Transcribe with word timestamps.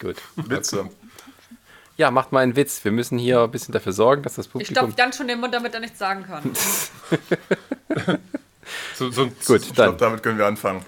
Gut. 0.00 0.16
Witze. 0.36 0.88
Ja, 1.96 2.10
macht 2.10 2.32
mal 2.32 2.40
einen 2.40 2.56
Witz. 2.56 2.84
Wir 2.84 2.90
müssen 2.92 3.18
hier 3.18 3.42
ein 3.42 3.50
bisschen 3.50 3.72
dafür 3.72 3.92
sorgen, 3.92 4.22
dass 4.22 4.34
das 4.34 4.46
Ich 4.46 4.52
Publikum. 4.52 4.74
stopfe 4.74 4.94
Jan 4.98 5.12
schon 5.12 5.28
den 5.28 5.40
Mund, 5.40 5.54
damit 5.54 5.74
er 5.74 5.80
nichts 5.80 5.98
sagen 5.98 6.24
kann. 6.24 6.52
So, 8.96 9.10
so 9.10 9.26
Gut, 9.26 9.60
Ich 9.60 9.66
dann 9.72 9.74
glaube, 9.74 9.98
damit 9.98 10.22
können 10.22 10.38
wir 10.38 10.46
anfangen. 10.46 10.82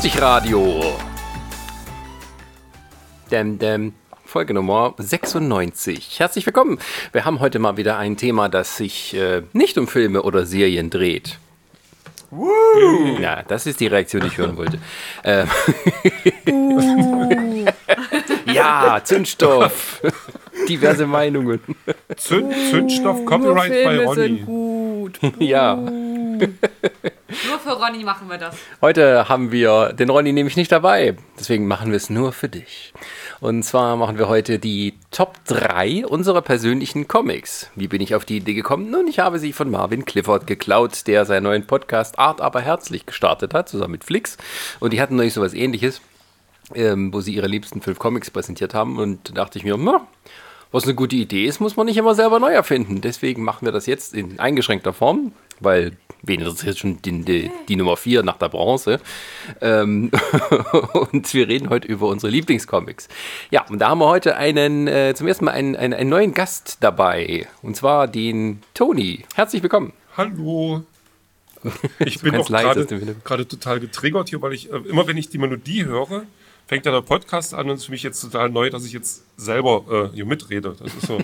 Telemusik. 0.00 0.22
Radio. 0.22 0.96
Dem, 3.30 3.58
dem. 3.58 3.92
Folge 4.24 4.54
Nummer 4.54 4.94
96. 4.96 6.20
Herzlich 6.20 6.46
willkommen. 6.46 6.78
Wir 7.12 7.26
haben 7.26 7.40
heute 7.40 7.58
mal 7.58 7.76
wieder 7.76 7.98
ein 7.98 8.16
Thema, 8.16 8.48
das 8.48 8.78
sich 8.78 9.14
äh, 9.14 9.42
nicht 9.52 9.76
um 9.76 9.86
Filme 9.86 10.22
oder 10.22 10.46
Serien 10.46 10.88
dreht. 10.88 11.38
Ja, 13.20 13.42
das 13.42 13.66
ist 13.66 13.80
die 13.80 13.88
Reaktion, 13.88 14.22
die 14.22 14.28
ich 14.28 14.38
hören 14.38 14.56
wollte. 14.56 14.78
Ähm. 15.24 15.48
ja, 18.54 19.00
Zündstoff. 19.04 20.00
Diverse 20.68 21.06
Meinungen. 21.06 21.60
Zünd, 22.16 22.52
Zündstoff, 22.70 23.24
Copyright 23.24 23.84
bei 23.84 24.04
Ronny. 24.04 24.38
gut. 24.40 25.18
Ja, 25.38 25.74
Nur 27.48 27.58
für 27.58 27.72
Ronny 27.72 28.02
machen 28.04 28.28
wir 28.28 28.38
das. 28.38 28.56
heute 28.80 29.28
haben 29.28 29.52
wir 29.52 29.92
den 29.92 30.10
Ronny 30.10 30.32
nämlich 30.32 30.56
nicht 30.56 30.72
dabei. 30.72 31.16
Deswegen 31.38 31.66
machen 31.66 31.90
wir 31.90 31.96
es 31.96 32.10
nur 32.10 32.32
für 32.32 32.48
dich. 32.48 32.92
Und 33.40 33.62
zwar 33.62 33.96
machen 33.96 34.18
wir 34.18 34.28
heute 34.28 34.58
die 34.58 34.94
Top 35.10 35.36
3 35.46 36.06
unserer 36.06 36.42
persönlichen 36.42 37.08
Comics. 37.08 37.70
Wie 37.74 37.88
bin 37.88 38.00
ich 38.00 38.14
auf 38.14 38.24
die 38.24 38.38
Idee 38.38 38.54
gekommen? 38.54 38.90
Nun, 38.90 39.06
ich 39.06 39.18
habe 39.18 39.38
sie 39.38 39.52
von 39.52 39.70
Marvin 39.70 40.04
Clifford 40.04 40.46
geklaut, 40.46 41.06
der 41.06 41.24
seinen 41.24 41.44
neuen 41.44 41.66
Podcast 41.66 42.18
Art 42.18 42.40
aber 42.40 42.60
herzlich 42.60 43.06
gestartet 43.06 43.54
hat, 43.54 43.68
zusammen 43.68 43.92
mit 43.92 44.04
Flix. 44.04 44.36
Und 44.80 44.92
die 44.92 45.00
hatten 45.00 45.16
neulich 45.16 45.34
sowas 45.34 45.54
ähnliches, 45.54 46.00
ähm, 46.74 47.12
wo 47.12 47.20
sie 47.20 47.34
ihre 47.34 47.48
liebsten 47.48 47.80
fünf 47.80 47.98
Comics 47.98 48.30
präsentiert 48.30 48.74
haben. 48.74 48.98
Und 48.98 49.30
da 49.30 49.34
dachte 49.34 49.58
ich 49.58 49.64
mir, 49.64 49.76
na, 49.76 50.06
was 50.72 50.84
eine 50.84 50.94
gute 50.94 51.16
Idee 51.16 51.46
ist, 51.46 51.60
muss 51.60 51.76
man 51.76 51.86
nicht 51.86 51.96
immer 51.96 52.14
selber 52.14 52.38
neu 52.38 52.52
erfinden. 52.52 53.00
Deswegen 53.00 53.42
machen 53.42 53.64
wir 53.64 53.72
das 53.72 53.86
jetzt 53.86 54.14
in 54.14 54.38
eingeschränkter 54.38 54.92
Form, 54.92 55.32
weil 55.58 55.92
wen 56.22 56.40
interessiert 56.40 56.78
schon 56.78 57.02
die, 57.02 57.22
die, 57.22 57.50
die 57.68 57.76
Nummer 57.76 57.96
4 57.96 58.22
nach 58.22 58.36
der 58.36 58.48
Bronze. 58.50 59.00
Ähm, 59.60 60.10
und 61.12 61.32
wir 61.34 61.48
reden 61.48 61.70
heute 61.70 61.88
über 61.88 62.06
unsere 62.08 62.30
Lieblingscomics. 62.30 63.08
Ja, 63.50 63.66
und 63.68 63.80
da 63.80 63.88
haben 63.88 63.98
wir 63.98 64.08
heute 64.08 64.36
einen, 64.36 64.86
äh, 64.86 65.14
zum 65.16 65.26
ersten 65.26 65.46
Mal 65.46 65.52
einen, 65.52 65.74
einen, 65.74 65.94
einen 65.94 66.10
neuen 66.10 66.34
Gast 66.34 66.78
dabei. 66.80 67.48
Und 67.62 67.76
zwar 67.76 68.06
den 68.06 68.62
Toni. 68.74 69.24
Herzlich 69.34 69.62
willkommen. 69.62 69.92
Hallo. 70.16 70.84
Ich 71.98 72.22
bin 72.22 72.32
ganz 72.32 72.50
auch 72.50 73.22
gerade 73.22 73.46
total 73.46 73.80
getriggert 73.80 74.30
hier, 74.30 74.40
weil 74.40 74.54
ich 74.54 74.72
äh, 74.72 74.76
immer, 74.88 75.06
wenn 75.06 75.18
ich 75.18 75.28
die 75.28 75.36
Melodie 75.36 75.84
höre, 75.84 76.22
fängt 76.70 76.86
ja 76.86 76.92
der 76.92 77.02
Podcast 77.02 77.52
an 77.52 77.68
und 77.68 77.74
es 77.74 77.80
ist 77.80 77.86
für 77.86 77.90
mich 77.90 78.04
jetzt 78.04 78.20
total 78.20 78.48
neu, 78.48 78.70
dass 78.70 78.84
ich 78.84 78.92
jetzt 78.92 79.24
selber 79.36 80.10
äh, 80.12 80.14
hier 80.14 80.24
mitrede. 80.24 80.76
Das 80.78 80.94
ist 80.94 81.04
so 81.04 81.18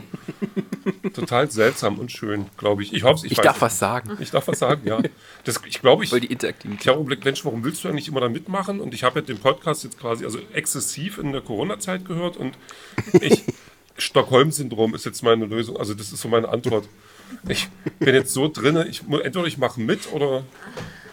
total 1.15 1.49
seltsam 1.53 2.01
und 2.01 2.11
schön, 2.11 2.47
glaube 2.57 2.83
ich. 2.83 2.93
Ich 2.93 3.05
hoffe, 3.05 3.25
ich, 3.25 3.31
Ich 3.31 3.39
weiß 3.39 3.45
darf 3.45 3.57
es. 3.59 3.63
was 3.63 3.79
sagen. 3.79 4.17
Ich 4.19 4.33
darf 4.33 4.49
was 4.49 4.59
sagen, 4.59 4.83
ja. 4.85 5.01
Das, 5.45 5.61
ich 5.65 5.81
glaube, 5.81 6.03
ich, 6.03 6.11
Voll 6.11 6.19
die 6.19 6.33
Interaktivität. 6.33 6.81
ich 6.81 6.89
habe 6.89 6.99
überlegt, 7.01 7.25
Mensch, 7.25 7.45
warum 7.45 7.63
willst 7.63 7.85
du 7.85 7.89
eigentlich 7.89 8.09
immer 8.09 8.19
da 8.19 8.29
mitmachen? 8.29 8.81
Und 8.81 8.93
ich 8.93 9.05
habe 9.05 9.21
ja 9.21 9.25
den 9.25 9.39
Podcast 9.39 9.85
jetzt 9.85 10.01
quasi 10.01 10.25
also 10.25 10.41
exzessiv 10.53 11.19
in 11.19 11.31
der 11.31 11.43
Corona-Zeit 11.43 12.05
gehört 12.05 12.37
und 12.37 12.59
ich, 13.21 13.45
Stockholm-Syndrom 13.99 14.97
ist 14.97 15.07
jetzt 15.07 15.23
meine 15.23 15.47
Lösung. 15.47 15.77
Also 15.77 15.95
das 15.95 16.13
ist 16.13 16.23
so 16.23 16.27
meine 16.27 16.49
Antwort. 16.49 16.89
Ich 17.49 17.69
bin 18.01 18.17
jetzt 18.17 18.33
so 18.35 18.49
drinne, 18.49 18.89
ich, 18.89 19.03
entweder 19.03 19.45
ich 19.45 19.59
mache 19.59 19.81
mit 19.81 20.13
oder 20.13 20.43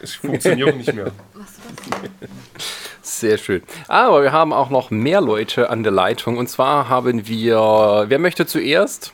ich 0.01 0.17
funktioniere 0.17 0.73
nicht 0.73 0.91
mehr. 0.91 1.11
Sehr 3.03 3.37
schön. 3.37 3.61
Aber 3.89 4.23
wir 4.23 4.31
haben 4.31 4.53
auch 4.53 4.69
noch 4.69 4.89
mehr 4.89 5.19
Leute 5.21 5.69
an 5.69 5.83
der 5.83 5.91
Leitung. 5.91 6.37
Und 6.37 6.47
zwar 6.47 6.87
haben 6.89 7.27
wir, 7.27 8.05
wer 8.07 8.17
möchte 8.17 8.45
zuerst? 8.45 9.13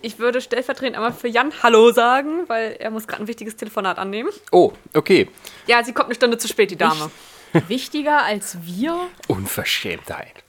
Ich 0.00 0.18
würde 0.18 0.40
stellvertretend 0.40 0.96
einmal 0.96 1.12
für 1.12 1.28
Jan 1.28 1.52
Hallo 1.62 1.92
sagen, 1.92 2.44
weil 2.46 2.76
er 2.78 2.90
muss 2.90 3.06
gerade 3.06 3.22
ein 3.22 3.28
wichtiges 3.28 3.56
Telefonat 3.56 3.98
annehmen. 3.98 4.30
Oh, 4.52 4.72
okay. 4.94 5.28
Ja, 5.66 5.84
sie 5.84 5.92
kommt 5.92 6.06
eine 6.06 6.14
Stunde 6.14 6.38
zu 6.38 6.48
spät, 6.48 6.70
die 6.70 6.76
Dame. 6.76 7.10
Wichtiger 7.68 8.22
als 8.22 8.58
wir? 8.62 8.98
Unverschämtheit. 9.28 10.44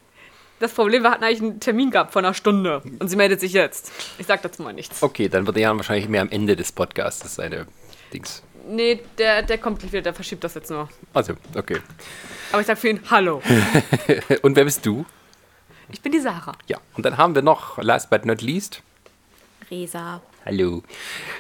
Das 0.60 0.72
Problem, 0.72 1.04
wir 1.04 1.12
hatten 1.12 1.24
eigentlich 1.24 1.42
einen 1.42 1.60
Termin 1.60 1.92
gehabt 1.92 2.14
vor 2.14 2.22
einer 2.22 2.34
Stunde 2.34 2.82
und 3.00 3.10
sie 3.10 3.18
meldet 3.18 3.42
sich 3.42 3.52
jetzt. 3.52 3.92
Ich 4.18 4.26
sag 4.26 4.42
dazu 4.42 4.64
mal 4.64 4.74
nichts. 4.74 5.04
Okay, 5.04 5.28
dann 5.28 5.46
wird 5.46 5.58
Jan 5.58 5.76
wahrscheinlich 5.76 6.08
mehr 6.08 6.22
am 6.22 6.30
Ende 6.30 6.56
des 6.56 6.72
Podcasts 6.72 7.36
seine 7.36 7.68
Dings. 8.14 8.42
Nee, 8.68 9.02
der, 9.18 9.44
der 9.44 9.58
kommt 9.58 9.80
gleich 9.80 9.92
wieder, 9.92 10.02
der 10.02 10.14
verschiebt 10.14 10.44
das 10.44 10.56
jetzt 10.56 10.70
nur. 10.70 10.90
Also, 11.14 11.34
okay. 11.56 11.78
Aber 12.52 12.62
ich 12.62 12.68
sag 12.68 12.78
für 12.78 12.90
ihn 12.90 13.00
Hallo. 13.10 13.42
Und 14.42 14.56
wer 14.56 14.64
bist 14.64 14.86
du? 14.86 15.06
Ich 15.92 16.02
bin 16.02 16.12
die 16.12 16.20
Sarah. 16.20 16.54
Ja. 16.68 16.80
Und 16.96 17.06
dann 17.06 17.18
haben 17.18 17.36
wir 17.36 17.42
noch, 17.42 17.78
last 17.78 18.10
but 18.10 18.26
not 18.26 18.42
least, 18.42 18.82
Resa. 19.70 20.22
Hallo. 20.46 20.84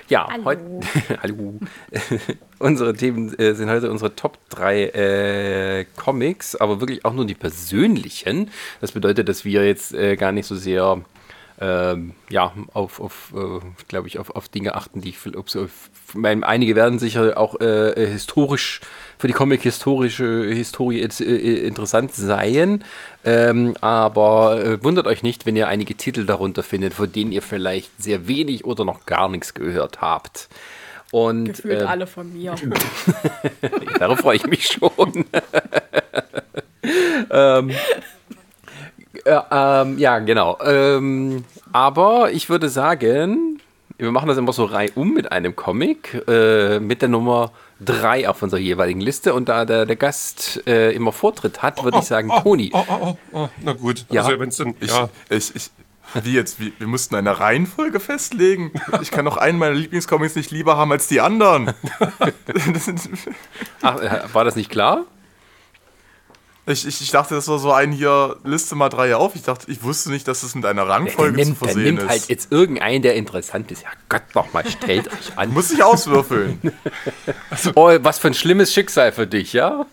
Ja, 0.10 0.28
Hallo. 0.28 0.46
heute. 0.46 0.64
Hallo. 1.22 1.60
unsere 2.60 2.96
Themen 2.96 3.38
äh, 3.38 3.54
sind 3.54 3.70
heute 3.70 3.92
unsere 3.92 4.16
Top 4.16 4.40
3 4.50 4.84
äh, 4.84 5.86
Comics, 5.96 6.56
aber 6.56 6.80
wirklich 6.80 7.06
auch 7.06 7.14
nur 7.14 7.26
die 7.26 7.36
persönlichen. 7.36 8.50
Das 8.82 8.94
bedeutet, 8.94 9.30
dass 9.30 9.46
wir 9.46 9.64
jetzt 9.66 9.94
äh, 9.94 10.16
gar 10.16 10.32
nicht 10.32 10.48
so 10.48 10.56
sehr. 10.56 11.04
Ähm, 11.60 12.16
ja, 12.30 12.52
auf, 12.74 13.00
auf 13.00 13.34
äh, 13.34 13.66
glaube 13.88 14.10
ich, 14.10 14.20
auf, 14.20 14.30
auf 14.30 14.50
Dinge 14.50 14.76
achten, 14.76 15.00
die 15.00 15.10
ich, 15.10 15.38
ob 15.38 15.50
so, 15.50 15.66
ich 15.66 15.72
meine, 16.14 16.46
einige 16.46 16.76
werden 16.76 17.00
sicher 17.00 17.38
auch 17.38 17.60
äh, 17.62 17.92
äh, 17.92 18.08
historisch 18.08 18.82
für 19.18 19.28
die 19.28 19.34
Comic-historische 19.34 20.44
Historie 20.50 21.00
jetzt, 21.00 21.22
äh, 21.22 21.66
interessant 21.66 22.14
sein. 22.14 22.84
Ähm, 23.24 23.76
aber 23.80 24.66
äh, 24.66 24.84
wundert 24.84 25.08
euch 25.08 25.24
nicht, 25.24 25.46
wenn 25.46 25.56
ihr 25.56 25.70
einige 25.70 25.96
Titel 25.96 26.26
darunter 26.26 26.62
findet, 26.62 26.94
von 26.94 27.10
denen 27.10 27.32
ihr 27.32 27.42
vielleicht 27.42 27.90
sehr 28.02 28.28
wenig 28.28 28.66
oder 28.66 28.84
noch 28.84 29.06
gar 29.06 29.30
nichts 29.30 29.54
gehört 29.54 30.02
habt. 30.02 30.50
Und 31.12 31.46
Gefühlt 31.46 31.82
äh, 31.82 31.86
alle 31.86 32.08
von 32.08 32.34
mir. 32.34 32.56
darauf 34.00 34.20
freue 34.20 34.36
ich 34.36 34.46
mich 34.46 34.68
schon. 34.68 35.24
ähm, 37.32 37.72
äh, 39.26 39.40
ähm, 39.52 39.98
ja, 39.98 40.20
genau. 40.20 40.58
Ähm, 40.64 41.44
aber 41.74 42.32
ich 42.32 42.50
würde 42.50 42.70
sagen, 42.70 43.60
wir 43.98 44.12
machen 44.12 44.28
das 44.28 44.38
immer 44.38 44.54
so 44.54 44.66
reihum 44.66 45.14
mit 45.14 45.32
einem 45.32 45.56
Comic, 45.56 46.24
äh, 46.28 46.80
mit 46.80 47.02
der 47.02 47.10
Nummer 47.10 47.52
3 47.82 48.30
auf 48.30 48.42
unserer 48.42 48.60
jeweiligen 48.60 49.02
Liste. 49.02 49.34
Und 49.34 49.50
da 49.50 49.66
der, 49.66 49.86
der 49.86 49.96
Gast 49.96 50.62
äh, 50.68 50.92
immer 50.92 51.12
Vortritt 51.12 51.62
hat, 51.62 51.84
würde 51.84 52.00
ich 52.00 52.06
sagen, 52.06 52.30
Toni. 52.44 52.72
Oh, 52.74 52.84
oh, 52.88 52.98
oh, 53.02 53.18
oh, 53.32 53.50
na 53.62 53.74
gut. 53.74 54.06
Ja. 54.10 54.24
Also 54.24 54.40
wenn 54.40 54.50
es 54.50 54.58
dann, 54.58 54.76
Ich, 54.80 54.92
ja, 54.92 55.10
ich, 55.30 55.56
ich, 55.56 55.72
wie 56.24 56.34
jetzt? 56.34 56.60
Wie, 56.60 56.74
wir 56.78 56.88
mussten 56.88 57.16
eine 57.16 57.40
Reihenfolge 57.40 58.00
festlegen. 58.00 58.72
Ich 59.02 59.12
kann 59.12 59.26
noch 59.26 59.38
einen 59.38 59.58
meiner 59.58 59.76
Lieblingscomics 59.76 60.36
nicht 60.36 60.52
lieber 60.52 60.78
haben 60.78 60.92
als 60.92 61.08
die 61.08 61.20
anderen. 61.20 61.74
Ach, 63.82 64.02
äh, 64.02 64.22
war 64.34 64.44
das 64.44 64.56
nicht 64.56 64.70
klar? 64.70 65.06
Ich, 66.68 66.88
ich, 66.88 67.02
ich 67.02 67.12
dachte, 67.12 67.36
das 67.36 67.48
war 67.48 67.60
so 67.60 67.72
ein 67.72 67.92
hier, 67.92 68.38
Liste 68.44 68.76
mal 68.76 68.90
drei 68.90 69.16
auf. 69.16 69.36
Ich 69.36 69.44
dachte, 69.44 69.70
ich 69.70 69.84
wusste 69.84 70.10
nicht, 70.10 70.28
dass 70.28 70.42
es 70.42 70.56
mit 70.56 70.66
einer 70.66 70.86
Der 70.86 70.94
Rangfolge 70.94 71.34
zu 71.34 71.50
nimmt, 71.50 71.62
der 71.62 71.68
versehen 71.68 71.96
nimmt 71.96 72.10
halt 72.10 72.22
ist. 72.22 72.30
jetzt 72.30 72.52
irgendeinen, 72.52 73.04
der 73.04 73.16
interessant 73.16 73.72
ist. 73.72 73.84
Ja 73.84 73.90
Gott, 74.10 74.24
nochmal, 74.34 74.68
stellt 74.68 75.08
euch 75.08 75.38
an. 75.38 75.50
Muss 75.54 75.72
ich 75.72 75.84
auswürfeln. 75.84 76.60
Oh, 77.76 77.90
was 78.02 78.20
für 78.20 78.28
ein 78.28 78.34
schlimmes 78.34 78.74
Schicksal 78.74 79.12
für 79.12 79.28
dich, 79.28 79.54
ja? 79.54 79.86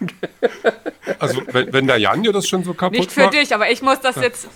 also 1.19 1.43
wenn, 1.53 1.73
wenn 1.73 1.87
der 1.87 1.97
Jan 1.97 2.23
dir 2.23 2.33
das 2.33 2.49
schon 2.49 2.65
so 2.65 2.75
kaputt 2.75 2.99
Nicht 2.99 3.13
für 3.13 3.23
macht, 3.23 3.35
dich, 3.35 3.55
aber 3.55 3.71
ich 3.71 3.83
muss 3.83 4.01
das 4.01 4.17
jetzt. 4.17 4.49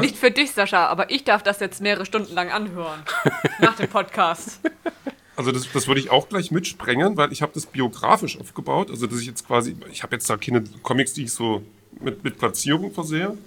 Nicht 0.00 0.16
für 0.16 0.30
dich, 0.30 0.52
Sascha, 0.52 0.86
aber 0.86 1.10
ich 1.10 1.24
darf 1.24 1.42
das 1.42 1.60
jetzt 1.60 1.80
mehrere 1.80 2.06
Stunden 2.06 2.34
lang 2.34 2.50
anhören. 2.50 3.02
Nach 3.60 3.76
dem 3.76 3.88
Podcast. 3.88 4.60
Also 5.38 5.52
das, 5.52 5.70
das 5.72 5.86
würde 5.86 6.00
ich 6.00 6.10
auch 6.10 6.28
gleich 6.28 6.50
mitsprengen, 6.50 7.16
weil 7.16 7.30
ich 7.32 7.42
habe 7.42 7.52
das 7.54 7.64
biografisch 7.66 8.40
aufgebaut. 8.40 8.90
Also 8.90 9.06
dass 9.06 9.20
ich 9.20 9.26
jetzt 9.26 9.46
quasi, 9.46 9.76
ich 9.92 10.02
habe 10.02 10.16
jetzt 10.16 10.28
da 10.28 10.36
keine 10.36 10.64
Comics, 10.82 11.12
die 11.12 11.24
ich 11.24 11.32
so 11.32 11.62
mit, 12.00 12.24
mit 12.24 12.38
Platzierung 12.38 12.92
versehe, 12.92 13.38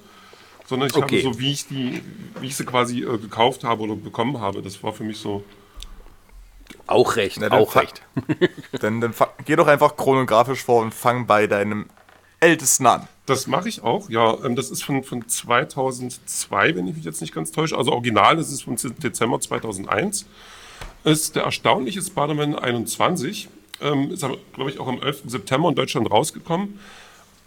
sondern 0.66 0.88
ich 0.90 0.96
Okay. 0.96 1.22
habe 1.22 1.34
so, 1.34 1.40
wie 1.40 1.52
ich 1.52 1.68
die, 1.68 2.02
wie 2.40 2.48
ich 2.48 2.56
sie 2.56 2.64
quasi 2.64 3.02
äh, 3.04 3.18
gekauft 3.18 3.66
habe 3.66 3.84
oder 3.84 3.96
bekommen 3.98 4.40
habe. 4.40 4.62
Das 4.62 4.82
war 4.84 4.94
für 4.94 5.04
mich 5.04 5.18
so. 5.18 5.44
Auch 6.88 7.18
recht, 7.18 7.38
Na, 7.42 7.50
dann 7.50 7.60
auch 7.60 7.76
recht. 7.76 8.02
Dann, 8.80 9.02
dann 9.02 9.14
geh 9.46 9.58
doch 9.58 9.68
einfach 9.68 9.98
chronografisch 9.98 10.64
vor 10.64 10.82
und 10.82 10.94
fang 10.94 11.28
bei 11.28 11.46
deinem 11.46 11.88
Ältesten 12.40 12.86
an. 12.88 13.08
Das 13.26 13.48
mache 13.48 13.68
ich 13.68 13.84
auch, 13.84 14.10
ja. 14.10 14.38
Ähm, 14.46 14.56
das 14.56 14.72
ist 14.72 14.84
von, 14.84 15.04
von 15.04 15.28
2002, 15.28 16.76
wenn 16.76 16.88
ich 16.88 16.96
mich 16.96 17.04
jetzt 17.06 17.20
nicht 17.20 17.34
ganz 17.36 17.52
täusche. 17.52 17.78
Also 17.78 17.92
original, 17.92 18.38
das 18.38 18.50
ist 18.50 18.64
vom 18.64 18.78
Z- 18.78 19.04
Dezember 19.04 19.42
2001. 19.42 20.26
ist 21.04 21.36
der 21.36 21.44
erstaunliche 21.44 22.02
Spider-Man 22.02 22.56
21. 22.56 23.50
Ähm, 23.82 24.12
ist, 24.12 24.26
glaube 24.54 24.70
ich, 24.70 24.80
auch 24.80 24.88
am 24.88 25.02
11. 25.02 25.24
September 25.26 25.70
in 25.70 25.76
Deutschland 25.76 26.12
rausgekommen. 26.12 26.80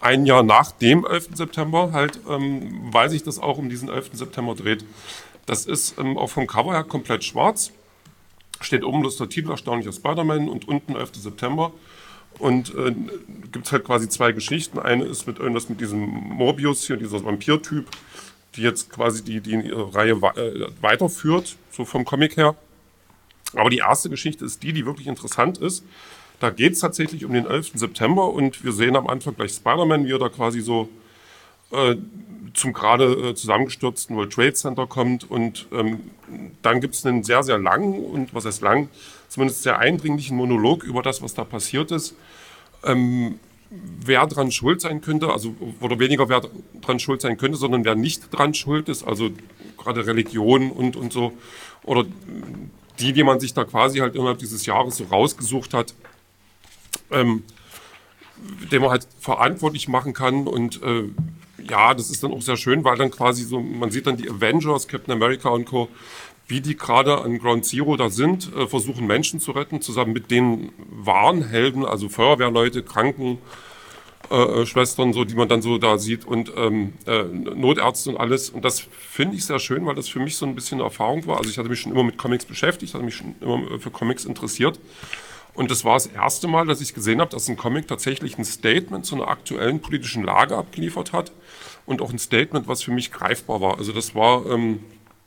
Ein 0.00 0.26
Jahr 0.26 0.42
nach 0.42 0.72
dem 0.72 1.06
11. 1.06 1.30
September, 1.34 1.92
halt, 1.92 2.18
ähm, 2.28 2.88
weil 2.92 3.08
sich 3.08 3.22
das 3.22 3.38
auch 3.38 3.58
um 3.58 3.68
diesen 3.68 3.88
11. 3.88 4.10
September 4.12 4.54
dreht. 4.54 4.84
Das 5.46 5.66
ist 5.66 5.98
ähm, 5.98 6.18
auch 6.18 6.28
vom 6.28 6.46
Cover 6.46 6.72
her 6.72 6.84
komplett 6.84 7.24
schwarz. 7.24 7.70
Steht 8.60 8.84
oben 8.84 9.02
das 9.02 9.16
der 9.16 9.28
Titel 9.28 9.50
Erstaunlicher 9.50 9.92
Spider-Man 9.92 10.48
und 10.48 10.66
unten 10.66 10.96
11. 10.96 11.16
September. 11.16 11.72
Und 12.38 12.74
äh, 12.74 12.94
gibt 13.52 13.70
halt 13.70 13.84
quasi 13.84 14.08
zwei 14.08 14.32
Geschichten. 14.32 14.78
Eine 14.80 15.04
ist 15.04 15.26
mit 15.26 15.38
irgendwas 15.38 15.68
mit 15.68 15.80
diesem 15.80 16.00
Morbius 16.00 16.86
hier, 16.86 16.96
dieser 16.96 17.24
Vampir-Typ, 17.24 17.86
die 18.56 18.62
jetzt 18.62 18.90
quasi 18.90 19.22
die, 19.22 19.40
die 19.40 19.70
Reihe 19.70 20.14
äh, 20.14 20.66
weiterführt, 20.80 21.56
so 21.70 21.84
vom 21.84 22.04
Comic 22.04 22.36
her. 22.36 22.56
Aber 23.56 23.70
die 23.70 23.78
erste 23.78 24.10
Geschichte 24.10 24.44
ist 24.44 24.62
die, 24.62 24.72
die 24.72 24.86
wirklich 24.86 25.06
interessant 25.06 25.58
ist. 25.58 25.84
Da 26.40 26.50
geht 26.50 26.72
es 26.72 26.80
tatsächlich 26.80 27.24
um 27.24 27.32
den 27.32 27.46
11. 27.46 27.72
September 27.74 28.28
und 28.30 28.64
wir 28.64 28.72
sehen 28.72 28.96
am 28.96 29.06
Anfang 29.06 29.34
gleich 29.34 29.52
Spider-Man, 29.52 30.06
wie 30.06 30.12
er 30.12 30.18
da 30.18 30.28
quasi 30.28 30.60
so 30.60 30.88
äh, 31.70 31.96
zum 32.54 32.72
gerade 32.72 33.30
äh, 33.30 33.34
zusammengestürzten 33.34 34.16
World 34.16 34.32
Trade 34.32 34.54
Center 34.54 34.86
kommt. 34.86 35.30
Und 35.30 35.66
ähm, 35.72 36.10
dann 36.62 36.80
gibt 36.80 36.94
es 36.94 37.06
einen 37.06 37.22
sehr, 37.22 37.42
sehr 37.42 37.58
langen 37.58 38.04
und 38.04 38.34
was 38.34 38.44
heißt 38.44 38.62
lang, 38.62 38.88
zumindest 39.28 39.62
sehr 39.62 39.78
eindringlichen 39.78 40.36
Monolog 40.36 40.84
über 40.84 41.02
das, 41.02 41.22
was 41.22 41.34
da 41.34 41.44
passiert 41.44 41.90
ist. 41.90 42.14
Ähm, 42.84 43.38
wer 43.70 44.26
dran 44.26 44.52
schuld 44.52 44.80
sein 44.80 45.00
könnte, 45.00 45.30
also 45.30 45.54
oder 45.80 45.98
weniger 45.98 46.28
wer 46.28 46.42
dran 46.80 46.98
schuld 47.00 47.20
sein 47.20 47.36
könnte, 47.36 47.58
sondern 47.58 47.84
wer 47.84 47.94
nicht 47.94 48.32
dran 48.32 48.54
schuld 48.54 48.88
ist, 48.88 49.02
also 49.02 49.30
gerade 49.76 50.06
Religion 50.06 50.70
und, 50.70 50.96
und 50.96 51.12
so, 51.12 51.32
oder 51.82 52.04
die, 52.99 53.12
die 53.12 53.25
man 53.25 53.41
sich 53.41 53.55
da 53.55 53.64
quasi 53.64 53.99
halt 53.99 54.14
innerhalb 54.14 54.38
dieses 54.38 54.67
Jahres 54.67 54.96
so 54.96 55.05
rausgesucht 55.05 55.75
hat, 55.75 55.94
ähm, 57.11 57.43
den 58.70 58.82
man 58.82 58.91
halt 58.91 59.06
verantwortlich 59.20 59.88
machen 59.88 60.12
kann 60.12 60.46
und 60.46 60.82
äh, 60.82 61.05
ja, 61.69 61.94
das 61.94 62.11
ist 62.11 62.23
dann 62.23 62.32
auch 62.32 62.43
sehr 62.43 62.56
schön, 62.56 62.85
weil 62.85 62.96
dann 62.96 63.11
quasi 63.11 63.43
so, 63.44 63.61
man 63.61 63.91
sieht 63.91 64.06
dann 64.06 64.17
die 64.17 64.29
Avengers, 64.29 64.88
Captain 64.88 65.12
America 65.12 65.49
und 65.49 65.64
Co., 65.64 65.88
wie 66.46 66.61
die 66.61 66.76
gerade 66.76 67.23
an 67.23 67.38
Ground 67.38 67.64
Zero 67.64 67.96
da 67.96 68.11
sind, 68.11 68.55
äh, 68.55 68.67
versuchen 68.67 69.06
Menschen 69.06 69.41
zu 69.41 69.52
retten, 69.52 69.81
zusammen 69.81 70.12
mit 70.12 70.31
den 70.31 70.73
wahren 70.91 71.43
Helden, 71.43 71.87
also 71.87 72.08
Feuerwehrleute, 72.08 72.82
Kranken, 72.82 73.38
äh, 74.34 74.62
äh, 74.62 74.66
Schwestern, 74.66 75.12
so, 75.12 75.25
die 75.25 75.36
man 75.36 75.48
dann 75.48 75.62
so 75.62 75.78
da 75.78 75.96
sieht 75.96 76.25
und 76.25 76.52
ähm, 76.56 76.94
äh, 77.06 77.22
Notärzte 77.22 78.10
und 78.10 78.16
alles. 78.16 78.50
Und 78.50 78.64
das 78.64 78.81
finde 78.81 79.36
ich 79.36 79.44
sehr 79.44 79.60
schön, 79.60 79.86
weil 79.86 79.94
das 79.94 80.08
für 80.08 80.19
mich 80.19 80.36
so 80.36 80.44
ein 80.44 80.56
bisschen 80.56 80.78
eine 80.78 80.84
Erfahrung 80.84 81.25
war. 81.28 81.38
Also 81.38 81.50
ich 81.50 81.58
hatte 81.58 81.69
mich 81.69 81.78
schon 81.78 81.92
immer 81.92 82.02
mit 82.02 82.19
Comics 82.19 82.44
beschäftigt, 82.44 82.94
hatte 82.94 83.04
mich 83.04 83.14
schon 83.14 83.36
immer 83.40 83.78
für 83.78 83.90
Comics 83.90 84.25
interessiert. 84.25 84.81
Und 85.54 85.70
das 85.70 85.84
war 85.84 85.94
das 85.94 86.06
erste 86.06 86.48
Mal, 86.48 86.66
dass 86.66 86.81
ich 86.81 86.94
gesehen 86.94 87.20
habe, 87.20 87.31
dass 87.31 87.48
ein 87.48 87.56
Comic 87.56 87.86
tatsächlich 87.86 88.36
ein 88.36 88.44
Statement 88.44 89.06
zu 89.06 89.14
einer 89.14 89.28
aktuellen 89.28 89.81
politischen 89.81 90.25
Lage 90.25 90.56
abgeliefert 90.56 91.12
hat 91.12 91.31
und 91.86 92.02
auch 92.02 92.10
ein 92.10 92.19
Statement, 92.19 92.66
was 92.66 92.82
für 92.82 92.90
mich 92.90 93.12
greifbar 93.12 93.60
war. 93.60 93.78
Also 93.78 93.92
das 93.92 94.16
war 94.16 94.46
ähm, 94.46 94.81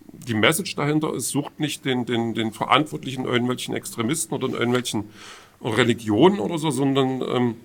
die 0.04 0.34
Message 0.34 0.76
dahinter 0.76 1.14
ist, 1.14 1.30
sucht 1.30 1.62
nicht 1.62 1.86
den, 1.86 2.06
den, 2.06 2.34
den 2.34 2.52
Verantwortlichen 2.52 3.24
irgendwelchen 3.24 3.74
Extremisten 3.74 4.36
oder 4.36 4.48
in 4.48 4.54
irgendwelchen 4.54 5.12
Religionen 5.64 6.42
oder 6.42 6.58
so, 6.58 6.72
sondern 6.72 7.22
ähm, 7.22 7.56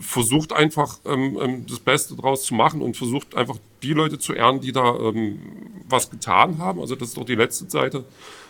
versucht 0.00 0.52
einfach 0.52 0.98
ähm, 1.04 1.38
ähm, 1.40 1.66
das 1.66 1.80
Beste 1.80 2.16
draus 2.16 2.44
zu 2.44 2.54
machen 2.54 2.82
und 2.82 2.96
versucht 2.96 3.34
einfach 3.34 3.56
die 3.82 3.92
Leute 3.92 4.18
zu 4.18 4.32
ehren, 4.32 4.60
die 4.60 4.72
da 4.72 4.96
ähm, 4.96 5.40
was 5.88 6.10
getan 6.10 6.58
haben. 6.58 6.80
Also 6.80 6.96
das 6.96 7.08
ist 7.08 7.16
doch 7.16 7.24
die 7.24 7.34
letzte 7.34 7.70
Seite. 7.70 8.04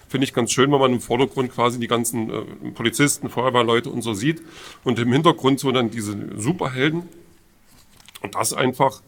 Finde 0.08 0.24
ich 0.24 0.32
ganz 0.32 0.52
schön, 0.52 0.70
wenn 0.70 0.78
man 0.78 0.92
im 0.92 1.00
Vordergrund 1.00 1.52
quasi 1.52 1.80
die 1.80 1.88
ganzen 1.88 2.30
äh, 2.30 2.42
Polizisten, 2.74 3.28
Feuerwehrleute 3.28 3.90
und 3.90 4.02
so 4.02 4.14
sieht 4.14 4.40
und 4.84 4.98
im 4.98 5.12
Hintergrund 5.12 5.60
so 5.60 5.72
dann 5.72 5.90
diese 5.90 6.16
Superhelden. 6.36 7.02
Und 8.22 8.34
das 8.34 8.52
einfach 8.52 9.02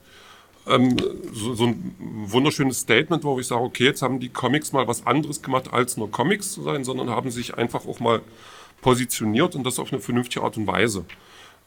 ähm, 0.67 0.97
so, 1.33 1.55
so, 1.55 1.67
ein 1.67 1.95
wunderschönes 1.99 2.81
Statement, 2.81 3.25
wo 3.25 3.39
ich 3.39 3.47
sage, 3.47 3.63
okay, 3.63 3.85
jetzt 3.85 4.03
haben 4.03 4.21
die 4.21 4.29
Comics 4.29 4.73
mal 4.73 4.87
was 4.87 5.07
anderes 5.07 5.41
gemacht, 5.41 5.73
als 5.73 5.97
nur 5.97 6.11
Comics 6.11 6.53
zu 6.53 6.63
sein, 6.63 6.85
sondern 6.85 7.11
haben 7.11 7.31
sich 7.31 7.57
einfach 7.57 7.87
auch 7.87 8.01
mal 8.01 8.21
positioniert 8.81 9.55
und 9.55 9.65
das 9.65 9.79
auf 9.79 9.93
eine 9.93 10.01
vernünftige 10.01 10.45
Art 10.45 10.57
und 10.57 10.67
Weise. 10.67 11.05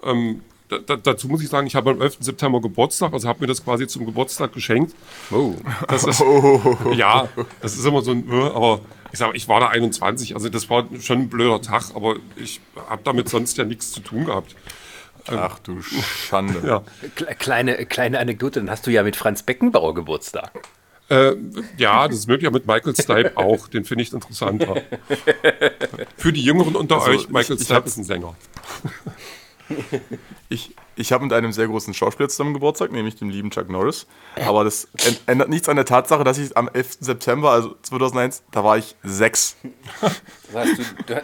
Ähm, 0.03 0.41
da, 0.71 0.77
da, 0.79 0.95
dazu 0.97 1.27
muss 1.27 1.41
ich 1.43 1.49
sagen, 1.49 1.67
ich 1.67 1.75
habe 1.75 1.91
am 1.91 2.01
11. 2.01 2.17
September 2.21 2.61
Geburtstag, 2.61 3.13
also 3.13 3.27
habe 3.27 3.41
mir 3.41 3.47
das 3.47 3.63
quasi 3.63 3.87
zum 3.87 4.05
Geburtstag 4.05 4.53
geschenkt. 4.53 4.95
Oh. 5.31 5.55
Das 5.87 6.03
ist, 6.05 6.19
ja, 6.95 7.27
das 7.61 7.75
ist 7.77 7.85
immer 7.85 8.01
so 8.01 8.11
ein, 8.11 8.29
äh, 8.31 8.33
aber 8.49 8.79
ich 9.11 9.19
sage, 9.19 9.35
ich 9.35 9.47
war 9.47 9.59
da 9.59 9.67
21, 9.67 10.35
also 10.35 10.47
das 10.49 10.69
war 10.69 10.85
schon 11.01 11.19
ein 11.23 11.29
blöder 11.29 11.61
Tag, 11.61 11.83
aber 11.93 12.15
ich 12.37 12.61
habe 12.89 13.01
damit 13.03 13.27
sonst 13.29 13.57
ja 13.57 13.65
nichts 13.65 13.91
zu 13.91 13.99
tun 13.99 14.25
gehabt. 14.25 14.55
Ach 15.27 15.59
du 15.59 15.81
Schande. 15.81 16.61
Ja. 16.65 16.83
Kleine, 17.35 17.85
kleine 17.85 18.19
Anekdote, 18.19 18.59
dann 18.59 18.69
hast 18.71 18.87
du 18.87 18.91
ja 18.91 19.03
mit 19.03 19.15
Franz 19.15 19.43
Beckenbauer 19.43 19.93
Geburtstag. 19.93 20.51
Äh, 21.09 21.33
ja, 21.77 22.07
das 22.07 22.19
ist 22.19 22.27
möglich, 22.27 22.47
aber 22.47 22.59
mit 22.59 22.67
Michael 22.67 22.95
Stipe 22.95 23.33
auch. 23.35 23.67
Den 23.67 23.83
finde 23.83 24.03
ich 24.03 24.13
interessanter. 24.13 24.81
Für 26.15 26.31
die 26.31 26.41
Jüngeren 26.41 26.75
unter 26.77 26.95
Also, 26.95 27.11
euch, 27.11 27.29
Michael 27.29 27.57
ich- 27.57 27.65
Stipe 27.65 27.83
ist 27.85 27.97
ein 27.97 28.05
Sänger. 28.05 28.33
Ich, 30.49 30.75
ich 30.95 31.11
habe 31.13 31.23
mit 31.23 31.33
einem 31.33 31.51
sehr 31.53 31.67
großen 31.67 31.93
Schauspieler 31.93 32.27
zusammen 32.29 32.53
Geburtstag, 32.53 32.91
nämlich 32.91 33.15
dem 33.15 33.29
lieben 33.29 33.51
Chuck 33.51 33.69
Norris. 33.69 34.05
Aber 34.45 34.63
das 34.63 34.87
änd- 34.97 35.19
ändert 35.27 35.49
nichts 35.49 35.69
an 35.69 35.75
der 35.77 35.85
Tatsache, 35.85 36.23
dass 36.23 36.37
ich 36.37 36.55
am 36.57 36.69
11. 36.71 36.97
September, 36.99 37.51
also 37.51 37.75
2001, 37.81 38.43
da 38.51 38.63
war 38.63 38.77
ich 38.77 38.95
sechs. 39.03 39.55
Das 40.51 40.67
heißt, 40.67 40.79
du, 40.79 41.13
du, 41.13 41.21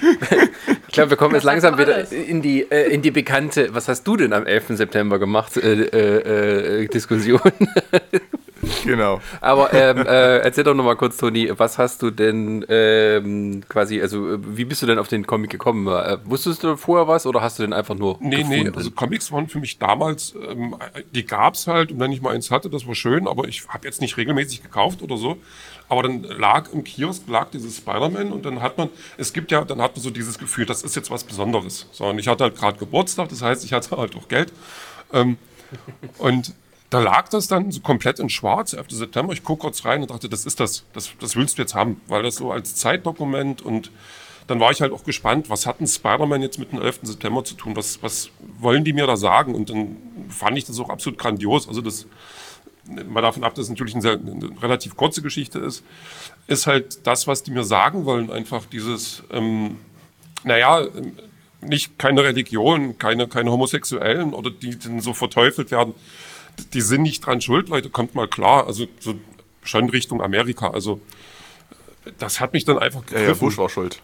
ich 0.88 0.92
glaube, 0.94 1.10
wir 1.10 1.16
kommen 1.16 1.34
jetzt 1.34 1.44
langsam 1.44 1.78
wieder 1.78 2.10
in 2.10 2.42
die, 2.42 2.62
äh, 2.70 2.92
in 2.92 3.02
die 3.02 3.10
bekannte, 3.10 3.74
was 3.74 3.88
hast 3.88 4.04
du 4.06 4.16
denn 4.16 4.32
am 4.32 4.46
11. 4.46 4.68
September 4.76 5.18
gemacht, 5.18 5.56
äh, 5.56 5.82
äh, 5.82 6.82
äh, 6.82 6.88
Diskussion. 6.88 7.40
Genau. 8.84 9.20
Aber 9.40 9.72
ähm, 9.72 9.98
äh, 9.98 10.38
erzähl 10.38 10.64
doch 10.64 10.74
nochmal 10.74 10.96
kurz, 10.96 11.16
Toni, 11.16 11.50
was 11.56 11.78
hast 11.78 12.02
du 12.02 12.10
denn 12.10 12.66
ähm, 12.68 13.62
quasi, 13.68 14.00
also 14.02 14.36
wie 14.44 14.64
bist 14.64 14.82
du 14.82 14.86
denn 14.86 14.98
auf 14.98 15.06
den 15.08 15.26
Comic 15.26 15.50
gekommen? 15.50 15.86
Äh, 15.86 16.18
wusstest 16.24 16.64
du 16.64 16.76
vorher 16.76 17.06
was 17.06 17.24
oder 17.26 17.40
hast 17.40 17.58
du 17.58 17.62
den 17.62 17.72
einfach 17.72 17.94
nur 17.94 18.18
Nee, 18.20 18.38
gefunden? 18.38 18.62
nee, 18.64 18.70
also 18.74 18.90
Comics 18.90 19.30
waren 19.30 19.48
für 19.48 19.60
mich 19.60 19.78
damals, 19.78 20.34
ähm, 20.50 20.74
die 21.14 21.24
gab's 21.24 21.66
halt 21.68 21.92
und 21.92 22.00
wenn 22.00 22.10
ich 22.12 22.20
mal 22.20 22.34
eins 22.34 22.50
hatte, 22.50 22.68
das 22.68 22.86
war 22.86 22.94
schön, 22.96 23.28
aber 23.28 23.46
ich 23.46 23.66
habe 23.68 23.86
jetzt 23.86 24.00
nicht 24.00 24.16
regelmäßig 24.16 24.62
gekauft 24.64 25.02
oder 25.02 25.16
so. 25.16 25.38
Aber 25.88 26.02
dann 26.02 26.22
lag 26.22 26.70
im 26.72 26.84
Kiosk 26.84 27.28
lag 27.28 27.50
dieses 27.50 27.78
Spider-Man 27.78 28.32
und 28.32 28.44
dann 28.44 28.60
hat 28.60 28.76
man, 28.76 28.90
es 29.16 29.32
gibt 29.32 29.50
ja, 29.50 29.64
dann 29.64 29.80
hat 29.80 29.96
man 29.96 30.02
so 30.02 30.10
dieses 30.10 30.38
Gefühl, 30.38 30.66
das 30.66 30.82
ist 30.82 30.96
jetzt 30.96 31.10
was 31.10 31.24
Besonderes. 31.24 31.86
So, 31.92 32.06
und 32.06 32.18
ich 32.18 32.28
hatte 32.28 32.44
halt 32.44 32.56
gerade 32.56 32.78
Geburtstag, 32.78 33.28
das 33.30 33.42
heißt, 33.42 33.64
ich 33.64 33.72
hatte 33.72 33.96
halt 33.96 34.14
auch 34.16 34.28
Geld. 34.28 34.52
Ähm, 35.12 35.38
und 36.18 36.54
da 36.90 37.00
lag 37.00 37.28
das 37.28 37.48
dann 37.48 37.70
so 37.70 37.80
komplett 37.80 38.18
in 38.18 38.30
schwarz, 38.30 38.72
11. 38.72 38.86
September. 38.90 39.32
Ich 39.32 39.44
gucke 39.44 39.62
kurz 39.62 39.84
rein 39.84 40.00
und 40.02 40.10
dachte, 40.10 40.28
das 40.28 40.46
ist 40.46 40.60
das, 40.60 40.84
das, 40.92 41.10
das 41.20 41.36
willst 41.36 41.58
du 41.58 41.62
jetzt 41.62 41.74
haben, 41.74 42.00
weil 42.06 42.22
das 42.22 42.36
so 42.36 42.50
als 42.50 42.74
Zeitdokument 42.74 43.62
und 43.62 43.90
dann 44.46 44.60
war 44.60 44.70
ich 44.70 44.80
halt 44.80 44.92
auch 44.92 45.04
gespannt, 45.04 45.50
was 45.50 45.66
hat 45.66 45.80
ein 45.80 45.86
Spider-Man 45.86 46.40
jetzt 46.40 46.58
mit 46.58 46.72
dem 46.72 46.80
11. 46.80 47.00
September 47.02 47.44
zu 47.44 47.54
tun? 47.54 47.76
Was, 47.76 48.02
was 48.02 48.30
wollen 48.58 48.82
die 48.82 48.94
mir 48.94 49.06
da 49.06 49.16
sagen? 49.16 49.54
Und 49.54 49.68
dann 49.68 49.98
fand 50.30 50.56
ich 50.56 50.64
das 50.64 50.80
auch 50.80 50.88
absolut 50.88 51.18
grandios. 51.18 51.68
Also 51.68 51.82
das, 51.82 52.06
mal 53.08 53.20
davon 53.20 53.44
ab, 53.44 53.54
dass 53.54 53.64
es 53.64 53.70
natürlich 53.70 53.94
eine, 53.94 54.02
sehr, 54.02 54.12
eine 54.12 54.50
relativ 54.62 54.96
kurze 54.96 55.22
Geschichte 55.22 55.58
ist, 55.58 55.84
ist 56.46 56.66
halt 56.66 57.06
das, 57.06 57.26
was 57.26 57.42
die 57.42 57.50
mir 57.50 57.64
sagen 57.64 58.04
wollen, 58.04 58.30
einfach 58.30 58.64
dieses, 58.66 59.22
ähm, 59.30 59.76
naja, 60.44 60.80
ähm, 60.80 61.12
nicht 61.60 61.98
keine 61.98 62.22
Religion, 62.22 62.98
keine, 62.98 63.26
keine 63.26 63.50
Homosexuellen 63.50 64.32
oder 64.32 64.50
die 64.50 64.78
dann 64.78 65.00
so 65.00 65.12
verteufelt 65.12 65.70
werden, 65.70 65.94
die 66.72 66.80
sind 66.80 67.02
nicht 67.02 67.26
dran 67.26 67.40
schuld, 67.40 67.68
Leute, 67.68 67.90
kommt 67.90 68.14
mal 68.14 68.28
klar. 68.28 68.66
Also 68.66 68.86
so 69.00 69.14
schon 69.62 69.90
Richtung 69.90 70.22
Amerika. 70.22 70.70
Also 70.70 71.00
das 72.18 72.40
hat 72.40 72.52
mich 72.52 72.64
dann 72.64 72.78
einfach 72.78 73.02
Ja, 73.10 73.14
ja, 73.14 73.18
gegriffen. 73.20 73.40
Bush 73.40 73.58
war 73.58 73.68
schuld. 73.68 74.00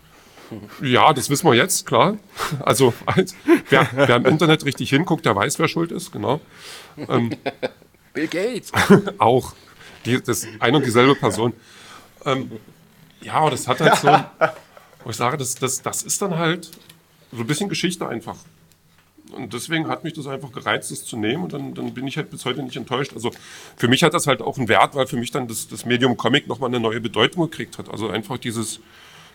Ja, 0.83 1.13
das 1.13 1.31
wissen 1.31 1.49
wir 1.49 1.55
jetzt, 1.55 1.87
klar. 1.87 2.19
Also 2.61 2.93
als, 3.07 3.35
wer, 3.71 3.89
wer 3.93 4.17
im 4.17 4.27
Internet 4.27 4.65
richtig 4.65 4.91
hinguckt, 4.91 5.25
der 5.25 5.35
weiß, 5.35 5.59
wer 5.59 5.69
schuld 5.69 5.91
ist, 5.91 6.13
genau. 6.13 6.41
Bill 8.15 8.29
Gates. 8.29 8.73
Auch. 9.19 9.53
Die, 10.07 10.23
das 10.23 10.47
eine 10.61 10.79
und 10.79 10.87
dieselbe 10.87 11.15
Person. 11.15 11.53
Ähm, 12.25 12.51
ja, 13.21 13.49
das 13.51 13.69
hat 13.69 13.81
halt 13.81 13.97
so, 13.97 14.09
wo 15.03 15.11
ich 15.11 15.17
sage, 15.17 15.37
das, 15.37 15.55
das, 15.55 15.83
das 15.83 16.03
ist 16.03 16.23
dann 16.23 16.39
halt 16.39 16.71
so 17.33 17.41
ein 17.41 17.47
bisschen 17.47 17.69
Geschichte 17.69 18.09
einfach. 18.09 18.37
Und 19.33 19.53
deswegen 19.53 19.89
hat 19.89 20.05
mich 20.05 20.13
das 20.13 20.27
einfach 20.27 20.53
gereizt, 20.53 20.91
das 20.91 21.05
zu 21.05 21.17
nehmen. 21.17 21.43
Und 21.43 21.53
dann, 21.53 21.75
dann 21.75 21.93
bin 21.93 22.07
ich 22.07 22.17
halt 22.17 22.31
bis 22.31 22.45
heute 22.45 22.63
nicht 22.63 22.77
enttäuscht. 22.77 23.13
Also 23.15 23.31
für 23.77 23.89
mich 23.89 24.03
hat 24.05 24.15
das 24.15 24.27
halt 24.27 24.43
auch 24.43 24.59
einen 24.59 24.69
Wert, 24.69 24.95
weil 24.95 25.07
für 25.07 25.17
mich 25.17 25.31
dann 25.31 25.49
das, 25.49 25.67
das 25.67 25.85
Medium 25.85 26.17
Comic 26.17 26.47
nochmal 26.47 26.69
eine 26.69 26.81
neue 26.81 27.01
Bedeutung 27.01 27.51
gekriegt 27.51 27.79
hat. 27.79 27.91
Also 27.91 28.09
einfach 28.09 28.39
dieses 28.39 28.81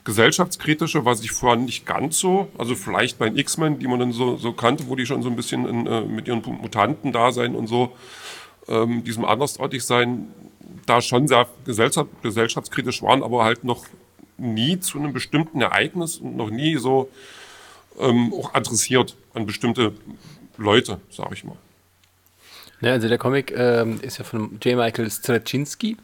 gesellschaftskritische, 0.05 1.03
was 1.03 1.21
ich 1.21 1.31
vorher 1.31 1.61
nicht 1.61 1.85
ganz 1.85 2.19
so, 2.19 2.47
also 2.57 2.75
vielleicht 2.75 3.19
bei 3.19 3.27
X-Men, 3.27 3.79
die 3.79 3.87
man 3.87 3.99
dann 3.99 4.11
so, 4.13 4.37
so 4.37 4.53
kannte, 4.53 4.87
wo 4.87 4.95
die 4.95 5.05
schon 5.05 5.21
so 5.21 5.29
ein 5.29 5.35
bisschen 5.35 5.67
in, 5.67 5.87
äh, 5.87 6.01
mit 6.01 6.27
ihren 6.27 6.41
Mutanten 6.41 7.11
da 7.11 7.33
sein 7.33 7.53
und 7.53 7.67
so, 7.67 7.93
ähm, 8.69 9.03
diesem 9.03 9.25
andersartig 9.25 9.83
sein, 9.83 10.27
da 10.85 11.01
schon 11.01 11.27
sehr 11.27 11.47
gesellschaft, 11.65 12.09
gesellschaftskritisch 12.23 13.01
waren, 13.01 13.23
aber 13.23 13.43
halt 13.43 13.63
noch 13.63 13.85
nie 14.37 14.79
zu 14.79 14.99
einem 14.99 15.13
bestimmten 15.13 15.61
Ereignis 15.61 16.17
und 16.17 16.37
noch 16.37 16.49
nie 16.49 16.77
so 16.77 17.09
ähm, 17.99 18.33
auch 18.33 18.53
adressiert 18.53 19.15
an 19.33 19.45
bestimmte 19.45 19.93
Leute, 20.57 20.99
sage 21.09 21.33
ich 21.33 21.43
mal. 21.43 21.57
Ja, 22.81 22.91
also 22.91 23.09
der 23.09 23.17
Comic 23.17 23.51
ähm, 23.55 23.99
ist 24.01 24.19
ja 24.19 24.23
von 24.23 24.57
J. 24.63 24.77
Michael 24.77 25.11
Straczynski, 25.11 25.97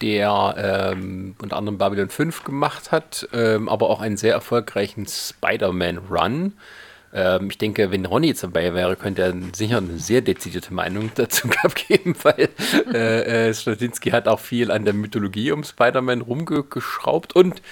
der 0.00 0.94
ähm, 0.96 1.34
unter 1.40 1.56
anderem 1.56 1.76
Babylon 1.76 2.08
5 2.08 2.44
gemacht 2.44 2.90
hat, 2.90 3.28
ähm, 3.34 3.68
aber 3.68 3.90
auch 3.90 4.00
einen 4.00 4.16
sehr 4.16 4.32
erfolgreichen 4.32 5.06
Spider-Man-Run. 5.06 6.54
Ähm, 7.12 7.48
ich 7.50 7.58
denke, 7.58 7.90
wenn 7.90 8.06
Ronny 8.06 8.28
jetzt 8.28 8.44
dabei 8.44 8.72
wäre, 8.72 8.96
könnte 8.96 9.22
er 9.22 9.34
sicher 9.52 9.78
eine 9.78 9.98
sehr 9.98 10.20
dezidierte 10.20 10.72
Meinung 10.72 11.10
dazu 11.14 11.48
abgeben, 11.62 12.14
weil 12.22 12.48
äh, 12.94 13.48
äh, 13.48 13.54
Straczynski 13.54 14.10
hat 14.10 14.28
auch 14.28 14.40
viel 14.40 14.70
an 14.70 14.84
der 14.84 14.94
Mythologie 14.94 15.50
um 15.52 15.64
Spider-Man 15.64 16.20
rumgeschraubt 16.20 17.34
und 17.34 17.62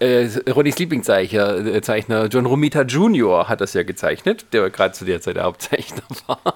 äh, 0.00 0.28
Ronnys 0.48 0.78
Lieblingszeichner 0.78 1.66
äh, 1.66 1.82
Zeichner 1.82 2.26
John 2.26 2.46
Romita 2.46 2.82
Jr. 2.82 3.48
hat 3.48 3.60
das 3.60 3.74
ja 3.74 3.82
gezeichnet, 3.82 4.46
der 4.52 4.70
gerade 4.70 4.92
zu 4.92 5.04
der 5.04 5.20
Zeit 5.20 5.36
der 5.36 5.44
Hauptzeichner 5.44 6.02
war. 6.26 6.54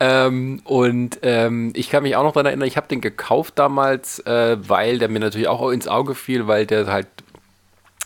ähm, 0.00 0.60
und 0.64 1.18
ähm, 1.22 1.72
ich 1.74 1.90
kann 1.90 2.04
mich 2.04 2.16
auch 2.16 2.22
noch 2.22 2.32
daran 2.32 2.46
erinnern, 2.46 2.68
ich 2.68 2.76
habe 2.76 2.88
den 2.88 3.00
gekauft 3.00 3.58
damals, 3.58 4.20
äh, 4.20 4.56
weil 4.60 4.98
der 4.98 5.08
mir 5.08 5.20
natürlich 5.20 5.48
auch 5.48 5.68
ins 5.70 5.88
Auge 5.88 6.14
fiel, 6.14 6.46
weil 6.46 6.64
der 6.64 6.86
halt 6.86 7.08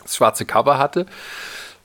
das 0.03 0.17
schwarze 0.17 0.45
Cover 0.47 0.79
hatte. 0.79 1.07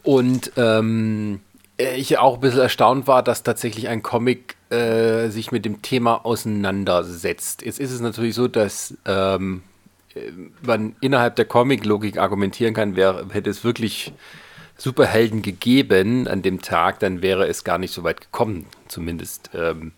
Und 0.03 0.51
ähm, 0.57 1.39
ich 1.77 2.17
auch 2.19 2.35
ein 2.35 2.39
bisschen 2.41 2.59
erstaunt 2.59 3.07
war, 3.07 3.23
dass 3.23 3.43
tatsächlich 3.43 3.87
ein 3.87 4.03
Comic 4.03 4.55
äh, 4.69 5.29
sich 5.29 5.51
mit 5.51 5.65
dem 5.65 5.81
Thema 5.81 6.25
auseinandersetzt. 6.25 7.63
Jetzt 7.63 7.79
ist 7.79 7.91
es 7.91 8.01
natürlich 8.01 8.35
so, 8.35 8.47
dass 8.47 8.95
ähm, 9.05 9.63
man 10.61 10.95
innerhalb 11.01 11.35
der 11.35 11.45
Comic-Logik 11.45 12.17
argumentieren 12.17 12.73
kann, 12.73 12.95
wer, 12.95 13.25
hätte 13.31 13.49
es 13.49 13.63
wirklich 13.63 14.13
Superhelden 14.77 15.41
gegeben 15.41 16.27
an 16.27 16.41
dem 16.41 16.61
Tag, 16.61 16.99
dann 16.99 17.21
wäre 17.21 17.47
es 17.47 17.63
gar 17.63 17.77
nicht 17.77 17.93
so 17.93 18.03
weit 18.03 18.21
gekommen, 18.21 18.65
zumindest 18.87 19.49
ähm, 19.53 19.93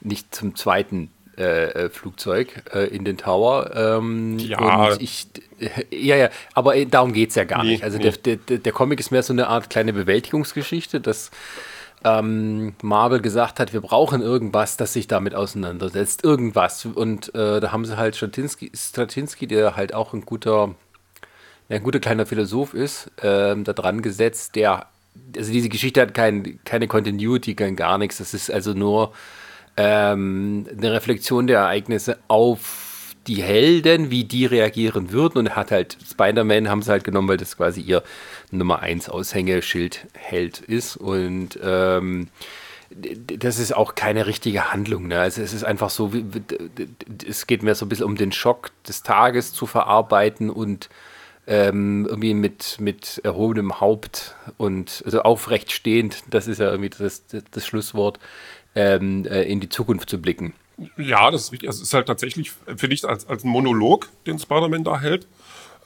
nicht 0.00 0.34
zum 0.34 0.56
zweiten 0.56 1.10
äh, 1.38 1.84
äh 1.84 1.90
Flugzeug 1.90 2.62
äh, 2.72 2.86
in 2.88 3.04
den 3.04 3.16
Tower. 3.16 3.70
Ähm, 3.74 4.38
ja. 4.38 4.94
Ich, 4.98 5.26
äh, 5.58 5.68
ja, 5.90 6.16
ja, 6.16 6.28
aber 6.54 6.76
äh, 6.76 6.86
darum 6.86 7.12
geht 7.12 7.30
es 7.30 7.34
ja 7.34 7.44
gar 7.44 7.62
Nee, 7.62 7.72
nicht. 7.72 7.84
Also 7.84 7.98
nee. 7.98 8.10
der, 8.10 8.36
der, 8.36 8.58
der 8.58 8.72
Comic 8.72 9.00
ist 9.00 9.10
mehr 9.10 9.22
so 9.22 9.32
eine 9.32 9.48
Art 9.48 9.70
kleine 9.70 9.92
Bewältigungsgeschichte, 9.92 11.00
dass 11.00 11.30
ähm, 12.04 12.74
Marvel 12.82 13.20
gesagt 13.20 13.58
hat, 13.58 13.72
wir 13.72 13.80
brauchen 13.80 14.20
irgendwas, 14.20 14.76
das 14.76 14.92
sich 14.92 15.08
damit 15.08 15.34
auseinandersetzt. 15.34 16.22
Irgendwas. 16.22 16.84
Und 16.84 17.34
äh, 17.34 17.60
da 17.60 17.72
haben 17.72 17.86
sie 17.86 17.96
halt 17.96 18.14
Straczynski, 18.14 18.70
Straczynski 18.74 19.46
der 19.46 19.74
halt 19.74 19.94
auch 19.94 20.12
ein 20.12 20.26
guter, 20.26 20.74
ein 21.70 21.82
guter 21.82 22.00
kleiner 22.00 22.26
Philosoph 22.26 22.74
ist, 22.74 23.10
ähm, 23.22 23.64
da 23.64 23.72
dran 23.72 24.02
gesetzt, 24.02 24.54
der, 24.54 24.86
also 25.34 25.50
diese 25.50 25.70
Geschichte 25.70 26.02
hat 26.02 26.12
kein, 26.12 26.60
keine 26.64 26.88
Continuity, 26.88 27.54
kein 27.54 27.74
gar 27.74 27.96
nichts. 27.96 28.18
Das 28.18 28.34
ist 28.34 28.50
also 28.50 28.74
nur 28.74 29.14
ähm, 29.76 30.66
eine 30.70 30.92
Reflexion 30.92 31.46
der 31.46 31.60
Ereignisse 31.60 32.18
auf 32.28 33.14
die 33.26 33.42
Helden, 33.42 34.10
wie 34.10 34.24
die 34.24 34.46
reagieren 34.46 35.10
würden. 35.12 35.38
Und 35.38 35.56
hat 35.56 35.70
halt 35.70 35.96
Spider-Man 36.08 36.68
haben 36.68 36.82
sie 36.82 36.90
halt 36.90 37.04
genommen, 37.04 37.28
weil 37.28 37.36
das 37.36 37.56
quasi 37.56 37.80
ihr 37.80 38.02
Nummer 38.50 38.80
1 38.80 39.08
Aushängeschild-Held 39.08 40.60
ist. 40.60 40.96
Und 40.96 41.58
ähm, 41.62 42.28
das 42.90 43.58
ist 43.58 43.74
auch 43.74 43.94
keine 43.94 44.26
richtige 44.26 44.72
Handlung. 44.72 45.08
Ne? 45.08 45.18
Also 45.18 45.42
es 45.42 45.52
ist 45.52 45.64
einfach 45.64 45.90
so, 45.90 46.12
wie, 46.12 46.24
es 47.26 47.46
geht 47.46 47.62
mehr 47.62 47.74
so 47.74 47.86
ein 47.86 47.88
bisschen 47.88 48.06
um 48.06 48.16
den 48.16 48.32
Schock 48.32 48.70
des 48.86 49.02
Tages 49.02 49.52
zu 49.52 49.66
verarbeiten 49.66 50.50
und 50.50 50.88
ähm, 51.46 52.06
irgendwie 52.08 52.34
mit, 52.34 52.76
mit 52.80 53.20
erhobenem 53.22 53.80
Haupt 53.80 54.34
und 54.56 55.02
also 55.04 55.22
aufrecht 55.22 55.72
stehend, 55.72 56.22
das 56.30 56.46
ist 56.46 56.58
ja 56.58 56.70
irgendwie 56.70 56.88
das, 56.88 57.24
das 57.50 57.66
Schlusswort, 57.66 58.18
ähm, 58.74 59.26
äh, 59.26 59.42
in 59.42 59.60
die 59.60 59.68
Zukunft 59.68 60.10
zu 60.10 60.20
blicken. 60.20 60.52
Ja, 60.96 61.30
das 61.30 61.42
ist 61.42 61.52
richtig. 61.52 61.68
Es 61.68 61.80
ist 61.80 61.94
halt 61.94 62.06
tatsächlich, 62.06 62.50
finde 62.50 62.94
ich, 62.94 63.04
als, 63.04 63.28
als 63.28 63.44
ein 63.44 63.48
Monolog, 63.48 64.08
den 64.26 64.38
Spider-Man 64.38 64.84
da 64.84 65.00
hält. 65.00 65.26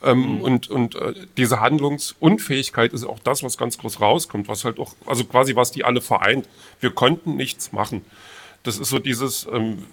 Ähm, 0.01 0.41
Und, 0.41 0.69
und 0.69 0.95
äh, 0.95 1.13
diese 1.37 1.59
Handlungsunfähigkeit 1.59 2.93
ist 2.93 3.03
auch 3.03 3.19
das, 3.19 3.43
was 3.43 3.57
ganz 3.57 3.77
groß 3.77 3.99
rauskommt, 3.99 4.47
was 4.47 4.63
halt 4.63 4.79
auch, 4.79 4.95
also 5.05 5.25
quasi 5.25 5.55
was 5.55 5.71
die 5.71 5.83
alle 5.83 6.01
vereint. 6.01 6.47
Wir 6.79 6.91
konnten 6.91 7.35
nichts 7.35 7.71
machen. 7.71 8.05
Das 8.63 8.77
ist 8.77 8.89
so 8.89 8.99
dieses, 8.99 9.45
ähm, 9.51 9.85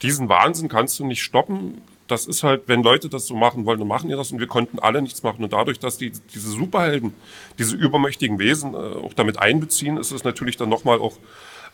diesen 0.00 0.28
Wahnsinn 0.28 0.68
kannst 0.68 0.98
du 0.98 1.06
nicht 1.06 1.22
stoppen. 1.22 1.82
Das 2.08 2.26
ist 2.26 2.42
halt, 2.42 2.62
wenn 2.66 2.82
Leute 2.82 3.08
das 3.08 3.26
so 3.26 3.36
machen 3.36 3.64
wollen, 3.64 3.78
dann 3.78 3.88
machen 3.88 4.08
die 4.08 4.16
das 4.16 4.32
und 4.32 4.40
wir 4.40 4.46
konnten 4.46 4.78
alle 4.78 5.00
nichts 5.02 5.22
machen. 5.22 5.44
Und 5.44 5.52
dadurch, 5.52 5.78
dass 5.78 5.98
die 5.98 6.12
diese 6.34 6.50
Superhelden, 6.50 7.14
diese 7.58 7.76
übermächtigen 7.76 8.38
Wesen 8.38 8.74
äh, 8.74 8.76
auch 8.76 9.14
damit 9.14 9.38
einbeziehen, 9.38 9.98
ist 9.98 10.10
es 10.10 10.24
natürlich 10.24 10.56
dann 10.56 10.68
nochmal 10.70 10.98
auch 10.98 11.16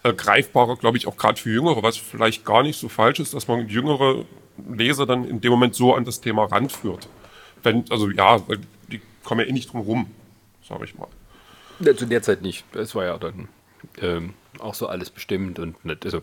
äh, 0.02 0.12
greifbarer, 0.12 0.76
glaube 0.76 0.96
ich, 0.96 1.06
auch 1.06 1.16
gerade 1.16 1.40
für 1.40 1.50
Jüngere, 1.50 1.82
was 1.82 1.96
vielleicht 1.96 2.44
gar 2.44 2.62
nicht 2.62 2.78
so 2.78 2.88
falsch 2.88 3.20
ist, 3.20 3.34
dass 3.34 3.48
man 3.48 3.68
jüngere 3.68 4.24
Leser 4.68 5.06
dann 5.06 5.24
in 5.24 5.40
dem 5.40 5.50
Moment 5.50 5.74
so 5.74 5.94
an 5.94 6.04
das 6.04 6.20
Thema 6.20 6.44
ranführt. 6.44 7.08
Wenn, 7.62 7.84
also 7.90 8.10
ja, 8.10 8.46
weil 8.48 8.58
die 8.90 9.00
kommen 9.24 9.40
ja 9.40 9.46
eh 9.46 9.52
nicht 9.52 9.72
drum 9.72 9.82
rum, 9.82 10.10
sage 10.66 10.84
ich 10.84 10.96
mal. 10.96 11.08
Ja, 11.80 11.96
zu 11.96 12.06
der 12.06 12.22
Zeit 12.22 12.42
nicht. 12.42 12.64
Das 12.72 12.94
war 12.94 13.04
ja 13.04 13.18
dann 13.18 13.48
ähm, 14.00 14.34
auch 14.58 14.74
so 14.74 14.88
alles 14.88 15.10
bestimmt 15.10 15.58
und 15.58 15.84
nicht, 15.84 16.04
also 16.04 16.22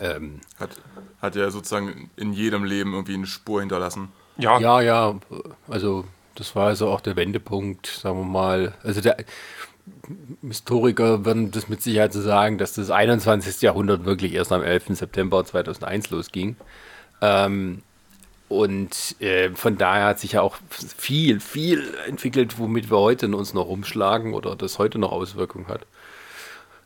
ähm, 0.00 0.40
Hat, 0.58 0.70
hat 1.20 1.36
ja 1.36 1.50
sozusagen 1.50 2.10
in 2.16 2.32
jedem 2.32 2.64
Leben 2.64 2.92
irgendwie 2.92 3.14
eine 3.14 3.26
Spur 3.26 3.60
hinterlassen. 3.60 4.08
Ja, 4.38 4.58
Ja, 4.58 4.80
ja, 4.80 5.20
also 5.68 6.04
das 6.34 6.56
war 6.56 6.68
also 6.68 6.88
auch 6.88 7.00
der 7.00 7.16
Wendepunkt, 7.16 7.86
sagen 7.86 8.18
wir 8.18 8.24
mal. 8.24 8.74
Also 8.82 9.00
der 9.00 9.16
Historiker 10.46 11.24
werden 11.24 11.50
das 11.50 11.68
mit 11.68 11.82
Sicherheit 11.82 12.12
so 12.12 12.20
sagen, 12.20 12.58
dass 12.58 12.74
das 12.74 12.90
21. 12.90 13.62
Jahrhundert 13.62 14.04
wirklich 14.04 14.34
erst 14.34 14.52
am 14.52 14.62
11. 14.62 14.96
September 14.96 15.44
2001 15.44 16.10
losging. 16.10 16.56
Ähm, 17.20 17.82
und 18.48 19.16
äh, 19.20 19.50
von 19.50 19.78
daher 19.78 20.06
hat 20.06 20.20
sich 20.20 20.32
ja 20.32 20.42
auch 20.42 20.56
viel, 20.76 21.40
viel 21.40 21.94
entwickelt, 22.06 22.58
womit 22.58 22.90
wir 22.90 22.98
heute 22.98 23.26
in 23.26 23.34
uns 23.34 23.54
noch 23.54 23.66
rumschlagen 23.66 24.34
oder 24.34 24.54
das 24.54 24.78
heute 24.78 24.98
noch 24.98 25.10
Auswirkungen 25.10 25.68
hat. 25.68 25.86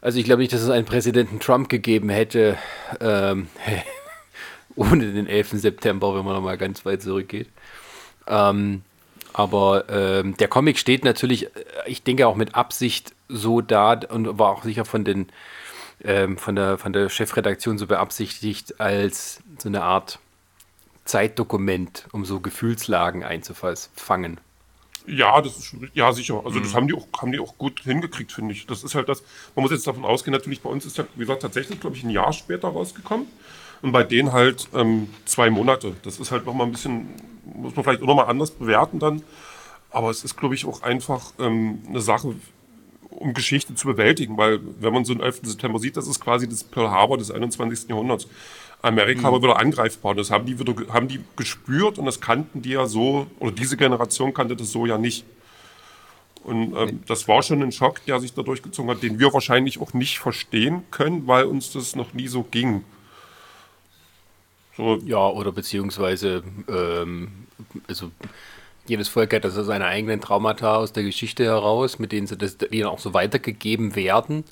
Also 0.01 0.19
ich 0.19 0.25
glaube 0.25 0.43
nicht, 0.43 0.53
dass 0.53 0.63
es 0.63 0.71
einen 0.71 0.87
Präsidenten 0.87 1.41
Trump 1.41 1.69
gegeben 1.69 2.09
hätte, 2.09 2.57
ähm, 3.01 3.49
ohne 4.77 5.13
den 5.13 5.27
11. 5.27 5.53
September, 5.61 6.15
wenn 6.15 6.25
man 6.25 6.35
nochmal 6.35 6.57
ganz 6.57 6.85
weit 6.85 7.03
zurückgeht. 7.03 7.49
Ähm, 8.29 8.83
aber 9.37 9.91
ähm, 9.91 10.35
der 10.39 10.49
Comic 10.49 10.79
steht 10.79 11.05
natürlich, 11.05 11.45
äh, 11.45 11.51
ich 11.85 12.03
denke 12.03 12.27
auch 12.27 12.37
mit 12.37 12.55
Absicht 12.55 13.15
so 13.29 13.61
da 13.61 13.93
und 13.93 14.39
war 14.39 14.49
auch 14.49 14.65
sicher 14.65 14.87
von 14.87 15.05
den 15.05 15.29
ähm, 16.03 16.39
von 16.39 16.57
der 16.57 16.79
von 16.79 16.95
der 16.95 17.11
Chefredaktion 17.11 17.77
so 17.77 17.87
beabsichtigt 17.87 18.81
als 18.81 19.43
so 19.59 19.69
eine 19.69 19.83
Art 19.83 20.21
Zeitdokument, 21.05 22.07
um 22.13 22.25
so 22.25 22.41
Gefühlslagen 22.41 23.25
einzufangen. 23.25 24.41
Ja, 25.07 25.43
das 25.43 25.59
ist 25.59 25.67
schon, 25.67 25.91
ja 25.93 26.13
sicher. 26.15 26.41
Also 26.45 26.59
das 26.59 26.75
haben 26.75 26.89
die 26.89 26.95
auch, 26.95 27.07
haben 27.21 27.31
die 27.31 27.39
auch 27.39 27.59
gut 27.59 27.81
hingekriegt, 27.81 28.33
finde 28.33 28.55
ich. 28.55 28.67
Das 28.67 28.85
ist 28.85 28.95
halt 28.95 29.09
das. 29.11 29.23
Man 29.55 29.63
muss 29.63 29.71
jetzt 29.71 29.87
davon 29.87 30.07
ausgehen, 30.07 30.33
natürlich 30.33 30.63
bei 30.63 30.71
uns 30.71 30.87
ist 30.87 30.97
ja, 30.97 31.05
wie 31.15 31.21
gesagt, 31.21 31.43
tatsächlich, 31.43 31.79
glaube 31.79 31.95
ich, 31.95 32.05
ein 32.05 32.11
Jahr 32.11 32.33
später 32.33 32.69
rausgekommen. 32.69 33.27
Und 33.83 33.93
bei 33.93 34.03
denen 34.03 34.33
halt 34.33 34.69
ähm, 34.75 35.09
zwei 35.25 35.51
Monate. 35.51 35.95
Das 36.03 36.19
ist 36.19 36.31
halt 36.31 36.47
nochmal 36.47 36.67
ein 36.67 36.73
bisschen, 36.73 37.09
muss 37.45 37.75
man 37.77 37.85
vielleicht 37.85 38.03
auch 38.03 38.07
nochmal 38.07 38.27
anders 38.27 38.51
bewerten 38.51 38.99
dann. 38.99 39.23
Aber 39.91 40.11
es 40.11 40.25
ist, 40.25 40.37
glaube 40.37 40.55
ich, 40.55 40.65
auch 40.67 40.83
einfach 40.83 41.33
ähm, 41.39 41.83
eine 41.89 42.01
Sache, 42.01 42.35
um 43.11 43.35
Geschichte 43.35 43.75
zu 43.75 43.87
bewältigen, 43.87 44.37
weil 44.37 44.61
wenn 44.81 44.93
man 44.93 45.05
so 45.05 45.13
einen 45.13 45.23
11. 45.23 45.41
September 45.45 45.79
sieht, 45.79 45.97
das 45.97 46.07
ist 46.07 46.21
quasi 46.21 46.49
das 46.49 46.65
Pearl 46.65 46.91
Harbor 46.91 47.19
des 47.19 47.31
21. 47.31 47.89
Jahrhunderts. 47.89 48.27
Amerika 48.83 49.33
war 49.33 49.43
wieder 49.43 49.59
angreifbar. 49.59 50.15
Das 50.15 50.31
haben 50.31 50.47
die, 50.47 50.59
wieder, 50.59 50.75
haben 50.93 51.09
die 51.09 51.21
gespürt 51.37 51.99
und 51.99 52.05
das 52.05 52.21
kannten 52.21 52.63
die 52.63 52.71
ja 52.71 52.87
so, 52.87 53.27
oder 53.39 53.53
diese 53.53 53.77
Generation 53.77 54.35
kannte 54.35 54.55
das 54.55 54.71
so 54.71 54.87
ja 54.87 54.99
nicht. 54.99 55.25
Und 56.45 56.77
ähm, 56.77 57.01
das 57.09 57.27
war 57.27 57.43
schon 57.43 57.63
ein 57.63 57.73
Schock, 57.73 58.05
der 58.05 58.21
sich 58.21 58.33
da 58.33 58.43
durchgezogen 58.43 58.91
hat, 58.91 59.03
den 59.03 59.19
wir 59.19 59.33
wahrscheinlich 59.33 59.81
auch 59.81 59.95
nicht 59.95 60.21
verstehen 60.21 60.85
können, 60.93 61.27
weil 61.27 61.45
uns 61.45 61.73
das 61.73 61.97
noch 61.97 62.15
nie 62.15 62.29
so 62.29 62.45
ging. 62.45 62.85
So, 64.77 64.97
Ja, 65.05 65.29
oder 65.29 65.53
beziehungsweise, 65.53 66.43
ähm, 66.69 67.47
also 67.89 68.11
jedes 68.87 69.09
Volk 69.09 69.35
hat 69.35 69.45
also 69.45 69.63
seine 69.65 69.87
eigenen 69.87 70.21
Traumata 70.21 70.77
aus 70.77 70.93
der 70.93 71.03
Geschichte 71.03 71.45
heraus, 71.45 71.99
mit 71.99 72.13
denen 72.13 72.27
sie 72.27 72.37
das, 72.37 72.57
die 72.59 72.81
dann 72.81 72.89
auch 72.89 72.99
so 72.99 73.15
weitergegeben 73.15 73.97
werden. 73.97 74.45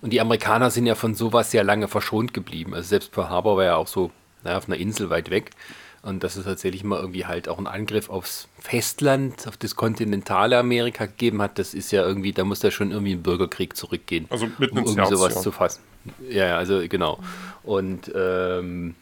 Und 0.00 0.12
die 0.12 0.20
Amerikaner 0.20 0.70
sind 0.70 0.86
ja 0.86 0.94
von 0.94 1.14
sowas 1.14 1.50
sehr 1.50 1.64
lange 1.64 1.88
verschont 1.88 2.34
geblieben. 2.34 2.74
Also 2.74 2.88
selbst 2.88 3.12
Pearl 3.12 3.30
Harbor 3.30 3.56
war 3.56 3.64
ja 3.64 3.76
auch 3.76 3.86
so 3.86 4.10
naja, 4.44 4.58
auf 4.58 4.68
einer 4.68 4.76
Insel 4.76 5.10
weit 5.10 5.30
weg. 5.30 5.50
Und 6.02 6.22
dass 6.22 6.36
es 6.36 6.44
tatsächlich 6.44 6.84
mal 6.84 7.00
irgendwie 7.00 7.24
halt 7.24 7.48
auch 7.48 7.56
einen 7.56 7.66
Angriff 7.66 8.10
aufs 8.10 8.48
Festland, 8.58 9.48
auf 9.48 9.56
das 9.56 9.74
kontinentale 9.74 10.58
Amerika 10.58 11.06
gegeben 11.06 11.40
hat, 11.40 11.58
das 11.58 11.72
ist 11.72 11.90
ja 11.92 12.06
irgendwie, 12.06 12.32
da 12.32 12.44
muss 12.44 12.60
da 12.60 12.70
schon 12.70 12.90
irgendwie 12.90 13.12
ein 13.12 13.22
Bürgerkrieg 13.22 13.74
zurückgehen. 13.74 14.26
Also 14.28 14.46
mitten 14.58 14.76
um 14.76 14.84
irgendwie 14.84 15.00
Herz, 15.00 15.08
sowas 15.08 15.34
ja. 15.36 15.40
zu 15.40 15.50
fassen. 15.50 15.82
Ja, 16.28 16.46
ja, 16.48 16.56
also 16.58 16.82
genau. 16.86 17.20
Und 17.62 18.12
ähm, 18.14 18.94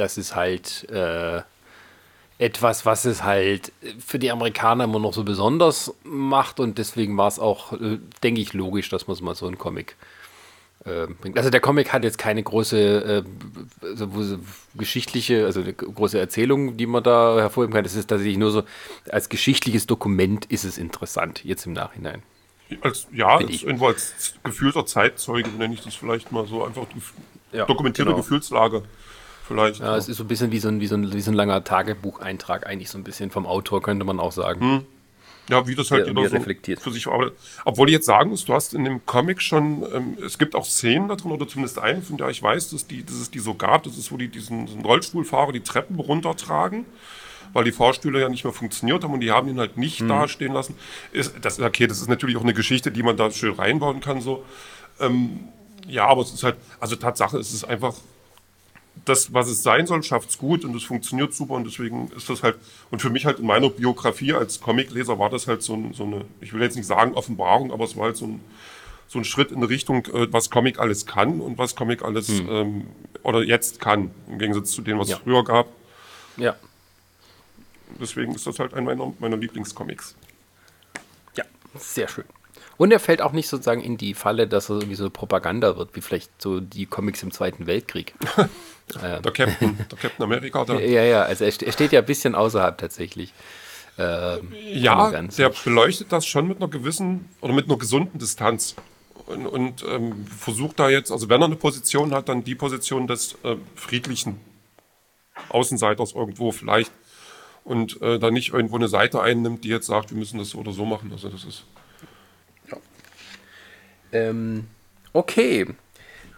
das 0.00 0.18
ist 0.18 0.34
halt, 0.34 0.88
äh, 0.90 1.42
etwas, 2.40 2.86
was 2.86 3.04
es 3.04 3.22
halt 3.22 3.70
für 4.04 4.18
die 4.18 4.30
Amerikaner 4.30 4.84
immer 4.84 4.98
noch 4.98 5.12
so 5.12 5.24
besonders 5.24 5.94
macht 6.04 6.58
und 6.58 6.78
deswegen 6.78 7.16
war 7.18 7.28
es 7.28 7.38
auch, 7.38 7.74
äh, 7.74 7.98
denke 8.22 8.40
ich, 8.40 8.54
logisch, 8.54 8.88
dass 8.88 9.06
man 9.06 9.16
mal 9.20 9.34
so 9.34 9.46
einen 9.46 9.58
Comic 9.58 9.94
äh, 10.86 11.06
bringt. 11.06 11.36
Also 11.36 11.50
der 11.50 11.60
Comic 11.60 11.92
hat 11.92 12.02
jetzt 12.02 12.16
keine 12.16 12.42
große 12.42 13.24
also 13.82 14.38
geschichtliche, 14.74 15.44
also 15.44 15.60
eine 15.60 15.74
große 15.74 16.18
Erzählung, 16.18 16.78
die 16.78 16.86
man 16.86 17.02
da 17.02 17.36
hervorheben 17.38 17.74
kann. 17.74 17.84
Das 17.84 17.94
ist 17.94 18.06
tatsächlich 18.06 18.38
nur 18.38 18.50
so, 18.50 18.62
als 19.10 19.28
geschichtliches 19.28 19.86
Dokument 19.86 20.46
ist 20.46 20.64
es 20.64 20.78
interessant, 20.78 21.44
jetzt 21.44 21.66
im 21.66 21.74
Nachhinein. 21.74 22.22
Als, 22.80 23.06
ja, 23.12 23.36
als, 23.36 23.62
irgendwo 23.62 23.88
als 23.88 24.34
gefühlter 24.44 24.86
Zeitzeuge 24.86 25.50
nenne 25.50 25.74
ich 25.74 25.82
das 25.82 25.94
vielleicht 25.94 26.32
mal 26.32 26.46
so 26.46 26.64
einfach 26.64 26.86
die 26.94 27.02
Ja, 27.56 27.66
dokumentierte 27.66 28.12
genau. 28.12 28.22
Gefühlslage. 28.22 28.84
Vielleicht. 29.50 29.80
Ja, 29.80 29.96
es 29.96 30.08
ist 30.08 30.18
so 30.18 30.22
ein 30.24 30.28
bisschen 30.28 30.52
wie 30.52 30.60
so 30.60 30.68
ein, 30.68 30.80
wie 30.80 30.86
so 30.86 30.94
ein, 30.94 31.12
wie 31.12 31.20
so 31.20 31.32
ein 31.32 31.34
langer 31.34 31.64
Tagebucheintrag, 31.64 32.66
eigentlich 32.68 32.88
so 32.88 32.98
ein 32.98 33.02
bisschen 33.04 33.30
vom 33.32 33.46
Autor, 33.46 33.82
könnte 33.82 34.04
man 34.04 34.20
auch 34.20 34.30
sagen. 34.30 34.86
Ja, 35.48 35.66
wie 35.66 35.74
das 35.74 35.90
halt 35.90 36.02
Wie 36.02 36.04
er- 36.04 36.08
jeder 36.10 36.20
wie 36.20 36.24
er 36.26 36.30
so 36.30 36.36
reflektiert. 36.36 36.80
für 36.80 36.92
sich 36.92 37.02
verarbeitet. 37.02 37.36
Obwohl 37.64 37.88
ich 37.88 37.94
jetzt 37.94 38.06
sagen 38.06 38.30
muss, 38.30 38.44
du 38.44 38.54
hast 38.54 38.74
in 38.74 38.84
dem 38.84 39.04
Comic 39.06 39.42
schon, 39.42 39.84
ähm, 39.92 40.16
es 40.24 40.38
gibt 40.38 40.54
auch 40.54 40.64
Szenen 40.64 41.08
da 41.08 41.16
drin, 41.16 41.32
oder 41.32 41.48
zumindest 41.48 41.80
eine, 41.80 42.00
von 42.00 42.16
der 42.16 42.28
ich 42.28 42.40
weiß, 42.40 42.70
dass, 42.70 42.86
die, 42.86 43.02
dass 43.04 43.16
es 43.16 43.32
die 43.32 43.40
so 43.40 43.54
gab, 43.54 43.82
das 43.82 43.98
ist, 43.98 44.12
wo 44.12 44.16
die 44.16 44.28
diesen, 44.28 44.66
diesen 44.66 44.82
Rollstuhlfahrer 44.84 45.50
die 45.50 45.60
Treppen 45.62 45.98
runtertragen, 45.98 46.84
weil 47.52 47.64
die 47.64 47.72
Fahrstühle 47.72 48.20
ja 48.20 48.28
nicht 48.28 48.44
mehr 48.44 48.52
funktioniert 48.52 49.02
haben 49.02 49.12
und 49.14 49.18
die 49.20 49.32
haben 49.32 49.48
ihn 49.48 49.58
halt 49.58 49.76
Mhm. 49.76 49.80
nicht 49.82 50.00
da 50.08 50.28
stehen 50.28 50.52
lassen. 50.52 50.76
Ist, 51.10 51.34
das, 51.42 51.58
okay, 51.58 51.88
das 51.88 52.00
ist 52.00 52.08
natürlich 52.08 52.36
auch 52.36 52.44
eine 52.44 52.54
Geschichte, 52.54 52.92
die 52.92 53.02
man 53.02 53.16
da 53.16 53.32
schön 53.32 53.54
reinbauen 53.54 53.98
kann, 54.00 54.20
so. 54.20 54.44
Ähm, 55.00 55.40
ja, 55.88 56.06
aber 56.06 56.22
es 56.22 56.32
ist 56.32 56.44
halt, 56.44 56.58
also 56.78 56.94
Tatsache, 56.94 57.38
es 57.38 57.52
ist 57.52 57.64
einfach 57.64 57.94
das, 59.04 59.32
was 59.32 59.48
es 59.48 59.62
sein 59.62 59.86
soll, 59.86 60.02
schafft 60.02 60.30
es 60.30 60.38
gut 60.38 60.64
und 60.64 60.74
es 60.76 60.82
funktioniert 60.84 61.32
super 61.32 61.54
und 61.54 61.64
deswegen 61.64 62.10
ist 62.16 62.28
das 62.28 62.42
halt, 62.42 62.56
und 62.90 63.00
für 63.00 63.10
mich 63.10 63.24
halt 63.26 63.38
in 63.38 63.46
meiner 63.46 63.70
Biografie 63.70 64.34
als 64.34 64.60
Comicleser 64.60 65.18
war 65.18 65.30
das 65.30 65.46
halt 65.46 65.62
so, 65.62 65.74
ein, 65.74 65.92
so 65.94 66.04
eine, 66.04 66.24
ich 66.40 66.52
will 66.52 66.60
jetzt 66.62 66.76
nicht 66.76 66.86
sagen 66.86 67.14
Offenbarung, 67.14 67.72
aber 67.72 67.84
es 67.84 67.96
war 67.96 68.04
halt 68.04 68.16
so 68.16 68.26
ein, 68.26 68.40
so 69.08 69.18
ein 69.18 69.24
Schritt 69.24 69.50
in 69.50 69.56
eine 69.58 69.68
Richtung, 69.68 70.04
äh, 70.06 70.32
was 70.32 70.50
Comic 70.50 70.78
alles 70.78 71.06
kann 71.06 71.40
und 71.40 71.58
was 71.58 71.74
Comic 71.74 72.02
alles, 72.02 72.28
ähm, 72.28 72.86
oder 73.22 73.42
jetzt 73.42 73.80
kann, 73.80 74.10
im 74.28 74.38
Gegensatz 74.38 74.70
zu 74.72 74.82
dem, 74.82 74.98
was 74.98 75.08
Ja. 75.08 75.16
es 75.16 75.22
früher 75.22 75.44
gab. 75.44 75.66
Ja. 76.36 76.56
Deswegen 78.00 78.34
ist 78.34 78.46
das 78.46 78.58
halt 78.58 78.72
einer 78.74 78.82
meiner, 78.94 79.12
meiner 79.18 79.36
Lieblingscomics. 79.36 80.14
Ja, 81.36 81.44
sehr 81.76 82.06
schön. 82.06 82.24
Und 82.80 82.92
er 82.92 82.98
fällt 82.98 83.20
auch 83.20 83.32
nicht 83.32 83.46
sozusagen 83.46 83.82
in 83.82 83.98
die 83.98 84.14
Falle, 84.14 84.48
dass 84.48 84.70
er 84.70 84.76
irgendwie 84.76 84.94
so 84.94 85.10
Propaganda 85.10 85.76
wird, 85.76 85.94
wie 85.94 86.00
vielleicht 86.00 86.40
so 86.40 86.60
die 86.60 86.86
Comics 86.86 87.22
im 87.22 87.30
Zweiten 87.30 87.66
Weltkrieg. 87.66 88.14
Der 89.20 89.32
Captain, 89.32 89.76
der 89.88 89.98
Captain 89.98 90.24
America, 90.24 90.64
der, 90.64 90.84
ja, 90.84 91.04
ja, 91.04 91.22
also 91.22 91.44
er, 91.44 91.52
er 91.62 91.72
steht 91.72 91.92
ja 91.92 92.00
ein 92.00 92.06
bisschen 92.06 92.34
außerhalb 92.34 92.76
tatsächlich. 92.76 93.32
Ähm, 93.98 94.52
Ja, 94.72 95.10
der 95.10 95.50
beleuchtet 95.50 96.10
das 96.10 96.26
schon 96.26 96.48
mit 96.48 96.56
einer 96.56 96.66
gewissen 96.66 97.28
oder 97.40 97.52
mit 97.52 97.66
einer 97.66 97.76
gesunden 97.76 98.18
Distanz 98.18 98.74
und, 99.26 99.46
und 99.46 99.84
ähm, 99.88 100.26
versucht 100.26 100.80
da 100.80 100.88
jetzt, 100.88 101.12
also 101.12 101.28
wenn 101.28 101.40
er 101.40 101.44
eine 101.44 101.56
Position 101.56 102.12
hat, 102.12 102.28
dann 102.28 102.42
die 102.42 102.56
Position 102.56 103.06
des 103.06 103.36
äh, 103.44 103.56
friedlichen 103.76 104.40
Außenseiters 105.50 106.14
irgendwo 106.14 106.50
vielleicht 106.50 106.90
und 107.62 108.02
äh, 108.02 108.18
da 108.18 108.32
nicht 108.32 108.54
irgendwo 108.54 108.76
eine 108.76 108.88
Seite 108.88 109.20
einnimmt, 109.20 109.62
die 109.62 109.68
jetzt 109.68 109.86
sagt, 109.86 110.10
wir 110.10 110.18
müssen 110.18 110.38
das 110.38 110.50
so 110.50 110.58
oder 110.58 110.72
so 110.72 110.84
machen. 110.84 111.10
Also 111.12 111.28
das 111.28 111.44
ist 111.44 111.64
Ähm, 114.12 114.66
okay, 115.12 115.66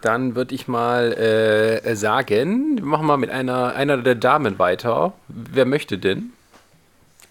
dann 0.01 0.35
würde 0.35 0.53
ich 0.53 0.67
mal 0.67 1.13
äh, 1.13 1.95
sagen, 1.95 2.77
wir 2.77 2.85
machen 2.85 3.05
mal 3.05 3.17
mit 3.17 3.29
einer, 3.29 3.73
einer 3.75 3.97
der 3.97 4.15
Damen 4.15 4.59
weiter. 4.59 5.13
Wer 5.27 5.65
möchte 5.65 5.97
denn? 5.97 6.33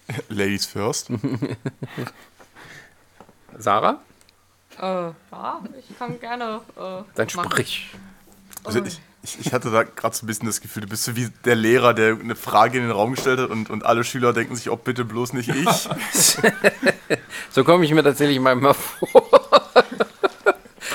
Ladies 0.29 0.65
first. 0.65 1.09
Sarah? 3.57 4.01
Äh, 4.79 5.11
ja, 5.31 5.61
ich 5.77 5.97
kann 5.97 6.19
gerne. 6.19 6.61
Äh, 6.75 7.03
Dann 7.15 7.29
sprich. 7.29 7.91
Also 8.63 8.81
ich, 8.83 8.99
ich, 9.39 9.53
hatte 9.53 9.69
da 9.71 9.83
gerade 9.83 10.15
so 10.15 10.25
ein 10.25 10.27
bisschen 10.27 10.47
das 10.47 10.59
Gefühl, 10.59 10.81
du 10.83 10.89
bist 10.89 11.03
so 11.03 11.15
wie 11.15 11.29
der 11.45 11.55
Lehrer, 11.55 11.93
der 11.93 12.17
eine 12.19 12.35
Frage 12.35 12.77
in 12.77 12.85
den 12.85 12.91
Raum 12.91 13.11
gestellt 13.13 13.39
hat 13.39 13.49
und, 13.49 13.69
und 13.69 13.85
alle 13.85 14.03
Schüler 14.03 14.33
denken 14.33 14.55
sich, 14.55 14.69
oh 14.69 14.75
bitte 14.77 15.05
bloß 15.05 15.33
nicht 15.33 15.49
ich. 15.49 15.89
So 17.51 17.63
komme 17.63 17.85
ich 17.85 17.93
mir 17.93 18.03
tatsächlich 18.03 18.39
manchmal 18.39 18.73
vor. 18.73 19.29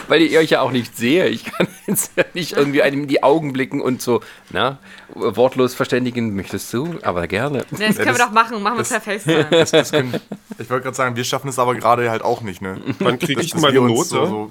Weil 0.09 0.23
ich 0.23 0.37
euch 0.37 0.51
ja 0.51 0.61
auch 0.63 0.71
nicht 0.71 0.97
sehe. 0.97 1.29
Ich 1.29 1.45
kann 1.45 1.69
jetzt 1.87 2.13
ja 2.17 2.25
nicht 2.35 2.53
irgendwie 2.57 2.83
einem 2.83 3.03
in 3.03 3.09
die 3.09 3.23
Augen 3.23 3.53
blicken 3.53 3.81
und 3.81 4.03
so, 4.03 4.21
na, 4.51 4.79
wortlos 5.15 5.75
verständigen 5.75 6.35
möchtest 6.35 6.73
du, 6.73 6.99
aber 7.03 7.27
gerne. 7.27 7.65
Nee, 7.71 7.87
das 7.89 7.97
können 7.97 8.07
wir 8.09 8.13
das- 8.15 8.19
doch 8.27 8.33
machen. 8.33 8.63
Machen 8.63 8.77
wir 8.79 8.85
das- 8.85 8.89
per 8.89 9.01
FaceTime. 9.01 10.21
Ich 10.59 10.69
wollte 10.71 10.83
gerade 10.85 10.97
sagen, 10.97 11.15
wir 11.15 11.23
schaffen 11.25 11.49
es 11.49 11.59
aber 11.59 11.75
gerade 11.77 12.11
halt 12.11 12.23
auch 12.23 12.41
nicht, 12.41 12.61
ne? 12.63 12.81
Wann 12.99 13.19
kriege 13.19 13.41
ich 13.41 13.55
meine 13.55 13.75
wir 13.75 13.81
Note? 13.83 13.93
uns 14.01 14.09
so, 14.09 14.27
so 14.27 14.51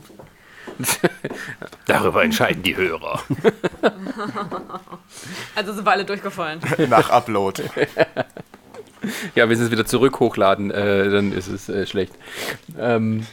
Darüber 1.85 2.23
entscheiden 2.23 2.61
die 2.63 2.75
Hörer. 2.77 3.19
Also 5.55 5.73
sind 5.73 5.85
wir 5.85 5.91
alle 5.91 6.05
durchgefallen. 6.05 6.59
nach 6.89 7.09
Upload. 7.09 7.63
Ja, 9.35 9.49
wenn 9.49 9.57
sie 9.57 9.63
es 9.65 9.71
wieder 9.71 9.85
zurück 9.85 10.19
hochladen, 10.19 10.71
äh, 10.71 11.09
dann 11.09 11.31
ist 11.31 11.47
es 11.47 11.67
äh, 11.69 11.85
schlecht. 11.87 12.13
Ähm, 12.79 13.25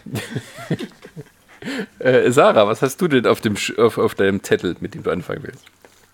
äh, 1.98 2.30
Sarah, 2.30 2.66
was 2.66 2.82
hast 2.82 3.00
du 3.00 3.08
denn 3.08 3.26
auf, 3.26 3.40
dem 3.40 3.56
auf, 3.78 3.98
auf 3.98 4.14
deinem 4.14 4.42
Zettel, 4.42 4.76
mit 4.80 4.94
dem 4.94 5.02
du 5.02 5.10
anfangen 5.10 5.42
willst? 5.42 5.64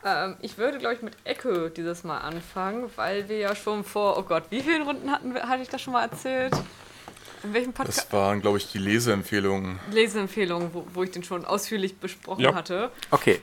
ähm, 0.04 0.36
ich 0.40 0.56
würde, 0.58 0.78
glaube 0.78 0.94
ich, 0.94 1.02
mit 1.02 1.14
Echo 1.24 1.68
dieses 1.68 2.04
Mal 2.04 2.18
anfangen, 2.18 2.90
weil 2.96 3.28
wir 3.28 3.38
ja 3.38 3.54
schon 3.54 3.84
vor, 3.84 4.16
oh 4.18 4.22
Gott, 4.22 4.44
wie 4.50 4.60
vielen 4.60 4.82
Runden 4.82 5.10
hatten 5.10 5.34
wir, 5.34 5.42
hatte 5.48 5.62
ich 5.62 5.68
das 5.68 5.80
schon 5.82 5.92
mal 5.92 6.02
erzählt? 6.04 6.54
In 7.42 7.54
welchem 7.54 7.72
Podcast? 7.72 7.98
Das 7.98 8.12
waren, 8.12 8.40
glaube 8.42 8.58
ich, 8.58 8.70
die 8.70 8.78
Leseempfehlungen. 8.78 9.78
Leseempfehlungen, 9.90 10.74
wo, 10.74 10.86
wo 10.92 11.02
ich 11.02 11.10
den 11.10 11.24
schon 11.24 11.44
ausführlich 11.44 11.96
besprochen 11.96 12.42
Ja. 12.42 12.54
hatte. 12.54 12.90
Okay. 13.10 13.40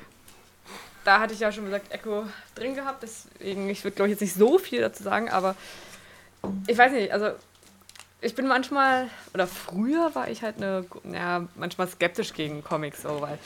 Da 1.03 1.19
hatte 1.19 1.33
ich 1.33 1.39
ja 1.39 1.51
schon 1.51 1.65
gesagt, 1.65 1.91
Echo 1.91 2.25
drin 2.53 2.75
gehabt, 2.75 3.01
deswegen, 3.01 3.69
ich 3.69 3.83
würde, 3.83 3.95
glaube 3.95 4.09
ich, 4.09 4.11
jetzt 4.13 4.21
nicht 4.21 4.35
so 4.35 4.57
viel 4.59 4.81
dazu 4.81 5.01
sagen, 5.03 5.29
aber 5.29 5.55
ich 6.67 6.77
weiß 6.77 6.91
nicht, 6.91 7.11
also 7.11 7.31
ich 8.21 8.35
bin 8.35 8.47
manchmal, 8.47 9.09
oder 9.33 9.47
früher 9.47 10.13
war 10.15 10.29
ich 10.29 10.41
halt 10.41 10.57
eine, 10.57 10.85
ja, 11.11 11.47
manchmal 11.55 11.87
skeptisch 11.87 12.33
gegen 12.33 12.63
Comics, 12.63 13.03
so, 13.03 13.21
weil 13.21 13.37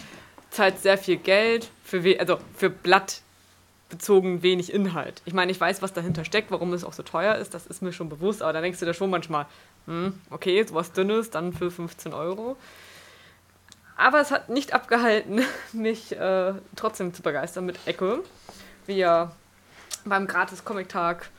es 0.51 0.60
halt 0.60 0.79
sehr 0.79 0.97
viel 0.97 1.17
Geld 1.17 1.69
für, 1.84 2.03
we 2.03 2.19
also 2.19 2.38
für 2.55 2.69
Blatt 2.69 3.21
bezogen 3.89 4.41
wenig 4.41 4.73
Inhalt. 4.73 5.21
Ich 5.25 5.34
meine, 5.34 5.51
ich 5.51 5.60
weiß, 5.60 5.81
was 5.81 5.91
dahinter 5.91 6.23
steckt, 6.23 6.49
warum 6.49 6.73
es 6.73 6.84
auch 6.86 6.93
so 6.93 7.03
teuer 7.03 7.36
ist, 7.36 7.53
das 7.53 7.67
ist 7.67 7.81
mir 7.81 7.91
schon 7.91 8.07
bewusst, 8.10 8.41
aber 8.41 8.53
da 8.53 8.62
denkst 8.62 8.79
du 8.79 8.86
dir 8.86 8.93
schon 8.93 9.10
manchmal, 9.10 9.45
hm, 9.86 10.19
okay, 10.29 10.63
sowas 10.63 10.93
Dünnes, 10.93 11.29
dann 11.29 11.53
für 11.53 11.69
15 11.69 12.13
Euro. 12.13 12.55
Aber 13.97 14.21
es 14.21 14.31
hat 14.31 14.49
nicht 14.49 14.73
abgehalten, 14.73 15.41
mich 15.73 16.17
äh, 16.17 16.53
trotzdem 16.75 17.13
zu 17.13 17.21
begeistern 17.21 17.65
mit 17.65 17.79
Echo. 17.86 18.19
Wie 18.88 18.97
ja 18.97 19.31
beim 20.05 20.25
Gratis-Comic-Tag 20.25 21.29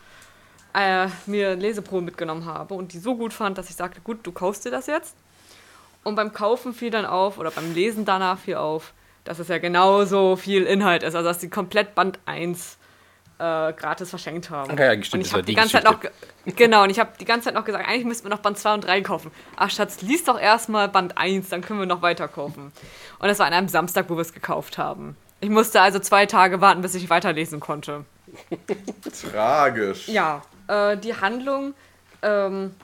äh, 0.74 1.06
mir 1.26 1.54
Leseproben 1.56 2.04
mitgenommen 2.04 2.46
habe 2.46 2.74
und 2.74 2.92
die 2.92 2.98
so 2.98 3.16
gut 3.16 3.32
fand, 3.32 3.58
dass 3.58 3.68
ich 3.70 3.76
sagte, 3.76 4.00
gut, 4.00 4.20
du 4.26 4.32
kaufst 4.32 4.64
dir 4.64 4.70
das 4.70 4.86
jetzt. 4.86 5.14
Und 6.04 6.14
beim 6.16 6.32
Kaufen 6.32 6.74
fiel 6.74 6.90
dann 6.90 7.06
auf, 7.06 7.38
oder 7.38 7.50
beim 7.50 7.72
Lesen 7.74 8.04
danach 8.04 8.38
fiel 8.38 8.56
auf, 8.56 8.92
dass 9.24 9.38
es 9.38 9.48
ja 9.48 9.58
genauso 9.58 10.36
viel 10.36 10.64
Inhalt 10.64 11.02
ist. 11.04 11.14
Also 11.14 11.28
dass 11.28 11.38
die 11.38 11.48
komplett 11.50 11.94
Band 11.94 12.18
1 12.26 12.78
äh, 13.38 13.72
gratis 13.72 14.10
verschenkt 14.10 14.50
haben. 14.50 14.76
Ja, 14.76 14.92
ja, 14.92 15.02
stimmt, 15.02 15.14
und 15.14 15.20
das 15.20 15.26
ich 15.28 15.32
war 15.32 15.38
habe 15.38 15.42
die 15.46 15.52
die 15.52 15.56
ganze 15.56 15.72
Zeit 15.72 15.84
noch 15.84 16.00
ge- 16.00 16.10
genau 16.56 16.82
und 16.84 16.90
ich 16.90 16.98
habe 16.98 17.10
die 17.20 17.24
ganze 17.24 17.44
Zeit 17.46 17.54
noch 17.54 17.64
gesagt, 17.64 17.86
eigentlich 17.88 18.04
müssten 18.04 18.24
wir 18.24 18.30
noch 18.30 18.40
Band 18.42 18.58
2 18.58 18.74
und 18.74 18.84
3 18.84 19.00
kaufen. 19.02 19.30
Ach 19.56 19.70
Schatz, 19.70 20.00
lies 20.02 20.24
doch 20.24 20.40
erstmal 20.40 20.88
Band 20.88 21.16
1, 21.18 21.48
dann 21.50 21.60
können 21.60 21.78
wir 21.78 21.86
noch 21.86 22.02
weiter 22.02 22.26
kaufen. 22.28 22.72
Und 23.20 23.28
das 23.28 23.38
war 23.38 23.46
an 23.46 23.52
einem 23.52 23.68
Samstag, 23.68 24.06
wo 24.08 24.16
wir 24.16 24.22
es 24.22 24.32
gekauft 24.32 24.78
haben. 24.78 25.16
Ich 25.40 25.50
musste 25.50 25.80
also 25.80 25.98
zwei 25.98 26.26
Tage 26.26 26.60
warten, 26.60 26.82
bis 26.82 26.94
ich 26.94 27.10
weiterlesen 27.10 27.58
konnte. 27.60 28.04
Tragisch. 29.30 30.08
Ja, 30.08 30.42
äh, 30.72 30.96
die 30.96 31.14
Handlung, 31.14 31.74
ähm, 32.22 32.74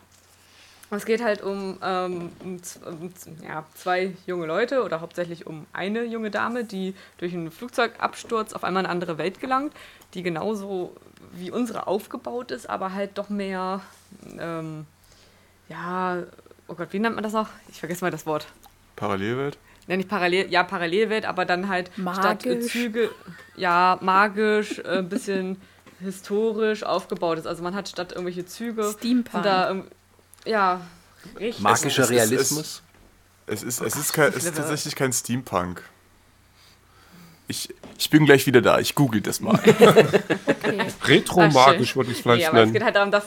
es 0.90 1.04
geht 1.04 1.22
halt 1.22 1.42
um, 1.42 1.78
ähm, 1.82 2.32
um, 2.42 2.60
um 2.86 3.12
ja, 3.46 3.64
zwei 3.74 4.14
junge 4.26 4.46
Leute 4.46 4.82
oder 4.82 5.00
hauptsächlich 5.00 5.46
um 5.46 5.66
eine 5.72 6.04
junge 6.04 6.30
Dame, 6.30 6.64
die 6.64 6.94
durch 7.18 7.34
einen 7.34 7.50
Flugzeugabsturz 7.50 8.52
auf 8.54 8.64
einmal 8.64 8.82
in 8.82 8.86
eine 8.86 8.92
andere 8.92 9.18
Welt 9.18 9.40
gelangt, 9.40 9.74
die 10.14 10.22
genauso 10.22 10.96
wie 11.32 11.50
unsere 11.50 11.86
aufgebaut 11.86 12.50
ist, 12.50 12.68
aber 12.70 12.94
halt 12.94 13.18
doch 13.18 13.28
mehr, 13.28 13.82
ähm, 14.38 14.86
ja, 15.68 16.22
oh 16.68 16.74
Gott, 16.74 16.88
wie 16.92 16.98
nennt 17.00 17.16
man 17.16 17.24
das 17.24 17.34
noch? 17.34 17.48
Ich 17.68 17.80
vergesse 17.80 18.02
mal 18.02 18.10
das 18.10 18.24
Wort. 18.24 18.46
Parallelwelt? 18.96 19.58
Nenne 19.86 20.02
ich 20.02 20.08
parallel, 20.08 20.50
ja, 20.50 20.62
Parallelwelt, 20.64 21.26
aber 21.26 21.44
dann 21.44 21.68
halt 21.68 21.90
statt 21.94 22.46
äh, 22.46 22.54
Magisch. 22.54 22.72
Züge, 22.72 23.10
ja, 23.56 23.98
magisch, 24.00 24.78
äh, 24.78 24.98
ein 24.98 25.08
bisschen 25.08 25.60
historisch 26.00 26.82
aufgebaut 26.84 27.38
ist. 27.38 27.46
Also 27.46 27.62
man 27.62 27.74
hat 27.74 27.88
statt 27.88 28.12
irgendwelche 28.12 28.46
Züge. 28.46 28.94
Steampunk. 28.98 29.42
Da, 29.44 29.74
ja, 30.44 30.80
richtig. 31.38 31.62
Magischer 31.62 32.04
es 32.04 32.10
Realismus? 32.10 32.82
Es 33.46 33.62
ist, 33.62 33.80
es 33.80 33.96
ist, 33.96 34.12
kein, 34.12 34.32
es 34.32 34.44
ist 34.44 34.56
tatsächlich 34.56 34.94
kein 34.94 35.12
Steampunk. 35.12 35.82
Ich, 37.46 37.74
ich 37.98 38.10
bin 38.10 38.26
gleich 38.26 38.46
wieder 38.46 38.60
da. 38.60 38.78
Ich 38.78 38.94
google 38.94 39.20
das 39.22 39.40
mal. 39.40 39.58
Okay. 40.68 40.86
Retro-magisch 41.04 41.96
würde 41.96 42.10
ich 42.10 42.18
es 42.18 42.24
Nee, 42.26 42.32
vielleicht 42.32 42.48
aber 42.48 42.58
es 42.58 42.62
nennen. 42.64 42.72
geht 42.74 42.82
halt 42.84 42.96
darum, 42.96 43.10
dass. 43.10 43.24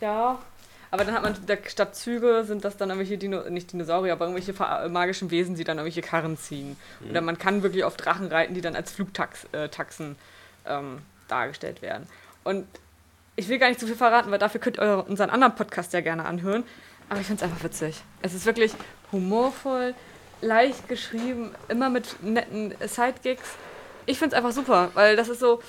Ja. 0.00 0.38
Aber 0.90 1.04
dann 1.04 1.14
hat 1.14 1.22
man 1.22 1.36
statt 1.66 1.94
Züge 1.94 2.44
sind 2.46 2.64
das 2.64 2.76
dann 2.78 2.88
irgendwelche 2.88 3.18
Dino, 3.18 3.48
nicht 3.50 3.70
Dinosaurier, 3.72 4.14
aber 4.14 4.24
irgendwelche 4.24 4.54
ver- 4.54 4.88
magischen 4.88 5.30
Wesen, 5.30 5.54
die 5.54 5.62
dann 5.64 5.76
irgendwelche 5.76 6.00
Karren 6.00 6.38
ziehen. 6.38 6.76
Oder 7.08 7.20
man 7.20 7.38
kann 7.38 7.62
wirklich 7.62 7.84
auf 7.84 7.96
Drachen 7.96 8.28
reiten, 8.28 8.54
die 8.54 8.62
dann 8.62 8.74
als 8.74 8.90
Flugtaxen 8.92 9.48
äh, 9.52 9.68
ähm, 10.68 11.02
dargestellt 11.28 11.82
werden. 11.82 12.06
Und 12.44 12.66
ich 13.36 13.48
will 13.48 13.58
gar 13.58 13.68
nicht 13.68 13.80
zu 13.80 13.86
viel 13.86 13.96
verraten, 13.96 14.30
weil 14.30 14.38
dafür 14.38 14.60
könnt 14.60 14.78
ihr 14.78 15.04
unseren 15.08 15.30
anderen 15.30 15.54
Podcast 15.54 15.92
ja 15.92 16.00
gerne 16.00 16.24
anhören. 16.24 16.64
Aber 17.08 17.20
ich 17.20 17.26
finde 17.26 17.44
es 17.44 17.50
einfach 17.50 17.64
witzig. 17.64 18.02
Es 18.20 18.34
ist 18.34 18.46
wirklich 18.46 18.72
humorvoll, 19.12 19.94
leicht 20.40 20.88
geschrieben, 20.88 21.54
immer 21.68 21.88
mit 21.88 22.22
netten 22.22 22.74
Sidegigs. 22.86 23.56
Ich 24.06 24.18
finde 24.18 24.34
es 24.34 24.38
einfach 24.38 24.52
super, 24.52 24.90
weil 24.94 25.16
das 25.16 25.28
ist 25.28 25.40
so, 25.40 25.62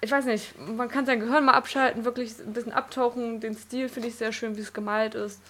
ich 0.00 0.10
weiß 0.10 0.26
nicht, 0.26 0.58
man 0.58 0.88
kann 0.88 1.06
sein 1.06 1.20
Gehirn 1.20 1.44
mal 1.44 1.54
abschalten, 1.54 2.04
wirklich 2.04 2.38
ein 2.38 2.52
bisschen 2.52 2.72
abtauchen. 2.72 3.40
Den 3.40 3.56
Stil 3.56 3.88
finde 3.88 4.08
ich 4.08 4.16
sehr 4.16 4.32
schön, 4.32 4.56
wie 4.56 4.60
es 4.60 4.72
gemalt 4.72 5.14
ist. 5.14 5.40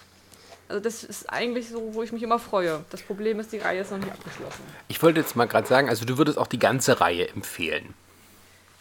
Also 0.68 0.80
das 0.80 1.04
ist 1.04 1.30
eigentlich 1.30 1.68
so, 1.68 1.94
wo 1.94 2.02
ich 2.02 2.12
mich 2.12 2.22
immer 2.22 2.38
freue. 2.38 2.84
Das 2.90 3.02
Problem 3.02 3.38
ist, 3.38 3.52
die 3.52 3.58
Reihe 3.58 3.82
ist 3.82 3.90
noch 3.90 3.98
nicht 3.98 4.10
abgeschlossen. 4.10 4.62
Ich 4.88 5.02
wollte 5.02 5.20
jetzt 5.20 5.36
mal 5.36 5.46
gerade 5.46 5.66
sagen, 5.66 5.88
also 5.88 6.04
du 6.04 6.16
würdest 6.16 6.38
auch 6.38 6.46
die 6.46 6.58
ganze 6.58 7.00
Reihe 7.00 7.28
empfehlen. 7.28 7.94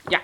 Ja, 0.09 0.19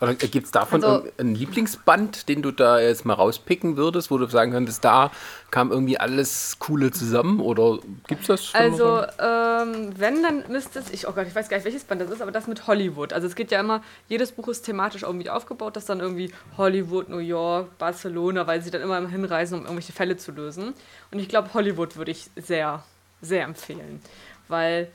Oder 0.00 0.14
gibt 0.14 0.44
es 0.46 0.50
davon 0.50 0.84
Also- 0.84 1.08
einen 1.16 1.34
Lieblingsband, 1.34 2.28
den 2.28 2.42
du 2.42 2.50
da 2.50 2.78
jetzt 2.80 3.06
mal 3.06 3.14
rauspicken 3.14 3.76
würdest, 3.78 4.10
wo 4.10 4.18
du 4.18 4.26
sagen 4.26 4.50
könntest, 4.52 4.84
da 4.84 5.10
kam 5.50 5.70
irgendwie 5.70 5.98
alles 5.98 6.58
Coole 6.58 6.90
zusammen? 6.90 7.40
Oder 7.40 7.78
gibt 8.08 8.22
es 8.22 8.26
das? 8.26 8.44
schon 8.46 8.60
also 8.60 9.02
ähm, 9.18 9.92
wenn, 9.96 10.22
dann 10.22 10.44
müsste 10.50 10.80
es, 10.80 10.90
ich, 10.90 11.08
oh 11.08 11.12
Gott, 11.12 11.26
ich 11.28 11.34
weiß 11.34 11.48
gar 11.48 11.56
nicht, 11.56 11.64
welches 11.64 11.84
Band 11.84 12.02
das 12.02 12.10
ist, 12.10 12.20
aber 12.20 12.32
das 12.32 12.46
mit 12.48 12.66
Hollywood. 12.66 13.12
Also 13.14 13.26
es 13.28 13.34
geht 13.34 13.50
ja 13.50 13.60
immer, 13.60 13.82
jedes 14.08 14.32
Buch 14.32 14.48
ist 14.48 14.62
thematisch 14.62 15.04
irgendwie 15.04 15.30
aufgebaut, 15.30 15.76
das 15.76 15.86
dann 15.86 16.00
irgendwie 16.00 16.32
Hollywood, 16.58 17.08
New 17.08 17.18
York, 17.18 17.78
Barcelona, 17.78 18.46
weil 18.46 18.60
sie 18.62 18.70
dann 18.70 18.82
immer 18.82 19.08
hinreisen, 19.08 19.54
um 19.60 19.64
irgendwelche 19.64 19.92
Fälle 19.92 20.16
zu 20.18 20.32
lösen. 20.32 20.74
Und 21.12 21.18
ich 21.18 21.28
glaube, 21.28 21.54
Hollywood 21.54 21.96
würde 21.96 22.10
ich 22.10 22.28
sehr, 22.36 22.82
sehr 23.22 23.44
empfehlen. 23.44 24.02
Weil 24.48 24.88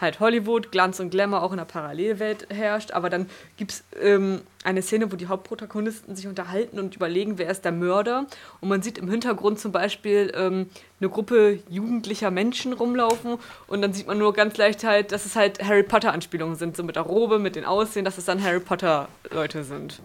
halt 0.00 0.20
Hollywood, 0.20 0.72
Glanz 0.72 0.98
und 1.00 1.10
Glamour 1.10 1.42
auch 1.42 1.52
in 1.52 1.58
der 1.58 1.64
Parallelwelt 1.64 2.48
herrscht, 2.50 2.90
aber 2.90 3.10
dann 3.10 3.28
gibt 3.56 3.72
es 3.72 3.84
ähm, 4.00 4.40
eine 4.64 4.82
Szene, 4.82 5.10
wo 5.12 5.16
die 5.16 5.28
Hauptprotagonisten 5.28 6.16
sich 6.16 6.26
unterhalten 6.26 6.78
und 6.78 6.96
überlegen, 6.96 7.38
wer 7.38 7.48
ist 7.48 7.64
der 7.64 7.72
Mörder. 7.72 8.26
Und 8.60 8.68
man 8.68 8.82
sieht 8.82 8.98
im 8.98 9.08
Hintergrund 9.08 9.60
zum 9.60 9.72
Beispiel 9.72 10.32
ähm, 10.34 10.68
eine 11.00 11.08
Gruppe 11.08 11.60
jugendlicher 11.68 12.30
Menschen 12.30 12.72
rumlaufen 12.72 13.38
und 13.66 13.82
dann 13.82 13.92
sieht 13.92 14.06
man 14.06 14.18
nur 14.18 14.32
ganz 14.32 14.56
leicht 14.56 14.84
halt, 14.84 15.12
dass 15.12 15.26
es 15.26 15.36
halt 15.36 15.62
Harry 15.62 15.82
Potter-Anspielungen 15.82 16.56
sind, 16.56 16.76
so 16.76 16.82
mit 16.82 16.96
der 16.96 17.04
Robe, 17.04 17.38
mit 17.38 17.56
den 17.56 17.64
Aussehen, 17.64 18.04
dass 18.04 18.18
es 18.18 18.24
dann 18.24 18.42
Harry 18.42 18.60
Potter-Leute 18.60 19.64
sind. 19.64 20.00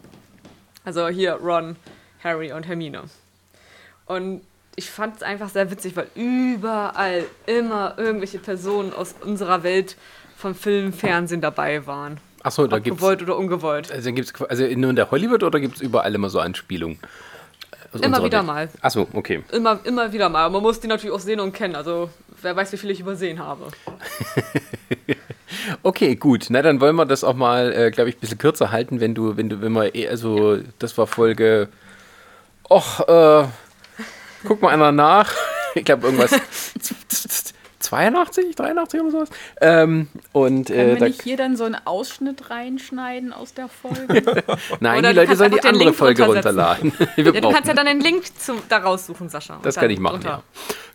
Also 0.86 1.08
hier 1.08 1.34
Ron, 1.34 1.76
Harry 2.24 2.52
und 2.52 2.68
Hermine. 2.68 3.04
Und 4.06 4.42
ich 4.80 4.90
fand 4.90 5.18
es 5.18 5.24
einfach 5.24 5.50
sehr 5.50 5.70
witzig, 5.72 5.96
weil 5.98 6.08
überall 6.16 7.26
immer 7.46 7.96
irgendwelche 7.98 8.40
Personen 8.40 8.94
aus 8.94 9.14
unserer 9.26 9.62
Welt 9.64 9.98
vom 10.38 10.56
Film, 10.56 10.94
Fernsehen 10.94 11.42
dabei 11.42 11.86
waren. 11.86 12.18
Achso, 12.44 12.66
da 12.66 12.80
gibt 12.80 12.96
es. 12.96 13.02
gewollt 13.02 13.22
oder 13.22 13.36
ungewollt. 13.36 13.92
Also, 13.92 14.14
gibt's, 14.14 14.34
also 14.42 14.64
nur 14.66 14.90
in 14.92 14.96
der 14.96 15.12
Hollywood 15.12 15.44
oder 15.44 15.60
gibt 15.60 15.76
es 15.76 15.82
überall 15.82 16.16
immer 16.16 16.30
so 16.30 16.40
Anspielungen? 16.40 16.98
Immer 18.02 18.24
wieder 18.24 18.38
Welt? 18.38 18.48
mal. 18.48 18.70
Achso, 18.82 19.08
okay. 19.12 19.44
Immer, 19.52 19.80
immer 19.84 20.14
wieder 20.14 20.30
mal. 20.30 20.50
Man 20.50 20.62
muss 20.62 20.80
die 20.80 20.88
natürlich 20.88 21.14
auch 21.14 21.20
sehen 21.20 21.42
und 21.42 21.52
kennen. 21.52 21.76
Also 21.76 22.10
wer 22.42 22.56
weiß, 22.56 22.72
wie 22.72 22.78
viel 22.78 22.92
ich 22.92 23.02
übersehen 23.02 23.40
habe. 23.40 23.68
Okay, 25.84 26.16
gut. 26.16 26.46
Na, 26.50 26.62
dann 26.62 26.80
wollen 26.80 26.96
wir 26.96 27.06
das 27.06 27.24
auch 27.24 27.34
mal, 27.36 27.74
äh, 27.74 27.92
glaube 27.92 28.10
ich, 28.10 28.18
ein 28.18 28.20
bisschen 28.20 28.38
kürzer 28.38 28.72
halten, 28.72 29.00
wenn 29.00 29.16
du, 29.16 29.36
wenn 29.36 29.50
du, 29.50 29.62
wenn 29.62 29.72
wir, 29.74 29.94
eh- 29.96 30.08
also, 30.08 30.60
das 30.78 30.98
war 30.98 31.08
Folge. 31.08 31.68
Och, 32.70 33.00
äh, 33.08 33.46
guck 34.46 34.62
mal 34.62 34.74
einer 34.74 34.92
nach. 34.92 35.34
Ich 35.76 35.86
glaube, 35.86 36.08
irgendwas. 36.08 36.32
82, 37.80 38.56
83 38.56 39.02
oder 39.02 39.12
sowas. 39.12 39.30
Ähm, 39.62 40.08
und 40.32 40.68
Können 40.68 40.80
äh, 40.80 40.88
wir 40.88 40.96
da, 40.98 41.06
nicht 41.06 41.22
hier 41.22 41.38
dann 41.38 41.56
so 41.56 41.64
einen 41.64 41.78
Ausschnitt 41.86 42.50
reinschneiden 42.50 43.34
aus 43.34 43.54
der 43.54 43.68
Folge? 43.70 44.44
nein, 44.80 45.00
Oder 45.00 45.10
die 45.14 45.20
Leute 45.20 45.36
sollen 45.36 45.52
die 45.52 45.62
andere 45.62 45.86
Link 45.86 45.96
Folge 45.96 46.26
runterladen. 46.26 46.92
Wir 47.16 47.34
Ja, 47.34 47.42
du 47.42 47.52
kannst 47.52 47.68
ja 47.68 47.74
dann 47.74 47.86
den 47.86 48.02
Link 48.02 48.26
zum, 48.38 48.62
da 48.68 48.78
raussuchen, 48.78 49.30
Sascha. 49.30 49.60
das 49.62 49.76
kann 49.76 49.90
ich 49.90 50.00
machen, 50.00 50.22
drunter. 50.22 50.30
ja. 50.30 50.44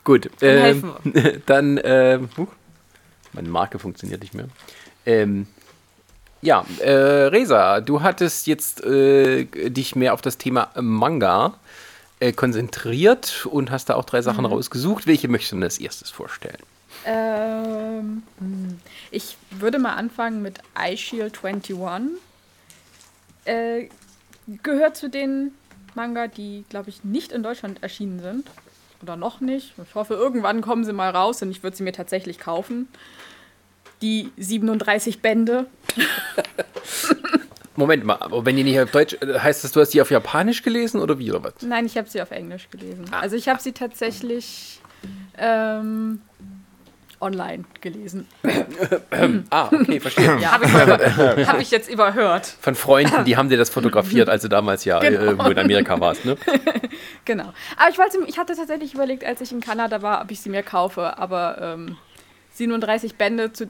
Gut. 0.05 0.31
Dann 0.41 0.59
helfen 0.59 0.93
dann, 1.47 1.81
ähm, 1.83 2.29
huch, 2.37 2.49
meine 3.33 3.49
Marke 3.49 3.79
funktioniert 3.79 4.21
nicht 4.21 4.35
mehr. 4.35 4.47
Ähm, 5.07 5.47
ja, 6.43 6.67
äh, 6.81 6.91
Resa, 6.91 7.81
du 7.81 8.03
hattest 8.03 8.47
jetzt 8.47 8.85
äh, 8.85 9.45
dich 9.45 9.97
mehr 9.97 10.13
auf 10.13 10.21
das 10.21 10.37
Thema 10.37 10.69
Manga 10.79 11.55
äh, 12.21 12.33
konzentriert 12.33 13.47
und 13.51 13.71
hast 13.71 13.89
da 13.91 13.95
auch 13.95 14.05
drei 14.05 14.19
Mhm. 14.19 14.25
Sachen 14.25 14.45
rausgesucht. 14.47 15.07
Welche 15.07 15.29
möchtest 15.29 15.53
du 15.53 15.57
denn 15.57 15.65
als 15.65 15.79
erstes 15.79 16.11
vorstellen? 16.11 16.59
ähm, 17.07 18.23
hm. 18.39 18.79
ich 19.11 19.37
würde 19.51 19.79
mal 19.79 19.95
anfangen 19.95 20.43
mit 20.43 20.61
iShield 20.79 21.45
21. 21.45 21.77
Äh, 23.45 23.89
gehört 24.63 24.97
zu 24.97 25.11
den 25.11 25.53
Manga, 25.95 26.29
die, 26.29 26.65
glaube 26.71 26.91
ich, 26.91 27.05
nicht 27.05 27.33
in 27.33 27.43
Deutschland 27.43 27.83
erschienen 27.83 28.21
sind. 28.21 28.49
Oder 29.03 29.17
noch 29.17 29.41
nicht. 29.41 29.75
Ich 29.87 29.95
hoffe, 29.95 30.15
irgendwann 30.15 30.63
kommen 30.63 30.85
sie 30.85 30.93
mal 30.93 31.11
raus 31.11 31.43
und 31.43 31.51
ich 31.51 31.63
würde 31.63 31.77
sie 31.77 31.83
mir 31.83 31.93
tatsächlich 31.93 32.39
kaufen. 32.39 32.89
Die 34.01 34.31
37 34.39 35.21
Bände. 35.21 35.67
Moment 37.77 38.05
mal, 38.05 38.17
aber 38.21 38.45
wenn 38.47 38.57
die 38.57 38.63
nicht 38.65 38.79
auf 38.81 38.91
Deutsch, 38.91 39.15
äh, 39.21 39.39
heißt 39.39 39.65
das, 39.65 39.73
du 39.73 39.81
hast 39.81 39.91
die 39.95 40.01
auf 40.01 40.11
Japanisch 40.11 40.63
gelesen 40.63 41.01
oder 41.01 41.19
wie 41.19 41.31
oder 41.33 41.45
was? 41.45 41.55
Nein, 41.63 41.87
ich 41.87 41.97
habe 41.97 42.09
sie 42.09 42.21
auf 42.23 42.31
Englisch 42.31 42.69
gelesen. 42.71 43.05
Ah. 43.11 43.21
Also 43.21 43.37
ich 43.37 43.49
habe 43.49 43.61
sie 43.61 43.73
tatsächlich 43.73 44.81
ähm, 45.39 46.21
online 47.21 47.65
gelesen. 47.81 48.27
Ah, 49.51 49.69
okay, 49.73 50.01
verstehe. 50.01 50.39
Ja. 50.41 50.53
Habe 50.53 50.65
ich, 50.67 50.73
mal 50.73 51.47
hab 51.47 51.61
ich 51.61 51.71
jetzt 51.71 51.89
überhört. 51.89 52.47
Von 52.61 52.75
Freunden, 52.75 53.25
die 53.25 53.37
haben 53.37 53.49
dir 53.49 53.57
das 53.57 53.71
fotografiert, 53.71 54.29
als 54.29 54.43
du 54.43 54.49
damals 54.49 54.85
ja 54.85 54.99
Genau. 54.99 55.21
äh, 55.21 55.25
irgendwo 55.25 55.51
in 55.51 55.59
Amerika 55.59 55.99
warst, 56.01 56.25
ne? 56.25 56.37
Genau. 57.25 57.53
Aber 57.77 57.91
ich, 57.91 57.99
wollte, 57.99 58.19
ich 58.27 58.39
hatte 58.39 58.55
tatsächlich 58.55 58.95
überlegt, 58.95 59.25
als 59.25 59.41
ich 59.41 59.53
in 59.53 59.61
Kanada 59.61 60.03
war, 60.03 60.23
ob 60.23 60.31
ich 60.31 60.41
sie 60.41 60.51
mir 60.51 60.63
kaufe. 60.63 61.17
Aber 61.19 61.59
ähm, 61.61 61.97
37 62.53 63.15
Bände 63.17 63.53
zu 63.53 63.69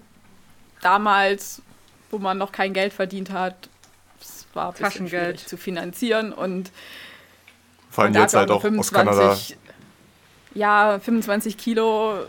damals, 0.83 1.63
wo 2.11 2.19
man 2.19 2.39
noch 2.39 2.51
kein 2.53 2.73
Geld 2.73 2.93
verdient 2.93 3.31
hat, 3.31 3.55
war 4.57 4.75
ein 4.75 4.83
bisschen 4.83 5.09
schwierig 5.09 5.47
zu 5.47 5.57
finanzieren. 5.57 6.33
Und 6.33 6.71
Vor 7.91 8.05
allem 8.05 8.15
jetzt 8.15 8.35
halt 8.35 8.49
ja 8.49 8.55
auch 8.57 8.65
aus 8.65 8.93
Kanada. 8.93 9.37
Ja, 10.55 10.99
25 11.01 11.59
Kilo 11.59 12.25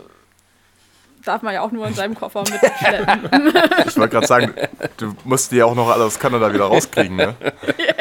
darf 1.26 1.42
man 1.42 1.54
ja 1.54 1.60
auch 1.60 1.72
nur 1.72 1.86
in 1.86 1.94
seinem 1.94 2.14
Koffer 2.14 2.40
mitschleppen. 2.40 3.52
Ich 3.86 3.96
wollte 3.96 4.14
gerade 4.14 4.26
sagen, 4.26 4.54
du 4.96 5.14
musst 5.24 5.52
die 5.52 5.56
ja 5.56 5.64
auch 5.64 5.74
noch 5.74 5.88
alle 5.88 6.04
aus 6.04 6.18
Kanada 6.18 6.52
wieder 6.52 6.64
rauskriegen, 6.64 7.16
ne? 7.16 7.34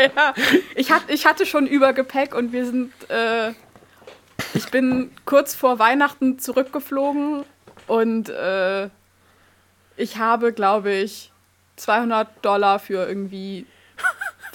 ich, 0.75 0.91
hat, 0.91 1.03
ich 1.07 1.25
hatte 1.25 1.45
schon 1.45 1.67
Übergepäck 1.67 2.35
und 2.35 2.51
wir 2.51 2.65
sind. 2.65 2.91
Äh, 3.09 3.51
ich 4.53 4.69
bin 4.69 5.11
kurz 5.25 5.55
vor 5.55 5.79
Weihnachten 5.79 6.39
zurückgeflogen 6.39 7.45
und 7.87 8.29
äh, 8.29 8.89
ich 9.97 10.17
habe, 10.17 10.51
glaube 10.51 10.91
ich, 10.91 11.31
200 11.77 12.27
Dollar 12.43 12.79
für 12.79 13.07
irgendwie 13.07 13.65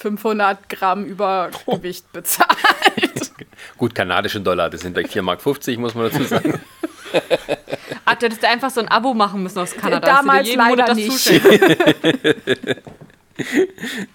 500 0.01 0.67
Gramm 0.69 1.05
Übergewicht 1.05 2.11
bezahlt. 2.13 3.31
Gut, 3.77 3.93
kanadischen 3.93 4.43
Dollar, 4.43 4.69
das 4.69 4.81
sind 4.81 4.93
gleich 4.93 5.07
4,50 5.07 5.21
Mark, 5.21 5.45
muss 5.79 5.95
man 5.95 6.09
dazu 6.09 6.23
sagen. 6.23 6.59
Ach, 8.05 8.15
du 8.15 8.25
hättest 8.25 8.43
einfach 8.45 8.71
so 8.71 8.81
ein 8.81 8.87
Abo 8.87 9.13
machen 9.13 9.43
müssen 9.43 9.59
aus 9.59 9.73
Kanada. 9.75 9.99
Damals 10.07 10.53
leider 10.55 10.85
das 10.85 10.95
nicht. 10.95 11.11
zuschicken. 11.11 11.59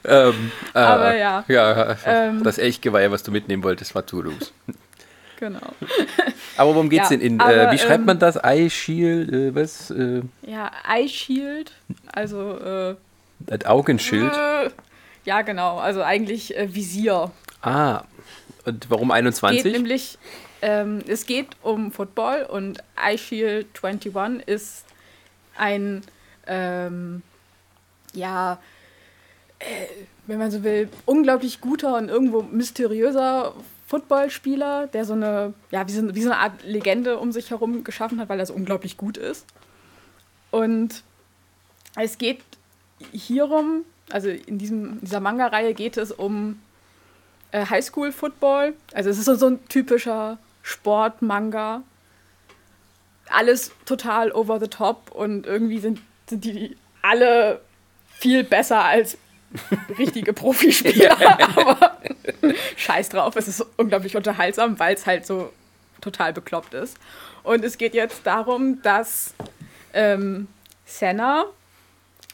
ähm, 0.05 0.51
äh, 0.75 0.79
Aber 0.79 1.17
ja. 1.17 1.45
Ja, 1.49 1.97
Ähm. 2.05 2.43
das 2.43 2.59
Elchgeweih, 2.59 3.11
was 3.11 3.23
du 3.23 3.31
mitnehmen 3.31 3.63
wolltest, 3.63 3.95
war 3.95 4.05
Toulouse. 4.05 4.53
Genau. 5.39 5.61
Aber 6.57 6.75
worum 6.75 6.89
geht's 6.89 7.11
Ja, 7.11 7.17
denn 7.17 7.21
in, 7.21 7.41
aber, 7.41 7.69
äh, 7.69 7.73
wie 7.73 7.79
schreibt 7.79 8.01
ähm, 8.01 8.07
man 8.07 8.19
das? 8.19 8.37
Eye 8.37 8.71
Shield, 8.71 9.31
äh, 9.31 9.55
was? 9.55 9.91
Äh, 9.91 10.23
Ja, 10.43 10.71
Eye 10.89 11.07
Shield, 11.09 11.73
also 12.11 12.57
äh, 12.59 12.95
das 13.41 13.67
Augenschild. 13.67 14.33
Ja 15.27 15.43
genau, 15.43 15.79
also 15.79 16.03
eigentlich 16.03 16.57
äh, 16.57 16.75
Visier. 16.75 17.31
Ah, 17.61 18.05
und 18.65 18.91
warum 18.91 19.09
geht 19.09 19.17
21? 19.17 19.73
nämlich, 19.73 20.19
ähm, 20.63 21.01
es 21.07 21.27
geht 21.27 21.49
um 21.63 21.93
Football 21.93 22.45
und 22.45 22.83
iShield 22.99 23.67
21 23.83 24.15
ist 24.47 24.85
ein, 25.57 26.03
ähm, 26.47 27.23
ja, 28.13 28.59
äh, 29.59 29.65
wenn 30.27 30.39
man 30.39 30.51
so 30.51 30.63
will, 30.63 30.89
unglaublich 31.05 31.61
guter 31.61 31.97
und 31.97 32.09
irgendwo 32.09 32.43
mysteriöser 32.43 33.55
Footballspieler, 33.87 34.89
der 34.89 35.05
so 35.05 35.13
eine, 35.13 35.55
ja, 35.71 35.87
wie 35.87 35.93
so, 35.93 36.15
wie 36.15 36.23
so 36.23 36.31
eine 36.31 36.41
Art 36.41 36.65
Legende 36.65 37.19
um 37.19 37.31
sich 37.31 37.51
herum 37.51 37.85
geschaffen 37.85 38.21
hat, 38.21 38.29
weil 38.29 38.41
er 38.41 38.47
so 38.47 38.55
unglaublich 38.55 38.97
gut 38.97 39.17
ist. 39.17 39.47
Und 40.51 41.05
es 41.95 42.19
geht 42.19 42.43
hierum, 43.13 43.85
also 44.11 44.29
in 44.29 44.59
diesem, 44.59 45.01
dieser 45.01 45.21
Manga-Reihe 45.21 45.75
geht 45.75 45.97
es 45.97 46.13
um 46.13 46.61
äh, 47.53 47.67
Highschool-Football. 47.67 48.75
Also 48.93 49.11
es 49.11 49.19
ist 49.19 49.25
so, 49.25 49.35
so 49.35 49.49
ein 49.49 49.69
typischer 49.69 50.39
Sport-Manga. 50.63 51.83
Alles 53.29 53.73
total 53.85 54.31
over 54.33 54.61
the 54.61 54.69
top 54.69 55.11
und 55.11 55.47
irgendwie 55.47 55.81
sind, 55.81 56.01
sind 56.29 56.45
die 56.45 56.77
alle 57.03 57.61
viel 58.19 58.45
besser 58.45 58.85
als 58.85 59.19
richtige 59.99 60.33
Profispieler. 60.33 61.17
Aber 61.57 61.99
scheiß 62.77 63.09
drauf, 63.09 63.37
es 63.37 63.49
ist 63.49 63.65
unglaublich 63.77 64.17
unterhaltsam, 64.17 64.79
weil 64.79 64.95
es 64.95 65.07
halt 65.07 65.27
so 65.27 65.53
total 66.01 66.33
bekloppt 66.33 66.75
ist. 66.75 66.97
Und 67.43 67.65
es 67.65 67.79
geht 67.79 67.95
jetzt 67.95 68.21
darum, 68.25 68.83
dass 68.83 69.35
ähm, 69.93 70.49
Senna 70.85 71.45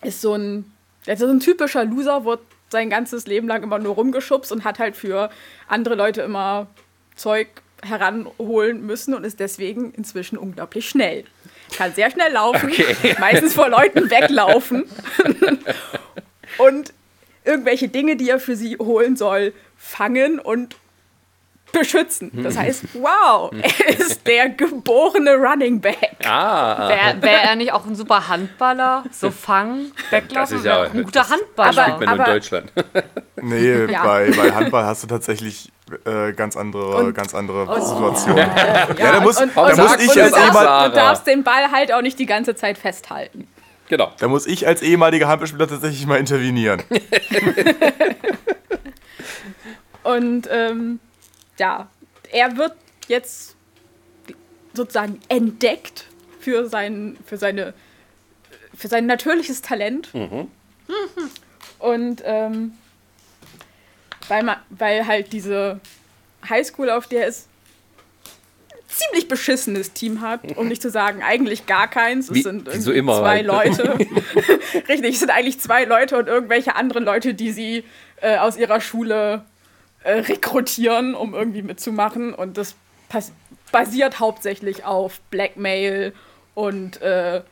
ist 0.03 0.21
so 0.21 0.35
ein, 0.35 0.72
der 1.07 1.15
ist 1.15 1.21
so 1.21 1.27
ein 1.27 1.41
typischer 1.41 1.85
Loser, 1.85 2.25
wird 2.25 2.41
sein 2.71 2.89
ganzes 2.91 3.27
Leben 3.27 3.49
lang 3.49 3.63
immer 3.63 3.79
nur 3.79 3.95
rumgeschubst 3.95 4.51
und 4.53 4.65
hat 4.65 4.79
halt 4.79 4.97
für 4.97 5.31
andere 5.69 5.95
Leute 5.95 6.23
immer 6.23 6.69
Zeug 7.17 7.49
heranholen 7.85 8.87
müssen 8.87 9.13
und 9.15 9.25
ist 9.25 9.41
deswegen 9.41 9.93
inzwischen 9.93 10.39
unglaublich 10.39 10.89
schnell. 10.89 11.25
Kann 11.77 11.93
sehr 11.95 12.11
schnell 12.11 12.33
laufen, 12.33 12.71
Okay. 12.71 13.17
meistens 13.19 13.55
vor 13.55 13.69
Leuten 13.69 14.11
weglaufen 14.11 14.85
und 16.59 16.93
irgendwelche 17.45 17.89
Dinge, 17.89 18.17
die 18.17 18.31
er 18.31 18.39
für 18.39 18.57
sie 18.57 18.77
holen 18.77 19.17
soll, 19.17 19.53
fangen 19.77 20.39
und 20.39 20.77
beschützen. 21.73 22.31
Das 22.43 22.57
heißt, 22.57 22.85
wow, 22.95 23.51
er 23.53 23.89
ist 23.99 24.27
der 24.27 24.51
geborene 24.51 25.35
Running 25.37 25.81
Back. 25.81 26.11
Ah, 26.25 26.89
Wäre 26.89 27.23
wär 27.23 27.41
er 27.43 27.57
nicht 27.57 27.73
auch 27.73 27.87
ein 27.87 27.95
super 27.97 28.29
Handballer? 28.29 29.05
So 29.11 29.31
fangen, 29.31 29.93
weglaufen? 30.11 30.59
ist 30.59 30.65
ja- 30.65 30.83
ein 30.83 30.93
guter 31.05 31.21
das- 31.21 31.31
Handballer. 31.31 31.71
Aber- 31.71 31.83
spielt 31.95 31.99
man 32.01 32.09
nur 32.09 32.15
in 32.15 32.21
aber- 32.21 32.33
Deutschland. 32.33 32.73
Nee, 33.45 33.87
Ja. 33.91 34.05
bei, 34.05 34.31
bei 34.31 34.53
Handball 34.53 34.85
hast 34.85 35.03
du 35.03 35.09
tatsächlich 35.09 35.73
äh, 36.05 36.33
ganz 36.33 36.57
andere, 36.57 36.97
Und- 36.99 37.15
ganz 37.15 37.35
andere 37.35 37.67
Situationen. 37.83 38.49
Ja, 38.99 39.13
da 39.13 39.21
muss- 39.21 39.41
und, 39.41 39.57
da 39.57 39.63
und, 39.63 39.77
muss 39.79 39.93
und, 39.95 40.01
ich 40.01 40.11
und 40.11 40.21
als 40.23 40.31
du, 40.33 40.37
darfst, 40.39 40.53
Sarah. 40.53 40.89
du 40.89 40.95
darfst 40.95 41.27
den 41.27 41.43
Ball 41.43 41.71
halt 41.73 41.93
auch 41.93 42.03
nicht 42.03 42.19
die 42.21 42.27
ganze 42.27 42.55
Zeit 42.55 42.79
festhalten. 42.79 43.49
Genau. 43.89 44.13
Da 44.21 44.29
muss 44.29 44.47
ich 44.47 44.67
als 44.67 44.81
ehemaliger 44.81 45.27
Handballspieler 45.29 45.67
tatsächlich 45.67 46.07
mal 46.07 46.19
intervenieren. 46.19 46.83
Und 50.05 50.49
ähm, 50.51 50.99
ja, 51.63 51.87
er 52.33 52.57
wird 52.57 52.75
jetzt 53.07 53.55
sozusagen 54.75 55.21
entdeckt 55.29 56.07
für 56.41 56.69
sein, 56.69 57.17
für 57.25 57.37
seine, 57.37 57.73
für 58.77 58.89
sein 58.89 59.07
natürliches 59.07 59.63
Talent. 59.63 60.09
Und 61.79 62.23
ähm, 62.25 62.73
weil, 64.27 64.43
man, 64.43 64.57
weil 64.71 65.07
halt 65.07 65.33
diese 65.33 65.79
Highschool, 66.49 66.91
auf 66.91 67.07
der 67.07 67.29
es 67.29 67.47
ziemlich 68.89 69.29
beschissenes 69.29 69.93
Team 69.93 70.21
hat, 70.21 70.41
um 70.57 70.67
nicht 70.67 70.83
zu 70.83 70.91
sagen, 70.91 71.23
eigentlich 71.23 71.67
gar 71.67 71.89
keins. 71.89 72.27
Es 72.29 72.35
Wie- 72.35 72.43
sind 72.43 72.69
so 72.73 72.91
zwei 72.93 73.45
halt. 73.45 73.47
Leute. 73.47 73.99
Richtig, 74.89 75.15
es 75.15 75.21
sind 75.21 75.31
eigentlich 75.31 75.61
zwei 75.61 75.85
Leute 75.85 76.19
und 76.19 76.27
irgendwelche 76.27 76.75
anderen 76.75 77.05
Leute, 77.05 77.35
die 77.35 77.53
sie 77.53 77.85
äh, 78.21 78.37
aus 78.39 78.57
ihrer 78.57 78.81
Schule 78.81 79.45
äh, 80.05 80.19
rekrutieren, 80.21 81.15
um 81.15 81.35
irgendwie 81.35 81.63
mitzumachen. 81.63 82.35
Und 82.35 82.59
das 82.59 82.75
basiert 83.71 84.21
hauptsächlich 84.21 84.85
auf 84.85 85.21
Blackmail 85.31 86.13
und 86.55 87.01
äh, 87.03 87.43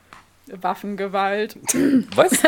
Waffengewalt. 0.46 1.56
Was? 2.14 2.32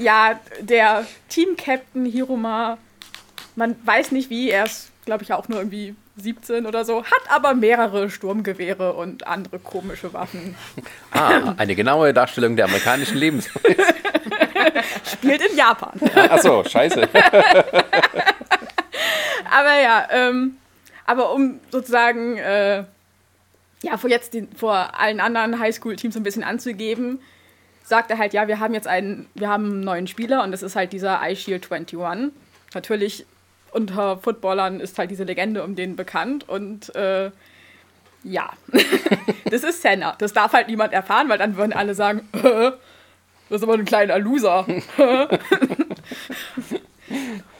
Ja, 0.00 0.40
der 0.60 1.06
Team-Captain 1.28 2.06
Hiruma, 2.06 2.78
man 3.54 3.76
weiß 3.84 4.12
nicht 4.12 4.30
wie, 4.30 4.48
er 4.48 4.64
ist, 4.64 4.90
glaube 5.04 5.24
ich, 5.24 5.34
auch 5.34 5.46
nur 5.48 5.58
irgendwie 5.58 5.94
17 6.16 6.64
oder 6.64 6.86
so, 6.86 7.04
hat 7.04 7.20
aber 7.28 7.52
mehrere 7.52 8.08
Sturmgewehre 8.08 8.94
und 8.94 9.26
andere 9.26 9.58
komische 9.58 10.14
Waffen. 10.14 10.54
Ah, 11.12 11.54
eine 11.58 11.74
genaue 11.74 12.14
Darstellung 12.14 12.56
der 12.56 12.64
amerikanischen 12.66 13.18
Lebensweise. 13.18 13.76
Spielt 15.12 15.42
in 15.50 15.56
Japan. 15.56 16.00
Achso, 16.14 16.64
scheiße. 16.64 17.08
Aber 19.50 19.80
ja, 19.80 20.06
ähm, 20.10 20.56
aber 21.06 21.32
um 21.32 21.60
sozusagen, 21.70 22.36
äh, 22.38 22.84
ja, 23.82 23.96
vor 23.96 24.10
jetzt 24.10 24.34
den, 24.34 24.50
vor 24.52 24.98
allen 24.98 25.20
anderen 25.20 25.58
Highschool-Teams 25.58 26.16
ein 26.16 26.22
bisschen 26.22 26.44
anzugeben, 26.44 27.20
sagt 27.82 28.10
er 28.10 28.18
halt, 28.18 28.32
ja, 28.32 28.46
wir 28.46 28.60
haben 28.60 28.74
jetzt 28.74 28.86
einen, 28.86 29.28
wir 29.34 29.48
haben 29.48 29.64
einen 29.64 29.80
neuen 29.80 30.06
Spieler 30.06 30.44
und 30.44 30.52
das 30.52 30.62
ist 30.62 30.76
halt 30.76 30.92
dieser 30.92 31.20
iShield 31.28 31.70
21. 31.70 32.32
Natürlich 32.74 33.26
unter 33.72 34.18
Footballern 34.18 34.78
ist 34.80 34.98
halt 34.98 35.10
diese 35.10 35.24
Legende 35.24 35.64
um 35.64 35.74
den 35.74 35.96
bekannt 35.96 36.48
und 36.48 36.94
äh, 36.94 37.30
ja, 38.22 38.50
das 39.50 39.64
ist 39.64 39.82
Senna. 39.82 40.14
Das 40.18 40.32
darf 40.32 40.52
halt 40.52 40.68
niemand 40.68 40.92
erfahren, 40.92 41.28
weil 41.28 41.38
dann 41.38 41.56
würden 41.56 41.72
alle 41.72 41.94
sagen, 41.94 42.28
das 42.32 42.74
ist 43.48 43.62
aber 43.62 43.74
ein 43.74 43.84
kleiner 43.84 44.18
Loser. 44.18 44.66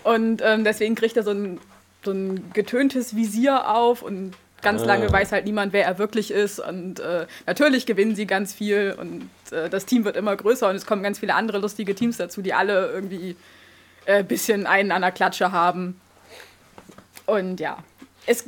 Und 0.03 0.43
ähm, 0.45 0.65
deswegen 0.65 0.95
kriegt 0.95 1.17
er 1.17 1.23
so 1.23 1.33
ein, 1.33 1.61
so 2.05 2.13
ein 2.13 2.51
getöntes 2.53 3.15
Visier 3.17 3.69
auf 3.69 4.03
und 4.03 4.33
ganz 4.63 4.85
lange 4.85 5.11
weiß 5.11 5.33
halt 5.33 5.45
niemand, 5.47 5.73
wer 5.73 5.85
er 5.87 5.99
wirklich 5.99 6.31
ist. 6.31 6.61
Und 6.61 7.01
äh, 7.01 7.27
natürlich 7.47 7.87
gewinnen 7.87 8.15
sie 8.15 8.27
ganz 8.27 8.53
viel 8.53 8.95
und 8.99 9.29
äh, 9.53 9.71
das 9.71 9.87
Team 9.87 10.05
wird 10.05 10.17
immer 10.17 10.37
größer 10.37 10.69
und 10.69 10.77
es 10.77 10.85
kommen 10.87 11.03
ganz 11.03 11.19
viele 11.19 11.35
andere 11.35 11.59
lustige 11.59 11.95
Teams 11.95 12.19
dazu, 12.19 12.43
die 12.43 12.53
alle 12.55 12.91
irgendwie 12.93 13.37
ein 14.07 14.21
äh, 14.21 14.23
bisschen 14.23 14.67
einen 14.67 14.93
an 14.93 15.03
der 15.03 15.13
Klatsche 15.13 15.53
haben. 15.53 16.01
Und 17.27 17.61
ja, 17.61 17.79
es 18.27 18.45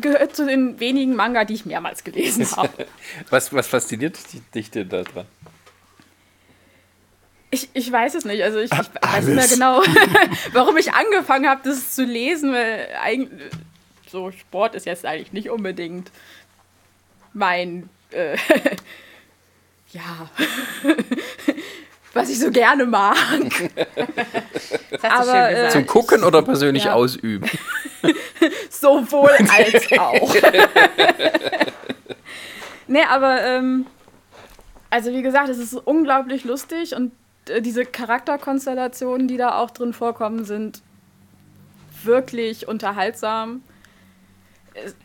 gehört 0.00 0.36
zu 0.36 0.46
den 0.46 0.78
wenigen 0.80 1.16
Manga, 1.16 1.44
die 1.44 1.54
ich 1.54 1.66
mehrmals 1.66 2.04
gelesen 2.04 2.46
habe. 2.56 2.86
Was, 3.30 3.52
was 3.52 3.66
fasziniert 3.66 4.16
dich- 4.32 4.42
dich 4.54 4.70
denn 4.70 4.88
da 4.88 5.02
dran? 5.02 5.26
Ich, 7.50 7.70
ich 7.72 7.90
weiß 7.90 8.14
es 8.14 8.24
nicht. 8.24 8.42
Also 8.42 8.58
ich, 8.58 8.70
ich 8.70 8.78
weiß 8.78 9.24
nicht 9.24 9.34
mehr 9.36 9.48
genau, 9.48 9.82
warum 10.52 10.76
ich 10.76 10.92
angefangen 10.92 11.48
habe, 11.48 11.60
das 11.64 11.94
zu 11.94 12.04
lesen, 12.04 12.52
weil 12.52 12.88
eigentlich 13.00 13.50
so 14.10 14.30
Sport 14.32 14.74
ist 14.74 14.86
jetzt 14.86 15.06
eigentlich 15.06 15.32
nicht 15.32 15.50
unbedingt 15.50 16.10
mein 17.32 17.88
äh, 18.10 18.36
ja 19.92 20.28
was 22.14 22.30
ich 22.30 22.38
so 22.38 22.50
gerne 22.50 22.84
mag. 22.84 23.16
Aber, 25.02 25.24
schön 25.24 25.56
äh. 25.56 25.68
Zum 25.70 25.86
Gucken 25.86 26.24
oder 26.24 26.42
persönlich 26.42 26.84
Ja. 26.84 26.94
ausüben? 26.94 27.48
Sowohl 28.70 29.30
als 29.30 29.86
auch. 29.98 30.34
nee, 32.86 33.02
aber 33.08 33.42
ähm, 33.44 33.86
also 34.90 35.12
wie 35.12 35.22
gesagt, 35.22 35.48
es 35.48 35.58
ist 35.58 35.74
unglaublich 35.74 36.44
lustig 36.44 36.94
und 36.94 37.12
diese 37.60 37.84
Charakterkonstellationen, 37.84 39.28
die 39.28 39.36
da 39.36 39.58
auch 39.58 39.70
drin 39.70 39.92
vorkommen, 39.92 40.44
sind 40.44 40.82
wirklich 42.04 42.68
unterhaltsam. 42.68 43.62
Es, 44.74 44.96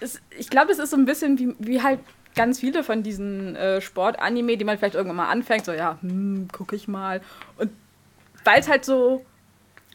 es, 0.00 0.20
ich 0.36 0.50
glaube, 0.50 0.72
es 0.72 0.78
ist 0.78 0.90
so 0.90 0.96
ein 0.96 1.04
bisschen 1.04 1.38
wie, 1.38 1.54
wie 1.58 1.82
halt 1.82 2.00
ganz 2.34 2.60
viele 2.60 2.84
von 2.84 3.02
diesen 3.02 3.56
äh, 3.56 3.80
Sport-Anime, 3.80 4.56
die 4.56 4.64
man 4.64 4.78
vielleicht 4.78 4.94
irgendwann 4.94 5.16
mal 5.16 5.28
anfängt, 5.28 5.64
so 5.64 5.72
ja, 5.72 5.98
hm, 6.00 6.48
gucke 6.52 6.76
ich 6.76 6.86
mal. 6.86 7.20
Und 7.56 7.70
weil 8.44 8.60
es 8.60 8.68
halt 8.68 8.84
so 8.84 9.24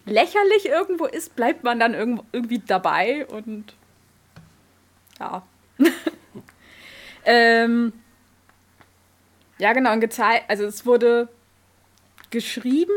lächerlich 0.06 0.66
irgendwo 0.66 1.06
ist, 1.06 1.36
bleibt 1.36 1.64
man 1.64 1.80
dann 1.80 1.94
irgendwo, 1.94 2.26
irgendwie 2.34 2.60
dabei 2.60 3.26
und 3.28 3.74
ja. 5.20 5.44
ähm, 7.26 7.94
ja, 9.58 9.72
genau, 9.72 9.94
und 9.94 10.02
gezeigt, 10.02 10.50
also 10.50 10.66
es 10.66 10.86
wurde 10.86 11.30
geschrieben 12.34 12.92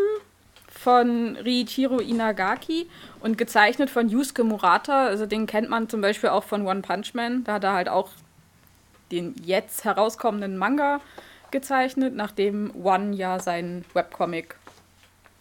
von 0.68 1.36
Riichiro 1.36 2.00
Inagaki 2.00 2.88
und 3.20 3.36
gezeichnet 3.36 3.90
von 3.90 4.08
Yusuke 4.08 4.44
Murata. 4.44 5.06
Also 5.06 5.26
den 5.26 5.46
kennt 5.46 5.68
man 5.68 5.88
zum 5.90 6.00
Beispiel 6.00 6.30
auch 6.30 6.42
von 6.42 6.66
One 6.66 6.80
Punch 6.80 7.12
Man. 7.12 7.44
Da 7.44 7.54
hat 7.54 7.64
er 7.64 7.74
halt 7.74 7.88
auch 7.90 8.08
den 9.12 9.34
jetzt 9.44 9.84
herauskommenden 9.84 10.56
Manga 10.56 11.00
gezeichnet, 11.50 12.14
nachdem 12.14 12.74
One 12.74 13.14
ja 13.14 13.38
sein 13.38 13.84
Webcomic, 13.92 14.56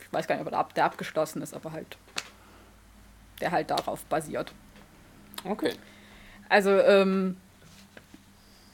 ich 0.01 0.11
weiß 0.11 0.27
gar 0.27 0.35
nicht, 0.35 0.45
ob 0.45 0.51
der 0.51 0.59
ab- 0.59 0.73
der 0.75 0.85
abgeschlossen 0.85 1.41
ist, 1.41 1.53
aber 1.53 1.71
halt, 1.71 1.97
der 3.39 3.51
halt 3.51 3.71
darauf 3.71 4.03
basiert. 4.03 4.51
Okay. 5.45 5.73
Also, 6.49 6.71
ähm, 6.71 7.37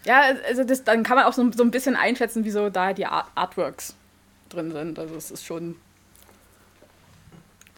ja, 0.04 0.24
also 0.48 0.64
das, 0.64 0.84
dann 0.84 1.04
kann 1.04 1.16
man 1.16 1.26
auch 1.26 1.34
so, 1.34 1.52
so 1.52 1.64
ein 1.64 1.72
bisschen 1.72 1.96
einschätzen, 1.96 2.44
wieso 2.44 2.70
da 2.70 2.92
die 2.94 3.06
Art 3.06 3.28
Artworks 3.36 3.96
drin 4.54 4.72
sind. 4.72 5.00
Also 5.00 5.16
es 5.16 5.32
ist 5.32 5.46
schon, 5.46 5.76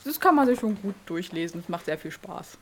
das 0.06 0.20
kann 0.20 0.36
man 0.36 0.48
sich 0.48 0.60
schon 0.60 0.78
gut 0.82 0.96
durchlesen. 1.06 1.62
Es 1.62 1.70
macht 1.70 1.86
sehr 1.86 1.98
viel 1.98 2.12
Spaß. 2.12 2.58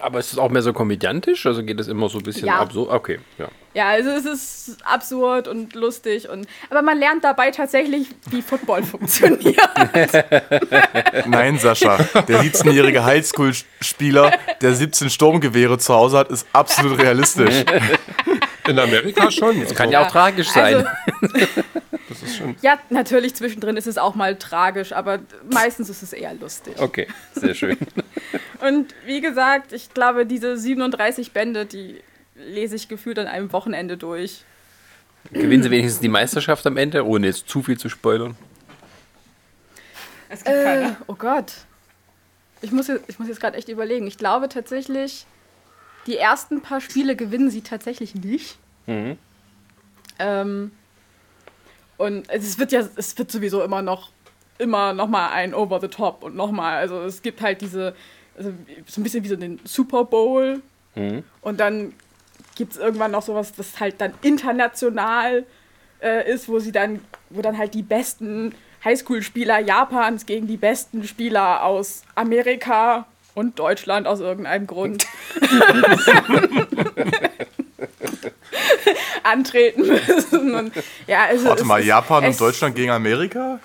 Aber 0.00 0.18
ist 0.18 0.32
es 0.32 0.38
auch 0.38 0.50
mehr 0.50 0.62
so 0.62 0.72
komödiantisch? 0.72 1.46
Also 1.46 1.62
geht 1.64 1.80
es 1.80 1.88
immer 1.88 2.08
so 2.08 2.18
ein 2.18 2.24
bisschen 2.24 2.46
Ja. 2.46 2.60
absurd? 2.60 2.90
Okay, 2.90 3.18
ja. 3.38 3.48
Ja, 3.74 3.88
also 3.90 4.10
es 4.10 4.24
ist 4.24 4.78
absurd 4.84 5.46
und 5.48 5.74
lustig 5.74 6.28
und 6.28 6.46
aber 6.70 6.82
man 6.82 6.98
lernt 6.98 7.22
dabei 7.24 7.50
tatsächlich, 7.50 8.08
wie 8.30 8.42
Football 8.42 8.82
funktioniert. 8.84 9.56
Nein, 11.26 11.58
Sascha, 11.58 11.96
der 12.28 12.42
17-jährige 12.42 13.04
Highschool-Spieler, 13.04 14.32
der 14.60 14.74
17 14.74 15.10
Sturmgewehre 15.10 15.78
zu 15.78 15.94
Hause 15.94 16.18
hat, 16.18 16.30
ist 16.30 16.46
absolut 16.52 16.98
realistisch. 17.00 17.64
In 18.68 18.78
Amerika 18.78 19.30
schon. 19.30 19.60
Das 19.60 19.74
Kann 19.74 19.90
ja 19.90 20.06
auch 20.06 20.10
tragisch 20.10 20.48
sein. 20.50 20.76
Also, 20.76 20.88
das 22.08 22.22
ist 22.22 22.36
schon. 22.36 22.56
ja, 22.62 22.78
natürlich 22.90 23.34
zwischendrin 23.34 23.76
ist 23.76 23.86
es 23.86 23.98
auch 23.98 24.14
mal 24.14 24.36
tragisch, 24.36 24.92
aber 24.92 25.18
meistens 25.52 25.88
ist 25.88 26.02
es 26.02 26.12
eher 26.12 26.34
lustig. 26.34 26.74
Okay, 26.78 27.06
sehr 27.34 27.54
schön. 27.54 27.76
Und 28.60 28.94
wie 29.06 29.20
gesagt, 29.20 29.72
ich 29.72 29.92
glaube, 29.94 30.26
diese 30.26 30.56
37 30.56 31.32
Bände, 31.32 31.64
die 31.66 32.00
lese 32.34 32.76
ich 32.76 32.88
gefühlt 32.88 33.18
an 33.18 33.26
einem 33.26 33.52
Wochenende 33.52 33.96
durch. 33.96 34.42
Gewinnen 35.32 35.62
sie 35.62 35.70
wenigstens 35.70 36.00
die 36.00 36.08
Meisterschaft 36.08 36.66
am 36.66 36.76
Ende, 36.76 37.04
ohne 37.06 37.26
jetzt 37.26 37.48
zu 37.48 37.62
viel 37.62 37.78
zu 37.78 37.88
spoilern? 37.88 38.36
Es 40.28 40.44
gibt 40.44 40.56
Äh, 40.56 40.62
keine. 40.64 40.96
oh 41.06 41.14
Gott. 41.14 41.52
Ich 42.60 42.72
muss, 42.72 42.88
jetzt- 42.88 43.04
ich 43.08 43.18
muss 43.18 43.28
jetzt 43.28 43.40
gerade 43.40 43.56
echt 43.56 43.68
überlegen. 43.68 44.06
Ich 44.06 44.18
glaube 44.18 44.48
tatsächlich, 44.48 45.26
die 46.08 46.16
ersten 46.16 46.62
paar 46.62 46.80
Spiele 46.80 47.14
gewinnen 47.14 47.50
sie 47.50 47.60
tatsächlich 47.60 48.14
nicht. 48.14 48.58
Ähm, 50.18 50.72
und 51.98 52.28
es 52.30 52.58
wird 52.58 52.72
ja, 52.72 52.82
es 52.96 53.16
wird 53.18 53.30
sowieso 53.30 53.62
immer 53.62 53.82
noch, 53.82 54.10
immer 54.58 54.94
noch 54.94 55.08
mal 55.08 55.28
ein 55.30 55.54
Over 55.54 55.80
the 55.80 55.88
Top 55.88 56.24
und 56.24 56.34
noch 56.34 56.50
mal. 56.50 56.78
Also 56.78 57.02
es 57.02 57.22
gibt 57.22 57.40
halt 57.42 57.60
diese, 57.60 57.94
also 58.36 58.52
so 58.86 59.00
ein 59.00 59.04
bisschen 59.04 59.22
wie 59.22 59.28
so 59.28 59.36
den 59.36 59.60
Super 59.64 60.04
Bowl. 60.04 60.62
Und 61.42 61.60
dann 61.60 61.92
gibt 62.56 62.72
es 62.72 62.78
irgendwann 62.78 63.10
noch 63.10 63.22
sowas, 63.22 63.52
das 63.52 63.78
halt 63.78 64.00
dann 64.00 64.14
international 64.22 65.44
äh, 66.02 66.32
ist, 66.32 66.48
wo 66.48 66.58
sie 66.58 66.72
dann, 66.72 67.00
wo 67.30 67.42
dann 67.42 67.58
halt 67.58 67.74
die 67.74 67.82
besten 67.82 68.54
Highschool-Spieler 68.84 69.58
Japans 69.60 70.24
gegen 70.24 70.46
die 70.46 70.56
besten 70.56 71.04
Spieler 71.04 71.64
aus 71.64 72.02
Amerika 72.14 73.06
und 73.38 73.58
Deutschland 73.58 74.06
aus 74.06 74.20
irgendeinem 74.20 74.66
Grund 74.66 75.06
antreten 79.22 79.86
müssen. 79.86 80.54
Und, 80.54 80.72
ja, 81.06 81.24
also 81.26 81.46
Warte 81.46 81.62
es 81.62 81.68
mal, 81.68 81.82
Japan 81.84 82.24
es- 82.24 82.34
und 82.36 82.40
Deutschland 82.40 82.74
gegen 82.74 82.90
Amerika? 82.90 83.60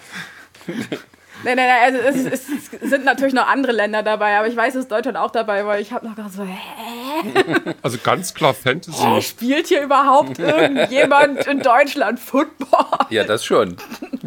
Nein, 1.44 1.58
nein, 1.58 1.68
nein, 1.68 1.96
also 1.96 2.28
es, 2.28 2.42
es 2.82 2.90
sind 2.90 3.06
natürlich 3.06 3.34
noch 3.34 3.48
andere 3.48 3.72
Länder 3.74 4.02
dabei, 4.04 4.38
aber 4.38 4.48
ich 4.48 4.56
weiß, 4.56 4.74
dass 4.76 4.88
Deutschland 4.88 5.18
auch 5.18 5.32
dabei 5.32 5.66
war. 5.66 5.80
Ich 5.80 5.92
habe 5.92 6.08
noch 6.08 6.16
gedacht 6.16 6.34
so, 6.34 6.44
hä, 6.44 7.74
Also 7.82 7.98
ganz 8.04 8.34
klar 8.34 8.54
Fantasy. 8.54 9.22
spielt 9.22 9.68
hier 9.68 9.82
überhaupt 9.82 10.40
irgendjemand 10.40 11.46
in 11.48 11.60
Deutschland 11.60 12.20
Football? 12.20 12.86
Ja, 13.10 13.24
das 13.24 13.44
schon. 13.46 13.76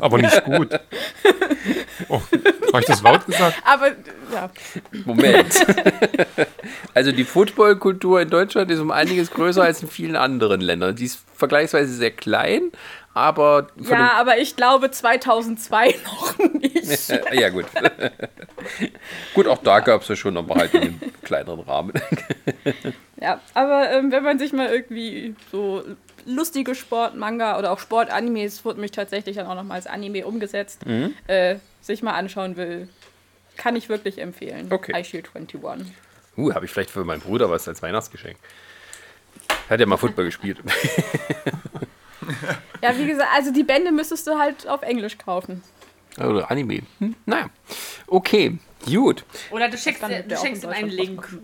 aber 0.00 0.18
nicht 0.18 0.44
gut. 0.44 0.68
Oh, 2.08 2.20
habe 2.72 2.80
ich 2.80 2.86
das 2.86 3.02
laut 3.02 3.24
gesagt? 3.26 3.56
Aber 3.64 3.88
ja, 4.32 4.50
Moment. 5.04 5.66
Also 6.94 7.12
die 7.12 7.24
Footballkultur 7.24 8.20
in 8.20 8.30
Deutschland 8.30 8.70
ist 8.70 8.80
um 8.80 8.90
einiges 8.90 9.30
größer 9.30 9.62
als 9.62 9.82
in 9.82 9.88
vielen 9.88 10.16
anderen 10.16 10.60
Ländern. 10.60 10.94
Die 10.96 11.04
ist 11.06 11.20
vergleichsweise 11.34 11.92
sehr 11.92 12.10
klein, 12.10 12.70
aber 13.16 13.68
ja, 13.80 14.12
aber 14.12 14.36
ich 14.36 14.56
glaube 14.56 14.90
2002 14.90 15.94
noch 16.04 16.38
nicht. 16.60 17.08
ja 17.32 17.48
gut. 17.48 17.64
gut, 19.34 19.46
auch 19.48 19.56
da 19.62 19.80
gab 19.80 20.02
es 20.02 20.08
ja 20.08 20.16
schon, 20.16 20.36
aber 20.36 20.56
halt 20.56 20.74
in 20.74 20.82
einem 20.82 21.00
kleineren 21.22 21.60
Rahmen. 21.60 21.94
Ja, 23.18 23.40
aber 23.54 23.90
ähm, 23.90 24.12
wenn 24.12 24.22
man 24.22 24.38
sich 24.38 24.52
mal 24.52 24.68
irgendwie 24.68 25.34
so 25.50 25.82
lustige 26.26 26.74
Sport-Manga 26.74 27.58
oder 27.58 27.72
auch 27.72 27.78
Sport-Animes, 27.78 28.66
wurde 28.66 28.80
mich 28.80 28.90
tatsächlich 28.90 29.36
dann 29.36 29.46
auch 29.46 29.54
nochmal 29.54 29.76
als 29.76 29.86
Anime 29.86 30.26
umgesetzt, 30.26 30.82
äh, 31.26 31.56
sich 31.80 32.02
mal 32.02 32.12
anschauen 32.12 32.58
will, 32.58 32.86
kann 33.56 33.76
ich 33.76 33.88
wirklich 33.88 34.18
empfehlen. 34.18 34.70
Okay. 34.70 34.92
High 34.92 35.06
Shield 35.06 35.30
21. 35.32 35.90
Uh, 36.36 36.52
habe 36.52 36.66
ich 36.66 36.70
vielleicht 36.70 36.90
für 36.90 37.02
meinen 37.02 37.22
Bruder 37.22 37.48
was 37.48 37.66
als 37.66 37.80
Weihnachtsgeschenk. 37.80 38.36
Hat 39.70 39.80
ja 39.80 39.86
mal 39.86 39.96
Football 39.96 40.26
gespielt. 40.26 40.58
Ja, 42.82 42.96
wie 42.98 43.06
gesagt, 43.06 43.28
also 43.34 43.50
die 43.52 43.62
Bände 43.64 43.90
müsstest 43.92 44.26
du 44.26 44.38
halt 44.38 44.66
auf 44.68 44.82
Englisch 44.82 45.16
kaufen. 45.18 45.62
Oder 46.18 46.50
Anime. 46.50 46.80
Hm, 46.98 47.14
naja. 47.26 47.46
Okay, 48.06 48.58
gut. 48.86 49.24
Oder 49.50 49.68
du 49.68 49.76
schickst, 49.76 50.02
du 50.02 50.36
schenkst 50.36 50.64
in 50.64 50.70
ihm 50.70 50.74
einen 50.76 50.88
Link. 50.90 51.28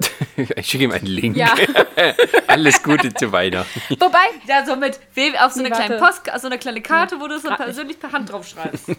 Ich 0.56 0.66
schicke 0.66 0.84
ihm 0.84 0.92
einen 0.92 1.04
Link. 1.06 1.36
Ja, 1.36 1.54
Alles 2.46 2.82
Gute 2.82 3.12
zu 3.12 3.30
Weihnachten. 3.32 3.80
wobei, 4.00 4.24
Ja, 4.46 4.64
so 4.64 4.76
mit 4.76 4.98
auf 5.38 5.52
so 5.52 5.60
eine 5.60 5.70
kleine. 5.70 5.98
Post, 5.98 6.22
so 6.40 6.46
eine 6.46 6.58
kleine 6.58 6.80
Karte, 6.80 7.20
wo 7.20 7.28
du 7.28 7.34
es 7.34 7.42
so 7.42 7.50
persönlich 7.54 8.00
per 8.00 8.12
Hand 8.12 8.32
drauf 8.32 8.46
schreibst. 8.48 8.88
der- 8.88 8.96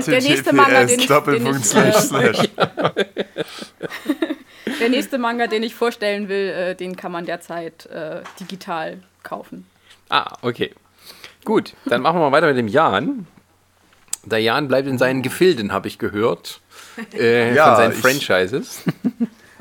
der 0.00 0.20
nächste 0.22 0.52
Manga, 0.52 0.84
den 0.84 0.98
ich- 1.00 1.06
den 1.06 1.46
ich, 1.46 1.64
slash 1.64 1.94
äh, 1.96 2.00
slash. 2.00 2.48
Der 4.80 4.88
nächste 4.88 5.18
Manga, 5.18 5.46
den 5.46 5.62
ich 5.62 5.74
vorstellen 5.74 6.28
will, 6.28 6.48
äh, 6.48 6.74
den 6.74 6.96
kann 6.96 7.12
man 7.12 7.24
derzeit 7.26 7.86
äh, 7.86 8.22
digital 8.40 8.98
kaufen. 9.22 9.66
Ah, 10.08 10.36
okay. 10.42 10.74
Gut, 11.44 11.74
dann 11.86 12.02
machen 12.02 12.16
wir 12.16 12.28
mal 12.30 12.32
weiter 12.32 12.48
mit 12.48 12.56
dem 12.56 12.68
Jan. 12.68 13.26
Der 14.24 14.40
Jan 14.40 14.68
bleibt 14.68 14.86
in 14.88 14.98
seinen 14.98 15.22
Gefilden, 15.22 15.72
habe 15.72 15.88
ich 15.88 15.98
gehört. 15.98 16.60
Äh, 17.14 17.54
Ja, 17.54 17.66
von 17.68 17.76
seinen 17.76 17.92
ich- 17.92 17.98
Franchises. 17.98 18.82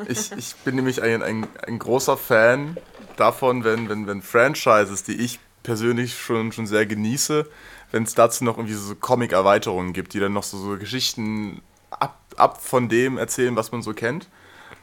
Ich, 0.07 0.31
ich 0.31 0.55
bin 0.63 0.75
nämlich 0.75 1.01
ein, 1.01 1.21
ein, 1.21 1.45
ein 1.67 1.77
großer 1.77 2.15
Fan 2.15 2.77
davon, 3.17 3.65
wenn, 3.65 3.89
wenn, 3.89 4.07
wenn 4.07 4.21
Franchises, 4.21 5.03
die 5.03 5.15
ich 5.19 5.39
persönlich 5.61 6.17
schon, 6.17 6.53
schon 6.53 6.67
sehr 6.67 6.85
genieße, 6.85 7.45
wenn 7.91 8.03
es 8.03 8.15
dazu 8.15 8.45
noch 8.45 8.55
irgendwie 8.57 8.75
so 8.75 8.95
Comic-Erweiterungen 8.95 9.91
gibt, 9.91 10.13
die 10.13 10.21
dann 10.21 10.31
noch 10.31 10.43
so, 10.43 10.57
so 10.57 10.77
Geschichten 10.77 11.61
ab, 11.91 12.17
ab 12.37 12.61
von 12.63 12.87
dem 12.87 13.17
erzählen, 13.17 13.57
was 13.57 13.73
man 13.73 13.81
so 13.81 13.93
kennt. 13.93 14.29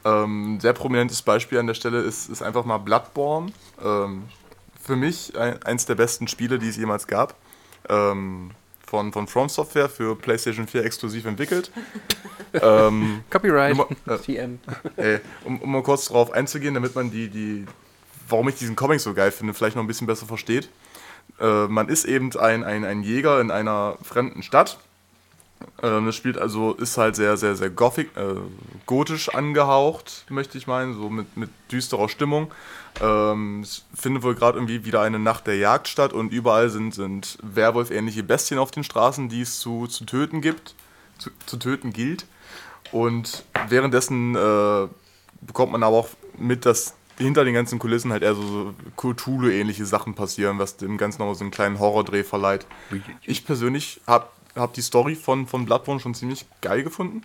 Ähm, 0.07 0.55
ein 0.55 0.59
sehr 0.59 0.73
prominentes 0.73 1.21
Beispiel 1.21 1.57
an 1.59 1.67
der 1.67 1.73
Stelle 1.73 1.99
ist, 2.01 2.29
ist 2.29 2.41
einfach 2.41 2.65
mal 2.65 2.77
Bloodborne. 2.77 3.51
Ähm, 3.83 4.23
für 4.81 4.95
mich 4.95 5.37
ein, 5.37 5.61
eins 5.63 5.85
der 5.85 5.95
besten 5.95 6.27
Spiele, 6.27 6.59
die 6.59 6.69
es 6.69 6.77
jemals 6.77 7.07
gab. 7.07 7.35
Ähm, 7.89 8.51
von, 8.85 9.11
von 9.11 9.27
From 9.27 9.49
Software 9.49 9.89
für 9.89 10.15
PlayStation 10.15 10.65
4 10.65 10.85
exklusiv 10.85 11.25
entwickelt. 11.25 11.71
ähm, 12.53 13.21
Copyright. 13.29 13.75
Nummer- 13.75 13.89
äh, 14.07 14.17
TM. 14.17 14.59
Ey, 14.95 15.19
um, 15.43 15.61
um 15.61 15.71
mal 15.71 15.83
kurz 15.83 16.05
darauf 16.05 16.31
einzugehen, 16.31 16.73
damit 16.73 16.95
man 16.95 17.11
die, 17.11 17.27
die, 17.27 17.65
warum 18.29 18.47
ich 18.47 18.55
diesen 18.55 18.77
Comic 18.77 19.01
so 19.01 19.13
geil 19.13 19.31
finde, 19.31 19.53
vielleicht 19.53 19.75
noch 19.75 19.83
ein 19.83 19.87
bisschen 19.87 20.07
besser 20.07 20.25
versteht. 20.25 20.69
Äh, 21.39 21.67
man 21.67 21.89
ist 21.89 22.05
eben 22.05 22.33
ein, 22.37 22.63
ein, 22.63 22.85
ein 22.85 23.03
Jäger 23.03 23.41
in 23.41 23.51
einer 23.51 23.97
fremden 24.01 24.41
Stadt. 24.41 24.79
Ähm, 25.81 26.05
das 26.05 26.15
spielt 26.15 26.37
also, 26.37 26.73
ist 26.73 26.97
halt 26.97 27.15
sehr, 27.15 27.37
sehr, 27.37 27.55
sehr 27.55 27.69
gothic, 27.69 28.15
äh, 28.17 28.35
gotisch 28.85 29.29
angehaucht, 29.29 30.25
möchte 30.29 30.57
ich 30.57 30.67
meinen, 30.67 30.93
so 30.93 31.09
mit, 31.09 31.37
mit 31.37 31.49
düsterer 31.71 32.09
Stimmung. 32.09 32.51
Ähm, 33.01 33.61
es 33.61 33.85
findet 33.93 34.23
wohl 34.23 34.35
gerade 34.35 34.57
irgendwie 34.57 34.85
wieder 34.85 35.01
eine 35.01 35.19
Nacht 35.19 35.47
der 35.47 35.57
Jagd 35.57 35.87
statt 35.87 36.13
und 36.13 36.31
überall 36.31 36.69
sind, 36.69 36.95
sind 36.95 37.37
Werwolf-ähnliche 37.43 38.23
Bestien 38.23 38.59
auf 38.59 38.71
den 38.71 38.83
Straßen, 38.83 39.29
die 39.29 39.41
es 39.41 39.59
zu, 39.59 39.87
zu 39.87 40.05
töten 40.05 40.41
gibt, 40.41 40.75
zu, 41.17 41.29
zu 41.45 41.57
töten 41.57 41.93
gilt. 41.93 42.25
Und 42.91 43.43
währenddessen 43.67 44.35
äh, 44.35 44.87
bekommt 45.41 45.71
man 45.71 45.83
aber 45.83 45.97
auch 45.97 46.09
mit, 46.37 46.65
dass 46.65 46.95
hinter 47.17 47.43
den 47.43 47.53
ganzen 47.53 47.79
Kulissen 47.79 48.11
halt 48.11 48.23
eher 48.23 48.35
so, 48.35 48.41
so 48.41 48.73
Cthulhu-ähnliche 48.95 49.85
Sachen 49.85 50.13
passieren, 50.13 50.59
was 50.59 50.77
dem 50.77 50.97
Ganzen 50.97 51.19
nochmal 51.19 51.35
so 51.35 51.43
einen 51.43 51.51
kleinen 51.51 51.79
Horrordreh 51.79 52.23
verleiht. 52.23 52.65
Ich 53.23 53.45
persönlich 53.45 54.01
habe 54.05 54.27
hab 54.57 54.73
die 54.73 54.81
Story 54.81 55.15
von, 55.15 55.47
von 55.47 55.65
Bloodborne 55.65 55.99
schon 55.99 56.13
ziemlich 56.13 56.45
geil 56.61 56.83
gefunden. 56.83 57.21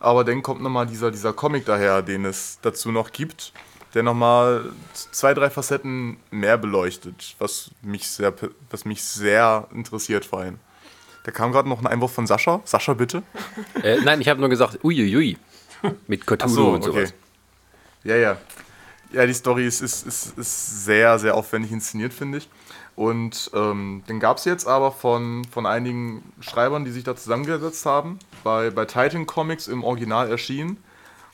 Aber 0.00 0.24
dann 0.24 0.42
kommt 0.42 0.60
nochmal 0.60 0.86
dieser, 0.86 1.10
dieser 1.10 1.32
Comic 1.32 1.64
daher, 1.64 2.02
den 2.02 2.24
es 2.24 2.58
dazu 2.62 2.90
noch 2.90 3.12
gibt, 3.12 3.52
der 3.94 4.02
nochmal 4.02 4.72
zwei, 4.94 5.32
drei 5.34 5.48
Facetten 5.48 6.16
mehr 6.30 6.58
beleuchtet, 6.58 7.36
was 7.38 7.70
mich 7.82 8.08
sehr, 8.08 8.32
was 8.70 8.84
mich 8.84 9.04
sehr 9.04 9.68
interessiert 9.72 10.24
vor 10.24 10.40
allem. 10.40 10.58
Da 11.24 11.30
kam 11.30 11.52
gerade 11.52 11.68
noch 11.68 11.80
ein 11.80 11.86
Einwurf 11.86 12.12
von 12.12 12.26
Sascha. 12.26 12.60
Sascha, 12.64 12.94
bitte. 12.94 13.22
Äh, 13.82 14.00
nein, 14.00 14.20
ich 14.20 14.28
habe 14.28 14.40
nur 14.40 14.48
gesagt, 14.48 14.82
uiuiui. 14.82 15.36
Mit 16.06 16.26
Cthulhu 16.26 16.48
so, 16.48 16.70
und 16.70 16.82
sowas. 16.82 17.10
okay. 17.10 17.12
Ja, 18.04 18.16
ja. 18.16 18.36
Ja, 19.12 19.26
die 19.26 19.34
Story 19.34 19.66
ist, 19.66 19.82
ist, 19.82 20.06
ist, 20.06 20.38
ist 20.38 20.84
sehr, 20.84 21.18
sehr 21.18 21.34
aufwendig 21.34 21.70
inszeniert, 21.70 22.12
finde 22.12 22.38
ich. 22.38 22.48
Und 22.94 23.50
ähm, 23.54 24.02
den 24.08 24.20
gab 24.20 24.36
es 24.36 24.44
jetzt 24.44 24.66
aber 24.66 24.92
von, 24.92 25.44
von 25.46 25.64
einigen 25.66 26.22
Schreibern, 26.40 26.84
die 26.84 26.90
sich 26.90 27.04
da 27.04 27.16
zusammengesetzt 27.16 27.86
haben, 27.86 28.18
bei, 28.44 28.70
bei 28.70 28.84
Titan 28.84 29.26
Comics 29.26 29.66
im 29.66 29.82
Original 29.82 30.30
erschienen. 30.30 30.76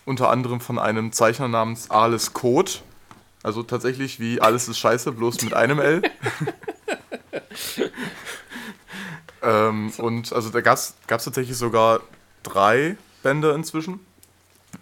Unter 0.05 0.31
anderem 0.31 0.61
von 0.61 0.79
einem 0.79 1.13
Zeichner 1.13 1.49
namens 1.49 1.91
Alles 1.91 2.33
Code. 2.33 2.71
Also 3.43 3.63
tatsächlich 3.63 4.21
wie 4.21 4.41
Alles 4.41 4.69
ist 4.69 4.79
scheiße, 4.79 5.13
bloß 5.13 5.43
mit 5.43 5.55
einem 5.55 5.81
L. 5.81 6.03
ähm, 9.43 9.93
und 9.99 10.33
also 10.33 10.51
da 10.51 10.61
gab 10.61 10.77
es 10.77 10.95
tatsächlich 11.07 11.57
sogar 11.57 12.01
drei 12.43 12.97
Bände 13.23 13.51
inzwischen. 13.53 14.01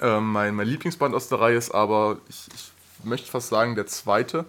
Ähm, 0.00 0.30
mein, 0.30 0.54
mein 0.54 0.66
Lieblingsband 0.68 1.14
aus 1.14 1.28
der 1.28 1.40
Reihe 1.40 1.56
ist 1.56 1.70
aber, 1.70 2.18
ich, 2.28 2.48
ich 2.54 2.70
möchte 3.04 3.30
fast 3.30 3.48
sagen, 3.48 3.74
der 3.74 3.86
zweite. 3.86 4.44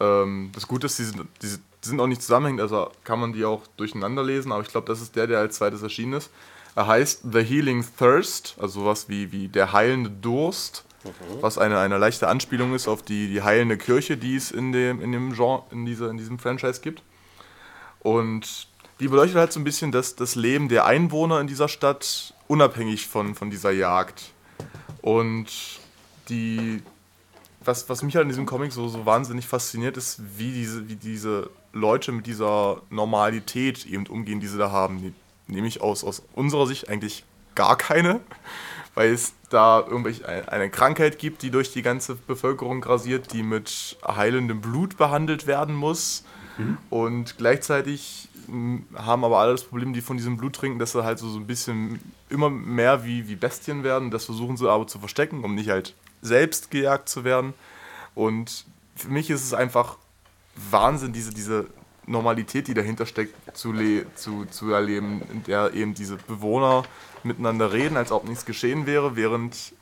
Ähm, 0.00 0.50
das 0.54 0.66
Gute 0.66 0.86
ist, 0.86 0.98
die 0.98 1.04
sind, 1.04 1.26
die 1.40 1.88
sind 1.88 2.00
auch 2.00 2.06
nicht 2.06 2.22
zusammenhängend, 2.22 2.60
also 2.60 2.90
kann 3.04 3.20
man 3.20 3.32
die 3.32 3.44
auch 3.44 3.62
durcheinander 3.76 4.24
lesen, 4.24 4.52
aber 4.52 4.62
ich 4.62 4.68
glaube, 4.68 4.86
das 4.86 5.00
ist 5.00 5.14
der, 5.14 5.26
der 5.26 5.38
als 5.38 5.56
zweites 5.56 5.82
erschienen 5.82 6.14
ist. 6.14 6.30
Er 6.74 6.86
heißt 6.86 7.24
The 7.30 7.42
Healing 7.42 7.84
Thirst, 7.98 8.56
also 8.58 8.80
sowas 8.80 9.08
wie, 9.08 9.32
wie 9.32 9.48
der 9.48 9.72
heilende 9.72 10.10
Durst, 10.10 10.84
was 11.40 11.58
eine, 11.58 11.78
eine 11.78 11.98
leichte 11.98 12.28
Anspielung 12.28 12.74
ist 12.74 12.86
auf 12.86 13.02
die, 13.02 13.28
die 13.28 13.42
heilende 13.42 13.76
Kirche, 13.78 14.16
die 14.16 14.36
es 14.36 14.50
in 14.50 14.72
dem, 14.72 15.00
in 15.00 15.12
dem 15.12 15.32
Genre, 15.32 15.64
in, 15.70 15.86
dieser, 15.86 16.10
in 16.10 16.18
diesem 16.18 16.38
Franchise 16.38 16.80
gibt. 16.80 17.02
Und 18.00 18.68
die 19.00 19.08
beleuchtet 19.08 19.38
halt 19.38 19.52
so 19.52 19.60
ein 19.60 19.64
bisschen 19.64 19.92
das, 19.92 20.14
das 20.14 20.34
Leben 20.34 20.68
der 20.68 20.84
Einwohner 20.84 21.40
in 21.40 21.46
dieser 21.46 21.68
Stadt, 21.68 22.34
unabhängig 22.48 23.06
von, 23.06 23.34
von 23.34 23.50
dieser 23.50 23.70
Jagd. 23.70 24.32
Und 25.00 25.48
die, 26.28 26.82
was, 27.64 27.88
was 27.88 28.02
mich 28.02 28.16
halt 28.16 28.24
in 28.24 28.30
diesem 28.30 28.46
Comic 28.46 28.72
so, 28.72 28.88
so 28.88 29.04
wahnsinnig 29.06 29.46
fasziniert, 29.46 29.96
ist, 29.96 30.20
wie 30.38 30.52
diese, 30.52 30.88
wie 30.88 30.96
diese 30.96 31.50
Leute 31.72 32.12
mit 32.12 32.26
dieser 32.26 32.82
Normalität 32.90 33.86
eben 33.86 34.06
umgehen, 34.06 34.40
die 34.40 34.46
sie 34.46 34.58
da 34.58 34.70
haben. 34.70 34.98
Die, 34.98 35.12
nämlich 35.46 35.80
aus, 35.80 36.04
aus 36.04 36.22
unserer 36.34 36.66
Sicht 36.66 36.88
eigentlich 36.88 37.24
gar 37.54 37.76
keine, 37.76 38.20
weil 38.94 39.12
es 39.12 39.34
da 39.50 39.80
irgendwelche 39.80 40.26
eine 40.50 40.70
Krankheit 40.70 41.18
gibt, 41.18 41.42
die 41.42 41.50
durch 41.50 41.72
die 41.72 41.82
ganze 41.82 42.14
Bevölkerung 42.14 42.80
grasiert, 42.80 43.32
die 43.32 43.42
mit 43.42 43.98
heilendem 44.06 44.60
Blut 44.60 44.96
behandelt 44.96 45.46
werden 45.46 45.74
muss. 45.74 46.24
Mhm. 46.56 46.78
Und 46.88 47.38
gleichzeitig 47.38 48.28
haben 48.96 49.24
aber 49.24 49.38
alle 49.38 49.52
das 49.52 49.64
Problem, 49.64 49.92
die 49.92 50.00
von 50.00 50.16
diesem 50.16 50.36
Blut 50.36 50.54
trinken, 50.56 50.78
dass 50.78 50.92
sie 50.92 51.04
halt 51.04 51.18
so, 51.18 51.28
so 51.28 51.38
ein 51.38 51.46
bisschen 51.46 52.00
immer 52.28 52.50
mehr 52.50 53.04
wie, 53.04 53.28
wie 53.28 53.36
Bestien 53.36 53.84
werden. 53.84 54.10
Das 54.10 54.24
versuchen 54.24 54.56
sie 54.56 54.68
aber 54.68 54.86
zu 54.86 54.98
verstecken, 54.98 55.44
um 55.44 55.54
nicht 55.54 55.68
halt 55.68 55.94
selbst 56.22 56.70
gejagt 56.70 57.08
zu 57.08 57.24
werden. 57.24 57.54
Und 58.14 58.64
für 58.96 59.08
mich 59.08 59.30
ist 59.30 59.44
es 59.44 59.54
einfach 59.54 59.96
Wahnsinn, 60.70 61.12
diese, 61.12 61.32
diese 61.32 61.66
Normalität, 62.06 62.68
die 62.68 62.74
dahinter 62.74 63.06
steckt, 63.06 63.34
zu, 63.56 63.72
zu, 64.14 64.44
zu 64.46 64.72
erleben, 64.72 65.22
in 65.30 65.42
der 65.44 65.72
eben 65.74 65.94
diese 65.94 66.16
Bewohner 66.16 66.82
miteinander 67.22 67.72
reden, 67.72 67.96
als 67.96 68.12
ob 68.12 68.28
nichts 68.28 68.44
geschehen 68.44 68.86
wäre, 68.86 69.16
während 69.16 69.72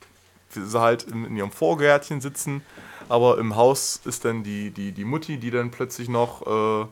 sie 0.51 0.79
halt 0.79 1.03
in, 1.03 1.25
in 1.25 1.37
ihrem 1.37 1.51
Vorgärtchen 1.51 2.21
sitzen. 2.21 2.61
Aber 3.07 3.39
im 3.39 3.55
Haus 3.55 4.01
ist 4.05 4.25
dann 4.25 4.43
die, 4.43 4.71
die, 4.71 4.91
die 4.91 5.05
Mutti, 5.05 5.37
die 5.37 5.51
dann 5.51 5.71
plötzlich 5.71 6.09
noch 6.09 6.83
äh, 6.83 6.87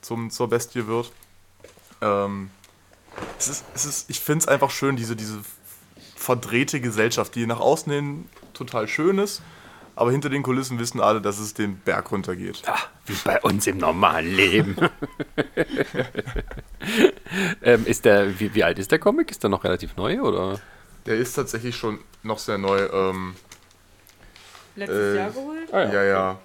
zum, 0.00 0.30
zur 0.30 0.48
Bestie 0.48 0.86
wird. 0.86 1.12
Ähm, 2.00 2.50
es 3.38 3.48
ist, 3.48 3.64
es 3.74 3.84
ist, 3.84 4.10
ich 4.10 4.20
finde 4.20 4.40
es 4.40 4.48
einfach 4.48 4.70
schön, 4.70 4.96
diese, 4.96 5.16
diese 5.16 5.40
verdrehte 6.16 6.80
Gesellschaft, 6.80 7.34
die 7.34 7.46
nach 7.46 7.60
außen 7.60 7.92
hin 7.92 8.28
total 8.60 8.88
schön 8.88 9.18
ist, 9.18 9.42
aber 9.96 10.12
hinter 10.12 10.28
den 10.28 10.42
Kulissen 10.42 10.78
wissen 10.78 11.00
alle, 11.00 11.20
dass 11.20 11.38
es 11.38 11.54
den 11.54 11.78
Berg 11.78 12.12
runtergeht. 12.12 12.62
Ja, 12.66 12.76
wie 13.06 13.16
bei 13.24 13.40
uns 13.40 13.66
im 13.66 13.78
normalen 13.78 14.34
Leben. 14.34 14.76
ähm, 17.62 17.86
ist 17.86 18.04
der, 18.04 18.38
wie, 18.38 18.54
wie, 18.54 18.64
alt 18.64 18.78
ist 18.78 18.92
der 18.92 18.98
Comic? 18.98 19.30
Ist 19.30 19.42
der 19.42 19.50
noch 19.50 19.64
relativ 19.64 19.96
neu 19.96 20.20
oder? 20.20 20.60
Der 21.06 21.16
ist 21.16 21.34
tatsächlich 21.34 21.76
schon 21.76 21.98
noch 22.22 22.38
sehr 22.38 22.58
neu. 22.58 22.86
Ähm, 22.92 23.34
Letztes 24.76 25.14
äh, 25.14 25.16
Jahr 25.16 25.30
geholt? 25.30 25.74
Ah, 25.74 25.82
ja, 25.82 25.92
ja, 25.92 26.04
ja. 26.04 26.38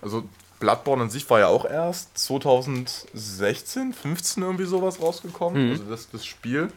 Also 0.00 0.28
Bloodborne 0.60 1.02
an 1.02 1.10
sich 1.10 1.28
war 1.28 1.40
ja 1.40 1.48
auch 1.48 1.64
erst 1.64 2.16
2016, 2.18 3.92
15 3.92 4.42
irgendwie 4.42 4.64
sowas 4.64 5.00
rausgekommen. 5.00 5.66
Mhm. 5.66 5.72
Also 5.72 5.84
das, 5.84 6.10
das 6.10 6.24
Spiel. 6.24 6.70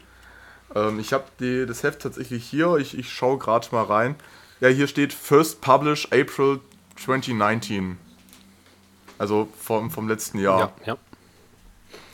Ähm, 0.75 0.99
ich 0.99 1.13
habe 1.13 1.25
das 1.65 1.83
Heft 1.83 2.01
tatsächlich 2.01 2.45
hier. 2.45 2.75
Ich, 2.77 2.97
ich 2.97 3.11
schaue 3.11 3.37
gerade 3.37 3.67
mal 3.71 3.83
rein. 3.83 4.15
Ja, 4.59 4.67
hier 4.67 4.87
steht 4.87 5.13
First 5.13 5.61
Publish 5.61 6.05
April 6.11 6.59
2019. 6.97 7.97
Also 9.17 9.47
vom, 9.57 9.89
vom 9.89 10.07
letzten 10.07 10.39
Jahr. 10.39 10.73
Ja, 10.81 10.93
ja. 10.93 10.97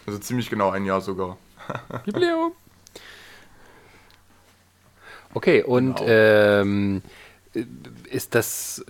Also 0.05 0.19
ziemlich 0.19 0.49
genau 0.49 0.69
ein 0.69 0.85
Jahr 0.85 1.01
sogar. 1.01 1.37
Jubiläum. 2.05 2.51
Okay, 5.33 5.63
und 5.63 5.95
genau. 5.97 6.07
ähm, 6.07 7.01
ist 8.09 8.35
das 8.35 8.85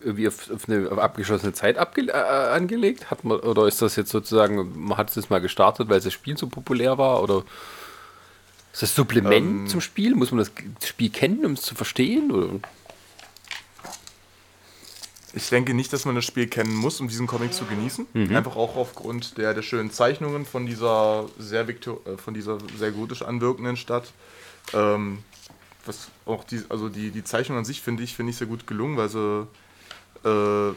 irgendwie 0.00 0.28
auf, 0.28 0.50
auf 0.50 0.68
eine 0.68 0.90
auf 0.90 0.98
abgeschlossene 0.98 1.52
Zeit 1.52 1.78
abge 1.78 2.08
äh, 2.08 2.12
angelegt? 2.12 3.10
Hat 3.10 3.24
man, 3.24 3.40
oder 3.40 3.66
ist 3.66 3.82
das 3.82 3.96
jetzt 3.96 4.10
sozusagen, 4.10 4.86
man 4.86 4.96
hat 4.96 5.10
es 5.10 5.16
jetzt 5.16 5.30
mal 5.30 5.40
gestartet, 5.40 5.88
weil 5.88 6.00
das 6.00 6.12
Spiel 6.12 6.36
so 6.36 6.46
populär 6.46 6.98
war? 6.98 7.22
Oder 7.22 7.44
ist 8.72 8.82
das 8.82 8.94
Supplement 8.94 9.62
ähm, 9.62 9.66
zum 9.66 9.80
Spiel? 9.80 10.14
Muss 10.14 10.30
man 10.30 10.38
das 10.38 10.88
Spiel 10.88 11.10
kennen, 11.10 11.44
um 11.44 11.52
es 11.52 11.62
zu 11.62 11.74
verstehen? 11.74 12.30
Oder? 12.30 12.60
Ich 15.34 15.48
denke 15.48 15.72
nicht, 15.72 15.92
dass 15.92 16.04
man 16.04 16.14
das 16.14 16.24
Spiel 16.24 16.46
kennen 16.46 16.74
muss, 16.74 17.00
um 17.00 17.08
diesen 17.08 17.26
Comic 17.26 17.54
zu 17.54 17.64
genießen. 17.64 18.06
Mhm. 18.12 18.36
Einfach 18.36 18.56
auch 18.56 18.76
aufgrund 18.76 19.38
der, 19.38 19.54
der 19.54 19.62
schönen 19.62 19.90
Zeichnungen 19.90 20.44
von 20.44 20.66
dieser 20.66 21.26
sehr 21.38 21.66
Victor, 21.68 22.00
äh, 22.06 22.18
von 22.18 22.34
dieser 22.34 22.58
sehr 22.76 22.92
gotisch 22.92 23.22
anwirkenden 23.22 23.76
Stadt. 23.76 24.12
Ähm, 24.74 25.18
was 25.86 26.08
auch 26.26 26.44
die, 26.44 26.62
also 26.68 26.88
die, 26.88 27.10
die 27.10 27.24
Zeichnung 27.24 27.58
an 27.58 27.64
sich 27.64 27.80
finde 27.80 28.02
ich, 28.02 28.14
finde 28.14 28.30
ich 28.30 28.36
sehr 28.36 28.46
gut 28.46 28.66
gelungen, 28.66 28.96
weil 28.96 29.08
sie 29.08 29.46
äh, 30.24 30.74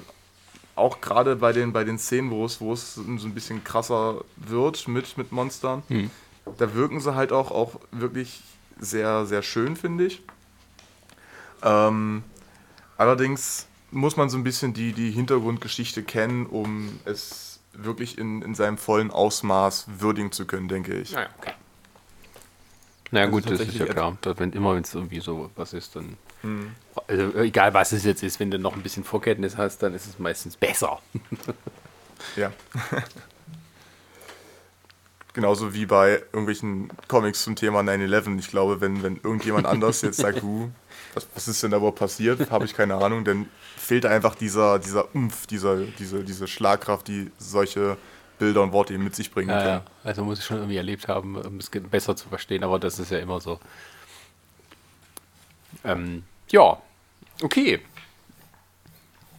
auch 0.76 1.02
gerade 1.02 1.36
bei 1.36 1.54
den, 1.54 1.74
bei 1.74 1.84
den 1.84 2.00
Szenen, 2.00 2.32
wo 2.32 2.46
es, 2.46 2.60
wo 2.60 2.74
es 2.74 2.96
so 2.96 3.02
ein 3.04 3.34
bisschen 3.34 3.64
krasser 3.64 4.24
wird 4.36 4.88
mit, 4.88 5.18
mit 5.18 5.32
Monstern, 5.32 5.84
mhm. 5.90 6.10
da 6.58 6.74
wirken 6.74 7.00
sie 7.00 7.16
halt 7.16 7.32
auch, 7.32 7.52
auch 7.52 7.80
wirklich 7.92 8.42
sehr, 8.80 9.26
sehr 9.26 9.42
schön, 9.42 9.76
finde 9.76 10.06
ich. 10.06 10.22
Ähm, 11.64 12.24
allerdings 12.98 13.68
muss 13.96 14.18
man 14.18 14.30
so 14.30 14.38
ein 14.38 14.44
bisschen 14.44 14.74
die, 14.74 14.94
die 14.94 15.10
Hintergrundgeschichte 15.12 16.04
kennen, 16.04 16.46
um 16.46 17.00
es 17.06 17.60
wirklich 17.74 18.18
in, 18.18 18.42
in 18.42 18.54
seinem 18.54 18.78
vollen 18.78 19.10
Ausmaß 19.10 19.86
würdigen 20.00 20.32
zu 20.32 20.46
können, 20.46 20.68
denke 20.68 20.96
ich. 20.96 21.14
Naja, 21.14 21.30
okay. 21.40 21.54
Naja, 23.12 23.26
also 23.28 23.38
gut, 23.38 23.50
das 23.50 23.60
ist 23.62 23.76
ja 23.76 23.86
klar. 23.86 24.18
Wenn, 24.38 24.52
immer 24.52 24.76
wenn 24.76 24.84
es 24.84 24.94
irgendwie 24.94 25.20
so 25.22 25.50
was 25.56 25.74
ist, 25.74 25.96
dann. 25.96 26.18
Hm. 26.42 26.72
Also, 27.08 27.40
egal 27.40 27.74
was 27.74 27.92
es 27.92 28.04
jetzt 28.04 28.24
ist, 28.24 28.40
wenn 28.40 28.52
du 28.52 28.60
noch 28.60 28.76
ein 28.76 28.82
bisschen 28.82 29.04
Vorkenntnis 29.04 29.58
hast, 29.58 29.80
dann 29.80 29.94
ist 29.94 30.06
es 30.06 30.20
meistens 30.20 30.58
besser. 30.58 31.00
ja. 32.36 32.52
Genauso 35.34 35.74
wie 35.74 35.86
bei 35.86 36.24
irgendwelchen 36.32 36.90
Comics 37.08 37.44
zum 37.44 37.56
Thema 37.56 37.82
9-11. 37.82 38.40
Ich 38.40 38.50
glaube, 38.50 38.82
wenn, 38.82 39.04
wenn 39.04 39.18
irgendjemand 39.18 39.68
anders 39.68 40.02
jetzt 40.02 40.18
sagt, 40.18 40.42
du, 40.42 40.72
was, 41.14 41.28
was 41.34 41.48
ist 41.48 41.62
denn 41.64 41.72
da 41.72 41.82
wohl 41.82 41.92
passiert, 41.92 42.52
habe 42.52 42.66
ich 42.66 42.74
keine 42.74 42.96
Ahnung, 42.96 43.24
dann 43.24 43.48
fehlt 43.86 44.06
einfach 44.06 44.36
dieser, 44.36 44.80
dieser 44.80 45.14
Umf, 45.14 45.48
dieser, 45.48 45.78
diese, 45.78 46.24
diese 46.24 46.48
Schlagkraft, 46.48 47.08
die 47.08 47.32
solche 47.38 47.98
Bilder 48.40 48.64
und 48.64 48.72
Worte 48.72 48.94
eben 48.94 49.04
mit 49.04 49.16
sich 49.16 49.32
bringen 49.32 49.50
ja, 49.50 49.58
können. 49.58 49.70
Ja. 49.70 49.84
Also 50.04 50.24
muss 50.24 50.40
ich 50.40 50.46
schon 50.46 50.58
irgendwie 50.58 50.78
erlebt 50.78 51.08
haben, 51.08 51.38
um 51.38 51.58
es 51.58 51.70
besser 51.70 52.16
zu 52.16 52.28
verstehen, 52.28 52.64
aber 52.64 52.80
das 52.80 53.00
ist 53.00 53.12
ja 53.12 53.20
immer 53.20 53.40
so. 53.40 53.60
Ähm, 55.84 56.24
ja, 56.50 56.78
okay. 57.42 57.82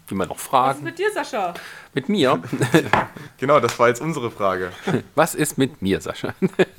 Immer 0.09 0.26
noch 0.26 0.38
Fragen. 0.38 0.68
Was 0.68 0.76
ist 0.76 0.84
mit 0.84 0.99
dir, 1.01 1.12
Sascha? 1.12 1.55
Mit 1.92 2.09
mir? 2.09 2.40
genau, 3.38 3.59
das 3.59 3.76
war 3.78 3.88
jetzt 3.88 4.01
unsere 4.01 4.30
Frage. 4.30 4.70
Was 5.16 5.34
ist 5.34 5.59
mit 5.59 5.82
mir, 5.82 6.01
Sascha? 6.01 6.32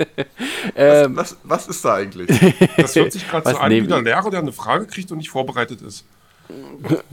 ähm, 0.76 1.18
was, 1.18 1.36
was, 1.44 1.68
was, 1.68 1.68
ist 1.68 1.84
da 1.84 1.96
eigentlich? 1.96 2.30
Das 2.78 2.96
hört 2.96 3.12
sich 3.12 3.28
gerade 3.28 3.50
so 3.50 3.58
an 3.58 3.70
wie 3.70 3.86
der 3.86 4.02
Lehrer, 4.02 4.30
der 4.30 4.40
eine 4.40 4.54
Frage 4.54 4.88
kriegt 4.88 5.12
und 5.12 5.18
nicht 5.18 5.30
vorbereitet 5.30 5.82
ist. 5.82 6.06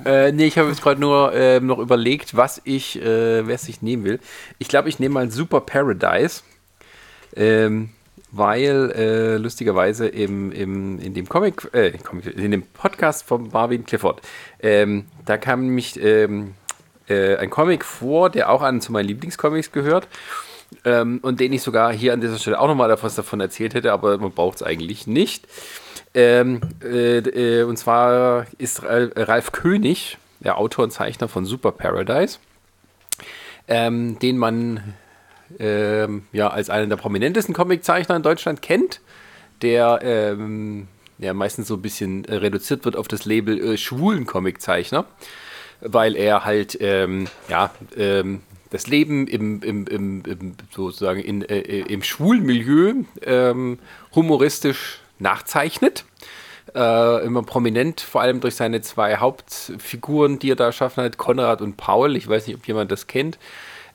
Äh, 0.04 0.32
nee, 0.32 0.46
ich 0.46 0.58
habe 0.58 0.68
jetzt 0.68 0.82
gerade 0.82 1.00
nur 1.00 1.32
äh, 1.32 1.60
noch 1.60 1.78
überlegt, 1.78 2.36
was 2.36 2.60
ich, 2.64 3.00
äh, 3.00 3.46
was 3.48 3.68
ich 3.68 3.82
nehmen 3.82 4.04
will. 4.04 4.20
Ich 4.58 4.68
glaube, 4.68 4.88
ich 4.88 4.98
nehme 4.98 5.14
mal 5.14 5.30
Super 5.30 5.60
Paradise, 5.60 6.42
ähm, 7.36 7.90
weil 8.30 8.92
äh, 8.92 9.36
lustigerweise 9.36 10.06
im, 10.06 10.52
im, 10.52 10.98
in 10.98 11.14
dem 11.14 11.28
Comic, 11.28 11.68
äh, 11.72 11.92
in 12.36 12.50
dem 12.50 12.62
Podcast 12.62 13.26
von 13.26 13.48
Marvin 13.52 13.84
Clifford, 13.84 14.20
ähm, 14.60 15.06
da 15.24 15.36
kam 15.36 15.66
nämlich 15.66 16.00
ähm, 16.02 16.54
äh, 17.08 17.36
ein 17.36 17.50
Comic 17.50 17.84
vor, 17.84 18.30
der 18.30 18.50
auch 18.50 18.62
an 18.62 18.80
zu 18.80 18.92
meinen 18.92 19.06
Lieblingscomics 19.06 19.72
gehört. 19.72 20.08
Ähm, 20.84 21.20
und 21.22 21.38
den 21.40 21.52
ich 21.52 21.62
sogar 21.62 21.92
hier 21.92 22.12
an 22.12 22.20
dieser 22.20 22.38
Stelle 22.38 22.58
auch 22.58 22.66
nochmal 22.66 22.90
etwas 22.90 23.14
davon 23.14 23.40
erzählt 23.40 23.74
hätte, 23.74 23.92
aber 23.92 24.18
man 24.18 24.32
braucht 24.32 24.56
es 24.56 24.62
eigentlich 24.62 25.06
nicht. 25.06 25.46
Ähm, 26.14 26.60
äh, 26.82 27.18
äh, 27.18 27.62
und 27.64 27.76
zwar 27.76 28.46
ist 28.58 28.82
Ralf 28.84 29.50
König, 29.52 30.16
der 30.40 30.58
Autor 30.58 30.84
und 30.84 30.90
Zeichner 30.92 31.28
von 31.28 31.44
Super 31.44 31.72
Paradise, 31.72 32.38
ähm, 33.66 34.18
den 34.20 34.38
man 34.38 34.94
ähm, 35.58 36.26
ja 36.32 36.48
als 36.48 36.70
einen 36.70 36.88
der 36.88 36.96
prominentesten 36.96 37.54
Comiczeichner 37.54 38.16
in 38.16 38.22
Deutschland 38.22 38.62
kennt, 38.62 39.00
der 39.62 40.00
ähm, 40.02 40.86
ja, 41.18 41.34
meistens 41.34 41.68
so 41.68 41.74
ein 41.74 41.82
bisschen 41.82 42.24
reduziert 42.24 42.84
wird 42.84 42.96
auf 42.96 43.08
das 43.08 43.24
Label 43.24 43.58
äh, 43.60 43.76
schwulen 43.76 44.26
Comiczeichner, 44.26 45.06
weil 45.80 46.16
er 46.16 46.44
halt 46.44 46.78
ähm, 46.80 47.26
ja 47.48 47.72
ähm, 47.96 48.42
das 48.70 48.86
Leben 48.86 49.26
im, 49.26 49.62
im, 49.62 49.86
im, 49.86 50.22
im 50.24 50.54
sozusagen 50.72 51.20
in, 51.20 51.42
äh, 51.42 51.60
im 51.60 52.02
schwulen 52.02 52.44
Milieu 52.44 52.94
ähm, 53.22 53.78
humoristisch 54.14 55.00
nachzeichnet. 55.24 56.04
äh, 56.74 57.24
immer 57.24 57.42
prominent, 57.42 58.00
vor 58.00 58.20
allem 58.20 58.40
durch 58.40 58.56
seine 58.56 58.80
zwei 58.80 59.16
Hauptfiguren, 59.16 60.38
die 60.38 60.52
er 60.52 60.56
da 60.56 60.66
erschaffen 60.66 61.04
hat, 61.04 61.18
Konrad 61.18 61.60
und 61.60 61.76
Paul. 61.76 62.16
Ich 62.16 62.28
weiß 62.28 62.46
nicht, 62.46 62.56
ob 62.56 62.66
jemand 62.66 62.90
das 62.90 63.06
kennt. 63.06 63.38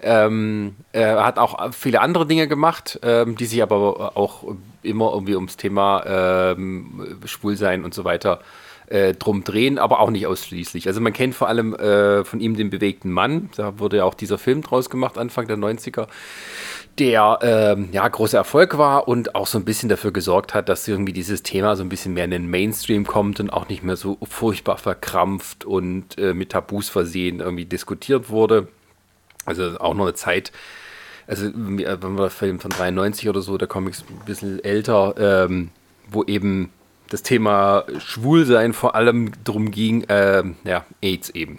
Ähm, 0.02 0.76
er 0.94 1.26
hat 1.26 1.38
auch 1.38 1.74
viele 1.74 2.00
andere 2.02 2.26
Dinge 2.26 2.48
gemacht, 2.48 3.00
ähm, 3.04 3.36
die 3.36 3.46
sich 3.46 3.62
aber 3.62 4.18
auch 4.18 4.44
immer 4.82 5.12
irgendwie 5.12 5.36
ums 5.36 5.58
Thema 5.58 6.04
ähm, 6.06 7.20
Schwulsein 7.26 7.84
und 7.84 7.94
so 7.94 8.06
weiter 8.06 8.40
äh, 8.40 8.44
drum 9.14 9.44
drehen, 9.44 9.78
aber 9.78 10.00
auch 10.00 10.10
nicht 10.10 10.26
ausschließlich. 10.26 10.88
Also 10.88 11.00
man 11.02 11.14
kennt 11.14 11.36
vor 11.36 11.48
allem 11.48 11.76
äh, 11.76 12.24
von 12.24 12.40
ihm 12.40 12.56
den 12.56 12.70
bewegten 12.70 13.12
Mann, 13.12 13.50
da 13.56 13.80
wurde 13.80 13.98
ja 13.98 14.04
auch 14.04 14.16
dieser 14.16 14.38
Film 14.38 14.62
draus 14.62 14.90
gemacht, 14.90 15.18
Anfang 15.18 15.48
der 15.48 15.58
90er, 15.58 16.08
der 16.98 17.40
ähm, 17.42 17.90
ja 17.92 18.08
großer 18.08 18.38
Erfolg 18.38 18.78
war 18.78 19.08
und 19.08 19.36
auch 19.36 19.48
so 19.48 19.58
ein 19.58 19.66
bisschen 19.66 19.90
dafür 19.90 20.12
gesorgt 20.12 20.54
hat, 20.54 20.70
dass 20.70 20.88
irgendwie 20.88 21.14
dieses 21.14 21.44
Thema 21.44 21.76
so 21.76 21.84
ein 21.84 21.90
bisschen 21.90 22.14
mehr 22.14 22.26
in 22.26 22.32
den 22.32 22.50
Mainstream 22.50 23.06
kommt 23.06 23.40
und 23.40 23.52
auch 23.52 23.70
nicht 23.70 23.84
mehr 23.84 23.96
so 23.96 24.18
furchtbar 24.28 24.78
verkrampft 24.78 25.66
und 25.66 26.18
äh, 26.18 26.34
mit 26.34 26.52
Tabus 26.52 26.90
versehen 26.90 27.40
irgendwie 27.40 27.66
diskutiert 27.66 28.30
wurde. 28.30 28.68
Also 29.46 29.80
auch 29.80 29.94
noch 29.94 30.06
eine 30.06 30.14
Zeit, 30.16 30.52
also 31.28 31.50
wenn 31.54 32.18
wir 32.18 32.30
Film 32.30 32.60
von 32.60 32.72
93 32.72 33.30
oder 33.30 33.42
so, 33.42 33.58
der 33.58 33.68
Comics 33.68 34.04
ein 34.10 34.26
bisschen 34.26 34.64
älter, 34.64 35.14
ähm, 35.18 35.70
wo 36.10 36.24
eben 36.24 36.72
das 37.10 37.24
Thema 37.24 37.86
Schwulsein 38.00 38.74
vor 38.74 38.96
allem 38.96 39.32
darum 39.44 39.72
ging, 39.72 40.06
ähm, 40.10 40.56
ja, 40.64 40.86
AIDS 41.02 41.30
eben. 41.32 41.58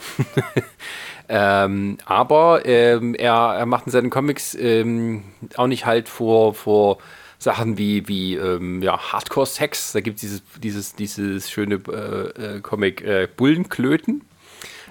ähm, 1.29 1.99
aber 2.05 2.65
ähm, 2.65 3.15
er, 3.15 3.35
er 3.59 3.67
macht 3.67 3.87
in 3.87 3.93
seinen 3.93 4.11
Comics 4.11 4.55
ähm, 4.55 5.25
auch 5.57 5.67
nicht 5.67 5.87
halt 5.87 6.09
vor, 6.09 6.55
vor 6.55 6.99
Sachen 7.39 7.79
wie, 7.79 8.07
wie 8.07 8.37
ähm, 8.37 8.83
ja, 8.83 8.99
Hardcore-Sex. 9.13 9.93
Da 9.93 10.01
gibt 10.01 10.17
es 10.17 10.21
dieses, 10.21 10.43
dieses, 10.63 10.95
dieses 10.95 11.51
schöne 11.51 11.81
äh, 11.89 12.57
äh, 12.57 12.61
Comic 12.61 13.03
äh, 13.03 13.29
Bullenklöten. 13.35 14.23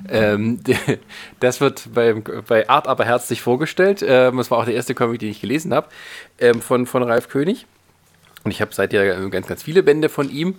Ähm, 0.08 0.60
das 1.40 1.62
wird 1.62 1.90
bei, 1.94 2.14
bei 2.14 2.68
Art 2.70 2.88
aber 2.88 3.06
herzlich 3.06 3.42
vorgestellt. 3.42 4.04
Ähm, 4.06 4.38
das 4.38 4.50
war 4.50 4.58
auch 4.58 4.66
der 4.66 4.74
erste 4.74 4.96
Comic, 4.96 5.20
den 5.20 5.30
ich 5.30 5.42
gelesen 5.42 5.74
habe, 5.74 5.90
ähm, 6.40 6.62
von, 6.62 6.86
von 6.86 7.04
Ralf 7.04 7.30
König. 7.30 7.66
Und 8.44 8.52
ich 8.52 8.62
habe 8.62 8.74
seither 8.74 9.30
ganz, 9.30 9.48
ganz 9.48 9.64
viele 9.64 9.84
Bände 9.84 10.10
von 10.10 10.30
ihm. 10.30 10.56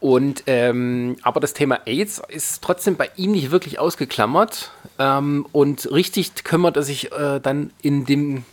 Und 0.00 0.44
ähm, 0.46 1.16
aber 1.22 1.40
das 1.40 1.54
Thema 1.54 1.80
AIDS 1.86 2.20
ist 2.28 2.62
trotzdem 2.62 2.96
bei 2.96 3.10
ihm 3.16 3.32
nicht 3.32 3.50
wirklich 3.50 3.78
ausgeklammert. 3.78 4.70
Ähm, 4.98 5.46
und 5.52 5.90
richtig 5.90 6.44
kümmert 6.44 6.76
er 6.76 6.82
sich 6.82 7.12
äh, 7.12 7.40
dann 7.40 7.70
in 7.80 8.04
dem, 8.04 8.44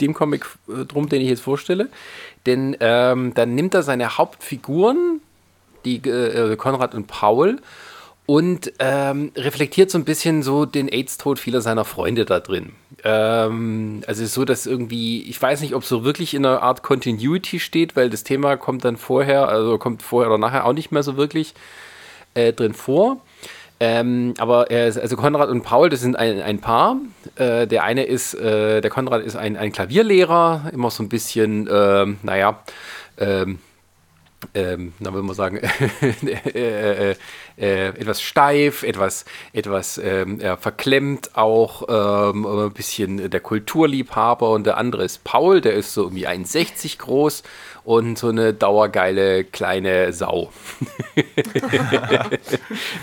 dem 0.00 0.14
Comic 0.14 0.46
äh, 0.68 0.84
drum, 0.84 1.08
den 1.08 1.22
ich 1.22 1.28
jetzt 1.28 1.42
vorstelle. 1.42 1.88
Denn 2.44 2.76
ähm, 2.80 3.32
dann 3.34 3.54
nimmt 3.54 3.74
er 3.74 3.82
seine 3.82 4.18
Hauptfiguren, 4.18 5.20
die 5.84 5.96
äh, 5.96 6.56
Konrad 6.56 6.94
und 6.94 7.06
Paul, 7.06 7.60
und 8.32 8.72
ähm, 8.78 9.30
reflektiert 9.36 9.90
so 9.90 9.98
ein 9.98 10.06
bisschen 10.06 10.42
so 10.42 10.64
den 10.64 10.88
AIDS-Tod 10.88 11.38
vieler 11.38 11.60
seiner 11.60 11.84
Freunde 11.84 12.24
da 12.24 12.40
drin. 12.40 12.72
Ähm, 13.04 14.00
also 14.06 14.24
so, 14.24 14.46
dass 14.46 14.64
irgendwie, 14.64 15.20
ich 15.28 15.42
weiß 15.42 15.60
nicht, 15.60 15.74
ob 15.74 15.84
so 15.84 16.02
wirklich 16.02 16.32
in 16.32 16.46
einer 16.46 16.62
Art 16.62 16.82
Continuity 16.82 17.60
steht, 17.60 17.94
weil 17.94 18.08
das 18.08 18.24
Thema 18.24 18.56
kommt 18.56 18.86
dann 18.86 18.96
vorher, 18.96 19.50
also 19.50 19.76
kommt 19.76 20.02
vorher 20.02 20.30
oder 20.30 20.38
nachher 20.38 20.64
auch 20.64 20.72
nicht 20.72 20.92
mehr 20.92 21.02
so 21.02 21.18
wirklich 21.18 21.52
äh, 22.32 22.54
drin 22.54 22.72
vor. 22.72 23.20
Ähm, 23.80 24.32
aber 24.38 24.70
er 24.70 24.84
also 24.86 25.14
Konrad 25.14 25.50
und 25.50 25.62
Paul, 25.62 25.90
das 25.90 26.00
sind 26.00 26.16
ein, 26.16 26.40
ein 26.40 26.58
Paar. 26.58 26.96
Äh, 27.36 27.66
der 27.66 27.84
eine 27.84 28.04
ist, 28.04 28.32
äh, 28.32 28.80
der 28.80 28.90
Konrad 28.90 29.22
ist 29.22 29.36
ein, 29.36 29.58
ein 29.58 29.72
Klavierlehrer, 29.72 30.70
immer 30.72 30.90
so 30.90 31.02
ein 31.02 31.10
bisschen, 31.10 31.68
ähm, 31.70 32.16
naja, 32.22 32.62
ähm, 33.18 33.58
ähm, 34.54 34.92
na, 34.98 35.12
würde 35.12 35.26
man 35.26 35.34
sagen, 35.34 35.56
äh, 36.02 37.10
äh, 37.10 37.16
äh, 37.56 37.88
etwas 37.88 38.22
steif, 38.22 38.82
etwas, 38.82 39.24
etwas 39.52 39.98
ähm, 39.98 40.40
verklemmt 40.58 41.36
auch, 41.36 41.84
ähm, 41.88 42.46
ein 42.46 42.72
bisschen 42.72 43.30
der 43.30 43.40
Kulturliebhaber 43.40 44.50
und 44.50 44.64
der 44.64 44.76
andere 44.76 45.04
ist 45.04 45.24
Paul, 45.24 45.60
der 45.60 45.74
ist 45.74 45.94
so 45.94 46.02
irgendwie 46.04 46.28
1,60 46.28 46.98
groß 46.98 47.42
und 47.84 48.16
so 48.18 48.28
eine 48.28 48.54
dauergeile 48.54 49.44
kleine 49.44 50.12
Sau. 50.12 50.52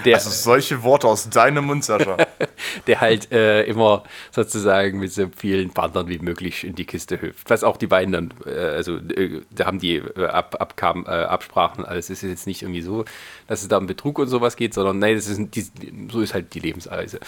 der, 0.05 0.15
also 0.15 0.30
solche 0.30 0.84
Worte 0.84 1.07
aus 1.07 1.30
deinem 1.30 1.65
Mund, 1.65 1.84
Sascha. 1.84 2.17
der 2.88 3.01
halt 3.01 3.32
äh, 3.32 3.63
immer 3.63 4.03
sozusagen 4.32 4.99
mit 4.99 5.11
so 5.11 5.27
vielen 5.36 5.71
Partnern 5.71 6.07
wie 6.07 6.19
möglich 6.19 6.63
in 6.63 6.75
die 6.75 6.86
Kiste 6.86 7.21
hüpft. 7.21 7.49
Was 7.49 7.63
auch 7.63 7.77
die 7.77 7.88
beiden 7.88 8.13
dann, 8.13 8.34
äh, 8.45 8.51
also 8.51 8.97
äh, 8.97 9.41
da 9.51 9.65
haben 9.65 9.80
die 9.80 9.97
äh, 9.97 10.25
ab, 10.25 10.55
abkam, 10.59 11.05
äh, 11.05 11.09
Absprachen, 11.09 11.84
also 11.84 11.99
es 11.99 12.09
ist 12.09 12.21
jetzt 12.23 12.47
nicht 12.47 12.61
irgendwie 12.61 12.82
so, 12.82 13.05
dass 13.47 13.61
es 13.61 13.67
da 13.67 13.77
um 13.77 13.88
Betrug 13.88 14.19
und 14.19 14.27
sowas 14.27 14.55
geht, 14.55 14.73
sondern 14.73 14.99
nein, 14.99 15.15
das 15.15 15.27
ist, 15.27 15.39
die, 15.55 15.65
so 16.09 16.21
ist 16.21 16.34
halt 16.34 16.53
die 16.53 16.59
Lebensweise. 16.59 17.19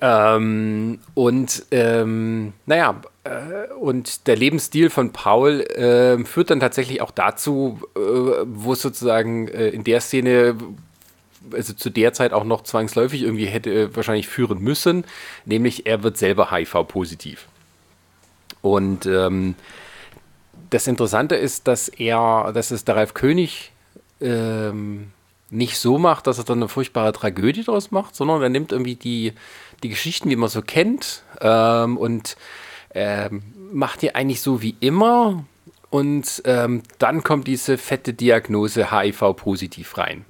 Ähm, 0.00 0.98
und 1.14 1.64
ähm, 1.70 2.52
naja, 2.66 3.00
äh, 3.24 3.72
und 3.74 4.26
der 4.26 4.36
Lebensstil 4.36 4.90
von 4.90 5.12
Paul 5.12 5.60
äh, 5.60 6.24
führt 6.24 6.50
dann 6.50 6.60
tatsächlich 6.60 7.00
auch 7.00 7.10
dazu, 7.10 7.80
äh, 7.94 7.98
wo 7.98 8.72
es 8.72 8.82
sozusagen 8.82 9.48
äh, 9.48 9.68
in 9.68 9.84
der 9.84 10.00
Szene, 10.00 10.56
also 11.52 11.72
zu 11.72 11.90
der 11.90 12.12
Zeit 12.12 12.32
auch 12.32 12.44
noch 12.44 12.62
zwangsläufig 12.62 13.22
irgendwie 13.22 13.46
hätte 13.46 13.70
äh, 13.70 13.96
wahrscheinlich 13.96 14.28
führen 14.28 14.60
müssen, 14.60 15.04
nämlich 15.44 15.86
er 15.86 16.02
wird 16.02 16.16
selber 16.16 16.50
HIV-positiv. 16.50 17.46
Und 18.62 19.06
ähm, 19.06 19.54
das 20.70 20.86
Interessante 20.86 21.34
ist, 21.34 21.66
dass 21.66 21.88
er, 21.88 22.52
dass 22.54 22.70
es 22.70 22.84
der 22.84 22.96
Ralf 22.96 23.14
König 23.14 23.72
ähm, 24.20 25.10
nicht 25.50 25.78
so 25.78 25.98
macht, 25.98 26.26
dass 26.26 26.38
er 26.38 26.44
dann 26.44 26.58
eine 26.58 26.68
furchtbare 26.68 27.12
Tragödie 27.12 27.64
daraus 27.64 27.90
macht, 27.90 28.14
sondern 28.14 28.40
er 28.40 28.48
nimmt 28.48 28.70
irgendwie 28.70 28.94
die, 28.94 29.32
die 29.82 29.88
Geschichten, 29.88 30.30
wie 30.30 30.36
man 30.36 30.48
so 30.48 30.62
kennt, 30.62 31.22
ähm, 31.40 31.96
und 31.96 32.36
ähm, 32.94 33.42
macht 33.72 34.02
die 34.02 34.14
eigentlich 34.14 34.40
so 34.40 34.62
wie 34.62 34.76
immer. 34.80 35.44
Und 35.90 36.42
ähm, 36.44 36.82
dann 36.98 37.24
kommt 37.24 37.46
diese 37.46 37.76
fette 37.76 38.14
Diagnose 38.14 38.92
HIV-positiv 38.92 39.98
rein. 39.98 40.24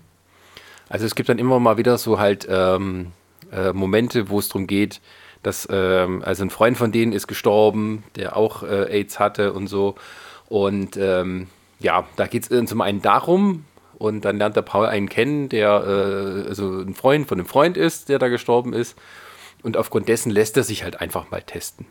Also 0.89 1.07
es 1.07 1.15
gibt 1.15 1.29
dann 1.29 1.39
immer 1.39 1.61
mal 1.61 1.77
wieder 1.77 1.99
so 1.99 2.19
halt 2.19 2.47
ähm, 2.51 3.13
äh, 3.53 3.73
Momente, 3.73 4.31
wo 4.31 4.39
es 4.39 4.49
darum 4.49 4.67
geht, 4.67 5.01
dass 5.43 5.69
ähm, 5.71 6.23
also 6.25 6.45
ein 6.45 6.51
Freund 6.51 6.79
von 6.79 6.93
denen 6.93 7.13
ist 7.13 7.27
gestorben, 7.27 8.05
der 8.17 8.37
auch 8.37 8.63
äh, 8.63 8.87
AIDS 8.91 9.19
hatte 9.19 9.53
und 9.53 9.67
so. 9.67 9.97
Und 10.49 10.97
ähm, 10.97 11.49
ja, 11.79 12.07
da 12.17 12.27
geht 12.27 12.51
es 12.51 12.69
zum 12.69 12.81
einen 12.81 13.03
darum, 13.03 13.65
und 14.01 14.25
dann 14.25 14.39
lernt 14.39 14.57
der 14.57 14.63
Paul 14.63 14.87
einen 14.87 15.11
kennen, 15.11 15.51
der 15.51 15.69
äh, 15.69 16.49
also 16.49 16.81
ein 16.81 16.95
Freund 16.95 17.29
von 17.29 17.39
einem 17.39 17.47
Freund 17.47 17.77
ist, 17.77 18.09
der 18.09 18.19
da 18.19 18.29
gestorben 18.29 18.73
ist. 18.73 18.97
Und 19.63 19.77
aufgrund 19.77 20.09
dessen 20.09 20.31
lässt 20.31 20.57
er 20.57 20.65
sich 20.65 20.83
halt 20.83 21.01
einfach 21.01 21.31
mal 21.31 21.43
testen. 21.43 21.87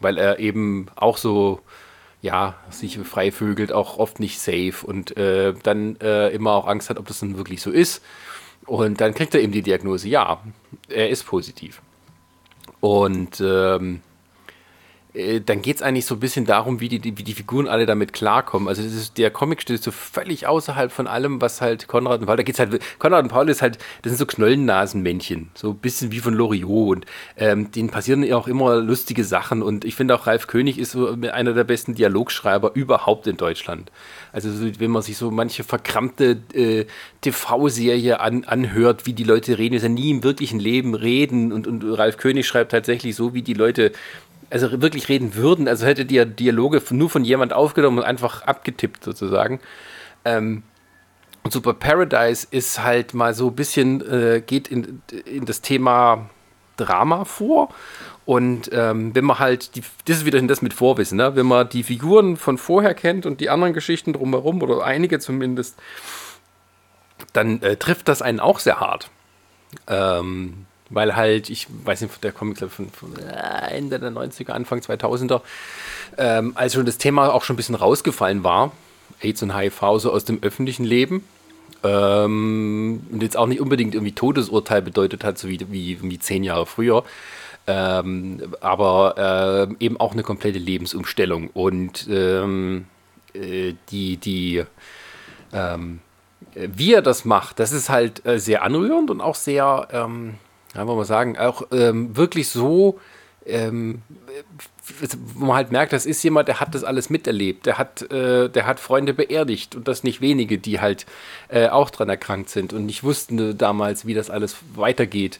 Weil 0.00 0.18
er 0.18 0.38
eben 0.38 0.86
auch 0.94 1.16
so, 1.16 1.60
ja, 2.22 2.54
sich 2.70 2.98
frei 2.98 3.32
vögelt, 3.32 3.72
auch 3.72 3.98
oft 3.98 4.20
nicht 4.20 4.38
safe 4.38 4.74
und 4.84 5.16
äh, 5.16 5.54
dann 5.62 5.96
äh, 6.00 6.28
immer 6.30 6.52
auch 6.52 6.66
Angst 6.66 6.90
hat, 6.90 6.98
ob 6.98 7.06
das 7.06 7.20
dann 7.20 7.36
wirklich 7.36 7.60
so 7.60 7.70
ist. 7.70 8.02
Und 8.66 9.00
dann 9.00 9.14
kriegt 9.14 9.34
er 9.34 9.40
eben 9.40 9.52
die 9.52 9.62
Diagnose, 9.62 10.08
ja, 10.08 10.42
er 10.88 11.08
ist 11.08 11.24
positiv. 11.24 11.80
Und 12.80 13.40
ähm, 13.40 13.96
äh, 13.96 14.07
dann 15.14 15.62
geht 15.62 15.76
es 15.76 15.82
eigentlich 15.82 16.04
so 16.04 16.14
ein 16.16 16.20
bisschen 16.20 16.44
darum, 16.44 16.80
wie 16.80 16.88
die, 16.90 17.16
wie 17.16 17.22
die 17.22 17.32
Figuren 17.32 17.66
alle 17.66 17.86
damit 17.86 18.12
klarkommen. 18.12 18.68
Also 18.68 18.82
ist, 18.82 19.16
der 19.16 19.30
Comic 19.30 19.62
steht 19.62 19.82
so 19.82 19.90
völlig 19.90 20.46
außerhalb 20.46 20.92
von 20.92 21.06
allem, 21.06 21.40
was 21.40 21.62
halt 21.62 21.88
Konrad 21.88 22.20
und 22.20 22.26
Paul, 22.26 22.36
da 22.36 22.42
geht's 22.42 22.58
halt, 22.58 22.78
Konrad 22.98 23.24
und 23.24 23.30
Paul 23.30 23.48
ist 23.48 23.62
halt, 23.62 23.78
das 24.02 24.10
sind 24.10 24.18
so 24.18 24.26
Knollennasenmännchen, 24.26 25.50
so 25.54 25.70
ein 25.70 25.78
bisschen 25.78 26.12
wie 26.12 26.18
von 26.18 26.34
Loriot 26.34 26.98
und 26.98 27.06
ähm, 27.36 27.70
denen 27.72 27.88
passieren 27.88 28.22
ja 28.22 28.36
auch 28.36 28.48
immer 28.48 28.76
lustige 28.76 29.24
Sachen 29.24 29.62
und 29.62 29.84
ich 29.86 29.94
finde 29.94 30.14
auch 30.14 30.26
Ralf 30.26 30.46
König 30.46 30.78
ist 30.78 30.92
so 30.92 31.08
einer 31.08 31.54
der 31.54 31.64
besten 31.64 31.94
Dialogschreiber 31.94 32.72
überhaupt 32.74 33.26
in 33.26 33.38
Deutschland. 33.38 33.90
Also 34.32 34.50
wenn 34.78 34.90
man 34.90 35.02
sich 35.02 35.16
so 35.16 35.30
manche 35.30 35.64
verkrampfte 35.64 36.42
äh, 36.52 36.84
TV-Serie 37.22 38.20
an, 38.20 38.44
anhört, 38.44 39.06
wie 39.06 39.14
die 39.14 39.24
Leute 39.24 39.58
reden, 39.58 39.74
ist 39.74 39.82
ja 39.82 39.88
nie 39.88 40.10
im 40.10 40.22
wirklichen 40.22 40.60
Leben 40.60 40.94
reden 40.94 41.50
und, 41.52 41.66
und 41.66 41.82
Ralf 41.82 42.18
König 42.18 42.46
schreibt 42.46 42.72
tatsächlich 42.72 43.16
so, 43.16 43.32
wie 43.32 43.42
die 43.42 43.54
Leute 43.54 43.92
also 44.50 44.80
wirklich 44.80 45.08
reden 45.08 45.34
würden, 45.34 45.68
also 45.68 45.86
hätte 45.86 46.04
die 46.04 46.24
Dialoge 46.24 46.82
nur 46.90 47.10
von 47.10 47.24
jemand 47.24 47.52
aufgenommen 47.52 47.98
und 47.98 48.04
einfach 48.04 48.42
abgetippt 48.42 49.04
sozusagen. 49.04 49.60
Ähm, 50.24 50.62
und 51.42 51.52
Super 51.52 51.74
Paradise 51.74 52.46
ist 52.50 52.82
halt 52.82 53.14
mal 53.14 53.34
so 53.34 53.48
ein 53.48 53.56
bisschen, 53.56 54.00
äh, 54.10 54.42
geht 54.44 54.68
in, 54.68 55.02
in 55.24 55.44
das 55.46 55.60
Thema 55.60 56.28
Drama 56.76 57.24
vor. 57.24 57.68
Und 58.24 58.70
ähm, 58.72 59.14
wenn 59.14 59.24
man 59.24 59.38
halt, 59.38 59.74
die, 59.74 59.82
das 60.04 60.18
ist 60.18 60.24
wieder 60.26 60.40
das 60.42 60.60
mit 60.60 60.74
Vorwissen, 60.74 61.16
ne? 61.16 61.34
wenn 61.36 61.46
man 61.46 61.68
die 61.68 61.82
Figuren 61.82 62.36
von 62.36 62.58
vorher 62.58 62.92
kennt 62.92 63.24
und 63.24 63.40
die 63.40 63.48
anderen 63.48 63.72
Geschichten 63.72 64.12
drumherum, 64.12 64.62
oder 64.62 64.84
einige 64.84 65.18
zumindest, 65.18 65.78
dann 67.32 67.62
äh, 67.62 67.76
trifft 67.76 68.08
das 68.08 68.20
einen 68.20 68.40
auch 68.40 68.58
sehr 68.58 68.80
hart. 68.80 69.10
Ähm, 69.86 70.66
weil 70.90 71.16
halt, 71.16 71.50
ich 71.50 71.66
weiß 71.84 72.00
nicht, 72.02 72.24
der 72.24 72.32
Comic 72.32 72.58
von, 72.58 72.90
von 72.90 73.16
äh, 73.16 73.76
Ende 73.76 73.98
der 73.98 74.10
90er, 74.10 74.50
Anfang 74.50 74.80
2000er, 74.80 75.40
ähm, 76.16 76.52
als 76.54 76.74
schon 76.74 76.86
das 76.86 76.98
Thema 76.98 77.32
auch 77.32 77.44
schon 77.44 77.54
ein 77.54 77.58
bisschen 77.58 77.74
rausgefallen 77.74 78.44
war, 78.44 78.72
AIDS 79.20 79.42
und 79.42 79.56
HIV 79.56 79.98
so 79.98 80.12
aus 80.12 80.24
dem 80.24 80.42
öffentlichen 80.42 80.84
Leben. 80.84 81.24
Ähm, 81.84 83.06
und 83.10 83.22
jetzt 83.22 83.36
auch 83.36 83.46
nicht 83.46 83.60
unbedingt 83.60 83.94
irgendwie 83.94 84.12
Todesurteil 84.12 84.82
bedeutet 84.82 85.24
hat, 85.24 85.38
so 85.38 85.48
wie, 85.48 85.60
wie, 85.70 85.98
wie 86.02 86.18
zehn 86.18 86.42
Jahre 86.42 86.66
früher. 86.66 87.04
Ähm, 87.66 88.54
aber 88.60 89.68
äh, 89.78 89.84
eben 89.84 90.00
auch 90.00 90.12
eine 90.12 90.22
komplette 90.22 90.58
Lebensumstellung. 90.58 91.50
Und 91.52 92.08
ähm, 92.10 92.86
äh, 93.34 93.74
die, 93.90 94.16
die, 94.16 94.64
ähm, 95.52 96.00
wie 96.54 96.94
er 96.94 97.02
das 97.02 97.24
macht, 97.24 97.60
das 97.60 97.72
ist 97.72 97.90
halt 97.90 98.24
äh, 98.26 98.40
sehr 98.40 98.62
anrührend 98.62 99.10
und 99.10 99.20
auch 99.20 99.34
sehr, 99.34 99.88
ähm, 99.92 100.34
ja, 100.74 100.86
wollen 100.86 100.98
wir 100.98 101.04
sagen, 101.04 101.38
auch 101.38 101.62
ähm, 101.72 102.16
wirklich 102.16 102.48
so, 102.48 102.98
ähm, 103.46 104.02
wo 105.34 105.46
man 105.46 105.56
halt 105.56 105.72
merkt, 105.72 105.92
das 105.92 106.06
ist 106.06 106.22
jemand, 106.22 106.48
der 106.48 106.60
hat 106.60 106.74
das 106.74 106.84
alles 106.84 107.10
miterlebt. 107.10 107.66
Der 107.66 107.78
hat, 107.78 108.10
äh, 108.10 108.48
der 108.48 108.66
hat 108.66 108.80
Freunde 108.80 109.14
beerdigt 109.14 109.74
und 109.74 109.88
das 109.88 110.02
nicht 110.02 110.20
wenige, 110.20 110.58
die 110.58 110.80
halt 110.80 111.06
äh, 111.48 111.68
auch 111.68 111.90
dran 111.90 112.08
erkrankt 112.08 112.50
sind 112.50 112.72
und 112.72 112.86
nicht 112.86 113.04
wussten 113.04 113.56
damals, 113.56 114.06
wie 114.06 114.14
das 114.14 114.30
alles 114.30 114.56
weitergeht 114.74 115.38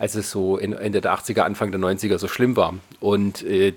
als 0.00 0.14
es 0.14 0.30
so 0.30 0.56
Ende 0.56 1.02
der 1.02 1.12
80er, 1.12 1.42
Anfang 1.42 1.72
der 1.72 1.80
90er 1.80 2.16
so 2.16 2.26
schlimm 2.26 2.56
war. 2.56 2.74
Und 3.00 3.42
äh, 3.42 3.74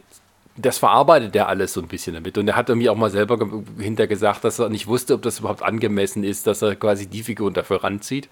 das 0.55 0.77
verarbeitet 0.77 1.35
er 1.35 1.49
alles 1.49 1.73
so 1.73 1.81
ein 1.81 1.89
bisschen 1.89 2.13
damit. 2.13 2.37
Und 2.37 2.47
er 2.47 2.55
hat 2.55 2.69
mir 2.69 2.93
auch 2.93 2.95
mal 2.95 3.09
selber 3.09 3.37
hinter 3.77 4.07
gesagt, 4.07 4.45
dass 4.45 4.57
er 4.57 4.69
nicht 4.69 4.87
wusste, 4.87 5.15
ob 5.15 5.21
das 5.21 5.39
überhaupt 5.39 5.63
angemessen 5.63 6.23
ist, 6.23 6.47
dass 6.47 6.61
er 6.61 6.77
quasi 6.77 7.07
die 7.07 7.23
Figur 7.23 7.51
dafür 7.51 7.83
ranzieht. 7.83 8.29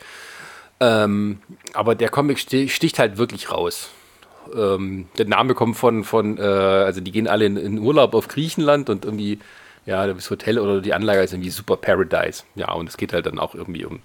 Ähm, 0.82 1.39
aber 1.73 1.93
der 1.93 2.09
Comic 2.09 2.39
sticht 2.39 2.97
halt 2.97 3.17
wirklich 3.17 3.51
raus. 3.51 3.91
Ähm, 4.55 5.07
der 5.15 5.27
Name 5.27 5.53
kommt 5.53 5.77
von, 5.77 6.03
von 6.03 6.39
äh, 6.39 6.41
also 6.41 7.01
die 7.01 7.11
gehen 7.11 7.27
alle 7.27 7.45
in, 7.45 7.55
in, 7.55 7.77
Urlaub 7.77 8.15
auf 8.15 8.27
Griechenland 8.27 8.89
und 8.89 9.05
irgendwie, 9.05 9.38
ja, 9.86 10.07
das 10.07 10.29
Hotel 10.32 10.57
oder 10.57 10.82
die 10.82 10.95
Anlage 10.95 11.21
ist 11.21 11.34
irgendwie 11.34 11.51
Super 11.51 11.77
Paradise. 11.77 12.43
Ja, 12.55 12.71
und 12.73 12.89
es 12.89 12.97
geht 12.97 13.13
halt 13.13 13.27
dann 13.27 13.38
auch 13.38 13.53
irgendwie 13.53 13.86
um 13.86 13.99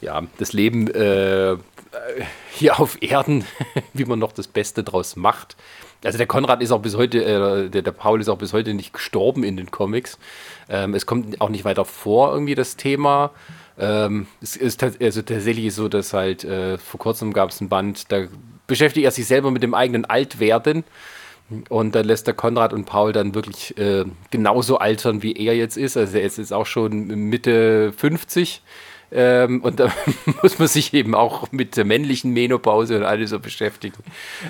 ja, 0.00 0.22
das 0.38 0.54
Leben 0.54 0.88
äh, 0.88 1.56
hier 2.50 2.80
auf 2.80 3.02
Erden, 3.02 3.44
wie 3.92 4.06
man 4.06 4.18
noch 4.18 4.32
das 4.32 4.48
Beste 4.48 4.82
draus 4.82 5.16
macht. 5.16 5.54
Also 6.02 6.16
der 6.16 6.26
Konrad 6.26 6.62
ist 6.62 6.72
auch 6.72 6.80
bis 6.80 6.96
heute, 6.96 7.22
äh, 7.22 7.68
der, 7.68 7.82
der 7.82 7.92
Paul 7.92 8.22
ist 8.22 8.30
auch 8.30 8.38
bis 8.38 8.54
heute 8.54 8.72
nicht 8.72 8.94
gestorben 8.94 9.44
in 9.44 9.58
den 9.58 9.70
Comics. 9.70 10.18
Ähm, 10.70 10.94
es 10.94 11.04
kommt 11.04 11.42
auch 11.42 11.50
nicht 11.50 11.66
weiter 11.66 11.84
vor, 11.84 12.32
irgendwie 12.32 12.54
das 12.54 12.76
Thema. 12.76 13.32
Ähm, 13.78 14.26
es 14.40 14.56
ist 14.56 14.82
also 14.82 15.22
tatsächlich 15.22 15.74
so, 15.74 15.88
dass 15.88 16.12
halt 16.12 16.44
äh, 16.44 16.78
vor 16.78 16.98
kurzem 16.98 17.32
gab 17.32 17.50
es 17.50 17.60
ein 17.60 17.68
Band, 17.68 18.10
da 18.10 18.26
beschäftigt 18.66 19.04
er 19.04 19.10
sich 19.10 19.26
selber 19.26 19.50
mit 19.50 19.62
dem 19.62 19.74
eigenen 19.74 20.04
Altwerden. 20.04 20.84
Und 21.68 21.94
dann 21.94 22.04
lässt 22.04 22.26
der 22.26 22.34
Konrad 22.34 22.72
und 22.72 22.86
Paul 22.86 23.12
dann 23.12 23.34
wirklich 23.36 23.78
äh, 23.78 24.04
genauso 24.32 24.78
altern, 24.78 25.22
wie 25.22 25.32
er 25.32 25.54
jetzt 25.54 25.76
ist. 25.76 25.96
Also 25.96 26.18
er 26.18 26.24
ist 26.24 26.38
jetzt 26.38 26.52
auch 26.52 26.66
schon 26.66 27.06
Mitte 27.06 27.92
50 27.92 28.62
ähm, 29.12 29.62
und 29.62 29.78
da 29.78 29.92
muss 30.42 30.58
man 30.58 30.68
sich 30.68 30.92
eben 30.92 31.14
auch 31.14 31.52
mit 31.52 31.76
der 31.76 31.84
männlichen 31.84 32.32
Menopause 32.32 32.96
und 32.96 33.04
alles 33.04 33.30
so 33.30 33.38
beschäftigen. 33.38 34.02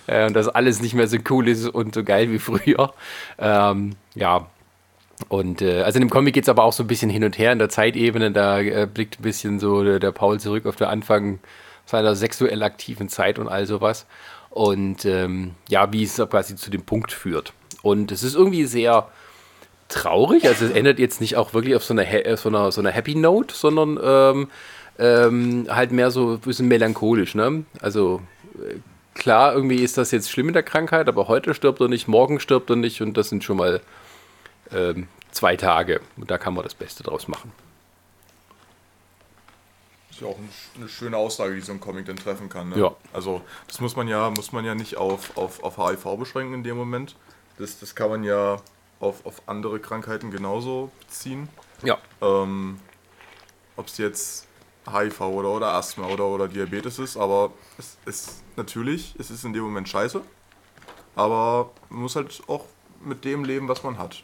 Äh, 0.06 0.26
und 0.26 0.34
dass 0.34 0.48
alles 0.48 0.80
nicht 0.80 0.94
mehr 0.94 1.08
so 1.08 1.18
cool 1.30 1.48
ist 1.48 1.68
und 1.68 1.94
so 1.94 2.02
geil 2.02 2.30
wie 2.30 2.38
früher. 2.38 2.94
Ähm, 3.38 3.96
ja. 4.14 4.46
Und 5.28 5.62
äh, 5.62 5.82
also 5.82 5.96
in 5.96 6.06
dem 6.06 6.10
Comic 6.10 6.34
geht 6.34 6.44
es 6.44 6.48
aber 6.48 6.64
auch 6.64 6.72
so 6.72 6.82
ein 6.82 6.86
bisschen 6.86 7.10
hin 7.10 7.24
und 7.24 7.38
her 7.38 7.52
in 7.52 7.58
der 7.58 7.68
Zeitebene. 7.68 8.30
Da 8.32 8.60
äh, 8.60 8.86
blickt 8.92 9.18
ein 9.18 9.22
bisschen 9.22 9.58
so 9.58 9.82
der, 9.82 9.98
der, 9.98 10.12
Paul 10.12 10.38
zurück 10.38 10.66
auf 10.66 10.76
den 10.76 10.88
Anfang 10.88 11.38
seiner 11.86 12.14
sexuell 12.14 12.62
aktiven 12.62 13.08
Zeit 13.08 13.38
und 13.38 13.48
all 13.48 13.66
sowas. 13.66 14.06
Und 14.50 15.04
ähm, 15.04 15.54
ja, 15.68 15.92
wie 15.92 16.02
es 16.02 16.16
quasi 16.16 16.56
zu 16.56 16.70
dem 16.70 16.82
Punkt 16.82 17.12
führt. 17.12 17.52
Und 17.82 18.12
es 18.12 18.22
ist 18.22 18.34
irgendwie 18.34 18.64
sehr 18.64 19.08
traurig. 19.88 20.46
Also 20.46 20.66
es 20.66 20.72
endet 20.72 20.98
jetzt 20.98 21.20
nicht 21.20 21.36
auch 21.36 21.54
wirklich 21.54 21.76
auf 21.76 21.84
so 21.84 21.94
einer, 21.94 22.06
äh, 22.06 22.36
so 22.36 22.48
einer, 22.48 22.70
so 22.72 22.80
einer 22.80 22.90
Happy 22.90 23.14
Note, 23.14 23.54
sondern 23.54 23.98
ähm, 24.02 24.48
ähm, 24.98 25.66
halt 25.68 25.92
mehr 25.92 26.10
so 26.10 26.32
ein 26.32 26.40
bisschen 26.40 26.68
melancholisch. 26.68 27.34
Ne? 27.34 27.64
Also 27.80 28.20
äh, 28.56 28.76
klar, 29.14 29.54
irgendwie 29.54 29.82
ist 29.82 29.98
das 29.98 30.10
jetzt 30.10 30.30
schlimm 30.30 30.48
in 30.48 30.54
der 30.54 30.62
Krankheit, 30.62 31.08
aber 31.08 31.28
heute 31.28 31.54
stirbt 31.54 31.80
er 31.80 31.88
nicht, 31.88 32.08
morgen 32.08 32.40
stirbt 32.40 32.70
er 32.70 32.76
nicht 32.76 33.00
und 33.00 33.16
das 33.16 33.28
sind 33.28 33.44
schon 33.44 33.56
mal 33.56 33.80
ähm, 34.72 35.08
zwei 35.30 35.56
Tage. 35.56 36.00
Und 36.16 36.30
da 36.30 36.38
kann 36.38 36.54
man 36.54 36.64
das 36.64 36.74
Beste 36.74 37.02
draus 37.02 37.28
machen. 37.28 37.52
ist 40.10 40.20
ja 40.20 40.28
auch 40.28 40.38
eine 40.76 40.88
schöne 40.88 41.16
Aussage, 41.16 41.54
die 41.54 41.60
so 41.60 41.72
ein 41.72 41.80
Comic 41.80 42.06
dann 42.06 42.16
treffen 42.16 42.48
kann. 42.48 42.70
Ne? 42.70 42.78
Ja. 42.78 42.94
Also 43.12 43.42
das 43.68 43.80
muss 43.80 43.96
man 43.96 44.08
ja, 44.08 44.30
muss 44.30 44.52
man 44.52 44.64
ja 44.64 44.74
nicht 44.74 44.96
auf, 44.96 45.36
auf, 45.36 45.62
auf 45.62 45.76
HIV 45.78 46.16
beschränken 46.18 46.54
in 46.54 46.62
dem 46.62 46.76
Moment. 46.76 47.16
Das, 47.58 47.78
das 47.78 47.94
kann 47.94 48.10
man 48.10 48.24
ja 48.24 48.56
auf, 49.00 49.24
auf 49.26 49.42
andere 49.46 49.80
Krankheiten 49.80 50.30
genauso 50.30 50.90
beziehen. 51.00 51.48
Ja. 51.82 51.98
Ähm, 52.20 52.80
Ob 53.76 53.86
es 53.86 53.98
jetzt 53.98 54.46
HIV 54.90 55.20
oder, 55.20 55.50
oder 55.50 55.74
Asthma 55.74 56.06
oder, 56.06 56.26
oder 56.26 56.48
Diabetes 56.48 56.98
ist, 56.98 57.16
aber 57.16 57.52
es 57.78 57.98
ist 58.06 58.42
natürlich, 58.56 59.14
es 59.18 59.30
ist 59.30 59.44
in 59.44 59.52
dem 59.52 59.62
Moment 59.62 59.88
scheiße. 59.88 60.22
Aber 61.14 61.70
man 61.88 62.02
muss 62.02 62.16
halt 62.16 62.42
auch 62.46 62.66
mit 63.00 63.24
dem 63.24 63.44
leben, 63.44 63.68
was 63.68 63.82
man 63.82 63.98
hat. 63.98 64.22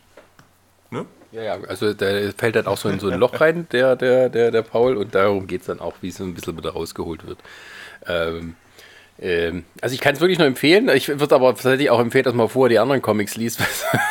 Ne? 0.92 1.06
Ja, 1.32 1.42
ja, 1.42 1.58
also 1.66 1.94
der 1.94 2.34
fällt 2.34 2.56
dann 2.56 2.66
auch 2.66 2.76
so 2.76 2.90
in 2.90 3.00
so 3.00 3.08
ein 3.08 3.18
Loch 3.18 3.40
rein, 3.40 3.66
der, 3.72 3.96
der, 3.96 4.28
der, 4.28 4.50
der 4.50 4.62
Paul, 4.62 4.98
und 4.98 5.14
darum 5.14 5.46
geht 5.46 5.62
es 5.62 5.66
dann 5.68 5.80
auch, 5.80 5.94
wie 6.02 6.08
es 6.08 6.20
ein 6.20 6.34
bisschen 6.34 6.56
wieder 6.58 6.70
rausgeholt 6.70 7.26
wird. 7.26 7.38
Ähm, 8.06 8.56
ähm, 9.18 9.64
also 9.80 9.94
ich 9.94 10.00
kann 10.00 10.14
es 10.14 10.20
wirklich 10.20 10.38
nur 10.38 10.48
empfehlen. 10.48 10.88
Ich 10.88 11.08
würde 11.08 11.34
aber 11.34 11.54
tatsächlich 11.54 11.90
auch 11.90 12.00
empfehlen, 12.00 12.24
dass 12.24 12.34
man 12.34 12.48
vorher 12.48 12.70
die 12.70 12.78
anderen 12.78 13.00
Comics 13.00 13.36
liest. 13.36 13.60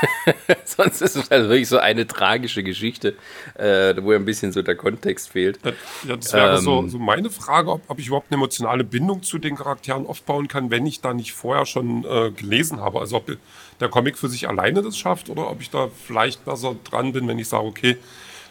Sonst 0.66 1.02
ist 1.02 1.16
es 1.16 1.30
also 1.30 1.50
wirklich 1.50 1.68
so 1.68 1.80
eine 1.80 2.08
tragische 2.08 2.64
Geschichte, 2.64 3.16
äh, 3.56 3.94
wo 4.02 4.14
ein 4.14 4.26
bisschen 4.26 4.52
so 4.52 4.62
der 4.62 4.76
Kontext 4.76 5.30
fehlt. 5.30 5.60
Ja, 6.08 6.16
das 6.16 6.34
wäre 6.34 6.56
ähm, 6.56 6.62
so, 6.62 6.88
so, 6.88 6.98
meine 6.98 7.30
Frage, 7.30 7.72
ob, 7.72 7.82
ob, 7.88 8.00
ich 8.00 8.08
überhaupt 8.08 8.28
eine 8.32 8.38
emotionale 8.38 8.84
Bindung 8.84 9.22
zu 9.22 9.38
den 9.38 9.56
Charakteren 9.56 10.06
aufbauen 10.06 10.48
kann, 10.48 10.72
wenn 10.72 10.86
ich 10.86 11.02
da 11.02 11.14
nicht 11.14 11.34
vorher 11.34 11.66
schon 11.66 12.06
äh, 12.06 12.32
gelesen 12.32 12.80
habe. 12.80 13.00
Also 13.00 13.18
ob 13.18 13.30
der 13.82 13.90
Comic 13.90 14.18
für 14.18 14.30
sich 14.30 14.48
alleine 14.48 14.82
das 14.82 14.98
schafft 14.98 15.30
oder 15.30 15.50
ob 15.50 15.62
ich 15.62 15.70
da 15.70 15.90
vielleicht 16.06 16.46
besser 16.46 16.76
dran 16.84 17.12
bin, 17.12 17.28
wenn 17.28 17.40
ich 17.40 17.50
sage, 17.50 17.66
okay, 17.66 17.98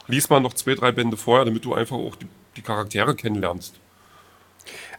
lies 0.06 0.28
mal 0.28 0.40
noch 0.40 0.54
zwei, 0.54 0.74
drei 0.74 0.92
Bände 0.92 1.16
vorher, 1.16 1.44
damit 1.44 1.64
du 1.64 1.74
einfach 1.74 1.96
auch 1.96 2.16
die, 2.16 2.26
die 2.56 2.62
Charaktere 2.62 3.14
kennenlernst. 3.14 3.74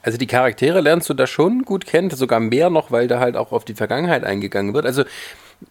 Also 0.01 0.17
die 0.17 0.27
Charaktere 0.27 0.81
lernst 0.81 1.09
du 1.09 1.13
da 1.13 1.27
schon 1.27 1.63
gut 1.63 1.85
kennen, 1.85 2.09
sogar 2.09 2.39
mehr 2.39 2.69
noch, 2.69 2.91
weil 2.91 3.07
da 3.07 3.19
halt 3.19 3.35
auch 3.35 3.51
auf 3.51 3.65
die 3.65 3.75
Vergangenheit 3.75 4.23
eingegangen 4.23 4.73
wird. 4.73 4.85
Also 4.85 5.03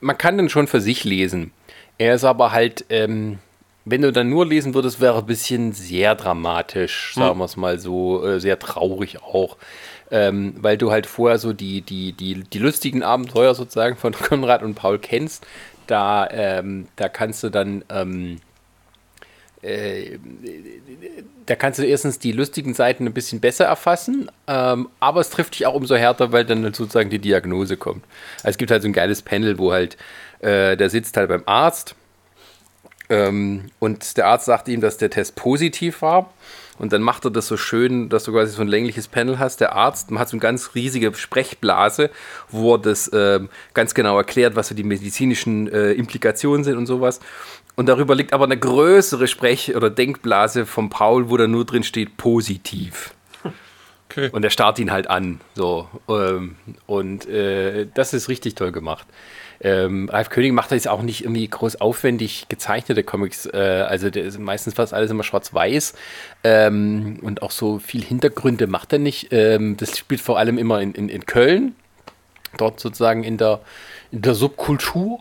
man 0.01 0.17
kann 0.17 0.37
den 0.37 0.49
schon 0.49 0.69
für 0.69 0.81
sich 0.81 1.03
lesen. 1.05 1.53
Er 1.99 2.15
ist 2.15 2.25
aber 2.25 2.53
halt, 2.53 2.85
ähm, 2.91 3.39
wenn 3.85 4.03
du 4.03 4.13
dann 4.13 4.31
nur 4.31 4.47
lesen 4.47 4.75
würdest, 4.75 5.01
wäre 5.01 5.19
ein 5.19 5.27
bisschen 5.27 5.73
sehr 5.73 6.15
dramatisch, 6.15 7.15
sagen 7.15 7.33
hm. 7.33 7.39
wir 7.39 7.45
es 7.45 7.57
mal 7.57 7.79
so, 7.79 8.25
äh, 8.25 8.41
sehr 8.41 8.59
traurig 8.59 9.23
auch. 9.23 9.57
Ähm, 10.13 10.55
weil 10.59 10.77
du 10.77 10.91
halt 10.91 11.07
vorher 11.07 11.39
so 11.39 11.53
die, 11.53 11.83
die, 11.83 12.13
die, 12.13 12.43
die 12.43 12.59
lustigen 12.59 13.03
Abenteuer 13.03 13.55
sozusagen 13.55 13.97
von 13.97 14.13
Konrad 14.13 14.63
und 14.63 14.75
Paul 14.75 14.99
kennst. 14.99 15.47
Da, 15.87 16.29
ähm, 16.31 16.89
da 16.97 17.09
kannst 17.09 17.43
du 17.43 17.51
dann 17.51 17.85
ähm, 17.89 18.39
äh, 19.63 20.19
da 21.47 21.55
kannst 21.55 21.79
du 21.79 21.85
erstens 21.85 22.19
die 22.19 22.33
lustigen 22.33 22.75
Seiten 22.75 23.07
ein 23.07 23.13
bisschen 23.13 23.41
besser 23.41 23.67
erfassen, 23.67 24.31
ähm, 24.47 24.89
aber 25.01 25.21
es 25.21 25.31
trifft 25.31 25.55
dich 25.55 25.67
auch 25.67 25.75
umso 25.75 25.97
härter, 25.97 26.33
weil 26.33 26.45
dann 26.45 26.63
sozusagen 26.73 27.11
die 27.11 27.19
Diagnose 27.19 27.77
kommt. 27.77 28.05
Also 28.39 28.51
es 28.51 28.59
gibt 28.59 28.71
halt 28.71 28.83
so 28.83 28.89
ein 28.89 28.93
geiles 28.93 29.21
Panel, 29.23 29.59
wo 29.59 29.73
halt 29.73 29.97
äh, 30.41 30.77
der 30.77 30.89
sitzt 30.89 31.17
halt 31.17 31.29
beim 31.29 31.43
Arzt 31.45 31.95
ähm, 33.11 33.67
und 33.81 34.17
der 34.17 34.29
Arzt 34.29 34.47
sagt 34.47 34.69
ihm, 34.69 34.81
dass 34.81 34.97
der 34.97 35.11
Test 35.11 35.35
positiv 35.35 36.01
war. 36.01 36.33
Und 36.81 36.95
dann 36.95 37.03
macht 37.03 37.27
er 37.27 37.31
das 37.31 37.47
so 37.47 37.59
schön, 37.59 38.09
dass 38.09 38.25
du 38.25 38.33
quasi 38.33 38.53
so 38.53 38.63
ein 38.63 38.69
längliches 38.69 39.07
Panel 39.07 39.39
hast. 39.39 39.61
Der 39.61 39.75
Arzt 39.75 40.11
hat 40.13 40.31
so 40.31 40.35
eine 40.35 40.41
ganz 40.41 40.75
riesige 40.75 41.13
Sprechblase, 41.15 42.09
wo 42.49 42.75
er 42.75 42.79
das 42.79 43.07
äh, 43.09 43.41
ganz 43.75 43.93
genau 43.93 44.17
erklärt, 44.17 44.57
was 44.57 44.69
so 44.69 44.75
die 44.75 44.83
medizinischen 44.83 45.71
äh, 45.71 45.93
Implikationen 45.93 46.65
sind 46.65 46.79
und 46.79 46.87
sowas. 46.87 47.21
Und 47.77 47.87
darüber 47.87 48.15
liegt 48.15 48.33
aber 48.33 48.47
eine 48.47 48.59
größere 48.59 49.29
Sprech- 49.29 49.77
oder 49.77 49.91
Denkblase 49.91 50.65
von 50.65 50.89
Paul, 50.89 51.29
wo 51.29 51.37
da 51.37 51.47
nur 51.47 51.67
drin 51.67 51.83
steht 51.83 52.17
positiv. 52.17 53.13
Okay. 54.09 54.31
Und 54.33 54.43
er 54.43 54.51
starrt 54.51 54.79
ihn 54.79 54.91
halt 54.91 55.09
an. 55.09 55.41
So. 55.55 55.87
Ähm, 56.09 56.57
und 56.87 57.29
äh, 57.29 57.87
das 57.93 58.15
ist 58.15 58.31
richtig 58.31 58.55
toll 58.55 58.73
gemacht. 58.73 59.07
Ähm, 59.63 60.09
Ralf 60.09 60.31
König 60.31 60.53
macht 60.53 60.73
das 60.73 60.87
auch 60.87 61.03
nicht 61.03 61.23
irgendwie 61.23 61.47
groß 61.47 61.81
aufwendig 61.81 62.47
gezeichnete 62.49 63.03
Comics. 63.03 63.47
Äh, 63.47 63.85
also 63.87 64.11
der 64.11 64.25
ist 64.25 64.39
meistens 64.39 64.75
fast 64.75 64.95
alles 64.95 65.11
immer 65.11 65.23
schwarz-weiß. 65.23 65.95
Ähm, 66.45 67.19
und 67.23 67.43
auch 67.43 67.51
so 67.51 67.79
viel 67.79 68.03
Hintergründe 68.03 68.67
macht 68.67 68.93
er 68.93 68.99
nicht. 68.99 69.29
Ähm, 69.33 69.77
das 69.77 69.99
spielt 69.99 70.21
vor 70.21 70.39
allem 70.39 70.57
immer 70.57 70.81
in, 70.81 70.95
in, 70.95 71.09
in 71.09 71.27
Köln. 71.27 71.75
Dort 72.57 72.81
sozusagen 72.81 73.23
in 73.23 73.37
der, 73.37 73.61
in 74.11 74.23
der 74.23 74.35
Subkultur. 74.35 75.21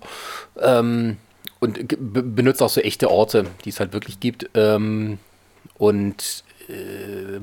Ähm, 0.60 1.18
und 1.60 1.78
benutzt 2.00 2.62
auch 2.62 2.70
so 2.70 2.80
echte 2.80 3.12
Orte, 3.12 3.46
die 3.66 3.70
es 3.70 3.82
halt 3.82 3.92
wirklich 3.92 4.20
gibt. 4.22 4.50
Ähm, 4.54 5.20
und 5.78 6.44
äh, 6.70 7.40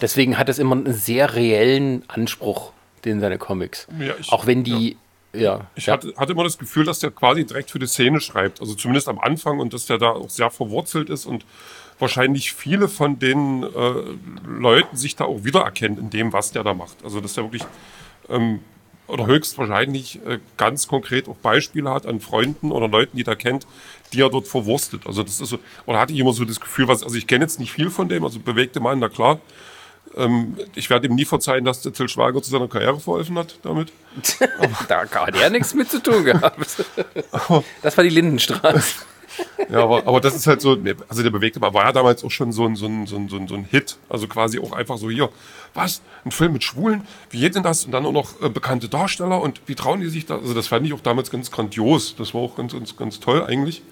deswegen 0.00 0.38
hat 0.38 0.48
es 0.48 0.58
immer 0.58 0.74
einen 0.74 0.92
sehr 0.92 1.34
reellen 1.34 2.02
Anspruch, 2.08 2.72
den 3.04 3.20
seine 3.20 3.38
Comics. 3.38 3.86
Ja, 3.98 4.14
ich, 4.18 4.32
auch 4.32 4.46
wenn 4.46 4.64
die. 4.64 4.90
Ja. 4.90 4.96
Ja 5.32 5.66
ich 5.74 5.86
ja. 5.86 5.94
Hatte, 5.94 6.14
hatte 6.16 6.32
immer 6.32 6.44
das 6.44 6.58
Gefühl, 6.58 6.84
dass 6.84 6.98
der 6.98 7.10
quasi 7.10 7.44
direkt 7.44 7.70
für 7.70 7.78
die 7.78 7.86
Szene 7.86 8.20
schreibt. 8.20 8.60
Also 8.60 8.74
zumindest 8.74 9.08
am 9.08 9.18
Anfang 9.18 9.60
und 9.60 9.72
dass 9.72 9.86
der 9.86 9.98
da 9.98 10.10
auch 10.10 10.30
sehr 10.30 10.50
verwurzelt 10.50 11.10
ist 11.10 11.26
und 11.26 11.44
wahrscheinlich 11.98 12.52
viele 12.52 12.88
von 12.88 13.18
den 13.18 13.62
äh, 13.62 13.92
Leuten 14.46 14.96
sich 14.96 15.16
da 15.16 15.24
auch 15.24 15.44
wiedererkennen 15.44 15.98
in 15.98 16.10
dem, 16.10 16.32
was 16.32 16.52
der 16.52 16.64
da 16.64 16.74
macht. 16.74 17.04
Also 17.04 17.20
dass 17.20 17.36
er 17.36 17.44
wirklich 17.44 17.64
ähm, 18.28 18.60
oder 19.10 19.26
höchstwahrscheinlich 19.26 20.24
äh, 20.26 20.38
ganz 20.56 20.88
konkret 20.88 21.28
auch 21.28 21.36
Beispiele 21.36 21.90
hat 21.90 22.06
an 22.06 22.20
Freunden 22.20 22.72
oder 22.72 22.88
Leuten, 22.88 23.16
die 23.16 23.26
er 23.26 23.36
kennt, 23.36 23.66
die 24.12 24.22
er 24.22 24.30
dort 24.30 24.48
verwurstet. 24.48 25.06
Also 25.06 25.22
das 25.22 25.40
ist 25.40 25.48
so, 25.48 25.58
oder 25.86 25.98
hatte 25.98 26.12
ich 26.12 26.18
immer 26.18 26.32
so 26.32 26.44
das 26.44 26.60
Gefühl, 26.60 26.88
was, 26.88 27.02
also 27.02 27.16
ich 27.16 27.26
kenne 27.26 27.44
jetzt 27.44 27.60
nicht 27.60 27.72
viel 27.72 27.90
von 27.90 28.08
dem, 28.08 28.24
also 28.24 28.38
bewegte 28.38 28.80
Mann, 28.80 28.98
na 28.98 29.08
klar. 29.08 29.40
Ähm, 30.16 30.56
ich 30.74 30.90
werde 30.90 31.06
ihm 31.06 31.14
nie 31.14 31.24
verzeihen, 31.24 31.64
dass 31.64 31.82
der 31.82 31.92
Till 31.92 32.08
Schweiger 32.08 32.42
zu 32.42 32.50
seiner 32.50 32.68
Karriere 32.68 32.98
verholfen 32.98 33.38
hat 33.38 33.58
damit. 33.62 33.92
da 34.88 35.02
hat 35.08 35.36
er 35.36 35.50
nichts 35.50 35.74
mit 35.74 35.90
zu 35.90 36.02
tun 36.02 36.24
gehabt. 36.24 36.84
Das 37.82 37.96
war 37.96 38.04
die 38.04 38.10
Lindenstraße. 38.10 39.04
Ja, 39.70 39.82
aber, 39.84 40.06
aber 40.06 40.20
das 40.20 40.34
ist 40.34 40.46
halt 40.46 40.60
so, 40.60 40.76
also 41.08 41.22
der 41.22 41.30
bewegte 41.30 41.60
war 41.60 41.72
ja 41.72 41.92
damals 41.92 42.24
auch 42.24 42.30
schon 42.30 42.52
so 42.52 42.66
ein, 42.66 42.76
so, 42.76 42.86
ein, 42.86 43.06
so, 43.06 43.16
ein, 43.16 43.28
so 43.28 43.36
ein 43.36 43.64
Hit. 43.64 43.96
Also 44.08 44.26
quasi 44.26 44.58
auch 44.58 44.72
einfach 44.72 44.98
so 44.98 45.10
hier, 45.10 45.30
was, 45.74 46.02
ein 46.24 46.30
Film 46.30 46.52
mit 46.52 46.64
Schwulen, 46.64 47.06
wie 47.30 47.40
geht 47.40 47.54
denn 47.54 47.62
das? 47.62 47.84
Und 47.84 47.92
dann 47.92 48.04
auch 48.06 48.12
noch 48.12 48.40
äh, 48.42 48.48
bekannte 48.48 48.88
Darsteller 48.88 49.40
und 49.40 49.60
wie 49.66 49.74
trauen 49.74 50.00
die 50.00 50.08
sich 50.08 50.26
da? 50.26 50.36
Also 50.36 50.54
das 50.54 50.66
fand 50.66 50.86
ich 50.86 50.92
auch 50.92 51.00
damals 51.00 51.30
ganz 51.30 51.50
grandios. 51.50 52.16
Das 52.16 52.34
war 52.34 52.40
auch 52.40 52.56
ganz, 52.56 52.72
ganz, 52.72 52.96
ganz 52.96 53.20
toll 53.20 53.44
eigentlich. 53.44 53.82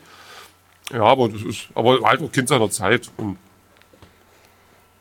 Ja, 0.92 1.02
aber 1.02 1.28
das 1.28 1.42
ist, 1.42 1.68
aber 1.74 2.00
halt 2.02 2.22
auch 2.22 2.32
Kind 2.32 2.48
seiner 2.48 2.70
Zeit. 2.70 3.10
Und 3.16 3.38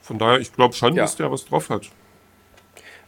von 0.08 0.18
daher, 0.18 0.40
ich 0.40 0.54
glaube 0.54 0.74
schon, 0.74 0.96
Ja. 0.96 1.04
dass 1.04 1.16
der 1.18 1.32
was 1.32 1.46
drauf 1.46 1.70
hat. 1.70 1.84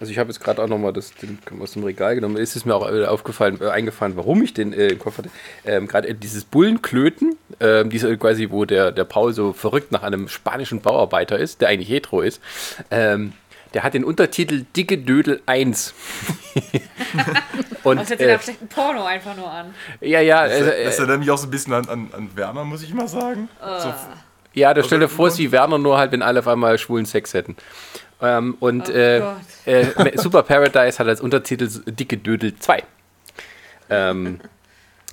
Also 0.02 0.12
ich 0.14 0.18
habe 0.18 0.30
jetzt 0.30 0.39
gerade 0.39 0.64
auch 0.64 0.68
nochmal 0.68 0.93
das 0.93 1.14
den 1.16 1.39
aus 1.62 1.74
dem 1.74 1.84
Regal 1.84 2.16
genommen. 2.16 2.38
Es 2.38 2.56
ist 2.56 2.66
mir 2.66 2.74
auch 2.76 2.89
äh, 2.89 3.06
aufgefallen, 3.06 3.60
äh, 3.62 3.68
eingefallen, 3.70 4.16
warum 4.16 4.41
ich 4.41 4.54
den 4.54 4.72
äh, 4.72 4.88
im 4.88 5.00
Kopf 5.00 5.18
hatte. 5.18 5.30
Ähm, 5.66 5.88
gerade 5.88 6.14
dieses 6.16 6.45
Bullenklöten, 6.45 7.36
ähm, 7.60 7.89
diese 7.89 8.18
quasi, 8.18 8.50
wo 8.50 8.64
der, 8.64 8.93
der 8.93 9.04
Paul 9.04 9.34
so 9.34 9.52
verrückt 9.52 9.91
nach 9.91 10.04
einem 10.04 10.30
spanischen 10.30 10.80
Bauarbeiter 10.80 11.38
ist, 11.38 11.60
der 11.60 11.68
eigentlich 11.68 11.89
hetero 11.89 12.22
ist. 12.22 12.41
Ähm, 12.91 13.34
der 13.74 13.84
hat 13.84 13.93
den 13.93 14.04
Untertitel 14.06 14.64
Dicke 14.76 14.97
Dödel 14.97 15.41
1. 15.45 15.93
Und 17.84 17.97
Das 18.00 18.10
hört 18.10 18.20
sich 18.20 18.28
äh, 18.28 18.39
schlechten 18.39 18.68
Porno 18.68 19.04
einfach 19.06 19.36
nur 19.36 19.52
an. 19.52 19.74
ja, 20.02 20.22
ja, 20.22 20.47
Das 20.47 20.60
äh, 20.60 20.97
erinnert 21.02 21.20
mich 21.20 21.30
auch 21.32 21.38
so 21.38 21.47
ein 21.47 21.52
bisschen 21.52 21.74
an, 21.74 21.88
an, 21.89 22.10
an 22.14 22.30
Werner, 22.36 22.64
muss 22.64 22.84
ich 22.84 22.93
mal 22.93 23.08
sagen. 23.08 23.50
So, 23.60 23.93
ja, 24.54 24.74
da 24.74 24.84
stell 24.84 25.00
dir 25.00 25.10
vor, 25.10 25.28
es 25.28 25.34
ist 25.34 25.39
wie 25.39 25.52
Werner 25.52 25.78
nur 25.78 25.97
halt, 25.97 26.12
wenn 26.12 26.22
alle 26.22 26.39
auf 26.39 26.47
einmal 26.47 26.78
schwulen 26.78 27.06
Sex 27.06 27.34
hätten. 27.34 27.56
Ähm, 28.22 28.58
und 28.60 28.89
Oh 28.89 28.93
äh, 28.93 29.22
äh, 29.66 30.18
Super 30.18 30.43
Paradise 30.43 31.00
hat 31.00 31.08
als 31.08 31.22
Untertitel 31.22 31.70
Dicke 31.86 32.18
Dödel 32.18 32.56
2. 32.58 32.84
Ähm, 33.89 34.39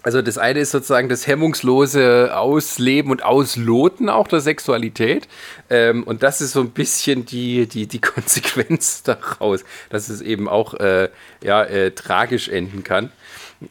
also 0.07 0.22
das 0.22 0.39
eine 0.39 0.61
ist 0.61 0.70
sozusagen 0.70 1.09
das 1.09 1.26
hemmungslose 1.26 2.30
Ausleben 2.37 3.11
und 3.11 3.24
Ausloten 3.24 4.09
auch 4.09 4.28
der 4.28 4.41
Sexualität. 4.41 5.26
Ähm, 5.68 6.05
und 6.05 6.22
das 6.22 6.41
ist 6.41 6.53
so 6.53 6.61
ein 6.61 6.70
bisschen 6.70 7.26
die, 7.26 7.66
die, 7.66 7.89
die 7.89 8.01
Konsequenz 8.01 9.03
daraus, 9.03 9.64
dass 9.91 10.09
es 10.09 10.20
eben 10.20 10.49
auch 10.49 10.74
äh, 10.74 11.09
ja, 11.43 11.64
äh, 11.64 11.91
tragisch 11.91 12.49
enden 12.49 12.84
kann. 12.84 13.11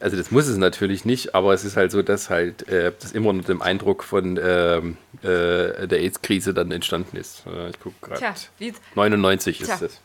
Also 0.00 0.16
das 0.16 0.30
muss 0.30 0.46
es 0.48 0.56
natürlich 0.56 1.04
nicht, 1.04 1.34
aber 1.34 1.54
es 1.54 1.64
ist 1.64 1.76
halt 1.76 1.92
so, 1.92 2.02
dass 2.02 2.28
halt 2.28 2.68
äh, 2.68 2.92
das 2.98 3.12
immer 3.12 3.30
unter 3.30 3.46
dem 3.46 3.62
Eindruck 3.62 4.02
von 4.02 4.38
ähm, 4.42 4.96
äh, 5.22 5.86
der 5.86 6.00
AIDS-Krise 6.00 6.54
dann 6.54 6.72
entstanden 6.72 7.16
ist. 7.16 7.44
Äh, 7.46 7.70
ich 7.70 7.80
gucke 7.80 7.94
gerade. 8.00 8.34
wie, 8.58 8.74
99 8.96 9.58
Tja. 9.58 9.74
ist 9.74 9.82
es. 9.82 10.00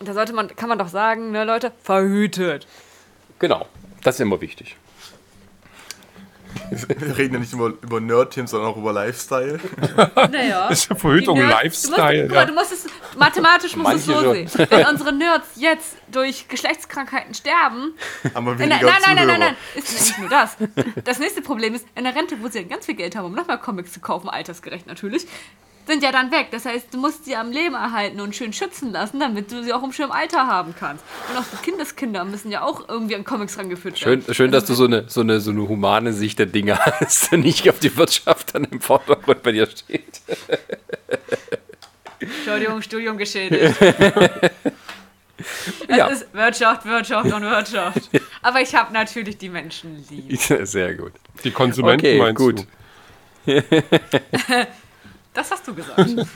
da 0.00 0.12
sollte 0.12 0.32
man, 0.32 0.48
kann 0.48 0.68
man 0.68 0.78
doch 0.78 0.88
sagen, 0.88 1.30
ne 1.30 1.44
Leute, 1.44 1.72
verhütet. 1.82 2.66
Genau, 3.38 3.66
das 4.02 4.16
ist 4.16 4.20
immer 4.20 4.40
wichtig. 4.40 4.76
Wir 6.70 7.18
reden 7.18 7.34
ja 7.34 7.40
nicht 7.40 7.54
nur 7.54 7.76
über 7.82 8.00
Nerd-Themen, 8.00 8.46
sondern 8.46 8.70
auch 8.70 8.76
über 8.76 8.92
Lifestyle. 8.92 9.58
Naja. 10.14 10.68
Das 10.68 10.80
ist 10.80 10.90
ja 10.90 10.96
Verhütung, 10.96 11.38
Lifestyle. 11.38 12.28
Du 12.28 12.34
musst, 12.34 12.34
ja. 12.34 12.44
du 12.44 12.52
musst 12.54 12.72
es, 12.72 12.86
mathematisch 13.16 13.76
musst 13.76 13.92
du 13.92 13.96
es 13.96 14.04
so 14.06 14.32
sehen. 14.32 14.50
Wenn 14.70 14.86
unsere 14.86 15.12
Nerds 15.12 15.48
jetzt 15.56 15.96
durch 16.10 16.48
Geschlechtskrankheiten 16.48 17.34
sterben, 17.34 17.94
Haben 18.34 18.46
wir 18.46 18.52
in 18.52 18.58
der, 18.58 18.68
weniger 18.68 18.86
nein, 18.86 19.00
nein, 19.02 19.14
nein, 19.14 19.26
nein, 19.26 19.26
Zuhörer. 19.26 19.38
nein, 19.38 19.56
ist 19.74 19.92
nicht 19.92 20.18
nur 20.18 20.28
das. 20.28 20.56
Das 21.04 21.18
nächste 21.18 21.42
Problem 21.42 21.74
ist, 21.74 21.86
in 21.94 22.04
der 22.04 22.14
Rente, 22.14 22.36
wo 22.40 22.48
sie 22.48 22.60
dann 22.60 22.68
ganz 22.68 22.86
viel 22.86 22.94
Geld 22.94 23.16
haben, 23.16 23.26
um 23.26 23.34
nochmal 23.34 23.58
Comics 23.58 23.92
zu 23.92 24.00
kaufen, 24.00 24.28
altersgerecht 24.28 24.86
natürlich, 24.86 25.26
sind 25.86 26.02
ja 26.02 26.12
dann 26.12 26.30
weg. 26.30 26.48
Das 26.50 26.64
heißt, 26.64 26.92
du 26.92 26.98
musst 26.98 27.24
sie 27.24 27.34
am 27.36 27.50
Leben 27.50 27.74
erhalten 27.74 28.20
und 28.20 28.34
schön 28.36 28.52
schützen 28.52 28.92
lassen, 28.92 29.18
damit 29.20 29.50
du 29.50 29.62
sie 29.64 29.72
auch 29.72 29.82
im 29.82 29.92
schönen 29.92 30.12
Alter 30.12 30.46
haben 30.46 30.74
kannst. 30.78 31.04
Und 31.30 31.38
auch 31.38 31.44
die 31.52 31.56
Kindeskinder 31.70 32.24
müssen 32.24 32.50
ja 32.50 32.62
auch 32.62 32.88
irgendwie 32.88 33.16
an 33.16 33.24
Comics 33.24 33.58
rangeführt 33.58 34.00
werden. 34.04 34.22
Schön, 34.22 34.34
schön 34.34 34.50
dass 34.52 34.64
du 34.66 34.74
so 34.74 34.84
eine, 34.84 35.04
so, 35.08 35.20
eine, 35.22 35.40
so 35.40 35.50
eine 35.50 35.68
humane 35.68 36.12
Sicht 36.12 36.38
der 36.38 36.46
Dinge 36.46 36.78
hast, 37.00 37.32
nicht 37.32 37.68
auf 37.68 37.78
die 37.78 37.96
Wirtschaft 37.96 38.54
dann 38.54 38.64
im 38.64 38.80
Vordergrund 38.80 39.42
bei 39.42 39.52
dir 39.52 39.66
steht. 39.66 40.20
Entschuldigung, 42.20 42.82
Studium 42.82 43.18
geschädigt. 43.18 43.74
Es 45.88 45.96
Ja. 45.96 46.06
ist 46.06 46.32
Wirtschaft, 46.32 46.84
Wirtschaft 46.84 47.32
und 47.32 47.42
Wirtschaft. 47.42 48.10
Aber 48.42 48.60
ich 48.60 48.72
habe 48.76 48.92
natürlich 48.92 49.38
die 49.38 49.48
Menschen 49.48 50.04
lieb. 50.08 50.38
Sehr 50.40 50.94
gut. 50.94 51.12
Die 51.42 51.50
Konsumenten 51.50 52.06
Okay, 52.06 52.18
meinst 52.18 52.36
gut. 52.36 52.66
du? 53.46 54.66
Das 55.34 55.50
hast 55.50 55.66
du 55.66 55.74
gesagt. 55.74 56.08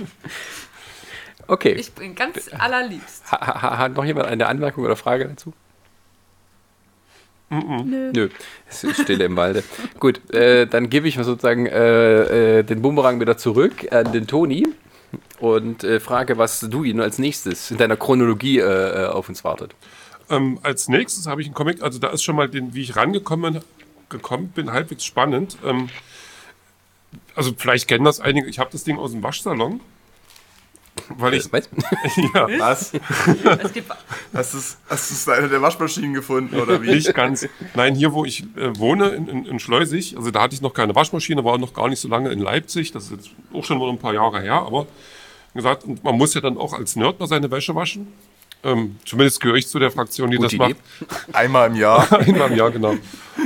Okay. 1.49 1.75
Ich 1.75 1.93
bin 1.93 2.17
ganz 2.17 2.51
allerliebst. 2.59 3.31
Ha, 3.31 3.63
ha, 3.63 3.79
hat 3.79 3.95
noch 3.95 4.05
jemand 4.05 4.27
eine 4.27 4.47
Anmerkung 4.47 4.85
oder 4.85 4.97
Frage 4.97 5.29
dazu? 5.29 5.53
Nö. 7.51 8.11
Nö, 8.13 8.29
es 8.69 8.83
ist 8.83 9.03
Stille 9.03 9.25
im 9.25 9.37
Walde. 9.37 9.63
Gut, 10.01 10.35
äh, 10.35 10.67
dann 10.67 10.91
gebe 10.91 11.07
ich 11.07 11.15
sozusagen 11.15 11.67
äh, 11.67 12.59
äh, 12.59 12.63
den 12.65 12.83
Bumerang 12.83 13.21
wieder 13.21 13.37
zurück 13.37 13.93
an 13.93 14.11
den 14.11 14.27
Toni 14.27 14.67
und 15.39 15.85
äh, 15.85 16.01
frage, 16.01 16.39
was 16.39 16.59
du 16.61 16.83
ihn 16.83 17.01
als 17.01 17.19
nächstes 17.19 17.71
in 17.71 17.77
deiner 17.77 17.97
Chronologie 17.97 18.59
äh, 18.59 19.05
äh, 19.05 19.07
auf 19.07 19.29
uns 19.29 19.45
wartet. 19.45 19.77
Ähm, 20.29 20.59
als 20.65 20.89
nächstes 20.89 21.29
habe 21.29 21.41
ich 21.41 21.47
einen 21.47 21.55
Comic, 21.55 21.81
also 21.83 22.01
da 22.01 22.09
ist 22.09 22.25
schon 22.25 22.35
mal, 22.35 22.49
den, 22.49 22.75
wie 22.75 22.83
ich 22.83 22.97
rangekommen 22.97 23.61
gekommen 24.09 24.49
bin, 24.49 24.73
halbwegs 24.73 25.05
spannend. 25.05 25.57
Ähm, 25.65 25.89
also 27.37 27.53
vielleicht 27.57 27.89
kennen 27.89 28.05
das 28.05 28.21
einige, 28.21 28.49
ich 28.49 28.59
habe 28.59 28.71
das 28.73 28.85
Ding 28.85 28.99
aus 28.99 29.13
dem 29.13 29.23
Waschsalon. 29.23 29.81
Weil 31.11 31.35
ich, 31.35 31.53
Was? 31.53 31.69
ja, 32.35 32.49
Was? 32.59 32.93
Es 33.63 33.73
gibt, 33.73 33.91
Hast 34.33 34.55
du 34.55 34.59
es 34.59 34.79
hast 34.89 35.11
du's 35.11 35.27
in 35.27 35.33
einer 35.35 35.49
der 35.49 35.61
Waschmaschinen 35.61 36.15
gefunden 36.15 36.59
oder 36.59 36.83
wie? 36.83 36.91
nicht 36.91 37.13
ganz. 37.15 37.47
Nein, 37.75 37.95
hier, 37.95 38.13
wo 38.15 38.25
ich 38.25 38.45
äh, 38.57 38.77
wohne, 38.79 39.09
in, 39.11 39.29
in, 39.29 39.45
in 39.45 39.59
Schleusig, 39.59 40.17
also 40.17 40.31
da 40.31 40.41
hatte 40.43 40.55
ich 40.55 40.63
noch 40.63 40.73
keine 40.73 40.95
Waschmaschine, 40.95 41.45
war 41.45 41.59
noch 41.59 41.75
gar 41.75 41.89
nicht 41.89 42.01
so 42.01 42.09
lange 42.09 42.31
in 42.33 42.39
Leipzig, 42.39 42.93
das 42.93 43.05
ist 43.05 43.11
jetzt 43.11 43.31
auch 43.53 43.65
schon 43.65 43.79
mal 43.79 43.91
ein 43.91 43.99
paar 43.99 44.15
Jahre 44.15 44.41
her, 44.41 44.55
aber 44.55 44.87
gesagt, 45.55 45.85
und 45.85 46.03
man 46.03 46.17
muss 46.17 46.35
ja 46.35 46.41
dann 46.41 46.57
auch 46.57 46.73
als 46.73 46.97
Nerd 46.97 47.21
mal 47.21 47.27
seine 47.27 47.51
Wäsche 47.51 47.75
waschen. 47.75 48.09
Ähm, 48.65 48.97
zumindest 49.05 49.41
gehöre 49.41 49.57
ich 49.57 49.69
zu 49.69 49.79
der 49.79 49.91
Fraktion, 49.91 50.31
die 50.31 50.39
Gute 50.39 50.47
das 50.47 50.53
Idee. 50.55 50.77
macht. 51.09 51.35
Einmal 51.35 51.69
im 51.71 51.77
Jahr. 51.77 52.11
Einmal 52.21 52.51
im 52.51 52.57
Jahr, 52.57 52.71
genau. 52.71 52.95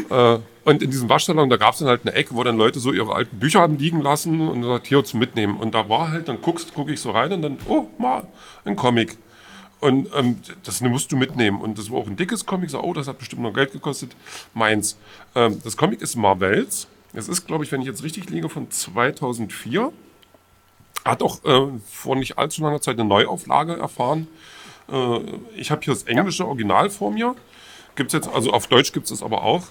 Äh, 0.09 0.39
und 0.71 0.83
in 0.83 0.91
diesem 0.91 1.09
Waschsalon, 1.09 1.51
da 1.51 1.57
gab 1.57 1.73
es 1.73 1.81
dann 1.81 1.89
halt 1.89 2.03
eine 2.05 2.15
Ecke, 2.15 2.37
wo 2.37 2.45
dann 2.45 2.57
Leute 2.57 2.79
so 2.79 2.93
ihre 2.93 3.13
alten 3.13 3.41
Bücher 3.41 3.61
haben 3.61 3.77
liegen 3.77 4.01
lassen 4.01 4.49
und 4.49 4.63
gesagt, 4.63 4.87
hier 4.87 5.03
zum 5.03 5.19
Mitnehmen. 5.19 5.57
Und 5.57 5.75
da 5.75 5.89
war 5.89 6.13
halt, 6.13 6.29
dann 6.29 6.41
guckst, 6.41 6.75
gucke 6.75 6.93
ich 6.93 7.01
so 7.01 7.11
rein 7.11 7.33
und 7.33 7.43
dann, 7.43 7.59
oh, 7.69 7.89
mal, 7.99 8.29
ein 8.65 8.77
Comic. 8.77 9.19
Und 9.81 10.09
ähm, 10.15 10.39
das 10.63 10.81
musst 10.81 11.11
du 11.11 11.17
mitnehmen. 11.17 11.61
Und 11.61 11.77
das 11.77 11.91
war 11.91 11.99
auch 11.99 12.07
ein 12.07 12.17
dickes 12.17 12.47
Comic. 12.47 12.71
So, 12.71 12.81
oh, 12.81 12.93
das 12.93 13.09
hat 13.09 13.19
bestimmt 13.19 13.43
noch 13.43 13.53
Geld 13.53 13.73
gekostet. 13.73 14.15
Meins. 14.55 14.97
Ähm, 15.35 15.61
das 15.65 15.77
Comic 15.77 16.03
ist 16.03 16.15
Marvels. 16.15 16.87
Es 17.15 17.29
ist, 17.29 17.49
glaube 17.49 17.65
ich, 17.65 17.73
wenn 17.73 17.81
ich 17.81 17.89
jetzt 17.89 18.05
richtig 18.05 18.31
liege, 18.31 18.49
von 18.49 18.71
2004. 18.71 19.93
Hat 21.05 21.21
auch 21.21 21.45
äh, 21.45 21.67
vor 21.91 22.15
nicht 22.15 22.39
allzu 22.39 22.63
langer 22.63 22.81
Zeit 22.81 22.97
eine 23.01 23.09
Neuauflage 23.09 23.77
erfahren. 23.77 24.29
Äh, 24.89 25.19
ich 25.57 25.73
habe 25.73 25.81
hier 25.83 25.95
das 25.95 26.05
englische 26.05 26.47
Original 26.47 26.91
vor 26.91 27.11
mir. 27.11 27.35
Gibt's 27.97 28.13
jetzt, 28.13 28.29
also 28.29 28.53
auf 28.53 28.69
Deutsch 28.69 28.93
gibt 28.93 29.07
es 29.07 29.11
das 29.11 29.23
aber 29.25 29.43
auch. 29.43 29.65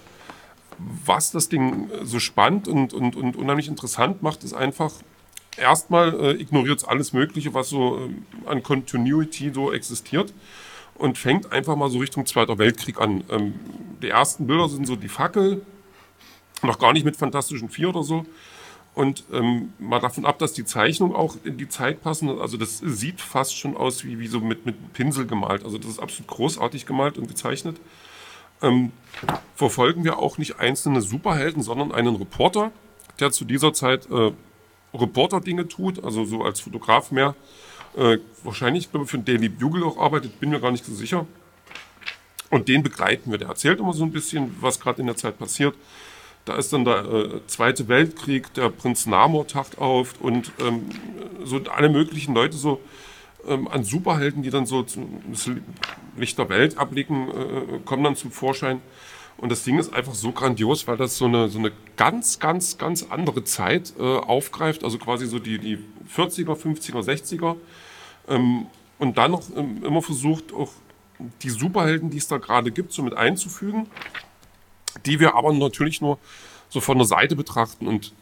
Was 1.05 1.31
das 1.31 1.49
Ding 1.49 1.89
so 2.03 2.19
spannend 2.19 2.67
und, 2.67 2.93
und, 2.93 3.15
und 3.15 3.35
unheimlich 3.35 3.67
interessant 3.67 4.21
macht, 4.23 4.43
ist 4.43 4.53
einfach, 4.53 4.93
erstmal 5.57 6.13
äh, 6.19 6.31
ignoriert 6.41 6.79
es 6.79 6.83
alles 6.85 7.13
Mögliche, 7.13 7.53
was 7.53 7.69
so 7.69 7.97
ähm, 7.97 8.25
an 8.45 8.63
Continuity 8.63 9.51
so 9.53 9.71
existiert 9.71 10.33
und 10.95 11.17
fängt 11.17 11.51
einfach 11.51 11.75
mal 11.75 11.89
so 11.89 11.99
Richtung 11.99 12.25
Zweiter 12.25 12.57
Weltkrieg 12.57 12.99
an. 12.99 13.23
Ähm, 13.29 13.53
die 14.01 14.09
ersten 14.09 14.47
Bilder 14.47 14.69
sind 14.69 14.85
so 14.85 14.95
die 14.95 15.09
Fackel, 15.09 15.61
noch 16.61 16.79
gar 16.79 16.93
nicht 16.93 17.05
mit 17.05 17.15
Fantastischen 17.15 17.69
Vier 17.69 17.89
oder 17.89 18.03
so. 18.03 18.25
Und 18.95 19.23
ähm, 19.31 19.73
mal 19.79 19.99
davon 19.99 20.25
ab, 20.25 20.39
dass 20.39 20.53
die 20.53 20.65
Zeichnungen 20.65 21.15
auch 21.15 21.37
in 21.43 21.57
die 21.57 21.69
Zeit 21.69 22.01
passen. 22.01 22.39
Also 22.39 22.57
das 22.57 22.79
sieht 22.79 23.21
fast 23.21 23.55
schon 23.55 23.77
aus 23.77 24.03
wie, 24.03 24.19
wie 24.19 24.27
so 24.27 24.41
mit, 24.41 24.65
mit 24.65 24.93
Pinsel 24.93 25.25
gemalt. 25.25 25.63
Also 25.63 25.77
das 25.77 25.91
ist 25.91 25.99
absolut 25.99 26.27
großartig 26.27 26.85
gemalt 26.85 27.17
und 27.17 27.27
gezeichnet. 27.27 27.77
Ähm, 28.61 28.91
verfolgen 29.55 30.03
wir 30.03 30.19
auch 30.19 30.37
nicht 30.37 30.59
einzelne 30.59 31.01
Superhelden, 31.01 31.61
sondern 31.63 31.91
einen 31.91 32.15
Reporter, 32.15 32.71
der 33.19 33.31
zu 33.31 33.45
dieser 33.45 33.73
Zeit 33.73 34.09
äh, 34.09 34.31
Reporter-Dinge 34.93 35.67
tut, 35.67 36.03
also 36.03 36.25
so 36.25 36.43
als 36.43 36.61
Fotograf 36.61 37.11
mehr. 37.11 37.35
Äh, 37.95 38.19
wahrscheinlich, 38.43 38.91
glaube 38.91 39.05
ich, 39.05 39.11
für 39.11 39.17
den 39.17 39.25
Daily 39.25 39.49
Bugle 39.49 39.83
auch 39.83 39.97
arbeitet, 39.97 40.39
bin 40.39 40.49
mir 40.49 40.59
gar 40.59 40.71
nicht 40.71 40.85
so 40.85 40.93
sicher. 40.93 41.25
Und 42.49 42.67
den 42.67 42.83
begleiten 42.83 43.31
wir. 43.31 43.37
Der 43.37 43.49
erzählt 43.49 43.79
immer 43.79 43.93
so 43.93 44.03
ein 44.03 44.11
bisschen, 44.11 44.55
was 44.59 44.79
gerade 44.79 45.01
in 45.01 45.07
der 45.07 45.15
Zeit 45.15 45.37
passiert. 45.37 45.75
Da 46.45 46.55
ist 46.55 46.73
dann 46.73 46.85
der 46.85 47.05
äh, 47.05 47.41
Zweite 47.47 47.87
Weltkrieg, 47.87 48.53
der 48.53 48.69
Prinz 48.69 49.05
Namor 49.05 49.47
taucht 49.47 49.77
auf 49.77 50.15
und 50.19 50.51
ähm, 50.59 50.89
so 51.43 51.61
alle 51.69 51.89
möglichen 51.89 52.33
Leute 52.33 52.57
so 52.57 52.79
ähm, 53.49 53.67
an 53.67 53.83
Superhelden, 53.83 54.43
die 54.43 54.49
dann 54.49 54.65
so 54.65 54.83
das 54.83 55.49
Licht 56.15 56.37
der 56.37 56.49
Welt 56.49 56.77
abblicken, 56.77 57.29
äh, 57.29 57.79
kommen 57.85 58.03
dann 58.03 58.15
zum 58.15 58.31
Vorschein. 58.31 58.81
Und 59.37 59.49
das 59.49 59.63
Ding 59.63 59.79
ist 59.79 59.93
einfach 59.93 60.15
so 60.15 60.31
grandios, 60.31 60.85
weil 60.87 60.97
das 60.97 61.17
so 61.17 61.25
eine, 61.25 61.47
so 61.47 61.59
eine 61.59 61.71
ganz, 61.95 62.39
ganz, 62.39 62.77
ganz 62.77 63.07
andere 63.09 63.43
Zeit 63.45 63.93
äh, 63.97 64.03
aufgreift. 64.03 64.83
Also 64.83 64.97
quasi 64.97 65.27
so 65.27 65.39
die, 65.39 65.59
die 65.59 65.77
40er, 66.13 66.55
50er, 66.55 67.01
60er. 67.01 67.55
Ähm, 68.27 68.67
und 68.97 69.17
dann 69.17 69.31
noch 69.31 69.43
ähm, 69.55 69.83
immer 69.85 70.01
versucht, 70.01 70.53
auch 70.53 70.71
die 71.41 71.49
Superhelden, 71.49 72.09
die 72.09 72.17
es 72.17 72.27
da 72.27 72.37
gerade 72.37 72.71
gibt, 72.71 72.91
so 72.91 73.01
mit 73.01 73.13
einzufügen, 73.13 73.87
die 75.05 75.19
wir 75.19 75.35
aber 75.35 75.53
natürlich 75.53 76.01
nur 76.01 76.17
so 76.67 76.81
von 76.81 76.97
der 76.97 77.07
Seite 77.07 77.37
betrachten. 77.37 77.87
Und 77.87 78.13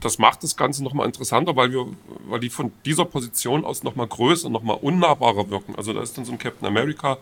das 0.00 0.18
macht 0.18 0.42
das 0.42 0.56
Ganze 0.56 0.82
nochmal 0.82 1.06
interessanter, 1.06 1.56
weil 1.56 1.72
wir, 1.72 1.86
weil 2.26 2.40
die 2.40 2.50
von 2.50 2.72
dieser 2.84 3.04
Position 3.04 3.64
aus 3.64 3.82
nochmal 3.82 4.06
größer, 4.06 4.48
nochmal 4.48 4.78
unnahbarer 4.80 5.50
wirken. 5.50 5.74
Also 5.76 5.92
da 5.92 6.02
ist 6.02 6.16
dann 6.16 6.24
so 6.24 6.32
ein 6.32 6.38
Captain 6.38 6.66
America, 6.66 7.18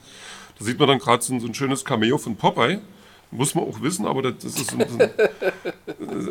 da 0.59 0.65
sieht 0.65 0.79
man 0.79 0.89
dann 0.89 0.99
gerade 0.99 1.23
so, 1.23 1.39
so, 1.39 1.47
ein 1.47 1.55
schönes 1.55 1.85
Cameo 1.85 2.19
von 2.19 2.37
Popeye. 2.37 2.81
Muss 3.31 3.55
man 3.55 3.65
auch 3.65 3.83
wissen, 3.83 4.07
aber 4.07 4.23
das 4.23 4.43
ist 4.43 4.71
so, 4.71 4.79
ein, 4.79 4.87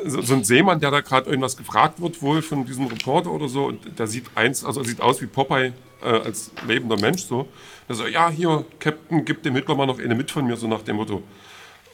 so 0.08 0.34
ein 0.34 0.44
Seemann, 0.44 0.80
der 0.80 0.90
da 0.90 1.02
gerade 1.02 1.30
irgendwas 1.30 1.56
gefragt 1.56 2.02
wird, 2.02 2.24
wohl 2.24 2.42
von 2.42 2.66
diesem 2.66 2.88
Reporter 2.88 3.32
oder 3.32 3.48
so. 3.48 3.66
Und 3.66 4.00
der 4.00 4.08
sieht 4.08 4.26
eins, 4.34 4.66
also 4.66 4.84
sieht 4.84 5.00
aus 5.00 5.22
wie 5.22 5.28
Popeye 5.28 5.74
äh, 6.02 6.08
als 6.08 6.52
lebender 6.68 7.00
Mensch 7.00 7.24
so. 7.24 7.48
Der 7.88 7.96
so, 7.96 8.08
ja, 8.08 8.30
hier, 8.30 8.66
Captain, 8.80 9.24
gib 9.26 9.44
dem 9.44 9.54
Hitler 9.54 9.76
mal 9.76 9.86
noch 9.86 10.00
eine 10.00 10.16
mit 10.16 10.32
von 10.32 10.48
mir, 10.48 10.58
so 10.58 10.68
nach 10.68 10.82
dem 10.82 10.96
Motto. 10.96 11.22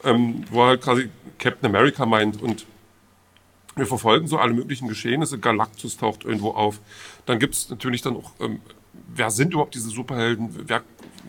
Ähm, 0.06 0.46
wo 0.50 0.62
er 0.62 0.68
halt 0.68 0.82
quasi 0.82 1.10
Captain 1.38 1.70
America 1.70 2.06
meint 2.06 2.42
und 2.42 2.66
wir 3.76 3.86
verfolgen 3.86 4.28
so 4.28 4.38
alle 4.38 4.54
möglichen 4.54 4.88
Geschehnisse. 4.88 5.40
Galactus 5.40 5.98
taucht 5.98 6.26
irgendwo 6.26 6.52
auf. 6.52 6.80
Dann 7.26 7.40
gibt 7.40 7.56
es 7.56 7.70
natürlich 7.70 8.02
dann 8.02 8.16
auch, 8.16 8.32
ähm, 8.40 8.60
wer 9.14 9.32
sind 9.32 9.54
überhaupt 9.54 9.76
diese 9.76 9.90
Superhelden? 9.90 10.68
Wer, 10.68 10.84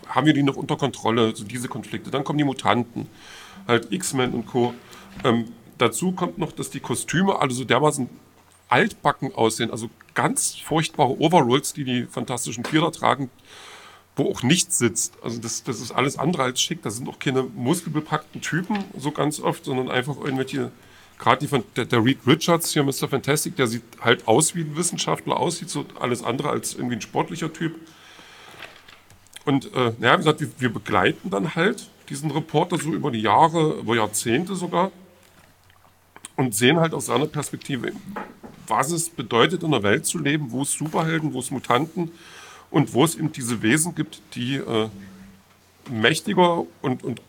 haben 0.08 0.26
wir 0.26 0.34
die 0.34 0.42
noch 0.42 0.56
unter 0.56 0.76
Kontrolle? 0.76 1.34
So 1.34 1.44
diese 1.44 1.68
Konflikte. 1.68 2.10
Dann 2.10 2.24
kommen 2.24 2.38
die 2.38 2.44
Mutanten 2.44 3.08
halt 3.66 3.92
X-Men 3.92 4.32
und 4.32 4.46
Co. 4.46 4.74
Ähm, 5.24 5.46
dazu 5.78 6.12
kommt 6.12 6.38
noch, 6.38 6.52
dass 6.52 6.70
die 6.70 6.80
Kostüme 6.80 7.40
alle 7.40 7.52
so 7.52 7.64
dermaßen 7.64 8.08
altbacken 8.68 9.34
aussehen, 9.34 9.70
also 9.70 9.88
ganz 10.14 10.56
furchtbare 10.56 11.20
Overalls, 11.20 11.72
die 11.74 11.84
die 11.84 12.04
Fantastischen 12.04 12.64
Vier 12.64 12.90
tragen, 12.90 13.30
wo 14.16 14.30
auch 14.30 14.42
nichts 14.42 14.78
sitzt. 14.78 15.14
Also 15.22 15.40
das, 15.40 15.64
das 15.64 15.80
ist 15.80 15.92
alles 15.92 16.18
andere 16.18 16.44
als 16.44 16.60
schick. 16.60 16.82
Das 16.82 16.96
sind 16.96 17.08
auch 17.08 17.18
keine 17.18 17.42
muskelbepackten 17.42 18.40
Typen 18.40 18.84
so 18.96 19.10
ganz 19.10 19.40
oft, 19.40 19.64
sondern 19.64 19.90
einfach 19.90 20.16
irgendwelche, 20.16 20.70
gerade 21.18 21.40
die 21.40 21.48
von 21.48 21.64
der, 21.76 21.84
der 21.84 22.04
Reed 22.04 22.18
Richards 22.26 22.72
hier, 22.72 22.82
Mr. 22.82 23.08
Fantastic, 23.08 23.56
der 23.56 23.66
sieht 23.66 23.82
halt 24.00 24.26
aus 24.26 24.54
wie 24.54 24.62
ein 24.62 24.76
Wissenschaftler, 24.76 25.38
aussieht 25.38 25.70
so 25.70 25.86
alles 25.98 26.22
andere 26.22 26.50
als 26.50 26.74
irgendwie 26.74 26.96
ein 26.96 27.00
sportlicher 27.00 27.52
Typ. 27.52 27.74
Und 29.44 29.72
äh, 29.74 29.92
naja, 29.98 30.14
wie 30.14 30.18
gesagt, 30.18 30.40
wir, 30.40 30.50
wir 30.58 30.72
begleiten 30.72 31.30
dann 31.30 31.54
halt 31.54 31.88
diesen 32.08 32.30
Reporter 32.30 32.78
so 32.78 32.92
über 32.92 33.10
die 33.10 33.20
Jahre, 33.20 33.74
über 33.80 33.96
Jahrzehnte 33.96 34.54
sogar 34.54 34.90
und 36.36 36.54
sehen 36.54 36.80
halt 36.80 36.94
aus 36.94 37.06
seiner 37.06 37.26
Perspektive, 37.26 37.92
was 38.66 38.90
es 38.90 39.10
bedeutet, 39.10 39.62
in 39.62 39.72
einer 39.72 39.82
Welt 39.82 40.06
zu 40.06 40.18
leben, 40.18 40.50
wo 40.50 40.62
es 40.62 40.72
Superhelden, 40.72 41.32
wo 41.32 41.40
es 41.40 41.50
Mutanten 41.50 42.10
und 42.70 42.92
wo 42.92 43.04
es 43.04 43.14
eben 43.14 43.32
diese 43.32 43.62
Wesen 43.62 43.94
gibt, 43.94 44.20
die 44.34 44.56
äh, 44.56 44.88
mächtiger 45.90 46.64
und, 46.82 47.04
und 47.04 47.20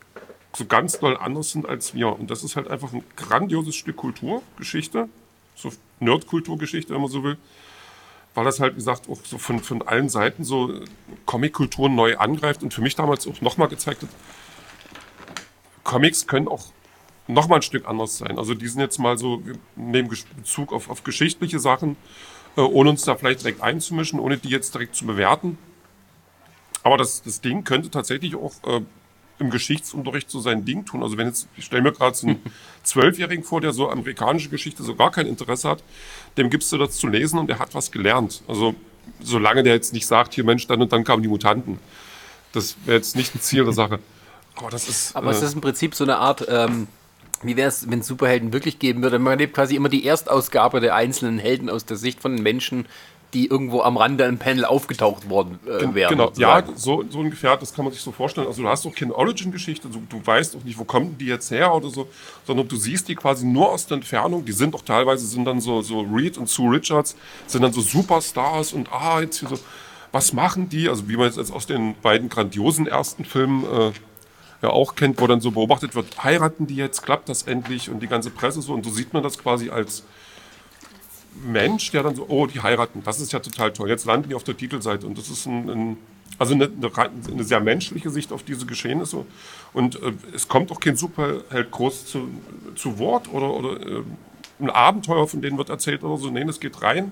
so 0.55 0.65
ganz 0.65 0.99
doll 0.99 1.17
anders 1.17 1.51
sind 1.51 1.67
als 1.67 1.93
wir. 1.93 2.07
Und 2.17 2.31
das 2.31 2.43
ist 2.43 2.55
halt 2.55 2.67
einfach 2.69 2.93
ein 2.93 3.03
grandioses 3.15 3.75
Stück 3.75 3.97
Kulturgeschichte, 3.97 5.09
so 5.55 5.71
Nerdkulturgeschichte, 5.99 6.93
wenn 6.93 7.01
man 7.01 7.09
so 7.09 7.23
will, 7.23 7.37
weil 8.33 8.45
das 8.45 8.59
halt, 8.59 8.73
wie 8.73 8.77
gesagt, 8.77 9.09
auch 9.09 9.19
so 9.23 9.37
von, 9.37 9.59
von 9.59 9.81
allen 9.81 10.09
Seiten 10.09 10.43
so 10.43 10.81
Comic-Kulturen 11.25 11.95
neu 11.95 12.17
angreift 12.17 12.63
und 12.63 12.73
für 12.73 12.81
mich 12.81 12.95
damals 12.95 13.27
auch 13.27 13.41
nochmal 13.41 13.67
gezeigt 13.67 14.03
hat, 14.03 14.09
Comics 15.83 16.27
können 16.27 16.47
auch 16.47 16.65
noch 17.27 17.47
mal 17.47 17.57
ein 17.57 17.61
Stück 17.61 17.87
anders 17.87 18.17
sein. 18.17 18.37
Also 18.37 18.53
die 18.53 18.67
sind 18.67 18.81
jetzt 18.81 18.99
mal 18.99 19.17
so, 19.17 19.45
wir 19.45 19.55
nehmen 19.75 20.09
Bezug 20.09 20.73
auf, 20.73 20.89
auf 20.89 21.03
geschichtliche 21.03 21.59
Sachen, 21.59 21.95
äh, 22.57 22.61
ohne 22.61 22.91
uns 22.91 23.03
da 23.03 23.15
vielleicht 23.15 23.41
direkt 23.41 23.61
einzumischen, 23.61 24.19
ohne 24.19 24.37
die 24.37 24.49
jetzt 24.49 24.73
direkt 24.73 24.95
zu 24.95 25.05
bewerten. 25.05 25.57
Aber 26.83 26.97
das, 26.97 27.23
das 27.23 27.41
Ding 27.41 27.63
könnte 27.63 27.89
tatsächlich 27.89 28.35
auch 28.35 28.53
äh, 28.67 28.81
im 29.39 29.49
Geschichtsunterricht 29.49 30.29
so 30.29 30.39
sein 30.39 30.65
Ding 30.65 30.85
tun. 30.85 31.03
Also 31.03 31.17
wenn 31.17 31.27
jetzt, 31.27 31.47
ich 31.57 31.65
stelle 31.65 31.81
mir 31.81 31.91
gerade 31.91 32.15
so 32.15 32.27
einen 32.27 32.41
Zwölfjährigen 32.83 33.43
vor, 33.43 33.61
der 33.61 33.73
so 33.73 33.89
amerikanische 33.89 34.49
Geschichte 34.49 34.83
so 34.83 34.95
gar 34.95 35.11
kein 35.11 35.27
Interesse 35.27 35.69
hat, 35.69 35.83
dem 36.37 36.49
gibst 36.49 36.71
du 36.71 36.77
das 36.77 36.97
zu 36.97 37.07
lesen 37.07 37.39
und 37.39 37.47
der 37.47 37.59
hat 37.59 37.75
was 37.75 37.91
gelernt. 37.91 38.43
Also 38.47 38.75
solange 39.21 39.63
der 39.63 39.73
jetzt 39.73 39.93
nicht 39.93 40.07
sagt, 40.07 40.33
hier 40.33 40.43
Mensch, 40.43 40.67
dann 40.67 40.81
und 40.81 40.91
dann 40.91 41.03
kamen 41.03 41.21
die 41.21 41.29
Mutanten. 41.29 41.79
Das 42.53 42.75
wäre 42.85 42.97
jetzt 42.97 43.15
nicht 43.15 43.35
ein 43.35 43.41
Ziel 43.41 43.63
der 43.63 43.73
Sache. 43.73 43.99
Aber 44.55 44.69
das 44.69 44.87
ist. 44.87 45.15
Aber 45.15 45.31
äh, 45.31 45.35
es 45.35 45.41
ist 45.41 45.53
im 45.53 45.61
Prinzip 45.61 45.95
so 45.95 46.03
eine 46.03 46.17
Art. 46.17 46.45
Ähm, 46.49 46.87
wie 47.43 47.57
wäre 47.57 47.67
es, 47.67 47.89
wenn 47.89 47.99
es 47.99 48.07
Superhelden 48.07 48.53
wirklich 48.53 48.79
geben 48.79 49.03
würde? 49.03 49.19
Man 49.19 49.33
erlebt 49.33 49.53
quasi 49.53 49.75
immer 49.75 49.89
die 49.89 50.05
Erstausgabe 50.05 50.79
der 50.79 50.95
einzelnen 50.95 51.37
Helden 51.37 51.69
aus 51.69 51.85
der 51.85 51.97
Sicht 51.97 52.21
von 52.21 52.35
Menschen, 52.35 52.87
die 53.35 53.47
irgendwo 53.47 53.81
am 53.81 53.97
Rande 53.97 54.23
im 54.23 54.37
Panel 54.37 54.63
aufgetaucht 54.63 55.29
worden 55.29 55.59
äh, 55.65 55.93
wären. 55.93 56.11
Genau, 56.11 56.31
ja, 56.37 56.63
so, 56.75 57.03
so 57.09 57.19
ungefähr, 57.19 57.57
das 57.57 57.73
kann 57.73 57.83
man 57.83 57.93
sich 57.93 58.01
so 58.01 58.13
vorstellen. 58.13 58.47
Also 58.47 58.61
du 58.61 58.69
hast 58.69 58.85
doch 58.85 58.95
keine 58.95 59.13
Origin-Geschichte, 59.13 59.89
du, 59.89 60.01
du 60.09 60.25
weißt 60.25 60.55
auch 60.55 60.63
nicht, 60.63 60.79
wo 60.79 60.85
kommen 60.85 61.17
die 61.17 61.25
jetzt 61.25 61.51
her 61.51 61.73
oder 61.75 61.89
so, 61.89 62.07
sondern 62.47 62.67
du 62.69 62.77
siehst 62.77 63.09
die 63.09 63.15
quasi 63.15 63.45
nur 63.45 63.71
aus 63.71 63.87
der 63.87 63.95
Entfernung. 63.97 64.45
Die 64.45 64.53
sind 64.53 64.73
auch 64.73 64.83
teilweise, 64.83 65.27
sind 65.27 65.43
dann 65.43 65.59
so, 65.59 65.81
so 65.81 65.99
Reed 65.99 66.37
und 66.37 66.47
Sue 66.47 66.73
Richards, 66.73 67.17
sind 67.45 67.61
dann 67.61 67.73
so 67.73 67.81
Superstars 67.81 68.71
und 68.71 68.91
ah, 68.93 69.19
jetzt 69.19 69.41
hier 69.41 69.49
so, 69.49 69.59
was 70.13 70.31
machen 70.31 70.69
die? 70.69 70.87
Also 70.87 71.09
wie 71.09 71.17
man 71.17 71.29
jetzt 71.29 71.51
aus 71.51 71.67
den 71.67 71.93
beiden 72.01 72.29
grandiosen 72.29 72.87
ersten 72.87 73.25
Filmen 73.25 73.65
äh, 73.65 73.91
ja 74.61 74.69
auch 74.69 74.95
kennt, 74.95 75.19
wo 75.19 75.27
dann 75.27 75.41
so 75.41 75.51
beobachtet 75.51 75.93
wird, 75.93 76.23
heiraten 76.23 76.67
die 76.67 76.77
jetzt, 76.77 77.03
klappt 77.03 77.27
das 77.27 77.43
endlich 77.43 77.89
und 77.89 77.99
die 77.99 78.07
ganze 78.07 78.29
Presse 78.29 78.61
so 78.61 78.73
und 78.73 78.85
so 78.85 78.91
sieht 78.91 79.13
man 79.13 79.23
das 79.23 79.37
quasi 79.37 79.69
als 79.71 80.03
Mensch, 81.43 81.91
der 81.91 82.03
dann 82.03 82.15
so, 82.15 82.25
oh, 82.27 82.47
die 82.47 82.61
heiraten, 82.61 83.01
das 83.03 83.19
ist 83.19 83.33
ja 83.33 83.39
total 83.39 83.73
toll, 83.73 83.89
jetzt 83.89 84.05
landen 84.05 84.29
die 84.29 84.35
auf 84.35 84.43
der 84.43 84.55
Titelseite. 84.55 85.05
Und 85.05 85.17
das 85.17 85.29
ist 85.29 85.45
ein, 85.45 85.69
ein 85.69 85.97
also 86.37 86.53
eine, 86.53 86.69
eine, 87.31 87.43
sehr 87.43 87.59
menschliche 87.61 88.09
Sicht 88.09 88.31
auf 88.31 88.43
diese 88.43 88.65
Geschehnisse. 88.65 89.25
Und 89.73 90.01
äh, 90.01 90.13
es 90.33 90.47
kommt 90.47 90.71
auch 90.71 90.79
kein 90.79 90.97
Superheld 90.97 91.71
groß 91.71 92.07
zu, 92.07 92.27
zu 92.75 92.99
Wort 92.99 93.31
oder, 93.31 93.53
oder 93.53 93.79
äh, 93.79 94.03
ein 94.59 94.69
Abenteuer, 94.69 95.27
von 95.27 95.41
denen 95.41 95.57
wird 95.57 95.69
erzählt 95.69 96.03
oder 96.03 96.17
so, 96.17 96.29
nein, 96.29 96.49
es 96.49 96.59
geht 96.59 96.81
rein 96.81 97.11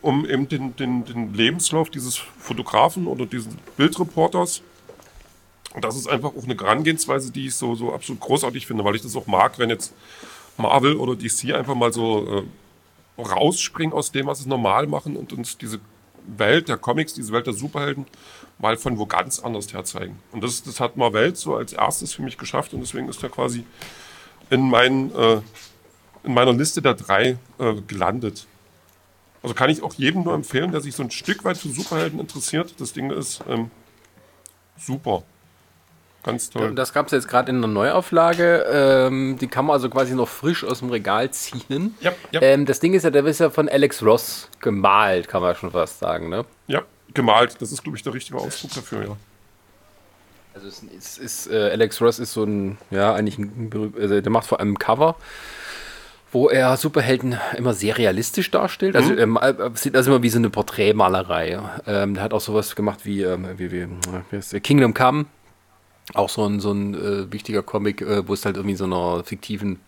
um 0.00 0.26
eben 0.26 0.48
den, 0.48 0.76
den, 0.76 1.04
den 1.04 1.34
Lebenslauf 1.34 1.90
dieses 1.90 2.16
Fotografen 2.16 3.06
oder 3.06 3.26
dieses 3.26 3.54
Bildreporters. 3.76 4.62
Und 5.74 5.84
das 5.84 5.96
ist 5.96 6.08
einfach 6.08 6.30
auch 6.34 6.44
eine 6.44 6.56
Herangehensweise, 6.56 7.30
die 7.30 7.46
ich 7.46 7.54
so, 7.54 7.74
so 7.74 7.92
absolut 7.92 8.20
großartig 8.20 8.66
finde, 8.66 8.84
weil 8.84 8.96
ich 8.96 9.02
das 9.02 9.16
auch 9.16 9.26
mag, 9.26 9.58
wenn 9.58 9.70
jetzt 9.70 9.92
Marvel 10.56 10.96
oder 10.96 11.14
DC 11.14 11.54
einfach 11.54 11.74
mal 11.74 11.92
so 11.92 12.38
äh, 12.38 12.42
rausspringen 13.18 13.92
aus 13.92 14.12
dem, 14.12 14.26
was 14.26 14.40
sie 14.40 14.48
normal 14.48 14.86
machen 14.86 15.16
und 15.16 15.32
uns 15.32 15.58
diese 15.58 15.80
Welt 16.36 16.68
der 16.68 16.76
Comics, 16.76 17.14
diese 17.14 17.32
Welt 17.32 17.46
der 17.46 17.54
Superhelden 17.54 18.06
mal 18.58 18.76
von 18.76 18.98
wo 18.98 19.06
ganz 19.06 19.40
anders 19.40 19.72
her 19.72 19.84
zeigen. 19.84 20.18
Und 20.32 20.42
das, 20.42 20.62
das 20.62 20.80
hat 20.80 20.96
Marvel 20.96 21.34
so 21.34 21.56
als 21.56 21.72
erstes 21.72 22.12
für 22.12 22.22
mich 22.22 22.36
geschafft 22.36 22.74
und 22.74 22.80
deswegen 22.80 23.08
ist 23.08 23.22
er 23.22 23.28
quasi 23.28 23.64
in, 24.50 24.68
mein, 24.68 25.14
äh, 25.14 25.40
in 26.24 26.34
meiner 26.34 26.52
Liste 26.52 26.82
der 26.82 26.94
drei 26.94 27.38
äh, 27.58 27.74
gelandet. 27.86 28.46
Also 29.42 29.54
kann 29.54 29.70
ich 29.70 29.82
auch 29.82 29.94
jedem 29.94 30.24
nur 30.24 30.34
empfehlen, 30.34 30.72
der 30.72 30.80
sich 30.80 30.94
so 30.94 31.02
ein 31.02 31.10
Stück 31.10 31.44
weit 31.44 31.58
für 31.58 31.68
Superhelden 31.68 32.18
interessiert. 32.18 32.74
Das 32.78 32.92
Ding 32.92 33.10
ist 33.10 33.42
ähm, 33.48 33.70
super. 34.76 35.22
Ganz 36.28 36.50
toll. 36.50 36.74
Das 36.74 36.92
gab 36.92 37.06
es 37.06 37.12
jetzt 37.12 37.28
gerade 37.28 37.50
in 37.50 37.60
der 37.60 37.70
Neuauflage. 37.70 38.64
Ähm, 38.70 39.38
die 39.40 39.48
kann 39.48 39.64
man 39.66 39.74
also 39.74 39.88
quasi 39.88 40.14
noch 40.14 40.28
frisch 40.28 40.64
aus 40.64 40.80
dem 40.80 40.90
Regal 40.90 41.30
ziehen. 41.30 41.94
Ja, 42.00 42.12
ja. 42.32 42.42
Ähm, 42.42 42.66
das 42.66 42.80
Ding 42.80 42.94
ist 42.94 43.02
ja, 43.02 43.10
der 43.10 43.24
ist 43.24 43.40
ja 43.40 43.50
von 43.50 43.68
Alex 43.68 44.02
Ross 44.02 44.48
gemalt, 44.60 45.28
kann 45.28 45.42
man 45.42 45.54
schon 45.54 45.70
fast 45.70 45.98
sagen, 45.98 46.28
ne? 46.28 46.44
Ja, 46.66 46.82
gemalt. 47.14 47.56
Das 47.60 47.72
ist, 47.72 47.82
glaube 47.82 47.96
ich, 47.96 48.02
der 48.02 48.14
richtige 48.14 48.38
Ausdruck 48.38 48.74
dafür, 48.74 49.02
ja. 49.02 49.16
Also 50.54 50.68
es 50.68 50.82
ist, 50.82 51.18
ist 51.18 51.46
äh, 51.52 51.70
Alex 51.70 52.00
Ross 52.00 52.18
ist 52.18 52.32
so 52.32 52.44
ein, 52.44 52.78
ja, 52.90 53.14
eigentlich 53.14 53.38
ein, 53.38 53.92
also 53.98 54.20
der 54.20 54.30
macht 54.30 54.46
vor 54.46 54.60
allem 54.60 54.78
Cover 54.78 55.16
wo 56.30 56.48
er 56.48 56.76
Superhelden 56.76 57.38
immer 57.56 57.72
sehr 57.74 57.96
realistisch 57.96 58.50
darstellt. 58.50 58.96
Also 58.96 59.12
mhm. 59.12 59.38
ähm, 59.42 59.74
sieht 59.74 59.96
also 59.96 60.12
immer 60.12 60.22
wie 60.22 60.28
so 60.28 60.38
eine 60.38 60.50
Porträtmalerei. 60.50 61.58
Ähm, 61.86 62.14
der 62.14 62.22
hat 62.22 62.34
auch 62.34 62.40
sowas 62.40 62.76
gemacht 62.76 63.00
wie, 63.04 63.22
ähm, 63.22 63.46
wie, 63.56 63.72
wie, 63.72 63.88
wie 64.30 64.60
Kingdom 64.60 64.94
Come. 64.94 65.26
Auch 66.14 66.28
so 66.28 66.44
ein, 66.46 66.60
so 66.60 66.72
ein 66.72 66.94
äh, 66.94 67.32
wichtiger 67.32 67.62
Comic, 67.62 68.02
äh, 68.02 68.26
wo 68.26 68.34
es 68.34 68.44
halt 68.44 68.56
irgendwie 68.56 68.76
so 68.76 68.84
einer 68.84 69.22
fiktiven 69.24 69.78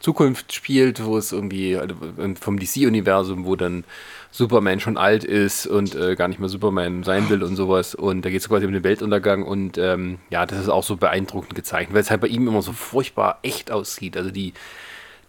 Zukunft 0.00 0.52
spielt, 0.52 1.04
wo 1.04 1.16
es 1.16 1.32
irgendwie 1.32 1.76
also 1.76 1.94
vom 2.38 2.58
DC-Universum, 2.58 3.46
wo 3.46 3.56
dann 3.56 3.84
Superman 4.30 4.78
schon 4.78 4.98
alt 4.98 5.24
ist 5.24 5.66
und 5.66 5.94
äh, 5.94 6.14
gar 6.16 6.28
nicht 6.28 6.38
mehr 6.38 6.50
Superman 6.50 7.02
sein 7.02 7.30
will 7.30 7.42
und 7.42 7.56
sowas. 7.56 7.94
Und 7.94 8.22
da 8.22 8.30
geht 8.30 8.40
es 8.40 8.48
quasi 8.48 8.66
um 8.66 8.72
den 8.72 8.84
Weltuntergang 8.84 9.42
und 9.42 9.78
ähm, 9.78 10.18
ja, 10.28 10.44
das 10.44 10.60
ist 10.60 10.68
auch 10.68 10.84
so 10.84 10.96
beeindruckend 10.96 11.54
gezeichnet, 11.54 11.94
weil 11.94 12.02
es 12.02 12.10
halt 12.10 12.20
bei 12.20 12.28
ihm 12.28 12.46
immer 12.46 12.62
so 12.62 12.72
furchtbar 12.72 13.38
echt 13.42 13.70
aussieht. 13.70 14.16
Also 14.16 14.30
die, 14.30 14.52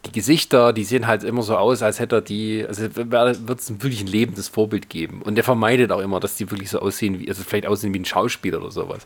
die 0.08 0.12
Gesichter, 0.14 0.74
die 0.74 0.84
sehen 0.84 1.08
halt 1.08 1.24
immer 1.24 1.44
so 1.44 1.56
aus, 1.58 1.82
als 1.82 2.00
hätte 2.00 2.18
er 2.18 2.22
die, 2.22 2.66
also 2.68 2.84
wird 2.96 3.60
es 3.60 3.70
wirklich 3.70 4.02
ein 4.02 4.08
lebendes 4.08 4.48
Vorbild 4.48 4.90
geben. 4.90 5.22
Und 5.22 5.36
der 5.36 5.44
vermeidet 5.44 5.92
auch 5.92 6.00
immer, 6.00 6.20
dass 6.20 6.36
die 6.36 6.50
wirklich 6.50 6.70
so 6.70 6.80
aussehen, 6.80 7.20
wie, 7.20 7.30
also 7.30 7.44
vielleicht 7.44 7.68
aussehen 7.68 7.94
wie 7.94 8.00
ein 8.00 8.06
Schauspieler 8.06 8.60
oder 8.60 8.72
sowas. 8.72 9.06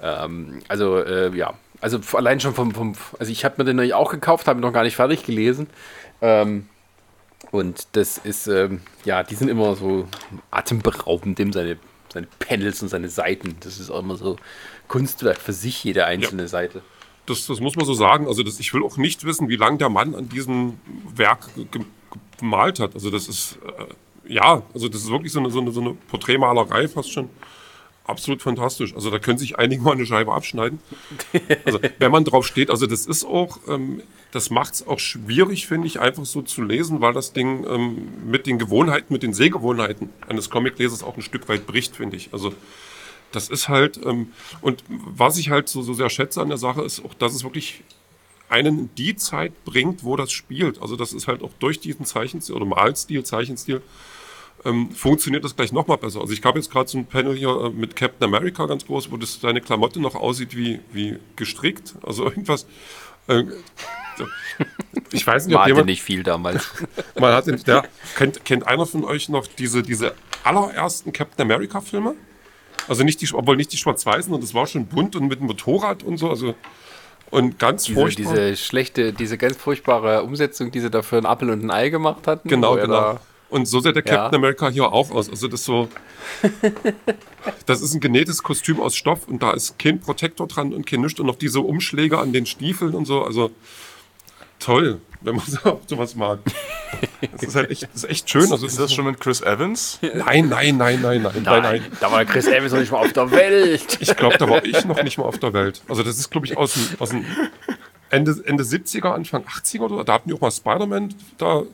Ähm, 0.00 0.62
also, 0.68 0.98
äh, 0.98 1.34
ja. 1.36 1.54
Also 1.80 2.00
allein 2.14 2.40
schon 2.40 2.54
vom, 2.54 2.72
vom 2.72 2.94
also 3.18 3.30
ich 3.30 3.44
habe 3.44 3.62
mir 3.62 3.64
den 3.64 3.92
auch 3.92 4.10
gekauft, 4.10 4.48
habe 4.48 4.58
ihn 4.58 4.62
noch 4.62 4.72
gar 4.72 4.84
nicht 4.84 4.96
fertig 4.96 5.24
gelesen. 5.24 5.66
Ähm, 6.22 6.68
und 7.50 7.88
das 7.92 8.18
ist, 8.18 8.46
ähm, 8.46 8.80
ja, 9.04 9.22
die 9.22 9.34
sind 9.34 9.48
immer 9.48 9.76
so 9.76 10.08
atemberaubend, 10.50 11.38
dem 11.38 11.52
seine, 11.52 11.76
seine 12.12 12.28
Panels 12.38 12.82
und 12.82 12.88
seine 12.88 13.08
Seiten. 13.08 13.56
Das 13.60 13.78
ist 13.78 13.90
auch 13.90 14.00
immer 14.00 14.16
so 14.16 14.36
Kunstwerk 14.88 15.38
für 15.38 15.52
sich, 15.52 15.84
jede 15.84 16.06
einzelne 16.06 16.42
ja. 16.42 16.48
Seite. 16.48 16.82
Das, 17.26 17.46
das, 17.46 17.60
muss 17.60 17.76
man 17.76 17.84
so 17.84 17.94
sagen. 17.94 18.26
Also 18.26 18.42
das, 18.42 18.60
ich 18.60 18.72
will 18.72 18.84
auch 18.84 18.96
nicht 18.96 19.24
wissen, 19.24 19.48
wie 19.48 19.56
lange 19.56 19.78
der 19.78 19.88
Mann 19.88 20.14
an 20.14 20.28
diesem 20.28 20.74
Werk 21.14 21.48
gemalt 22.38 22.80
hat. 22.80 22.94
Also 22.94 23.10
das 23.10 23.28
ist, 23.28 23.58
äh, 23.78 24.32
ja, 24.32 24.62
also 24.72 24.88
das 24.88 25.02
ist 25.02 25.10
wirklich 25.10 25.32
so 25.32 25.40
eine, 25.40 25.50
so 25.50 25.60
eine, 25.60 25.70
so 25.72 25.80
eine 25.80 25.94
Porträtmalerei 26.08 26.88
fast 26.88 27.12
schon 27.12 27.28
absolut 28.06 28.42
fantastisch. 28.42 28.94
Also 28.94 29.10
da 29.10 29.18
können 29.18 29.38
sich 29.38 29.58
einige 29.58 29.82
mal 29.82 29.92
eine 29.92 30.06
Scheibe 30.06 30.32
abschneiden. 30.32 30.78
Also 31.64 31.80
wenn 31.98 32.12
man 32.12 32.24
drauf 32.24 32.46
steht, 32.46 32.70
also 32.70 32.86
das 32.86 33.06
ist 33.06 33.24
auch, 33.24 33.58
ähm, 33.68 34.02
das 34.32 34.50
macht 34.50 34.74
es 34.74 34.86
auch 34.86 34.98
schwierig, 34.98 35.66
finde 35.66 35.86
ich, 35.86 36.00
einfach 36.00 36.24
so 36.24 36.42
zu 36.42 36.62
lesen, 36.62 37.00
weil 37.00 37.12
das 37.12 37.32
Ding 37.32 37.66
ähm, 37.68 38.08
mit 38.26 38.46
den 38.46 38.58
Gewohnheiten, 38.58 39.12
mit 39.12 39.22
den 39.22 39.34
Sehgewohnheiten 39.34 40.10
eines 40.28 40.50
Comiclesers 40.50 41.02
auch 41.02 41.16
ein 41.16 41.22
Stück 41.22 41.48
weit 41.48 41.66
bricht, 41.66 41.96
finde 41.96 42.16
ich. 42.16 42.30
Also 42.32 42.52
das 43.36 43.50
ist 43.50 43.68
halt, 43.68 44.00
ähm, 44.04 44.32
und 44.62 44.82
was 44.88 45.36
ich 45.36 45.50
halt 45.50 45.68
so, 45.68 45.82
so 45.82 45.92
sehr 45.92 46.08
schätze 46.08 46.40
an 46.40 46.48
der 46.48 46.56
Sache, 46.56 46.82
ist 46.82 47.04
auch, 47.04 47.12
dass 47.14 47.34
es 47.34 47.44
wirklich 47.44 47.84
einen 48.48 48.78
in 48.78 48.90
die 48.96 49.14
Zeit 49.14 49.64
bringt, 49.64 50.04
wo 50.04 50.16
das 50.16 50.32
spielt. 50.32 50.80
Also 50.80 50.96
das 50.96 51.12
ist 51.12 51.28
halt 51.28 51.42
auch 51.42 51.52
durch 51.58 51.78
diesen 51.78 52.06
Zeichenstil 52.06 52.54
oder 52.54 52.64
Malstil, 52.64 53.24
Zeichenstil, 53.24 53.82
ähm, 54.64 54.90
funktioniert 54.90 55.44
das 55.44 55.54
gleich 55.54 55.70
nochmal 55.70 55.98
besser. 55.98 56.20
Also 56.20 56.32
ich 56.32 56.42
habe 56.44 56.58
jetzt 56.58 56.70
gerade 56.70 56.88
so 56.88 56.96
ein 56.96 57.04
Panel 57.04 57.36
hier 57.36 57.50
äh, 57.50 57.70
mit 57.70 57.94
Captain 57.94 58.24
America 58.24 58.64
ganz 58.64 58.86
groß, 58.86 59.10
wo 59.10 59.18
das 59.18 59.38
seine 59.38 59.60
Klamotte 59.60 60.00
noch 60.00 60.14
aussieht 60.14 60.56
wie, 60.56 60.80
wie 60.92 61.18
gestrickt. 61.36 61.94
Also 62.02 62.24
irgendwas. 62.30 62.66
Äh. 63.28 63.44
Ich 65.12 65.26
weiß 65.26 65.46
nicht, 65.46 65.56
ob 65.56 65.66
jemand, 65.66 65.86
nicht 65.86 66.02
viel 66.02 66.22
damals. 66.22 66.70
man 67.20 67.34
hat 67.34 67.46
der, 67.66 67.86
kennt, 68.16 68.46
kennt 68.46 68.66
einer 68.66 68.86
von 68.86 69.04
euch 69.04 69.28
noch 69.28 69.46
diese, 69.46 69.82
diese 69.82 70.14
allerersten 70.42 71.12
Captain 71.12 71.42
America 71.44 71.82
Filme? 71.82 72.14
Also 72.88 73.04
nicht 73.04 73.20
die, 73.20 73.28
obwohl 73.32 73.56
nicht 73.56 73.72
die 73.72 73.76
schwarz-weißen 73.76 74.32
und 74.32 74.42
das 74.42 74.54
war 74.54 74.66
schon 74.66 74.86
bunt 74.86 75.16
und 75.16 75.28
mit 75.28 75.40
dem 75.40 75.46
Motorrad 75.46 76.02
und 76.02 76.18
so. 76.18 76.30
Also 76.30 76.54
und 77.30 77.58
ganz 77.58 77.84
diese, 77.84 78.00
furchtbar. 78.00 78.34
Diese 78.34 78.56
schlechte, 78.56 79.12
diese 79.12 79.36
ganz 79.36 79.56
furchtbare 79.56 80.22
Umsetzung, 80.22 80.70
die 80.70 80.80
sie 80.80 80.90
da 80.90 81.02
für 81.02 81.18
ein 81.18 81.26
Apfel 81.26 81.50
und 81.50 81.64
ein 81.64 81.70
Ei 81.70 81.88
gemacht 81.88 82.26
hatten. 82.26 82.48
Genau, 82.48 82.76
genau. 82.76 83.18
Und 83.48 83.66
so 83.66 83.80
sieht 83.80 83.94
der 83.94 84.02
Captain 84.02 84.32
ja. 84.32 84.38
America 84.38 84.68
hier 84.68 84.92
auch 84.92 85.10
aus. 85.10 85.30
Also 85.30 85.46
das 85.46 85.64
so, 85.64 85.88
das 87.66 87.80
ist 87.80 87.94
ein 87.94 88.00
genähtes 88.00 88.42
Kostüm 88.42 88.80
aus 88.80 88.96
Stoff 88.96 89.28
und 89.28 89.42
da 89.42 89.52
ist 89.52 89.78
kein 89.78 90.00
Protektor 90.00 90.48
dran 90.48 90.72
und 90.72 90.86
kein 90.86 91.00
nichts 91.00 91.20
und 91.20 91.26
noch 91.26 91.36
diese 91.36 91.60
Umschläge 91.60 92.18
an 92.18 92.32
den 92.32 92.46
Stiefeln 92.46 92.94
und 92.94 93.04
so. 93.04 93.22
Also 93.22 93.50
toll, 94.58 95.00
wenn 95.26 95.36
man 95.36 95.44
so, 95.44 95.80
sowas 95.86 96.14
mag. 96.14 96.38
Das 97.32 97.42
ist 97.42 97.56
halt 97.56 97.70
echt, 97.70 97.82
das 97.82 98.04
ist 98.04 98.10
echt 98.10 98.30
schön. 98.30 98.50
Also, 98.50 98.66
ist 98.66 98.78
das 98.78 98.92
schon 98.92 99.04
mit 99.04 99.20
Chris 99.20 99.42
Evans? 99.42 99.98
Nein, 100.00 100.48
nein, 100.48 100.76
nein, 100.76 101.02
nein, 101.02 101.22
nein, 101.22 101.42
nein, 101.42 101.62
nein. 101.62 101.82
Da 102.00 102.10
war 102.10 102.24
Chris 102.24 102.46
Evans 102.46 102.72
noch 102.72 102.80
nicht 102.80 102.92
mal 102.92 103.00
auf 103.00 103.12
der 103.12 103.30
Welt. 103.30 103.98
Ich 104.00 104.16
glaube, 104.16 104.38
da 104.38 104.48
war 104.48 104.64
ich 104.64 104.84
noch 104.84 105.02
nicht 105.02 105.18
mal 105.18 105.24
auf 105.24 105.38
der 105.38 105.52
Welt. 105.52 105.82
Also 105.88 106.02
das 106.02 106.18
ist, 106.18 106.30
glaube 106.30 106.46
ich, 106.46 106.56
aus, 106.56 106.78
aus 106.98 107.10
dem 107.10 107.24
Ende, 108.08 108.36
Ende 108.44 108.62
70er, 108.62 109.12
Anfang 109.12 109.44
80er 109.44 109.80
oder 109.80 110.04
da 110.04 110.14
hatten 110.14 110.28
die 110.28 110.34
auch 110.34 110.40
mal 110.40 110.50
Spider-Man 110.50 111.14
da 111.38 111.64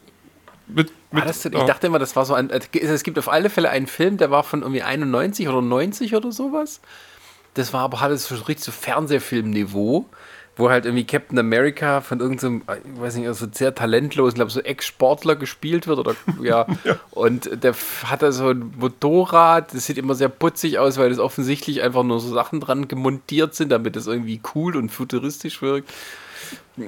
mit, 0.67 0.91
mit, 1.11 1.25
das, 1.27 1.45
ich 1.45 1.53
dachte 1.53 1.87
immer, 1.89 1.99
das 1.99 2.17
war 2.17 2.25
so 2.25 2.35
ein. 2.35 2.51
Es 2.51 3.03
gibt 3.03 3.19
auf 3.19 3.29
alle 3.29 3.51
Fälle 3.51 3.69
einen 3.69 3.87
Film, 3.87 4.17
der 4.17 4.31
war 4.31 4.43
von 4.43 4.63
irgendwie 4.63 4.83
91 4.83 5.49
oder 5.49 5.61
90 5.61 6.15
oder 6.15 6.33
sowas. 6.33 6.81
Das 7.55 7.75
war 7.75 7.83
aber 7.83 8.01
alles 8.01 8.29
so 8.29 8.35
richtig 8.35 8.65
so 8.65 8.73
Fernsehfilmniveau, 8.73 10.07
wo 10.57 10.69
halt 10.69 10.85
irgendwie 10.85 11.05
Captain 11.05 11.39
America 11.39 12.03
von 12.03 12.21
irgendeinem, 12.21 12.63
ich 12.95 13.01
weiß 13.01 13.17
nicht, 13.17 13.27
also 13.27 13.47
sehr 13.51 13.75
talentlosen, 13.75 14.35
glaube 14.35 14.51
so 14.51 14.61
Ex-Sportler 14.61 15.37
gespielt 15.37 15.87
wird 15.87 15.99
oder 15.99 16.15
ja. 16.43 16.67
ja. 16.85 16.99
Und 17.11 17.63
der 17.63 17.75
hat 18.05 18.23
da 18.23 18.33
so 18.33 18.49
ein 18.49 18.73
Motorrad, 18.79 19.73
das 19.73 19.87
sieht 19.87 19.99
immer 19.99 20.15
sehr 20.15 20.29
putzig 20.29 20.79
aus, 20.79 20.99
weil 20.99 21.09
das 21.09 21.19
offensichtlich 21.19 21.83
einfach 21.83 22.03
nur 22.03 22.21
so 22.21 22.33
Sachen 22.33 22.61
dran 22.61 22.87
gemontiert 22.87 23.55
sind, 23.55 23.71
damit 23.71 23.97
es 23.97 24.07
irgendwie 24.07 24.41
cool 24.55 24.77
und 24.77 24.91
futuristisch 24.91 25.63
wirkt. 25.63 25.91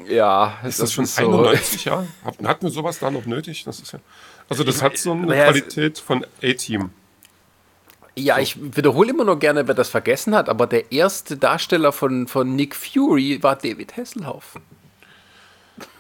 Ja, 0.08 0.58
ist 0.62 0.78
das, 0.80 0.88
das 0.88 0.92
schon 0.92 1.04
ist 1.04 1.18
91 1.18 1.82
so. 1.82 1.90
Jahre? 1.90 2.06
Hatten 2.24 2.66
wir 2.66 2.70
sowas 2.70 2.98
da 2.98 3.10
noch 3.10 3.24
nötig? 3.24 3.64
Das 3.64 3.80
ist 3.80 3.92
ja, 3.92 3.98
also 4.48 4.64
das 4.64 4.82
hat 4.82 4.98
so 4.98 5.12
eine 5.12 5.36
ja, 5.36 5.44
Qualität 5.44 5.98
von 5.98 6.26
A-Team. 6.42 6.90
Ja, 8.16 8.38
ich 8.38 8.56
wiederhole 8.76 9.10
immer 9.10 9.24
nur 9.24 9.38
gerne, 9.38 9.66
wer 9.66 9.74
das 9.74 9.88
vergessen 9.88 10.34
hat, 10.34 10.48
aber 10.48 10.66
der 10.66 10.92
erste 10.92 11.36
Darsteller 11.36 11.92
von, 11.92 12.28
von 12.28 12.54
Nick 12.54 12.76
Fury 12.76 13.42
war 13.42 13.56
David 13.56 13.96
Hasselhoff. 13.96 14.54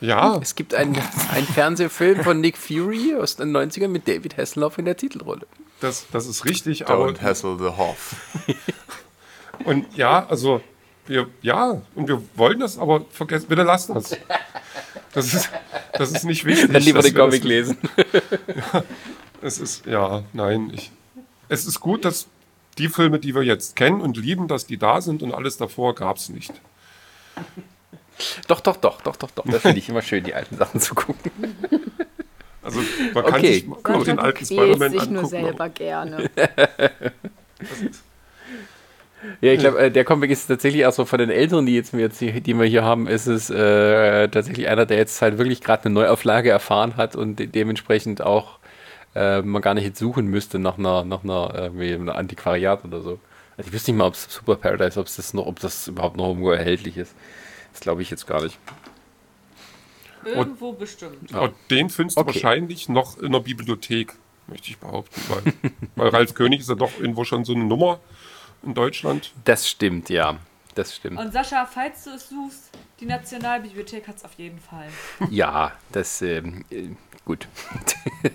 Ja. 0.00 0.38
Es 0.40 0.54
gibt 0.54 0.74
einen, 0.74 0.96
einen 1.32 1.46
Fernsehfilm 1.46 2.22
von 2.22 2.40
Nick 2.40 2.56
Fury 2.56 3.16
aus 3.20 3.36
den 3.36 3.56
90ern 3.56 3.88
mit 3.88 4.06
David 4.06 4.36
Hasselhoff 4.36 4.78
in 4.78 4.84
der 4.84 4.96
Titelrolle. 4.96 5.46
Das, 5.80 6.06
das 6.12 6.28
ist 6.28 6.44
richtig, 6.44 6.86
Don't 6.86 7.16
aber. 7.16 7.20
Hassel 7.20 7.58
the 7.58 7.76
Hoff. 7.76 8.14
Und 9.64 9.96
ja, 9.96 10.26
also 10.26 10.60
wir, 11.06 11.28
ja, 11.42 11.82
und 11.94 12.08
wir 12.08 12.22
wollen 12.34 12.60
das, 12.60 12.78
aber 12.78 13.04
vergessen, 13.10 13.46
bitte 13.48 13.62
lasst 13.62 13.90
das. 13.90 14.16
Das 15.12 15.34
ist, 15.34 15.50
das 15.92 16.12
ist 16.12 16.24
nicht 16.24 16.44
wichtig. 16.44 16.72
Dann 16.72 16.82
lieber 16.82 17.02
den 17.02 17.14
Comic 17.14 17.44
lesen. 17.44 17.76
ja, 18.72 18.82
es 19.42 19.58
ist, 19.58 19.86
ja, 19.86 20.24
nein, 20.32 20.70
ich, 20.74 20.90
es 21.54 21.66
ist 21.66 21.80
gut, 21.80 22.04
dass 22.04 22.26
die 22.78 22.88
Filme, 22.88 23.18
die 23.18 23.34
wir 23.34 23.42
jetzt 23.42 23.76
kennen 23.76 24.00
und 24.00 24.16
lieben, 24.16 24.48
dass 24.48 24.66
die 24.66 24.76
da 24.76 25.00
sind 25.00 25.22
und 25.22 25.32
alles 25.32 25.56
davor 25.56 25.94
gab 25.94 26.16
es 26.16 26.28
nicht. 26.28 26.52
Doch, 28.48 28.60
doch, 28.60 28.76
doch, 28.76 29.00
doch, 29.00 29.16
doch, 29.16 29.30
doch. 29.30 29.44
Das 29.46 29.62
finde 29.62 29.78
ich 29.78 29.88
immer 29.88 30.02
schön, 30.02 30.22
die 30.22 30.34
alten 30.34 30.56
Sachen 30.56 30.80
zu 30.80 30.94
gucken. 30.94 31.30
Also 32.62 32.80
man 33.12 33.24
kann 33.24 33.34
okay. 33.34 33.52
sich 33.54 33.66
auch 33.84 34.04
den 34.04 34.18
alten 34.18 34.44
Spider-Man 34.44 34.82
angucken. 34.82 35.04
Ich 35.04 35.10
nur 35.10 35.26
selber 35.26 35.68
gerne. 35.68 36.30
Ja, 39.40 39.52
ich 39.52 39.58
glaube, 39.58 39.78
äh, 39.78 39.90
der 39.90 40.04
Comic 40.04 40.30
ist 40.30 40.46
tatsächlich 40.46 40.84
auch 40.86 40.92
so 40.92 41.04
von 41.04 41.18
den 41.18 41.30
Älteren, 41.30 41.66
die, 41.66 41.74
jetzt, 41.74 41.92
jetzt 41.94 42.18
hier, 42.18 42.40
die 42.40 42.54
wir 42.54 42.66
hier 42.66 42.84
haben, 42.84 43.06
ist 43.06 43.26
es 43.26 43.50
äh, 43.50 44.28
tatsächlich 44.28 44.68
einer, 44.68 44.86
der 44.86 44.98
jetzt 44.98 45.20
halt 45.22 45.38
wirklich 45.38 45.60
gerade 45.60 45.86
eine 45.86 45.94
Neuauflage 45.94 46.50
erfahren 46.50 46.96
hat 46.96 47.16
und 47.16 47.38
de 47.38 47.46
dementsprechend 47.46 48.22
auch 48.22 48.58
äh, 49.14 49.42
man 49.42 49.62
gar 49.62 49.74
nicht 49.74 49.84
jetzt 49.84 49.98
suchen 49.98 50.26
müsste 50.26 50.58
nach 50.58 50.78
einer, 50.78 51.04
nach 51.04 51.24
einer, 51.24 51.72
äh, 51.76 51.94
einer 51.94 52.16
Antiquariat 52.16 52.84
oder 52.84 53.00
so. 53.00 53.20
Also 53.56 53.68
ich 53.68 53.72
wüsste 53.72 53.92
nicht 53.92 53.98
mal, 53.98 54.06
ob 54.06 54.14
es 54.14 54.26
Super 54.28 54.56
Paradise, 54.56 54.98
ob 54.98 55.06
das 55.06 55.34
noch, 55.34 55.46
ob 55.46 55.60
das 55.60 55.88
überhaupt 55.88 56.16
noch 56.16 56.28
irgendwo 56.28 56.50
erhältlich 56.50 56.96
ist. 56.96 57.14
Das 57.72 57.80
glaube 57.80 58.02
ich 58.02 58.10
jetzt 58.10 58.26
gar 58.26 58.42
nicht. 58.42 58.58
Irgendwo 60.24 60.70
und, 60.70 60.78
bestimmt. 60.78 61.32
Und 61.32 61.54
den 61.70 61.90
findest 61.90 62.16
okay. 62.16 62.26
du 62.26 62.34
wahrscheinlich 62.34 62.88
noch 62.88 63.18
in 63.18 63.32
der 63.32 63.40
Bibliothek, 63.40 64.14
möchte 64.46 64.70
ich 64.70 64.78
behaupten. 64.78 65.20
Weil, 65.28 65.52
weil 65.96 66.08
Ralf 66.08 66.34
König 66.34 66.60
ist 66.60 66.68
ja 66.68 66.74
doch 66.74 66.98
irgendwo 66.98 67.24
schon 67.24 67.44
so 67.44 67.54
eine 67.54 67.64
Nummer 67.64 68.00
in 68.62 68.74
Deutschland. 68.74 69.32
Das 69.44 69.68
stimmt, 69.68 70.08
ja. 70.08 70.38
Das 70.74 70.96
stimmt. 70.96 71.20
Und 71.20 71.32
Sascha, 71.32 71.66
falls 71.66 72.04
du 72.04 72.10
es 72.10 72.28
suchst, 72.28 72.70
die 72.98 73.06
Nationalbibliothek 73.06 74.08
hat 74.08 74.16
es 74.16 74.24
auf 74.24 74.34
jeden 74.34 74.58
Fall. 74.58 74.88
Ja, 75.30 75.72
das, 75.92 76.20
ähm, 76.22 76.64
äh, 76.70 76.88
gut. 77.24 77.46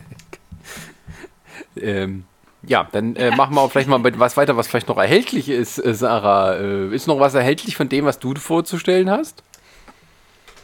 ähm, 1.75 2.25
ja, 2.63 2.87
dann 2.91 3.15
äh, 3.15 3.35
machen 3.35 3.55
wir 3.55 3.69
vielleicht 3.69 3.87
mal 3.87 4.03
was 4.19 4.35
weiter, 4.35 4.57
was 4.57 4.67
vielleicht 4.67 4.89
noch 4.89 4.97
erhältlich 4.97 5.49
ist, 5.49 5.77
äh, 5.77 5.93
Sarah. 5.93 6.55
Äh, 6.55 6.93
ist 6.93 7.07
noch 7.07 7.19
was 7.19 7.33
erhältlich 7.33 7.75
von 7.77 7.87
dem, 7.87 8.05
was 8.05 8.19
du 8.19 8.35
vorzustellen 8.35 9.09
hast? 9.09 9.43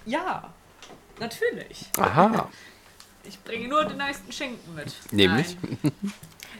Ja, 0.05 0.53
natürlich. 1.19 1.85
Aha. 1.97 2.49
Ich 3.23 3.41
bringe 3.43 3.67
nur 3.67 3.85
den 3.85 3.97
neuesten 3.97 4.31
Schenken 4.31 4.75
mit. 4.75 4.93
Nämlich? 5.11 5.57
Nein. 5.61 5.91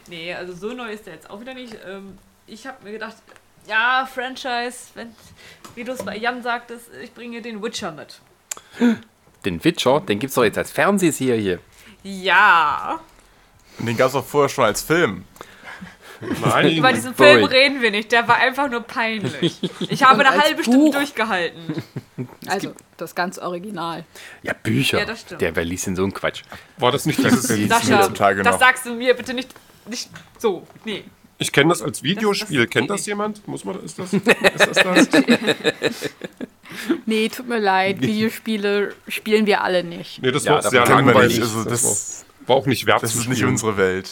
Nee, 0.08 0.36
also 0.36 0.54
so 0.54 0.72
neu 0.72 0.92
ist 0.92 1.08
der 1.08 1.16
jetzt 1.16 1.30
auch 1.30 1.42
wieder 1.42 1.56
nicht. 1.56 1.76
Ähm, 1.84 2.18
ich 2.46 2.68
habe 2.68 2.84
mir 2.84 2.92
gedacht, 2.92 3.16
ja, 3.68 4.08
Franchise, 4.12 4.90
wenn, 4.94 5.16
wie 5.74 5.84
du 5.84 5.94
es 5.94 6.04
bei 6.04 6.16
Jan 6.16 6.44
sagtest, 6.44 6.90
ich 7.04 7.14
bringe 7.14 7.42
den 7.42 7.64
Witcher 7.64 7.92
mit. 7.92 8.20
Den 9.44 9.64
Witcher? 9.64 10.02
Den 10.02 10.20
gibt 10.20 10.30
es 10.30 10.36
doch 10.36 10.44
jetzt 10.44 10.58
als 10.58 10.72
Fernsehserie. 10.72 11.60
Ja. 12.04 13.00
Und 13.80 13.86
den 13.88 13.98
gab 13.98 14.10
es 14.10 14.16
auch 14.16 14.26
vorher 14.26 14.50
schon 14.50 14.66
als 14.66 14.82
Film. 14.82 15.24
Nein. 16.44 16.78
Über 16.78 16.94
diesen 16.94 17.14
Boy. 17.14 17.34
Film 17.34 17.44
reden 17.46 17.82
wir 17.82 17.92
nicht, 17.92 18.12
der 18.12 18.26
war 18.28 18.38
einfach 18.38 18.70
nur 18.70 18.82
peinlich. 18.82 19.60
Ich 19.90 20.02
habe 20.02 20.26
eine 20.26 20.42
halbe 20.42 20.64
Stunde 20.64 20.80
Buch. 20.86 20.94
durchgehalten. 20.94 21.84
Also 22.48 22.74
das 22.98 23.14
ganz 23.16 23.38
Original. 23.38 24.06
Ja, 24.42 24.54
Bücher. 24.54 25.00
Ja, 25.00 25.06
das 25.06 25.22
stimmt. 25.22 25.42
Der, 25.42 25.56
wer 25.56 25.66
liest 25.66 25.88
denn 25.88 25.96
so 25.98 26.04
einen 26.04 26.14
Quatsch? 26.14 26.44
War 26.78 26.92
das 26.94 27.06
nicht 27.06 27.20
dieses. 27.22 27.44
Sascha, 27.68 28.04
zum 28.04 28.16
Tage 28.16 28.44
das 28.44 28.54
noch. 28.54 28.60
sagst 28.60 28.86
du 28.86 28.94
mir 28.96 29.14
bitte 29.14 29.34
nicht, 29.34 29.50
nicht 29.90 30.10
so. 30.40 30.66
Nee. 30.86 31.04
Ich 31.38 31.52
kenne 31.52 31.70
das 31.70 31.82
als 31.82 32.02
Videospiel. 32.02 32.60
Das- 32.60 32.66
das- 32.68 32.72
Kennt 32.74 32.90
das 32.90 33.06
jemand? 33.06 33.46
Muss 33.48 33.66
man, 33.66 33.84
ist 33.84 34.00
das, 34.00 34.14
ist 34.14 34.26
das 34.26 34.84
das? 34.84 35.08
Nee, 37.06 37.30
tut 37.30 37.48
mir 37.48 37.60
leid, 37.60 38.00
Videospiele 38.02 38.94
spielen 39.10 39.46
wir 39.46 39.62
alle 39.64 39.84
nicht. 39.84 40.22
Nee, 40.22 40.32
das 40.32 40.46
Ja, 40.46 40.54
war 40.54 40.62
davon 40.62 40.72
sehr 40.72 40.86
langweilig. 40.96 41.34
nicht. 41.40 41.42
Also 41.42 41.64
das, 41.66 41.82
das- 41.82 42.26
war, 42.48 42.56
auch 42.56 42.66
nicht 42.66 42.86
wert 42.86 43.04
Das 43.04 43.16
ist 43.16 43.28
nicht 43.28 43.44
unsere 43.44 43.78
Welt. 43.78 44.10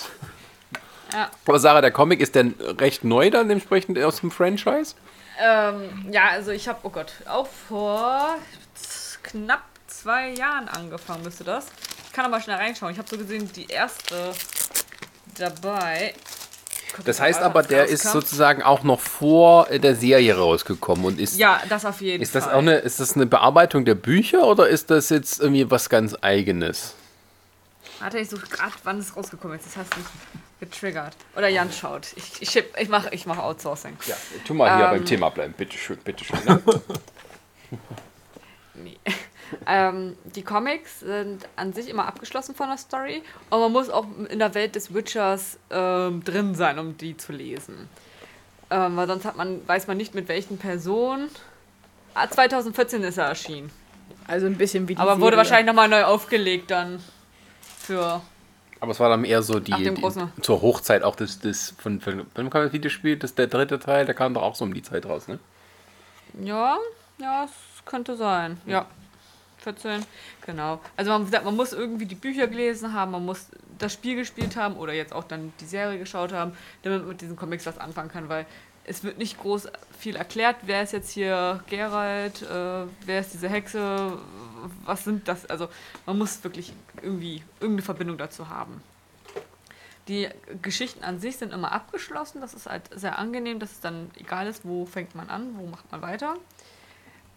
Aber 1.45 1.59
Sarah, 1.59 1.81
der 1.81 1.91
Comic 1.91 2.21
ist 2.21 2.33
denn 2.35 2.55
recht 2.79 3.03
neu 3.03 3.29
dann 3.29 3.49
entsprechend 3.49 3.99
aus 3.99 4.21
dem 4.21 4.31
Franchise? 4.31 4.95
Ähm, 5.39 6.11
ja, 6.11 6.29
also 6.31 6.51
ich 6.51 6.67
habe, 6.67 6.79
oh 6.83 6.89
Gott, 6.89 7.13
auch 7.27 7.47
vor 7.47 8.35
knapp 9.21 9.63
zwei 9.87 10.29
Jahren 10.31 10.67
angefangen 10.67 11.23
müsste 11.23 11.43
das. 11.43 11.67
Ich 12.07 12.13
kann 12.13 12.25
aber 12.25 12.41
schnell 12.41 12.57
reinschauen. 12.57 12.91
Ich 12.91 12.97
habe 12.97 13.07
so 13.09 13.17
gesehen 13.17 13.49
die 13.55 13.67
erste 13.67 14.33
dabei. 15.37 16.13
Das 17.05 17.19
heißt 17.19 17.39
war 17.39 17.47
aber, 17.47 17.61
das 17.61 17.69
der 17.69 17.81
rauskam? 17.81 17.93
ist 17.93 18.11
sozusagen 18.11 18.61
auch 18.63 18.83
noch 18.83 18.99
vor 18.99 19.65
der 19.65 19.95
Serie 19.95 20.37
rausgekommen 20.37 21.05
und 21.05 21.19
ist. 21.19 21.37
Ja, 21.37 21.61
das 21.69 21.85
auf 21.85 22.01
jeden 22.01 22.21
Ist 22.21 22.35
das 22.35 22.45
Fall. 22.45 22.53
auch 22.53 22.59
eine, 22.59 22.75
ist 22.75 22.99
das 22.99 23.15
eine 23.15 23.25
Bearbeitung 23.25 23.85
der 23.85 23.95
Bücher 23.95 24.45
oder 24.45 24.67
ist 24.67 24.91
das 24.91 25.09
jetzt 25.09 25.39
irgendwie 25.41 25.69
was 25.71 25.89
ganz 25.89 26.15
Eigenes? 26.21 26.93
Warte, 28.03 28.19
ich 28.19 28.29
suche 28.29 28.47
gerade, 28.47 28.73
wann 28.83 28.99
es 28.99 29.15
rausgekommen 29.15 29.57
ist. 29.57 29.65
Das 29.65 29.77
hast 29.77 29.93
du 29.93 29.99
mich 29.99 30.07
getriggert. 30.59 31.15
Oder 31.37 31.47
Jan 31.47 31.71
schaut. 31.71 32.07
Ich, 32.17 32.41
ich, 32.41 32.49
schipp- 32.49 32.77
ich 32.77 32.89
mache 32.89 33.09
ich 33.13 33.25
mach 33.25 33.37
Outsourcing. 33.37 33.97
Ja, 34.05 34.15
tu 34.45 34.53
mal 34.53 34.75
hier 34.75 34.85
Ähm. 34.85 34.91
beim 34.91 35.05
Thema 35.05 35.29
bleiben, 35.29 35.53
bitteschön, 35.53 35.97
bitteschön. 36.03 36.37
Ne? 36.45 36.61
Nee. 38.75 38.97
ähm, 39.67 40.17
die 40.25 40.41
Comics 40.43 41.01
sind 41.01 41.47
an 41.55 41.73
sich 41.73 41.87
immer 41.89 42.07
abgeschlossen 42.07 42.55
von 42.55 42.69
der 42.69 42.77
Story, 42.79 43.21
aber 43.51 43.61
man 43.63 43.71
muss 43.71 43.89
auch 43.89 44.05
in 44.29 44.39
der 44.39 44.53
Welt 44.55 44.73
des 44.75 44.93
Witchers 44.95 45.59
ähm, 45.69 46.23
drin 46.23 46.55
sein, 46.55 46.79
um 46.79 46.97
die 46.97 47.15
zu 47.15 47.31
lesen. 47.33 47.87
Ähm, 48.71 48.97
weil 48.97 49.05
sonst 49.07 49.25
hat 49.25 49.37
man, 49.37 49.65
weiß 49.67 49.85
man 49.85 49.97
nicht 49.97 50.15
mit 50.15 50.27
welchen 50.27 50.57
Personen. 50.57 51.29
Ah, 52.15 52.27
2014 52.27 53.03
ist 53.03 53.17
er 53.19 53.25
erschienen. 53.27 53.69
Also 54.27 54.47
ein 54.47 54.57
bisschen 54.57 54.87
wie 54.87 54.95
die 54.95 54.99
Aber 55.01 55.17
wurde 55.17 55.35
Serie. 55.35 55.37
wahrscheinlich 55.37 55.67
nochmal 55.67 55.87
neu 55.89 56.03
aufgelegt 56.03 56.71
dann 56.71 57.03
für. 57.83 58.21
Aber 58.79 58.91
es 58.91 58.99
war 58.99 59.09
dann 59.09 59.23
eher 59.23 59.41
so 59.41 59.59
die, 59.59 59.71
die 59.71 60.41
zur 60.41 60.61
Hochzeit 60.61 61.03
auch 61.03 61.15
des, 61.15 61.39
des 61.39 61.73
von, 61.77 62.01
von 62.01 62.25
wann 62.35 62.49
kam 62.49 62.63
das 62.63 62.73
Videospiel? 62.73 63.17
Das 63.17 63.33
der 63.33 63.47
dritte 63.47 63.79
Teil, 63.79 64.05
der 64.05 64.13
kam 64.13 64.33
doch 64.33 64.41
auch 64.41 64.55
so 64.55 64.65
um 64.65 64.73
die 64.73 64.81
Zeit 64.81 65.05
raus, 65.05 65.27
ne? 65.27 65.39
Ja, 66.41 66.77
ja, 67.17 67.45
es 67.45 67.85
könnte 67.85 68.17
sein. 68.17 68.59
Ja. 68.65 68.87
14, 69.63 70.05
genau. 70.45 70.81
Also 70.97 71.11
man, 71.11 71.25
sagt, 71.27 71.45
man 71.45 71.55
muss 71.55 71.71
irgendwie 71.71 72.05
die 72.05 72.15
Bücher 72.15 72.47
gelesen 72.47 72.93
haben, 72.93 73.11
man 73.11 73.25
muss 73.25 73.47
das 73.77 73.93
Spiel 73.93 74.15
gespielt 74.15 74.55
haben 74.55 74.75
oder 74.75 74.93
jetzt 74.93 75.13
auch 75.13 75.23
dann 75.23 75.53
die 75.61 75.65
Serie 75.65 75.97
geschaut 75.97 76.33
haben, 76.33 76.51
damit 76.83 76.99
man 76.99 77.09
mit 77.09 77.21
diesen 77.21 77.35
Comics 77.35 77.65
was 77.65 77.77
anfangen 77.77 78.09
kann, 78.09 78.29
weil 78.29 78.45
es 78.85 79.03
wird 79.03 79.17
nicht 79.17 79.39
groß 79.39 79.67
viel 79.97 80.15
erklärt, 80.15 80.57
wer 80.63 80.83
ist 80.83 80.93
jetzt 80.93 81.11
hier 81.11 81.63
Geralt, 81.67 82.41
äh, 82.41 82.85
wer 83.05 83.19
ist 83.19 83.33
diese 83.33 83.49
Hexe, 83.49 84.17
was 84.85 85.03
sind 85.03 85.27
das? 85.27 85.45
Also 85.49 85.69
man 86.05 86.17
muss 86.17 86.43
wirklich 86.43 86.73
irgendwie 87.01 87.43
irgendeine 87.59 87.83
Verbindung 87.83 88.17
dazu 88.17 88.49
haben. 88.49 88.81
Die 90.09 90.27
Geschichten 90.61 91.03
an 91.03 91.19
sich 91.19 91.37
sind 91.37 91.53
immer 91.53 91.71
abgeschlossen, 91.71 92.41
das 92.41 92.53
ist 92.53 92.65
halt 92.65 92.89
sehr 92.93 93.17
angenehm, 93.17 93.59
dass 93.59 93.71
es 93.71 93.79
dann 93.79 94.11
egal 94.15 94.47
ist, 94.47 94.65
wo 94.65 94.85
fängt 94.85 95.15
man 95.15 95.29
an, 95.29 95.57
wo 95.57 95.65
macht 95.65 95.89
man 95.91 96.01
weiter. 96.01 96.35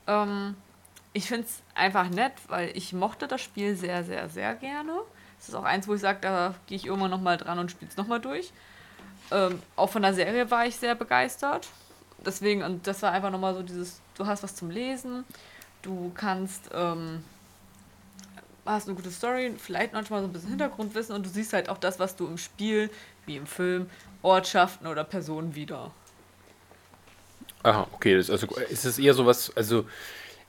Ähm, 0.08 0.56
ich 1.12 1.28
finde 1.28 1.46
es 1.46 1.62
einfach 1.74 2.10
nett, 2.10 2.32
weil 2.48 2.76
ich 2.76 2.92
mochte 2.92 3.28
das 3.28 3.40
Spiel 3.40 3.76
sehr, 3.76 4.02
sehr, 4.02 4.28
sehr 4.28 4.54
gerne. 4.56 5.00
Es 5.38 5.48
ist 5.48 5.54
auch 5.54 5.64
eins, 5.64 5.86
wo 5.86 5.94
ich 5.94 6.00
sage, 6.00 6.18
da 6.22 6.54
gehe 6.66 6.76
ich 6.76 6.86
irgendwann 6.86 7.10
nochmal 7.10 7.36
dran 7.36 7.58
und 7.60 7.70
spiele 7.70 7.90
es 7.90 7.96
nochmal 7.96 8.20
durch. 8.20 8.52
Ähm, 9.30 9.60
auch 9.74 9.90
von 9.90 10.02
der 10.02 10.14
Serie 10.14 10.50
war 10.50 10.66
ich 10.66 10.76
sehr 10.76 10.94
begeistert. 10.94 11.68
Deswegen, 12.24 12.62
und 12.62 12.86
das 12.86 13.02
war 13.02 13.12
einfach 13.12 13.30
nochmal 13.30 13.54
so 13.54 13.62
dieses, 13.62 14.00
du 14.16 14.26
hast 14.26 14.42
was 14.42 14.54
zum 14.54 14.70
Lesen, 14.70 15.24
du 15.82 16.10
kannst, 16.14 16.70
ähm, 16.74 17.22
hast 18.64 18.88
eine 18.88 18.96
gute 18.96 19.10
Story, 19.10 19.54
vielleicht 19.58 19.92
manchmal 19.92 20.20
so 20.22 20.26
ein 20.26 20.32
bisschen 20.32 20.48
Hintergrundwissen 20.50 21.14
und 21.14 21.24
du 21.24 21.30
siehst 21.30 21.52
halt 21.52 21.68
auch 21.68 21.78
das, 21.78 21.98
was 22.00 22.16
du 22.16 22.26
im 22.26 22.38
Spiel, 22.38 22.90
wie 23.26 23.36
im 23.36 23.46
Film, 23.46 23.88
Ortschaften 24.22 24.86
oder 24.88 25.04
Personen 25.04 25.54
wieder. 25.54 25.92
Aha, 27.62 27.86
okay. 27.92 28.16
Das, 28.16 28.30
also 28.30 28.46
ist 28.70 28.84
es 28.84 28.98
eher 28.98 29.14
sowas, 29.14 29.52
also 29.56 29.86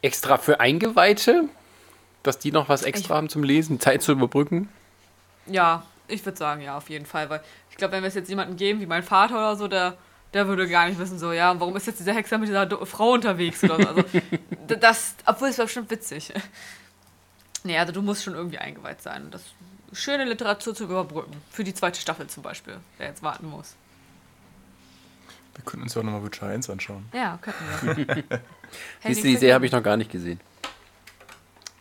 extra 0.02 0.38
für 0.38 0.60
Eingeweihte, 0.60 1.50
dass 2.24 2.40
die 2.40 2.52
noch 2.52 2.70
was 2.70 2.84
extra 2.84 3.14
Ich- 3.14 3.18
haben 3.18 3.30
zum 3.30 3.44
Lesen, 3.44 3.80
Zeit 3.80 4.02
zu 4.02 4.12
überbrücken? 4.14 4.70
Ja, 5.46 5.84
ich 6.08 6.26
würde 6.26 6.38
sagen, 6.38 6.62
ja, 6.62 6.78
auf 6.78 6.90
jeden 6.90 7.06
Fall. 7.06 7.30
Weil 7.30 7.42
ich 7.70 7.78
glaube, 7.78 7.94
wenn 7.94 8.04
wir 8.04 8.08
es 8.08 8.16
jetzt 8.16 8.30
jemanden 8.30 8.56
geben, 8.56 8.80
wie 8.80 8.86
mein 8.86 9.04
Vater 9.04 9.36
oder 9.36 9.56
so, 9.56 9.68
der, 9.68 9.98
der 10.34 10.48
würde 10.48 10.68
gar 10.68 10.88
nicht 10.88 11.00
wissen, 11.00 11.20
so, 11.20 11.32
ja, 11.32 11.60
warum 11.60 11.76
ist 11.76 11.88
jetzt 11.88 12.00
dieser 12.00 12.14
Hexer 12.14 12.38
mit 12.38 12.50
dieser 12.50 12.68
Frau 12.86 13.12
unterwegs 13.12 13.64
oder 13.64 13.78
so. 13.78 13.88
Also, 13.88 14.04
das, 14.80 15.16
obwohl 15.26 15.50
es 15.50 15.58
war 15.58 15.66
bestimmt 15.66 15.90
witzig. 15.92 16.34
Nee, 17.64 17.78
also 17.78 17.92
du 17.92 18.02
musst 18.02 18.24
schon 18.24 18.36
irgendwie 18.36 18.60
eingeweiht 18.60 19.02
sein. 19.02 19.26
Und 19.26 19.34
Das 19.34 19.42
schöne 19.92 20.24
Literatur 20.24 20.74
zu 20.74 20.86
überbrücken. 20.86 21.36
Für 21.52 21.66
die 21.66 21.74
zweite 21.74 22.00
Staffel 22.00 22.28
zum 22.28 22.44
Beispiel, 22.44 22.78
wer 22.98 23.08
jetzt 23.08 23.24
warten 23.24 23.50
muss. 23.50 23.76
Wir 25.56 25.66
können 25.66 25.84
uns 25.84 25.96
ja 25.96 26.02
auch 26.02 26.06
nochmal 26.06 26.24
Witcher 26.24 26.48
1 26.48 26.70
anschauen. 26.70 27.10
Ja, 27.12 27.40
könnten 27.42 27.98
wir. 27.98 28.24
Siehst 29.04 29.24
du, 29.24 29.28
die 29.28 29.36
Serie 29.38 29.56
habe 29.56 29.66
ich 29.66 29.72
noch 29.72 29.84
gar 29.84 29.98
nicht 29.98 30.12
gesehen. 30.12 30.40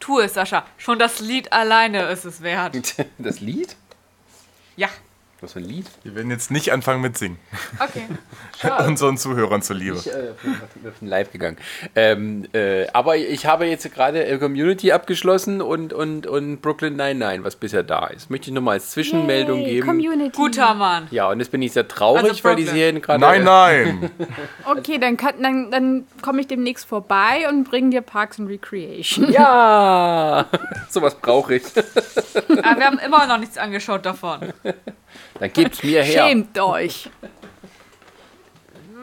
Tu 0.01 0.19
es, 0.21 0.35
Sascha. 0.35 0.65
Schon 0.79 0.99
das 0.99 1.21
Lied 1.21 1.53
alleine 1.53 2.07
ist 2.09 2.25
es 2.25 2.41
wert. 2.41 2.75
Das 3.19 3.41
Lied? 3.41 3.77
Ja. 4.77 4.91
Was 5.43 5.53
für 5.53 5.59
ein 5.59 5.67
Lied? 5.67 5.85
Wir 6.03 6.15
werden 6.15 6.31
jetzt 6.31 6.51
nicht 6.51 6.73
anfangen 6.73 7.03
mit 7.03 7.19
Singen. 7.19 7.37
Okay. 7.79 8.07
Unseren 8.87 9.19
Zuhörern 9.19 9.61
zuliebe. 9.61 9.97
Ich 9.97 10.07
äh, 10.11 10.31
bin 10.43 10.91
auf 10.91 10.99
den 10.99 11.09
Live 11.09 11.31
gegangen. 11.31 11.59
Ähm, 11.95 12.47
äh, 12.55 12.87
aber 12.95 13.19
ich 13.19 13.45
habe 13.45 13.67
jetzt 13.67 13.93
gerade 13.93 14.25
äh, 14.25 14.39
Community 14.39 14.93
abgeschlossen 14.93 15.61
und, 15.61 15.93
und, 15.93 16.27
und 16.27 16.63
Brooklyn 16.63 16.97
99, 16.97 17.45
was 17.45 17.57
bisher 17.57 17.83
da 17.83 18.07
ist. 18.07 18.31
Möchte 18.31 18.49
ich 18.49 18.55
nochmal 18.55 18.75
als 18.75 18.93
Zwischenmeldung 18.93 19.61
Yay, 19.61 19.71
geben. 19.75 19.87
Community. 19.87 20.35
Guter 20.35 20.73
Mann. 20.73 21.07
Ja, 21.11 21.29
und 21.29 21.39
jetzt 21.41 21.51
bin 21.51 21.61
ich 21.61 21.73
sehr 21.73 21.87
traurig, 21.87 22.25
Also 22.31 22.45
weil 22.45 22.57
die. 22.57 22.65
Serien 22.65 23.03
gerade. 23.03 23.21
Nein, 23.21 23.45
nein! 23.45 24.11
Okay, 24.65 24.99
dann, 24.99 25.17
kann- 25.19 25.41
dann, 25.43 25.71
dann 25.71 26.07
komme 26.23 26.41
ich 26.41 26.47
demnächst 26.49 26.87
vorbei 26.87 27.47
und 27.49 27.65
bringe 27.65 27.91
dir 27.91 28.01
Parks 28.01 28.41
and 28.41 28.49
Recreation. 28.49 29.31
Ja! 29.31 30.47
Sowas 30.89 31.15
brauche 31.15 31.57
ich. 31.57 31.63
Aber 31.77 32.79
wir 32.79 32.87
haben 32.87 32.99
immer 32.99 33.27
noch 33.27 33.39
nichts 33.39 33.59
angeschaut 33.59 34.05
davon. 34.07 34.53
Dann 35.39 35.53
gib's 35.53 35.83
mir 35.83 36.03
her. 36.03 36.27
Schämt 36.27 36.59
euch. 36.59 37.11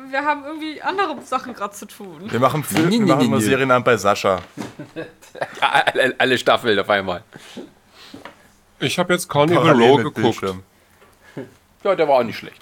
Wir 0.10 0.24
haben 0.24 0.46
irgendwie 0.46 0.82
andere 0.82 1.20
Sachen 1.24 1.54
gerade 1.54 1.74
zu 1.74 1.88
tun. 1.88 2.32
Wir 2.32 2.40
machen, 2.40 2.64
Film, 2.64 2.90
Nee, 2.90 2.92
wir 2.92 3.00
nee, 3.00 3.06
machen 3.06 3.24
nee, 3.24 3.30
mal 3.30 3.40
nee. 3.40 3.46
Serienabend 3.46 3.86
bei 3.86 3.98
Sascha. 3.98 4.42
Alle, 5.60 6.16
alle 6.18 6.38
Staffeln 6.38 6.78
auf 6.78 6.90
einmal. 6.90 7.24
Ich 8.80 9.00
habe 9.00 9.14
jetzt 9.14 9.28
Carnival 9.28 9.72
Row 9.82 9.98
geguckt. 9.98 10.16
Bildschirm. 10.16 10.64
Ja, 11.84 11.96
der 11.96 12.08
war 12.08 12.20
auch 12.20 12.24
nicht 12.24 12.38
schlecht. 12.38 12.62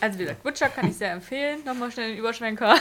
Also 0.00 0.18
wie 0.18 0.22
gesagt, 0.22 0.44
Witcher 0.44 0.68
kann 0.68 0.88
ich 0.88 0.96
sehr 0.96 1.12
empfehlen. 1.12 1.64
Nochmal 1.64 1.90
schnell 1.90 2.10
den 2.10 2.18
Überschwenker. 2.18 2.76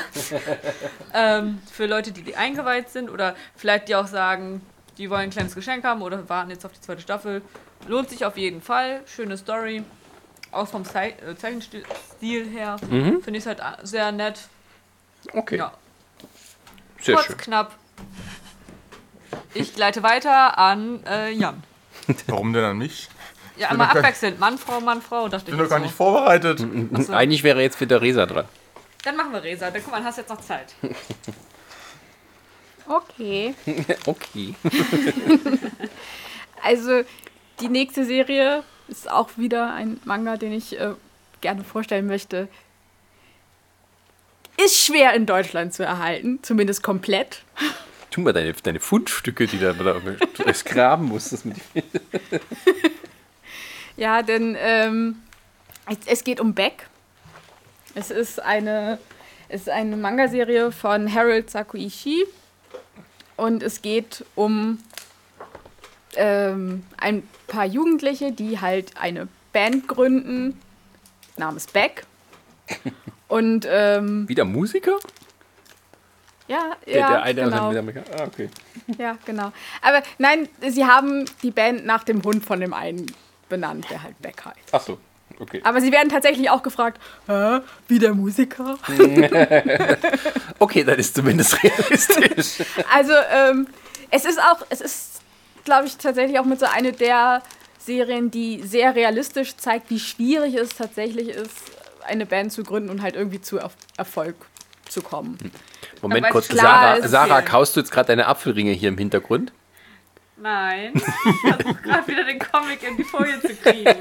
ähm, 1.14 1.60
für 1.72 1.86
Leute, 1.88 2.12
die, 2.12 2.22
die 2.22 2.36
eingeweiht 2.36 2.90
sind 2.90 3.10
oder 3.10 3.36
vielleicht 3.56 3.88
die 3.88 3.96
auch 3.96 4.08
sagen, 4.08 4.62
die 4.98 5.10
wollen 5.10 5.22
ein 5.24 5.30
kleines 5.30 5.56
Geschenk 5.56 5.84
haben 5.84 6.02
oder 6.02 6.28
warten 6.30 6.50
jetzt 6.50 6.66
auf 6.66 6.72
die 6.74 6.82
zweite 6.82 7.02
Staffel. 7.02 7.42
Lohnt 7.88 8.10
sich 8.10 8.26
auf 8.26 8.38
jeden 8.38 8.62
Fall. 8.62 9.02
Schöne 9.06 9.38
Story. 9.38 9.84
Auch 10.52 10.68
vom 10.68 10.86
Zei 10.86 11.10
äh, 11.28 11.36
Zeichenstil 11.36 11.84
Stil 12.18 12.48
her. 12.50 12.78
Finde 12.80 13.32
ich 13.32 13.38
es 13.38 13.46
halt 13.46 13.62
sehr 13.84 14.12
nett. 14.12 14.48
Okay, 15.34 15.58
Ja, 15.58 15.74
sehr 17.02 17.16
kurz, 17.16 17.28
schön. 17.28 17.38
knapp. 17.38 17.76
Ich 19.54 19.76
leite 19.78 20.04
weiter 20.04 20.58
an 20.58 21.04
äh, 21.06 21.32
Jan. 21.32 21.64
Warum 22.28 22.54
denn 22.54 22.64
an 22.64 22.78
mich? 22.78 23.10
Ja, 23.58 23.72
immer 23.72 23.90
abwechselnd. 23.90 24.40
Mann, 24.40 24.58
Frau, 24.58 24.80
Mann, 24.80 25.02
Frau. 25.02 25.28
Dachte 25.28 25.38
Ich 25.38 25.46
bin 25.46 25.56
ich 25.56 25.62
doch 25.64 25.70
gar 25.70 25.80
so. 25.80 25.86
nicht 25.86 25.96
vorbereitet. 25.96 26.66
Achso. 26.94 27.12
Eigentlich 27.14 27.44
wäre 27.44 27.62
jetzt 27.62 27.82
wieder 27.82 28.02
Resa 28.02 28.26
dran. 28.26 28.46
Dann 29.04 29.16
machen 29.18 29.34
wir 29.34 29.44
Resa. 29.44 29.72
Dann 29.72 29.82
guck 29.84 29.92
mal, 29.92 30.04
hast 30.04 30.18
jetzt 30.18 30.30
noch 30.30 30.42
Zeit. 30.42 30.76
Okay. 32.88 33.54
okay. 34.06 34.56
Also, 36.64 37.04
die 37.62 37.70
nächste 37.70 38.04
Serie 38.04 38.64
ist 38.88 39.10
auch 39.10 39.30
wieder 39.38 39.74
ein 39.74 40.00
Manga, 40.06 40.38
den 40.38 40.52
ich 40.52 40.78
äh, 40.78 40.96
gerne 41.40 41.64
vorstellen 41.64 42.08
möchte. 42.08 42.48
Ist 44.64 44.84
schwer 44.84 45.14
in 45.14 45.28
Deutschland 45.28 45.74
zu 45.74 45.84
erhalten, 45.84 46.40
zumindest 46.42 46.82
komplett. 46.82 47.44
Tu 48.10 48.22
mal 48.22 48.34
deine, 48.34 48.54
deine 48.54 48.80
Fundstücke, 48.80 49.46
die 49.46 49.60
da, 49.60 49.74
da 49.74 50.02
das 50.44 50.66
graben 50.66 51.06
musstest. 51.06 51.46
Ja, 53.98 54.24
denn 54.24 54.56
ähm, 54.60 55.18
es, 55.90 55.98
es 56.06 56.24
geht 56.24 56.40
um 56.40 56.54
Beck. 56.54 56.88
Es 57.96 58.12
ist 58.12 58.42
eine, 58.42 59.00
es 59.50 59.62
ist 59.62 59.70
eine 59.70 59.96
Manga-Serie 59.96 60.72
von 60.72 61.14
Harold 61.14 61.50
Sakuishi. 61.50 62.26
Und 63.36 63.62
es 63.64 63.82
geht 63.82 64.26
um 64.36 64.80
ähm, 66.16 66.84
ein 66.98 67.28
paar 67.48 67.66
Jugendliche, 67.66 68.32
die 68.32 68.60
halt 68.60 68.98
eine 68.98 69.28
Band 69.54 69.88
gründen, 69.88 70.60
namens 71.38 71.68
Beck. 71.68 72.06
Und 73.28 73.68
ähm, 73.70 74.28
Wieder 74.30 74.46
Musiker? 74.46 74.98
ja, 76.48 76.76
Der, 76.86 76.96
ja, 76.98 77.10
der 77.10 77.24
eine 77.24 77.42
genau. 77.44 77.72
der 77.72 77.80
Amerikaner. 77.80 78.22
Ah, 78.22 78.26
okay. 78.26 78.50
Ja, 78.98 79.18
genau. 79.26 79.52
Aber 79.82 80.02
nein, 80.18 80.48
sie 80.70 80.86
haben 80.86 81.26
die 81.44 81.52
Band 81.52 81.86
nach 81.86 82.04
dem 82.04 82.24
Hund 82.24 82.46
von 82.46 82.60
dem 82.62 82.74
einen 82.74 83.06
benannt, 83.50 83.86
der 83.90 84.02
halt 84.04 84.20
Beck 84.22 84.46
heißt. 84.46 84.58
Ach 84.72 84.82
so, 84.82 84.98
okay. 85.40 85.62
Aber 85.64 85.82
sie 85.82 85.92
werden 85.92 86.10
tatsächlich 86.10 86.50
auch 86.50 86.64
gefragt, 86.64 87.02
Hä, 87.28 87.60
wie 87.88 88.00
der 88.00 88.14
Musiker? 88.14 88.78
Okay, 90.60 90.84
das 90.84 90.98
ist 90.98 91.16
zumindest 91.16 91.64
realistisch. 91.64 92.66
Also, 92.94 93.14
ähm, 93.32 93.68
es 94.10 94.26
ist 94.26 94.40
auch, 94.40 94.66
es 94.70 94.82
ist, 94.82 95.22
glaube 95.66 95.88
ich, 95.88 95.98
tatsächlich 95.98 96.40
auch 96.40 96.46
mit 96.46 96.60
so 96.60 96.66
eine 96.66 96.92
der 96.92 97.42
Serien, 97.80 98.32
die 98.32 98.62
sehr 98.64 98.96
realistisch 98.96 99.56
zeigt, 99.58 99.90
wie 99.90 100.00
schwierig 100.00 100.56
es 100.56 100.70
tatsächlich 100.70 101.30
ist, 101.30 101.56
eine 102.06 102.26
Band 102.26 102.52
zu 102.52 102.64
gründen 102.64 102.90
und 102.90 103.02
halt 103.02 103.16
irgendwie 103.16 103.42
zu 103.42 103.58
Erf 103.58 103.74
Erfolg 103.98 104.36
zu 104.90 105.02
kommen. 105.02 105.38
Moment 106.02 106.30
kurz, 106.30 106.48
klar 106.48 106.96
Sarah, 106.98 107.08
Sarah 107.08 107.42
kaust 107.42 107.76
du 107.76 107.82
jetzt 107.82 107.92
gerade 107.92 108.08
deine 108.08 108.28
Apfelringe 108.28 108.72
hier 108.72 108.90
im 108.90 108.98
Hintergrund? 108.98 109.52
Nein. 110.40 110.94
Ich 110.96 111.52
versuche 111.52 111.82
gerade 111.82 112.08
wieder 112.08 112.24
den 112.24 112.40
Comic 112.40 112.84
in 112.88 112.98
die 112.98 113.04
Folie 113.04 113.40
zu 113.42 113.56
kriegen. 113.56 113.96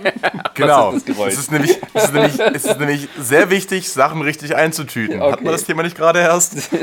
Genau. 0.55 0.93
das 0.93 1.05
Geräusch? 1.05 1.33
Es 1.33 1.39
ist, 1.39 1.53
nämlich, 1.53 1.79
es, 1.95 2.05
ist 2.05 2.13
nämlich, 2.13 2.41
es 2.41 2.65
ist 2.65 2.79
nämlich 2.79 3.09
sehr 3.19 3.51
wichtig, 3.51 3.91
Sachen 3.91 4.23
richtig 4.23 4.55
einzutüten. 4.55 5.21
Okay. 5.21 5.33
Hatten 5.33 5.45
wir 5.45 5.53
das 5.53 5.65
Thema 5.65 5.83
nicht 5.83 5.97
gerade 5.97 6.21
erst? 6.21 6.71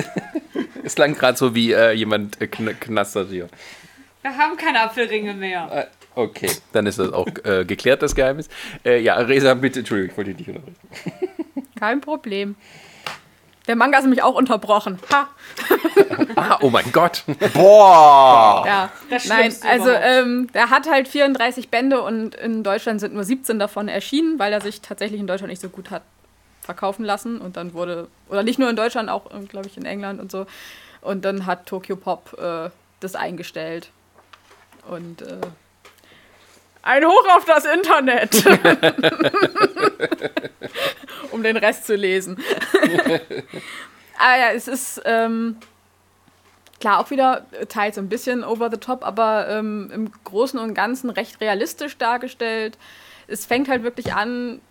Es 0.86 0.96
klang 0.96 1.16
gerade 1.16 1.38
so 1.38 1.56
wie 1.56 1.72
äh, 1.72 1.94
jemand 1.94 2.42
äh, 2.42 2.48
kn 2.48 2.78
knastert 2.78 3.30
hier. 3.30 3.48
Wir 4.22 4.38
haben 4.38 4.58
keine 4.58 4.82
Apfelringe 4.82 5.34
mehr. 5.34 5.70
Äh, 5.72 5.86
Okay, 6.16 6.52
dann 6.74 6.86
ist 6.86 7.00
das 7.00 7.12
auch 7.12 7.28
äh, 7.44 7.66
geklärt, 7.66 8.02
das 8.04 8.14
Geheimnis. 8.14 8.48
Äh, 8.86 9.02
ja, 9.02 9.16
Resa, 9.16 9.54
bitte, 9.56 9.80
Entschuldigung, 9.80 10.12
ich 10.12 10.18
wollte 10.18 10.34
dich 10.34 10.48
nicht 10.48 10.56
unterbrechen. 10.56 11.70
Kein 11.80 12.02
Problem. 12.02 12.56
Der 13.68 13.78
Manga 13.78 13.98
ist 13.98 14.04
nämlich 14.04 14.24
auch 14.24 14.36
unterbrochen. 14.36 15.00
Ha! 15.12 15.28
Ah, 16.36 16.58
oh 16.62 16.70
mein 16.70 16.92
Gott. 16.92 17.24
Boah! 17.54 18.64
Ja, 18.66 18.90
Das 19.10 19.28
nein, 19.28 19.56
also 19.68 19.92
ähm, 19.92 20.50
der 20.52 20.72
hat 20.72 20.90
halt 20.90 21.08
34 21.08 21.70
Bände 21.70 22.02
und 22.02 22.34
in 22.36 22.64
Deutschland 22.64 23.00
sind 23.00 23.14
nur 23.14 23.24
17 23.24 23.60
davon 23.60 23.88
erschienen, 23.88 24.40
weil 24.40 24.52
er 24.52 24.60
sich 24.60 24.82
tatsächlich 24.82 25.20
in 25.20 25.28
Deutschland 25.28 25.52
nicht 25.52 25.62
so 25.62 25.70
gut 25.70 25.92
hat 25.92 26.02
verkaufen 26.62 27.06
lassen 27.06 27.40
und 27.40 27.56
dann 27.56 27.74
wurde, 27.74 28.08
oder 28.30 28.42
nicht 28.42 28.58
nur 28.58 28.70
in 28.70 28.76
Deutschland, 28.76 29.10
auch 29.10 29.30
glaube 29.48 29.68
ich 29.68 29.78
in 29.78 29.86
England 29.86 30.20
und 30.20 30.32
so. 30.32 30.48
Und 31.02 31.24
dann 31.24 31.46
hat 31.46 31.68
Tokyo 31.68 31.96
Pop 31.96 32.36
äh, 32.40 32.70
das 33.00 33.16
eingestellt. 33.16 33.90
Und 34.90 35.22
äh, 35.22 35.38
ein 36.82 37.06
Hoch 37.06 37.28
auf 37.36 37.46
das 37.46 37.66
Internet! 37.66 38.34
um 41.34 41.44
den 41.44 41.58
Rest 41.58 41.86
zu 41.86 41.96
lesen. 41.96 42.42
Aber 44.18 44.38
ja, 44.38 44.52
es 44.54 44.68
ist 44.68 45.02
ähm, 45.06 45.58
klar 46.80 47.00
auch 47.00 47.10
wieder 47.10 47.46
teils 47.70 47.98
ein 47.98 48.10
bisschen 48.10 48.44
over 48.44 48.70
the 48.72 48.78
top, 48.78 49.06
aber 49.06 49.48
ähm, 49.50 49.90
im 49.94 50.12
Großen 50.24 50.60
und 50.60 50.74
Ganzen 50.74 51.10
recht 51.10 51.42
realistisch 51.42 51.98
dargestellt. 51.98 52.78
Es 53.28 53.46
fängt 53.46 53.70
halt 53.70 53.84
wirklich 53.84 54.14
an, 54.14 54.62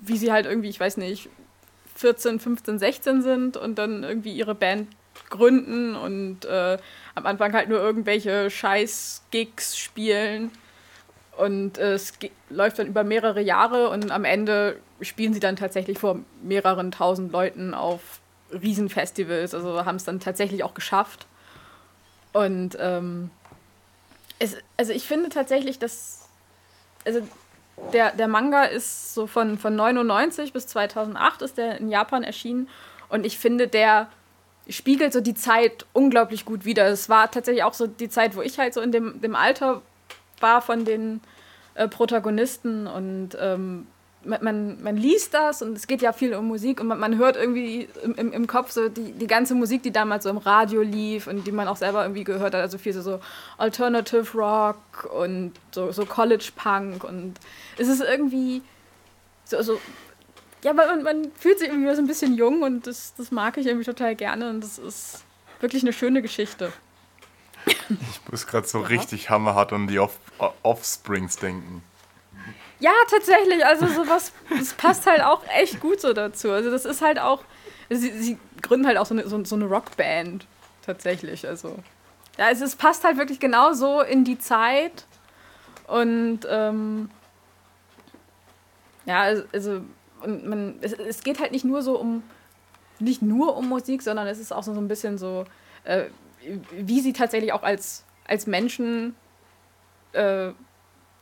wie 0.00 0.16
sie 0.16 0.32
halt 0.32 0.46
irgendwie, 0.46 0.68
ich 0.68 0.80
weiß 0.80 0.96
nicht, 0.96 1.28
14, 1.94 2.40
15, 2.40 2.78
16 2.78 3.22
sind 3.22 3.56
und 3.56 3.78
dann 3.78 4.02
irgendwie 4.02 4.32
ihre 4.32 4.54
Band 4.54 4.88
gründen 5.30 5.94
und 5.94 6.44
äh, 6.44 6.78
am 7.14 7.26
Anfang 7.26 7.52
halt 7.52 7.68
nur 7.68 7.78
irgendwelche 7.78 8.50
Scheiß-Gigs 8.50 9.78
spielen. 9.78 10.50
Und 11.36 11.78
äh, 11.78 11.94
es 11.94 12.12
läuft 12.50 12.78
dann 12.78 12.86
über 12.86 13.04
mehrere 13.04 13.40
Jahre 13.40 13.88
und 13.88 14.10
am 14.10 14.24
Ende 14.24 14.78
spielen 15.00 15.32
sie 15.32 15.40
dann 15.40 15.56
tatsächlich 15.56 15.98
vor 15.98 16.18
mehreren 16.42 16.90
tausend 16.90 17.32
Leuten 17.32 17.74
auf 17.74 18.20
Riesenfestivals. 18.52 19.54
Also 19.54 19.84
haben 19.84 19.96
es 19.96 20.04
dann 20.04 20.20
tatsächlich 20.20 20.62
auch 20.62 20.74
geschafft. 20.74 21.26
Und 22.32 22.76
ähm, 22.78 23.30
es, 24.38 24.56
also 24.76 24.92
ich 24.92 25.06
finde 25.06 25.30
tatsächlich, 25.30 25.78
dass 25.78 26.28
also 27.04 27.26
der, 27.92 28.12
der 28.12 28.28
Manga 28.28 28.64
ist 28.64 29.14
so 29.14 29.26
von, 29.26 29.58
von 29.58 29.74
99 29.74 30.52
bis 30.52 30.66
2008 30.68 31.42
ist 31.42 31.58
der 31.58 31.78
in 31.78 31.88
Japan 31.88 32.22
erschienen 32.22 32.68
und 33.08 33.26
ich 33.26 33.38
finde, 33.38 33.68
der 33.68 34.08
spiegelt 34.68 35.12
so 35.12 35.20
die 35.20 35.34
Zeit 35.34 35.86
unglaublich 35.92 36.44
gut 36.44 36.64
wider. 36.64 36.86
Es 36.86 37.08
war 37.08 37.30
tatsächlich 37.30 37.64
auch 37.64 37.74
so 37.74 37.86
die 37.86 38.08
Zeit, 38.08 38.36
wo 38.36 38.42
ich 38.42 38.58
halt 38.58 38.74
so 38.74 38.80
in 38.80 38.92
dem, 38.92 39.20
dem 39.20 39.34
Alter 39.34 39.82
war 40.42 40.62
von 40.62 40.84
den 40.84 41.20
äh, 41.74 41.88
Protagonisten 41.88 42.86
und 42.86 43.30
ähm, 43.40 43.86
man, 44.24 44.82
man, 44.82 44.96
liest 44.96 45.34
das 45.34 45.62
und 45.62 45.76
es 45.76 45.86
geht 45.86 46.02
ja 46.02 46.12
viel 46.12 46.34
um 46.34 46.46
Musik 46.46 46.80
und 46.80 46.86
man, 46.86 46.98
man 46.98 47.18
hört 47.18 47.36
irgendwie 47.36 47.88
im, 48.04 48.14
im, 48.14 48.32
im 48.32 48.46
Kopf 48.46 48.70
so 48.70 48.88
die, 48.88 49.12
die 49.12 49.26
ganze 49.26 49.54
Musik, 49.54 49.82
die 49.82 49.90
damals 49.90 50.24
so 50.24 50.30
im 50.30 50.38
Radio 50.38 50.82
lief 50.82 51.26
und 51.26 51.46
die 51.46 51.52
man 51.52 51.66
auch 51.66 51.76
selber 51.76 52.02
irgendwie 52.02 52.24
gehört 52.24 52.54
hat, 52.54 52.60
also 52.60 52.78
viel 52.78 52.92
so, 52.92 53.02
so 53.02 53.20
Alternative 53.58 54.26
Rock 54.36 55.08
und 55.12 55.52
so, 55.72 55.90
so 55.92 56.04
College 56.04 56.50
Punk 56.54 57.04
und 57.04 57.34
es 57.78 57.88
ist 57.88 58.00
irgendwie 58.00 58.62
so, 59.44 59.60
so 59.62 59.80
ja, 60.62 60.72
man, 60.72 61.02
man 61.02 61.32
fühlt 61.36 61.58
sich 61.58 61.68
irgendwie 61.68 61.92
so 61.94 62.00
ein 62.00 62.06
bisschen 62.06 62.36
jung 62.36 62.62
und 62.62 62.86
das, 62.86 63.14
das 63.16 63.30
mag 63.30 63.56
ich 63.56 63.66
irgendwie 63.66 63.84
total 63.84 64.14
gerne 64.14 64.50
und 64.50 64.62
das 64.62 64.78
ist 64.78 65.24
wirklich 65.60 65.82
eine 65.82 65.92
schöne 65.92 66.22
Geschichte. 66.22 66.72
Ich 67.66 68.20
muss 68.30 68.46
gerade 68.46 68.66
so 68.66 68.80
richtig 68.80 69.30
hammerhart 69.30 69.72
an 69.72 69.86
die 69.86 69.98
Off 69.98 70.18
Offsprings 70.62 71.36
denken. 71.36 71.82
Ja, 72.80 72.92
tatsächlich. 73.08 73.64
Also 73.64 73.86
sowas, 73.86 74.32
das 74.50 74.74
passt 74.74 75.06
halt 75.06 75.22
auch 75.22 75.42
echt 75.56 75.80
gut 75.80 76.00
so 76.00 76.12
dazu. 76.12 76.50
Also 76.50 76.70
das 76.70 76.84
ist 76.84 77.00
halt 77.00 77.18
auch, 77.20 77.42
sie, 77.90 78.10
sie 78.10 78.38
gründen 78.60 78.86
halt 78.86 78.98
auch 78.98 79.06
so 79.06 79.14
eine, 79.14 79.28
so, 79.28 79.44
so 79.44 79.54
eine 79.54 79.66
Rockband 79.66 80.46
tatsächlich. 80.84 81.46
Also 81.46 81.78
ja, 82.38 82.50
es, 82.50 82.60
es 82.60 82.74
passt 82.74 83.04
halt 83.04 83.18
wirklich 83.18 83.38
genau 83.38 83.72
so 83.72 84.00
in 84.00 84.24
die 84.24 84.38
Zeit 84.38 85.04
und 85.86 86.40
ähm, 86.48 87.10
ja, 89.06 89.20
also- 89.22 89.44
also 89.52 89.80
und 90.22 90.46
man, 90.46 90.78
es, 90.82 90.92
es 90.92 91.22
geht 91.24 91.40
halt 91.40 91.50
nicht 91.50 91.64
nur 91.64 91.82
so 91.82 91.98
um, 91.98 92.22
nicht 93.00 93.22
nur 93.22 93.56
um 93.56 93.68
Musik, 93.68 94.02
sondern 94.02 94.28
es 94.28 94.38
ist 94.38 94.52
auch 94.52 94.62
so, 94.62 94.72
so 94.72 94.80
ein 94.80 94.86
bisschen 94.86 95.18
so, 95.18 95.44
äh, 95.82 96.04
wie 96.70 97.00
sie 97.00 97.12
tatsächlich 97.12 97.52
auch 97.52 97.64
als, 97.64 98.04
als 98.28 98.46
Menschen 98.46 99.16
äh, 100.12 100.52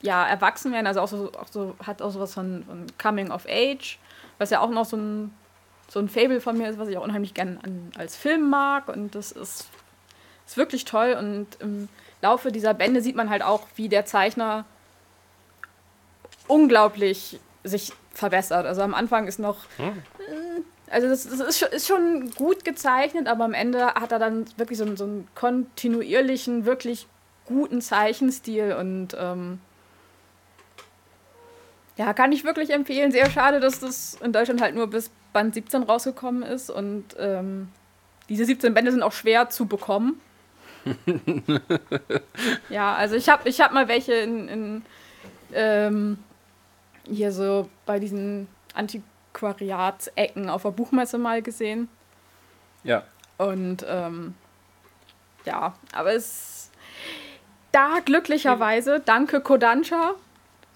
ja, 0.02 0.26
erwachsen 0.26 0.72
werden, 0.72 0.86
also 0.86 1.00
auch 1.00 1.08
so, 1.08 1.32
auch 1.32 1.48
so 1.50 1.76
hat 1.84 2.00
auch 2.02 2.10
sowas 2.10 2.34
von, 2.34 2.64
von 2.64 2.86
Coming 3.00 3.30
of 3.30 3.46
Age, 3.48 3.98
was 4.38 4.50
ja 4.50 4.60
auch 4.60 4.70
noch 4.70 4.86
so 4.86 4.96
ein, 4.96 5.34
so 5.88 5.98
ein 5.98 6.08
Fable 6.08 6.40
von 6.40 6.56
mir 6.56 6.70
ist, 6.70 6.78
was 6.78 6.88
ich 6.88 6.96
auch 6.96 7.04
unheimlich 7.04 7.34
gerne 7.34 7.58
als 7.98 8.16
Film 8.16 8.48
mag. 8.48 8.88
Und 8.88 9.14
das 9.14 9.32
ist, 9.32 9.68
ist 10.46 10.56
wirklich 10.56 10.84
toll. 10.84 11.16
Und 11.18 11.48
im 11.60 11.88
Laufe 12.22 12.52
dieser 12.52 12.72
Bände 12.72 13.02
sieht 13.02 13.16
man 13.16 13.28
halt 13.28 13.42
auch, 13.42 13.66
wie 13.76 13.88
der 13.88 14.06
Zeichner 14.06 14.64
unglaublich 16.46 17.40
sich 17.64 17.92
verbessert. 18.14 18.66
Also 18.66 18.82
am 18.82 18.94
Anfang 18.94 19.26
ist 19.26 19.38
noch 19.38 19.64
äh, 19.78 20.62
also 20.90 21.08
das, 21.08 21.24
das 21.28 21.40
ist, 21.40 21.58
schon, 21.58 21.68
ist 21.68 21.86
schon 21.86 22.30
gut 22.32 22.64
gezeichnet, 22.64 23.28
aber 23.28 23.44
am 23.44 23.54
Ende 23.54 23.86
hat 23.94 24.10
er 24.10 24.18
dann 24.18 24.46
wirklich 24.56 24.76
so, 24.78 24.96
so 24.96 25.04
einen 25.04 25.28
kontinuierlichen, 25.36 26.64
wirklich 26.64 27.06
guten 27.50 27.82
Zeichenstil 27.82 28.72
und 28.78 29.16
ähm, 29.18 29.60
ja, 31.96 32.14
kann 32.14 32.32
ich 32.32 32.44
wirklich 32.44 32.70
empfehlen. 32.70 33.12
Sehr 33.12 33.28
schade, 33.28 33.60
dass 33.60 33.80
das 33.80 34.14
in 34.22 34.32
Deutschland 34.32 34.62
halt 34.62 34.74
nur 34.74 34.86
bis 34.86 35.10
Band 35.32 35.54
17 35.54 35.82
rausgekommen 35.82 36.42
ist 36.42 36.70
und 36.70 37.04
ähm, 37.18 37.68
diese 38.28 38.44
17 38.44 38.72
Bände 38.72 38.92
sind 38.92 39.02
auch 39.02 39.12
schwer 39.12 39.50
zu 39.50 39.66
bekommen. 39.66 40.20
ja, 42.70 42.94
also 42.94 43.16
ich 43.16 43.28
habe 43.28 43.48
ich 43.48 43.60
hab 43.60 43.72
mal 43.72 43.88
welche 43.88 44.14
in, 44.14 44.48
in 44.48 44.82
ähm, 45.52 46.18
hier 47.04 47.32
so 47.32 47.68
bei 47.86 47.98
diesen 47.98 48.48
Antiquariatsecken 48.74 50.48
auf 50.48 50.62
der 50.62 50.70
Buchmesse 50.70 51.18
mal 51.18 51.42
gesehen. 51.42 51.88
Ja. 52.84 53.04
Und 53.36 53.84
ähm, 53.88 54.34
ja, 55.44 55.74
aber 55.92 56.14
es 56.14 56.59
da 57.72 57.98
glücklicherweise, 58.04 59.00
danke 59.04 59.40
Kodansha, 59.40 60.14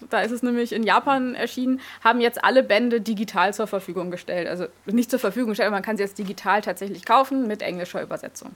da 0.09 0.21
ist 0.21 0.31
es 0.31 0.43
nämlich 0.43 0.73
in 0.73 0.83
Japan 0.83 1.35
erschienen, 1.35 1.81
haben 2.03 2.21
jetzt 2.21 2.43
alle 2.43 2.63
Bände 2.63 3.01
digital 3.01 3.53
zur 3.53 3.67
Verfügung 3.67 4.11
gestellt. 4.11 4.47
Also 4.47 4.67
nicht 4.85 5.09
zur 5.09 5.19
Verfügung 5.19 5.49
gestellt, 5.49 5.67
aber 5.67 5.77
man 5.77 5.83
kann 5.83 5.97
sie 5.97 6.03
jetzt 6.03 6.17
digital 6.17 6.61
tatsächlich 6.61 7.05
kaufen 7.05 7.47
mit 7.47 7.61
englischer 7.61 8.01
Übersetzung. 8.01 8.51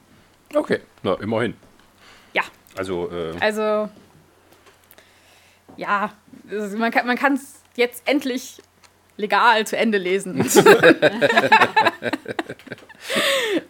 Okay, 0.53 0.79
na, 1.03 1.15
immerhin. 1.15 1.55
Ja, 2.33 2.43
Also, 2.77 3.09
äh, 3.11 3.33
also 3.39 3.89
ja, 5.77 6.11
also 6.51 6.77
man 6.77 6.91
kann 6.91 7.07
man 7.07 7.17
es 7.33 7.61
jetzt 7.75 8.07
endlich 8.07 8.61
legal 9.19 9.67
zu 9.67 9.77
Ende 9.77 9.97
lesen. 9.97 10.37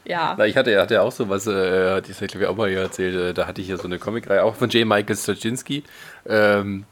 ja. 0.05 0.35
Na, 0.37 0.45
ich 0.45 0.55
hatte, 0.55 0.79
hatte 0.79 0.93
ja 0.93 1.01
auch 1.01 1.11
sowas, 1.11 1.47
äh, 1.47 1.95
hatte 1.95 2.11
ich 2.11 2.17
glaube 2.17 2.43
ich 2.43 2.47
auch 2.47 2.55
mal 2.55 2.69
hier 2.69 2.81
erzählt, 2.81 3.15
äh, 3.15 3.33
da 3.33 3.47
hatte 3.47 3.61
ich 3.61 3.67
ja 3.67 3.77
so 3.77 3.85
eine 3.85 3.97
Comicreihe, 3.99 4.43
auch 4.43 4.55
von 4.55 4.69
J. 4.69 4.87
Michael 4.87 5.15
Straczynski, 5.15 5.83
ähm, 6.27 6.85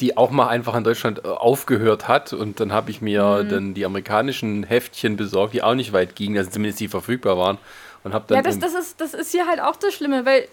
die 0.00 0.16
auch 0.16 0.30
mal 0.30 0.48
einfach 0.48 0.74
in 0.74 0.84
Deutschland 0.84 1.24
äh, 1.24 1.28
aufgehört 1.28 2.06
hat 2.06 2.34
und 2.34 2.60
dann 2.60 2.72
habe 2.72 2.90
ich 2.90 3.00
mir 3.00 3.44
dann 3.44 3.72
die 3.74 3.84
amerikanischen 3.86 4.62
Heftchen 4.62 5.16
besorgt, 5.16 5.54
die 5.54 5.62
auch 5.62 5.74
nicht 5.74 5.92
weit 5.92 6.14
gingen, 6.14 6.36
also 6.36 6.50
zumindest 6.50 6.80
die 6.80 6.88
verfügbar 6.88 7.38
waren 7.38 7.58
und 8.04 8.12
habe 8.12 8.26
dann 8.28 8.36
Ja, 8.36 8.42
das, 8.42 8.58
das, 8.58 8.74
ist, 8.74 9.00
das 9.00 9.14
ist 9.14 9.32
hier 9.32 9.46
halt 9.46 9.60
auch 9.60 9.76
das 9.76 9.94
Schlimme, 9.94 10.26
weil, 10.26 10.48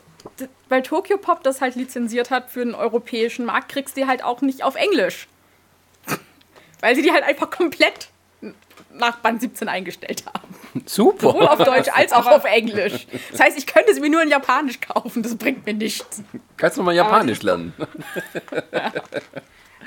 weil 0.69 0.81
Tokyo 0.81 1.17
Pop 1.17 1.43
das 1.43 1.59
halt 1.59 1.75
lizenziert 1.75 2.31
hat 2.31 2.49
für 2.51 2.63
den 2.63 2.73
europäischen 2.73 3.45
Markt, 3.45 3.69
kriegst 3.69 3.97
du 3.97 4.01
die 4.01 4.07
halt 4.07 4.23
auch 4.23 4.41
nicht 4.41 4.63
auf 4.63 4.75
Englisch. 4.75 5.27
Weil 6.81 6.95
sie 6.95 7.01
die 7.01 7.11
halt 7.11 7.23
einfach 7.23 7.49
komplett 7.49 8.09
nach 8.91 9.17
Band 9.17 9.41
17 9.41 9.67
eingestellt 9.67 10.23
haben. 10.25 10.55
super. 10.85 11.31
Sowohl 11.31 11.47
auf 11.47 11.63
Deutsch 11.63 11.89
als 11.93 12.11
auch 12.11 12.25
auf 12.25 12.45
Englisch. 12.45 13.07
Das 13.31 13.39
heißt, 13.39 13.57
ich 13.57 13.65
könnte 13.67 13.93
sie 13.93 13.99
mir 13.99 14.09
nur 14.09 14.21
in 14.21 14.29
Japanisch 14.29 14.79
kaufen, 14.79 15.23
das 15.23 15.35
bringt 15.35 15.65
mir 15.65 15.73
nichts. 15.73 16.23
Kannst 16.57 16.77
du 16.77 16.83
mal 16.83 16.95
Japanisch 16.95 17.41
lernen? 17.41 17.73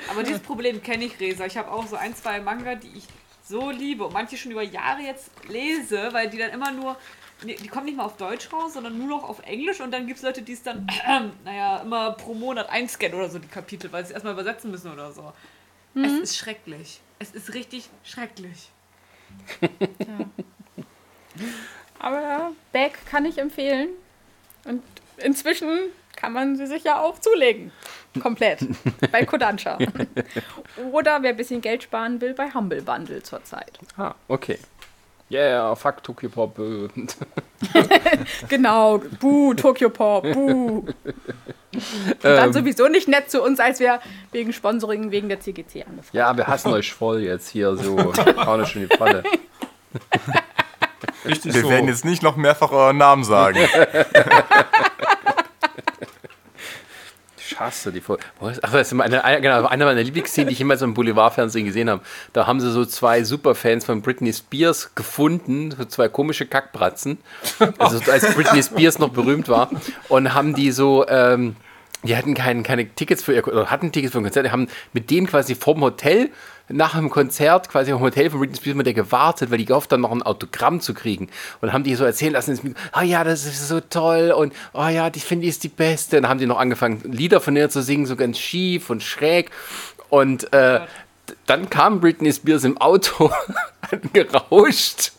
Aber 0.09 0.23
dieses 0.23 0.41
Problem 0.41 0.81
kenne 0.81 1.05
ich, 1.05 1.19
Resa. 1.19 1.45
Ich 1.45 1.57
habe 1.57 1.71
auch 1.71 1.87
so 1.87 1.95
ein, 1.95 2.15
zwei 2.15 2.39
Manga, 2.39 2.75
die 2.75 2.89
ich 2.95 3.05
so 3.43 3.69
liebe 3.69 4.05
und 4.05 4.13
manche 4.13 4.37
schon 4.37 4.51
über 4.51 4.63
Jahre 4.63 5.01
jetzt 5.01 5.29
lese, 5.49 6.09
weil 6.11 6.29
die 6.29 6.37
dann 6.37 6.51
immer 6.51 6.71
nur, 6.71 6.95
die 7.43 7.67
kommen 7.67 7.85
nicht 7.85 7.97
mal 7.97 8.05
auf 8.05 8.17
Deutsch 8.17 8.51
raus, 8.53 8.73
sondern 8.73 8.97
nur 8.97 9.07
noch 9.07 9.27
auf 9.27 9.41
Englisch 9.45 9.81
und 9.81 9.91
dann 9.91 10.07
gibt 10.07 10.17
es 10.17 10.23
Leute, 10.23 10.41
die 10.41 10.53
es 10.53 10.63
dann, 10.63 10.87
naja, 11.43 11.79
immer 11.79 12.11
pro 12.11 12.33
Monat 12.33 12.69
einscannen 12.69 13.17
oder 13.17 13.29
so, 13.29 13.39
die 13.39 13.47
Kapitel, 13.47 13.91
weil 13.91 14.03
sie 14.03 14.09
es 14.09 14.13
erstmal 14.13 14.33
übersetzen 14.33 14.71
müssen 14.71 14.91
oder 14.91 15.11
so. 15.11 15.33
Es 15.95 16.11
ist 16.11 16.37
schrecklich. 16.37 17.01
Es 17.19 17.31
ist 17.31 17.53
richtig 17.53 17.89
schrecklich. 18.03 18.69
Aber 21.99 22.21
ja, 22.21 22.51
Back 22.71 23.05
kann 23.09 23.25
ich 23.25 23.37
empfehlen. 23.37 23.89
Und 24.65 24.83
inzwischen 25.17 25.69
kann 26.15 26.33
man 26.33 26.55
sie 26.55 26.67
sich 26.67 26.83
ja 26.83 26.99
auch 26.99 27.19
zulegen. 27.19 27.71
Komplett. 28.21 28.65
bei 29.11 29.25
Kodansha. 29.25 29.77
Oder 30.91 31.23
wer 31.23 31.31
ein 31.31 31.37
bisschen 31.37 31.61
Geld 31.61 31.83
sparen 31.83 32.21
will, 32.21 32.33
bei 32.33 32.53
Humble 32.53 32.81
Bundle 32.81 33.23
zurzeit. 33.23 33.79
Ah, 33.97 34.15
okay. 34.27 34.59
Yeah, 35.33 35.73
fuck 35.75 36.03
Tokyo 36.03 36.29
Pop. 36.29 36.59
äh. 36.59 36.87
Genau. 38.49 39.01
Buh, 39.19 39.53
Tokyo 39.55 39.89
Pop. 39.89 40.23
Buh. 40.23 40.83
Und 40.83 40.93
dann 42.21 42.47
Ähm. 42.49 42.53
sowieso 42.53 42.87
nicht 42.87 43.07
nett 43.07 43.31
zu 43.31 43.41
uns, 43.41 43.59
als 43.59 43.79
wir 43.79 43.99
wegen 44.31 44.53
Sponsoring 44.53 45.09
wegen 45.09 45.27
der 45.29 45.39
CGC 45.39 45.83
angefragt 45.83 46.13
Ja, 46.13 46.37
wir 46.37 46.45
hassen 46.45 46.71
euch 46.71 46.93
voll 46.93 47.21
jetzt 47.21 47.49
hier 47.49 47.75
so. 47.75 47.97
Hauen 48.45 48.65
schon 48.67 48.83
in 48.83 48.89
die 48.89 48.95
Falle. 48.97 49.23
Richtig 51.25 51.53
Wir 51.55 51.61
so. 51.61 51.69
werden 51.69 51.87
jetzt 51.87 52.05
nicht 52.05 52.21
noch 52.21 52.35
mehrfach 52.35 52.71
euren 52.71 52.97
Namen 52.97 53.23
sagen. 53.23 53.57
Ich 57.45 57.59
hasse 57.59 57.91
die 57.91 57.99
Folge. 58.01 58.23
Ach, 58.61 58.71
das 58.71 58.87
ist 58.87 58.93
meine, 58.93 59.23
eine- 59.23 59.41
genau, 59.41 59.65
eine 59.65 59.85
meiner 59.85 60.01
Lieblingsszenen, 60.03 60.47
die 60.49 60.53
ich 60.53 60.61
immer 60.61 60.77
so 60.77 60.85
im 60.85 60.93
Boulevardfernsehen 60.93 61.65
gesehen 61.65 61.89
habe. 61.89 62.01
Da 62.31 62.47
haben 62.47 62.59
sie 62.61 62.71
so 62.71 62.85
zwei 62.85 63.23
Superfans 63.23 63.85
von 63.85 64.01
Britney 64.01 64.31
Spears 64.31 64.95
gefunden, 64.95 65.71
so 65.77 65.83
zwei 65.85 66.07
komische 66.07 66.45
Kackbratzen. 66.45 67.17
Also 67.79 67.99
als 68.11 68.33
Britney 68.33 68.63
Spears 68.63 68.99
noch 68.99 69.09
berühmt 69.09 69.49
war. 69.49 69.69
Und 70.09 70.33
haben 70.33 70.55
die 70.55 70.71
so, 70.71 71.05
ähm, 71.07 71.55
die 72.03 72.15
hatten 72.15 72.33
kein, 72.33 72.63
keine 72.63 72.87
Tickets 72.89 73.23
für 73.23 73.33
ihr, 73.33 73.47
oder 73.47 73.69
hatten 73.71 73.91
Tickets 73.91 74.11
für 74.13 74.19
ein 74.19 74.23
Konzert, 74.23 74.45
die 74.45 74.51
haben 74.51 74.67
mit 74.93 75.09
denen 75.09 75.27
quasi 75.27 75.55
vom 75.55 75.81
Hotel 75.81 76.29
nach 76.69 76.95
dem 76.95 77.09
Konzert 77.09 77.69
quasi 77.69 77.91
im 77.91 77.99
Hotel 77.99 78.29
von 78.29 78.39
Britney 78.39 78.55
Spears 78.55 78.77
mit 78.77 78.85
der 78.85 78.93
gewartet, 78.93 79.51
weil 79.51 79.57
die 79.57 79.65
gehofft 79.65 79.91
haben, 79.91 80.01
noch 80.01 80.11
ein 80.11 80.23
Autogramm 80.23 80.79
zu 80.79 80.93
kriegen. 80.93 81.29
Und 81.61 81.73
haben 81.73 81.83
die 81.83 81.95
so 81.95 82.05
erzählen 82.05 82.33
lassen, 82.33 82.75
ah 82.91 83.03
ja, 83.03 83.23
das 83.23 83.45
ist 83.45 83.67
so 83.67 83.79
toll 83.79 84.33
und 84.35 84.53
oh 84.73 84.87
ja, 84.87 85.09
die 85.09 85.19
finde 85.19 85.45
ich 85.45 85.51
ist 85.51 85.63
die 85.63 85.69
Beste. 85.69 86.17
Und 86.17 86.23
dann 86.23 86.29
haben 86.29 86.39
die 86.39 86.45
noch 86.45 86.59
angefangen, 86.59 87.01
Lieder 87.03 87.41
von 87.41 87.55
ihr 87.55 87.69
zu 87.69 87.81
singen, 87.81 88.05
so 88.05 88.15
ganz 88.15 88.39
schief 88.39 88.89
und 88.89 89.03
schräg. 89.03 89.51
Und 90.09 90.51
äh, 90.53 90.81
dann 91.45 91.69
kam 91.69 91.99
Britney 91.99 92.31
Spears 92.31 92.63
im 92.63 92.77
Auto 92.77 93.31
gerauscht 94.13 95.11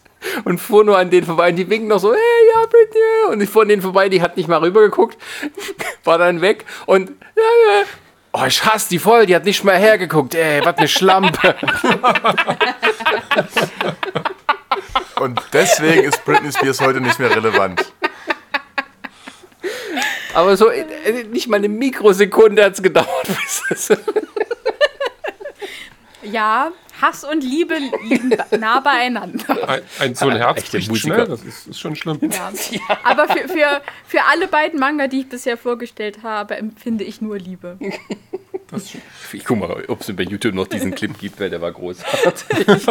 und 0.44 0.58
fuhr 0.58 0.84
nur 0.84 0.98
an 0.98 1.10
denen 1.10 1.26
vorbei 1.26 1.50
und 1.50 1.56
die 1.56 1.68
winken 1.68 1.88
noch 1.88 1.98
so, 1.98 2.12
hey, 2.12 2.48
ja, 2.54 2.66
Britney. 2.66 3.32
Und 3.32 3.40
ich 3.40 3.50
fuhr 3.50 3.62
an 3.62 3.68
denen 3.68 3.82
vorbei, 3.82 4.08
die 4.08 4.22
hat 4.22 4.36
nicht 4.36 4.48
mal 4.48 4.60
rübergeguckt, 4.60 5.18
war 6.04 6.18
dann 6.18 6.40
weg 6.40 6.64
und 6.86 7.10
ja, 7.10 7.80
ja. 7.80 7.84
Oh, 8.36 8.44
ich 8.48 8.64
hasse 8.64 8.88
die 8.88 8.98
voll, 8.98 9.26
die 9.26 9.36
hat 9.36 9.44
nicht 9.44 9.62
mal 9.62 9.78
hergeguckt, 9.78 10.34
ey, 10.34 10.60
was 10.64 10.76
eine 10.76 10.88
Schlampe. 10.88 11.54
Und 15.20 15.40
deswegen 15.52 16.02
ist 16.02 16.24
Britney 16.24 16.52
Spears 16.52 16.80
heute 16.80 17.00
nicht 17.00 17.16
mehr 17.20 17.30
relevant. 17.30 17.92
Aber 20.34 20.56
so, 20.56 20.68
äh, 20.68 21.22
nicht 21.30 21.46
mal 21.46 21.58
eine 21.58 21.68
Mikrosekunde 21.68 22.64
hat 22.64 22.72
es 22.72 22.82
gedauert, 22.82 23.28
bis 23.28 23.62
das 23.68 23.98
Ja, 26.22 26.72
Hass 27.00 27.24
und 27.24 27.42
Liebe 27.42 27.76
liegen 28.02 28.30
nah 28.58 28.80
beieinander. 28.80 29.68
Ein, 29.68 29.82
ein 29.98 30.14
so 30.14 30.28
ein 30.28 30.36
Herz 30.36 30.58
Echte 30.58 30.76
bricht 30.78 30.88
Musiker. 30.88 31.14
schnell, 31.14 31.26
das 31.26 31.42
ist, 31.42 31.68
ist 31.68 31.80
schon 31.80 31.96
schlimm. 31.96 32.18
Ja. 32.22 32.52
Aber 33.02 33.28
für, 33.28 33.48
für, 33.48 33.82
für 34.06 34.22
alle 34.30 34.48
beiden 34.48 34.78
Manga, 34.78 35.08
die 35.08 35.20
ich 35.20 35.28
bisher 35.28 35.56
vorgestellt 35.56 36.22
habe, 36.22 36.56
empfinde 36.56 37.04
ich 37.04 37.20
nur 37.20 37.38
Liebe. 37.38 37.78
Ich 39.32 39.44
guck 39.44 39.58
mal, 39.58 39.84
ob 39.88 40.00
es 40.00 40.14
bei 40.14 40.24
YouTube 40.24 40.54
noch 40.54 40.66
diesen 40.66 40.94
Clip 40.94 41.16
gibt, 41.18 41.38
weil 41.38 41.50
der 41.50 41.60
war 41.60 41.72
großartig. 41.72 42.66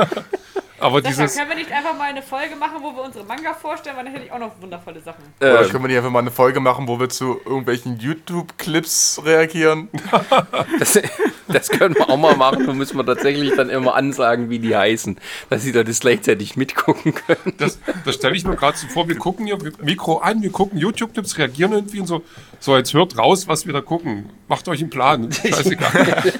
Aber 0.83 1.01
Sascha, 1.01 1.23
dieses, 1.23 1.37
können 1.37 1.49
wir 1.49 1.55
nicht 1.55 1.71
einfach 1.71 1.97
mal 1.97 2.09
eine 2.09 2.21
Folge 2.21 2.57
machen, 2.57 2.75
wo 2.81 2.93
wir 2.93 3.03
unsere 3.03 3.23
Manga 3.23 3.53
vorstellen, 3.53 3.95
weil 3.95 4.03
dann 4.03 4.13
hätte 4.13 4.25
ich 4.25 4.31
auch 4.33 4.39
noch 4.39 4.51
wundervolle 4.61 4.99
Sachen. 4.99 5.23
Oder 5.39 5.61
Ähm, 5.61 5.69
können 5.69 5.83
wir 5.85 5.87
nicht 5.87 5.97
einfach 5.97 6.11
mal 6.11 6.19
eine 6.19 6.31
Folge 6.31 6.59
machen, 6.59 6.89
wo 6.89 6.99
wir 6.99 7.07
zu 7.07 7.39
irgendwelchen 7.45 7.99
YouTube-Clips 7.99 9.21
reagieren? 9.23 9.87
das, 10.79 10.99
das 11.47 11.69
können 11.69 11.95
wir 11.95 12.09
auch 12.09 12.17
mal 12.17 12.35
machen. 12.35 12.67
Da 12.67 12.73
müssen 12.73 12.97
wir 12.97 13.05
tatsächlich 13.05 13.53
dann 13.55 13.69
immer 13.69 13.95
ansagen, 13.95 14.49
wie 14.49 14.59
die 14.59 14.75
heißen, 14.75 15.17
dass 15.49 15.61
sie 15.61 15.71
da 15.71 15.83
das 15.83 16.01
gleichzeitig 16.01 16.57
mitgucken 16.57 17.13
können. 17.13 17.53
das, 17.57 17.79
das 18.03 18.15
stelle 18.15 18.35
ich 18.35 18.43
mir 18.43 18.57
gerade 18.57 18.77
so 18.77 18.87
vor, 18.87 19.07
wir 19.07 19.17
gucken 19.17 19.45
hier 19.45 19.57
Mikro 19.81 20.17
an, 20.17 20.41
wir 20.41 20.51
gucken 20.51 20.77
YouTube-Clips, 20.77 21.37
reagieren 21.37 21.71
irgendwie 21.71 22.01
und 22.01 22.07
so, 22.07 22.23
so 22.59 22.75
jetzt 22.75 22.93
hört 22.93 23.17
raus, 23.17 23.47
was 23.47 23.65
wir 23.65 23.71
da 23.71 23.79
gucken. 23.79 24.29
Macht 24.49 24.67
euch 24.67 24.81
einen 24.81 24.89
Plan. 24.89 25.31
Scheißegal. 25.31 26.23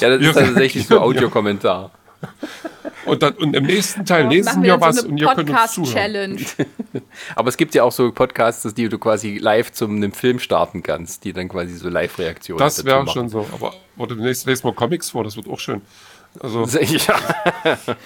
Ja, 0.00 0.10
das 0.10 0.20
ist 0.20 0.34
tatsächlich 0.34 0.86
so 0.86 1.00
Audiokommentar. 1.00 1.90
Und, 3.04 3.22
dann, 3.22 3.34
und 3.34 3.54
im 3.54 3.64
nächsten 3.64 4.04
Teil 4.04 4.28
lesen 4.28 4.62
wir 4.62 4.74
wir 4.74 4.80
was 4.80 4.96
so 5.00 5.08
und 5.08 5.18
ihr 5.18 5.26
könnt 5.28 5.50
uns 5.50 5.72
zuhören. 5.72 6.36
Podcast-Challenge. 6.36 6.44
Aber 7.36 7.48
es 7.48 7.56
gibt 7.56 7.74
ja 7.74 7.82
auch 7.82 7.92
so 7.92 8.12
Podcasts, 8.12 8.62
dass 8.62 8.74
die 8.74 8.88
du 8.88 8.98
quasi 8.98 9.38
live 9.38 9.72
zum 9.72 9.96
einem 9.96 10.12
Film 10.12 10.38
starten 10.38 10.82
kannst, 10.82 11.24
die 11.24 11.32
dann 11.32 11.48
quasi 11.48 11.76
so 11.76 11.88
Live-Reaktionen 11.88 12.58
Das 12.58 12.84
wäre 12.84 13.06
schon 13.08 13.28
so. 13.28 13.46
Aber 13.52 13.74
oder 13.96 14.14
demnächst 14.14 14.46
lesen 14.46 14.64
wir 14.64 14.72
Comics 14.72 15.10
vor, 15.10 15.24
das 15.24 15.36
wird 15.36 15.48
auch 15.48 15.60
schön. 15.60 15.82
Also, 16.40 16.64
Ja. 16.66 17.20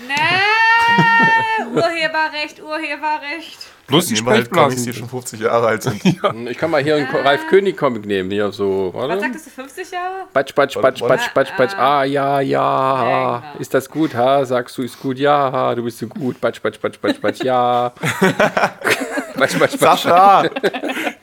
Nee, 0.06 1.64
Urheberrecht, 1.74 2.62
Urheberrecht. 2.62 3.58
Bloß 3.88 4.06
die 4.06 4.14
Nehmen 4.14 4.26
wir 4.26 4.32
halt 4.32 4.46
die 4.46 4.54
Sprechblasen. 4.54 4.92
schon 4.94 5.08
50 5.08 5.40
Jahre 5.40 5.66
alt 5.66 5.82
sind. 5.82 6.00
Ich 6.48 6.56
kann 6.58 6.70
mal 6.70 6.82
hier 6.82 6.96
einen 6.96 7.06
Ralf 7.08 7.46
König-Comic 7.48 8.06
nehmen. 8.06 8.30
Hier 8.30 8.52
so. 8.52 8.90
Was 8.94 9.08
Warte. 9.08 9.20
sagtest 9.20 9.46
du, 9.46 9.50
50 9.50 9.90
Jahre? 9.90 10.14
Batsch, 10.32 10.54
batsch, 10.54 10.80
batsch, 10.80 11.00
batsch, 11.00 11.34
batsch, 11.34 11.56
batsch. 11.56 11.74
Ah, 11.76 12.04
ja, 12.04 12.40
ja. 12.40 13.08
Ja, 13.08 13.38
genau. 13.40 13.60
Ist 13.60 13.74
das 13.74 13.88
gut, 13.90 14.14
ha? 14.14 14.44
Sagst 14.44 14.78
du, 14.78 14.82
ist 14.82 15.00
gut? 15.00 15.18
Ja, 15.18 15.74
du 15.74 15.82
bist 15.82 15.98
so 15.98 16.06
gut. 16.06 16.40
Batsch, 16.40 16.62
batsch, 16.62 16.78
batsch, 16.80 17.00
batsch, 17.00 17.20
batsch, 17.20 17.42
ja. 17.42 17.88
batsch, 19.36 19.58
batsch, 19.58 19.58
batsch. 19.58 19.78
Sascha! 19.78 20.44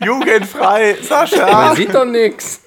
Jugendfrei! 0.03 0.95
Man 0.97 1.03
Sascha! 1.03 1.75
sieht 1.75 1.93
doch 1.93 2.05
nix. 2.05 2.61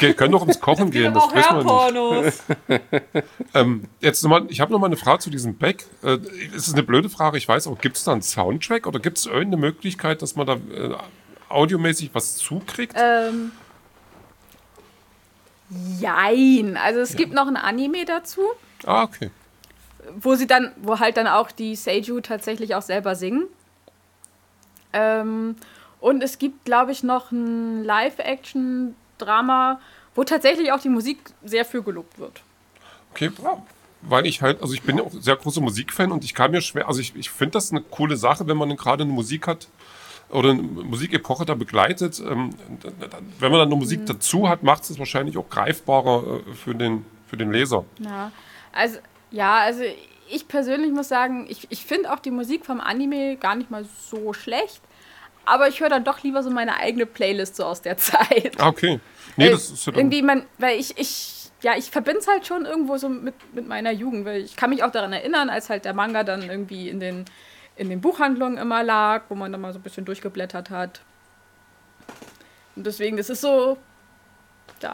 Es 0.00 0.16
können 0.16 0.32
doch 0.32 0.40
ums 0.40 0.60
Kochen 0.60 0.90
gehen, 0.90 1.12
das 1.14 1.24
wissen 1.34 1.64
wir 1.66 2.22
nicht. 2.22 3.24
Ähm, 3.54 3.84
jetzt 4.00 4.22
noch 4.22 4.30
mal, 4.30 4.46
ich 4.48 4.60
habe 4.60 4.72
noch 4.72 4.78
mal 4.78 4.86
eine 4.86 4.96
Frage 4.96 5.18
zu 5.20 5.28
diesem 5.30 5.56
Back. 5.58 5.84
Äh, 6.02 6.18
es 6.56 6.68
ist 6.68 6.72
eine 6.72 6.82
blöde 6.82 7.10
Frage, 7.10 7.36
ich 7.36 7.46
weiß, 7.46 7.66
aber 7.66 7.76
gibt 7.76 7.96
es 7.98 8.04
da 8.04 8.12
einen 8.12 8.22
Soundtrack 8.22 8.86
oder 8.86 8.98
gibt 8.98 9.18
es 9.18 9.26
irgendeine 9.26 9.58
Möglichkeit, 9.58 10.22
dass 10.22 10.34
man 10.36 10.46
da 10.46 10.54
äh, 10.54 10.94
audiomäßig 11.50 12.10
was 12.14 12.36
zukriegt? 12.36 12.94
ähm, 12.98 13.52
jein. 15.98 16.76
Also 16.76 17.00
es 17.00 17.16
gibt 17.16 17.32
noch 17.34 17.46
ein 17.46 17.56
Anime 17.56 18.04
dazu, 18.06 18.40
Ah, 18.86 19.02
okay. 19.04 19.30
wo 20.16 20.34
sie 20.34 20.46
dann, 20.46 20.72
wo 20.82 20.98
halt 20.98 21.16
dann 21.18 21.26
auch 21.26 21.50
die 21.50 21.76
Seiju 21.76 22.20
tatsächlich 22.20 22.74
auch 22.74 22.82
selber 22.82 23.14
singen. 23.14 23.46
Ähm, 24.92 25.56
und 26.00 26.22
es 26.22 26.38
gibt, 26.38 26.64
glaube 26.64 26.92
ich, 26.92 27.02
noch 27.02 27.30
ein 27.32 27.84
Live-Action-Drama, 29.22 29.80
wo 30.14 30.24
tatsächlich 30.24 30.72
auch 30.72 30.80
die 30.80 30.88
Musik 30.88 31.18
sehr 31.44 31.64
für 31.64 31.82
gelobt 31.82 32.18
wird. 32.18 32.42
Okay, 33.12 33.30
weil 34.02 34.26
ich 34.26 34.42
halt, 34.42 34.60
also 34.60 34.74
ich 34.74 34.82
bin 34.82 34.98
ja 34.98 35.04
auch 35.04 35.12
sehr 35.12 35.36
großer 35.36 35.60
Musikfan 35.60 36.12
und 36.12 36.24
ich 36.24 36.34
kann 36.34 36.50
mir 36.50 36.60
schwer, 36.60 36.88
also 36.88 37.00
ich, 37.00 37.14
ich 37.14 37.30
finde 37.30 37.52
das 37.52 37.70
eine 37.70 37.82
coole 37.82 38.16
Sache, 38.16 38.46
wenn 38.46 38.56
man 38.56 38.76
gerade 38.76 39.04
eine 39.04 39.12
Musik 39.12 39.46
hat, 39.46 39.68
oder 40.30 40.50
eine 40.50 40.62
Musikepoche 40.62 41.44
da 41.44 41.54
begleitet. 41.54 42.18
Ähm, 42.18 42.54
wenn 43.38 43.50
man 43.50 43.60
dann 43.60 43.68
noch 43.68 43.76
Musik 43.76 44.06
dazu 44.06 44.48
hat, 44.48 44.62
macht 44.62 44.88
es 44.88 44.98
wahrscheinlich 44.98 45.36
auch 45.36 45.48
greifbarer 45.50 46.40
äh, 46.48 46.54
für 46.54 46.74
den, 46.74 47.04
für 47.26 47.36
den 47.36 47.52
Leser. 47.52 47.84
Ja, 47.98 48.32
also, 48.72 48.98
ja, 49.30 49.58
also 49.58 49.82
ich 50.30 50.48
persönlich 50.48 50.90
muss 50.90 51.08
sagen, 51.08 51.46
ich, 51.50 51.66
ich 51.68 51.84
finde 51.84 52.10
auch 52.10 52.18
die 52.18 52.30
Musik 52.30 52.64
vom 52.64 52.80
Anime 52.80 53.36
gar 53.36 53.56
nicht 53.56 53.70
mal 53.70 53.84
so 54.10 54.32
schlecht. 54.32 54.80
Aber 55.44 55.68
ich 55.68 55.80
höre 55.80 55.88
dann 55.88 56.04
doch 56.04 56.22
lieber 56.22 56.42
so 56.42 56.50
meine 56.50 56.76
eigene 56.76 57.06
Playlist 57.06 57.56
so 57.56 57.64
aus 57.64 57.82
der 57.82 57.96
Zeit. 57.96 58.54
Ah, 58.58 58.68
okay. 58.68 59.00
Nee, 59.36 59.50
das 59.50 59.70
ist 59.70 59.86
ja 59.86 59.94
irgendwie, 59.94 60.22
man, 60.22 60.44
weil 60.58 60.78
ich, 60.78 60.98
ich, 60.98 61.50
ja, 61.62 61.76
ich 61.76 61.90
verbinde 61.90 62.20
es 62.20 62.28
halt 62.28 62.46
schon 62.46 62.64
irgendwo 62.64 62.96
so 62.96 63.08
mit, 63.08 63.34
mit 63.54 63.66
meiner 63.66 63.90
Jugend, 63.90 64.24
weil 64.24 64.42
ich 64.42 64.56
kann 64.56 64.70
mich 64.70 64.82
auch 64.82 64.90
daran 64.90 65.12
erinnern, 65.12 65.48
als 65.48 65.70
halt 65.70 65.84
der 65.84 65.94
Manga 65.94 66.22
dann 66.22 66.42
irgendwie 66.42 66.88
in 66.88 67.00
den, 67.00 67.24
in 67.76 67.88
den 67.88 68.00
Buchhandlungen 68.00 68.58
immer 68.58 68.82
lag, 68.82 69.22
wo 69.28 69.34
man 69.34 69.50
dann 69.52 69.60
mal 69.60 69.72
so 69.72 69.78
ein 69.78 69.82
bisschen 69.82 70.04
durchgeblättert 70.04 70.70
hat. 70.70 71.00
Und 72.76 72.86
deswegen, 72.86 73.16
das 73.16 73.30
ist 73.30 73.40
so, 73.40 73.78
so 74.80 74.88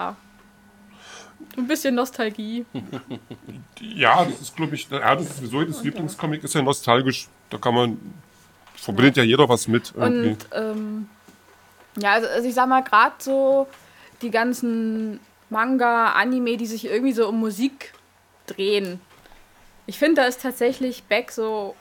ein 1.56 1.66
bisschen 1.66 1.94
Nostalgie. 1.94 2.64
ja, 3.80 4.24
das 4.24 4.40
ist, 4.40 4.56
glaube 4.56 4.74
ich, 4.74 4.88
ja, 4.90 5.14
das 5.14 5.26
ist 5.26 5.36
sowieso 5.36 5.64
das 5.64 5.82
Lieblingscomic 5.82 6.44
ist 6.44 6.54
ja 6.54 6.62
nostalgisch. 6.62 7.28
Da 7.50 7.58
kann 7.58 7.74
man, 7.74 8.14
verbindet 8.78 9.16
ja 9.16 9.22
jeder 9.22 9.48
was 9.48 9.68
mit. 9.68 9.92
Irgendwie. 9.96 10.30
Und 10.30 10.48
ähm, 10.52 11.08
ja, 11.98 12.12
also, 12.12 12.28
also 12.28 12.48
ich 12.48 12.54
sag 12.54 12.68
mal, 12.68 12.82
gerade 12.82 13.16
so 13.18 13.66
die 14.22 14.30
ganzen 14.30 15.20
Manga, 15.50 16.12
Anime, 16.12 16.56
die 16.56 16.66
sich 16.66 16.86
irgendwie 16.86 17.12
so 17.12 17.28
um 17.28 17.40
Musik 17.40 17.92
drehen. 18.46 19.00
Ich 19.86 19.98
finde, 19.98 20.22
da 20.22 20.28
ist 20.28 20.42
tatsächlich 20.42 21.04
Beck 21.04 21.30
so 21.30 21.74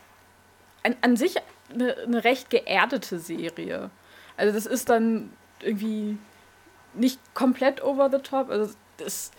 an, 0.83 0.95
an 1.01 1.17
sich 1.17 1.35
eine, 1.73 1.95
eine 1.97 2.23
recht 2.23 2.49
geerdete 2.49 3.19
Serie. 3.19 3.89
Also 4.37 4.53
das 4.53 4.65
ist 4.65 4.89
dann 4.89 5.31
irgendwie 5.61 6.17
nicht 6.93 7.19
komplett 7.33 7.83
over 7.83 8.09
the 8.09 8.19
top. 8.19 8.49
Also 8.49 8.73
das, 8.97 9.31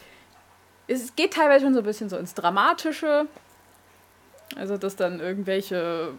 es 0.87 1.17
geht 1.17 1.35
teilweise 1.35 1.65
schon 1.65 1.75
so 1.75 1.81
ein 1.81 1.87
bisschen 1.87 2.09
so 2.09 2.17
ins 2.17 2.35
Dramatische. 2.35 3.27
Also 4.57 4.77
dass 4.77 4.97
dann 4.97 5.21
irgendwelche 5.21 6.13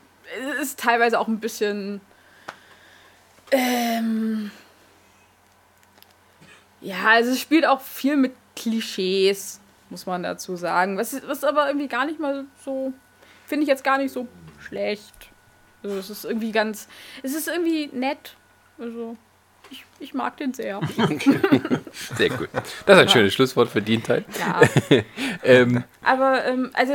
ist 0.61 0.80
teilweise 0.80 1.19
auch 1.19 1.27
ein 1.27 1.39
bisschen. 1.39 2.01
Ähm, 3.51 4.51
ja, 6.81 6.97
also 7.07 7.31
es 7.31 7.39
spielt 7.39 7.65
auch 7.65 7.81
viel 7.81 8.15
mit 8.15 8.34
Klischees, 8.56 9.60
muss 9.89 10.06
man 10.06 10.23
dazu 10.23 10.56
sagen. 10.56 10.97
Was, 10.97 11.22
was 11.27 11.43
aber 11.43 11.68
irgendwie 11.68 11.88
gar 11.88 12.06
nicht 12.06 12.19
mal 12.19 12.45
so. 12.64 12.93
Finde 13.45 13.64
ich 13.64 13.69
jetzt 13.69 13.84
gar 13.84 13.97
nicht 13.97 14.14
so 14.14 14.27
schlecht. 14.60 15.30
Also 15.84 15.97
es 15.97 16.10
ist 16.10 16.26
irgendwie 16.26 16.51
ganz. 16.51 16.88
Es 17.23 17.34
ist 17.34 17.47
irgendwie 17.47 17.88
nett. 17.88 18.35
Also. 18.77 19.18
Ich, 19.72 19.85
ich 19.99 20.14
mag 20.15 20.35
den 20.38 20.53
sehr. 20.53 20.80
Sehr 22.15 22.30
gut. 22.30 22.49
Das 22.88 22.97
ist 22.97 23.01
ein 23.03 23.10
schönes 23.10 23.34
Schlusswort 23.35 23.69
für 23.69 23.81
den 23.81 24.01
Teil. 24.03 24.26
Ja. 24.39 24.61
Ähm, 25.43 25.84
Aber, 26.03 26.43
ähm, 26.45 26.72
also, 26.73 26.93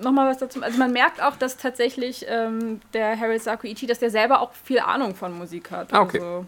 nochmal 0.00 0.28
was 0.28 0.38
dazu. 0.38 0.62
Also, 0.62 0.78
man 0.78 0.92
merkt 0.92 1.22
auch, 1.22 1.36
dass 1.36 1.56
tatsächlich 1.56 2.24
ähm, 2.28 2.80
der 2.92 3.18
Harold 3.18 3.42
Sakuichi, 3.42 3.86
dass 3.86 3.98
der 3.98 4.10
selber 4.10 4.40
auch 4.40 4.52
viel 4.52 4.80
Ahnung 4.80 5.14
von 5.14 5.36
Musik 5.36 5.70
hat. 5.70 5.92
Ah, 5.92 6.02
okay. 6.02 6.20
Also, 6.20 6.46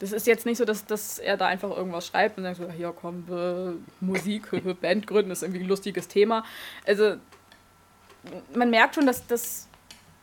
das 0.00 0.12
ist 0.12 0.26
jetzt 0.26 0.46
nicht 0.46 0.56
so, 0.56 0.64
dass, 0.64 0.86
dass 0.86 1.18
er 1.18 1.36
da 1.36 1.46
einfach 1.46 1.70
irgendwas 1.70 2.06
schreibt 2.06 2.38
und 2.38 2.44
sagt 2.44 2.56
so, 2.56 2.70
hier 2.70 2.92
komm, 2.98 3.24
äh, 3.30 3.72
Musik, 4.04 4.48
Band 4.80 5.06
gründen, 5.06 5.30
ist 5.30 5.42
irgendwie 5.42 5.60
ein 5.60 5.68
lustiges 5.68 6.08
Thema. 6.08 6.42
Also, 6.86 7.16
man 8.54 8.70
merkt 8.70 8.94
schon, 8.94 9.06
dass, 9.06 9.26
dass, 9.26 9.68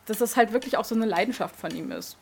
dass 0.05 0.17
das 0.17 0.35
halt 0.35 0.51
wirklich 0.51 0.77
auch 0.77 0.85
so 0.85 0.95
eine 0.95 1.05
Leidenschaft 1.05 1.55
von 1.55 1.71
ihm 1.75 1.91
ist. 1.91 2.17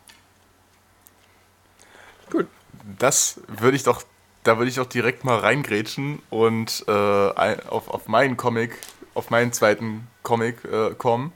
Das 2.99 3.40
würde 3.48 3.78
ich 3.78 3.84
doch, 3.84 4.03
da 4.44 4.57
würde 4.57 4.70
ich 4.70 4.76
doch 4.76 4.86
direkt 4.86 5.24
mal 5.24 5.40
reingrätschen 5.40 6.22
und 6.30 6.84
äh, 6.88 6.91
auf, 6.91 7.88
auf 7.88 8.07
meinen 8.07 8.36
Comic, 8.36 8.78
auf 9.15 9.31
meinen 9.31 9.51
zweiten 9.51 10.07
Comic 10.21 10.63
äh, 10.65 10.93
kommen. 10.93 11.33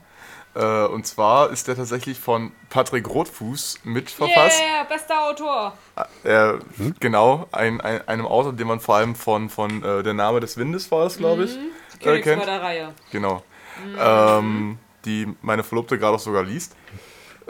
Äh, 0.54 0.86
und 0.86 1.06
zwar 1.06 1.50
ist 1.50 1.68
der 1.68 1.76
tatsächlich 1.76 2.18
von 2.18 2.52
Patrick 2.70 3.08
Rothfuß 3.08 3.80
mitverfasst. 3.84 4.60
Yeah, 4.60 4.84
bester 4.84 5.28
Autor. 5.28 5.72
Äh, 6.24 6.54
Genau, 6.98 7.46
ein, 7.52 7.80
ein, 7.80 8.06
einem 8.08 8.26
Autor, 8.26 8.52
den 8.52 8.66
man 8.66 8.80
vor 8.80 8.96
allem 8.96 9.14
von, 9.14 9.48
von 9.48 9.82
äh, 9.82 10.02
Der 10.02 10.14
Name 10.14 10.40
des 10.40 10.56
Windes 10.56 10.90
war 10.90 11.06
es, 11.06 11.18
glaube 11.18 11.44
ich, 11.44 11.56
äh, 12.04 12.20
kennt. 12.20 12.46
Reihe. 12.46 12.94
Genau. 13.12 13.42
Ähm, 13.98 14.78
die 15.04 15.28
meine 15.40 15.62
Verlobte 15.62 15.98
gerade 15.98 16.16
auch 16.16 16.20
sogar 16.20 16.42
liest. 16.42 16.74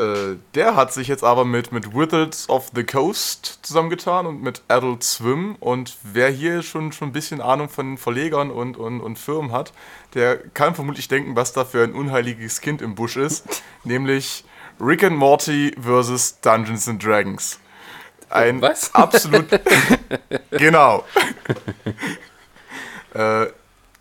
Äh, 0.00 0.38
der 0.54 0.76
hat 0.76 0.94
sich 0.94 1.08
jetzt 1.08 1.22
aber 1.22 1.44
mit, 1.44 1.72
mit 1.72 1.94
Wizards 1.94 2.48
of 2.48 2.70
the 2.74 2.84
Coast 2.84 3.58
zusammengetan 3.62 4.24
und 4.24 4.42
mit 4.42 4.62
Adult 4.68 5.04
Swim. 5.04 5.56
Und 5.60 5.98
wer 6.02 6.30
hier 6.30 6.62
schon, 6.62 6.92
schon 6.92 7.08
ein 7.08 7.12
bisschen 7.12 7.42
Ahnung 7.42 7.68
von 7.68 7.86
den 7.86 7.98
Verlegern 7.98 8.50
und, 8.50 8.78
und, 8.78 9.00
und 9.02 9.18
Firmen 9.18 9.52
hat, 9.52 9.74
der 10.14 10.38
kann 10.38 10.74
vermutlich 10.74 11.08
denken, 11.08 11.36
was 11.36 11.52
da 11.52 11.66
für 11.66 11.84
ein 11.84 11.92
unheiliges 11.92 12.62
Kind 12.62 12.80
im 12.80 12.94
Busch 12.94 13.16
ist. 13.16 13.62
nämlich 13.84 14.44
Rick 14.80 15.04
and 15.04 15.16
Morty 15.16 15.74
versus 15.78 16.40
Dungeons 16.40 16.88
and 16.88 17.04
Dragons. 17.04 17.60
Ein 18.30 18.62
Was? 18.62 18.94
absolut. 18.94 19.48
genau. 20.52 21.04
äh, 23.12 23.46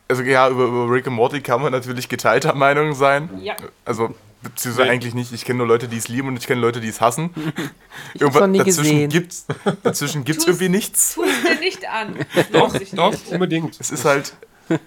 also 0.08 0.24
ja, 0.24 0.48
über, 0.48 0.64
über 0.64 0.90
Rick 0.90 1.08
and 1.08 1.18
Morty 1.18 1.42
kann 1.42 1.62
man 1.62 1.74
natürlich 1.74 2.08
geteilter 2.08 2.56
Meinung 2.56 2.94
sein. 2.94 3.30
Ja. 3.42 3.58
Also, 3.84 4.16
beziehungsweise 4.42 4.88
Nee. 4.88 4.94
eigentlich 4.94 5.14
nicht. 5.14 5.32
Ich 5.34 5.46
kenne 5.46 5.58
nur 5.58 5.68
Leute, 5.68 5.88
die 5.88 5.98
es 5.98 6.08
lieben 6.08 6.28
und 6.30 6.38
ich 6.38 6.48
kenne 6.48 6.62
Leute, 6.62 6.80
die 6.82 6.90
es 6.90 7.02
hassen. 7.02 7.30
Ich 8.14 8.24
hab's 8.24 8.36
noch 8.40 8.48
nie 8.48 8.58
dazwischen 8.60 8.82
gesehen. 8.84 9.10
gibt's, 9.10 9.46
dazwischen 9.84 10.24
gibt's 10.24 10.46
Tu's- 10.46 10.56
irgendwie 10.56 10.70
nichts. 10.70 11.14
Tu 11.16 11.24
es 11.24 11.44
dir 11.44 11.60
nicht 11.60 11.88
an. 11.88 12.16
Doch, 12.52 12.74
nicht. 12.74 12.94
unbedingt. 13.32 13.80
Es 13.80 13.92
ist 13.92 14.06
halt, 14.06 14.34
Nein, 14.70 14.78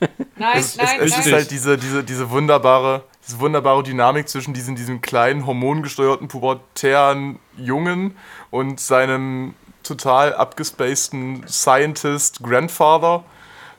es, 0.58 0.76
nein, 0.76 0.86
es, 1.00 1.04
es 1.06 1.10
nein. 1.10 1.26
ist 1.26 1.32
halt 1.32 1.50
diese, 1.50 1.76
diese, 1.78 2.04
diese 2.04 2.30
wunderbare, 2.30 3.02
diese 3.26 3.40
wunderbare 3.40 3.82
Dynamik 3.82 4.28
zwischen 4.28 4.54
diesem, 4.54 4.76
diesem 4.76 5.00
kleinen, 5.00 5.44
hormongesteuerten, 5.46 6.28
pubertären 6.28 7.38
Jungen 7.56 8.16
und 8.50 8.80
seinem 8.80 9.54
total 9.82 10.34
abgespaceden 10.34 11.44
Scientist 11.48 12.42
Grandfather, 12.42 13.24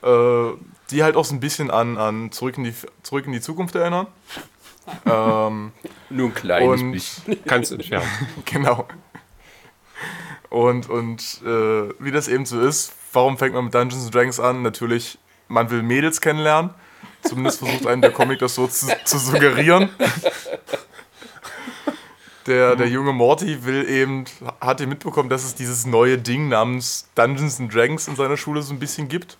äh, 0.02 0.50
die 0.90 1.02
halt 1.02 1.16
auch 1.16 1.24
so 1.24 1.34
ein 1.34 1.40
bisschen 1.40 1.70
an, 1.70 1.96
an 1.96 2.30
zurück, 2.32 2.58
in 2.58 2.64
die, 2.64 2.74
zurück 3.02 3.24
in 3.26 3.32
die 3.32 3.40
Zukunft 3.40 3.74
erinnern. 3.74 4.06
Ähm, 5.06 5.72
nur 6.10 6.28
ein 6.28 6.34
kleines 6.34 6.80
und 6.82 6.92
bisschen. 6.92 7.36
Ganz 7.44 7.70
entfernt. 7.70 8.06
Genau. 8.44 8.86
Und, 10.50 10.88
und 10.88 11.42
äh, 11.44 11.88
wie 11.98 12.12
das 12.12 12.28
eben 12.28 12.46
so 12.46 12.60
ist, 12.60 12.92
warum 13.12 13.38
fängt 13.38 13.54
man 13.54 13.64
mit 13.64 13.74
Dungeons 13.74 14.04
and 14.04 14.14
Dragons 14.14 14.38
an? 14.38 14.62
Natürlich, 14.62 15.18
man 15.48 15.70
will 15.70 15.82
Mädels 15.82 16.20
kennenlernen. 16.20 16.70
Zumindest 17.22 17.58
versucht 17.58 17.86
einen 17.86 18.02
der 18.02 18.12
Comic 18.12 18.38
das 18.38 18.54
so 18.54 18.66
zu, 18.66 18.86
zu 19.04 19.18
suggerieren. 19.18 19.88
Der, 22.46 22.76
der 22.76 22.88
junge 22.88 23.14
Morty 23.14 23.64
will 23.64 23.88
eben, 23.88 24.26
hat 24.60 24.78
ihr 24.78 24.86
mitbekommen, 24.86 25.30
dass 25.30 25.44
es 25.44 25.54
dieses 25.54 25.86
neue 25.86 26.18
Ding 26.18 26.50
namens 26.50 27.08
Dungeons 27.14 27.58
and 27.58 27.74
Dragons 27.74 28.06
in 28.06 28.16
seiner 28.16 28.36
Schule 28.36 28.60
so 28.60 28.74
ein 28.74 28.78
bisschen 28.78 29.08
gibt. 29.08 29.38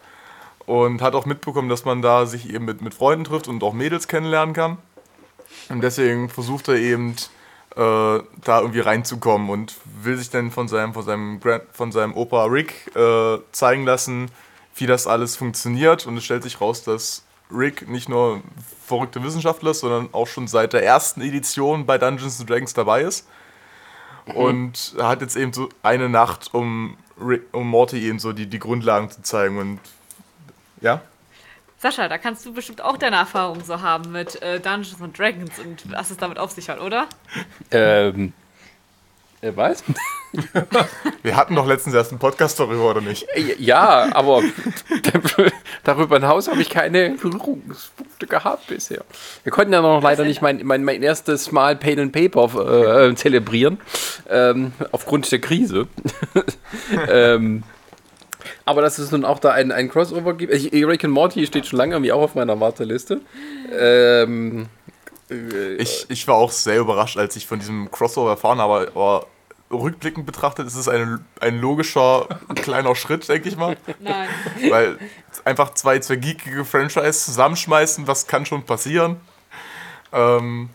Und 0.65 1.03
hat 1.03 1.15
auch 1.15 1.27
mitbekommen, 1.27 1.69
dass 1.69 1.85
man 1.85 2.01
da 2.01 2.25
sich 2.25 2.49
eben 2.49 2.65
mit, 2.65 2.81
mit 2.81 2.95
Freunden 2.95 3.25
trifft 3.25 3.47
und 3.47 3.63
auch 3.63 3.75
Mädels 3.75 4.09
kennenlernen 4.09 4.55
kann. 4.55 4.79
Und 5.69 5.81
deswegen 5.81 6.29
versucht 6.29 6.69
er 6.69 6.77
eben 6.77 7.17
äh, 7.77 7.77
da 7.77 8.61
irgendwie 8.61 8.81
reinzukommen 8.81 9.51
und 9.51 9.75
will 10.03 10.17
sich 10.17 10.31
dann 10.31 10.51
von 10.51 10.69
seinem, 10.69 10.95
von 10.95 11.05
seinem, 11.05 11.41
Grand, 11.41 11.65
von 11.73 11.93
seinem 11.93 12.15
Opa 12.15 12.45
Rick 12.45 12.95
äh, 12.95 13.39
zeigen 13.53 13.85
lassen, 13.85 14.31
wie 14.77 14.87
das 14.87 15.07
alles 15.07 15.37
funktioniert. 15.37 16.07
Und 16.07 16.17
es 16.17 16.25
stellt 16.25 16.43
sich 16.43 16.61
raus, 16.61 16.85
dass 16.85 17.25
Rick 17.51 17.89
nicht 17.89 18.09
nur 18.09 18.43
verrückte 18.87 19.23
Wissenschaftler 19.23 19.73
ist, 19.73 19.81
sondern 19.81 20.09
auch 20.13 20.27
schon 20.27 20.47
seit 20.47 20.73
der 20.73 20.85
ersten 20.85 21.21
Edition 21.21 21.87
bei 21.87 21.99
Dungeons 21.99 22.41
and 22.41 22.51
Dragons 22.51 22.75
dabei 22.75 23.03
ist. 23.03 23.27
Und 24.27 24.95
er 24.97 25.09
hat 25.09 25.21
jetzt 25.21 25.37
eben 25.37 25.53
so 25.53 25.69
eine 25.83 26.09
Nacht, 26.09 26.55
um, 26.55 26.97
Rick, 27.21 27.43
um 27.53 27.69
Morty 27.69 27.99
eben 27.99 28.19
so 28.19 28.33
die, 28.33 28.47
die 28.47 28.59
Grundlagen 28.59 29.11
zu 29.11 29.23
zeigen. 29.23 29.59
Und 29.59 29.81
ja, 30.81 31.03
Sascha, 31.85 32.09
da 32.09 32.17
kannst 32.17 32.47
du 32.47 32.55
bestimmt 32.55 32.81
auch 32.81 32.97
deine 32.97 33.17
Erfahrungen 33.17 33.63
so 33.63 33.83
haben 33.83 34.11
mit 34.11 34.41
äh, 34.41 34.59
Dungeons 34.59 35.03
and 35.03 35.19
Dragons 35.19 35.59
und 35.59 35.93
was 35.93 36.11
es 36.11 36.17
damit 36.17 36.39
auf 36.39 36.51
sich 36.51 36.71
hat, 36.71 36.81
oder? 36.81 37.07
Ähm, 37.71 38.33
äh, 39.43 39.53
was? 39.55 39.85
wir 41.23 41.37
hatten 41.37 41.55
doch 41.55 41.67
letztens 41.67 41.95
erst 41.95 42.11
einen 42.11 42.21
Podcast 42.21 42.59
darüber, 42.59 42.89
oder 42.89 43.03
nicht? 43.03 43.27
Äh, 43.35 43.57
Ja, 43.59 44.09
aber 44.15 44.43
darüber 45.85 46.17
hinaus 46.17 46.49
habe 46.49 46.63
ich 46.63 46.71
keine 46.71 47.11
Berührungspunkte 47.11 48.29
gehabt 48.29 48.67
bisher. 48.69 49.05
Wir 49.43 49.53
konnten 49.53 49.75
ja 49.75 49.83
noch 49.83 50.03
leider 50.03 50.25
nicht 50.25 50.41
mein, 50.41 50.65
mein, 50.65 50.85
mein 50.85 51.03
erstes 51.03 51.53
Mal 51.53 51.77
Pain 51.77 52.01
and 52.01 52.13
Paper 52.13 53.11
äh, 53.11 53.15
zelebrieren, 53.15 53.79
ähm, 54.31 54.73
aufgrund 54.91 55.31
der 55.31 55.43
Krise. 55.43 55.87
ähm, 57.11 57.63
aber 58.65 58.83
dass 58.83 58.99
es 58.99 59.11
nun 59.11 59.25
auch 59.25 59.39
da 59.39 59.51
ein, 59.51 59.73
ein 59.73 59.89
Crossover 59.89 60.35
gibt. 60.35 60.53
Ich, 60.53 60.73
Rick 60.73 61.05
and 61.05 61.13
Morty 61.13 61.47
steht 61.47 61.67
schon 61.67 61.79
lange 61.79 61.95
irgendwie 61.95 62.13
auch 62.13 62.23
auf 62.23 62.35
meiner 62.35 62.59
Warteliste. 62.61 63.21
Ähm, 63.79 64.69
Ich, 65.79 66.07
ich 66.09 66.29
war 66.29 66.37
auch 66.37 66.53
sehr 66.53 66.79
überrascht, 66.79 67.17
als 67.17 67.35
ich 67.37 67.47
von 67.47 67.59
diesem 67.59 67.91
Crossover 67.91 68.31
erfahren 68.31 68.59
habe, 68.59 68.91
aber 68.95 69.27
rückblickend 69.71 70.27
betrachtet 70.27 70.67
ist 70.67 70.77
es 70.77 70.87
ein, 70.87 71.25
ein 71.41 71.59
logischer 71.61 72.29
kleiner 72.57 72.95
Schritt, 72.95 73.29
denke 73.29 73.49
ich 73.49 73.57
mal. 73.57 73.77
Nein. 74.01 74.29
Weil 74.69 74.99
einfach 75.45 75.75
zwei, 75.75 75.99
zwei 75.99 76.17
geekige 76.17 76.65
Franchise 76.65 77.25
zusammenschmeißen, 77.25 78.07
was 78.07 78.27
kann 78.27 78.45
schon 78.47 78.65
passieren? 78.65 79.17
Ähm, 80.13 80.69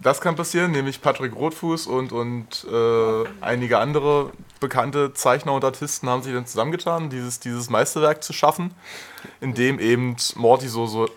das 0.00 0.20
kann 0.20 0.36
passieren, 0.36 0.70
nämlich 0.70 1.02
Patrick 1.02 1.34
Rotfuß 1.34 1.88
und, 1.88 2.12
und 2.12 2.66
äh, 2.70 3.24
einige 3.40 3.78
andere 3.78 4.30
bekannte 4.60 5.12
Zeichner 5.14 5.52
und 5.52 5.64
Artisten 5.64 6.08
haben 6.08 6.22
sich 6.22 6.32
dann 6.32 6.46
zusammengetan, 6.46 7.10
dieses, 7.10 7.40
dieses 7.40 7.70
Meisterwerk 7.70 8.22
zu 8.22 8.32
schaffen, 8.32 8.74
in 9.40 9.54
dem 9.54 9.78
eben 9.78 10.16
Morty 10.36 10.68
so, 10.68 10.86
so, 10.86 11.08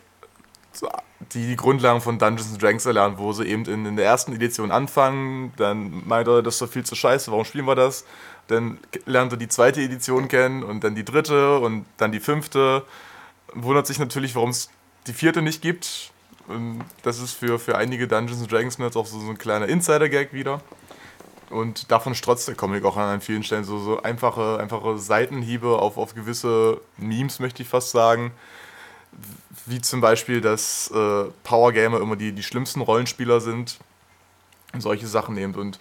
die, 1.33 1.47
die 1.47 1.55
Grundlagen 1.55 2.01
von 2.01 2.17
Dungeons 2.17 2.57
Dragons 2.57 2.85
erlernt, 2.85 3.17
wo 3.17 3.33
sie 3.33 3.45
eben 3.45 3.65
in, 3.65 3.85
in 3.85 3.95
der 3.95 4.05
ersten 4.05 4.33
Edition 4.33 4.71
anfangen, 4.71 5.53
dann 5.57 6.03
meint 6.07 6.27
er, 6.27 6.41
das 6.41 6.55
ist 6.55 6.61
doch 6.61 6.69
viel 6.69 6.83
zu 6.83 6.95
scheiße, 6.95 7.31
warum 7.31 7.45
spielen 7.45 7.65
wir 7.65 7.75
das? 7.75 8.05
Dann 8.47 8.79
lernt 9.05 9.31
er 9.31 9.37
die 9.37 9.47
zweite 9.47 9.81
Edition 9.81 10.27
kennen 10.27 10.63
und 10.63 10.83
dann 10.83 10.95
die 10.95 11.05
dritte 11.05 11.59
und 11.59 11.85
dann 11.97 12.11
die 12.11 12.19
fünfte. 12.19 12.83
Wundert 13.53 13.87
sich 13.87 13.99
natürlich, 13.99 14.35
warum 14.35 14.49
es 14.49 14.69
die 15.07 15.13
vierte 15.13 15.41
nicht 15.41 15.61
gibt. 15.61 16.11
Und 16.47 16.83
das 17.03 17.19
ist 17.19 17.33
für, 17.33 17.59
für 17.59 17.77
einige 17.77 18.07
Dungeons 18.07 18.45
Dragons 18.47 18.77
Nerds 18.77 18.97
auch 18.97 19.05
so, 19.05 19.19
so 19.19 19.29
ein 19.29 19.37
kleiner 19.37 19.67
Insider-Gag 19.67 20.33
wieder. 20.33 20.61
Und 21.51 21.91
davon 21.91 22.15
strotzt 22.15 22.47
der 22.47 22.55
Comic 22.55 22.85
auch 22.85 22.97
an, 22.97 23.21
vielen 23.21 23.43
Stellen. 23.43 23.63
So, 23.63 23.79
so 23.79 24.01
einfache, 24.01 24.57
einfache 24.59 24.97
Seitenhiebe 24.97 25.79
auf, 25.79 25.97
auf 25.97 26.15
gewisse 26.15 26.81
Memes, 26.97 27.39
möchte 27.39 27.61
ich 27.61 27.69
fast 27.69 27.91
sagen. 27.91 28.31
Wie 29.65 29.81
zum 29.81 30.01
Beispiel, 30.01 30.41
dass 30.41 30.89
äh, 30.91 31.25
Power 31.43 31.73
Gamer 31.73 31.99
immer 31.99 32.15
die, 32.15 32.31
die 32.31 32.43
schlimmsten 32.43 32.81
Rollenspieler 32.81 33.41
sind. 33.41 33.79
Und 34.73 34.81
solche 34.81 35.07
Sachen 35.07 35.35
nehmt. 35.35 35.57
Und 35.57 35.79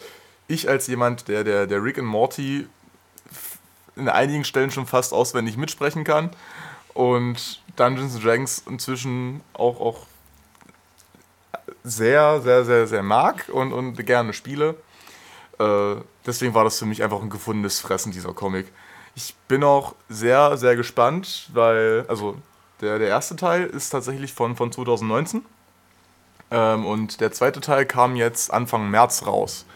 ich 0.49 0.69
als 0.69 0.89
jemand, 0.89 1.29
der, 1.29 1.45
der, 1.45 1.67
der 1.67 1.83
Rick 1.83 1.99
and 1.99 2.09
Morty 2.09 2.67
in 3.97 4.09
einigen 4.09 4.45
Stellen 4.45 4.71
schon 4.71 4.87
fast 4.87 5.13
auswendig 5.13 5.57
mitsprechen 5.57 6.05
kann 6.05 6.31
und 6.95 7.63
Dungeons 7.77 8.15
and 8.17 8.25
Dragons 8.25 8.63
inzwischen 8.69 9.43
auch, 9.53 9.81
auch 9.81 10.07
sehr, 11.85 12.41
sehr, 12.41 12.65
sehr, 12.65 12.87
sehr 12.87 13.03
mag 13.03 13.49
und, 13.49 13.73
und 13.73 13.95
gerne 14.05 14.33
spiele. 14.33 14.75
Äh, 15.61 15.97
deswegen 16.27 16.55
war 16.55 16.65
das 16.65 16.79
für 16.79 16.87
mich 16.87 17.03
einfach 17.03 17.21
ein 17.21 17.29
gefundenes 17.29 17.81
Fressen, 17.81 18.13
dieser 18.13 18.33
Comic. 18.33 18.67
Ich 19.15 19.35
bin 19.47 19.63
auch 19.63 19.95
sehr, 20.09 20.57
sehr 20.57 20.75
gespannt, 20.75 21.51
weil, 21.53 22.07
also 22.09 22.37
der, 22.81 22.99
der 22.99 23.09
erste 23.09 23.37
Teil 23.37 23.65
ist 23.67 23.91
tatsächlich 23.91 24.33
von, 24.33 24.57
von 24.57 24.73
2019 24.73 25.45
ähm, 26.51 26.87
und 26.87 27.21
der 27.21 27.33
zweite 27.33 27.61
Teil 27.61 27.85
kam 27.85 28.17
jetzt 28.17 28.51
Anfang 28.53 28.89
März 28.91 29.27
raus. 29.27 29.67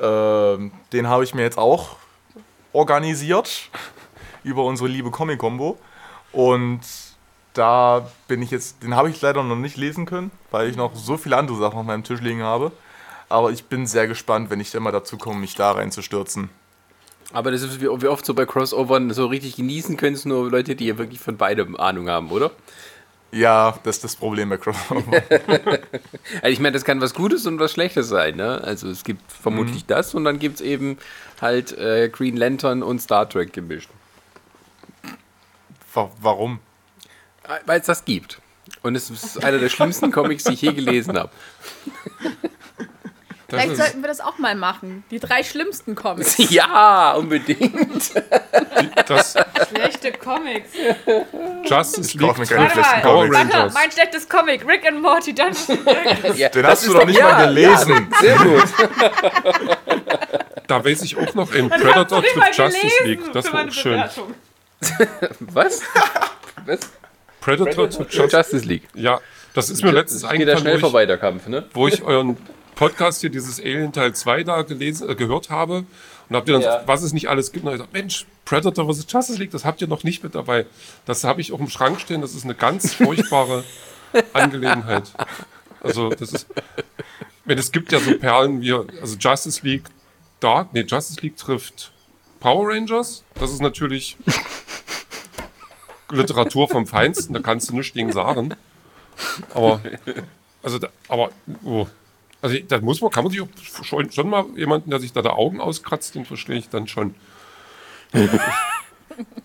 Ähm, 0.00 0.72
den 0.92 1.08
habe 1.08 1.24
ich 1.24 1.34
mir 1.34 1.42
jetzt 1.42 1.56
auch 1.56 1.96
organisiert 2.74 3.70
über 4.44 4.64
unsere 4.64 4.88
liebe 4.88 5.10
Comic-Combo 5.10 5.78
und 6.32 6.80
da 7.54 8.10
bin 8.28 8.42
ich 8.42 8.50
jetzt, 8.50 8.82
den 8.82 8.94
habe 8.94 9.08
ich 9.08 9.22
leider 9.22 9.42
noch 9.42 9.56
nicht 9.56 9.76
lesen 9.78 10.04
können, 10.04 10.32
weil 10.50 10.68
ich 10.68 10.76
noch 10.76 10.94
so 10.96 11.16
viele 11.16 11.36
andere 11.36 11.56
Sachen 11.56 11.78
auf 11.78 11.86
meinem 11.86 12.04
Tisch 12.04 12.20
liegen 12.20 12.42
habe. 12.42 12.72
Aber 13.28 13.50
ich 13.50 13.64
bin 13.64 13.86
sehr 13.86 14.06
gespannt, 14.06 14.50
wenn 14.50 14.60
ich 14.60 14.70
dann 14.70 14.82
mal 14.82 14.92
dazu 14.92 15.16
komme, 15.18 15.40
mich 15.40 15.54
da 15.54 15.72
reinzustürzen. 15.72 16.50
Aber 17.32 17.50
das 17.50 17.62
ist 17.62 17.80
wie, 17.80 17.88
oft 17.88 18.24
so 18.24 18.34
bei 18.34 18.46
Crossovern, 18.46 19.12
so 19.12 19.26
richtig 19.26 19.56
genießen 19.56 19.96
können 19.96 20.14
es 20.14 20.24
nur 20.24 20.50
Leute, 20.50 20.76
die 20.76 20.86
ja 20.86 20.98
wirklich 20.98 21.18
von 21.20 21.36
beidem 21.36 21.74
Ahnung 21.76 22.08
haben, 22.08 22.30
oder? 22.30 22.50
Ja, 23.32 23.76
das 23.82 23.96
ist 23.96 24.04
das 24.04 24.16
Problem 24.16 24.50
bei 24.50 24.58
Crossover. 24.58 25.10
Also 26.42 26.46
ich 26.52 26.60
meine, 26.60 26.72
das 26.72 26.84
kann 26.84 27.00
was 27.00 27.14
Gutes 27.14 27.46
und 27.46 27.58
was 27.58 27.72
Schlechtes 27.72 28.08
sein, 28.08 28.36
ne? 28.36 28.60
Also 28.62 28.88
es 28.88 29.02
gibt 29.02 29.32
vermutlich 29.32 29.84
das 29.86 30.14
und 30.14 30.24
dann 30.24 30.38
gibt 30.38 30.56
es 30.56 30.60
eben 30.60 30.98
halt 31.40 31.76
äh, 31.76 32.08
Green 32.10 32.36
Lantern 32.36 32.82
und 32.84 33.00
Star 33.00 33.28
Trek 33.28 33.52
gemischt. 33.52 33.88
Wa- 35.92 36.10
Warum? 36.20 36.60
Weil 37.66 37.80
es 37.80 37.86
das 37.86 38.04
gibt. 38.04 38.40
Und 38.82 38.94
es 38.94 39.10
ist 39.10 39.42
einer 39.42 39.58
der 39.58 39.68
schlimmsten 39.68 40.12
Comics, 40.12 40.44
die 40.44 40.52
ich 40.54 40.62
je 40.62 40.72
gelesen 40.72 41.18
habe. 41.18 41.30
Das 43.48 43.60
Vielleicht 43.62 43.76
sollten 43.76 44.00
wir 44.00 44.08
das 44.08 44.20
auch 44.20 44.38
mal 44.38 44.54
machen. 44.54 45.04
Die 45.10 45.18
drei 45.20 45.42
schlimmsten 45.42 45.94
Comics. 45.94 46.36
Ja, 46.50 47.12
unbedingt. 47.12 48.12
das 49.06 49.34
Schlechte 49.68 50.12
Comics. 50.12 50.70
Justice 51.64 52.08
Ich 52.08 52.14
League 52.14 52.34
keine 52.48 52.60
Warte 52.60 52.72
schlechten 52.72 53.02
Power 53.02 53.26
Comics. 53.26 53.34
warte, 53.36 53.52
Rangers. 53.54 53.74
mein 53.74 53.90
schlechtes 53.92 54.28
Comic, 54.28 54.66
Rick 54.66 54.86
and 54.86 55.02
Morty 55.02 55.34
Dragons. 55.34 55.68
Ja, 56.36 56.48
Den 56.48 56.66
hast 56.66 56.86
du 56.86 56.92
doch 56.94 57.04
nicht 57.06 57.20
mal 57.20 57.46
gelesen. 57.46 58.08
Ja, 58.12 58.18
sehr 58.20 58.36
gut. 58.38 58.64
Da 60.66 60.84
weiß 60.84 61.02
ich 61.02 61.16
auch 61.16 61.34
noch, 61.34 61.52
in 61.52 61.66
Ich 61.66 61.72
hab's 61.72 61.82
Predator 61.82 62.22
trifft 62.22 62.58
Justice 62.58 63.04
League. 63.04 63.32
Das 63.32 63.52
war 63.52 63.66
auch 63.66 63.72
schön. 63.72 64.02
Was? 65.40 65.82
Was? 66.64 66.80
Predator 67.40 67.90
trifft 67.90 68.14
Justice 68.14 68.36
Justice 68.36 68.64
League. 68.66 68.88
Ja, 68.94 69.20
das 69.54 69.70
ist 69.70 69.82
mir 69.84 69.90
letztens 69.92 70.22
Das 70.22 70.30
geht 70.32 70.40
der 70.48 70.54
eingefallen, 70.56 70.64
wo 70.64 70.68
ich, 70.76 70.80
Schnellverweiterkampf, 70.80 71.46
ne? 71.48 71.64
wo 71.74 71.88
ich 71.88 72.02
euren 72.02 72.36
Podcast 72.74 73.20
hier, 73.20 73.30
dieses 73.30 73.60
Alien 73.60 73.92
Teil 73.92 74.14
2 74.14 74.44
da 74.44 74.62
gelesen, 74.62 75.08
äh, 75.08 75.14
gehört 75.14 75.50
habe. 75.50 75.84
Und 76.28 76.36
habt 76.36 76.48
ihr 76.48 76.54
dann, 76.54 76.62
Ja. 76.62 76.82
was 76.86 77.02
es 77.02 77.12
nicht 77.12 77.28
alles 77.28 77.52
gibt, 77.52 77.64
und 77.64 77.70
ich 77.72 77.76
gesagt, 77.78 77.92
Mensch, 77.92 78.26
Predator 78.44 78.92
vs. 78.92 79.06
Justice 79.08 79.38
League, 79.38 79.50
das 79.50 79.64
habt 79.64 79.80
ihr 79.80 79.88
noch 79.88 80.04
nicht 80.04 80.22
mit 80.22 80.34
dabei. 80.34 80.66
Das 81.06 81.24
habe 81.24 81.40
ich 81.40 81.52
auch 81.52 81.60
im 81.60 81.68
Schrank 81.68 82.00
stehen, 82.00 82.20
das 82.20 82.34
ist 82.34 82.44
eine 82.44 82.54
ganz 82.54 82.94
furchtbare 82.94 83.64
Angelegenheit. 84.32 85.04
Also, 85.82 86.08
das 86.10 86.32
ist, 86.32 86.46
wenn 87.44 87.58
es 87.58 87.72
gibt 87.72 87.92
ja 87.92 88.00
so 88.00 88.16
Perlen 88.18 88.60
wie, 88.62 88.72
also 88.72 89.16
Justice 89.18 89.60
League 89.62 89.84
Dark, 90.40 90.72
nee, 90.72 90.80
Justice 90.82 91.20
League 91.20 91.36
trifft 91.36 91.92
Power 92.40 92.68
Rangers, 92.70 93.22
das 93.34 93.50
ist 93.50 93.60
natürlich 93.60 94.16
Literatur 96.10 96.68
vom 96.68 96.86
Feinsten, 96.86 97.34
da 97.34 97.40
kannst 97.40 97.70
du 97.70 97.74
nichts 97.76 97.94
gegen 97.94 98.12
sagen. 98.12 98.54
Aber, 99.52 99.80
also, 100.62 100.78
da, 100.78 100.88
aber, 101.08 101.30
oh. 101.64 101.86
Also, 102.44 102.58
da 102.58 102.78
muss 102.80 103.00
man, 103.00 103.10
kann 103.10 103.24
man 103.24 103.32
sich 103.32 103.40
auch 103.40 103.48
schon, 103.84 104.12
schon 104.12 104.28
mal 104.28 104.44
jemanden, 104.54 104.90
der 104.90 105.00
sich 105.00 105.14
da 105.14 105.22
die 105.22 105.30
Augen 105.30 105.62
auskratzt, 105.62 106.14
den 106.14 106.26
verstehe 106.26 106.58
ich 106.58 106.68
dann 106.68 106.86
schon. 106.86 107.14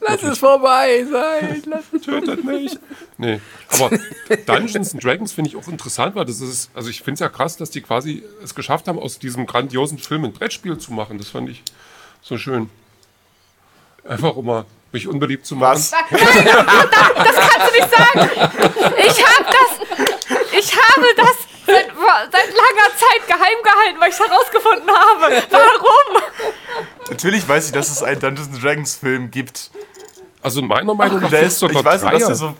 Lass 0.01 0.21
es 0.21 0.39
vorbei 0.39 1.05
sein. 1.09 1.63
Lass 1.65 2.03
Tötet 2.03 2.43
mich. 2.43 2.77
Nee, 3.17 3.39
aber 3.69 3.97
Dungeons 4.45 4.93
and 4.93 5.01
Dragons 5.01 5.31
finde 5.31 5.49
ich 5.49 5.55
auch 5.55 5.69
interessant, 5.69 6.15
weil 6.15 6.25
das 6.25 6.41
ist, 6.41 6.71
also 6.73 6.89
ich 6.89 6.97
finde 6.97 7.13
es 7.13 7.19
ja 7.21 7.29
krass, 7.29 7.55
dass 7.55 7.69
die 7.69 7.79
quasi 7.79 8.21
es 8.43 8.53
geschafft 8.53 8.89
haben, 8.89 8.99
aus 8.99 9.17
diesem 9.17 9.45
grandiosen 9.45 9.97
Film 9.97 10.25
ein 10.25 10.33
Brettspiel 10.33 10.77
zu 10.77 10.91
machen. 10.91 11.19
Das 11.19 11.29
fand 11.29 11.47
ich 11.47 11.63
so 12.21 12.37
schön. 12.37 12.69
Einfach 14.03 14.35
um 14.35 14.45
mal 14.45 14.65
mich 14.91 15.07
unbeliebt 15.07 15.45
zu 15.45 15.55
machen. 15.55 15.77
Was? 15.77 15.91
Kannst 15.91 16.11
du 16.11 17.79
nicht 17.79 17.91
sagen? 17.95 18.29
Ich 18.97 19.25
habe 19.25 19.45
das. 19.45 20.49
Ich 20.51 20.75
habe 20.75 21.05
das 21.15 21.48
seit, 21.69 22.31
seit 22.31 22.47
langer 22.47 22.97
Zeit 22.97 23.27
geheim 23.27 23.63
gehalten, 23.63 23.99
weil 23.99 24.09
ich 24.09 24.15
es 24.15 24.19
herausgefunden 24.19 24.89
habe. 24.89 25.43
Warum? 25.51 26.23
Natürlich 27.09 27.47
weiß 27.47 27.67
ich, 27.67 27.71
dass 27.71 27.89
es 27.89 28.03
einen 28.03 28.19
Dungeons 28.19 28.49
and 28.53 28.63
Dragons 28.63 28.95
Film 28.95 29.31
gibt. 29.31 29.71
Also 30.41 30.61
meiner 30.61 30.93
Meinung 30.93 31.19
nach 31.19 31.29
Der 31.29 31.41
ist, 31.43 31.59
sogar 31.59 31.79
ich 31.79 31.85
weiß 31.85 32.03
nicht, 32.03 32.13
dass 32.13 32.21
Dreier. 32.21 32.29
er 32.29 32.35
so 32.35 32.55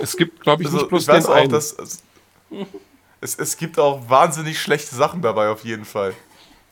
Es 0.00 0.16
gibt, 0.16 0.40
glaube 0.42 0.62
ich, 0.62 0.68
Also, 0.68 0.78
nicht 0.78 0.88
bloß 0.88 1.02
ich 1.02 1.08
weiß 1.08 1.24
den 1.24 1.32
auch, 1.32 1.36
einen. 1.36 1.50
dass 1.50 1.72
es, 1.72 2.02
es, 3.20 3.34
es 3.36 3.56
gibt 3.56 3.78
auch 3.78 4.00
wahnsinnig 4.08 4.60
schlechte 4.60 4.94
Sachen 4.94 5.22
dabei, 5.22 5.48
auf 5.48 5.64
jeden 5.64 5.84
Fall. 5.84 6.14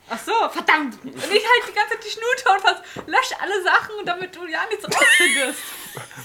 Ach 0.09 0.19
so, 0.23 0.33
verdammt. 0.51 0.97
Und 1.03 1.15
ich 1.15 1.23
halt 1.23 1.63
die 1.69 1.73
ganze 1.73 1.93
Zeit 1.93 2.03
die 2.05 2.09
Schnute 2.09 2.57
und 2.57 2.63
was, 2.65 3.07
lösch 3.07 3.31
alle 3.39 3.63
Sachen, 3.63 4.05
damit 4.05 4.35
du 4.35 4.45
ja 4.45 4.59
nichts 4.69 4.83
rausfindest. 4.85 5.59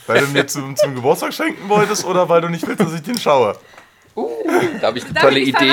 Weil 0.08 0.20
du 0.22 0.26
mir 0.32 0.46
zum, 0.48 0.76
zum 0.76 0.94
Geburtstag 0.96 1.32
schenken 1.32 1.68
wolltest 1.68 2.04
oder 2.04 2.28
weil 2.28 2.40
du 2.40 2.48
nicht 2.48 2.66
willst, 2.66 2.80
dass 2.80 2.92
ich 2.92 3.02
den 3.02 3.18
schaue. 3.18 3.56
Da 4.80 4.88
habe 4.88 4.98
ich 4.98 5.04
eine 5.04 5.14
Darf 5.14 5.22
tolle 5.24 5.38
ich 5.40 5.48
Idee. 5.48 5.68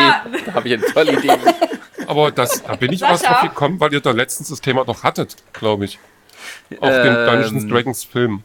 Da 0.45 0.53
habe 0.53 0.67
ich 0.67 0.73
eine 0.73 0.85
tolle 0.85 1.11
Idee. 1.13 1.31
Aber 2.07 2.31
das, 2.31 2.63
da 2.63 2.75
bin 2.75 2.93
ich 2.93 3.03
auch 3.03 3.19
drauf 3.19 3.41
gekommen, 3.41 3.79
weil 3.79 3.93
ihr 3.93 4.01
da 4.01 4.11
letztens 4.11 4.49
das 4.49 4.61
Thema 4.61 4.85
doch 4.85 5.03
hattet, 5.03 5.35
glaube 5.53 5.85
ich. 5.85 5.99
Auf 6.79 6.89
dem 6.89 7.15
Ähm. 7.15 7.25
Dungeons 7.25 7.67
Dragons 7.67 8.03
Film. 8.03 8.43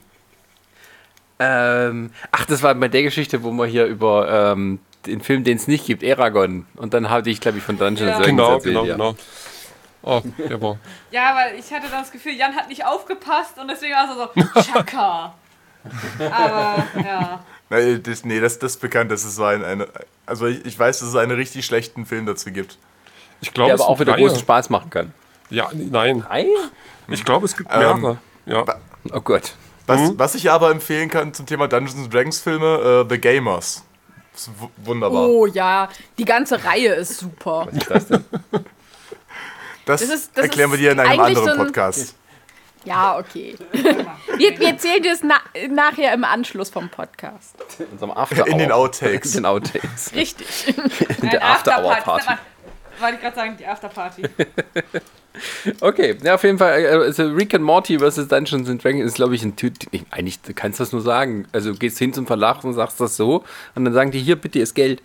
Ähm, 1.39 2.11
ach, 2.33 2.45
das 2.47 2.63
war 2.63 2.75
bei 2.75 2.89
der 2.89 3.03
Geschichte, 3.03 3.43
wo 3.43 3.51
wir 3.53 3.67
hier 3.67 3.87
über 3.87 4.53
ähm, 4.53 4.79
den 5.07 5.21
Film, 5.23 5.45
den 5.45 5.57
es 5.57 5.67
nicht 5.69 5.87
gibt, 5.87 6.03
Eragon. 6.03 6.67
Und 6.77 6.93
dann 6.95 7.09
hatte 7.09 7.31
ich, 7.31 7.41
glaube 7.41 7.59
ich, 7.59 7.65
von 7.65 7.79
Dungeons 7.79 8.01
Ja. 8.01 8.19
Dragons 8.19 8.27
Genau, 8.27 8.53
erzählt, 8.55 8.75
genau, 8.75 8.85
ja. 8.85 8.93
genau. 8.93 9.15
Oh, 10.03 10.23
der 10.39 10.61
war. 10.63 10.79
Ja, 11.11 11.35
weil 11.35 11.59
ich 11.59 11.73
hatte 11.73 11.89
das 11.91 12.11
Gefühl, 12.13 12.33
Jan 12.33 12.55
hat 12.55 12.69
nicht 12.69 12.85
aufgepasst 12.87 13.59
und 13.59 13.69
deswegen 13.69 13.95
war 13.95 14.09
es 14.09 14.55
so, 14.65 14.73
Chaka. 14.73 15.35
Aber, 16.31 16.85
ja. 17.03 17.41
Nee, 17.71 17.99
das, 18.01 18.25
nee, 18.25 18.41
das, 18.41 18.59
das 18.59 18.73
ist 18.73 18.81
bekannt, 18.81 19.11
dass 19.11 19.25
es 19.25 19.37
so 19.37 19.45
ein, 19.45 19.65
eine. 19.65 19.87
Also 20.27 20.47
ich, 20.47 20.65
ich 20.67 20.79
weiß, 20.79 21.01
dass 21.01 21.09
es 21.09 21.17
einen 21.17 21.33
richtig 21.33 21.65
schlechten 21.65 22.05
Film 22.05 22.27
dazu 22.27 22.51
gibt. 22.51 22.77
Ich 23.41 23.55
glaube, 23.55 23.69
Der 23.69 23.75
es 23.77 23.81
aber 23.81 23.91
auch 23.91 24.01
wieder 24.01 24.17
großen 24.17 24.39
Spaß 24.41 24.71
machen 24.71 24.91
kann. 24.91 25.15
Ja, 25.49 25.71
nein. 25.73 26.25
Nein? 26.29 26.47
Ich 27.09 27.25
glaube, 27.25 27.47
es 27.47 27.57
gibt 27.57 27.71
Ähm, 27.73 27.79
mehrere. 27.81 28.19
ja. 28.47 28.65
Oh 29.13 29.21
Gott. 29.21 29.55
Was, 29.87 30.01
Mhm. 30.01 30.19
was 30.19 30.35
ich 30.35 30.51
aber 30.51 30.71
empfehlen 30.71 31.09
kann 31.09 31.33
zum 31.35 31.47
Thema 31.47 31.67
Dungeons 31.69 31.97
and 32.05 32.13
Dragons 32.15 32.39
Filme, 32.41 33.05
äh, 33.07 33.09
The 33.09 33.19
Gamers. 33.21 33.83
Das 34.33 34.43
ist 34.43 34.51
wu- 34.61 34.69
wunderbar. 34.85 35.27
Oh 35.29 35.47
ja, 35.47 35.89
die 36.19 36.25
ganze 36.25 36.63
Reihe 36.65 36.95
ist 36.95 37.19
super. 37.19 37.67
Was 37.71 37.77
ist 37.83 37.91
das 37.91 38.07
denn? 38.09 38.25
Das, 39.87 40.01
Das 40.01 40.03
ist- 40.11 40.31
das 40.37 40.45
erklären 40.45 40.71
wir 40.71 40.79
dir 40.79 40.93
in 40.93 41.01
einem 41.01 41.19
anderen 41.21 41.47
so 41.47 41.51
ein- 41.53 41.57
Podcast. 41.57 42.15
Ja, 42.85 43.19
okay. 43.19 43.57
Wir, 44.39 44.59
wir 44.59 44.69
erzählen 44.69 45.03
dir 45.03 45.13
es 45.13 45.23
na 45.23 45.37
nachher 45.69 46.15
im 46.15 46.25
Anschluss 46.25 46.71
vom 46.71 46.89
Podcast. 46.89 47.55
In 47.79 47.87
unserem 47.93 48.11
After 48.13 48.47
In 48.47 48.57
den. 48.59 48.73
Outtakes. 48.73 49.35
In 49.35 49.43
den 49.43 49.47
Outtakes. 49.47 50.15
Richtig. 50.15 50.75
In 51.21 51.29
der 51.29 51.45
After 51.45 51.85
Hour 51.85 51.97
Party. 51.97 52.27
Wollte 53.01 53.15
ich 53.17 53.21
gerade 53.21 53.37
sagen, 53.37 53.57
die 53.59 53.67
Afterparty. 53.67 54.23
Okay, 55.81 56.17
ja, 56.23 56.35
auf 56.35 56.43
jeden 56.43 56.59
Fall, 56.59 56.81
äh, 56.83 56.89
also 56.89 57.29
Rick 57.29 57.55
and 57.55 57.65
Morty 57.65 57.99
vs. 57.99 58.27
Dungeons 58.29 58.69
and 58.69 58.83
Dragons 58.83 59.07
ist, 59.07 59.15
glaube 59.15 59.35
ich, 59.37 59.43
ein 59.45 59.55
Typ, 59.57 59.75
ich- 59.93 60.05
eigentlich 60.11 60.41
du 60.43 60.53
kannst 60.53 60.81
das 60.81 60.93
nur 60.93 61.01
sagen. 61.03 61.47
Also 61.53 61.73
gehst 61.75 61.99
hin 61.99 62.13
zum 62.13 62.27
Verlag 62.27 62.65
und 62.65 62.75
sagst 62.75 63.01
das 63.01 63.17
so 63.17 63.45
und 63.77 63.85
dann 63.85 63.95
sagen 63.95 64.11
die, 64.11 64.19
hier, 64.21 64.37
bitte 64.37 64.59
ist 64.59 64.75
Geld. 64.75 65.03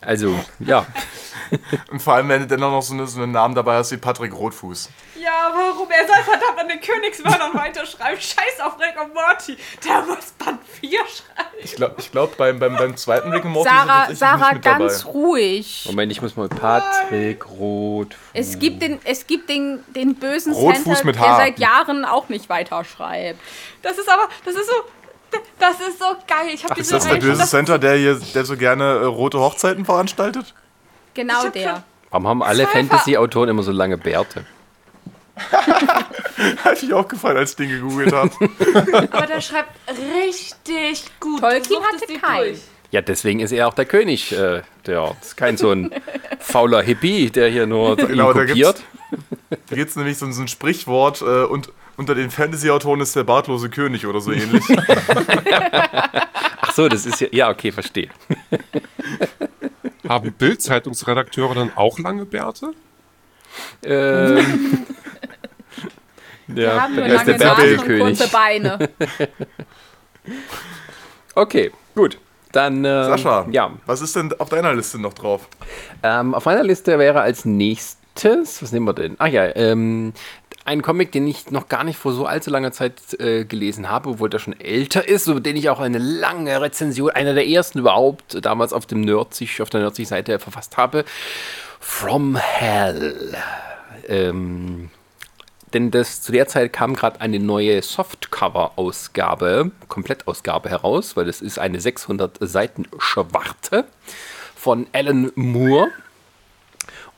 Also, 0.00 0.38
ja. 0.60 0.86
Und 1.90 2.02
vor 2.02 2.14
allem, 2.14 2.28
wenn 2.28 2.42
du 2.42 2.46
dann 2.46 2.60
noch 2.60 2.82
so, 2.82 2.94
eine, 2.94 3.06
so 3.06 3.22
einen 3.22 3.32
Namen 3.32 3.54
dabei 3.54 3.76
hast 3.76 3.92
wie 3.92 3.96
Patrick 3.96 4.34
Rotfuß. 4.34 4.90
Ja, 5.16 5.50
warum? 5.54 5.88
Er 5.90 6.06
soll 6.06 6.22
verdammt 6.22 6.58
an 6.58 6.68
den 6.68 6.80
Königsmördern 6.80 7.54
weiterschreiben. 7.54 8.20
Scheiß 8.20 8.60
auf 8.62 8.78
Rick 8.78 9.00
und 9.00 9.14
Morty. 9.14 9.56
Der 9.84 10.02
muss 10.02 10.32
Band 10.32 10.60
4 10.80 10.90
schreiben. 10.90 11.48
Ich 11.62 11.76
glaube, 11.76 11.94
ich 11.98 12.10
glaub, 12.10 12.36
beim, 12.36 12.58
beim, 12.58 12.76
beim 12.76 12.96
zweiten 12.96 13.30
Rick 13.30 13.44
and 13.44 13.54
Morty 13.54 13.70
Sarah, 13.70 14.04
ist 14.04 14.10
er 14.10 14.16
Sarah 14.16 14.36
nicht 14.48 14.54
mit 14.54 14.66
dabei. 14.66 14.78
ganz 14.80 15.06
ruhig. 15.06 15.84
Moment, 15.86 16.12
ich 16.12 16.20
muss 16.20 16.36
mal 16.36 16.48
Patrick 16.48 17.48
Rot. 17.48 18.16
Es 18.34 18.58
gibt 18.58 18.82
den, 18.82 18.98
es 19.04 19.26
gibt 19.26 19.48
den, 19.48 19.82
den 19.94 20.16
bösen 20.16 20.52
Rotfuß 20.52 20.84
Center, 20.84 21.04
mit 21.06 21.16
der 21.16 21.36
seit 21.36 21.58
Jahren 21.58 22.04
auch 22.04 22.28
nicht 22.28 22.48
weiterschreibt. 22.48 23.40
Das 23.82 23.96
ist 23.96 24.08
aber, 24.08 24.28
das 24.44 24.54
ist 24.54 24.66
so, 24.66 24.74
das 25.58 25.80
ist 25.80 25.98
so 25.98 26.06
geil. 26.26 26.48
Ich 26.52 26.64
habe 26.64 26.74
Ach, 26.74 26.78
ist 26.78 26.92
das 26.92 27.06
der 27.06 27.16
böse 27.16 27.46
Center, 27.46 27.78
der 27.78 27.96
hier, 27.96 28.20
der 28.34 28.44
so 28.44 28.56
gerne 28.56 28.84
äh, 28.84 29.04
rote 29.04 29.38
Hochzeiten 29.38 29.84
veranstaltet? 29.84 30.54
Genau 31.14 31.48
der. 31.48 31.84
Warum 32.10 32.28
haben 32.28 32.42
alle. 32.42 32.66
Fantasy-Autoren 32.66 33.48
immer 33.48 33.62
so 33.62 33.72
lange 33.72 33.98
Bärte? 33.98 34.44
Hat 36.64 36.82
ich 36.82 36.92
auch 36.92 37.08
gefallen, 37.08 37.36
als 37.36 37.50
ich 37.50 37.56
den 37.56 37.70
gegoogelt 37.70 38.12
habe. 38.12 38.30
Aber 39.10 39.26
der 39.26 39.40
schreibt 39.40 39.70
richtig 39.88 41.04
gut. 41.18 41.40
Tolkien 41.40 41.82
hatte 41.82 42.20
keinen. 42.20 42.60
Ja, 42.90 43.00
deswegen 43.00 43.40
ist 43.40 43.50
er 43.50 43.66
auch 43.66 43.74
der 43.74 43.86
König. 43.86 44.30
Äh, 44.32 44.62
der 44.86 45.16
ist 45.20 45.36
kein 45.36 45.56
so 45.56 45.70
ein 45.72 45.90
fauler 46.38 46.82
Hippie, 46.82 47.30
der 47.30 47.48
hier 47.48 47.66
nur 47.66 47.96
Genau, 47.96 48.32
kopiert. 48.32 48.82
Da 49.66 49.76
gibt 49.76 49.90
es 49.90 49.96
nämlich 49.96 50.18
so, 50.18 50.30
so 50.30 50.42
ein 50.42 50.48
Sprichwort 50.48 51.20
äh, 51.22 51.44
und 51.44 51.70
unter 51.96 52.14
den 52.14 52.30
Fantasy-Autoren 52.30 53.00
ist 53.00 53.14
der 53.16 53.24
bartlose 53.24 53.68
König 53.70 54.06
oder 54.06 54.20
so 54.20 54.32
ähnlich. 54.32 54.64
Ach 56.60 56.72
so, 56.72 56.88
das 56.88 57.06
ist 57.06 57.20
ja. 57.20 57.28
Ja, 57.32 57.50
okay, 57.50 57.72
verstehe. 57.72 58.08
Haben 60.08 60.32
Bild-Zeitungsredakteure 60.32 61.54
dann 61.54 61.72
auch 61.76 61.98
lange 61.98 62.24
Bärte? 62.24 62.72
Ähm, 63.82 64.86
Wir 66.46 66.64
ja, 66.64 66.82
haben 66.82 66.94
nur 66.94 67.04
der 67.04 67.16
ist 67.16 67.26
der 67.26 67.38
lange 67.38 67.76
Nasen 67.76 67.92
und 67.92 67.98
kurze 68.00 68.28
Beine. 68.28 68.90
Okay, 71.36 71.72
gut. 71.94 72.18
Dann, 72.52 72.84
ähm, 72.84 73.04
Sascha, 73.04 73.46
ja, 73.50 73.72
was 73.86 74.00
ist 74.00 74.14
denn 74.14 74.32
auf 74.38 74.48
deiner 74.48 74.72
Liste 74.72 75.00
noch 75.00 75.12
drauf? 75.12 75.48
Ähm, 76.04 76.34
auf 76.34 76.44
meiner 76.44 76.62
Liste 76.62 76.96
wäre 77.00 77.20
als 77.20 77.44
nächstes, 77.44 78.62
was 78.62 78.70
nehmen 78.70 78.86
wir 78.86 78.92
denn? 78.92 79.16
Ach 79.18 79.26
ja, 79.26 79.54
ähm, 79.56 80.12
ein 80.64 80.82
Comic, 80.82 81.12
den 81.12 81.26
ich 81.26 81.50
noch 81.50 81.68
gar 81.68 81.84
nicht 81.84 81.98
vor 81.98 82.12
so 82.12 82.26
allzu 82.26 82.50
langer 82.50 82.72
Zeit 82.72 83.18
äh, 83.20 83.44
gelesen 83.44 83.90
habe, 83.90 84.10
obwohl 84.10 84.30
der 84.30 84.38
schon 84.38 84.58
älter 84.58 85.06
ist, 85.06 85.26
über 85.26 85.40
den 85.40 85.56
ich 85.56 85.68
auch 85.68 85.80
eine 85.80 85.98
lange 85.98 86.60
Rezension, 86.60 87.10
einer 87.10 87.34
der 87.34 87.46
ersten 87.46 87.80
überhaupt, 87.80 88.44
damals 88.44 88.72
auf 88.72 88.86
dem 88.86 89.02
Nerdzig, 89.02 89.60
auf 89.60 89.70
der 89.70 89.80
Nerdzig-Seite 89.80 90.38
verfasst 90.38 90.76
habe. 90.76 91.04
From 91.80 92.36
Hell. 92.36 93.36
Ähm, 94.08 94.90
denn 95.74 95.90
das, 95.90 96.22
zu 96.22 96.32
der 96.32 96.46
Zeit 96.46 96.72
kam 96.72 96.94
gerade 96.94 97.20
eine 97.20 97.40
neue 97.40 97.82
Softcover-Ausgabe, 97.82 99.72
Komplettausgabe 99.88 100.70
heraus, 100.70 101.16
weil 101.16 101.26
das 101.26 101.42
ist 101.42 101.58
eine 101.58 101.80
600 101.80 102.38
Seiten 102.40 102.86
Schwarte 102.98 103.84
von 104.54 104.86
Alan 104.92 105.30
Moore. 105.34 105.88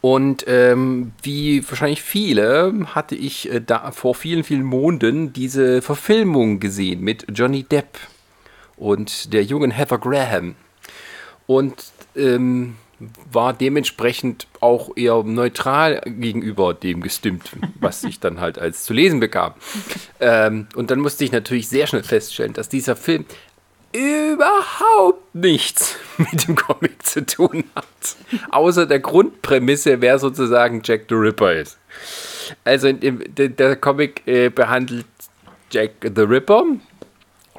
Und 0.00 0.44
ähm, 0.46 1.12
wie 1.22 1.68
wahrscheinlich 1.68 2.02
viele 2.02 2.72
hatte 2.94 3.14
ich 3.14 3.50
äh, 3.50 3.60
da 3.60 3.90
vor 3.90 4.14
vielen, 4.14 4.44
vielen 4.44 4.62
Monden 4.62 5.32
diese 5.32 5.82
Verfilmung 5.82 6.60
gesehen 6.60 7.00
mit 7.00 7.26
Johnny 7.32 7.64
Depp 7.64 7.98
und 8.76 9.32
der 9.32 9.42
jungen 9.42 9.70
Heather 9.70 9.98
Graham. 9.98 10.54
Und 11.46 11.74
ähm, 12.14 12.76
war 13.30 13.52
dementsprechend 13.52 14.46
auch 14.60 14.96
eher 14.96 15.22
neutral 15.22 16.00
gegenüber 16.06 16.72
dem 16.72 17.02
gestimmt, 17.02 17.50
was 17.80 18.04
ich 18.04 18.20
dann 18.20 18.40
halt 18.40 18.58
als 18.58 18.84
zu 18.84 18.94
lesen 18.94 19.20
bekam. 19.20 19.52
Ähm, 20.20 20.66
und 20.74 20.90
dann 20.90 21.00
musste 21.00 21.24
ich 21.24 21.32
natürlich 21.32 21.68
sehr 21.68 21.86
schnell 21.86 22.02
feststellen, 22.02 22.52
dass 22.52 22.68
dieser 22.68 22.96
Film 22.96 23.26
überhaupt 23.96 25.34
nichts 25.34 25.96
mit 26.18 26.46
dem 26.46 26.56
Comic 26.56 27.04
zu 27.04 27.24
tun 27.24 27.64
hat. 27.74 28.16
Außer 28.50 28.86
der 28.86 29.00
Grundprämisse, 29.00 30.00
wer 30.00 30.18
sozusagen 30.18 30.82
Jack 30.84 31.06
the 31.08 31.14
Ripper 31.14 31.54
ist. 31.54 31.78
Also 32.64 32.92
dem, 32.92 33.22
der, 33.34 33.48
der 33.48 33.76
Comic 33.76 34.26
äh, 34.26 34.50
behandelt 34.50 35.06
Jack 35.70 35.92
the 36.02 36.22
Ripper 36.22 36.64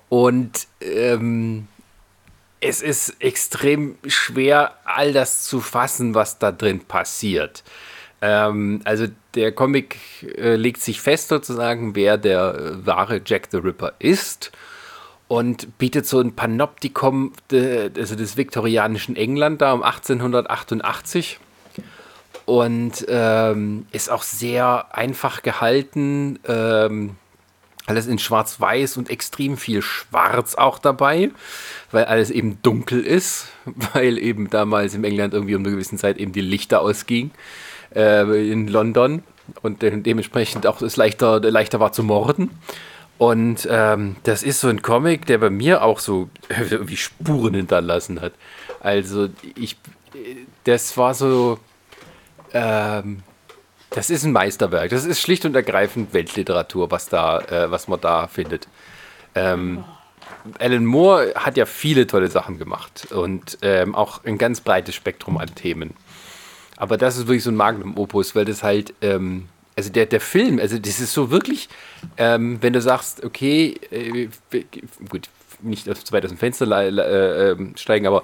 und 0.10 0.68
ähm, 0.80 1.68
es 2.60 2.82
ist 2.82 3.22
extrem 3.22 3.98
schwer, 4.08 4.76
all 4.86 5.14
das 5.14 5.44
zu 5.44 5.60
fassen, 5.60 6.16
was 6.16 6.40
da 6.40 6.52
drin 6.52 6.80
passiert. 6.80 7.64
Ähm, 8.22 8.82
also 8.86 9.08
der 9.36 9.52
Comic 9.52 9.98
äh, 10.38 10.56
legt 10.56 10.82
sich 10.82 11.02
fest 11.02 11.28
sozusagen, 11.28 11.96
wer 11.96 12.18
der 12.18 12.56
äh, 12.56 12.86
wahre 12.86 13.22
Jack 13.24 13.50
the 13.52 13.58
Ripper 13.58 13.94
ist 14.00 14.52
und 15.28 15.78
bietet 15.78 16.06
so 16.06 16.20
ein 16.20 16.36
Panoptikum 16.36 17.34
de, 17.52 17.92
also 17.98 18.16
des 18.16 18.38
viktorianischen 18.38 19.16
England 19.16 19.62
da 19.62 19.74
um 19.74 19.84
1888 19.84 21.40
und 22.46 23.06
ähm, 23.10 23.88
ist 23.92 24.10
auch 24.10 24.24
sehr 24.24 24.96
einfach 24.96 25.42
gehalten. 25.44 26.40
Ähm, 26.48 27.16
alles 27.88 28.06
in 28.06 28.20
schwarz-weiß 28.20 28.98
und 28.98 29.10
extrem 29.10 29.56
viel 29.58 29.82
schwarz 29.82 30.56
auch 30.56 30.78
dabei, 30.78 31.32
weil 31.92 32.06
alles 32.06 32.30
eben 32.30 32.62
dunkel 32.62 33.02
ist, 33.02 33.48
weil 33.94 34.18
eben 34.18 34.50
damals 34.50 34.94
in 34.94 35.04
England 35.04 35.34
irgendwie 35.34 35.56
um 35.56 35.62
eine 35.62 35.72
gewisse 35.72 35.96
Zeit 35.96 36.18
eben 36.18 36.34
die 36.34 36.42
Lichter 36.42 36.82
ausgingen 36.82 37.32
äh, 37.96 38.52
in 38.52 38.68
London 38.68 39.24
und 39.62 39.82
de 39.82 40.02
dementsprechend 40.02 40.68
auch 40.68 40.82
es 40.82 40.98
leichter, 40.98 41.40
leichter 41.40 41.80
war 41.80 41.94
zu 41.94 42.04
morden. 42.04 42.52
Und 43.18 43.68
ähm, 43.70 44.16
das 44.24 44.44
ist 44.44 44.60
so 44.60 44.68
ein 44.68 44.82
Comic, 44.82 45.26
der 45.26 45.40
bei 45.40 45.50
mir 45.50 45.84
auch 45.84 46.00
so 46.00 46.30
irgendwie 46.70 46.98
Spuren 46.98 47.56
hinterlassen 47.56 48.22
hat. 48.22 48.34
Also 48.80 49.30
ich, 49.56 49.78
das 50.64 50.96
war 50.98 51.14
so, 51.14 51.60
ähm, 52.54 53.24
das 53.90 54.10
ist 54.10 54.24
ein 54.24 54.32
Meisterwerk. 54.32 54.92
Das 54.92 55.06
ist 55.06 55.20
schlicht 55.20 55.46
und 55.46 55.56
ergreifend 55.56 56.14
Weltliteratur, 56.14 56.92
was, 56.92 57.10
da, 57.10 57.40
äh, 57.40 57.72
was 57.72 57.88
man 57.88 58.00
da 58.00 58.28
findet. 58.28 58.68
Ähm, 59.34 59.84
Alan 60.60 60.86
Moore 60.86 61.34
hat 61.36 61.58
ja 61.58 61.66
viele 61.66 62.08
tolle 62.08 62.28
Sachen 62.30 62.58
gemacht 62.58 63.08
und 63.12 63.58
ähm, 63.62 63.96
auch 63.96 64.24
ein 64.24 64.38
ganz 64.38 64.62
breites 64.62 64.96
Spektrum 64.96 65.38
an 65.38 65.54
Themen. 65.56 65.94
Aber 66.76 66.98
das 66.98 67.18
ist 67.18 67.28
wirklich 67.28 67.44
so 67.44 67.52
ein 67.52 67.56
Magnum 67.56 67.98
Opus, 67.98 68.36
weil 68.36 68.46
das 68.46 68.64
halt, 68.64 68.94
ähm, 69.02 69.50
also 69.78 69.92
der, 69.92 70.08
der 70.08 70.20
Film, 70.20 70.60
also 70.60 70.78
das 70.80 71.00
ist 71.00 71.14
so 71.14 71.30
wirklich, 71.30 71.70
ähm, 72.18 72.58
wenn 72.62 72.74
du 72.74 72.82
sagst, 72.82 73.24
okay, 73.24 73.76
äh, 73.92 74.28
gut, 75.08 75.30
nicht 75.62 75.86
zu 75.86 76.14
weit 76.14 76.26
aus 76.26 76.32
dem 76.32 76.40
Fenster 76.40 76.66
äh, 76.82 77.52
äh, 77.52 77.56
steigen, 77.76 78.08
aber 78.08 78.24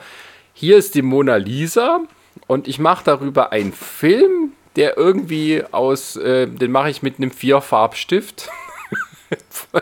hier 0.53 0.77
ist 0.77 0.95
die 0.95 1.03
Mona 1.03 1.35
Lisa 1.35 2.01
und 2.47 2.67
ich 2.67 2.79
mache 2.79 3.05
darüber 3.05 3.51
einen 3.51 3.71
Film, 3.71 4.53
der 4.75 4.97
irgendwie 4.97 5.63
aus, 5.71 6.15
äh, 6.15 6.47
den 6.47 6.71
mache 6.71 6.89
ich 6.89 7.03
mit 7.03 7.17
einem 7.17 7.29
Vierfarbstift. 7.29 8.49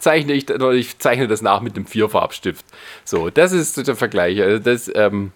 zeichne 0.00 0.32
ich, 0.32 0.50
ich 0.50 0.98
zeichne 0.98 1.28
das 1.28 1.42
nach 1.42 1.60
mit 1.60 1.76
einem 1.76 1.86
Vierfarbstift. 1.86 2.64
So, 3.04 3.30
das 3.30 3.52
ist 3.52 3.86
der 3.86 3.96
Vergleich. 3.96 4.40
Also 4.42 4.58
das, 4.58 4.90
ähm, 4.94 5.32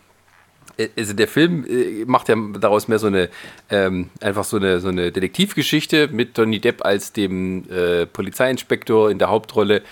also 0.96 1.14
der 1.14 1.28
Film 1.28 1.64
äh, 1.66 2.04
macht 2.04 2.28
ja 2.28 2.36
daraus 2.58 2.88
mehr 2.88 2.98
so 2.98 3.06
eine 3.06 3.28
ähm, 3.70 4.10
einfach 4.20 4.44
so 4.44 4.56
eine, 4.56 4.80
so 4.80 4.88
eine 4.88 5.12
Detektivgeschichte 5.12 6.08
mit 6.08 6.36
Johnny 6.36 6.60
Depp 6.60 6.84
als 6.84 7.12
dem 7.12 7.68
äh, 7.70 8.06
Polizeiinspektor 8.06 9.10
in 9.10 9.18
der 9.18 9.28
Hauptrolle, 9.28 9.82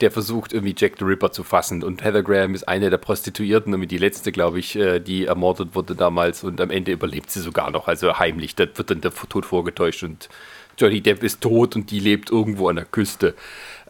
der 0.00 0.10
versucht 0.10 0.52
irgendwie 0.52 0.74
Jack 0.76 0.94
the 0.98 1.04
Ripper 1.04 1.30
zu 1.32 1.44
fassen 1.44 1.84
und 1.84 2.02
Heather 2.02 2.22
Graham 2.22 2.54
ist 2.54 2.68
eine 2.68 2.90
der 2.90 2.98
Prostituierten 2.98 3.72
und 3.72 3.88
die 3.88 3.98
letzte, 3.98 4.32
glaube 4.32 4.58
ich, 4.58 4.76
äh, 4.76 5.00
die 5.00 5.26
ermordet 5.26 5.74
wurde 5.74 5.94
damals 5.94 6.42
und 6.44 6.60
am 6.60 6.70
Ende 6.70 6.92
überlebt 6.92 7.30
sie 7.30 7.40
sogar 7.40 7.70
noch, 7.70 7.88
also 7.88 8.18
heimlich. 8.18 8.56
Da 8.56 8.66
wird 8.74 8.90
dann 8.90 9.00
der 9.00 9.12
Tod 9.12 9.46
vorgetäuscht 9.46 10.02
und 10.02 10.28
Johnny 10.78 11.00
Depp 11.00 11.22
ist 11.22 11.40
tot 11.40 11.76
und 11.76 11.90
die 11.90 12.00
lebt 12.00 12.30
irgendwo 12.30 12.68
an 12.68 12.76
der 12.76 12.86
Küste. 12.86 13.34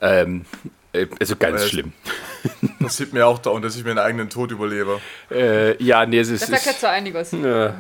Ähm, 0.01 0.45
Äh, 0.45 0.82
also 1.21 1.37
ganz 1.37 1.63
Äh, 1.63 1.69
schlimm. 1.69 1.93
Passiert 2.81 3.13
mir 3.13 3.27
auch 3.27 3.39
dauernd, 3.39 3.65
dass 3.65 3.77
ich 3.77 3.85
mir 3.85 3.91
einen 3.91 3.99
eigenen 3.99 4.31
Tod 4.31 4.51
überlebe. 4.51 5.01
Äh, 5.31 5.83
ja, 5.83 6.05
nee, 6.07 6.19
es 6.19 6.29
ist. 6.29 6.43
Das 6.43 6.51
erklärt 6.51 6.81
so 6.81 6.87
einiges. 6.87 7.33
Ja. 7.33 7.75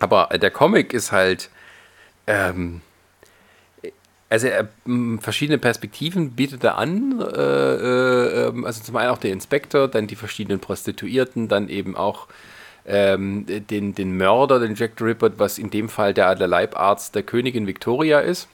Aber 0.00 0.28
der 0.38 0.50
Comic 0.50 0.92
ist 0.92 1.12
halt. 1.12 1.50
Ähm, 2.26 2.82
also 4.30 4.46
er 4.46 4.68
verschiedene 5.20 5.58
Perspektiven 5.58 6.32
bietet 6.32 6.62
er 6.64 6.76
an. 6.76 7.20
Äh, 7.20 7.24
äh, 7.24 8.48
ähm, 8.48 8.64
also 8.66 8.82
zum 8.82 8.96
einen 8.96 9.10
auch 9.10 9.18
der 9.18 9.32
Inspektor, 9.32 9.88
dann 9.88 10.06
die 10.06 10.16
verschiedenen 10.16 10.60
Prostituierten, 10.60 11.48
dann 11.48 11.68
eben 11.70 11.96
auch 11.96 12.28
ähm, 12.84 13.46
den, 13.46 13.94
den 13.94 14.16
Mörder, 14.16 14.58
den 14.60 14.74
Jack 14.74 14.92
the 14.98 15.04
Ripper, 15.04 15.30
was 15.38 15.58
in 15.58 15.70
dem 15.70 15.88
Fall 15.88 16.12
der, 16.14 16.34
der 16.34 16.46
Leibarzt 16.46 17.14
der 17.14 17.22
Königin 17.22 17.66
Victoria 17.66 18.20
ist, 18.20 18.48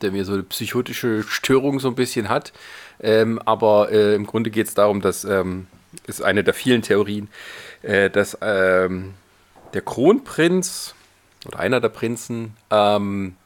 der 0.00 0.12
mir 0.12 0.24
so 0.24 0.34
eine 0.34 0.42
psychotische 0.42 1.22
Störung 1.22 1.80
so 1.80 1.88
ein 1.88 1.94
bisschen 1.94 2.28
hat. 2.28 2.52
Ähm, 3.00 3.40
aber 3.44 3.90
äh, 3.92 4.14
im 4.14 4.26
Grunde 4.26 4.50
geht 4.50 4.68
es 4.68 4.74
darum, 4.74 5.00
dass 5.00 5.24
ähm, 5.24 5.66
ist 6.06 6.22
eine 6.22 6.44
der 6.44 6.54
vielen 6.54 6.82
Theorien, 6.82 7.28
äh, 7.82 8.10
dass 8.10 8.38
ähm, 8.40 9.14
der 9.74 9.82
Kronprinz 9.82 10.94
oder 11.46 11.60
einer 11.60 11.80
der 11.80 11.88
Prinzen 11.88 12.56
ähm, 12.70 13.36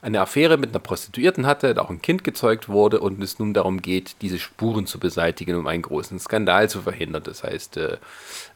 eine 0.00 0.20
Affäre 0.20 0.58
mit 0.58 0.70
einer 0.70 0.78
Prostituierten 0.78 1.46
hatte, 1.46 1.74
da 1.74 1.82
auch 1.82 1.90
ein 1.90 2.00
Kind 2.00 2.22
gezeugt 2.22 2.68
wurde 2.68 3.00
und 3.00 3.20
es 3.22 3.40
nun 3.40 3.52
darum 3.52 3.82
geht, 3.82 4.16
diese 4.22 4.38
Spuren 4.38 4.86
zu 4.86 5.00
beseitigen, 5.00 5.56
um 5.56 5.66
einen 5.66 5.82
großen 5.82 6.20
Skandal 6.20 6.70
zu 6.70 6.82
verhindern. 6.82 7.24
Das 7.24 7.42
heißt, 7.42 7.78
äh, 7.78 7.96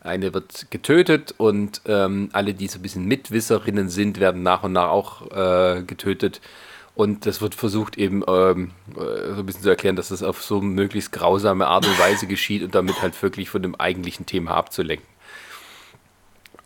eine 0.02 0.32
wird 0.35 0.70
getötet 0.70 1.35
und 1.39 1.82
ähm, 1.86 2.28
alle, 2.32 2.55
die 2.55 2.69
so 2.69 2.78
ein 2.78 2.82
bisschen 2.82 3.06
Mitwisserinnen 3.06 3.89
sind, 3.89 4.20
werden 4.20 4.43
nach 4.44 4.62
und 4.62 4.73
nach 4.73 4.90
auch 4.90 5.31
äh, 5.32 5.82
getötet. 5.82 6.40
Und 6.94 7.24
das 7.24 7.40
wird 7.40 7.55
versucht 7.55 7.97
eben 7.97 8.23
ähm, 8.28 8.73
äh, 8.97 9.32
so 9.35 9.40
ein 9.40 9.47
bisschen 9.47 9.62
zu 9.62 9.70
erklären, 9.70 9.97
dass 9.97 10.09
das 10.09 10.23
auf 10.23 10.43
so 10.43 10.60
möglichst 10.60 11.10
grausame 11.10 11.66
Art 11.66 11.86
und 11.86 11.98
Weise 11.98 12.27
geschieht 12.27 12.62
und 12.62 12.74
damit 12.74 13.01
halt 13.01 13.20
wirklich 13.23 13.48
von 13.48 13.62
dem 13.62 13.74
eigentlichen 13.74 14.27
Thema 14.27 14.51
abzulenken. 14.52 15.06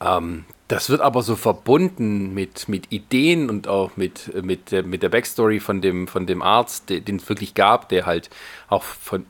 Ähm, 0.00 0.44
das 0.66 0.90
wird 0.90 1.00
aber 1.00 1.22
so 1.22 1.36
verbunden 1.36 2.34
mit, 2.34 2.68
mit 2.68 2.90
Ideen 2.90 3.48
und 3.48 3.68
auch 3.68 3.96
mit, 3.96 4.42
mit, 4.42 4.72
mit 4.72 5.04
der 5.04 5.10
Backstory 5.10 5.60
von 5.60 5.80
dem, 5.80 6.08
von 6.08 6.26
dem 6.26 6.42
Arzt, 6.42 6.90
de- 6.90 6.98
den 6.98 7.16
es 7.16 7.28
wirklich 7.28 7.54
gab, 7.54 7.88
der 7.88 8.04
halt 8.04 8.28
auch 8.68 8.82
von. 8.82 9.24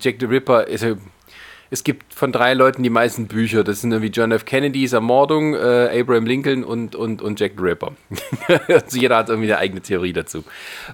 Jack 0.00 0.16
the 0.18 0.26
Ripper 0.26 0.66
ist. 0.66 0.86
Es 1.74 1.82
gibt 1.82 2.14
von 2.14 2.30
drei 2.30 2.54
Leuten 2.54 2.84
die 2.84 2.88
meisten 2.88 3.26
Bücher. 3.26 3.64
Das 3.64 3.80
sind 3.80 3.90
irgendwie 3.90 4.12
John 4.12 4.30
F. 4.30 4.44
Kennedys 4.44 4.92
Ermordung, 4.92 5.54
äh, 5.54 6.00
Abraham 6.00 6.24
Lincoln 6.24 6.62
und, 6.62 6.94
und, 6.94 7.20
und 7.20 7.40
Jack 7.40 7.54
the 7.56 7.64
Ripper. 7.64 7.90
also 8.68 8.96
jeder 8.96 9.16
hat 9.16 9.28
irgendwie 9.28 9.52
eine 9.52 9.58
eigene 9.58 9.80
Theorie 9.80 10.12
dazu. 10.12 10.44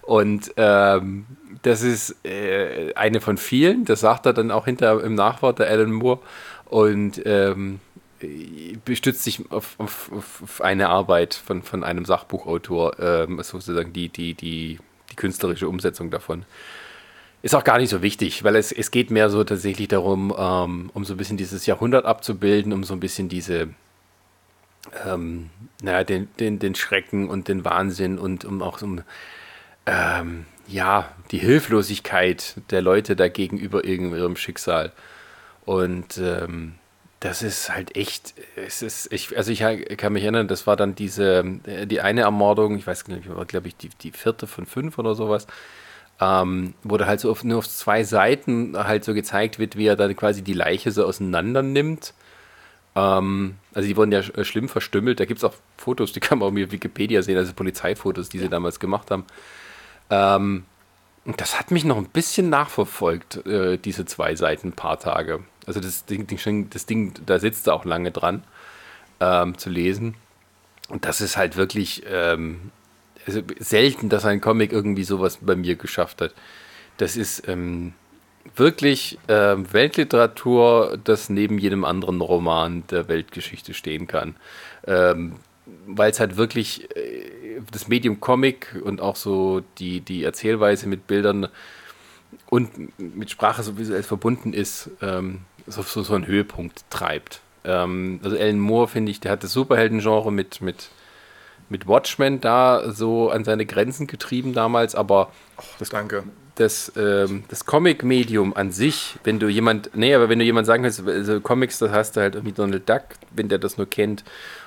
Und 0.01 0.55
ähm, 0.57 1.27
das 1.61 1.83
ist 1.83 2.17
äh, 2.25 2.95
eine 2.95 3.21
von 3.21 3.37
vielen. 3.37 3.85
Das 3.85 4.01
sagt 4.01 4.25
er 4.25 4.33
dann 4.33 4.51
auch 4.51 4.65
hinter 4.65 5.05
im 5.05 5.15
Nachwort, 5.15 5.59
der 5.59 5.69
Alan 5.69 5.93
Moore. 5.93 6.21
Und 6.65 7.21
ähm, 7.27 7.81
bestützt 8.87 9.23
sich 9.23 9.51
auf, 9.51 9.75
auf, 9.77 10.11
auf 10.11 10.63
eine 10.63 10.89
Arbeit 10.89 11.35
von, 11.35 11.63
von 11.63 11.85
einem 11.85 12.07
Sachbuchautor, 12.07 12.99
ähm, 12.99 13.39
sozusagen 13.43 13.93
die, 13.93 14.09
die, 14.09 14.33
die, 14.33 14.79
die 15.11 15.17
künstlerische 15.17 15.69
Umsetzung 15.69 16.11
davon. 16.11 16.47
Ist 17.43 17.55
auch 17.55 17.65
gar 17.65 17.79
nicht 17.79 17.89
so 17.89 18.03
wichtig, 18.03 18.45
weil 18.45 18.57
es, 18.57 18.71
es 18.71 18.91
geht 18.91 19.11
mehr 19.11 19.31
so 19.31 19.43
tatsächlich 19.45 19.89
darum, 19.89 20.35
ähm, 20.37 20.91
um 20.93 21.05
so 21.05 21.15
ein 21.15 21.17
bisschen 21.17 21.39
dieses 21.39 21.65
Jahrhundert 21.65 22.05
abzubilden, 22.05 22.73
um 22.73 22.85
so 22.85 22.93
ein 22.93 23.01
bisschen 23.01 23.29
diese, 23.31 23.69
ähm, 25.07 25.49
naja, 25.83 26.05
den, 26.05 26.29
den, 26.39 26.59
den 26.59 26.75
Schrecken 26.75 27.29
und 27.29 27.49
den 27.49 27.65
Wahnsinn 27.65 28.19
und 28.19 28.45
um 28.45 28.63
auch 28.63 28.83
um, 28.83 29.03
ähm, 29.87 30.45
ja, 30.69 31.09
die 31.31 31.39
Hilflosigkeit 31.39 32.57
der 32.71 32.83
Leute 32.83 33.17
da 33.17 33.29
gegenüber 33.29 33.85
ihrem 33.85 34.37
Schicksal. 34.37 34.93
Und 35.65 36.19
ähm, 36.19 36.75
das 37.21 37.43
ist 37.43 37.73
halt 37.73 37.97
echt, 37.97 38.35
es 38.57 38.83
ist, 38.83 39.13
ich, 39.13 39.37
also 39.37 39.53
ich 39.53 39.61
kann 39.97 40.13
mich 40.13 40.23
erinnern, 40.23 40.49
das 40.49 40.67
war 40.67 40.77
dann 40.77 40.95
diese, 40.95 41.45
äh, 41.67 41.87
die 41.87 42.01
eine 42.01 42.23
Ermordung, 42.23 42.77
ich 42.77 42.87
weiß 42.87 43.07
nicht, 43.09 43.35
war 43.35 43.45
glaube 43.45 43.69
ich 43.69 43.77
die, 43.77 43.91
die 44.03 44.11
vierte 44.11 44.47
von 44.47 44.67
fünf 44.67 44.99
oder 44.99 45.15
sowas, 45.15 45.47
ähm, 46.21 46.75
wo 46.83 46.97
da 46.97 47.07
halt 47.07 47.21
so 47.21 47.31
auf, 47.31 47.45
nur 47.45 47.59
auf 47.59 47.69
zwei 47.69 48.05
Seiten 48.05 48.77
halt 48.77 49.05
so 49.05 49.15
gezeigt 49.15 49.59
wird, 49.59 49.77
wie 49.77 49.87
er 49.87 49.97
dann 49.97 50.15
quasi 50.17 50.43
die 50.43 50.53
Leiche 50.53 50.91
so 50.91 51.05
auseinander 51.05 51.63
nimmt. 51.63 52.13
Ähm, 52.95 53.57
also 53.73 53.89
die 53.89 53.97
wurden 53.97 54.13
ja 54.13 54.21
sch- 54.21 54.45
schlimm 54.45 54.69
verstümmelt, 54.69 55.21
da 55.21 55.25
gibt 55.25 55.39
es 55.39 55.45
auch 55.45 55.55
Fotos, 55.77 56.13
die 56.13 56.21
kann 56.21 56.39
man 56.39 56.49
auch 56.49 56.53
auf 56.53 56.73
Wikipedia 56.73 57.23
sehen, 57.23 57.39
also 57.39 57.53
Polizeifotos, 57.53 58.29
die 58.29 58.39
sie 58.39 58.49
damals 58.49 58.81
gemacht 58.81 59.11
haben. 59.11 59.25
Ähm, 60.11 60.65
und 61.25 61.41
das 61.41 61.59
hat 61.59 61.71
mich 61.71 61.85
noch 61.85 61.97
ein 61.99 62.07
bisschen 62.07 62.51
nachverfolgt, 62.51 63.47
äh, 63.47 63.79
diese 63.79 64.05
zwei 64.07 64.35
Seiten, 64.35 64.69
ein 64.69 64.73
paar 64.73 64.99
Tage. 64.99 65.41
Also 65.67 65.79
das 65.79 66.05
Ding, 66.07 66.27
Ding, 66.27 66.71
das 66.71 66.87
Ding 66.87 67.13
da 67.27 67.39
sitzt 67.39 67.67
er 67.69 67.75
auch 67.75 67.85
lange 67.85 68.11
dran 68.11 68.43
ähm, 69.21 69.57
zu 69.57 69.71
lesen. 69.71 70.17
Und 70.89 71.05
das 71.05 71.21
ist 71.21 71.37
halt 71.37 71.57
wirklich 71.57 72.03
ähm, 72.11 72.73
also 73.27 73.43
selten, 73.59 74.09
dass 74.09 74.25
ein 74.25 74.41
Comic 74.41 74.73
irgendwie 74.73 75.05
sowas 75.05 75.39
bei 75.41 75.57
mir 75.57 75.77
geschafft 75.77 76.21
hat. 76.21 76.35
Das 76.97 77.17
ist 77.17 77.49
ähm, 77.49 77.93
wirklich 78.57 79.19
ähm, 79.29 79.73
Weltliteratur, 79.73 80.99
das 81.03 81.31
neben 81.31 81.59
jedem 81.59 81.85
anderen 81.85 82.21
Roman 82.21 82.85
der 82.91 83.09
Weltgeschichte 83.09 83.75
stehen 83.75 84.07
kann. 84.07 84.37
Ähm, 84.87 85.37
Weil 85.87 86.11
es 86.11 86.21
halt 86.21 86.37
wirklich 86.37 86.95
äh, 86.97 87.61
das 87.71 87.89
Medium 87.89 88.21
Comic 88.21 88.81
und 88.83 89.01
auch 89.01 89.17
so 89.17 89.63
die, 89.79 90.01
die 90.01 90.25
Erzählweise 90.25 90.89
mit 90.89 91.07
Bildern 91.07 91.49
und 92.49 92.99
mit 92.99 93.31
Sprache 93.31 93.63
so 93.63 93.79
visuell 93.79 94.03
verbunden 94.03 94.53
ist, 94.53 94.91
ähm, 95.03 95.41
so, 95.67 95.83
so, 95.83 96.03
so 96.03 96.15
einen 96.15 96.27
Höhepunkt 96.27 96.85
treibt. 96.91 97.41
Ähm, 97.65 98.21
also 98.23 98.37
Alan 98.37 98.59
Moore, 98.59 98.89
finde 98.89 99.13
ich, 99.13 99.21
der 99.21 99.33
hat 99.33 99.45
das 99.45 99.53
Superhelden-Genre 99.53 100.33
mit, 100.33 100.61
mit, 100.61 100.91
mit 101.71 101.87
Watchmen 101.87 102.41
da 102.41 102.93
so 102.93 103.31
an 103.31 103.45
seine 103.45 103.65
Grenzen 103.65 104.07
getrieben 104.07 104.53
damals, 104.53 104.95
aber 104.95 105.31
Danke. 105.91 106.25
das, 106.57 106.93
ähm, 106.97 107.45
das 107.49 107.65
Comic-Medium 107.65 108.55
an 108.55 108.73
sich, 108.73 109.17
wenn 109.25 109.39
du 109.39 109.49
jemand, 109.49 109.91
nee, 109.95 110.15
aber 110.15 110.29
wenn 110.29 110.41
du 110.41 110.45
jemand 110.45 110.67
sagen 110.67 110.83
kannst, 110.83 111.07
also 111.07 111.41
Comics, 111.41 111.79
das 111.79 111.93
hast 111.93 112.17
du 112.17 112.21
halt 112.21 112.35
irgendwie 112.35 112.53
Donald 112.53 112.89
Duck, 112.89 113.03
wenn 113.31 113.49
der 113.49 113.59
das 113.59 113.79
nur 113.79 113.89
kennt, 113.89 114.25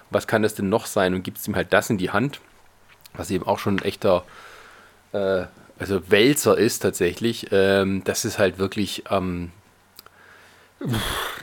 was 0.09 0.27
kann 0.27 0.41
das 0.41 0.55
denn 0.55 0.69
noch 0.69 0.85
sein 0.85 1.13
und 1.13 1.23
gibst 1.23 1.47
ihm 1.47 1.55
halt 1.55 1.73
das 1.73 1.89
in 1.89 1.97
die 1.97 2.09
Hand, 2.09 2.39
was 3.13 3.29
eben 3.29 3.45
auch 3.45 3.59
schon 3.59 3.77
ein 3.77 3.85
echter, 3.85 4.23
äh, 5.11 5.43
also 5.77 6.09
Wälzer 6.09 6.57
ist 6.57 6.79
tatsächlich, 6.79 7.47
ähm, 7.51 8.01
das 8.05 8.23
ist 8.23 8.39
halt 8.39 8.59
wirklich, 8.59 9.03
ähm, 9.09 9.51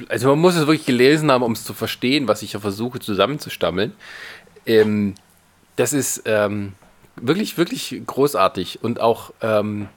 also 0.09 0.29
man 0.29 0.39
muss 0.39 0.55
es 0.57 0.67
wirklich 0.67 0.87
gelesen 0.87 1.31
haben, 1.31 1.43
um 1.43 1.53
es 1.53 1.65
zu 1.65 1.75
verstehen, 1.75 2.29
was 2.29 2.43
ich 2.43 2.55
ja 2.55 2.61
versuche 2.61 2.99
zusammenzustammeln. 2.99 3.93
Ähm, 4.67 5.15
das 5.77 5.93
ist 5.93 6.23
ähm, 6.27 6.75
wirklich, 7.17 7.59
wirklich 7.59 8.03
großartig 8.07 8.83
und 8.83 9.01
auch 9.01 9.33
ähm, 9.41 9.89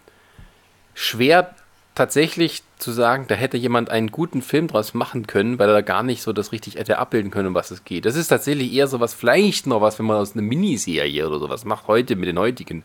schwer 0.94 1.56
tatsächlich 1.96 2.64
zu 2.80 2.92
sagen, 2.92 3.26
da 3.28 3.36
hätte 3.36 3.58
jemand 3.58 3.90
einen 3.90 4.12
guten 4.12 4.42
Film 4.42 4.68
draus 4.68 4.94
machen 4.94 5.28
können, 5.28 5.60
weil 5.60 5.70
er 5.70 5.76
da 5.76 5.82
gar 5.82 6.04
nicht 6.04 6.22
so 6.22 6.34
das 6.34 6.52
richtig 6.52 6.76
hätte 6.76 6.98
abbilden 6.98 7.32
können, 7.32 7.50
um 7.50 7.54
was 7.54 7.72
es 7.72 7.86
geht. 7.86 8.06
Das 8.06 8.16
ist 8.16 8.28
tatsächlich 8.30 8.74
eher 8.74 8.88
so 8.88 9.00
was, 9.00 9.14
vielleicht 9.14 9.68
noch 9.68 9.82
was, 9.82 10.00
wenn 10.00 10.08
man 10.08 10.18
aus 10.18 10.34
einer 10.34 10.42
Miniserie 10.42 11.28
oder 11.28 11.40
sowas 11.40 11.66
macht, 11.66 11.88
heute 11.88 12.16
mit 12.16 12.28
den 12.28 12.40
heutigen 12.40 12.84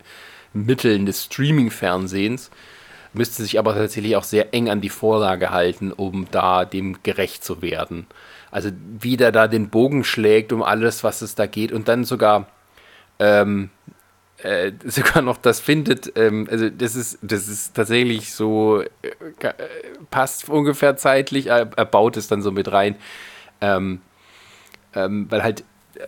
Mitteln 0.52 1.06
des 1.06 1.24
Streaming-Fernsehens, 1.24 2.51
müsste 3.15 3.43
sich 3.43 3.59
aber 3.59 3.74
tatsächlich 3.74 4.16
auch 4.16 4.24
sehr 4.24 4.52
eng 4.55 4.69
an 4.69 4.81
die 4.81 4.90
Vorlage 4.90 5.51
halten, 5.51 5.93
um 5.93 6.27
da 6.31 6.65
dem 6.65 7.02
gerecht 7.02 7.43
zu 7.43 7.62
werden. 7.62 8.06
Also 8.51 8.70
wie 9.01 9.16
der 9.16 9.32
da 9.32 9.48
den 9.48 9.70
Bogen 9.70 10.05
schlägt 10.05 10.52
um 10.52 10.62
alles, 10.62 11.02
was 11.02 11.23
es 11.23 11.35
da 11.35 11.47
geht 11.47 11.73
und 11.73 11.89
dann 11.89 12.05
sogar 12.05 12.47
ähm, 13.19 13.70
äh, 14.43 14.73
sogar 14.85 15.23
noch 15.23 15.39
das 15.39 15.61
findet, 15.61 16.16
ähm, 16.16 16.47
also 16.51 16.70
das 16.70 16.97
ist, 16.97 17.19
das 17.23 17.49
ist 17.49 17.74
tatsächlich 17.74 18.32
so, 18.32 18.82
äh, 18.82 19.09
äh, 19.40 19.53
passt 20.11 20.49
ungefähr 20.49 20.97
zeitlich, 20.97 21.47
er, 21.47 21.70
er 21.77 21.85
baut 21.85 22.16
es 22.16 22.28
dann 22.28 22.43
so 22.43 22.51
mit 22.51 22.70
rein, 22.70 22.97
ähm, 23.61 24.01
ähm, 24.95 25.27
weil 25.31 25.43
halt 25.43 25.65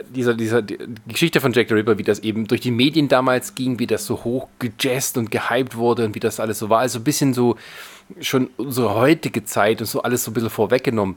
dieser, 0.08 0.34
dieser, 0.34 0.62
die 0.62 0.78
Geschichte 1.08 1.40
von 1.40 1.52
Jack 1.52 1.68
the 1.68 1.74
Ripper, 1.74 1.98
wie 1.98 2.04
das 2.04 2.20
eben 2.20 2.46
durch 2.46 2.60
die 2.60 2.70
Medien 2.70 3.08
damals 3.08 3.54
ging, 3.54 3.78
wie 3.78 3.86
das 3.86 4.06
so 4.06 4.22
hoch 4.24 4.48
gejazzt 4.58 5.18
und 5.18 5.30
gehypt 5.30 5.76
wurde 5.76 6.04
und 6.04 6.14
wie 6.14 6.20
das 6.20 6.38
alles 6.38 6.58
so 6.58 6.70
war, 6.70 6.80
also 6.80 7.00
ein 7.00 7.04
bisschen 7.04 7.34
so 7.34 7.56
schon 8.20 8.50
unsere 8.56 8.94
heutige 8.94 9.44
Zeit 9.44 9.80
und 9.80 9.86
so 9.86 10.02
alles 10.02 10.24
so 10.24 10.30
ein 10.30 10.34
bisschen 10.34 10.50
vorweggenommen. 10.50 11.16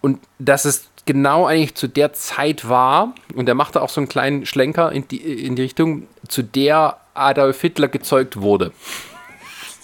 Und 0.00 0.18
dass 0.38 0.64
es 0.64 0.89
genau 1.06 1.46
eigentlich 1.46 1.74
zu 1.74 1.88
der 1.88 2.12
Zeit 2.12 2.68
war, 2.68 3.14
und 3.34 3.48
er 3.48 3.54
machte 3.54 3.82
auch 3.82 3.88
so 3.88 4.00
einen 4.00 4.08
kleinen 4.08 4.46
Schlenker 4.46 4.92
in 4.92 5.06
die, 5.08 5.18
in 5.18 5.56
die 5.56 5.62
Richtung, 5.62 6.06
zu 6.28 6.42
der 6.42 6.98
Adolf 7.14 7.60
Hitler 7.60 7.88
gezeugt 7.88 8.40
wurde. 8.40 8.72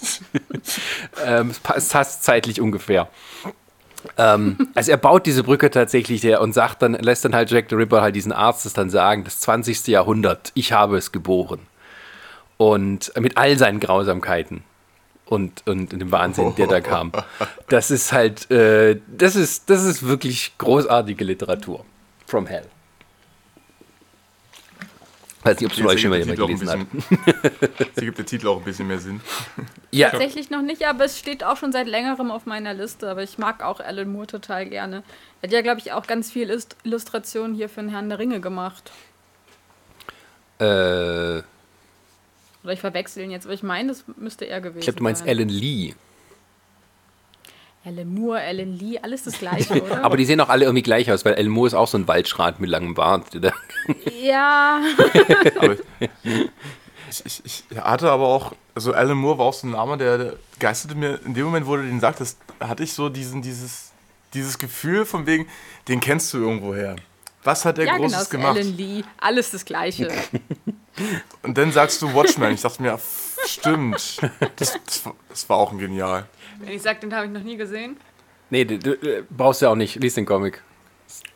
ähm, 1.26 1.50
es 1.50 1.88
passt 1.88 2.24
zeitlich 2.24 2.60
ungefähr. 2.60 3.08
ähm, 4.18 4.68
also 4.74 4.90
er 4.90 4.96
baut 4.96 5.26
diese 5.26 5.42
Brücke 5.42 5.70
tatsächlich 5.70 6.20
der 6.20 6.40
und 6.40 6.52
sagt 6.52 6.82
dann, 6.82 6.94
lässt 6.94 7.24
dann 7.24 7.34
halt 7.34 7.50
Jack 7.50 7.66
the 7.70 7.76
Ripper 7.76 8.02
halt 8.02 8.14
diesen 8.14 8.32
Arzt 8.32 8.64
das 8.64 8.72
dann 8.72 8.90
sagen, 8.90 9.24
das 9.24 9.40
20. 9.40 9.86
Jahrhundert, 9.88 10.52
ich 10.54 10.72
habe 10.72 10.96
es 10.96 11.12
geboren. 11.12 11.60
Und 12.56 13.12
mit 13.18 13.36
all 13.36 13.58
seinen 13.58 13.80
Grausamkeiten. 13.80 14.62
Und, 15.26 15.66
und 15.66 15.92
dem 15.92 16.10
Wahnsinn, 16.12 16.54
der 16.56 16.66
da 16.66 16.80
kam. 16.80 17.12
Das 17.68 17.90
ist 17.90 18.12
halt, 18.12 18.50
äh, 18.50 19.00
das 19.08 19.36
ist, 19.36 19.68
das 19.68 19.84
ist 19.84 20.06
wirklich 20.06 20.56
großartige 20.58 21.24
Literatur. 21.24 21.84
From 22.26 22.46
Hell. 22.46 22.64
Weiß 25.42 25.60
nicht, 25.60 25.70
ob 25.70 25.78
es 25.78 25.84
euch 25.84 26.00
schon 26.00 26.10
mal 26.10 26.18
jemand 26.18 26.38
gelesen 26.38 26.68
hat. 26.68 26.78
Sie 27.94 28.04
gibt 28.04 28.18
der 28.18 28.26
Titel 28.26 28.48
auch 28.48 28.58
ein 28.58 28.64
bisschen 28.64 28.88
mehr 28.88 28.98
Sinn. 28.98 29.20
Ja, 29.92 30.10
Tatsächlich 30.10 30.50
noch 30.50 30.62
nicht, 30.62 30.84
aber 30.84 31.04
es 31.04 31.20
steht 31.20 31.44
auch 31.44 31.56
schon 31.56 31.70
seit 31.70 31.86
längerem 31.86 32.32
auf 32.32 32.46
meiner 32.46 32.74
Liste. 32.74 33.08
Aber 33.08 33.22
ich 33.22 33.38
mag 33.38 33.62
auch 33.62 33.78
Alan 33.78 34.10
Moore 34.10 34.26
total 34.26 34.66
gerne. 34.66 35.04
Er 35.42 35.48
hat 35.48 35.52
ja, 35.52 35.62
glaube 35.62 35.78
ich, 35.78 35.92
auch 35.92 36.08
ganz 36.08 36.32
viel 36.32 36.50
Illustrationen 36.82 37.54
hier 37.54 37.68
für 37.68 37.80
den 37.80 37.90
Herrn 37.90 38.08
der 38.08 38.18
Ringe 38.18 38.40
gemacht. 38.40 38.90
äh, 40.58 41.42
Oder 42.66 42.72
ich 42.72 42.80
verwechsel 42.80 43.22
ihn 43.22 43.30
jetzt, 43.30 43.46
aber 43.46 43.54
ich 43.54 43.62
meine, 43.62 43.90
das 43.90 44.02
müsste 44.16 44.44
er 44.44 44.60
gewesen 44.60 44.80
ich 44.80 44.86
glaube, 44.86 44.98
du 44.98 45.04
meinst 45.04 45.20
sein. 45.20 45.28
Alan 45.28 45.48
Lee. 45.48 45.94
Alan 47.84 48.12
Moore, 48.12 48.40
Alan 48.40 48.76
Lee, 48.76 48.98
alles 48.98 49.22
das 49.22 49.38
gleiche, 49.38 49.80
oder? 49.84 50.02
Aber 50.02 50.16
die 50.16 50.24
sehen 50.24 50.40
auch 50.40 50.48
alle 50.48 50.64
irgendwie 50.64 50.82
gleich 50.82 51.08
aus, 51.12 51.24
weil 51.24 51.36
Alan 51.36 51.46
Moore 51.52 51.68
ist 51.68 51.74
auch 51.74 51.86
so 51.86 51.96
ein 51.96 52.08
Waldschrat 52.08 52.58
mit 52.58 52.68
langem 52.68 52.94
Bart. 52.94 53.26
ja, 54.20 54.82
Aber 55.60 55.76
ich, 57.08 57.24
ich, 57.24 57.42
ich 57.70 57.78
hatte 57.78 58.10
aber 58.10 58.26
auch, 58.26 58.52
also 58.74 58.92
Alan 58.92 59.16
Moore 59.16 59.38
war 59.38 59.46
auch 59.46 59.54
so 59.54 59.68
ein 59.68 59.70
Name, 59.70 59.96
der, 59.96 60.18
der 60.18 60.32
geisterte 60.58 60.96
mir, 60.96 61.20
in 61.24 61.34
dem 61.34 61.44
Moment, 61.44 61.68
wo 61.68 61.76
du 61.76 61.82
den 61.82 62.00
sagtest, 62.00 62.36
hatte 62.58 62.82
ich 62.82 62.94
so 62.94 63.08
diesen, 63.08 63.42
dieses, 63.42 63.92
dieses 64.34 64.58
Gefühl 64.58 65.06
von 65.06 65.24
wegen, 65.26 65.46
den 65.86 66.00
kennst 66.00 66.34
du 66.34 66.38
irgendwoher. 66.38 66.96
Was 67.46 67.64
hat 67.64 67.78
der 67.78 67.86
ja 67.86 67.92
genau, 67.92 68.06
Großes 68.08 68.22
ist 68.22 68.30
gemacht? 68.30 68.56
Alan 68.56 68.76
Lee, 68.76 69.04
alles 69.18 69.52
das 69.52 69.64
gleiche. 69.64 70.08
Und 71.42 71.56
dann 71.56 71.70
sagst 71.70 72.02
du 72.02 72.12
Watchmen. 72.12 72.52
Ich 72.52 72.62
dachte 72.62 72.82
mir, 72.82 72.98
stimmt. 73.46 74.18
Das, 74.56 74.76
das, 75.28 75.48
war- 75.48 75.56
auch 75.58 75.70
ein 75.70 75.78
Genial. 75.78 76.26
Wenn 76.58 76.70
ich 76.70 76.82
sage, 76.82 77.00
den 77.00 77.14
habe 77.14 77.26
ich 77.26 77.32
noch 77.32 77.42
nie 77.42 77.56
gesehen. 77.56 77.98
Nee, 78.50 78.64
du, 78.64 78.78
du 78.78 78.92
äh, 78.94 79.22
brauchst 79.30 79.62
ja 79.62 79.70
auch 79.70 79.76
nicht. 79.76 79.94
Lies 79.96 80.14
den 80.14 80.26
Comic. 80.26 80.62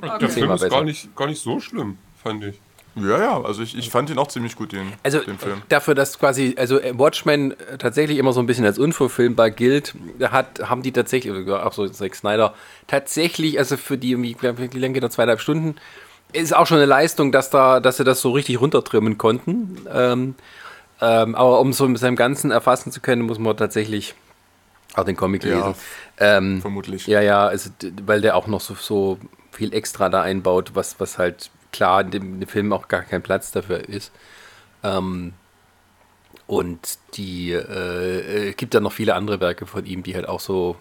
Der 0.03 0.15
Okay. 0.15 0.28
Film 0.28 0.47
Thema 0.47 0.55
ist 0.55 0.69
gar 0.69 0.82
nicht, 0.82 1.15
gar 1.15 1.28
nicht 1.28 1.41
so 1.41 1.61
schlimm, 1.61 1.99
fand 2.23 2.43
ich. 2.45 2.61
Ja, 2.97 3.19
ja, 3.19 3.41
also 3.43 3.62
ich, 3.62 3.77
ich 3.77 3.91
fand 3.91 4.11
ihn 4.11 4.19
auch 4.19 4.27
ziemlich 4.29 4.57
gut, 4.57 4.73
den, 4.73 4.93
Also 5.03 5.21
den 5.21 5.39
Film. 5.39 5.62
dafür, 5.69 5.95
dass 5.95 6.19
quasi, 6.19 6.55
also 6.59 6.81
äh, 6.81 6.99
Watchmen 6.99 7.53
äh, 7.53 7.79
tatsächlich 7.79 8.19
immer 8.19 8.33
so 8.33 8.41
ein 8.41 8.47
bisschen 8.47 8.65
als 8.65 8.79
unverfilmbar 8.79 9.51
gilt, 9.51 9.95
hat, 10.21 10.69
haben 10.69 10.83
die 10.83 10.93
tatsächlich, 10.93 11.33
auch 11.49 11.73
so 11.73 11.89
Zack 11.89 12.15
Snyder, 12.17 12.55
tatsächlich, 12.89 13.59
also 13.59 13.77
für 13.77 13.97
die, 13.97 14.11
irgendwie, 14.11 14.37
wie 14.41 14.79
lange 14.79 14.95
geht 14.95 15.03
das, 15.05 15.12
zweieinhalb 15.12 15.41
Stunden, 15.41 15.77
ist 16.33 16.55
auch 16.55 16.67
schon 16.67 16.79
eine 16.79 16.87
Leistung, 16.87 17.33
dass 17.33 17.51
da, 17.51 17.81
dass 17.81 17.97
sie 17.97 18.05
das 18.05 18.21
so 18.21 18.33
richtig 18.33 18.61
runtertrimmen 18.61 19.19
konnten. 19.19 19.77
Ähm, 19.93 20.35
ähm, 21.01 21.35
aber 21.35 21.61
um 21.61 21.73
so 21.73 21.89
mit 21.89 21.99
seinem 21.99 22.17
Ganzen 22.17 22.51
erfassen 22.51 22.93
zu 22.93 23.01
können, 23.01 23.23
muss 23.23 23.39
man 23.39 23.57
tatsächlich 23.57 24.15
auch 24.95 25.05
den 25.05 25.17
Comic 25.17 25.45
Ja, 25.45 25.69
lesen. 25.69 25.75
Ähm, 26.19 26.61
vermutlich. 26.61 27.07
Ja, 27.07 27.21
ja, 27.21 27.47
also, 27.47 27.71
weil 28.05 28.21
der 28.21 28.37
auch 28.37 28.47
noch 28.47 28.61
so, 28.61 28.75
so 28.75 29.19
viel 29.53 29.73
extra 29.73 30.09
da 30.09 30.23
einbaut, 30.23 30.73
was, 30.75 30.99
was 30.99 31.19
halt 31.19 31.51
klar 31.73 32.03
in 32.03 32.11
dem, 32.11 32.47
Film 32.47 32.73
auch 32.73 32.89
gar 32.89 33.03
kein 33.03 33.23
Platz 33.23 33.53
dafür 33.53 33.89
ist. 33.89 34.13
Ähm, 34.83 35.35
und 36.47 36.99
die 37.15 37.53
äh, 37.53 38.49
äh, 38.49 38.53
gibt 38.55 38.75
dann 38.75 38.83
noch 38.83 38.93
viele 38.93 39.15
andere 39.15 39.41
Werke 39.41 39.67
von 39.67 39.87
ihm, 39.87 40.03
die 40.03 40.15
halt 40.15 40.29
auch 40.29 40.41
so 40.41 40.77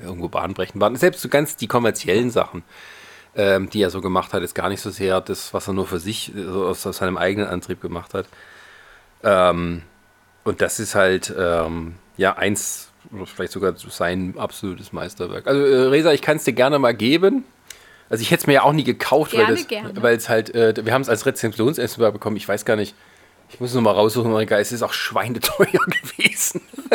irgendwo 0.00 0.28
bahnbrechend 0.28 0.80
waren. 0.80 0.96
Selbst 0.96 1.22
so 1.22 1.28
ganz 1.28 1.56
die 1.56 1.66
kommerziellen 1.66 2.30
Sachen, 2.30 2.62
ähm, 3.36 3.70
die 3.70 3.82
er 3.82 3.90
so 3.90 4.00
gemacht 4.00 4.32
hat, 4.32 4.42
ist 4.42 4.54
gar 4.54 4.68
nicht 4.68 4.80
so 4.80 4.90
sehr 4.90 5.20
das, 5.20 5.54
was 5.54 5.68
er 5.68 5.74
nur 5.74 5.86
für 5.86 6.00
sich, 6.00 6.32
also 6.34 6.66
aus, 6.66 6.86
aus 6.86 6.98
seinem 6.98 7.16
eigenen 7.16 7.48
Antrieb 7.48 7.80
gemacht 7.80 8.14
hat. 8.14 8.26
Ähm, 9.22 9.82
und 10.44 10.60
das 10.60 10.80
ist 10.80 10.94
halt, 10.94 11.32
ähm, 11.36 11.94
ja, 12.16 12.36
eins, 12.36 12.90
vielleicht 13.26 13.52
sogar 13.52 13.74
sein 13.76 14.34
absolutes 14.36 14.92
Meisterwerk. 14.92 15.46
Also, 15.46 15.64
äh, 15.64 15.88
Resa, 15.88 16.12
ich 16.12 16.22
kann 16.22 16.38
es 16.38 16.44
dir 16.44 16.52
gerne 16.52 16.78
mal 16.78 16.94
geben. 16.94 17.44
Also, 18.10 18.22
ich 18.22 18.30
hätte 18.30 18.42
es 18.42 18.46
mir 18.46 18.54
ja 18.54 18.62
auch 18.62 18.72
nie 18.72 18.84
gekauft, 18.84 19.32
Gerne, 19.32 19.58
weil 20.02 20.16
es 20.16 20.28
halt, 20.28 20.54
äh, 20.54 20.74
wir 20.84 20.92
haben 20.92 21.02
es 21.02 21.08
als 21.08 21.26
Rezensionsexemplar 21.26 22.12
bekommen. 22.12 22.36
Ich 22.36 22.48
weiß 22.48 22.64
gar 22.64 22.76
nicht, 22.76 22.94
ich 23.50 23.60
muss 23.60 23.70
es 23.70 23.76
nochmal 23.76 23.94
raussuchen, 23.94 24.30
mein 24.30 24.46
Geist, 24.46 24.72
es 24.72 24.76
ist 24.76 24.82
auch 24.82 24.92
schweineteuer 24.92 25.66
gewesen, 26.16 26.60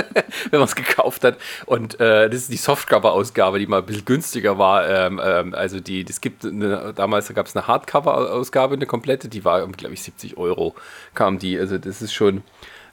wenn 0.52 0.60
man 0.60 0.68
es 0.68 0.76
gekauft 0.76 1.24
hat. 1.24 1.38
Und 1.66 2.00
äh, 2.00 2.30
das 2.30 2.42
ist 2.42 2.52
die 2.52 2.58
Softcover-Ausgabe, 2.58 3.60
die 3.60 3.68
mal 3.68 3.80
ein 3.80 3.86
bisschen 3.86 4.06
günstiger 4.06 4.58
war. 4.58 4.88
Ähm, 4.88 5.20
ähm, 5.24 5.56
also 5.56 5.80
die, 5.80 6.04
das 6.04 6.22
gibt 6.22 6.46
eine, 6.46 6.94
damals 6.94 7.34
gab 7.34 7.48
es 7.48 7.56
eine 7.56 7.68
Hardcover-Ausgabe, 7.68 8.76
eine 8.76 8.86
komplette, 8.86 9.30
die 9.30 9.44
war, 9.44 9.66
glaube 9.68 9.94
ich, 9.94 10.04
70 10.04 10.38
Euro 10.38 10.76
kam 11.16 11.40
die. 11.40 11.58
Also 11.58 11.78
das 11.78 12.02
ist 12.02 12.14
schon 12.14 12.44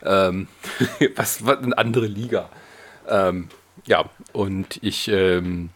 ähm, 0.03 0.49
was, 1.17 1.45
was 1.45 1.59
eine 1.59 1.77
andere 1.77 2.07
Liga. 2.07 2.49
Ähm, 3.09 3.49
ja, 3.87 4.05
und 4.33 4.79
ich, 4.83 5.09
ähm, 5.09 5.71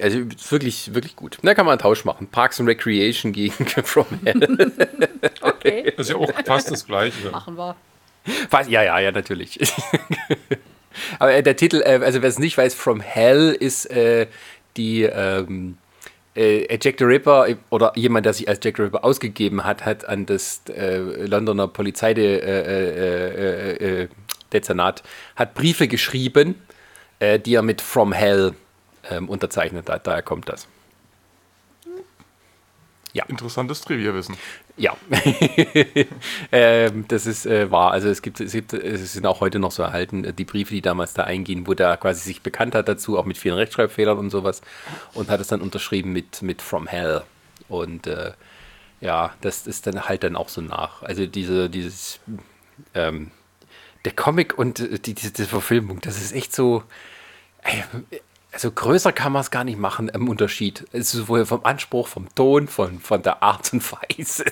also 0.00 0.18
wirklich, 0.50 0.94
wirklich 0.94 1.16
gut. 1.16 1.38
Da 1.42 1.54
kann 1.54 1.66
man 1.66 1.72
einen 1.72 1.80
Tausch 1.80 2.04
machen. 2.04 2.26
Parks 2.28 2.60
and 2.60 2.68
Recreation 2.68 3.32
gegen 3.32 3.52
From 3.84 4.06
Hell. 4.24 4.40
Okay, 5.40 5.92
Das 5.96 6.06
ist 6.08 6.10
ja 6.12 6.16
auch 6.16 6.30
fast 6.44 6.70
das 6.70 6.86
Gleiche. 6.86 7.30
machen 7.30 7.56
wir. 7.56 7.76
Was? 8.50 8.68
Ja, 8.68 8.82
ja, 8.82 8.98
ja, 9.00 9.12
natürlich. 9.12 9.58
Aber 11.18 11.32
äh, 11.34 11.42
der 11.42 11.56
Titel, 11.56 11.82
äh, 11.84 12.00
also 12.02 12.22
wer 12.22 12.28
es 12.28 12.38
nicht 12.38 12.56
weiß, 12.56 12.74
From 12.74 13.00
Hell 13.00 13.56
ist 13.58 13.90
äh, 13.90 14.26
die 14.76 15.02
ähm, 15.02 15.76
äh, 16.36 16.78
Jack 16.80 16.96
the 16.98 17.04
Ripper 17.04 17.48
äh, 17.48 17.56
oder 17.70 17.92
jemand, 17.96 18.26
der 18.26 18.32
sich 18.34 18.48
als 18.48 18.60
Jack 18.62 18.76
the 18.76 18.82
Ripper 18.84 19.04
ausgegeben 19.04 19.64
hat, 19.64 19.84
hat 19.84 20.04
an 20.06 20.26
das 20.26 20.62
äh, 20.68 20.98
Londoner 21.26 21.68
Polizeidezernat 21.68 22.46
äh, 22.46 24.00
äh, 24.00 24.02
äh, 24.02 24.08
Dezernat, 24.52 25.02
hat 25.36 25.54
Briefe 25.54 25.88
geschrieben, 25.88 26.54
äh, 27.18 27.38
die 27.40 27.54
er 27.54 27.62
mit 27.62 27.80
From 27.80 28.12
Hell 28.12 28.54
ähm, 29.10 29.28
unterzeichnet 29.28 29.88
hat. 29.88 30.06
Daher 30.06 30.22
kommt 30.22 30.48
das. 30.48 30.68
Interessantes 33.28 33.80
Trivia-Wissen. 33.82 34.36
Ja, 34.76 34.96
ähm, 36.52 37.04
das 37.06 37.26
ist 37.26 37.46
äh, 37.46 37.70
wahr. 37.70 37.92
Also 37.92 38.08
es 38.08 38.22
gibt, 38.22 38.40
es 38.40 38.52
gibt, 38.52 38.72
es 38.72 39.12
sind 39.12 39.24
auch 39.24 39.40
heute 39.40 39.60
noch 39.60 39.70
so 39.70 39.84
erhalten, 39.84 40.24
äh, 40.24 40.32
die 40.32 40.44
Briefe, 40.44 40.74
die 40.74 40.82
damals 40.82 41.14
da 41.14 41.22
eingehen, 41.22 41.66
wo 41.66 41.74
der 41.74 41.96
quasi 41.96 42.22
sich 42.22 42.42
bekannt 42.42 42.74
hat 42.74 42.88
dazu, 42.88 43.16
auch 43.16 43.24
mit 43.24 43.38
vielen 43.38 43.54
Rechtschreibfehlern 43.54 44.18
und 44.18 44.30
sowas, 44.30 44.62
und 45.14 45.30
hat 45.30 45.40
es 45.40 45.46
dann 45.46 45.60
unterschrieben 45.60 46.12
mit, 46.12 46.42
mit 46.42 46.60
From 46.60 46.88
Hell. 46.88 47.22
Und 47.68 48.08
äh, 48.08 48.32
ja, 49.00 49.32
das 49.42 49.68
ist 49.68 49.86
dann 49.86 50.08
halt 50.08 50.24
dann 50.24 50.34
auch 50.34 50.48
so 50.48 50.60
nach. 50.60 51.02
Also 51.02 51.26
diese, 51.26 51.70
dieses, 51.70 52.18
ähm, 52.94 53.30
der 54.04 54.12
Comic 54.12 54.58
und 54.58 54.80
äh, 54.80 54.98
die, 54.98 55.14
diese, 55.14 55.30
diese 55.30 55.48
Verfilmung, 55.48 56.00
das 56.00 56.16
ist 56.16 56.32
echt 56.32 56.52
so. 56.52 56.82
Ey, 57.62 57.84
also 58.54 58.70
größer 58.70 59.12
kann 59.12 59.32
man 59.32 59.40
es 59.40 59.50
gar 59.50 59.64
nicht 59.64 59.78
machen 59.80 60.08
im 60.08 60.28
Unterschied. 60.28 60.86
Es 60.92 61.06
ist 61.06 61.12
sowohl 61.12 61.44
vom 61.44 61.64
Anspruch, 61.64 62.06
vom 62.06 62.32
Ton, 62.36 62.68
von, 62.68 63.00
von 63.00 63.20
der 63.20 63.42
Art 63.42 63.72
und 63.72 63.82
Weise. 63.92 64.44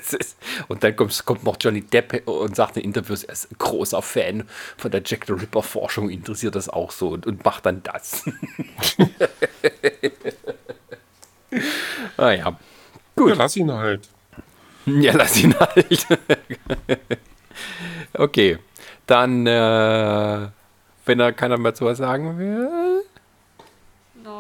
Und 0.67 0.83
dann 0.83 0.97
kommt, 0.97 1.25
kommt 1.25 1.45
noch 1.45 1.57
Johnny 1.61 1.83
Depp 1.83 2.27
und 2.27 2.57
sagt 2.57 2.77
in 2.77 2.83
Interviews, 2.83 3.23
er 3.23 3.33
ist 3.33 3.53
ein 3.53 3.57
großer 3.59 4.03
Fan 4.03 4.49
von 4.77 4.91
der 4.91 5.03
Jack 5.05 5.27
the 5.27 5.33
Ripper 5.35 5.63
Forschung, 5.63 6.11
interessiert 6.11 6.57
das 6.57 6.69
auch 6.69 6.91
so 6.91 7.11
und, 7.11 7.27
und 7.27 7.45
macht 7.45 7.65
dann 7.65 7.85
das. 7.85 8.25
ah 12.17 12.33
ja. 12.33 12.59
Ja, 13.17 13.35
lass 13.35 13.57
ihn 13.57 13.73
halt. 13.73 14.09
Ja, 14.87 15.13
lass 15.15 15.41
ihn 15.41 15.55
halt. 15.59 16.07
okay. 18.15 18.59
Dann, 19.07 19.47
äh, 19.47 20.49
wenn 21.07 21.19
da 21.19 21.31
keiner 21.31 21.57
mehr 21.57 21.75
zu 21.75 21.85
was 21.85 21.99
sagen 21.99 22.37
will. 22.39 23.03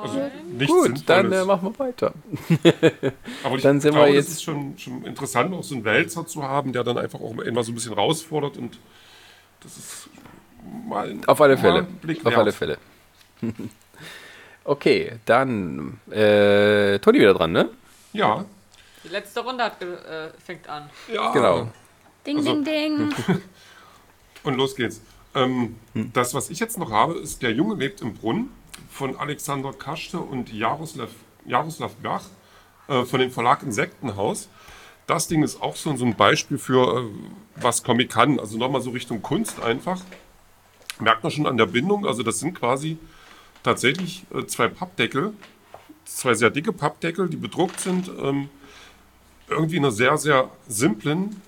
Also 0.03 0.31
nichts 0.51 0.73
Gut, 0.75 1.03
dann 1.09 1.31
äh, 1.33 1.45
machen 1.45 1.73
wir 1.73 1.79
weiter. 1.79 2.13
Aber 3.45 3.57
ich 3.57 3.63
dann 3.63 3.81
sind 3.81 3.93
glaube, 3.93 4.09
wir 4.09 4.17
das 4.17 4.27
jetzt- 4.27 4.33
ist 4.35 4.43
schon, 4.43 4.77
schon 4.79 5.05
interessant, 5.05 5.55
auch 5.55 5.63
so 5.63 5.75
einen 5.77 5.85
Wälzer 5.85 6.27
zu 6.27 6.43
haben, 6.43 6.73
der 6.73 6.83
dann 6.85 6.99
einfach 6.99 7.21
auch 7.21 7.37
immer 7.39 7.63
so 7.63 7.73
ein 7.73 7.75
bisschen 7.77 7.95
herausfordert 7.95 8.57
und 8.59 8.79
das 9.63 9.77
ist 9.77 10.09
mal 10.89 11.09
ein- 11.11 11.25
Auf 11.29 11.41
alle 11.41 11.57
Fälle. 11.57 11.85
Blick 11.85 12.19
Auf 12.27 12.33
wert. 12.33 12.39
alle 12.39 12.53
Fälle. 12.53 12.79
okay, 14.65 15.13
dann 15.25 16.01
äh, 16.11 16.99
Toni 16.99 17.19
wieder 17.21 17.35
dran, 17.35 17.53
ne? 17.53 17.69
Ja, 18.13 18.45
Die 19.05 19.09
letzte 19.09 19.41
Runde 19.41 19.65
hat, 19.65 19.81
äh, 19.83 20.31
fängt 20.45 20.69
an. 20.69 20.89
ja. 21.13 21.33
Genau. 21.33 21.69
Ding, 22.27 22.39
Also- 22.39 22.63
ding, 22.63 22.65
ding. 22.65 23.15
Und 24.45 24.57
los 24.57 24.75
geht's. 24.75 25.01
Ähm, 25.35 25.77
Das, 26.13 26.35
was 26.35 26.51
ich 26.51 26.59
jetzt 26.61 26.77
noch 26.79 26.91
habe, 26.91 27.15
ist 27.15 27.41
Der 27.43 27.53
Junge 27.53 27.75
lebt 27.77 28.01
im 28.03 28.15
Brunnen 28.15 28.51
von 28.93 29.17
Alexander 29.17 29.73
Kaschte 29.73 30.19
und 30.19 30.53
Jaroslav, 30.53 31.11
Jaroslav 31.47 31.95
Bach 31.97 32.25
äh, 32.89 33.05
von 33.05 33.21
dem 33.21 33.31
Verlag 33.31 33.63
Insektenhaus. 33.63 34.49
Das 35.07 35.29
Ding 35.29 35.43
ist 35.43 35.61
auch 35.61 35.77
so, 35.77 35.97
so 35.97 36.05
ein 36.05 36.15
Beispiel 36.15 36.59
für, 36.59 37.01
äh, 37.01 37.05
was 37.57 37.83
Comic 37.83 38.11
kann. 38.11 38.39
Also 38.39 38.59
nochmal 38.59 38.83
so 38.83 38.91
Richtung 38.91 39.23
Kunst 39.23 39.61
einfach. 39.63 40.03
Merkt 41.01 41.23
man 41.23 41.33
schon 41.33 41.47
an 41.47 41.57
der 41.57 41.67
Bindung. 41.67 42.07
Also 42.07 42.23
das 42.23 42.39
sind 42.39 42.55
quasi 42.55 42.99
tatsächlich 43.63 44.25
äh, 44.35 44.47
zwei 44.47 44.69
Pappdeckel, 44.69 45.33
zwei 46.05 46.35
sehr 46.35 46.51
dicke 46.51 46.73
Pappdeckel, 46.73 47.29
die 47.29 47.37
bedruckt 47.37 47.81
sind. 47.81 48.11
Ähm, 48.21 48.51
irgendwie 49.49 49.77
in 49.77 49.85
einer 49.85 49.93
sehr, 49.93 50.17
sehr 50.19 50.51
simplen 50.69 51.41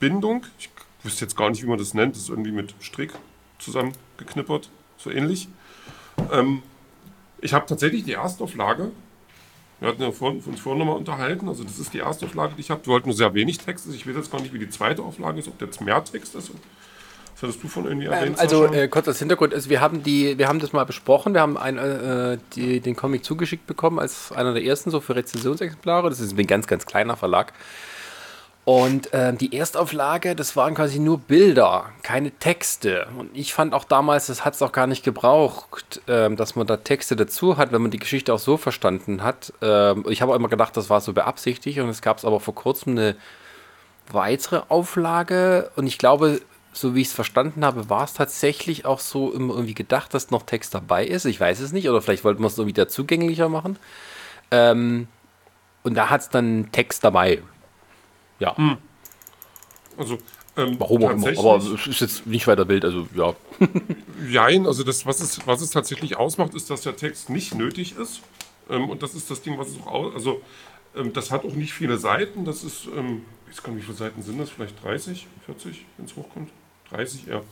Bindung. 0.00 0.44
Ich 0.58 0.70
wüsste 1.02 1.24
jetzt 1.24 1.36
gar 1.36 1.50
nicht, 1.50 1.62
wie 1.62 1.68
man 1.68 1.78
das 1.78 1.94
nennt. 1.94 2.16
Das 2.16 2.22
ist 2.24 2.28
irgendwie 2.28 2.52
mit 2.52 2.74
Strick 2.80 3.12
zusammengeknippert, 3.58 4.70
so 4.98 5.10
ähnlich. 5.10 5.48
Ähm, 6.32 6.62
ich 7.40 7.52
habe 7.52 7.66
tatsächlich 7.66 8.04
die 8.04 8.12
Erstauflage. 8.12 8.90
Wir 9.80 9.88
hatten 9.88 10.02
ja 10.02 10.12
vorhin, 10.12 10.40
uns 10.40 10.60
vorhin 10.60 10.78
nochmal 10.78 10.96
unterhalten. 10.96 11.48
Also, 11.48 11.64
das 11.64 11.78
ist 11.78 11.92
die 11.92 11.98
Erstauflage, 11.98 12.54
die 12.54 12.60
ich 12.60 12.70
habe. 12.70 12.84
Wir 12.86 12.92
wollten 12.92 13.08
nur 13.08 13.16
sehr 13.16 13.34
wenig 13.34 13.58
Text. 13.58 13.86
Ich 13.92 14.06
weiß 14.06 14.16
jetzt 14.16 14.32
gar 14.32 14.40
nicht, 14.40 14.54
wie 14.54 14.58
die 14.58 14.70
zweite 14.70 15.02
Auflage 15.02 15.40
ist, 15.40 15.48
ob 15.48 15.60
jetzt 15.60 15.80
mehr 15.80 16.02
Text 16.02 16.34
ist. 16.34 16.50
Was 17.34 17.42
hattest 17.42 17.62
du 17.62 17.68
von 17.68 17.84
irgendwie 17.84 18.06
erwähnt? 18.06 18.36
Ähm, 18.36 18.38
also 18.38 18.66
äh, 18.66 18.86
kurz 18.88 19.08
als 19.08 19.18
Hintergrund, 19.18 19.52
also 19.52 19.68
wir 19.68 19.80
haben 19.80 20.04
die, 20.04 20.38
wir 20.38 20.46
haben 20.46 20.60
das 20.60 20.72
mal 20.72 20.84
besprochen, 20.84 21.34
wir 21.34 21.40
haben 21.40 21.56
ein, 21.56 21.78
äh, 21.78 22.38
die, 22.54 22.80
den 22.80 22.94
Comic 22.94 23.24
zugeschickt 23.24 23.66
bekommen 23.66 23.98
als 23.98 24.30
einer 24.30 24.54
der 24.54 24.62
ersten 24.62 24.90
so 24.90 25.00
für 25.00 25.16
Rezensionsexemplare. 25.16 26.08
Das 26.08 26.20
ist 26.20 26.38
ein 26.38 26.46
ganz, 26.46 26.68
ganz 26.68 26.86
kleiner 26.86 27.16
Verlag. 27.16 27.52
Und 28.64 29.10
ähm, 29.12 29.36
die 29.36 29.54
Erstauflage, 29.54 30.34
das 30.34 30.56
waren 30.56 30.74
quasi 30.74 30.98
nur 30.98 31.18
Bilder, 31.18 31.90
keine 32.02 32.30
Texte. 32.30 33.06
Und 33.18 33.36
ich 33.36 33.52
fand 33.52 33.74
auch 33.74 33.84
damals, 33.84 34.28
das 34.28 34.44
hat 34.44 34.54
es 34.54 34.62
auch 34.62 34.72
gar 34.72 34.86
nicht 34.86 35.04
gebraucht, 35.04 36.00
ähm, 36.08 36.36
dass 36.36 36.56
man 36.56 36.66
da 36.66 36.78
Texte 36.78 37.14
dazu 37.14 37.58
hat, 37.58 37.72
wenn 37.72 37.82
man 37.82 37.90
die 37.90 37.98
Geschichte 37.98 38.32
auch 38.32 38.38
so 38.38 38.56
verstanden 38.56 39.22
hat. 39.22 39.52
Ähm, 39.60 40.06
ich 40.08 40.22
habe 40.22 40.32
auch 40.32 40.36
immer 40.36 40.48
gedacht, 40.48 40.76
das 40.78 40.88
war 40.88 41.02
so 41.02 41.12
beabsichtigt 41.12 41.78
und 41.78 41.90
es 41.90 42.00
gab 42.00 42.16
es 42.16 42.24
aber 42.24 42.40
vor 42.40 42.54
kurzem 42.54 42.92
eine 42.92 43.16
weitere 44.10 44.62
Auflage 44.68 45.70
und 45.76 45.86
ich 45.86 45.98
glaube, 45.98 46.40
so 46.72 46.94
wie 46.94 47.02
ich 47.02 47.08
es 47.08 47.12
verstanden 47.12 47.64
habe, 47.64 47.90
war 47.90 48.04
es 48.04 48.14
tatsächlich 48.14 48.86
auch 48.86 48.98
so 48.98 49.30
immer 49.30 49.54
irgendwie 49.54 49.74
gedacht, 49.74 50.14
dass 50.14 50.30
noch 50.30 50.42
Text 50.42 50.74
dabei 50.74 51.06
ist. 51.06 51.26
Ich 51.26 51.38
weiß 51.38 51.60
es 51.60 51.72
nicht, 51.72 51.88
oder 51.88 52.00
vielleicht 52.00 52.24
wollten 52.24 52.42
wir 52.42 52.46
es 52.46 52.58
irgendwie 52.58 52.76
wieder 52.76 52.88
zugänglicher 52.88 53.48
machen. 53.48 53.78
Ähm, 54.50 55.06
und 55.82 55.94
da 55.94 56.08
hat 56.10 56.22
es 56.22 56.28
dann 56.30 56.70
Text 56.72 57.04
dabei. 57.04 57.42
Ja, 58.38 58.78
also, 59.96 60.18
ähm, 60.56 60.76
warum 60.78 61.04
auch 61.04 61.10
immer. 61.10 61.38
Aber 61.38 61.56
es 61.56 61.86
ist 61.86 62.00
jetzt 62.00 62.26
nicht 62.26 62.46
weiter 62.46 62.68
wild, 62.68 62.84
also 62.84 63.08
ja. 63.14 63.34
Jein, 64.28 64.66
also 64.66 64.84
das, 64.84 65.06
was 65.06 65.20
es, 65.20 65.46
was 65.46 65.60
es 65.60 65.70
tatsächlich 65.70 66.16
ausmacht, 66.16 66.54
ist, 66.54 66.70
dass 66.70 66.82
der 66.82 66.96
Text 66.96 67.30
nicht 67.30 67.54
nötig 67.54 67.96
ist. 67.96 68.22
Ähm, 68.70 68.88
und 68.88 69.02
das 69.02 69.14
ist 69.14 69.30
das 69.30 69.42
Ding, 69.42 69.58
was 69.58 69.68
es 69.68 69.80
auch 69.80 69.86
aus. 69.86 70.14
Also, 70.14 70.40
ähm, 70.96 71.12
das 71.12 71.30
hat 71.30 71.44
auch 71.44 71.54
nicht 71.54 71.72
viele 71.72 71.98
Seiten. 71.98 72.44
Das 72.44 72.64
ist, 72.64 72.86
ähm, 72.86 73.22
ich 73.46 73.56
weiß 73.56 73.62
gar 73.62 73.72
nicht, 73.72 73.82
wie 73.82 73.86
viele 73.86 73.98
Seiten 73.98 74.22
sind 74.22 74.38
das? 74.38 74.50
Vielleicht 74.50 74.82
30, 74.82 75.26
40, 75.46 75.84
wenn 75.96 76.06
es 76.06 76.16
hochkommt? 76.16 76.50
30 76.90 77.28
eher. 77.28 77.42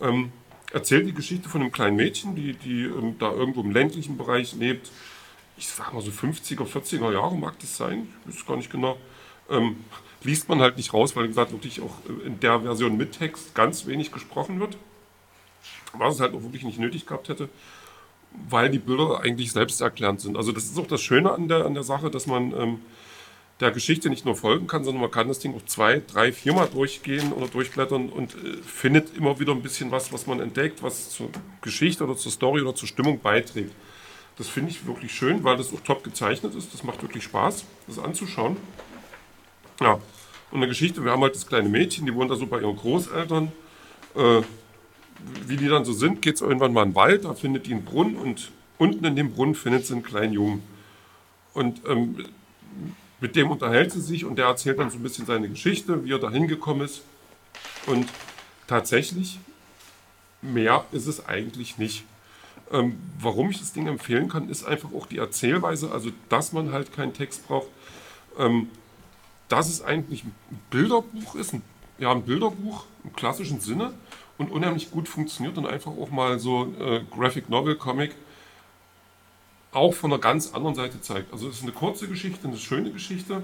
Ähm, 0.00 0.32
erzählt 0.72 1.06
die 1.06 1.14
Geschichte 1.14 1.48
von 1.48 1.60
einem 1.60 1.72
kleinen 1.72 1.96
Mädchen, 1.96 2.34
die, 2.34 2.54
die 2.54 2.84
ähm, 2.84 3.16
da 3.18 3.32
irgendwo 3.32 3.60
im 3.60 3.70
ländlichen 3.70 4.16
Bereich 4.16 4.54
lebt. 4.54 4.90
Ich 5.56 5.68
sag 5.68 5.92
mal 5.92 6.02
so 6.02 6.10
50er, 6.10 6.64
40er 6.64 7.12
Jahre 7.12 7.36
mag 7.36 7.58
das 7.60 7.76
sein. 7.76 8.08
Ich 8.28 8.36
weiß 8.36 8.46
gar 8.46 8.56
nicht 8.56 8.70
genau. 8.70 8.96
Liest 10.22 10.48
man 10.48 10.60
halt 10.60 10.76
nicht 10.76 10.92
raus, 10.92 11.16
weil, 11.16 11.24
wie 11.24 11.28
gesagt, 11.28 11.52
wirklich 11.52 11.80
auch 11.80 11.96
äh, 12.08 12.26
in 12.26 12.40
der 12.40 12.60
Version 12.60 12.96
mit 12.96 13.12
Text 13.12 13.54
ganz 13.54 13.86
wenig 13.86 14.12
gesprochen 14.12 14.60
wird 14.60 14.76
was 15.92 16.14
es 16.16 16.20
halt 16.20 16.34
auch 16.34 16.42
wirklich 16.42 16.64
nicht 16.64 16.78
nötig 16.78 17.06
gehabt 17.06 17.28
hätte, 17.28 17.48
weil 18.48 18.70
die 18.70 18.78
Bilder 18.78 19.20
eigentlich 19.20 19.52
selbsterklärend 19.52 20.20
sind. 20.20 20.36
Also 20.36 20.52
das 20.52 20.64
ist 20.64 20.78
auch 20.78 20.86
das 20.86 21.02
Schöne 21.02 21.32
an 21.32 21.48
der, 21.48 21.66
an 21.66 21.74
der 21.74 21.82
Sache, 21.82 22.10
dass 22.10 22.26
man 22.26 22.52
ähm, 22.52 22.80
der 23.58 23.72
Geschichte 23.72 24.08
nicht 24.08 24.24
nur 24.24 24.36
folgen 24.36 24.66
kann, 24.66 24.84
sondern 24.84 25.02
man 25.02 25.10
kann 25.10 25.28
das 25.28 25.40
Ding 25.40 25.54
auch 25.54 25.64
zwei, 25.66 26.00
drei, 26.06 26.32
viermal 26.32 26.68
durchgehen 26.68 27.32
oder 27.32 27.48
durchblättern 27.48 28.08
und 28.08 28.34
äh, 28.34 28.56
findet 28.62 29.16
immer 29.16 29.38
wieder 29.40 29.52
ein 29.52 29.62
bisschen 29.62 29.90
was, 29.90 30.12
was 30.12 30.26
man 30.26 30.40
entdeckt, 30.40 30.82
was 30.82 31.10
zur 31.10 31.30
Geschichte 31.60 32.04
oder 32.04 32.16
zur 32.16 32.32
Story 32.32 32.62
oder 32.62 32.74
zur 32.74 32.88
Stimmung 32.88 33.20
beiträgt. 33.20 33.74
Das 34.38 34.48
finde 34.48 34.70
ich 34.70 34.86
wirklich 34.86 35.12
schön, 35.12 35.44
weil 35.44 35.56
das 35.58 35.72
auch 35.72 35.80
top 35.80 36.02
gezeichnet 36.02 36.54
ist. 36.54 36.72
Das 36.72 36.82
macht 36.82 37.02
wirklich 37.02 37.24
Spaß, 37.24 37.64
das 37.88 37.98
anzuschauen. 37.98 38.56
Ja, 39.80 39.98
und 40.50 40.58
eine 40.58 40.68
Geschichte, 40.68 41.04
wir 41.04 41.12
haben 41.12 41.22
halt 41.22 41.34
das 41.34 41.46
kleine 41.46 41.68
Mädchen, 41.68 42.06
die 42.06 42.14
wohnt 42.14 42.30
da 42.30 42.36
so 42.36 42.46
bei 42.46 42.60
ihren 42.60 42.76
Großeltern. 42.76 43.52
Äh, 44.14 44.42
wie 45.46 45.56
die 45.56 45.68
dann 45.68 45.84
so 45.84 45.92
sind, 45.92 46.22
geht 46.22 46.36
es 46.36 46.40
irgendwann 46.40 46.72
mal 46.72 46.82
in 46.82 46.90
den 46.90 46.94
Wald, 46.94 47.24
da 47.24 47.34
findet 47.34 47.66
die 47.66 47.72
einen 47.72 47.84
Brunnen 47.84 48.16
und 48.16 48.50
unten 48.78 49.04
in 49.04 49.16
dem 49.16 49.32
Brunnen 49.32 49.54
findet 49.54 49.86
sie 49.86 49.94
einen 49.94 50.02
kleinen 50.02 50.32
Jungen. 50.32 50.62
Und 51.52 51.80
ähm, 51.86 52.24
mit 53.20 53.36
dem 53.36 53.50
unterhält 53.50 53.92
sie 53.92 54.00
sich 54.00 54.24
und 54.24 54.36
der 54.36 54.46
erzählt 54.46 54.78
dann 54.78 54.90
so 54.90 54.98
ein 54.98 55.02
bisschen 55.02 55.26
seine 55.26 55.48
Geschichte, 55.48 56.04
wie 56.04 56.12
er 56.12 56.18
da 56.18 56.30
hingekommen 56.30 56.84
ist. 56.84 57.02
Und 57.86 58.08
tatsächlich, 58.66 59.38
mehr 60.40 60.84
ist 60.92 61.06
es 61.06 61.26
eigentlich 61.26 61.76
nicht. 61.76 62.04
Ähm, 62.72 62.98
warum 63.18 63.50
ich 63.50 63.58
das 63.58 63.72
Ding 63.72 63.86
empfehlen 63.86 64.28
kann, 64.28 64.48
ist 64.48 64.64
einfach 64.64 64.92
auch 64.94 65.06
die 65.06 65.18
Erzählweise, 65.18 65.90
also 65.90 66.10
dass 66.28 66.52
man 66.52 66.72
halt 66.72 66.92
keinen 66.92 67.12
Text 67.12 67.46
braucht. 67.46 67.68
Ähm, 68.38 68.68
dass 69.50 69.68
es 69.68 69.82
eigentlich 69.82 70.24
ein 70.24 70.34
Bilderbuch 70.70 71.34
ist, 71.34 71.52
ein, 71.52 71.62
ja, 71.98 72.10
ein 72.10 72.22
Bilderbuch 72.22 72.84
im 73.04 73.12
klassischen 73.12 73.60
Sinne 73.60 73.92
und 74.38 74.50
unheimlich 74.50 74.90
gut 74.90 75.08
funktioniert 75.08 75.58
und 75.58 75.66
einfach 75.66 75.90
auch 75.90 76.10
mal 76.10 76.38
so 76.38 76.72
äh, 76.80 77.02
Graphic 77.10 77.50
Novel 77.50 77.74
Comic 77.74 78.14
auch 79.72 79.92
von 79.92 80.12
einer 80.12 80.20
ganz 80.20 80.52
anderen 80.54 80.74
Seite 80.74 81.00
zeigt. 81.00 81.32
Also 81.32 81.48
es 81.48 81.56
ist 81.56 81.62
eine 81.64 81.72
kurze 81.72 82.08
Geschichte, 82.08 82.46
eine 82.48 82.56
schöne 82.56 82.90
Geschichte, 82.90 83.42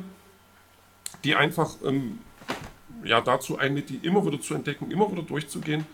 die 1.25 1.35
einfach 1.35 1.75
ähm, 1.85 2.21
ja, 3.05 3.21
dazu 3.21 3.59
einlädt, 3.59 3.91
die 3.91 3.97
immer 3.97 4.25
wieder 4.25 4.41
zu 4.41 4.55
entdecken, 4.55 4.91
immer 4.91 5.11
wieder 5.11 5.23
durchzugehen 5.23 5.87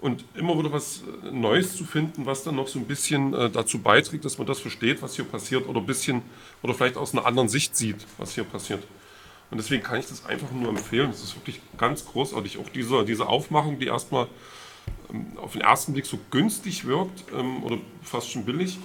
und 0.00 0.24
immer 0.34 0.58
wieder 0.58 0.72
was 0.72 1.02
äh, 1.22 1.30
Neues 1.30 1.76
zu 1.76 1.84
finden, 1.84 2.26
was 2.26 2.42
dann 2.42 2.56
noch 2.56 2.68
so 2.68 2.80
ein 2.80 2.86
bisschen 2.86 3.34
äh, 3.34 3.50
dazu 3.50 3.78
beiträgt, 3.78 4.24
dass 4.24 4.36
man 4.38 4.48
das 4.48 4.58
versteht, 4.58 5.00
was 5.00 5.14
hier 5.14 5.24
passiert 5.24 5.68
oder 5.68 5.80
bisschen 5.80 6.22
oder 6.62 6.74
vielleicht 6.74 6.96
aus 6.96 7.12
einer 7.12 7.24
anderen 7.24 7.48
Sicht 7.48 7.76
sieht, 7.76 8.04
was 8.18 8.34
hier 8.34 8.44
passiert. 8.44 8.82
Und 9.50 9.58
deswegen 9.58 9.82
kann 9.82 9.98
ich 9.98 10.06
das 10.06 10.26
einfach 10.26 10.50
nur 10.50 10.70
empfehlen. 10.70 11.10
Das 11.10 11.22
ist 11.22 11.36
wirklich 11.36 11.60
ganz 11.76 12.04
großartig. 12.06 12.58
Auch 12.58 12.68
diese, 12.68 13.04
diese 13.04 13.28
Aufmachung, 13.28 13.78
die 13.78 13.86
erstmal 13.86 14.26
ähm, 15.10 15.26
auf 15.36 15.52
den 15.52 15.60
ersten 15.60 15.92
Blick 15.92 16.06
so 16.06 16.18
günstig 16.30 16.86
wirkt 16.86 17.24
ähm, 17.32 17.62
oder 17.62 17.78
fast 18.02 18.30
schon 18.30 18.44
billig, 18.44 18.78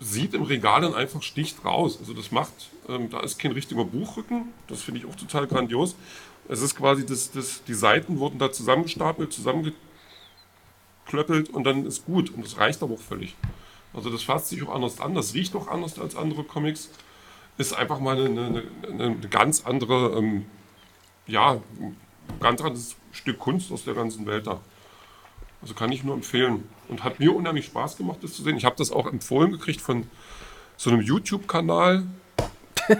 sieht 0.00 0.34
im 0.34 0.42
Regal 0.42 0.82
dann 0.82 0.94
einfach 0.94 1.22
sticht 1.22 1.64
raus. 1.64 1.98
Also 1.98 2.12
das 2.12 2.30
macht, 2.30 2.52
ähm, 2.88 3.10
da 3.10 3.20
ist 3.20 3.38
kein 3.38 3.52
richtiger 3.52 3.84
Buchrücken. 3.84 4.52
Das 4.68 4.82
finde 4.82 5.00
ich 5.00 5.06
auch 5.06 5.14
total 5.14 5.46
grandios. 5.46 5.96
Es 6.48 6.60
ist 6.60 6.76
quasi, 6.76 7.06
das, 7.06 7.30
das, 7.30 7.62
die 7.64 7.74
Seiten 7.74 8.18
wurden 8.18 8.38
da 8.38 8.52
zusammengestapelt, 8.52 9.32
zusammengeklöppelt 9.32 11.50
und 11.50 11.64
dann 11.64 11.86
ist 11.86 12.04
gut. 12.04 12.30
Und 12.30 12.44
das 12.44 12.58
reicht 12.58 12.82
aber 12.82 12.94
auch 12.94 13.00
völlig. 13.00 13.36
Also 13.94 14.10
das 14.10 14.22
fasst 14.22 14.48
sich 14.48 14.62
auch 14.62 14.74
anders 14.74 15.00
an. 15.00 15.14
Das 15.14 15.34
riecht 15.34 15.54
auch 15.54 15.68
anders 15.68 15.98
als 15.98 16.16
andere 16.16 16.44
Comics 16.44 16.88
ist 17.58 17.74
einfach 17.74 18.00
mal 18.00 18.16
eine, 18.18 18.46
eine, 18.88 19.04
eine 19.04 19.28
ganz 19.28 19.64
andere, 19.64 20.18
ähm, 20.18 20.46
ja, 21.26 21.60
ein 21.78 21.96
ganz 22.40 22.60
anderes 22.60 22.96
Stück 23.12 23.38
Kunst 23.38 23.70
aus 23.72 23.84
der 23.84 23.94
ganzen 23.94 24.26
Welt 24.26 24.46
da. 24.46 24.60
Also 25.60 25.74
kann 25.74 25.92
ich 25.92 26.02
nur 26.02 26.14
empfehlen. 26.14 26.68
Und 26.88 27.04
hat 27.04 27.20
mir 27.20 27.34
unheimlich 27.34 27.66
Spaß 27.66 27.96
gemacht, 27.96 28.18
das 28.22 28.34
zu 28.34 28.42
sehen. 28.42 28.56
Ich 28.56 28.64
habe 28.64 28.76
das 28.76 28.90
auch 28.90 29.06
empfohlen 29.06 29.52
gekriegt 29.52 29.80
von 29.80 30.06
so 30.76 30.90
einem 30.90 31.00
YouTube-Kanal. 31.00 32.04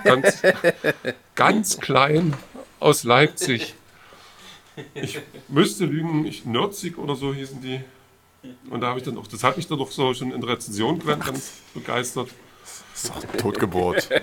Ganz, 0.04 0.42
ganz 1.34 1.80
klein 1.80 2.36
aus 2.78 3.02
Leipzig. 3.02 3.74
Ich 4.94 5.18
müsste 5.48 5.86
lügen, 5.86 6.24
ich 6.24 6.44
Nerdzig 6.44 6.98
oder 6.98 7.16
so 7.16 7.34
hießen 7.34 7.60
die. 7.60 7.80
Und 8.70 8.80
da 8.80 8.88
habe 8.88 8.98
ich 8.98 9.04
dann 9.04 9.18
auch, 9.18 9.26
das 9.26 9.44
hat 9.44 9.56
mich 9.56 9.66
dann 9.66 9.78
doch 9.78 9.90
so 9.90 10.14
schon 10.14 10.32
in 10.32 10.40
der 10.40 10.50
Rezension 10.50 10.98
ganz 11.00 11.52
begeistert. 11.74 12.28
Das 12.92 13.04
ist 13.04 13.12
doch 13.14 13.36
Totgeburt. 13.38 14.08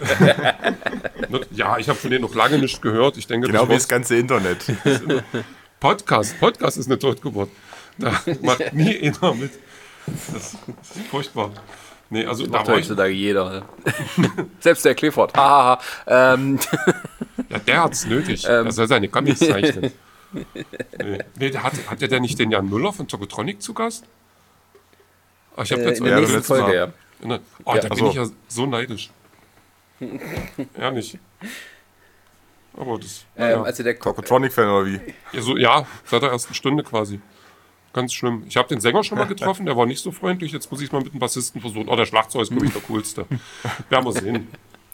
Ja, 1.51 1.77
ich 1.77 1.87
habe 1.89 1.99
von 1.99 2.09
denen 2.09 2.23
noch 2.23 2.33
lange 2.33 2.57
nicht 2.57 2.81
gehört. 2.81 3.17
Ich 3.17 3.27
denke, 3.27 3.47
genau 3.47 3.67
wie 3.67 3.73
das 3.73 3.83
das 3.83 3.87
ganze 3.87 4.15
Internet. 4.15 4.65
Podcast. 5.79 6.39
Podcast 6.39 6.77
ist 6.77 6.87
eine 6.87 6.97
Totgeburt. 6.97 7.49
Da 7.97 8.19
macht 8.41 8.73
nie 8.73 8.97
einer 8.99 9.33
mit. 9.35 9.51
Das, 10.07 10.57
das 10.81 10.95
ist 10.95 11.07
furchtbar. 11.07 11.51
Nee, 12.09 12.25
also 12.25 12.45
da 12.45 12.51
Macht 12.53 12.67
war 12.67 12.75
ich, 12.75 12.85
heutzutage 12.85 13.13
jeder. 13.13 13.65
Selbst 14.59 14.83
der 14.85 14.95
Clifford. 14.95 15.35
Hahaha. 15.37 15.79
ähm, 16.07 16.59
ja, 17.49 17.59
der 17.59 17.83
hat 17.83 17.93
es 17.93 18.05
nötig. 18.05 18.45
Ähm. 18.45 18.65
Er 18.65 18.71
soll 18.71 18.87
seine 18.87 19.07
Comics 19.07 19.39
zeichnen. 19.39 19.91
Nee, 20.31 21.19
nee 21.37 21.49
der 21.51 21.61
hat, 21.61 21.73
hat 21.87 22.01
der 22.01 22.19
nicht 22.19 22.39
den 22.39 22.49
Jan 22.49 22.67
Müller 22.67 22.93
von 22.93 23.07
Tokotronic 23.07 23.61
zu 23.61 23.75
Gast? 23.75 24.05
Ah, 25.55 25.61
ich 25.63 25.71
habe 25.71 25.83
äh, 25.83 25.89
jetzt 25.89 25.99
in 25.99 26.05
der 26.05 26.15
nächsten 26.15 26.35
das 26.35 26.49
letzte 26.49 26.55
Folge, 26.55 26.67
Mal. 26.67 26.75
ja. 26.75 26.93
Ne? 27.21 27.39
Oh, 27.65 27.75
Ja, 27.75 27.81
da 27.81 27.87
ach 27.91 27.95
bin 27.95 28.05
ich 28.07 28.13
ja 28.15 28.25
so 28.47 28.65
neidisch. 28.65 29.09
Ehrlich. 30.77 31.17
Aber 32.77 32.97
das. 32.97 33.25
Ähm, 33.35 33.49
ja. 33.51 33.63
Also 33.63 33.83
der 33.83 33.99
Tokotronic-Fan 33.99 34.69
oder 34.69 34.85
wie? 34.85 34.99
Ja, 35.33 35.41
so, 35.41 35.57
ja, 35.57 35.85
seit 36.05 36.21
der 36.21 36.29
ersten 36.31 36.53
Stunde 36.53 36.83
quasi. 36.83 37.19
Ganz 37.91 38.13
schlimm. 38.13 38.43
Ich 38.47 38.55
habe 38.55 38.67
den 38.69 38.79
Sänger 38.79 39.03
schon 39.03 39.17
mal 39.17 39.25
getroffen, 39.27 39.65
der 39.65 39.75
war 39.75 39.85
nicht 39.85 40.01
so 40.01 40.11
freundlich. 40.11 40.51
Jetzt 40.51 40.71
muss 40.71 40.79
ich 40.79 40.87
es 40.87 40.91
mal 40.91 41.01
mit 41.01 41.11
dem 41.13 41.19
Bassisten 41.19 41.59
versuchen. 41.59 41.89
Oh, 41.89 41.95
der 41.95 42.05
Schlagzeug 42.05 42.43
ist, 42.43 42.51
glaube 42.51 42.67
ich, 42.67 42.73
der 42.73 42.81
coolste. 42.83 43.25
Werden 43.89 44.05
wir 44.05 44.11
sehen. 44.13 44.47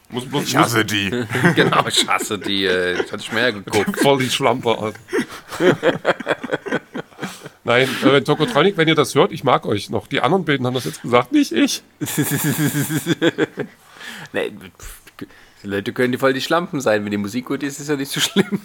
Muss, 0.08 0.24
muss, 0.30 0.44
Ich 0.44 0.56
hasse 0.56 0.84
die. 0.84 1.10
genau, 1.54 1.86
ich 1.86 2.08
hasse 2.08 2.38
die. 2.38 2.64
Äh, 2.64 2.96
das 2.96 3.12
hatte 3.12 3.22
ich 3.22 3.32
mir 3.32 3.40
ja 3.40 3.50
geguckt. 3.50 4.00
voll 4.00 4.18
die 4.18 4.30
Schlampe. 4.30 4.94
Nein, 7.66 7.88
äh, 8.04 8.20
Tokotronic, 8.22 8.76
wenn 8.76 8.86
ihr 8.86 8.94
das 8.94 9.16
hört, 9.16 9.32
ich 9.32 9.42
mag 9.42 9.66
euch 9.66 9.90
noch. 9.90 10.06
Die 10.06 10.20
anderen 10.20 10.44
beiden 10.44 10.64
haben 10.66 10.74
das 10.74 10.84
jetzt 10.84 11.02
gesagt, 11.02 11.32
nicht 11.32 11.50
ich. 11.50 11.82
nee, 14.32 14.52
pff, 14.78 15.00
die 15.64 15.66
Leute 15.66 15.92
können 15.92 16.12
die 16.12 16.18
voll 16.18 16.32
die 16.32 16.40
Schlampen 16.40 16.80
sein. 16.80 17.02
Wenn 17.04 17.10
die 17.10 17.16
Musik 17.16 17.46
gut 17.46 17.64
ist, 17.64 17.80
ist 17.80 17.88
ja 17.88 17.96
nicht 17.96 18.12
so 18.12 18.20
schlimm. 18.20 18.60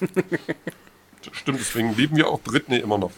Stimmt, 1.31 1.59
deswegen 1.59 1.95
lieben 1.95 2.15
wir 2.15 2.27
auch 2.27 2.39
Britney 2.41 2.77
immer 2.77 2.99
noch. 2.99 3.09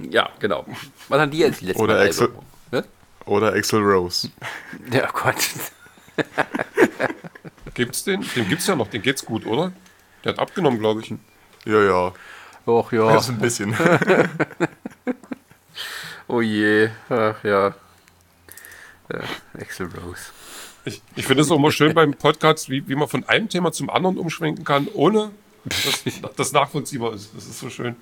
Ja, 0.00 0.28
genau. 0.40 0.66
Was 1.08 1.20
haben 1.20 1.30
die 1.30 1.38
jetzt 1.38 1.60
die 1.60 1.66
letzten 1.66 1.82
Oder 1.82 1.98
drei 1.98 2.06
Axel-? 2.06 2.32
Was? 2.72 2.84
Oder 3.26 3.52
Axel 3.52 3.82
Rose. 3.82 4.30
Ja, 4.90 5.08
Gott. 5.12 5.36
Gibt's 7.74 8.02
den? 8.02 8.26
Den 8.34 8.48
gibt's 8.48 8.66
ja 8.66 8.74
noch, 8.74 8.88
den 8.88 9.02
geht's 9.02 9.24
gut, 9.24 9.46
oder? 9.46 9.70
Der 10.24 10.32
hat 10.32 10.40
abgenommen, 10.40 10.80
glaube 10.80 11.02
ich. 11.02 11.14
Ja, 11.64 11.80
ja. 11.80 12.12
Och 12.66 12.92
ja. 12.92 13.12
Das 13.12 13.24
ist 13.24 13.30
ein 13.30 13.38
bisschen. 13.38 13.76
Oh 16.28 16.40
je. 16.40 16.90
Ach 17.08 17.42
ja. 17.44 17.74
ja 19.12 19.20
Axel 19.60 19.86
Rose. 19.86 20.32
Ich, 20.84 21.02
ich 21.16 21.26
finde 21.26 21.42
es 21.42 21.50
auch 21.50 21.56
immer 21.56 21.72
schön 21.72 21.94
beim 21.94 22.14
Podcast, 22.14 22.70
wie, 22.70 22.88
wie 22.88 22.94
man 22.94 23.08
von 23.08 23.24
einem 23.24 23.48
Thema 23.48 23.72
zum 23.72 23.90
anderen 23.90 24.18
umschwenken 24.18 24.64
kann, 24.64 24.88
ohne 24.92 25.30
dass 25.64 26.34
das 26.36 26.52
nachvollziehbar 26.52 27.12
ist. 27.14 27.34
Das 27.34 27.46
ist 27.46 27.58
so 27.58 27.70
schön. 27.70 27.96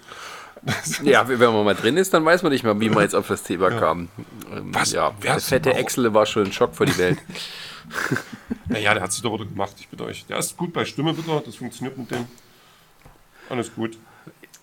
Ja, 1.02 1.28
wenn 1.28 1.38
man 1.38 1.64
mal 1.64 1.74
drin 1.74 1.96
ist, 1.96 2.14
dann 2.14 2.24
weiß 2.24 2.42
man 2.42 2.52
nicht 2.52 2.64
mehr, 2.64 2.78
wie 2.80 2.88
man 2.88 3.02
jetzt 3.02 3.14
auf 3.14 3.28
das 3.28 3.42
Thema 3.42 3.70
kam. 3.70 4.08
Ähm, 4.50 4.74
Was? 4.74 4.92
Ja, 4.92 5.12
Wer 5.20 5.32
der 5.32 5.40
fette 5.40 5.74
Axel 5.76 6.14
war 6.14 6.24
schon 6.24 6.44
ein 6.44 6.52
Schock 6.52 6.74
für 6.74 6.86
die 6.86 6.98
Welt. 6.98 7.18
Naja, 8.66 8.94
der 8.94 9.02
hat 9.02 9.12
sich 9.12 9.22
da 9.22 9.30
wieder 9.30 9.44
gemacht, 9.44 9.74
ich 9.78 9.88
bitte 9.88 10.04
euch. 10.04 10.24
Der 10.24 10.38
ist 10.38 10.56
gut 10.56 10.72
bei 10.72 10.86
Stimme 10.86 11.16
wieder, 11.16 11.42
das 11.44 11.56
funktioniert 11.56 11.98
mit 11.98 12.10
dem. 12.10 12.26
Alles 13.50 13.74
gut. 13.74 13.98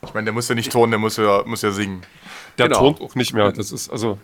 Ich 0.04 0.14
meine, 0.14 0.26
der 0.26 0.34
muss 0.34 0.48
ja 0.50 0.56
nicht 0.56 0.72
turnen, 0.72 0.92
der 0.92 1.00
muss 1.00 1.18
ja, 1.18 1.44
muss 1.46 1.62
ja 1.62 1.72
singen. 1.72 2.02
Der 2.58 2.68
Genau. 2.68 2.80
turnt 2.80 3.02
auch 3.02 3.16
nicht 3.16 3.34
mehr. 3.34 3.52
Das 3.52 3.72
ist 3.72 3.90
also, 3.90 4.18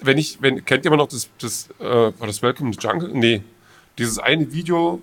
wenn 0.00 0.18
ich, 0.18 0.38
wenn, 0.42 0.64
kennt 0.64 0.84
jemand 0.84 1.00
noch 1.00 1.08
das, 1.08 1.28
das, 1.40 1.68
äh, 1.80 1.84
war 1.84 2.26
das 2.26 2.42
Welcome 2.42 2.72
to 2.72 2.80
Jungle? 2.88 3.10
Nee. 3.12 3.42
Dieses 3.98 4.18
eine 4.18 4.52
Video, 4.52 5.00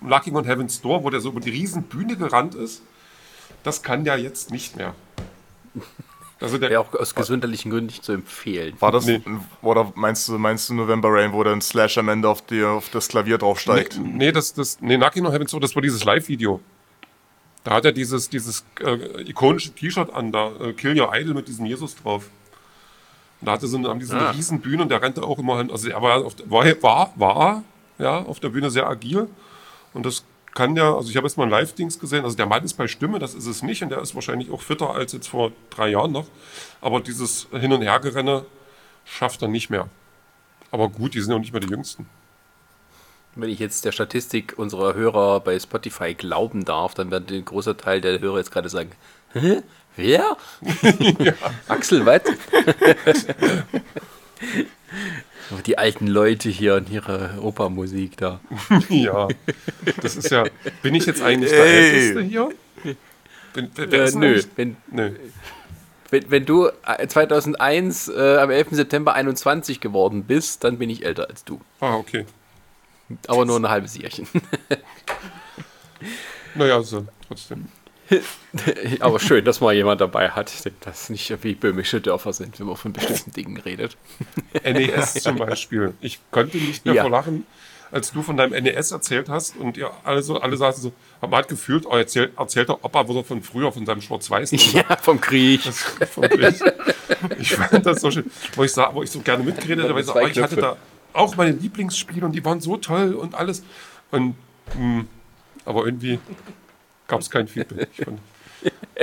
Knocking 0.00 0.36
on 0.36 0.44
Heaven's 0.44 0.80
Door, 0.80 1.02
wo 1.04 1.10
der 1.10 1.20
so 1.20 1.30
über 1.30 1.40
die 1.40 1.50
riesen 1.50 1.84
Bühne 1.84 2.16
gerannt 2.16 2.54
ist, 2.54 2.82
das 3.62 3.82
kann 3.82 4.04
der 4.04 4.18
jetzt 4.18 4.50
nicht 4.50 4.76
mehr. 4.76 4.94
Also 6.40 6.58
der, 6.58 6.68
Wäre 6.68 6.80
auch 6.80 6.92
aus 6.94 7.14
gesundheitlichen 7.14 7.70
Gründen 7.70 7.86
nicht 7.86 8.04
zu 8.04 8.12
empfehlen. 8.12 8.74
War 8.80 8.92
das, 8.92 9.06
Nee. 9.06 9.22
oder 9.62 9.92
meinst 9.94 10.28
du, 10.28 10.36
meinst 10.36 10.68
du 10.68 10.74
November 10.74 11.08
Rain, 11.10 11.32
wo 11.32 11.42
dann 11.42 11.62
Slash 11.62 11.96
am 11.96 12.08
Ende 12.10 12.28
auf, 12.28 12.42
die, 12.44 12.62
auf 12.62 12.90
das 12.90 13.08
Klavier 13.08 13.38
draufsteigt? 13.38 13.98
Nee, 13.98 14.10
nee, 14.26 14.32
das, 14.32 14.52
das, 14.52 14.78
nee, 14.80 14.96
Knocking 14.98 15.24
on 15.24 15.32
Heaven's 15.32 15.52
Door, 15.52 15.60
das 15.60 15.74
war 15.74 15.80
dieses 15.80 16.04
Live-Video. 16.04 16.60
Da 17.64 17.72
hat 17.72 17.84
er 17.86 17.92
dieses, 17.92 18.28
dieses 18.28 18.64
äh, 18.80 19.22
ikonische 19.28 19.72
T-Shirt 19.72 20.12
an, 20.12 20.32
da 20.32 20.52
äh, 20.60 20.72
Kill 20.74 20.98
Your 21.00 21.14
Idol 21.14 21.34
mit 21.34 21.48
diesem 21.48 21.64
Jesus 21.66 21.96
drauf. 21.96 22.28
Und 23.40 23.46
da 23.46 23.52
hatte 23.52 23.66
so 23.66 23.76
eine, 23.78 23.88
haben 23.88 23.98
die 24.00 24.04
so 24.06 24.14
eine 24.14 24.28
Ah. 24.28 24.30
riesen 24.30 24.60
Bühne 24.60 24.82
und 24.82 24.90
der 24.90 25.02
rannte 25.02 25.22
auch 25.22 25.38
immer 25.38 25.58
hin. 25.58 25.70
Also 25.70 25.88
er 25.88 26.00
war, 26.02 26.24
auf, 26.24 26.34
der- 26.34 26.50
war, 26.50 26.64
war, 26.82 27.12
war 27.16 27.64
ja, 27.98 28.18
auf 28.18 28.38
der 28.40 28.50
Bühne 28.50 28.70
sehr 28.70 28.86
agil. 28.88 29.28
Und 29.94 30.04
das 30.04 30.24
kann 30.54 30.74
der, 30.74 30.84
also 30.84 31.08
ich 31.10 31.16
habe 31.16 31.26
jetzt 31.26 31.36
mal 31.36 31.44
ein 31.44 31.50
Live-Dings 31.50 31.98
gesehen, 31.98 32.24
also 32.24 32.36
der 32.36 32.46
Mann 32.46 32.62
ist 32.64 32.74
bei 32.74 32.86
Stimme, 32.86 33.18
das 33.18 33.34
ist 33.34 33.46
es 33.46 33.62
nicht. 33.62 33.82
Und 33.82 33.88
der 33.90 34.00
ist 34.00 34.14
wahrscheinlich 34.14 34.50
auch 34.50 34.60
fitter 34.60 34.90
als 34.90 35.12
jetzt 35.12 35.28
vor 35.28 35.50
drei 35.70 35.88
Jahren 35.88 36.12
noch. 36.12 36.26
Aber 36.80 37.00
dieses 37.00 37.48
Hin- 37.50 37.72
und 37.72 37.82
Hergerenne 37.82 38.44
schafft 39.04 39.40
er 39.42 39.48
nicht 39.48 39.70
mehr. 39.70 39.88
Aber 40.70 40.88
gut, 40.88 41.14
die 41.14 41.20
sind 41.20 41.30
ja 41.30 41.36
auch 41.36 41.40
nicht 41.40 41.52
mehr 41.52 41.60
die 41.60 41.68
Jüngsten. 41.70 42.06
Wenn 43.36 43.50
ich 43.50 43.58
jetzt 43.58 43.84
der 43.84 43.92
Statistik 43.92 44.54
unserer 44.56 44.94
Hörer 44.94 45.40
bei 45.40 45.58
Spotify 45.58 46.14
glauben 46.14 46.64
darf, 46.64 46.94
dann 46.94 47.10
wird 47.10 47.30
ein 47.30 47.44
großer 47.44 47.76
Teil 47.76 48.00
der 48.00 48.20
Hörer 48.20 48.38
jetzt 48.38 48.52
gerade 48.52 48.68
sagen, 48.68 48.92
Hä? 49.32 49.62
Wer? 49.96 50.36
Axel, 51.68 52.04
was? 52.06 52.22
Die 55.66 55.78
alten 55.78 56.06
Leute 56.06 56.48
hier 56.48 56.74
und 56.76 56.90
ihre 56.90 57.38
Opermusik 57.40 58.16
da. 58.16 58.40
Ja, 58.88 59.28
das 60.00 60.16
ist 60.16 60.30
ja. 60.30 60.44
Bin 60.82 60.94
ich 60.94 61.06
jetzt 61.06 61.22
eigentlich 61.22 61.50
der 61.50 61.64
Ey. 61.64 61.90
Älteste 61.90 62.22
hier? 62.22 62.48
Bin, 63.52 63.70
wer 63.74 64.04
Äh, 64.04 64.10
nö, 64.12 64.42
wenn, 64.56 64.76
Nö. 64.90 65.12
wenn, 66.10 66.30
wenn 66.30 66.44
du 66.46 66.68
äh, 66.86 67.06
2001 67.06 68.08
äh, 68.08 68.36
am 68.38 68.50
11. 68.50 68.68
September 68.70 69.14
21 69.14 69.80
geworden 69.80 70.24
bist, 70.24 70.64
dann 70.64 70.78
bin 70.78 70.90
ich 70.90 71.04
älter 71.04 71.28
als 71.28 71.44
du. 71.44 71.60
Ah, 71.80 71.94
okay. 71.96 72.26
Aber 73.26 73.44
nur 73.44 73.58
ein 73.58 73.68
halbes 73.68 73.96
Jährchen. 73.96 74.26
Naja, 76.54 76.76
also 76.76 77.06
trotzdem. 77.26 77.66
Aber 79.00 79.18
schön, 79.18 79.44
dass 79.44 79.60
mal 79.60 79.74
jemand 79.74 80.00
dabei 80.00 80.30
hat, 80.30 80.52
das 80.80 81.10
nicht 81.10 81.42
wie 81.42 81.54
böhmische 81.54 82.00
Dörfer 82.00 82.32
sind, 82.32 82.60
wenn 82.60 82.66
man 82.66 82.76
von 82.76 82.92
bestimmten 82.92 83.30
Dingen 83.36 83.56
redet. 83.56 83.96
NES 84.62 85.14
zum 85.14 85.36
Beispiel. 85.36 85.94
Ich 86.00 86.20
konnte 86.30 86.58
nicht 86.58 86.84
mehr 86.84 86.94
Ja. 86.94 87.02
vor 87.02 87.10
Lachen, 87.10 87.46
als 87.90 88.12
du 88.12 88.22
von 88.22 88.36
deinem 88.36 88.62
NES 88.62 88.92
erzählt 88.92 89.28
hast 89.28 89.56
und 89.56 89.76
ihr 89.76 89.90
alle 90.04 90.22
so, 90.22 90.38
alle 90.40 90.56
saßen 90.56 90.82
so, 90.82 90.92
man 91.22 91.32
hat 91.34 91.48
gefühlt, 91.48 91.86
oh, 91.86 91.96
erzählt, 91.96 92.32
erzählt 92.38 92.68
der 92.68 92.84
Opa 92.84 93.08
wieder 93.08 93.24
von 93.24 93.42
früher, 93.42 93.72
von 93.72 93.86
seinem 93.86 94.02
schwarz-weiß. 94.02 94.50
Ja, 94.74 94.96
vom 95.00 95.20
Krieg. 95.20 95.62
Wirklich. 96.16 96.60
Ich 97.38 97.54
fand 97.54 97.86
das 97.86 98.00
so 98.00 98.10
schön, 98.10 98.30
wo 98.54 98.64
ich, 98.64 98.72
sah, 98.72 98.94
wo 98.94 99.02
ich 99.02 99.10
so 99.10 99.20
gerne 99.20 99.42
mitgeredet 99.42 99.84
habe, 99.84 99.94
weil 99.94 100.00
ich, 100.02 100.06
so, 100.06 100.14
oh, 100.14 100.26
ich 100.26 100.38
hatte 100.40 100.56
da 100.56 100.76
auch 101.14 101.36
meine 101.36 101.52
Lieblingsspiele 101.52 102.26
und 102.26 102.32
die 102.32 102.44
waren 102.44 102.60
so 102.60 102.76
toll 102.76 103.14
und 103.14 103.34
alles. 103.34 103.62
Und, 104.10 104.36
mh, 104.76 105.04
aber 105.64 105.86
irgendwie 105.86 106.18
gab 107.08 107.20
es 107.20 107.30
kein 107.30 107.48
Feedback. 107.48 107.88
Ich 107.96 108.04
fand, 108.04 108.20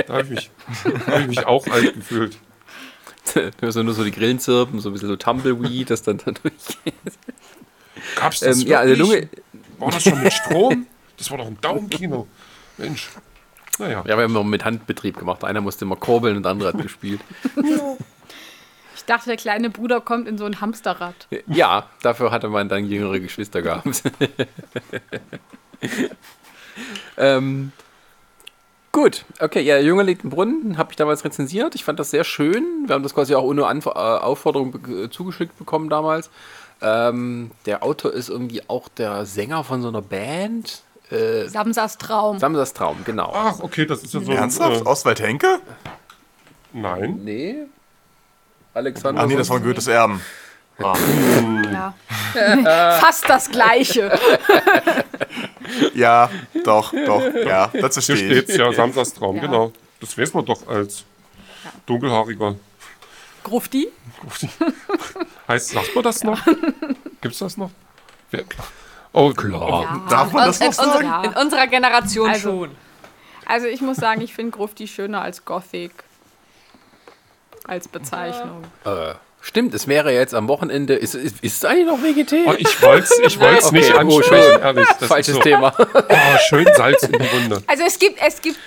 da 0.06 0.14
habe 0.14 0.34
ich, 0.34 0.50
hab 1.06 1.20
ich 1.20 1.26
mich 1.26 1.46
auch 1.46 1.66
alt 1.68 1.94
gefühlt. 1.94 2.38
Du 3.34 3.40
hörst 3.60 3.78
nur 3.78 3.94
so 3.94 4.02
die 4.02 4.10
Grillen 4.10 4.40
zirpen, 4.40 4.80
so 4.80 4.88
ein 4.88 4.92
bisschen 4.94 5.08
so 5.08 5.14
Tumbleweed, 5.14 5.90
das 5.90 6.02
dann 6.02 6.18
da 6.18 6.32
durchgeht. 6.32 6.92
Gab 8.16 8.32
es 8.32 8.40
das 8.40 8.60
Ähm, 8.60 8.66
ja, 8.66 8.80
also? 8.80 8.94
Lunge, 8.94 9.28
War 9.78 9.92
das 9.92 10.02
schon 10.02 10.20
mit 10.20 10.32
Strom? 10.32 10.86
Das 11.16 11.30
war 11.30 11.38
doch 11.38 11.46
ein 11.46 11.56
Daumenkino. 11.60 12.26
Mensch. 12.78 13.10
Naja. 13.78 14.02
ja, 14.04 14.16
wir 14.16 14.24
haben 14.24 14.32
immer 14.32 14.42
mit 14.42 14.64
Handbetrieb 14.64 15.18
gemacht. 15.18 15.44
Einer 15.44 15.60
musste 15.60 15.84
immer 15.84 15.94
kurbeln 15.94 16.36
und 16.36 16.42
der 16.42 16.50
andere 16.50 16.70
hat 16.70 16.82
gespielt. 16.82 17.20
Ich 19.02 19.06
dachte, 19.06 19.26
der 19.30 19.36
kleine 19.36 19.68
Bruder 19.68 20.00
kommt 20.00 20.28
in 20.28 20.38
so 20.38 20.44
ein 20.44 20.60
Hamsterrad. 20.60 21.26
Ja, 21.48 21.88
dafür 22.02 22.30
hatte 22.30 22.48
man 22.48 22.68
dann 22.68 22.86
jüngere 22.86 23.18
Geschwister 23.18 23.60
gehabt. 23.60 24.04
ähm, 27.16 27.72
gut, 28.92 29.24
okay, 29.40 29.60
ja, 29.60 29.74
der 29.74 29.84
Junge 29.84 30.04
liegt 30.04 30.22
im 30.22 30.30
Brunnen, 30.30 30.78
habe 30.78 30.92
ich 30.92 30.96
damals 30.96 31.24
rezensiert. 31.24 31.74
Ich 31.74 31.82
fand 31.84 31.98
das 31.98 32.10
sehr 32.12 32.22
schön. 32.24 32.64
Wir 32.86 32.94
haben 32.94 33.02
das 33.02 33.12
quasi 33.14 33.34
auch 33.34 33.42
ohne 33.42 33.66
Anf 33.66 33.86
äh, 33.86 33.90
Aufforderung 33.90 34.70
be- 34.70 35.10
zugeschickt 35.10 35.58
bekommen 35.58 35.88
damals. 35.88 36.30
Ähm, 36.80 37.50
der 37.66 37.82
Autor 37.82 38.12
ist 38.12 38.28
irgendwie 38.28 38.62
auch 38.68 38.88
der 38.88 39.26
Sänger 39.26 39.64
von 39.64 39.82
so 39.82 39.88
einer 39.88 40.02
Band. 40.02 40.82
Äh, 41.10 41.48
Samsas 41.48 41.98
Traum. 41.98 42.38
Samsas 42.38 42.72
Traum, 42.72 42.98
genau. 43.04 43.32
Ach, 43.34 43.58
okay, 43.60 43.84
das 43.84 44.02
ist 44.04 44.14
ja 44.14 44.20
so. 44.20 44.30
Ernsthaft? 44.32 44.82
Äh, 44.82 44.88
Oswald 44.88 45.20
Henke? 45.20 45.58
nein. 46.72 47.20
Nee. 47.24 47.56
Alexander. 48.74 49.22
Ach 49.22 49.26
nee, 49.26 49.36
das 49.36 49.48
war 49.50 49.60
Goethes 49.60 49.86
Erben. 49.86 50.20
Ah. 50.82 50.94
Ja. 51.72 51.94
Fast 53.00 53.28
das 53.28 53.50
Gleiche. 53.50 54.18
Ja, 55.94 56.28
doch, 56.64 56.92
doch, 56.92 57.22
ja, 57.34 57.68
dazu 57.72 58.00
Hier 58.00 58.16
steht's 58.16 58.56
ja, 58.56 58.72
Samstagstraum, 58.72 59.36
Ja. 59.36 59.42
genau. 59.42 59.72
Das 60.00 60.16
weiß 60.18 60.34
man 60.34 60.44
doch 60.44 60.66
als 60.68 61.04
dunkelhaariger. 61.86 62.56
Grufti? 63.42 63.88
Heißt, 65.48 65.70
sagt 65.70 65.94
man 65.94 66.04
das 66.04 66.22
noch? 66.24 66.40
Gibt's 67.20 67.38
das 67.38 67.56
noch? 67.56 67.70
Wer, 68.30 68.44
oh, 69.12 69.32
klar. 69.32 70.04
Darf 70.10 70.32
man 70.32 70.46
das 70.46 70.60
in, 70.60 70.66
noch 70.66 70.72
sagen? 70.74 70.90
unser, 70.90 71.02
Ja. 71.04 71.24
in 71.24 71.32
unserer 71.34 71.66
Generation 71.68 72.28
Also- 72.28 72.50
schon. 72.50 72.70
Also 73.46 73.66
ich 73.66 73.80
muss 73.80 73.96
sagen, 73.96 74.20
ich 74.20 74.34
finde 74.34 74.50
Grufti 74.52 74.86
schöner 74.86 75.22
als 75.22 75.44
Gothic. 75.44 75.92
Als 77.64 77.88
Bezeichnung. 77.88 78.64
Äh, 78.84 79.14
stimmt, 79.40 79.74
es 79.74 79.86
wäre 79.86 80.12
jetzt 80.12 80.34
am 80.34 80.48
Wochenende. 80.48 80.94
Ist, 80.94 81.14
ist, 81.14 81.42
ist 81.42 81.56
es 81.58 81.64
eigentlich 81.64 81.86
noch 81.86 82.02
Vegetarisch? 82.02 82.46
Oh, 82.46 82.54
ich 82.58 82.82
wollte 82.82 83.04
es 83.04 83.18
ich 83.18 83.40
wollt's 83.40 83.66
Okay, 83.66 83.76
nicht 83.76 83.94
oh, 83.94 83.98
ansprechen, 83.98 84.60
ehrlich. 84.60 84.88
Falsches 85.00 85.34
so, 85.34 85.40
Thema. 85.40 85.74
Oh, 85.94 86.38
schön 86.48 86.66
Salz 86.74 87.02
in 87.04 87.12
die 87.12 87.32
Wunde. 87.32 87.62
Also 87.66 87.84
es 87.86 87.98
gibt, 87.98 88.18
es 88.24 88.40
gibt, 88.40 88.58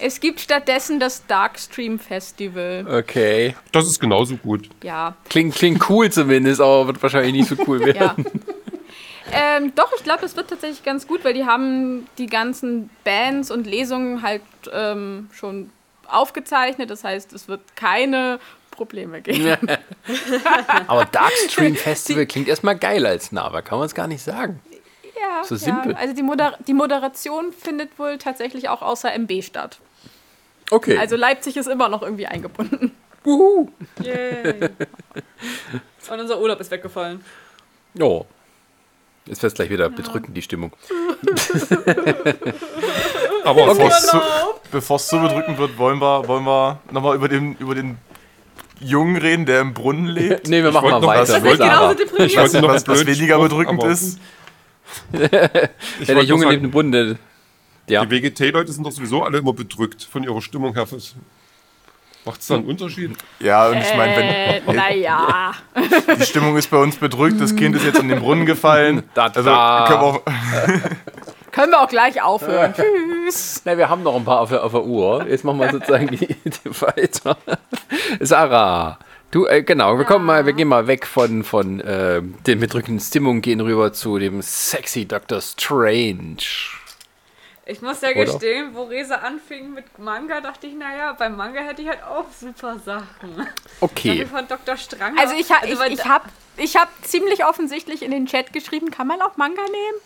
es 0.00 0.20
gibt 0.20 0.40
stattdessen 0.40 0.98
das 0.98 1.26
Darkstream 1.26 1.98
Festival. 1.98 2.86
Okay. 2.90 3.54
Das 3.72 3.86
ist 3.86 4.00
genauso 4.00 4.36
gut. 4.36 4.68
Ja. 4.82 5.14
Klingt, 5.28 5.54
klingt 5.54 5.88
cool 5.88 6.10
zumindest, 6.10 6.60
aber 6.60 6.88
wird 6.88 7.02
wahrscheinlich 7.02 7.32
nicht 7.32 7.48
so 7.48 7.56
cool 7.66 7.80
werden. 7.84 8.24
Ja. 9.32 9.56
ähm, 9.56 9.72
doch, 9.74 9.92
ich 9.96 10.02
glaube, 10.02 10.22
das 10.22 10.36
wird 10.36 10.50
tatsächlich 10.50 10.82
ganz 10.82 11.06
gut, 11.06 11.24
weil 11.24 11.34
die 11.34 11.44
haben 11.44 12.06
die 12.18 12.26
ganzen 12.26 12.90
Bands 13.04 13.50
und 13.50 13.66
Lesungen 13.66 14.22
halt 14.22 14.42
ähm, 14.72 15.28
schon 15.32 15.70
aufgezeichnet. 16.12 16.90
Das 16.90 17.04
heißt, 17.04 17.32
es 17.32 17.48
wird 17.48 17.76
keine 17.76 18.40
Probleme 18.70 19.20
geben. 19.20 19.56
Aber 20.86 21.04
Darkstream 21.04 21.76
Festival 21.76 22.26
klingt 22.26 22.48
erstmal 22.48 22.78
geil 22.78 23.04
als 23.04 23.32
Name, 23.32 23.62
kann 23.62 23.78
man 23.78 23.86
es 23.86 23.94
gar 23.94 24.06
nicht 24.06 24.22
sagen. 24.22 24.60
Ja, 25.20 25.44
So 25.44 25.54
ja. 25.54 25.60
simpel. 25.60 25.94
Also 25.94 26.14
die, 26.14 26.22
Moder 26.22 26.56
die 26.66 26.72
Moderation 26.72 27.52
findet 27.52 27.98
wohl 27.98 28.16
tatsächlich 28.18 28.68
auch 28.68 28.80
außer 28.80 29.12
MB 29.12 29.42
statt. 29.42 29.80
Okay. 30.70 30.96
Also 30.96 31.16
Leipzig 31.16 31.56
ist 31.56 31.66
immer 31.66 31.88
noch 31.88 32.02
irgendwie 32.02 32.26
eingebunden. 32.26 32.92
Yay. 34.02 34.60
Und 36.10 36.20
unser 36.20 36.40
Urlaub 36.40 36.60
ist 36.60 36.70
weggefallen. 36.70 37.22
oh. 38.00 38.24
Jetzt 39.26 39.42
wird 39.42 39.52
es 39.52 39.54
gleich 39.54 39.68
wieder 39.70 39.90
bedrückend, 39.90 40.34
die 40.36 40.42
Stimmung. 40.42 40.72
Aber 43.44 43.66
Bevor 43.66 43.84
okay. 43.86 43.94
es 43.96 44.06
zu, 44.06 44.96
zu 44.98 45.18
bedrückend 45.20 45.58
wird, 45.58 45.78
wollen 45.78 45.98
wir, 46.00 46.26
wollen 46.28 46.44
wir 46.44 46.78
nochmal 46.90 47.16
über 47.16 47.28
den, 47.28 47.56
über 47.56 47.74
den 47.74 47.98
Jungen 48.80 49.16
reden, 49.16 49.46
der 49.46 49.60
im 49.60 49.74
Brunnen 49.74 50.06
lebt? 50.08 50.48
Nee, 50.48 50.62
wir 50.62 50.72
machen 50.72 50.90
mal 50.90 51.00
noch 51.00 51.08
weiter. 51.08 51.20
was- 51.22 51.28
Das 51.28 51.38
ich 51.38 51.44
wollte. 51.44 52.24
Ich 52.24 52.36
wollte 52.36 52.60
noch 52.60 52.68
Was, 52.68 52.86
was 52.88 53.06
weniger 53.06 53.38
bedrückend 53.38 53.82
ist? 53.84 54.18
Der 55.12 56.22
Junge 56.24 56.46
neben 56.46 56.62
dem 56.62 56.70
Bunde. 56.70 57.18
Ja. 57.88 58.04
Die 58.04 58.10
WGT-Leute 58.10 58.72
sind 58.72 58.84
doch 58.84 58.90
sowieso 58.92 59.22
alle 59.22 59.38
immer 59.38 59.52
bedrückt 59.52 60.02
von 60.10 60.22
ihrer 60.24 60.40
Stimmung 60.42 60.74
her. 60.74 60.86
Macht 62.24 62.40
es 62.40 62.46
da 62.48 62.56
einen 62.56 62.64
Unterschied? 62.66 63.12
Ja, 63.38 63.68
und 63.68 63.78
ich 63.78 63.96
meine, 63.96 64.14
Äh, 64.22 64.60
wenn 64.66 64.76
naja. 64.76 65.52
die 66.20 66.26
Stimmung 66.26 66.56
ist 66.56 66.70
bei 66.70 66.76
uns 66.78 66.96
bedrückt, 66.96 67.40
das 67.40 67.54
Kind 67.56 67.74
ist 67.76 67.84
jetzt 67.84 67.98
in 68.00 68.08
den 68.08 68.18
Brunnen 68.20 68.46
gefallen. 68.46 69.04
Da, 69.14 69.26
Also 69.26 69.42
da. 69.44 69.84
können 69.88 70.00
wir 70.00 70.06
auch, 70.06 70.22
Können 71.52 71.72
wir 71.72 71.80
auch 71.80 71.88
gleich 71.88 72.22
aufhören. 72.22 72.74
Tschüss. 73.26 73.62
Na, 73.64 73.76
wir 73.76 73.88
haben 73.88 74.02
noch 74.02 74.16
ein 74.16 74.24
paar 74.24 74.40
auf 74.40 74.50
der, 74.50 74.64
auf 74.64 74.72
der 74.72 74.84
Uhr. 74.84 75.26
Jetzt 75.28 75.44
machen 75.44 75.58
wir 75.60 75.70
sozusagen 75.70 76.08
die, 76.08 76.26
die 76.26 76.80
weiter. 76.80 77.36
Sarah, 78.20 78.98
du, 79.30 79.46
äh, 79.46 79.62
genau, 79.62 79.98
wir 79.98 80.04
kommen 80.04 80.24
mal, 80.26 80.46
wir 80.46 80.52
gehen 80.52 80.68
mal 80.68 80.86
weg 80.86 81.06
von, 81.06 81.44
von 81.44 81.80
äh, 81.80 82.22
der 82.46 82.56
bedrückenden 82.56 83.00
Stimmung, 83.00 83.40
gehen 83.40 83.60
rüber 83.60 83.92
zu 83.92 84.18
dem 84.18 84.42
sexy 84.42 85.06
Dr. 85.06 85.40
Strange. 85.40 86.36
Ich 87.66 87.82
muss 87.82 88.00
ja 88.00 88.08
Oder? 88.10 88.24
gestehen, 88.24 88.70
wo 88.74 88.82
Resa 88.84 89.16
anfing 89.16 89.72
mit 89.74 89.96
Manga, 89.98 90.40
dachte 90.40 90.66
ich, 90.66 90.74
naja, 90.74 91.12
beim 91.16 91.36
Manga 91.36 91.60
hätte 91.60 91.82
ich 91.82 91.88
halt 91.88 92.02
auch 92.02 92.24
super 92.36 92.80
Sachen. 92.84 93.46
Okay. 93.80 94.26
Von 94.26 94.48
Dr. 94.48 94.76
Strang. 94.76 95.16
Also 95.16 95.36
ich, 95.36 95.50
ha, 95.52 95.58
ich, 95.64 95.78
weil 95.78 95.92
ich 95.92 96.00
da- 96.00 96.08
habe 96.08 96.28
ich 96.56 96.76
hab 96.76 96.88
ziemlich 97.02 97.44
offensichtlich 97.44 98.02
in 98.02 98.10
den 98.10 98.26
Chat 98.26 98.52
geschrieben, 98.52 98.90
kann 98.90 99.06
man 99.06 99.22
auch 99.22 99.36
Manga 99.36 99.62
nehmen? 99.62 100.00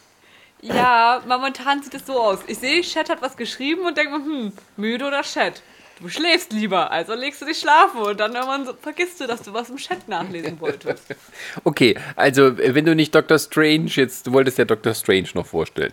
Ja, 0.65 1.23
momentan 1.29 1.83
sieht 1.83 1.93
es 1.93 2.07
so 2.07 2.19
aus. 2.19 2.39
Ich 2.47 2.59
sehe, 2.59 2.81
Chat 2.81 3.11
hat 3.11 3.21
was 3.21 3.37
geschrieben 3.37 3.83
und 3.85 3.99
denke 3.99 4.19
mir, 4.19 4.25
hm, 4.25 4.53
müde 4.77 5.05
oder 5.05 5.21
Chat? 5.21 5.61
Du 6.01 6.09
schläfst 6.09 6.53
lieber, 6.53 6.91
also 6.91 7.15
legst 7.15 7.43
du 7.43 7.47
dich 7.47 7.59
schlafen 7.59 8.01
und 8.01 8.19
dann 8.19 8.35
irgendwann 8.35 8.65
so, 8.65 8.73
vergisst 8.81 9.21
du, 9.21 9.27
dass 9.27 9.43
du 9.43 9.53
was 9.53 9.69
im 9.69 9.77
Chat 9.77 10.09
nachlesen 10.09 10.59
wolltest. 10.61 11.05
Okay, 11.65 11.97
also 12.17 12.47
äh, 12.47 12.75
wenn 12.75 12.87
du 12.87 12.95
nicht 12.95 13.15
Dr. 13.15 13.39
Strange 13.39 13.91
jetzt, 13.91 14.27
du 14.27 14.33
wolltest 14.33 14.57
ja 14.59 14.65
Dr. 14.65 14.95
Strange 14.95 15.29
noch 15.35 15.47
vorstellen. 15.47 15.93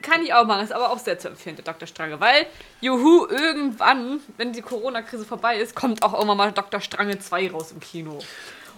Kann 0.00 0.22
ich 0.22 0.32
auch 0.32 0.46
machen, 0.46 0.62
ist 0.62 0.72
aber 0.72 0.90
auch 0.90 0.98
sehr 0.98 1.18
zu 1.18 1.28
empfehlen, 1.28 1.56
der 1.56 1.64
Dr. 1.64 1.88
Strange, 1.88 2.20
weil, 2.20 2.46
juhu, 2.80 3.26
irgendwann, 3.26 4.20
wenn 4.36 4.52
die 4.52 4.62
Corona-Krise 4.62 5.24
vorbei 5.24 5.56
ist, 5.56 5.74
kommt 5.74 6.02
auch 6.04 6.12
irgendwann 6.14 6.36
mal 6.36 6.52
Dr. 6.52 6.80
Strange 6.80 7.18
2 7.18 7.50
raus 7.50 7.72
im 7.72 7.80
Kino. 7.80 8.20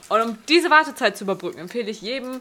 Und 0.08 0.20
um 0.22 0.38
diese 0.48 0.70
Wartezeit 0.70 1.16
zu 1.16 1.24
überbrücken, 1.24 1.58
empfehle 1.58 1.90
ich 1.90 2.00
jedem, 2.00 2.40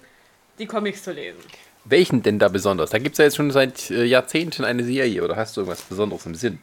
die 0.59 0.65
Comics 0.65 1.03
zu 1.03 1.11
lesen. 1.11 1.41
Welchen 1.85 2.23
denn 2.23 2.39
da 2.39 2.47
besonders? 2.49 2.89
Da 2.89 2.97
gibt 2.97 3.13
es 3.13 3.17
ja 3.19 3.25
jetzt 3.25 3.35
schon 3.35 3.51
seit 3.51 3.91
äh, 3.91 4.03
Jahrzehnten 4.03 4.65
eine 4.65 4.83
Serie 4.83 5.23
oder 5.23 5.35
hast 5.35 5.55
du 5.55 5.61
irgendwas 5.61 5.83
Besonderes 5.83 6.25
im 6.25 6.35
Sinn? 6.35 6.59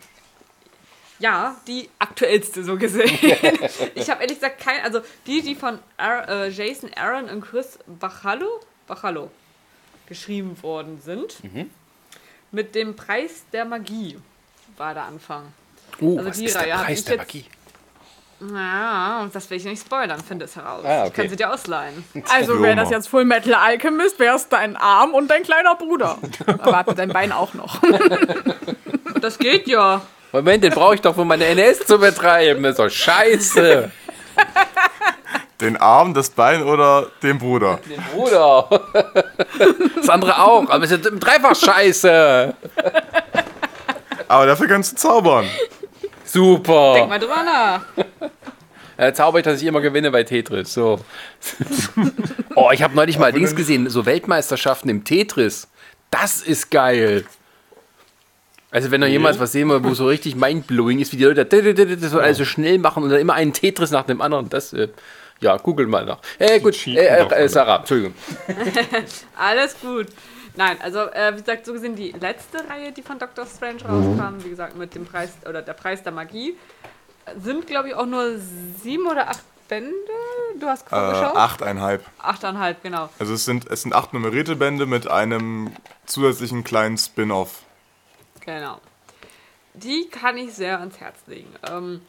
Ja, 1.20 1.56
die 1.68 1.88
aktuellste 2.00 2.64
so 2.64 2.76
gesehen. 2.76 3.08
ich 3.94 4.10
habe 4.10 4.22
ehrlich 4.22 4.38
gesagt 4.40 4.60
kein, 4.60 4.82
also 4.82 5.00
die, 5.28 5.40
die 5.40 5.54
von 5.54 5.78
Ar 5.96 6.28
äh, 6.28 6.48
Jason 6.48 6.90
Aaron 6.96 7.26
und 7.26 7.42
Chris 7.42 7.78
Bachalo, 7.86 8.60
Bachalo 8.88 9.30
geschrieben 10.08 10.60
worden 10.62 11.00
sind, 11.00 11.36
mit 12.50 12.74
dem 12.74 12.96
Preis 12.96 13.44
der 13.52 13.64
Magie 13.64 14.18
war 14.76 14.94
der 14.94 15.04
Anfang. 15.04 15.44
Oh, 16.00 16.16
Also 16.18 16.30
was 16.30 16.38
die 16.38 16.44
ist 16.46 16.54
der 16.56 16.62
Reihe 16.62 16.78
hab 16.78 16.84
Preis 16.86 17.04
der 17.04 17.16
Magie? 17.18 17.44
Ja, 18.54 19.28
das 19.32 19.48
will 19.50 19.58
ich 19.58 19.64
nicht 19.64 19.82
spoilern, 19.84 20.20
finde 20.26 20.46
es 20.46 20.56
heraus. 20.56 20.84
Ah, 20.84 21.04
Ich 21.04 21.10
okay. 21.10 21.20
kann 21.22 21.28
sie 21.30 21.36
dir 21.36 21.52
ausleihen. 21.52 22.04
Also 22.34 22.60
wäre 22.62 22.76
das 22.76 22.90
jetzt 22.90 23.08
Full 23.08 23.24
Metal 23.24 23.54
Alchemist, 23.54 24.18
wär's 24.18 24.48
dein 24.48 24.76
Arm 24.76 25.14
und 25.14 25.28
dein 25.30 25.42
kleiner 25.42 25.74
Bruder. 25.76 26.18
Aber 26.46 26.78
hat 26.78 26.98
dein 26.98 27.10
Bein 27.10 27.32
auch 27.32 27.54
noch. 27.54 27.80
Das 29.20 29.38
geht 29.38 29.68
ja. 29.68 30.00
Moment, 30.32 30.64
den 30.64 30.72
brauche 30.72 30.96
ich 30.96 31.00
doch, 31.00 31.16
um 31.16 31.28
meine 31.28 31.44
NS 31.44 31.86
zu 31.86 31.96
betreiben. 32.00 32.64
Das 32.64 32.72
ist 32.72 32.78
doch 32.80 32.90
scheiße. 32.90 33.88
den 35.60 35.76
Arm, 35.76 36.12
das 36.12 36.30
Bein 36.30 36.64
oder 36.64 37.06
den 37.22 37.38
Bruder. 37.38 37.78
Den 37.88 38.02
Bruder. 38.12 38.68
Das 39.94 40.08
andere 40.08 40.42
auch, 40.42 40.68
aber 40.68 40.82
es 40.82 40.90
ist 40.90 41.08
dreifach 41.20 41.54
scheiße. 41.54 42.52
Aber 44.26 44.46
dafür 44.46 44.66
kannst 44.66 44.92
du 44.92 44.96
zaubern. 44.96 45.46
Denk 46.32 46.44
Super. 46.44 47.06
mal 47.06 47.18
drüber 47.18 47.42
nach. 47.44 47.84
Äh, 48.98 49.14
zauber 49.14 49.38
ich, 49.38 49.44
dass 49.44 49.60
ich 49.60 49.66
immer 49.66 49.80
gewinne 49.80 50.10
bei 50.10 50.22
Tetris. 50.22 50.74
So. 50.74 51.00
oh, 52.54 52.70
ich 52.72 52.82
habe 52.82 52.94
neulich 52.94 53.18
mal 53.18 53.32
Dings 53.32 53.56
gesehen, 53.56 53.88
so 53.88 54.04
Weltmeisterschaften 54.04 54.90
im 54.90 55.02
Tetris. 55.02 55.66
Das 56.10 56.42
ist 56.42 56.70
geil. 56.70 57.24
Also 58.70 58.90
wenn 58.90 59.00
noch 59.00 59.08
jemals 59.08 59.40
was 59.40 59.52
sehen 59.52 59.70
will, 59.70 59.82
wo 59.82 59.94
so 59.94 60.06
richtig 60.06 60.36
mindblowing 60.36 61.00
ist, 61.00 61.12
wie 61.12 61.16
die 61.16 61.24
Leute 61.24 61.44
das 61.44 62.10
so 62.10 62.20
alles 62.20 62.36
so 62.36 62.44
schnell 62.44 62.78
machen 62.78 63.02
und 63.02 63.10
dann 63.10 63.18
immer 63.18 63.34
einen 63.34 63.52
Tetris 63.52 63.90
nach 63.90 64.04
dem 64.04 64.20
anderen, 64.20 64.48
das, 64.50 64.72
äh, 64.72 64.88
ja, 65.40 65.56
google 65.56 65.86
mal 65.86 66.04
nach. 66.04 66.18
Äh, 66.38 66.60
gut, 66.60 66.86
äh, 66.86 67.06
äh. 67.06 67.48
Sarah, 67.48 67.78
Entschuldigung. 67.78 68.14
Alles 69.36 69.76
gut. 69.80 70.06
Nein, 70.54 70.76
also 70.82 70.98
äh, 71.10 71.32
wie 71.34 71.40
gesagt, 71.40 71.64
so 71.66 71.72
gesehen 71.72 71.96
die 71.96 72.12
letzte 72.12 72.68
Reihe, 72.68 72.92
die 72.92 73.02
von 73.02 73.18
Doctor 73.18 73.46
Strange 73.46 73.82
rauskam, 73.84 74.44
wie 74.44 74.50
gesagt, 74.50 74.76
mit 74.76 74.94
dem 74.94 75.06
Preis 75.06 75.30
oder 75.48 75.62
der 75.62 75.72
Preis 75.72 76.02
der 76.02 76.12
Magie, 76.12 76.56
sind 77.38 77.66
glaube 77.66 77.88
ich 77.88 77.94
auch 77.94 78.06
nur 78.06 78.38
sieben 78.82 79.06
oder 79.06 79.28
acht 79.30 79.42
Bände. 79.68 79.94
Du 80.58 80.66
hast 80.66 80.86
Äh, 80.88 80.90
vorgeschaut? 80.90 81.36
achteinhalb. 81.36 82.04
Achteinhalb, 82.18 82.82
genau. 82.82 83.08
Also 83.18 83.32
es 83.34 83.44
sind, 83.46 83.70
es 83.70 83.82
sind 83.82 83.94
acht 83.94 84.12
nummerierte 84.12 84.54
Bände 84.56 84.84
mit 84.84 85.08
einem 85.08 85.72
zusätzlichen 86.04 86.64
kleinen 86.64 86.98
Spin-off. 86.98 87.62
Genau. 88.44 88.80
Die 89.74 90.08
kann 90.10 90.36
ich 90.36 90.52
sehr 90.52 90.80
ans 90.80 91.00
Herz 91.00 91.16
legen. 91.26 91.48
Ähm, 91.70 92.02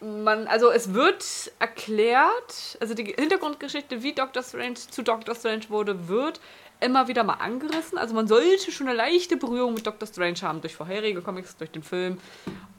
man, 0.00 0.46
also 0.46 0.70
es 0.70 0.92
wird 0.94 1.24
erklärt, 1.58 2.76
also 2.80 2.94
die 2.94 3.04
Hintergrundgeschichte, 3.04 4.02
wie 4.02 4.12
Doctor 4.12 4.42
Strange 4.42 4.74
zu 4.74 5.02
Doctor 5.02 5.34
Strange 5.34 5.64
wurde, 5.70 6.06
wird 6.08 6.40
immer 6.80 7.08
wieder 7.08 7.24
mal 7.24 7.34
angerissen. 7.34 7.98
Also 7.98 8.14
man 8.14 8.26
sollte 8.26 8.70
schon 8.70 8.88
eine 8.88 8.96
leichte 8.96 9.36
Berührung 9.36 9.74
mit 9.74 9.86
Doctor 9.86 10.06
Strange 10.06 10.40
haben 10.42 10.60
durch 10.60 10.76
vorherige 10.76 11.22
Comics, 11.22 11.56
durch 11.56 11.70
den 11.70 11.82
Film. 11.82 12.18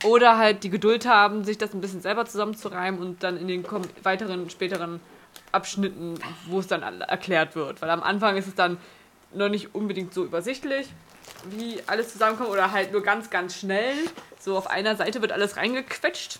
Oder 0.03 0.37
halt 0.37 0.63
die 0.63 0.69
Geduld 0.69 1.05
haben, 1.05 1.43
sich 1.43 1.57
das 1.57 1.73
ein 1.73 1.81
bisschen 1.81 2.01
selber 2.01 2.25
zusammenzureimen 2.25 2.99
und 2.99 3.23
dann 3.23 3.37
in 3.37 3.47
den 3.47 3.65
weiteren, 4.03 4.49
späteren 4.49 4.99
Abschnitten, 5.51 6.15
wo 6.47 6.59
es 6.59 6.67
dann 6.67 6.81
erklärt 7.01 7.55
wird. 7.55 7.81
Weil 7.81 7.89
am 7.89 8.03
Anfang 8.03 8.37
ist 8.37 8.47
es 8.47 8.55
dann 8.55 8.77
noch 9.33 9.49
nicht 9.49 9.73
unbedingt 9.73 10.13
so 10.13 10.23
übersichtlich, 10.23 10.87
wie 11.49 11.81
alles 11.87 12.11
zusammenkommt 12.11 12.49
oder 12.49 12.71
halt 12.71 12.91
nur 12.91 13.01
ganz, 13.01 13.29
ganz 13.29 13.57
schnell. 13.57 13.95
So 14.39 14.57
auf 14.57 14.67
einer 14.67 14.95
Seite 14.95 15.21
wird 15.21 15.31
alles 15.31 15.57
reingequetscht. 15.57 16.39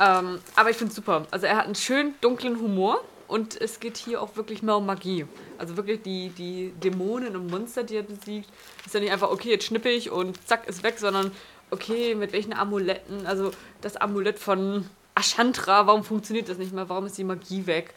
Ähm, 0.00 0.40
aber 0.56 0.70
ich 0.70 0.76
finde 0.76 0.90
es 0.90 0.96
super. 0.96 1.26
Also 1.30 1.46
er 1.46 1.56
hat 1.56 1.66
einen 1.66 1.74
schön 1.74 2.14
dunklen 2.22 2.58
Humor 2.58 3.04
und 3.30 3.60
es 3.60 3.78
geht 3.78 3.96
hier 3.96 4.20
auch 4.20 4.34
wirklich 4.34 4.62
mehr 4.62 4.76
um 4.76 4.86
Magie. 4.86 5.24
Also 5.56 5.76
wirklich 5.76 6.02
die, 6.02 6.30
die 6.30 6.72
Dämonen 6.82 7.36
und 7.36 7.48
Monster, 7.48 7.84
die 7.84 7.96
er 7.96 8.02
besiegt, 8.02 8.50
ist 8.84 8.92
ja 8.92 9.00
nicht 9.00 9.12
einfach, 9.12 9.30
okay, 9.30 9.50
jetzt 9.50 9.66
schnippe 9.66 9.88
ich 9.88 10.10
und 10.10 10.36
zack, 10.48 10.66
ist 10.68 10.82
weg, 10.82 10.98
sondern 10.98 11.30
okay, 11.70 12.16
mit 12.16 12.32
welchen 12.32 12.52
Amuletten, 12.52 13.26
also 13.26 13.52
das 13.82 13.96
Amulett 13.96 14.40
von 14.40 14.90
Ashantra, 15.14 15.86
warum 15.86 16.02
funktioniert 16.02 16.48
das 16.48 16.58
nicht 16.58 16.72
mehr, 16.72 16.88
warum 16.88 17.06
ist 17.06 17.18
die 17.18 17.24
Magie 17.24 17.66
weg? 17.66 17.94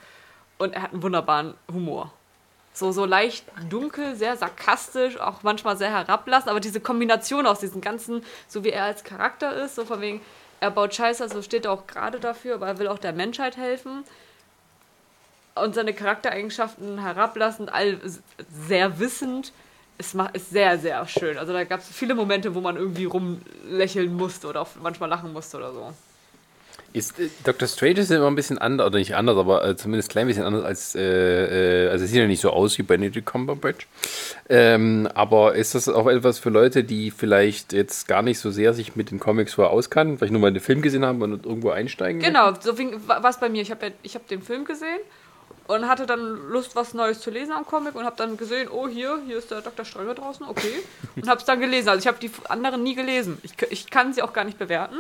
Und 0.60 0.76
er 0.76 0.84
hat 0.84 0.94
einen 0.94 1.02
wunderbaren 1.02 1.56
Humor. 1.72 2.14
So, 2.72 2.92
so 2.92 3.06
leicht 3.06 3.46
dunkel, 3.70 4.16
sehr 4.16 4.38
sarkastisch, 4.38 5.20
auch 5.20 5.42
manchmal 5.42 5.78
sehr 5.78 5.90
herablassend, 5.90 6.52
aber 6.52 6.60
diese 6.60 6.80
Kombination 6.80 7.48
aus 7.48 7.60
diesen 7.60 7.82
ganzen, 7.82 8.24
so 8.48 8.64
wie 8.64 8.70
er 8.70 8.84
als 8.84 9.04
Charakter 9.04 9.64
ist, 9.64 9.76
so 9.76 9.86
von 9.86 10.00
wegen, 10.00 10.22
er 10.60 10.70
baut 10.70 10.94
Scheiße, 10.94 11.28
so 11.30 11.42
steht 11.42 11.66
er 11.66 11.72
auch 11.72 11.88
gerade 11.88 12.20
dafür, 12.20 12.56
aber 12.56 12.68
er 12.68 12.78
will 12.78 12.88
auch 12.88 13.00
der 13.00 13.14
Menschheit 13.14 13.58
helfen. 13.58 14.04
Und 15.56 15.76
seine 15.76 15.94
Charaktereigenschaften 15.94 17.00
herablassend, 17.00 17.72
all 17.72 18.00
sehr 18.68 19.00
wissend, 19.00 19.54
es 19.98 20.14
macht, 20.14 20.36
ist 20.36 20.50
sehr, 20.50 20.80
sehr 20.80 21.06
schön. 21.08 21.38
Also 21.38 21.54
da 21.54 21.64
gab 21.64 21.80
es 21.80 21.88
viele 21.88 22.16
Momente, 22.16 22.56
wo 22.56 22.62
man 22.62 22.76
irgendwie 22.76 23.06
rumlächeln 23.06 24.14
musste 24.14 24.48
oder 24.48 24.62
auch 24.62 24.70
manchmal 24.82 25.10
lachen 25.10 25.32
musste 25.32 25.58
oder 25.58 25.74
so. 25.74 25.94
Ist, 26.94 27.20
äh, 27.20 27.30
Dr. 27.44 27.68
Strange 27.68 28.00
ist 28.00 28.12
immer 28.12 28.28
ein 28.28 28.36
bisschen 28.36 28.60
anders, 28.60 28.88
oder 28.88 29.00
nicht 29.00 29.16
anders, 29.16 29.38
aber 29.38 29.68
äh, 29.68 29.76
zumindest 29.76 30.10
ein 30.10 30.12
klein 30.12 30.28
bisschen 30.28 30.44
anders 30.44 30.64
als, 30.64 30.96
äh, 30.96 31.86
äh, 31.86 31.90
also 31.90 32.06
es 32.06 32.12
sieht 32.12 32.20
ja 32.20 32.28
nicht 32.28 32.42
so 32.42 32.52
aus 32.52 32.78
wie 32.78 32.84
Benedict 32.84 33.26
Cumberbatch. 33.26 33.88
Ähm, 34.50 35.08
aber 35.14 35.56
ist 35.56 35.74
das 35.74 35.90
auch 35.90 36.08
etwas 36.08 36.38
für 36.38 36.50
Leute, 36.50 36.84
die 36.84 37.12
vielleicht 37.12 37.74
jetzt 37.74 38.08
gar 38.08 38.22
nicht 38.22 38.40
so 38.40 38.52
sehr 38.52 38.74
sich 38.74 38.96
mit 38.96 39.10
den 39.10 39.20
Comics 39.20 39.54
vorher 39.54 39.72
auskennen, 39.72 40.18
vielleicht 40.18 40.34
nur 40.34 40.42
mal 40.42 40.48
einen 40.48 40.60
Film 40.60 40.82
gesehen 40.82 41.06
haben 41.06 41.22
und 41.22 41.46
irgendwo 41.46 41.72
einsteigen? 41.72 42.22
Genau, 42.22 42.54
so 42.60 42.78
war 43.08 43.26
es 43.26 43.40
bei 43.40 43.50
mir. 43.50 43.62
Ich 43.62 43.72
habe 43.72 43.88
ja, 43.88 43.92
ich 44.04 44.16
hab 44.16 44.28
den 44.28 44.42
Film 44.42 44.66
gesehen 44.66 45.00
und 45.74 45.88
hatte 45.88 46.06
dann 46.06 46.50
Lust, 46.50 46.76
was 46.76 46.94
Neues 46.94 47.20
zu 47.20 47.32
lesen 47.32 47.52
am 47.52 47.66
Comic 47.66 47.96
und 47.96 48.06
habe 48.06 48.16
dann 48.16 48.38
gesehen, 48.38 48.70
oh, 48.70 48.88
hier, 48.88 49.20
hier 49.26 49.38
ist 49.38 49.52
der 49.52 49.62
Dr. 49.62 49.86
Strange 49.86 50.16
draußen, 50.16 50.46
okay. 50.46 50.84
Und 51.16 51.28
habe 51.28 51.40
es 51.40 51.46
dann 51.46 51.60
gelesen. 51.60 51.90
Also 51.90 52.00
ich 52.00 52.08
habe 52.08 52.20
die 52.20 52.32
anderen 52.50 52.84
nie 52.84 52.96
gelesen. 52.96 53.40
Ich, 53.44 53.54
ich 53.70 53.90
kann 53.90 54.14
sie 54.14 54.22
auch 54.22 54.34
gar 54.34 54.44
nicht 54.44 54.60
bewerten. 54.60 54.98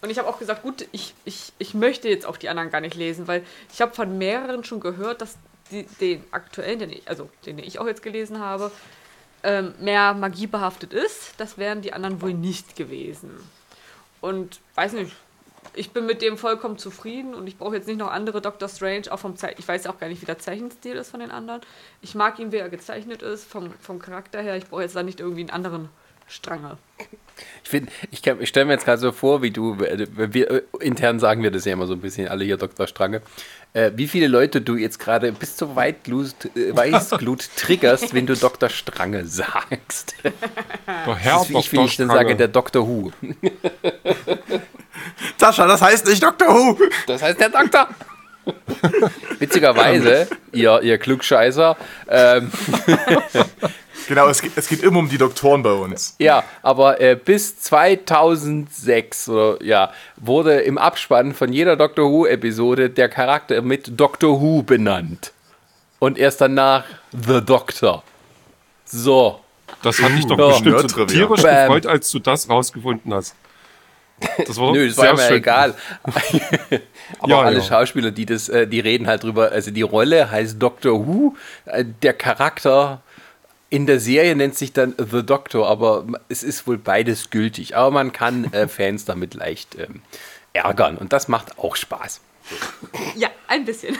Und 0.00 0.10
ich 0.10 0.18
habe 0.18 0.28
auch 0.28 0.38
gesagt, 0.38 0.62
gut, 0.62 0.88
ich, 0.90 1.14
ich, 1.24 1.52
ich 1.58 1.74
möchte 1.74 2.08
jetzt 2.08 2.26
auch 2.26 2.36
die 2.36 2.48
anderen 2.48 2.70
gar 2.70 2.80
nicht 2.80 2.96
lesen, 2.96 3.28
weil 3.28 3.44
ich 3.72 3.80
habe 3.80 3.94
von 3.94 4.18
mehreren 4.18 4.64
schon 4.64 4.80
gehört, 4.80 5.20
dass 5.20 5.36
die, 5.70 5.84
den 6.00 6.24
aktuellen, 6.32 6.80
den 6.80 6.90
ich, 6.90 7.08
also 7.08 7.30
den 7.46 7.58
ich 7.58 7.78
auch 7.78 7.86
jetzt 7.86 8.02
gelesen 8.02 8.40
habe, 8.40 8.72
ähm, 9.44 9.74
mehr 9.78 10.14
magiebehaftet 10.14 10.92
ist. 10.92 11.34
Das 11.38 11.56
wären 11.58 11.82
die 11.82 11.92
anderen 11.92 12.20
wohl 12.20 12.34
nicht 12.34 12.74
gewesen. 12.74 13.30
Und 14.20 14.60
weiß 14.74 14.94
nicht, 14.94 15.12
ich 15.74 15.90
bin 15.90 16.06
mit 16.06 16.22
dem 16.22 16.36
vollkommen 16.38 16.78
zufrieden 16.78 17.34
und 17.34 17.46
ich 17.46 17.56
brauche 17.56 17.74
jetzt 17.76 17.88
nicht 17.88 17.98
noch 17.98 18.10
andere 18.10 18.40
Doctor 18.40 18.68
Strange, 18.68 19.10
auch 19.10 19.18
vom 19.18 19.36
Ze 19.36 19.54
ich 19.56 19.66
weiß 19.66 19.86
auch 19.86 19.98
gar 19.98 20.08
nicht, 20.08 20.20
wie 20.22 20.26
der 20.26 20.38
Zeichenstil 20.38 20.96
ist 20.96 21.10
von 21.10 21.20
den 21.20 21.30
anderen. 21.30 21.60
Ich 22.00 22.14
mag 22.14 22.38
ihn, 22.38 22.52
wie 22.52 22.56
er 22.56 22.68
gezeichnet 22.68 23.22
ist, 23.22 23.44
vom, 23.44 23.72
vom 23.80 23.98
Charakter 23.98 24.40
her. 24.42 24.56
Ich 24.56 24.66
brauche 24.66 24.82
jetzt 24.82 24.96
da 24.96 25.02
nicht 25.02 25.20
irgendwie 25.20 25.42
einen 25.42 25.50
anderen 25.50 25.88
Strange. 26.26 26.78
Ich, 27.64 27.70
find, 27.70 27.90
ich, 28.10 28.26
ich 28.26 28.48
stelle 28.48 28.66
mir 28.66 28.72
jetzt 28.72 28.84
gerade 28.84 29.00
so 29.00 29.12
vor, 29.12 29.42
wie 29.42 29.50
du, 29.50 29.74
äh, 29.82 30.06
wir, 30.14 30.50
äh, 30.50 30.62
intern 30.80 31.18
sagen 31.18 31.42
wir 31.42 31.50
das 31.50 31.64
ja 31.64 31.72
immer 31.72 31.86
so 31.86 31.94
ein 31.94 32.00
bisschen, 32.00 32.28
alle 32.28 32.44
hier 32.44 32.56
Dr. 32.56 32.86
Strange, 32.86 33.22
äh, 33.72 33.90
wie 33.96 34.06
viele 34.06 34.28
Leute 34.28 34.60
du 34.60 34.76
jetzt 34.76 34.98
gerade 34.98 35.32
bis 35.32 35.56
zur 35.56 35.74
Weitglut, 35.76 36.34
äh, 36.54 36.76
Weißglut 36.76 37.48
triggerst, 37.56 38.14
wenn 38.14 38.26
du 38.26 38.36
Dr. 38.36 38.68
Strange 38.68 39.26
sagst. 39.26 40.14
Der 40.22 41.16
Herr 41.16 41.38
Das 41.38 41.42
ist 41.42 41.50
wie 41.50 41.58
ich, 41.58 41.72
wie 41.72 41.76
Dr. 41.76 41.86
ich 41.88 41.96
dann 41.96 42.06
Strange. 42.08 42.28
sage, 42.28 42.36
der 42.36 42.48
Dr. 42.48 42.86
Who. 42.86 43.12
Sascha, 45.38 45.66
das 45.66 45.82
heißt 45.82 46.06
nicht 46.06 46.22
Dr. 46.22 46.48
Who. 46.48 46.78
Das 47.06 47.22
heißt 47.22 47.40
der 47.40 47.48
Doktor. 47.50 47.88
Witzigerweise, 49.38 50.26
ihr, 50.52 50.80
ihr 50.82 50.98
Klugscheißer, 50.98 51.76
ähm, 52.08 52.50
Genau, 54.08 54.26
es 54.28 54.42
geht, 54.42 54.52
es 54.56 54.66
geht 54.68 54.82
immer 54.82 54.98
um 54.98 55.08
die 55.08 55.16
Doktoren 55.16 55.62
bei 55.62 55.72
uns. 55.72 56.16
Ja, 56.18 56.42
aber 56.62 57.00
äh, 57.00 57.14
bis 57.14 57.58
2006 57.60 59.28
oder, 59.28 59.62
ja, 59.62 59.92
wurde 60.16 60.60
im 60.60 60.76
Abspann 60.76 61.34
von 61.34 61.52
jeder 61.52 61.76
Doctor 61.76 62.10
Who-Episode 62.10 62.90
der 62.90 63.08
Charakter 63.08 63.62
mit 63.62 63.98
Doctor 63.98 64.40
Who 64.40 64.62
benannt. 64.64 65.32
Und 66.00 66.18
erst 66.18 66.40
danach 66.40 66.84
The 67.12 67.40
Doctor. 67.44 68.02
So. 68.84 69.38
Das 69.82 70.02
hat 70.02 70.10
dich 70.12 70.26
doch 70.26 70.36
Ja. 70.38 70.48
bestimmt 70.48 70.90
so 70.90 71.04
tierisch 71.06 71.42
gefreut, 71.42 71.86
als 71.86 72.10
du 72.10 72.18
das 72.18 72.48
rausgefunden 72.48 73.14
hast. 73.14 73.34
Das 74.46 74.56
war 74.58 74.72
Nö, 74.72 74.86
das 74.88 74.96
war 74.96 75.12
mir 75.14 75.20
schön. 75.28 75.36
egal. 75.38 75.74
aber 76.02 77.28
Ja, 77.28 77.40
alle 77.42 77.58
ja. 77.58 77.62
Schauspieler, 77.64 78.10
die 78.10 78.26
das, 78.26 78.48
äh, 78.48 78.66
die 78.66 78.80
reden 78.80 79.06
halt 79.06 79.22
drüber. 79.22 79.50
Also 79.52 79.70
die 79.70 79.82
Rolle 79.82 80.30
heißt 80.30 80.60
Doctor 80.62 81.06
Who, 81.06 81.36
äh, 81.66 81.84
der 82.02 82.14
Charakter 82.14 83.02
in 83.70 83.86
der 83.86 84.00
Serie 84.00 84.36
nennt 84.36 84.54
sich 84.56 84.72
dann 84.74 84.94
The 84.98 85.22
Doctor, 85.24 85.66
aber 85.68 86.04
es 86.28 86.42
ist 86.42 86.66
wohl 86.66 86.76
beides 86.78 87.30
gültig. 87.30 87.76
Aber 87.76 87.90
man 87.90 88.12
kann 88.12 88.52
äh, 88.52 88.68
Fans 88.68 89.04
damit 89.04 89.34
leicht 89.34 89.76
ähm, 89.78 90.02
ärgern 90.52 90.98
und 90.98 91.12
das 91.12 91.28
macht 91.28 91.58
auch 91.58 91.76
Spaß. 91.76 92.20
Ja, 93.16 93.28
ein 93.48 93.64
bisschen. 93.64 93.96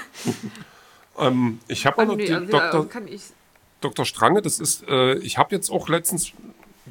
Ähm, 1.19 1.61
ich 1.69 1.87
habe 1.87 2.03
auch 2.03 2.07
noch 2.07 2.17
Nee, 2.17 2.27
die 2.27 2.33
also, 2.35 2.47
Dr. 2.51 2.81
ja, 2.83 2.85
kann 2.89 3.09
ich. 3.09 3.23
Dr. 3.81 4.05
Strange, 4.05 4.43
das 4.43 4.61
ist, 4.61 4.87
äh, 4.89 5.15
ich 5.19 5.39
habe 5.39 5.55
jetzt 5.55 5.71
auch 5.71 5.89
letztens 5.89 6.33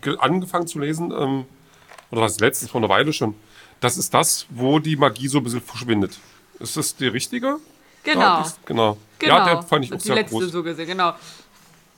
ge- 0.02 0.18
angefangen 0.20 0.68
zu 0.68 0.80
lesen, 0.80 1.12
ähm, 1.18 1.46
oder 2.12 2.22
was 2.22 2.40
letztens 2.40 2.72
vor 2.72 2.80
einer 2.82 2.90
Weile 2.90 3.12
schon. 3.14 3.36
Das 3.80 3.98
ist 3.98 4.14
das, 4.14 4.46
wo 4.50 4.80
die 4.80 4.96
Magie 4.96 5.28
so 5.28 5.40
ein 5.40 5.44
bisschen 5.44 5.62
verschwindet. 5.62 6.18
Ist 6.60 6.78
das 6.78 6.96
die 6.96 7.08
richtige? 7.08 7.58
Genau. 8.04 8.20
Ja, 8.22 8.40
das, 8.42 8.58
genau. 8.66 8.98
genau. 9.20 9.38
Ja, 9.38 9.46
der 9.46 9.64
fand 9.64 9.86
ich 9.86 9.94
auch 9.94 9.98
die 9.98 10.04
sehr 10.04 10.16
letzte 10.16 10.36
groß. 10.38 10.52
so 10.52 10.64
gesehen, 10.64 10.88
genau. 10.88 11.14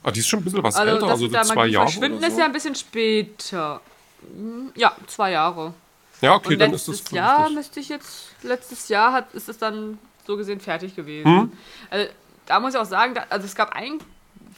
Ah, 0.03 0.11
die 0.11 0.19
ist 0.19 0.27
schon 0.27 0.39
ein 0.39 0.43
bisschen 0.43 0.63
was 0.63 0.75
Also, 0.75 0.93
älter, 0.93 1.01
das 1.07 1.11
also 1.11 1.27
so 1.27 1.31
zwei 1.41 1.55
Magie 1.55 1.71
Jahre. 1.73 1.87
verschwinden 1.87 2.17
Oder 2.17 2.27
ist 2.27 2.33
so. 2.33 2.39
ja 2.39 2.45
ein 2.45 2.51
bisschen 2.51 2.75
später. 2.75 3.81
Hm, 4.21 4.71
Ja, 4.75 4.95
zwei 5.07 5.31
Jahre. 5.31 5.73
Ja, 6.21 6.35
okay, 6.35 6.53
Und 6.53 6.59
dann 6.59 6.73
ist 6.73 6.87
letztes 6.87 7.03
das 7.05 7.11
Jahr 7.11 7.39
richtig. 7.39 7.55
müsste 7.55 7.79
ich 7.81 7.89
jetzt, 7.89 8.27
letztes 8.43 8.87
Jahr 8.89 9.11
hat, 9.13 9.33
ist 9.33 9.49
es 9.49 9.57
dann 9.57 9.97
so 10.25 10.37
gesehen 10.37 10.59
fertig 10.61 10.95
gewesen. 10.95 11.25
Hm? 11.25 11.51
Also, 11.89 12.09
da 12.45 12.59
muss 12.59 12.73
ich 12.73 12.79
auch 12.79 12.85
sagen, 12.85 13.13
da, 13.13 13.25
also 13.29 13.45
es 13.45 13.55
gab 13.55 13.73
einen 13.75 13.99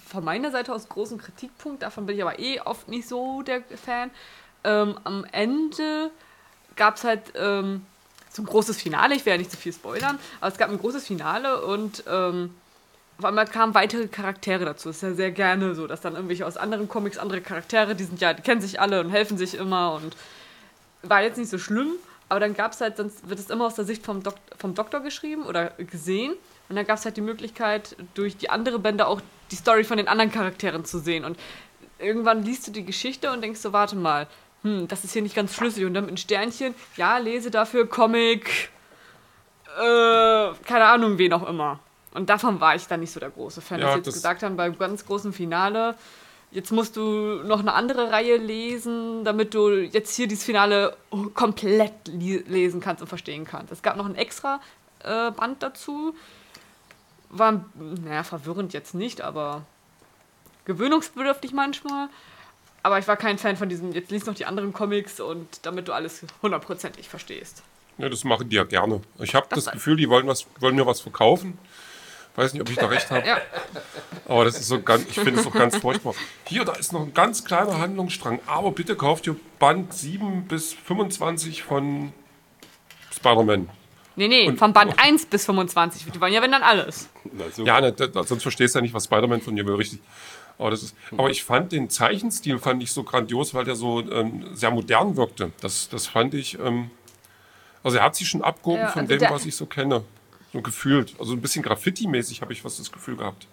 von 0.08 0.24
meiner 0.24 0.52
Seite 0.52 0.74
aus 0.74 0.88
großen 0.90 1.18
Kritikpunkt, 1.18 1.82
davon 1.84 2.06
bin 2.06 2.16
ich 2.16 2.22
aber 2.22 2.38
eh 2.40 2.60
oft 2.62 2.88
nicht 2.88 3.08
so 3.08 3.42
der 3.42 3.62
Fan. 3.84 4.12
Ähm, 4.66 5.00
am 5.04 5.26
Ende 5.32 6.12
gab 6.76 6.98
es 6.98 7.04
halt 7.04 7.22
ähm, 7.36 7.86
so 8.30 8.42
ein 8.42 8.46
großes 8.46 8.82
Finale, 8.82 9.16
ich 9.16 9.26
will 9.26 9.34
ja 9.34 9.38
nicht 9.38 9.52
zu 9.52 9.58
viel 9.58 9.72
spoilern, 9.72 10.20
aber 10.42 10.52
es 10.52 10.58
gab 10.58 10.70
ein 10.70 10.80
großes 10.80 11.06
Finale 11.06 11.64
und 11.66 12.04
ähm, 12.10 12.54
auf 13.18 13.26
einmal 13.26 13.48
kamen 13.48 13.74
weitere 13.74 14.08
Charaktere 14.08 14.66
dazu. 14.66 14.90
Das 14.90 14.98
ist 14.98 15.04
ja 15.04 15.14
sehr 15.14 15.32
gerne 15.32 15.74
so, 15.74 15.88
dass 15.88 16.02
dann 16.02 16.16
irgendwelche 16.16 16.46
aus 16.46 16.58
anderen 16.58 16.90
Comics 16.90 17.18
andere 17.18 17.40
Charaktere, 17.40 17.96
die 17.96 18.04
sind 18.04 18.20
ja, 18.20 18.34
die 18.34 18.42
kennen 18.42 18.60
sich 18.60 18.82
alle 18.82 19.00
und 19.00 19.10
helfen 19.10 19.38
sich 19.38 19.56
immer 19.56 19.94
und 19.94 20.18
war 21.02 21.22
jetzt 21.22 21.38
nicht 21.38 21.50
so 21.50 21.58
schlimm, 21.58 21.94
aber 22.30 22.40
dann 22.40 22.56
gab 22.56 22.74
es 22.74 22.82
halt, 22.82 22.98
sonst 22.98 23.30
wird 23.30 23.40
es 23.40 23.50
immer 23.50 23.66
aus 23.66 23.76
der 23.76 23.86
Sicht 23.86 24.04
vom, 24.04 24.24
Dok 24.24 24.36
vom 24.58 24.74
Doktor 24.74 25.02
geschrieben 25.02 25.44
oder 25.44 25.72
gesehen. 25.78 26.34
Und 26.68 26.76
dann 26.76 26.86
gab 26.86 26.98
es 26.98 27.06
halt 27.06 27.18
die 27.18 27.22
Möglichkeit, 27.22 27.96
durch 28.16 28.38
die 28.38 28.50
andere 28.50 28.80
Bände 28.80 29.06
auch 29.06 29.22
die 29.52 29.56
Story 29.56 29.84
von 29.84 29.98
den 29.98 30.08
anderen 30.08 30.32
Charakteren 30.32 30.84
zu 30.84 31.00
sehen. 31.00 31.24
Und 31.24 31.38
irgendwann 32.00 32.44
liest 32.44 32.68
du 32.68 32.72
die 32.72 32.84
Geschichte 32.84 33.32
und 33.32 33.42
denkst 33.42 33.60
so, 33.60 33.72
warte 33.72 33.96
mal, 33.96 34.28
hm, 34.66 34.88
das 34.88 35.04
ist 35.04 35.14
hier 35.14 35.22
nicht 35.22 35.36
ganz 35.36 35.54
schlüssig. 35.54 35.86
Und 35.86 35.94
dann 35.94 36.06
mit 36.06 36.16
ein 36.16 36.18
Sternchen, 36.18 36.74
ja, 36.98 37.18
lese 37.20 37.52
dafür 37.52 37.88
Comic, 37.88 38.70
äh, 39.78 40.50
keine 40.66 40.86
Ahnung, 40.86 41.18
wen 41.20 41.32
auch 41.34 41.48
immer. 41.48 41.80
Und 42.14 42.30
davon 42.30 42.60
war 42.60 42.76
ich 42.76 42.88
dann 42.88 43.02
nicht 43.02 43.12
so 43.12 43.20
der 43.20 43.30
große 43.30 43.62
Fan, 43.62 43.80
Ja, 43.80 43.86
dass 43.86 43.94
sie 43.94 43.98
jetzt 44.00 44.08
das- 44.08 44.14
gesagt 44.16 44.42
haben, 44.44 44.56
beim 44.58 44.78
ganz 44.78 45.06
großen 45.06 45.34
Finale, 45.34 45.96
jetzt 46.52 46.72
musst 46.72 46.96
du 46.98 47.02
noch 47.44 47.60
eine 47.60 47.74
andere 47.74 48.10
Reihe 48.12 48.38
lesen, 48.38 49.24
damit 49.24 49.54
du 49.54 49.70
jetzt 49.70 50.16
hier 50.16 50.28
dieses 50.28 50.46
Finale 50.46 50.96
komplett 51.34 52.08
lesen 52.08 52.80
kannst 52.82 53.02
und 53.04 53.08
verstehen 53.08 53.46
kannst. 53.46 53.72
Es 53.72 53.82
gab 53.84 53.98
noch 53.98 54.06
ein 54.06 54.16
extra 54.16 54.62
äh, 55.04 55.30
Band 55.32 55.62
dazu. 55.62 56.16
War, 57.30 57.66
naja, 57.76 58.24
verwirrend 58.24 58.74
jetzt 58.74 58.96
nicht, 58.96 59.22
aber 59.22 59.64
gewöhnungsbedürftig 60.64 61.52
manchmal. 61.54 62.08
Aber 62.86 63.00
ich 63.00 63.08
war 63.08 63.18
kein 63.18 63.40
Fan 63.40 63.58
von 63.58 63.68
diesem, 63.68 63.94
jetzt 63.94 64.12
liest 64.12 64.28
noch 64.28 64.36
die 64.36 64.46
anderen 64.46 64.72
Comics 64.72 65.20
und 65.20 65.66
damit 65.66 65.88
du 65.88 65.94
alles 65.94 66.22
hundertprozentig 66.44 67.10
verstehst. 67.10 67.64
Ja, 67.98 68.10
das 68.10 68.24
machen 68.24 68.48
die 68.48 68.58
ja 68.58 68.64
gerne. 68.64 69.02
Ich 69.18 69.34
habe 69.34 69.48
das, 69.50 69.64
Das- 69.64 69.74
Gefühl, 69.74 69.98
die 69.98 70.08
wollen, 70.08 70.28
was, 70.28 70.46
wollen 70.60 70.76
mir 70.76 70.86
was 70.86 71.00
verkaufen. 71.02 71.58
Weiß 72.36 72.54
nicht, 72.54 72.62
ob 72.62 72.70
ich 72.70 72.76
da 72.76 72.86
recht 72.86 73.10
habe. 73.10 73.26
Ja. 73.28 73.38
Aber 74.28 74.46
das 74.46 74.60
ist 74.60 74.68
so 74.68 74.80
ganz, 74.84 75.04
ich 75.10 75.16
finde 75.16 75.40
es 75.40 75.48
auch 75.48 75.52
ganz 75.54 75.78
furchtbar. 75.78 76.14
Hier, 76.46 76.64
da 76.64 76.74
ist 76.74 76.94
noch 76.94 77.02
ein 77.02 77.14
ganz 77.16 77.44
kleiner 77.44 77.80
Handlungsstrang. 77.80 78.40
Aber 78.46 78.72
bitte 78.72 78.96
kauft 78.96 79.26
ihr 79.26 79.36
Band 79.58 79.92
7 79.92 80.48
bis 80.48 80.74
25 80.74 81.64
von 81.64 82.14
Spider-Man. 83.16 83.68
Nee, 84.16 84.28
nee, 84.28 84.48
Und- 84.48 84.60
vom 84.60 84.74
Band 84.74 84.94
1 85.00 85.26
bis 85.26 85.46
25. 85.46 86.06
Die 86.12 86.22
wollen 86.22 86.34
ja 86.34 86.42
wenn 86.44 86.52
dann 86.52 86.62
alles. 86.62 87.10
Ja, 87.58 87.82
ne, 87.82 87.94
da, 87.94 88.24
sonst 88.24 88.44
verstehst 88.44 88.76
du 88.76 88.80
ja 88.80 88.84
nicht, 88.84 88.94
was 88.94 89.06
Spider-Man 89.06 89.42
von 89.42 89.56
dir 89.56 89.66
will, 89.66 89.74
richtig. 89.76 90.02
Aber, 90.58 90.72
das 90.72 90.84
ist, 90.84 90.96
aber 91.12 91.30
ich 91.30 91.44
fand 91.44 91.72
den 91.74 91.90
Zeichenstil 91.90 92.60
fand 92.60 92.82
ich 92.82 92.92
so 92.92 93.04
grandios, 93.04 93.54
weil 93.54 93.66
der 93.66 93.76
so 93.76 94.00
ähm, 94.10 94.46
sehr 94.56 94.72
modern 94.72 95.18
wirkte. 95.18 95.52
Das, 95.62 95.90
das 95.90 96.08
fand 96.08 96.34
ich. 96.34 96.58
Ähm, 96.60 96.92
also 97.84 97.98
er 97.98 98.04
hat 98.04 98.16
sich 98.16 98.28
schon 98.30 98.42
abgehoben 98.42 98.84
Ja, 98.84 98.88
von 98.88 99.02
also 99.02 99.10
dem, 99.14 99.20
der- 99.20 99.30
was 99.32 99.46
ich 99.46 99.56
so 99.56 99.66
kenne. 99.66 100.04
So 100.54 100.62
gefühlt. 100.62 101.14
Also 101.20 101.34
ein 101.34 101.42
bisschen 101.42 101.64
Graffiti-mäßig 101.64 102.42
habe 102.42 102.54
ich 102.54 102.64
was 102.64 102.78
das 102.78 102.92
Gefühl 102.92 103.18
gehabt. 103.18 103.48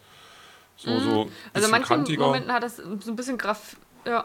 So, 0.76 0.98
so 1.00 1.22
ein 1.22 1.30
Also 1.52 1.68
manchen 1.68 1.86
kantiger. 1.88 2.26
Momenten 2.26 2.52
hat 2.52 2.62
das 2.62 2.76
so 2.76 3.10
ein 3.10 3.16
bisschen 3.16 3.38
Graf 3.38 3.76
ja. 4.06 4.24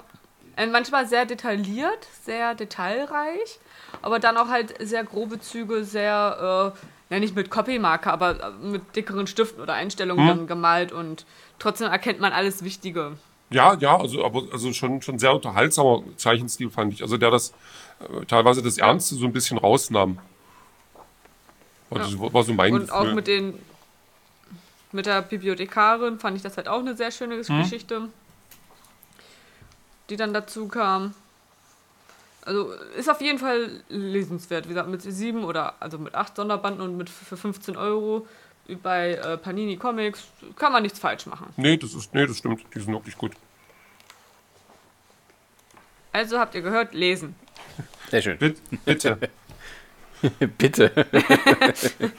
Äh, 0.56 0.66
Manchmal 0.68 1.08
sehr 1.08 1.26
detailliert, 1.26 2.08
sehr 2.24 2.56
detailreich, 2.56 3.60
aber 4.02 4.18
dann 4.20 4.38
auch 4.38 4.48
halt 4.48 4.74
sehr 4.82 5.04
grobe 5.04 5.40
Züge, 5.40 5.84
sehr, 5.84 6.74
äh, 7.10 7.14
ja 7.14 7.20
nicht 7.20 7.36
mit 7.36 7.52
Copymarker, 7.52 8.12
aber 8.12 8.40
äh, 8.44 8.52
mit 8.66 8.96
dickeren 8.96 9.28
Stiften 9.28 9.62
oder 9.62 9.74
Einstellungen 9.74 10.28
Hm. 10.28 10.38
dann 10.38 10.48
gemalt 10.48 10.92
und 10.92 11.26
trotzdem 11.60 11.90
erkennt 11.92 12.20
man 12.20 12.34
alles 12.34 12.64
Wichtige. 12.64 13.18
Ja, 13.50 13.76
ja, 13.76 13.98
also 13.98 14.26
aber 14.26 14.44
also 14.52 14.74
schon, 14.74 15.02
schon 15.02 15.20
sehr 15.20 15.34
unterhaltsamer 15.34 16.04
Zeichenstil 16.18 16.70
fand 16.70 16.94
ich. 16.94 17.02
Also 17.02 17.18
der 17.18 17.32
das 17.32 17.54
äh, 18.02 18.26
teilweise 18.26 18.62
das 18.62 18.78
Ernste 18.78 19.16
so 19.16 19.26
ein 19.26 19.32
bisschen 19.34 19.58
rausnahm. 19.58 20.20
Und 21.90 22.00
Das 22.00 22.20
war 22.20 22.44
so 22.44 22.54
mein 22.54 22.74
Und 22.74 22.80
Gefühl. 22.82 22.94
auch 22.96 23.14
mit 23.14 23.28
den 23.28 23.58
mit 24.92 25.06
der 25.06 25.22
Bibliothekarin 25.22 26.20
fand 26.20 26.36
ich 26.38 26.44
das 26.44 26.58
halt 26.58 26.68
auch 26.68 26.80
eine 26.80 26.96
sehr 26.96 27.12
schöne 27.12 27.42
Hm. 27.42 27.62
Geschichte, 27.62 28.10
die 30.10 30.16
dann 30.16 30.34
dazu 30.34 30.68
kam. 30.68 31.14
Also 32.42 32.72
ist 32.98 33.10
auf 33.10 33.20
jeden 33.20 33.40
Fall 33.40 33.82
lesenswert. 33.90 34.66
Wie 34.66 34.70
gesagt, 34.70 34.90
mit 34.90 35.02
sieben 35.02 35.44
oder 35.44 35.74
also 35.82 35.98
mit 35.98 36.16
acht 36.16 36.36
Sonderbanden 36.36 36.82
und 36.82 36.96
mit 36.98 37.10
für 37.10 37.36
15 37.36 37.76
Euro 37.76 38.26
bei 38.76 39.14
äh, 39.14 39.38
Panini 39.38 39.78
Comics 39.78 40.26
kann 40.58 40.72
man 40.72 40.84
nichts 40.84 41.00
falsch 41.00 41.26
machen. 41.26 41.54
Nee, 41.58 41.78
das 41.78 41.94
ist, 41.94 42.14
nee, 42.14 42.26
das 42.26 42.38
stimmt. 42.38 42.62
Die 42.74 42.80
sind 42.80 42.94
wirklich 42.94 43.18
gut. 43.18 43.34
Also 46.12 46.40
habt 46.40 46.56
ihr 46.56 46.62
gehört, 46.62 46.94
lesen. 46.94 47.36
Sehr 48.10 48.22
schön. 48.22 48.38
Bitte. 48.38 48.60
bitte. 48.86 49.30
Bitte. 50.58 50.92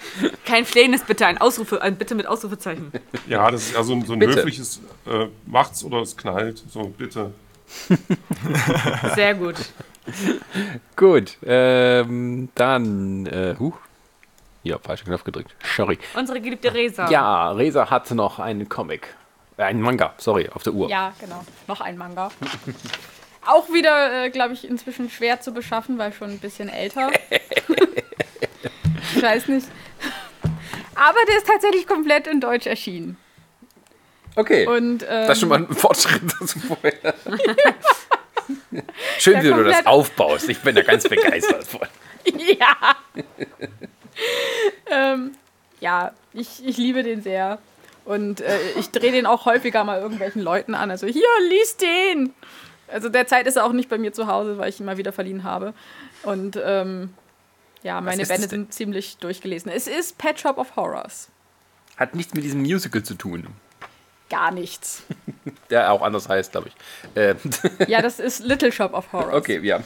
Kein 0.45 0.65
Flehendes 0.65 1.03
bitte, 1.03 1.27
ein 1.27 1.39
Ausrufe, 1.39 1.83
ein 1.83 1.97
Bitte 1.97 2.15
mit 2.15 2.27
Ausrufezeichen. 2.27 2.93
Ja, 3.27 3.51
das 3.51 3.63
ist 3.63 3.75
ja 3.75 3.83
so 3.83 3.95
ein, 3.95 4.05
so 4.05 4.13
ein 4.13 4.21
Bitte. 4.21 4.37
höfliches 4.37 4.81
äh, 5.07 5.27
macht's 5.47 5.83
oder 5.83 6.01
es 6.01 6.17
knallt. 6.17 6.63
So, 6.71 6.85
bitte. 6.97 7.33
Sehr 9.15 9.35
gut. 9.35 9.57
Gut. 10.97 11.37
Ähm, 11.45 12.49
dann. 12.55 13.27
Äh, 13.27 13.57
huh. 13.59 13.75
Ja, 14.63 14.79
falscher 14.79 15.05
Knopf 15.05 15.25
gedrückt. 15.25 15.55
Sorry. 15.77 15.99
Unsere 16.15 16.41
geliebte 16.41 16.73
Resa. 16.75 17.09
Ja, 17.11 17.53
Resa 17.53 17.91
hat 17.91 18.11
noch 18.11 18.39
einen 18.39 18.69
Comic. 18.69 19.15
Äh, 19.57 19.65
einen 19.65 19.81
Manga, 19.81 20.15
sorry, 20.19 20.49
auf 20.53 20.63
der 20.63 20.73
Uhr. 20.73 20.89
Ja, 20.89 21.13
genau. 21.21 21.45
Noch 21.67 21.81
ein 21.81 21.97
Manga. 21.97 22.31
Auch 23.47 23.69
wieder, 23.73 24.25
äh, 24.25 24.31
glaube 24.31 24.55
ich, 24.55 24.69
inzwischen 24.69 25.11
schwer 25.11 25.41
zu 25.41 25.53
beschaffen, 25.53 25.99
weil 25.99 26.13
schon 26.13 26.31
ein 26.31 26.39
bisschen 26.39 26.69
älter. 26.69 27.11
ich 29.17 29.23
weiß 29.23 29.49
nicht. 29.49 29.67
Aber 30.95 31.19
der 31.29 31.37
ist 31.39 31.47
tatsächlich 31.47 31.87
komplett 31.87 32.27
in 32.27 32.41
Deutsch 32.41 32.67
erschienen. 32.67 33.17
Okay. 34.37 34.67
Und, 34.67 35.03
ähm, 35.03 35.09
das 35.09 35.31
ist 35.31 35.41
schon 35.41 35.49
mal 35.49 35.59
ein 35.59 35.69
Fortschritt 35.75 36.23
dazu 36.39 36.59
vorher. 36.61 37.15
Schön, 39.19 39.35
Ja, 39.35 39.43
wie 39.45 39.49
du 39.49 39.65
das 39.65 39.87
aufbaust. 39.87 40.49
Ich 40.49 40.61
bin 40.61 40.75
da 40.75 40.83
ganz 40.83 41.09
begeistert 41.09 41.65
von. 41.65 41.81
ja. 42.25 42.97
ähm, 44.91 45.33
ja, 45.81 46.13
ich, 46.33 46.65
ich 46.67 46.77
liebe 46.77 47.03
den 47.03 47.23
sehr. 47.23 47.59
Und 48.05 48.41
äh, 48.41 48.59
ich 48.79 48.91
drehe 48.91 49.13
den 49.13 49.27
auch 49.27 49.45
häufiger 49.45 49.85
mal 49.85 50.01
irgendwelchen 50.01 50.43
Leuten 50.43 50.75
an. 50.75 50.91
Also 50.91 51.07
hier, 51.07 51.29
lies 51.49 51.77
den! 51.77 52.33
Also 52.91 53.11
derzeit 53.11 53.47
ist 53.47 53.57
er 53.57 53.65
auch 53.67 53.73
nicht 53.73 53.91
bei 53.91 53.99
mir 53.99 54.15
zu 54.15 54.27
Hause, 54.27 54.57
weil 54.57 54.71
ich 54.71 54.81
ihn 54.81 54.87
mal 54.87 54.97
wieder 54.97 55.13
verliehen 55.13 55.45
habe. 55.45 55.75
Und 56.23 56.59
ähm, 56.63 57.13
ja, 57.83 58.01
meine 58.01 58.25
Bände 58.25 58.49
sind 58.49 58.73
ziemlich 58.73 59.19
durchgelesen. 59.19 59.71
Es 59.71 59.87
ist 59.87 60.17
Pet 60.17 60.41
Shop 60.41 60.57
of 60.57 60.75
Horrors. 60.75 61.29
Hat 61.97 62.15
nichts 62.15 62.33
mit 62.33 62.45
diesem 62.45 62.61
Musical 62.61 63.03
zu 63.03 63.15
tun. 63.15 63.47
Gar 64.31 64.53
nichts. 64.53 65.03
Der 65.71 65.93
auch 65.93 66.03
anders 66.03 66.29
heißt, 66.29 66.53
glaube 66.53 66.69
ich. 66.69 67.15
Äh, 67.15 67.35
Ja, 67.87 68.01
das 68.03 68.21
ist 68.21 68.41
Little 68.41 68.73
Shop 68.73 68.95
of 68.95 69.13
Horrors. 69.13 69.35
okay, 69.35 69.61
ja. 69.63 69.81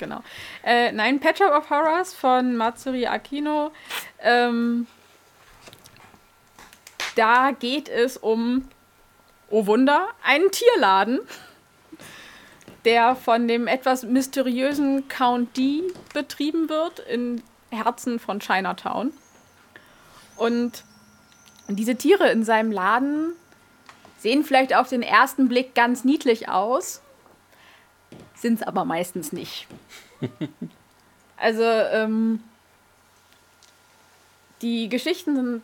Genau. 0.00 0.22
Äh, 0.64 0.92
nein, 0.92 1.20
Shop 1.22 1.52
of 1.52 1.68
Horrors 1.68 2.14
von 2.14 2.56
Matsuri 2.56 3.06
Akino. 3.06 3.70
Ähm, 4.18 4.86
da 7.16 7.50
geht 7.50 7.90
es 7.90 8.16
um, 8.16 8.66
oh 9.50 9.66
Wunder, 9.66 10.08
einen 10.24 10.50
Tierladen, 10.50 11.20
der 12.86 13.14
von 13.14 13.46
dem 13.46 13.66
etwas 13.66 14.02
mysteriösen 14.04 15.06
Count 15.08 15.54
D 15.58 15.82
betrieben 16.14 16.70
wird 16.70 17.00
im 17.00 17.42
Herzen 17.68 18.18
von 18.18 18.40
Chinatown. 18.40 19.12
Und 20.36 20.82
diese 21.68 21.96
Tiere 21.96 22.30
in 22.30 22.42
seinem 22.42 22.72
Laden 22.72 23.34
sehen 24.16 24.44
vielleicht 24.44 24.74
auf 24.74 24.88
den 24.88 25.02
ersten 25.02 25.48
Blick 25.48 25.74
ganz 25.74 26.04
niedlich 26.04 26.48
aus, 26.48 27.02
sind 28.40 28.60
es 28.60 28.66
aber 28.66 28.84
meistens 28.84 29.32
nicht. 29.32 29.66
Also, 31.42 31.62
ähm, 31.62 32.42
die 34.60 34.90
Geschichten 34.90 35.36
sind 35.36 35.62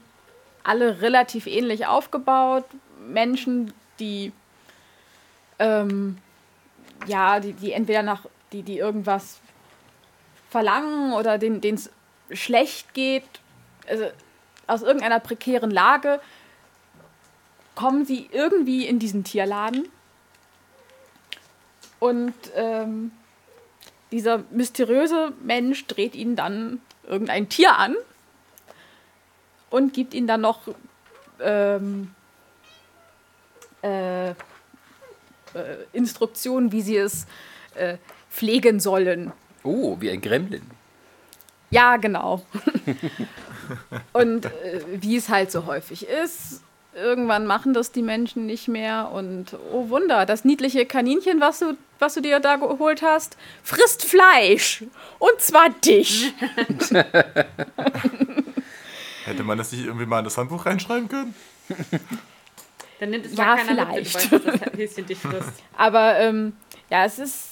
alle 0.64 1.02
relativ 1.02 1.46
ähnlich 1.46 1.86
aufgebaut. 1.86 2.64
Menschen, 3.06 3.74
die, 4.00 4.32
ähm, 5.58 6.16
ja, 7.06 7.40
die, 7.40 7.52
die 7.52 7.72
entweder 7.72 8.02
nach, 8.02 8.24
die, 8.52 8.62
die 8.62 8.78
irgendwas 8.78 9.40
verlangen 10.48 11.12
oder 11.12 11.36
denen 11.36 11.60
es 11.62 11.90
schlecht 12.30 12.94
geht, 12.94 13.28
also 13.86 14.06
aus 14.66 14.80
irgendeiner 14.80 15.20
prekären 15.20 15.70
Lage, 15.70 16.20
kommen 17.74 18.06
sie 18.06 18.30
irgendwie 18.32 18.86
in 18.86 18.98
diesen 18.98 19.24
Tierladen 19.24 19.90
und 21.98 22.34
ähm, 22.54 23.12
dieser 24.12 24.44
mysteriöse 24.50 25.32
Mensch 25.42 25.86
dreht 25.86 26.14
ihnen 26.14 26.36
dann 26.36 26.80
irgendein 27.06 27.48
Tier 27.48 27.76
an 27.76 27.96
und 29.70 29.92
gibt 29.92 30.14
ihnen 30.14 30.26
dann 30.26 30.40
noch 30.40 30.60
ähm, 31.40 32.14
äh, 33.82 34.30
äh, 34.30 34.34
Instruktionen, 35.92 36.72
wie 36.72 36.82
sie 36.82 36.96
es 36.96 37.26
äh, 37.74 37.98
pflegen 38.30 38.80
sollen. 38.80 39.32
Oh, 39.62 39.96
wie 40.00 40.10
ein 40.10 40.20
Gremlin. 40.20 40.62
Ja, 41.70 41.96
genau. 41.96 42.44
und 44.12 44.46
äh, 44.46 44.82
wie 44.92 45.16
es 45.16 45.28
halt 45.28 45.50
so 45.50 45.66
häufig 45.66 46.06
ist, 46.06 46.62
irgendwann 46.96 47.46
machen 47.46 47.74
das 47.74 47.92
die 47.92 48.02
Menschen 48.02 48.46
nicht 48.46 48.68
mehr 48.68 49.10
und 49.12 49.56
oh 49.72 49.88
Wunder, 49.90 50.26
das 50.26 50.44
niedliche 50.44 50.86
Kaninchen, 50.86 51.40
was 51.40 51.58
du, 51.60 51.76
was 51.98 52.14
du 52.14 52.20
dir 52.20 52.40
da 52.40 52.56
geholt 52.56 53.02
hast, 53.02 53.36
frisst 53.62 54.04
Fleisch. 54.04 54.82
Und 55.18 55.40
zwar 55.40 55.68
dich. 55.70 56.32
Hätte 59.24 59.42
man 59.44 59.58
das 59.58 59.72
nicht 59.72 59.84
irgendwie 59.84 60.06
mal 60.06 60.20
in 60.20 60.24
das 60.24 60.38
Handbuch 60.38 60.64
reinschreiben 60.66 61.08
können? 61.08 61.34
Dann 63.00 63.10
nimmt 63.10 63.26
es 63.26 63.36
Ja, 63.36 63.56
vielleicht. 63.56 64.32
mit, 64.32 64.46
das 64.46 64.60
Häschen 64.76 65.06
dich 65.06 65.18
frisst. 65.18 65.52
Aber 65.76 66.18
ähm, 66.18 66.54
ja, 66.90 67.04
es 67.04 67.18
ist 67.18 67.48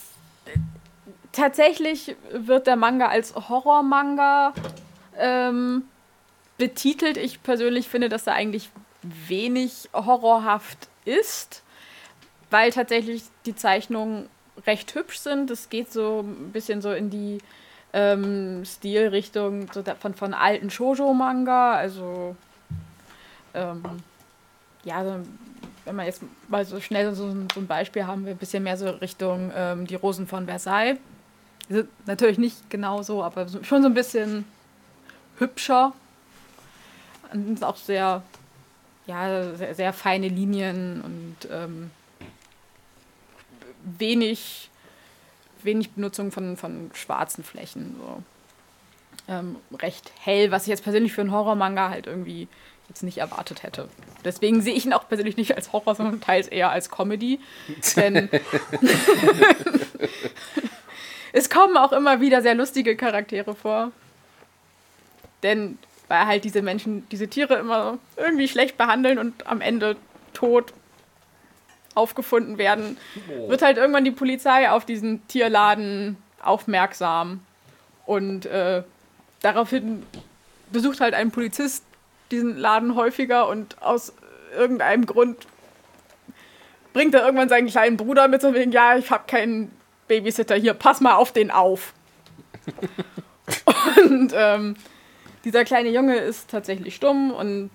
tatsächlich 1.33 2.17
wird 2.33 2.67
der 2.67 2.77
Manga 2.77 3.09
als 3.09 3.35
Horror-Manga 3.35 4.55
ähm, 5.19 5.83
betitelt. 6.59 7.17
Ich 7.17 7.43
persönlich 7.43 7.89
finde, 7.89 8.09
dass 8.09 8.27
er 8.27 8.35
eigentlich 8.35 8.71
wenig 9.29 9.89
horrorhaft 9.93 10.89
ist, 11.05 11.63
weil 12.51 12.71
tatsächlich 12.73 13.23
die 13.47 13.55
Zeichnungen 13.55 14.29
recht 14.67 14.95
hübsch 14.95 15.19
sind. 15.19 15.51
Es 15.51 15.69
geht 15.69 15.93
so 15.93 16.21
ein 16.21 16.53
bisschen 16.53 16.81
so 16.81 16.93
in 16.93 17.11
die 17.11 17.39
ähm, 17.93 18.65
Stilrichtung 18.65 19.69
so 19.73 19.83
von, 20.01 20.15
von 20.15 20.35
alten 20.35 20.71
Shoujo-Manga, 20.71 21.75
also 21.75 22.37
ähm, 23.55 23.83
ja, 24.85 25.05
wenn 25.85 25.97
man 25.97 26.07
jetzt 26.07 26.23
mal 26.49 26.65
so 26.65 26.81
schnell 26.81 27.15
so, 27.15 27.27
ein- 27.27 27.49
so 27.55 27.61
ein 27.61 27.67
Beispiel 27.67 28.07
haben 28.07 28.25
wir 28.25 28.33
ein 28.33 28.39
bisschen 28.39 28.63
mehr 28.63 28.77
so 28.77 28.89
Richtung 28.89 29.53
ähm, 29.55 29.87
die 29.87 29.95
Rosen 29.95 30.27
von 30.27 30.47
Versailles. 30.47 30.99
Sind 31.69 31.89
natürlich 32.07 32.39
nicht 32.39 32.69
genau 32.71 33.03
so, 33.03 33.23
aber 33.23 33.47
schon 33.63 33.83
so 33.83 33.89
ein 33.89 33.95
bisschen 33.95 34.45
hübscher. 35.39 35.93
Und 37.33 37.63
auch 37.65 37.77
sehr, 37.77 38.23
ja, 39.07 39.55
sehr, 39.55 39.75
sehr 39.75 39.93
feine 39.93 40.29
Linien 40.29 41.03
und 41.03 41.49
ähm, 41.51 41.91
wenig, 43.85 44.71
wenig 45.63 45.91
Benutzung 45.91 46.33
von, 46.33 46.57
von 46.57 46.91
schwarzen 46.95 47.45
Flächen. 47.45 47.97
So. 47.99 48.23
Ähm, 49.29 49.57
recht 49.81 50.11
hell, 50.21 50.51
was 50.51 50.63
ich 50.63 50.69
jetzt 50.69 50.85
persönlich 50.85 51.13
für 51.13 51.21
einen 51.21 51.33
Horrormanga 51.33 51.91
halt 51.91 52.07
irgendwie 52.07 52.49
jetzt 52.89 53.03
nicht 53.03 53.19
erwartet 53.19 53.63
hätte. 53.63 53.89
Deswegen 54.25 54.61
sehe 54.61 54.75
ich 54.75 54.85
ihn 54.85 54.93
auch 54.93 55.09
persönlich 55.09 55.37
nicht 55.37 55.57
als 55.57 55.73
Horror, 55.73 55.95
sondern 55.95 56.21
teils 56.21 56.49
eher 56.49 56.71
als 56.71 56.91
Comedy. 56.91 57.41
Denn 57.97 58.29
es 61.33 61.49
kommen 61.49 61.77
auch 61.77 61.93
immer 61.93 62.21
wieder 62.21 62.43
sehr 62.43 62.55
lustige 62.55 62.97
Charaktere 62.97 63.55
vor. 63.55 63.93
Denn 65.43 65.79
weil 66.15 66.27
halt 66.27 66.45
diese 66.45 66.63
Menschen, 66.63 67.09
diese 67.09 67.29
Tiere 67.29 67.57
immer 67.57 67.99
irgendwie 68.17 68.47
schlecht 68.47 68.79
behandeln 68.79 69.19
und 69.19 69.47
am 69.47 69.61
Ende 69.61 69.97
tot 70.33 70.73
aufgefunden 71.95 72.57
werden, 72.57 72.97
wird 73.49 73.63
halt 73.63 73.79
irgendwann 73.79 74.05
die 74.05 74.11
Polizei 74.13 74.71
auf 74.71 74.85
diesen 74.85 75.27
Tierladen 75.27 76.17
aufmerksam. 76.41 77.41
Und 78.07 78.47
äh, 78.47 78.83
daraufhin 79.43 80.05
besucht 80.71 81.01
halt 81.01 81.15
ein 81.15 81.31
Polizist 81.31 81.85
diesen 82.31 82.57
Laden 82.57 82.95
häufiger 82.95 83.49
und 83.49 83.83
aus 83.83 84.13
irgendeinem 84.57 85.07
Grund 85.07 85.47
bringt 86.93 87.15
er 87.15 87.25
irgendwann 87.25 87.49
seinen 87.49 87.67
kleinen 87.69 87.97
Bruder 87.97 88.29
mit 88.29 88.41
so 88.41 88.55
wegen, 88.55 88.71
ja, 88.71 88.97
ich 88.97 89.11
habe 89.11 89.25
keinen 89.27 89.73
Babysitter 90.07 90.55
hier, 90.55 90.75
pass 90.75 91.01
mal 91.01 91.15
auf 91.15 91.33
den 91.33 91.51
auf. 91.51 91.93
und 94.05 94.33
ähm, 94.37 94.77
dieser 95.45 95.65
kleine 95.65 95.91
Junge 95.91 96.17
ist 96.17 96.51
tatsächlich 96.51 96.95
stumm 96.95 97.31
und 97.31 97.71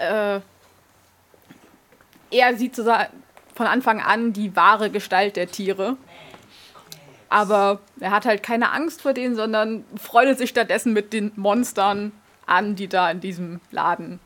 äh, 0.00 0.40
er 2.30 2.56
sieht 2.56 2.76
von 2.76 3.66
Anfang 3.66 4.00
an 4.00 4.32
die 4.32 4.54
wahre 4.56 4.90
Gestalt 4.90 5.36
der 5.36 5.48
Tiere. 5.48 5.96
Aber 7.28 7.80
er 7.98 8.12
hat 8.12 8.24
halt 8.24 8.42
keine 8.42 8.70
Angst 8.70 9.02
vor 9.02 9.12
denen, 9.12 9.34
sondern 9.34 9.84
freundet 9.96 10.38
sich 10.38 10.50
stattdessen 10.50 10.92
mit 10.92 11.12
den 11.12 11.32
Monstern 11.36 12.12
an, 12.46 12.76
die 12.76 12.88
da 12.88 13.10
in 13.10 13.20
diesem 13.20 13.60
Laden 13.72 14.20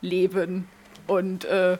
leben. 0.00 0.68
Und 1.06 1.44
äh, 1.44 1.78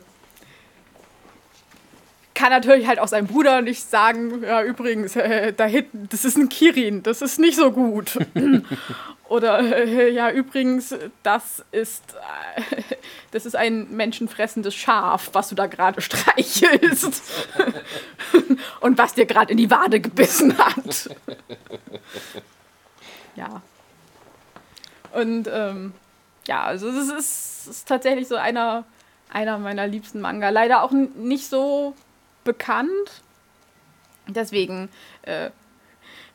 kann 2.41 2.51
natürlich 2.51 2.89
halt 2.89 2.99
auch 2.99 3.09
seinem 3.09 3.27
Bruder 3.27 3.61
nicht 3.61 3.91
sagen, 3.91 4.43
ja, 4.43 4.62
übrigens, 4.62 5.15
äh, 5.15 5.53
da 5.53 5.67
hinten, 5.67 6.09
das 6.09 6.25
ist 6.25 6.39
ein 6.39 6.49
Kirin, 6.49 7.03
das 7.03 7.21
ist 7.21 7.39
nicht 7.39 7.57
so 7.57 7.71
gut. 7.71 8.19
Oder 9.29 9.59
äh, 9.61 10.11
ja, 10.11 10.31
übrigens, 10.31 10.95
das 11.23 11.62
ist, 11.71 12.03
äh, 12.57 12.83
das 13.31 13.45
ist 13.45 13.57
ein 13.57 13.95
menschenfressendes 13.95 14.75
Schaf, 14.75 15.29
was 15.35 15.51
du 15.51 15.55
da 15.55 15.67
gerade 15.67 16.01
streichelst. 16.01 17.23
Und 18.81 18.97
was 18.97 19.12
dir 19.12 19.27
gerade 19.27 19.53
in 19.53 19.59
die 19.59 19.71
Wade 19.71 20.01
gebissen 20.01 20.57
hat. 20.57 21.11
ja. 23.37 23.61
Und 25.12 25.47
ähm, 25.53 25.93
ja, 26.47 26.65
also 26.65 26.89
es 26.89 27.11
ist, 27.11 27.69
ist 27.69 27.87
tatsächlich 27.87 28.29
so 28.29 28.37
einer, 28.37 28.85
einer 29.31 29.59
meiner 29.59 29.87
liebsten 29.87 30.23
Manga. 30.23 30.49
Leider 30.49 30.83
auch 30.83 30.93
nicht 30.93 31.47
so 31.47 31.95
bekannt. 32.45 33.23
Deswegen, 34.27 34.89
äh, 35.23 35.51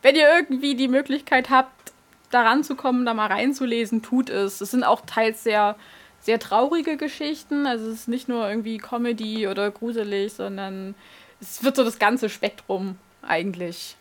wenn 0.02 0.15
ihr 0.15 0.27
irgendwie 0.30 0.76
die 0.76 0.88
Möglichkeit 0.88 1.49
habt, 1.49 1.94
da 2.32 2.44
ranzukommen, 2.44 3.06
da 3.06 3.14
mal 3.14 3.27
reinzulesen, 3.27 4.02
tut 4.02 4.30
es. 4.30 4.61
Es 4.61 4.72
sind 4.72 4.84
auch 4.84 5.02
teils 5.06 5.44
sehr, 5.44 5.76
sehr 6.19 6.40
traurige 6.40 6.98
Geschichten. 6.98 7.65
Also 7.65 7.88
es 7.88 8.02
ist 8.02 8.07
nicht 8.07 8.27
nur 8.27 8.48
irgendwie 8.49 8.77
Comedy 8.77 9.48
oder 9.48 9.72
gruselig, 9.72 10.34
sondern 10.34 10.95
es 11.40 11.64
wird 11.64 11.76
so 11.76 11.84
das 11.84 11.99
ganze 11.99 12.30
Spektrum 12.30 12.98
eigentlich 13.22 13.95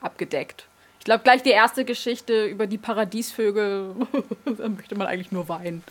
abgedeckt. 0.00 0.66
Ich 0.98 1.04
glaube, 1.04 1.24
gleich 1.24 1.42
die 1.42 1.50
erste 1.50 1.84
Geschichte 1.84 2.46
über 2.46 2.68
die 2.68 2.78
Paradiesvögel, 2.78 3.96
da 4.44 4.68
möchte 4.68 4.94
man 4.94 5.08
eigentlich 5.08 5.32
nur 5.32 5.48
weinen. 5.48 5.82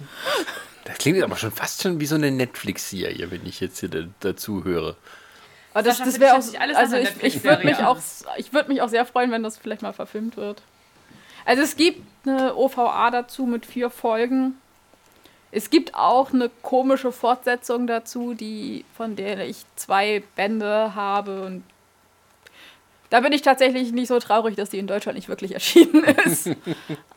Das 0.85 0.97
klingt 0.97 1.21
aber 1.21 1.35
schon 1.35 1.51
fast 1.51 1.81
schon 1.81 1.99
wie 1.99 2.05
so 2.05 2.15
eine 2.15 2.31
Netflix-Serie, 2.31 3.29
wenn 3.29 3.45
ich 3.45 3.59
jetzt 3.59 3.79
hier 3.79 3.89
da, 3.89 4.03
dazu 4.21 4.63
höre. 4.63 4.95
Aber 5.73 5.83
das, 5.83 5.97
Sascha, 5.97 6.05
das 6.05 6.15
für 6.15 6.21
wäre 6.21 6.33
auch, 6.33 6.77
also 6.77 6.97
ich, 6.97 7.23
ich 7.23 7.43
würde 7.43 7.65
mich 7.65 7.77
auch, 7.77 7.97
ich 8.37 8.53
würde 8.53 8.69
mich 8.69 8.81
auch 8.81 8.89
sehr 8.89 9.05
freuen, 9.05 9.31
wenn 9.31 9.43
das 9.43 9.57
vielleicht 9.57 9.81
mal 9.81 9.93
verfilmt 9.93 10.37
wird. 10.37 10.61
Also 11.45 11.63
es 11.63 11.75
gibt 11.75 12.05
eine 12.25 12.55
OVA 12.55 13.09
dazu 13.11 13.45
mit 13.45 13.65
vier 13.65 13.89
Folgen. 13.89 14.57
Es 15.51 15.69
gibt 15.69 15.95
auch 15.95 16.33
eine 16.33 16.49
komische 16.61 17.11
Fortsetzung 17.11 17.87
dazu, 17.87 18.33
die 18.33 18.85
von 18.95 19.15
der 19.15 19.47
ich 19.47 19.65
zwei 19.75 20.23
Bände 20.35 20.95
habe 20.95 21.41
und 21.43 21.63
da 23.09 23.19
bin 23.19 23.33
ich 23.33 23.41
tatsächlich 23.41 23.91
nicht 23.91 24.07
so 24.07 24.19
traurig, 24.19 24.55
dass 24.55 24.69
die 24.69 24.79
in 24.79 24.87
Deutschland 24.87 25.17
nicht 25.17 25.27
wirklich 25.27 25.53
erschienen 25.53 26.03
ist. 26.25 26.49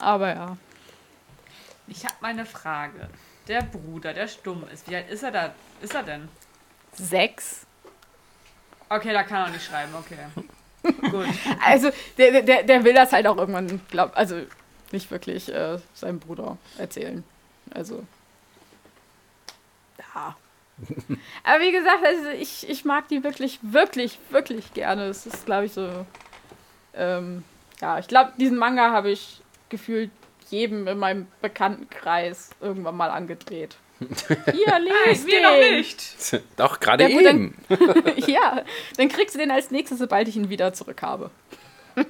Aber 0.01 0.35
ja. 0.35 0.57
Ich 1.87 2.05
habe 2.05 2.17
meine 2.21 2.45
Frage. 2.45 3.09
Der 3.47 3.63
Bruder, 3.63 4.13
der 4.13 4.27
stumm 4.27 4.65
ist, 4.73 4.91
wie 4.91 4.97
alt 4.97 5.09
ist 5.09 5.23
er 5.23 5.31
da? 5.31 5.55
Ist 5.81 5.95
er 5.95 6.03
denn? 6.03 6.29
Sechs. 6.95 7.67
Okay, 8.95 9.13
da 9.13 9.23
kann 9.23 9.39
er 9.39 9.47
auch 9.47 9.51
nicht 9.51 9.65
schreiben, 9.65 9.93
okay. 9.95 10.19
Gut. 11.11 11.27
Also, 11.65 11.91
der, 12.19 12.43
der, 12.43 12.63
der 12.63 12.85
will 12.85 12.95
das 12.95 13.13
halt 13.13 13.27
auch 13.27 13.37
irgendwann, 13.37 13.81
glaub, 13.91 14.17
also 14.17 14.37
nicht 14.93 15.11
wirklich 15.11 15.53
äh, 15.53 15.79
seinem 15.95 16.21
Bruder 16.21 16.59
erzählen. 16.79 17.25
Also. 17.73 18.05
Ja. 19.99 20.37
Aber 21.45 21.61
wie 21.61 21.73
gesagt, 21.73 22.05
also 22.05 22.29
ich, 22.31 22.69
ich 22.69 22.85
mag 22.85 23.09
die 23.09 23.25
wirklich, 23.25 23.59
wirklich, 23.63 24.19
wirklich 24.31 24.73
gerne. 24.75 25.07
Es 25.07 25.27
ist, 25.27 25.47
glaube 25.47 25.67
ich, 25.67 25.73
so. 25.73 26.07
Ähm, 26.95 27.45
ja, 27.81 27.99
ich 27.99 28.07
glaube, 28.07 28.33
diesen 28.39 28.59
Manga 28.59 28.93
habe 28.93 29.11
ich 29.11 29.43
gefühlt 29.69 30.11
jedem 30.51 30.87
in 30.87 30.99
meinem 30.99 31.27
Bekanntenkreis 31.41 32.51
irgendwann 32.61 32.97
mal 32.97 33.11
angedreht. 33.11 33.77
Hier, 34.01 34.73
wir 35.27 35.41
den. 35.41 35.43
noch 35.43 35.77
nicht. 35.77 36.41
Doch, 36.57 36.81
gerade 36.81 37.05
Ja, 37.05 37.17
gut, 37.17 37.25
dann- 37.25 37.55
eben. 37.71 38.13
ja, 38.27 38.63
dann 38.97 39.09
kriegst 39.09 39.35
du 39.35 39.39
den 39.39 39.51
als 39.51 39.71
nächstes, 39.71 39.99
sobald 39.99 40.29
ich 40.29 40.37
ihn 40.37 40.49
wieder 40.51 40.73
zurück 40.73 41.03
habe. 41.03 41.31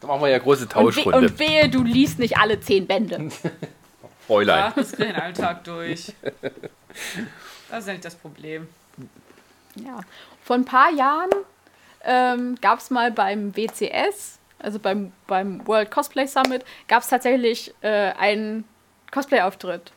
Da 0.00 0.08
machen 0.08 0.20
wir 0.22 0.28
ja 0.28 0.38
große 0.38 0.64
Und, 0.64 0.68
we 0.70 0.74
Tauschrunde. 0.74 1.18
und 1.18 1.38
wehe, 1.38 1.68
du 1.70 1.82
liest 1.82 2.18
nicht 2.18 2.36
alle 2.36 2.60
zehn 2.60 2.86
Bände. 2.86 3.30
Fräulein. 4.26 4.58
Ja, 4.58 4.72
das 4.74 4.92
kriegen 4.92 5.14
wir 5.14 5.22
einen 5.22 5.34
Tag 5.34 5.64
durch. 5.64 6.12
Das 7.70 7.78
ist 7.80 7.86
ja 7.86 7.92
nicht 7.92 8.04
das 8.04 8.16
Problem. 8.16 8.68
Ja. 9.76 10.00
Vor 10.42 10.56
ein 10.56 10.64
paar 10.66 10.90
Jahren 10.92 11.30
ähm, 12.04 12.56
gab 12.60 12.80
es 12.80 12.90
mal 12.90 13.10
beim 13.12 13.56
WCS, 13.56 14.38
also 14.58 14.78
beim, 14.78 15.12
beim 15.26 15.66
World 15.66 15.90
Cosplay 15.90 16.26
Summit, 16.26 16.62
gab 16.88 17.02
es 17.02 17.08
tatsächlich 17.08 17.72
äh, 17.80 18.12
einen 18.18 18.64
Cosplay-Auftritt 19.10 19.92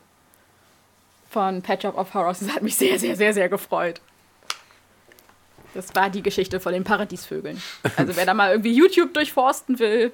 von 1.37 1.61
Patch 1.61 1.85
Up 1.85 1.95
of 1.95 2.15
Horrors. 2.15 2.39
Das 2.39 2.55
hat 2.55 2.63
mich 2.63 2.75
sehr, 2.75 2.97
sehr, 2.97 3.15
sehr, 3.15 3.31
sehr 3.31 3.47
gefreut. 3.47 4.01
Das 5.75 5.93
war 5.93 6.09
die 6.09 6.23
Geschichte 6.23 6.59
von 6.59 6.73
den 6.73 6.83
Paradiesvögeln. 6.83 7.61
Also 7.95 8.15
wer 8.15 8.25
da 8.25 8.33
mal 8.33 8.49
irgendwie 8.49 8.73
YouTube 8.73 9.13
durchforsten 9.13 9.77
will, 9.77 10.11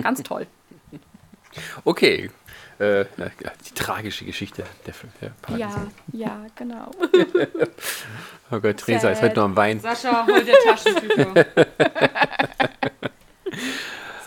ganz 0.00 0.22
toll. 0.22 0.46
Okay. 1.84 2.30
Äh, 2.78 3.00
ja, 3.00 3.06
die 3.68 3.74
tragische 3.74 4.24
Geschichte 4.24 4.62
der, 4.86 4.94
der 5.20 5.30
Paradies. 5.42 5.74
Ja, 6.12 6.26
ja, 6.26 6.46
genau. 6.54 6.92
Oh 8.50 8.60
Gott, 8.60 8.78
Theresa 8.78 9.10
ist 9.10 9.20
heute 9.20 9.34
nur 9.34 9.44
am 9.44 9.56
Weinen. 9.56 9.80
Sascha, 9.80 10.26
hol 10.26 10.42
dir 10.42 10.54
Taschentücher. 10.64 11.34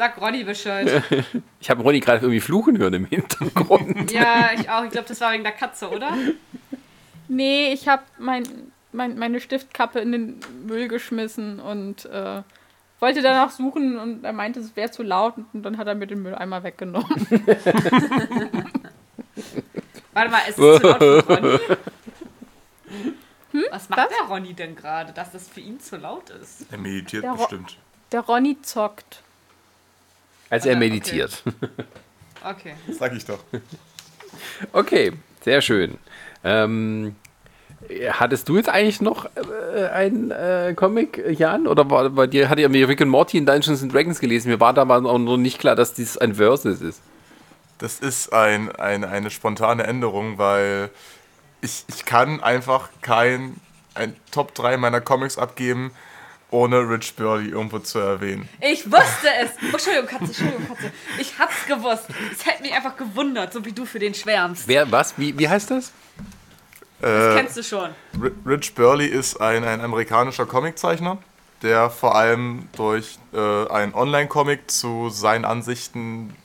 Sag 0.02 0.20
Ronny 0.20 0.44
Bescheid. 0.44 1.04
Ich 1.62 1.70
habe 1.70 1.84
Ronny 1.84 2.00
gerade 2.00 2.22
irgendwie 2.22 2.40
fluchen 2.40 2.80
hören 2.80 2.96
im 2.96 3.06
Hintergrund. 3.06 4.12
Ja, 4.12 4.50
ich 4.60 4.68
auch. 4.68 4.84
Ich 4.84 4.90
glaube, 4.90 5.08
das 5.08 5.22
war 5.22 5.32
wegen 5.32 5.44
der 5.44 5.52
Katze, 5.52 5.90
oder? 5.92 6.12
Nee, 7.28 7.72
ich 7.72 7.88
habe 7.88 8.02
mein, 8.18 8.44
mein, 8.92 9.20
meine 9.20 9.40
Stiftkappe 9.40 10.00
in 10.00 10.12
den 10.12 10.40
Müll 10.66 10.88
geschmissen 10.88 11.60
und 11.60 12.06
äh, 12.06 12.42
wollte 13.00 13.22
danach 13.22 13.52
suchen 13.52 14.00
und 14.00 14.24
er 14.24 14.34
meinte, 14.34 14.60
es 14.60 14.76
wäre 14.76 14.90
zu 14.90 15.04
laut 15.04 15.36
und 15.54 15.62
dann 15.62 15.78
hat 15.78 15.86
er 15.86 15.94
mir 15.94 16.08
den 16.08 16.24
Mülleimer 16.24 16.64
weggenommen. 16.64 17.08
Warte 20.14 20.32
mal, 20.32 20.42
es 20.48 20.50
ist 20.50 20.56
zu 20.56 20.64
laut 20.88 20.98
für 20.98 21.26
Ronny. 21.28 21.60
Was 23.70 23.88
macht 23.90 24.00
Was? 24.00 24.10
der 24.18 24.28
Ronny 24.28 24.54
denn 24.56 24.76
gerade, 24.76 25.14
dass 25.14 25.32
das 25.32 25.48
für 25.48 25.60
ihn 25.62 25.80
zu 25.80 25.98
laut 25.98 26.32
ist? 26.32 26.66
Er 26.72 26.80
meditiert 26.80 27.24
Der 27.24 27.32
Ro- 27.34 27.38
bestimmt. 27.38 27.78
Der 28.12 28.22
Ronny 28.22 28.60
zockt. 28.64 29.22
Als 30.52 30.66
er 30.68 30.74
Okay. 30.76 30.80
meditiert. 30.90 31.44
Okay. 32.44 32.74
Sag 33.00 33.14
ich 33.16 33.26
doch. 33.26 33.40
Okay, 34.74 35.14
sehr 35.44 35.62
schön. 35.62 35.98
Ähm, 36.44 37.16
hattest 38.12 38.48
du 38.50 38.58
jetzt 38.58 38.70
eigentlich 38.70 39.02
noch 39.02 39.26
äh, 39.36 39.86
einen 39.88 40.32
äh, 40.32 40.74
Comic, 40.76 41.24
Jan? 41.38 41.68
Oder 41.68 41.90
war 41.90 42.10
bei 42.10 42.28
dir, 42.28 42.50
hat 42.50 42.60
ihr 42.60 42.70
mir 42.70 42.88
Rick 42.88 43.02
and 43.02 43.10
Morty 43.12 43.38
in 43.38 43.46
Dungeons 43.46 43.82
and 43.82 43.94
Dragons 43.94 44.20
gelesen? 44.20 44.50
Mir 44.50 44.60
war 44.60 44.74
da 44.74 44.82
aber 44.84 44.98
auch 44.98 45.18
noch 45.18 45.38
nicht 45.38 45.58
klar, 45.60 45.76
dass 45.76 45.94
dies 45.94 46.18
ein 46.18 46.36
Versus 46.36 46.82
ist. 46.82 47.02
Das 47.80 48.00
ist 48.00 48.32
ein, 48.32 48.72
ein, 48.76 49.04
eine 49.04 49.32
spontane 49.32 49.84
Änderung, 49.84 50.38
weil 50.38 50.90
ich, 51.62 51.84
ich 51.88 52.06
kann 52.06 52.42
einfach 52.44 52.90
kein 53.02 53.56
ein 53.96 54.16
Top 54.32 54.54
3 54.56 54.78
meiner 54.78 55.02
Comics 55.02 55.38
abgeben, 55.38 55.92
ohne 56.52 56.78
Rich 56.88 57.16
Burley 57.16 57.50
irgendwo 57.50 57.80
zu 57.80 58.00
erwähnen. 58.00 58.48
Ich 58.60 58.86
wusste 58.86 59.28
es. 59.42 59.50
Oh, 59.64 59.74
Entschuldigung, 59.74 60.08
Katze, 60.08 60.26
Entschuldigung, 60.26 60.68
Katze. 60.68 60.92
Ich 61.20 61.40
hab's 61.40 61.66
gewusst. 61.68 62.06
Es 62.32 62.46
hätte 62.46 62.62
mich 62.62 62.74
einfach 62.74 62.96
gewundert, 62.98 63.52
so 63.54 63.66
wie 63.66 63.72
du 63.72 63.86
für 63.86 64.00
den 64.00 64.14
schwärmst. 64.14 64.68
Wer, 64.68 64.92
was? 64.92 65.18
Wie, 65.18 65.38
wie 65.40 65.50
heißt 65.50 65.72
das? 65.72 65.92
Das 67.00 67.34
Äh, 67.36 67.38
kennst 67.40 67.58
du 67.58 67.64
schon. 67.64 67.90
Ri- 68.20 68.32
Rich 68.46 68.76
Burley 68.76 69.08
ist 69.08 69.42
ein, 69.42 69.64
ein 69.64 69.82
amerikanischer 69.82 70.46
Comiczeichner, 70.46 71.18
der 71.64 71.90
vor 71.90 72.16
allem 72.16 72.68
durch 72.76 73.18
äh, 73.34 73.68
einen 73.70 73.94
Online-Comic 73.96 74.70
zu 74.70 75.10
seinen 75.10 75.46
Ansichten, 75.46 76.36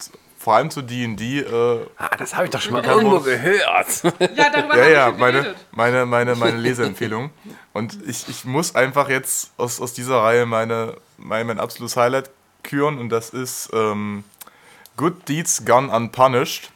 vor 0.46 0.54
allem 0.54 0.70
zu 0.70 0.80
D&D, 0.80 1.40
äh, 1.40 1.86
Ah, 1.98 2.16
das 2.16 2.36
habe 2.36 2.44
ich 2.44 2.52
doch 2.52 2.60
schon 2.60 2.74
mal 2.74 2.84
irgendwo 2.84 3.18
gehört. 3.18 4.04
Ja, 4.36 4.48
darüber 4.48 4.76
ja, 4.78 4.88
ja, 4.88 5.10
meine, 5.10 5.56
meine, 5.72 6.06
meine, 6.06 6.36
meine 6.36 6.56
Leseempfehlung. 6.56 7.30
Und 7.72 7.98
ich, 8.06 8.28
ich 8.28 8.44
muss 8.44 8.76
einfach 8.76 9.08
jetzt 9.08 9.50
aus, 9.56 9.80
aus 9.80 9.92
dieser 9.92 10.18
Reihe 10.18 10.46
meine, 10.46 10.98
mein, 11.16 11.48
mein 11.48 11.58
absolutes 11.58 11.96
Highlight 11.96 12.30
küren 12.62 12.98
und 12.98 13.08
das 13.08 13.30
ist 13.30 13.70
ähm, 13.72 14.22
Good 14.96 15.28
Deeds 15.28 15.64
Gone 15.64 15.90
Unpunished. 15.90 16.70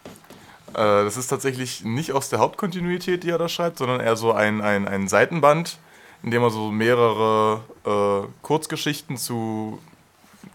Äh, 0.70 1.04
das 1.04 1.16
ist 1.16 1.28
tatsächlich 1.28 1.84
nicht 1.84 2.10
aus 2.10 2.28
der 2.28 2.40
Hauptkontinuität, 2.40 3.22
die 3.22 3.30
er 3.30 3.38
da 3.38 3.48
schreibt, 3.48 3.78
sondern 3.78 4.00
eher 4.00 4.16
so 4.16 4.32
ein, 4.32 4.62
ein, 4.62 4.88
ein 4.88 5.06
Seitenband, 5.06 5.78
in 6.24 6.32
dem 6.32 6.42
er 6.42 6.50
so 6.50 6.72
mehrere 6.72 7.60
äh, 7.86 8.26
Kurzgeschichten 8.42 9.16
zu 9.16 9.78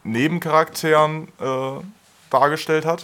Nebencharakteren 0.03 1.29
äh, 1.39 1.79
dargestellt 2.39 2.85
hat. 2.85 3.03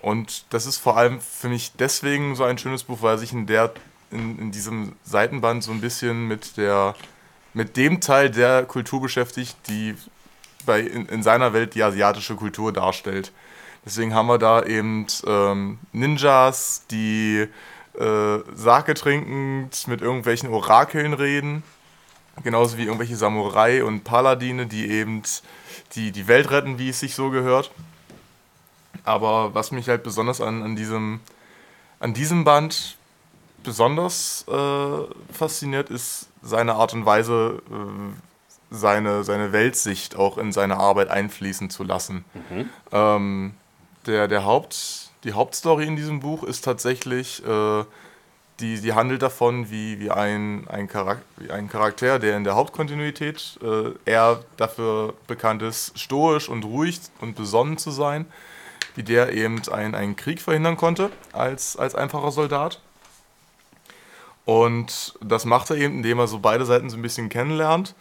Und 0.00 0.52
das 0.52 0.66
ist 0.66 0.78
vor 0.78 0.96
allem 0.96 1.20
für 1.20 1.48
mich 1.48 1.72
deswegen 1.78 2.34
so 2.34 2.44
ein 2.44 2.58
schönes 2.58 2.84
Buch, 2.84 2.98
weil 3.02 3.14
er 3.14 3.18
sich 3.18 3.32
in, 3.32 3.46
der, 3.46 3.72
in, 4.10 4.38
in 4.38 4.50
diesem 4.50 4.94
Seitenband 5.04 5.62
so 5.62 5.70
ein 5.70 5.80
bisschen 5.80 6.26
mit, 6.26 6.56
der, 6.56 6.94
mit 7.54 7.76
dem 7.76 8.00
Teil 8.00 8.30
der 8.30 8.64
Kultur 8.64 9.00
beschäftigt, 9.00 9.56
die 9.68 9.94
bei, 10.66 10.80
in, 10.80 11.06
in 11.06 11.22
seiner 11.22 11.52
Welt 11.52 11.74
die 11.74 11.82
asiatische 11.82 12.34
Kultur 12.34 12.72
darstellt. 12.72 13.32
Deswegen 13.84 14.14
haben 14.14 14.26
wir 14.26 14.38
da 14.38 14.62
eben 14.62 15.06
ähm, 15.26 15.78
Ninjas, 15.92 16.84
die 16.90 17.48
äh, 17.98 18.38
Sake 18.54 18.94
trinkend 18.94 19.86
mit 19.86 20.00
irgendwelchen 20.00 20.48
Orakeln 20.48 21.14
reden. 21.14 21.62
Genauso 22.42 22.78
wie 22.78 22.84
irgendwelche 22.84 23.16
Samurai 23.16 23.84
und 23.84 24.04
Paladine, 24.04 24.66
die 24.66 24.88
eben 24.90 25.22
die, 25.94 26.10
die 26.10 26.28
Welt 26.28 26.50
retten, 26.50 26.78
wie 26.78 26.88
es 26.88 27.00
sich 27.00 27.14
so 27.14 27.30
gehört. 27.30 27.70
Aber 29.04 29.54
was 29.54 29.72
mich 29.72 29.88
halt 29.88 30.02
besonders 30.02 30.40
an, 30.40 30.62
an, 30.62 30.76
diesem, 30.76 31.20
an 32.00 32.14
diesem 32.14 32.44
Band 32.44 32.96
besonders 33.62 34.44
äh, 34.48 35.32
fasziniert, 35.32 35.90
ist 35.90 36.28
seine 36.42 36.74
Art 36.74 36.94
und 36.94 37.06
Weise, 37.06 37.62
äh, 37.70 38.74
seine, 38.74 39.24
seine 39.24 39.52
Weltsicht 39.52 40.16
auch 40.16 40.38
in 40.38 40.52
seine 40.52 40.76
Arbeit 40.78 41.08
einfließen 41.08 41.70
zu 41.70 41.84
lassen. 41.84 42.24
Ähm, 42.90 43.54
der, 44.06 44.28
der 44.28 44.44
Haupt, 44.44 45.10
die 45.24 45.32
Hauptstory 45.32 45.86
in 45.86 45.96
diesem 45.96 46.20
Buch 46.20 46.42
ist 46.42 46.64
tatsächlich 46.64 47.44
äh, 47.46 47.84
die, 48.62 48.80
die 48.80 48.92
handelt 48.92 49.22
davon, 49.22 49.70
wie, 49.70 49.98
wie, 50.00 50.10
ein, 50.10 50.66
ein 50.68 50.88
Charakter, 50.88 51.24
wie 51.38 51.50
ein 51.50 51.68
Charakter, 51.68 52.18
der 52.18 52.36
in 52.36 52.44
der 52.44 52.54
Hauptkontinuität 52.54 53.58
äh, 53.62 53.92
eher 54.08 54.40
dafür 54.56 55.14
bekannt 55.26 55.62
ist, 55.62 55.98
stoisch 55.98 56.48
und 56.48 56.64
ruhig 56.64 57.00
und 57.20 57.34
besonnen 57.34 57.76
zu 57.76 57.90
sein, 57.90 58.26
wie 58.94 59.02
der 59.02 59.32
eben 59.32 59.60
ein, 59.70 59.94
einen 59.94 60.16
Krieg 60.16 60.40
verhindern 60.40 60.76
konnte 60.76 61.10
als, 61.32 61.76
als 61.76 61.94
einfacher 61.94 62.30
Soldat. 62.30 62.80
Und 64.44 65.14
das 65.20 65.44
macht 65.44 65.70
er 65.70 65.76
eben, 65.76 65.96
indem 65.96 66.18
er 66.18 66.26
so 66.26 66.38
beide 66.38 66.64
Seiten 66.64 66.90
so 66.90 66.96
ein 66.96 67.02
bisschen 67.02 67.28
kennenlernt. 67.28 67.94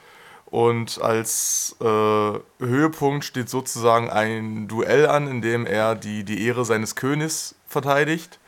Und 0.46 1.02
als 1.02 1.78
äh, 1.80 1.86
Höhepunkt 1.86 3.24
steht 3.24 3.50
sozusagen 3.50 4.10
ein 4.10 4.68
Duell 4.68 5.08
an, 5.08 5.28
in 5.28 5.42
dem 5.42 5.66
er 5.66 5.96
die, 5.96 6.26
die 6.26 6.46
Ehre 6.46 6.66
seines 6.66 6.96
Königs 6.96 7.56
verteidigt 7.68 8.40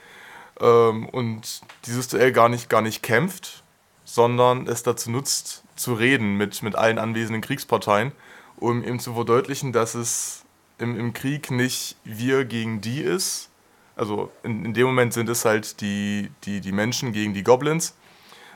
ähm, 0.60 1.08
und 1.08 1.62
dieses 1.86 2.10
Duell 2.10 2.34
gar 2.34 2.50
nicht, 2.50 2.70
gar 2.70 2.82
nicht 2.82 3.04
kämpft, 3.04 3.64
sondern 4.04 4.68
es 4.68 4.84
dazu 4.84 5.12
nutzt, 5.12 5.64
zu 5.76 5.94
reden 5.94 6.36
mit, 6.36 6.62
mit 6.62 6.76
allen 6.76 7.00
anwesenden 7.00 7.42
Kriegsparteien, 7.42 8.12
um 8.58 8.84
eben 8.84 9.00
zu 9.00 9.14
verdeutlichen, 9.14 9.72
dass 9.72 9.96
es 9.96 10.43
im, 10.84 11.00
im 11.00 11.14
Krieg 11.14 11.50
nicht 11.50 11.96
wir 12.04 12.46
gegen 12.46 12.82
die 12.82 13.02
ist. 13.02 13.50
Also 13.96 14.32
in, 14.44 14.66
in 14.66 14.74
dem 14.74 14.86
Moment 14.86 15.14
sind 15.14 15.30
es 15.30 15.46
halt 15.46 15.82
die, 15.82 16.30
die, 16.44 16.62
die 16.62 16.72
Menschen 16.72 17.14
gegen 17.14 17.34
die 17.34 17.44
Goblins, 17.44 17.96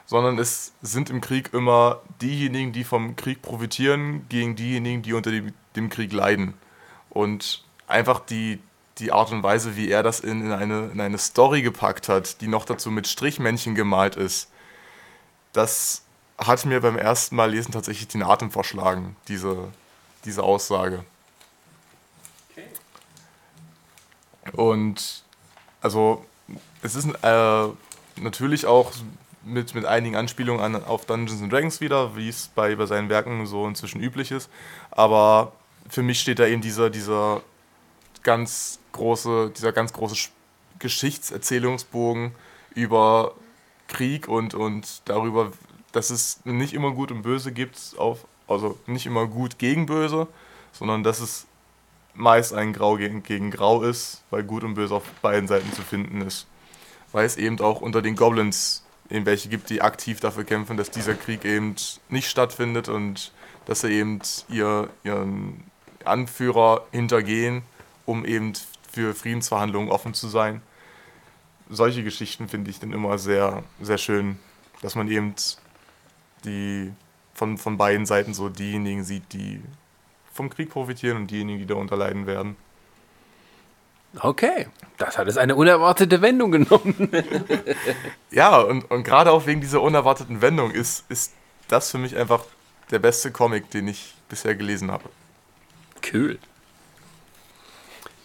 sondern 0.06 0.38
es 0.40 0.74
sind 0.82 1.10
im 1.10 1.22
Krieg 1.22 1.54
immer 1.54 2.02
diejenigen, 2.22 2.72
die 2.72 2.84
vom 2.84 3.16
Krieg 3.16 3.42
profitieren, 3.42 4.26
gegen 4.30 4.56
diejenigen, 4.56 5.02
die 5.02 5.14
unter 5.14 5.32
dem, 5.32 5.54
dem 5.76 5.90
Krieg 5.90 6.12
leiden. 6.14 6.54
Und 7.10 7.64
einfach 7.88 8.20
die, 8.20 8.60
die 9.00 9.12
Art 9.12 9.32
und 9.32 9.44
Weise, 9.44 9.76
wie 9.76 9.90
er 9.90 10.04
das 10.04 10.20
in, 10.20 10.42
in, 10.42 10.52
eine, 10.52 10.90
in 10.94 11.02
eine 11.02 11.18
Story 11.18 11.62
gepackt 11.62 12.10
hat, 12.10 12.42
die 12.42 12.48
noch 12.48 12.66
dazu 12.66 12.92
mit 12.92 13.08
Strichmännchen 13.08 13.76
gemalt 13.76 14.16
ist, 14.16 14.50
das 15.54 16.04
hat 16.38 16.66
mir 16.66 16.82
beim 16.82 16.98
ersten 16.98 17.36
Mal 17.36 17.52
lesen 17.52 17.72
tatsächlich 17.72 18.08
den 18.08 18.24
Atem 18.24 18.52
verschlagen, 18.52 19.16
diese, 19.28 19.70
diese 20.26 20.44
Aussage. 20.44 21.04
Okay. 22.52 22.68
Und 24.54 25.24
also 25.82 26.26
es 26.82 26.96
ist 26.96 27.08
äh, 27.24 27.68
natürlich 28.18 28.66
auch 28.66 28.92
mit, 29.44 29.76
mit 29.76 29.86
einigen 29.86 30.16
Anspielungen 30.16 30.62
an, 30.62 30.84
auf 30.84 31.06
Dungeons 31.06 31.42
and 31.42 31.52
Dragons 31.52 31.82
wieder, 31.82 32.16
wie 32.16 32.30
es 32.30 32.50
bei, 32.54 32.76
bei 32.76 32.86
seinen 32.86 33.10
Werken 33.10 33.46
so 33.46 33.68
inzwischen 33.68 34.02
üblich 34.02 34.32
ist. 34.32 34.50
Aber 34.92 35.54
für 35.90 36.04
mich 36.04 36.20
steht 36.20 36.40
da 36.40 36.48
eben 36.48 36.62
dieser, 36.62 36.90
dieser 36.90 37.42
ganz 38.24 38.80
große, 38.92 39.52
dieser 39.56 39.72
ganz 39.72 39.94
große 39.94 40.30
Geschichtserzählungsbogen 40.80 42.34
über 42.76 43.34
Krieg 43.88 44.28
und, 44.28 44.54
und 44.54 45.02
darüber, 45.06 45.52
dass 45.92 46.10
es 46.10 46.42
nicht 46.46 46.74
immer 46.74 46.92
gut 46.92 47.12
und 47.12 47.22
böse 47.22 47.52
gibt, 47.52 47.96
auf, 47.98 48.26
also 48.48 48.78
nicht 48.86 49.06
immer 49.06 49.28
gut 49.28 49.58
gegen 49.60 49.86
böse, 49.86 50.28
sondern 50.74 51.04
dass 51.04 51.20
es 51.20 51.48
meist 52.18 52.54
ein 52.54 52.74
Grau 52.74 52.98
gegen, 52.98 53.24
gegen 53.24 53.52
Grau 53.52 53.84
ist, 53.84 54.24
weil 54.30 54.44
gut 54.44 54.64
und 54.64 54.74
böse 54.74 54.96
auf 54.96 55.04
beiden 55.22 55.48
Seiten 55.48 55.72
zu 55.74 55.82
finden 55.84 56.22
ist. 56.22 56.48
Weil 57.12 57.26
es 57.26 57.38
eben 57.38 57.60
auch 57.62 57.82
unter 57.82 58.02
den 58.02 58.16
Goblins 58.16 58.84
eben 59.10 59.26
welche 59.26 59.50
gibt, 59.50 59.70
die 59.70 59.82
aktiv 59.82 60.20
dafür 60.20 60.44
kämpfen, 60.44 60.78
dass 60.78 60.92
dieser 60.92 61.14
Krieg 61.14 61.46
eben 61.46 61.76
nicht 62.10 62.30
stattfindet 62.30 62.90
und 62.90 63.32
dass 63.66 63.82
sie 63.82 63.92
eben 63.92 64.20
ihr, 64.50 64.90
ihren 65.04 65.64
Anführer 66.04 66.86
hintergehen, 66.92 67.62
um 68.06 68.26
eben 68.26 68.54
für 68.92 69.14
Friedensverhandlungen 69.14 69.90
offen 69.90 70.14
zu 70.14 70.28
sein. 70.28 70.62
Solche 71.70 72.04
Geschichten 72.04 72.48
finde 72.48 72.72
ich 72.72 72.80
dann 72.80 72.94
immer 72.94 73.18
sehr, 73.18 73.64
sehr 73.82 73.98
schön, 73.98 74.40
dass 74.82 74.96
man 74.96 75.10
eben 75.10 75.36
die 76.46 76.92
von, 77.34 77.58
von 77.58 77.78
beiden 77.78 78.06
Seiten 78.06 78.34
so 78.34 78.50
diejenigen 78.50 79.04
sieht, 79.04 79.34
die 79.34 79.62
vom 80.38 80.50
Krieg 80.50 80.70
profitieren 80.70 81.18
und 81.18 81.32
diejenigen, 81.32 81.60
die 81.60 81.66
darunter 81.66 81.98
leiden 81.98 82.26
werden. 82.26 82.56
Okay, 84.20 84.68
das 84.98 85.18
hat 85.18 85.28
es 85.28 85.38
eine 85.38 85.56
unerwartete 85.56 86.22
Wendung 86.22 86.52
genommen. 86.52 87.12
ja, 88.32 88.58
und, 88.62 88.90
und 88.90 89.04
gerade 89.04 89.32
auch 89.32 89.46
wegen 89.46 89.60
dieser 89.60 89.82
unerwarteten 89.82 90.42
Wendung 90.42 90.72
ist, 90.72 91.04
ist 91.10 91.34
das 91.68 91.92
für 91.92 91.98
mich 91.98 92.16
einfach 92.16 92.46
der 92.90 93.00
beste 93.00 93.32
Comic, 93.32 93.70
den 93.72 93.90
ich 93.90 94.16
bisher 94.30 94.56
gelesen 94.56 94.92
habe. 94.92 95.10
Cool. 96.14 96.40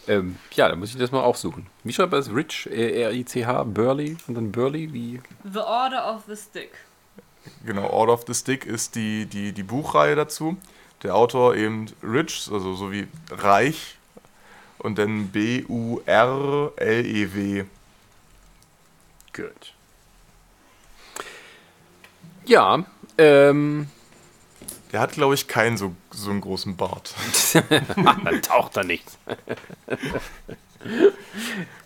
Ähm, 0.06 0.36
ja, 0.54 0.68
da 0.68 0.76
muss 0.76 0.90
ich 0.90 0.98
das 0.98 1.12
mal 1.12 1.22
auch 1.22 1.36
suchen. 1.36 1.66
Wie 1.84 1.92
schreibt 1.92 2.12
das? 2.12 2.32
Rich, 2.32 2.68
R-I-C-H, 2.70 3.64
Burley 3.64 4.16
und 4.26 4.34
dann 4.34 4.52
Burley, 4.52 4.92
wie? 4.92 5.20
The 5.44 5.60
Order 5.60 6.14
of 6.14 6.22
the 6.26 6.36
Stick. 6.36 6.72
Genau, 7.64 7.88
Order 7.88 8.12
of 8.12 8.24
the 8.26 8.34
Stick 8.34 8.66
ist 8.66 8.94
die, 8.94 9.26
die, 9.26 9.52
die 9.52 9.62
Buchreihe 9.62 10.14
dazu. 10.14 10.56
Der 11.02 11.14
Autor 11.14 11.56
eben 11.56 11.86
Rich, 12.02 12.48
also 12.52 12.74
so 12.74 12.92
wie 12.92 13.08
reich 13.30 13.96
und 14.78 14.98
dann 14.98 15.28
B-U-R-L-E-W. 15.28 16.04
Gut. 19.32 19.72
Ja, 22.44 22.84
ähm, 23.18 23.88
der 24.92 25.00
hat, 25.00 25.12
glaube 25.12 25.34
ich, 25.34 25.48
keinen 25.48 25.76
so, 25.76 25.94
so 26.10 26.30
einen 26.30 26.40
großen 26.40 26.76
Bart. 26.76 27.14
Dann 28.24 28.42
taucht 28.42 28.76
er 28.76 28.84
nicht. 28.84 29.06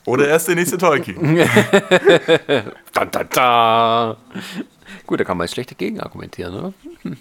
Oder 0.05 0.29
er 0.29 0.37
ist 0.37 0.49
der 0.49 0.57
nächste 0.57 0.79
Tolkien. 0.79 1.37
da, 2.93 3.05
da, 3.05 3.25
da. 3.25 4.17
Gut, 5.07 5.21
da 5.21 5.25
kann 5.25 5.37
man 5.37 5.45
jetzt 5.45 5.55
schlecht 5.55 5.71
dagegen 5.71 6.01
argumentieren, 6.01 6.55
oder? 6.55 6.73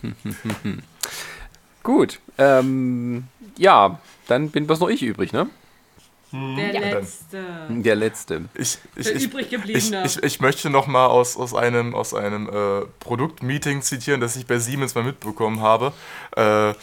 Gut. 1.85 2.19
Ähm, 2.39 3.25
ja, 3.57 3.99
dann 4.27 4.49
bin 4.49 4.65
bloß 4.65 4.79
noch 4.79 4.89
ich 4.89 5.03
übrig, 5.03 5.31
ne? 5.31 5.47
Der 6.31 6.73
ja, 6.73 6.79
letzte. 6.79 7.45
Der 7.69 7.95
letzte. 7.95 8.45
Ich, 8.55 8.79
ich, 8.95 9.07
ich, 9.07 9.23
übrig 9.25 9.51
gebliebene. 9.51 10.03
Ich, 10.03 10.17
ich, 10.17 10.23
ich 10.23 10.39
möchte 10.41 10.71
noch 10.71 10.87
mal 10.87 11.05
aus, 11.05 11.37
aus 11.37 11.53
einem, 11.53 11.93
aus 11.93 12.15
einem 12.15 12.49
äh, 12.49 12.85
Produktmeeting 12.99 13.83
zitieren, 13.83 14.19
das 14.19 14.35
ich 14.35 14.47
bei 14.47 14.57
Siemens 14.57 14.95
mal 14.95 15.03
mitbekommen 15.03 15.61
habe. 15.61 15.93
Äh, 16.35 16.73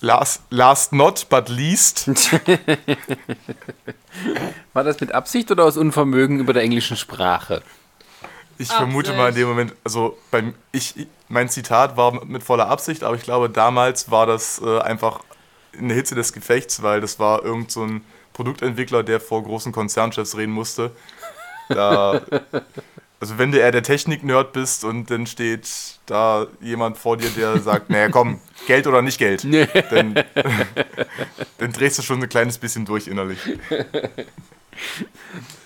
last, 0.00 0.42
last 0.50 0.92
not, 0.92 1.28
but 1.30 1.48
least. 1.48 2.10
War 4.72 4.82
das 4.82 5.00
mit 5.00 5.12
Absicht 5.12 5.52
oder 5.52 5.64
aus 5.64 5.76
Unvermögen 5.76 6.40
über 6.40 6.52
der 6.52 6.64
englischen 6.64 6.96
Sprache? 6.96 7.62
Ich 8.58 8.70
Absicht. 8.70 8.76
vermute 8.76 9.12
mal 9.14 9.30
in 9.30 9.34
dem 9.34 9.48
Moment, 9.48 9.74
also 9.84 10.18
beim, 10.30 10.54
ich, 10.72 11.06
mein 11.28 11.48
Zitat 11.48 11.96
war 11.96 12.24
mit 12.24 12.42
voller 12.42 12.68
Absicht, 12.68 13.02
aber 13.04 13.16
ich 13.16 13.22
glaube, 13.22 13.50
damals 13.50 14.10
war 14.10 14.26
das 14.26 14.60
äh, 14.64 14.78
einfach 14.80 15.20
in 15.72 15.88
der 15.88 15.96
Hitze 15.96 16.14
des 16.14 16.32
Gefechts, 16.32 16.82
weil 16.82 17.00
das 17.00 17.18
war 17.18 17.44
irgend 17.44 17.70
so 17.70 17.82
ein 17.82 18.04
Produktentwickler, 18.32 19.02
der 19.02 19.20
vor 19.20 19.42
großen 19.42 19.72
Konzernchefs 19.72 20.36
reden 20.36 20.52
musste. 20.52 20.90
Da, 21.68 22.20
also 23.20 23.38
wenn 23.38 23.52
du 23.52 23.58
eher 23.58 23.72
der 23.72 23.82
Technik-Nerd 23.82 24.52
bist 24.52 24.84
und 24.84 25.10
dann 25.10 25.26
steht 25.26 25.68
da 26.06 26.46
jemand 26.60 26.98
vor 26.98 27.16
dir, 27.16 27.30
der 27.30 27.60
sagt, 27.60 27.90
naja 27.90 28.08
komm, 28.08 28.40
Geld 28.66 28.86
oder 28.86 29.02
nicht 29.02 29.18
Geld, 29.18 29.44
nee. 29.44 29.66
dann, 29.90 30.14
dann 31.58 31.72
drehst 31.72 31.98
du 31.98 32.02
schon 32.02 32.22
ein 32.22 32.28
kleines 32.28 32.58
bisschen 32.58 32.84
durch 32.84 33.08
innerlich. 33.08 33.38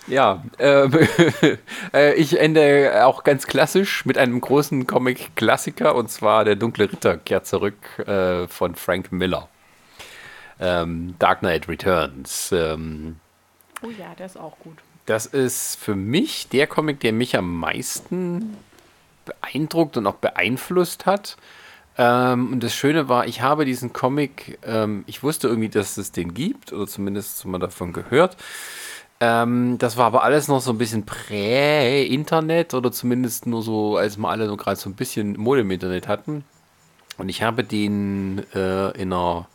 Ja, 0.07 0.45
ähm, 0.59 0.93
äh, 1.95 2.15
ich 2.15 2.39
ende 2.39 3.05
auch 3.05 3.25
ganz 3.25 3.47
klassisch 3.47 4.05
mit 4.07 4.19
einem 4.19 4.41
großen 4.41 4.87
Comic-Klassiker 4.87 5.95
und 5.95 6.11
zwar 6.11 6.45
Der 6.45 6.55
dunkle 6.55 6.93
Ritter 6.93 7.17
kehrt 7.17 7.47
zurück 7.47 7.77
äh, 8.07 8.47
von 8.47 8.77
Frank 8.77 9.11
Miller 9.11 9.49
ähm, 10.61 11.15
Dark 11.19 11.41
Knight 11.41 11.69
Returns. 11.69 12.53
Ähm, 12.53 13.17
oh 13.83 13.91
ja, 13.99 14.15
der 14.19 14.27
ist 14.27 14.39
auch 14.39 14.59
gut. 14.59 14.79
Das 15.07 15.27
ist 15.27 15.77
für 15.77 15.95
mich 15.95 16.49
der 16.49 16.67
Comic, 16.67 17.01
der 17.01 17.13
mich 17.13 17.37
am 17.37 17.59
meisten 17.59 18.57
beeindruckt 19.25 19.97
und 19.97 20.07
auch 20.07 20.17
beeinflusst 20.17 21.07
hat. 21.07 21.37
Ähm, 21.99 22.53
und 22.53 22.63
das 22.63 22.75
Schöne 22.75 23.09
war, 23.09 23.27
ich 23.27 23.41
habe 23.41 23.65
diesen 23.65 23.93
Comic, 23.93 24.59
ähm, 24.65 25.05
ich 25.07 25.23
wusste 25.23 25.49
irgendwie, 25.49 25.69
dass 25.69 25.97
es 25.97 26.13
den 26.13 26.35
gibt, 26.35 26.73
oder 26.73 26.87
zumindest 26.87 27.45
mal 27.47 27.59
davon 27.59 27.93
gehört. 27.93 28.37
Ähm, 29.21 29.79
das 29.79 29.97
war 29.97 30.07
aber 30.07 30.23
alles 30.23 30.49
noch 30.49 30.61
so 30.61 30.71
ein 30.73 30.79
bisschen 30.79 31.07
prä-Internet 31.07 32.75
oder 32.75 32.93
zumindest 32.93 33.47
nur 33.47 33.63
so, 33.63 33.97
als 33.97 34.19
wir 34.19 34.29
alle 34.29 34.47
so 34.47 34.57
gerade 34.57 34.77
so 34.77 34.91
ein 34.91 34.95
bisschen 34.95 35.39
Mode 35.39 35.63
im 35.63 35.71
Internet 35.71 36.07
hatten. 36.09 36.45
Und 37.19 37.29
ich 37.29 37.43
habe 37.43 37.65
den 37.65 38.45
äh, 38.55 38.91
in 39.01 39.13
einer 39.13 39.47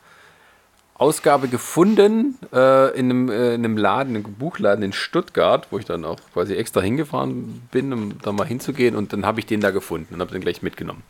Ausgabe 0.95 1.47
gefunden 1.47 2.37
äh, 2.53 2.97
in, 2.97 3.09
einem, 3.09 3.29
äh, 3.29 3.55
in 3.55 3.65
einem 3.65 3.77
Laden, 3.77 4.15
einem 4.15 4.33
Buchladen 4.35 4.83
in 4.83 4.93
Stuttgart, 4.93 5.67
wo 5.71 5.77
ich 5.77 5.85
dann 5.85 6.05
auch 6.05 6.17
quasi 6.33 6.55
extra 6.55 6.81
hingefahren 6.81 7.61
bin, 7.71 7.93
um 7.93 8.21
da 8.21 8.31
mal 8.31 8.47
hinzugehen. 8.47 8.95
Und 8.95 9.13
dann 9.13 9.25
habe 9.25 9.39
ich 9.39 9.45
den 9.45 9.61
da 9.61 9.71
gefunden 9.71 10.15
und 10.15 10.21
habe 10.21 10.31
den 10.31 10.41
gleich 10.41 10.61
mitgenommen. 10.61 11.03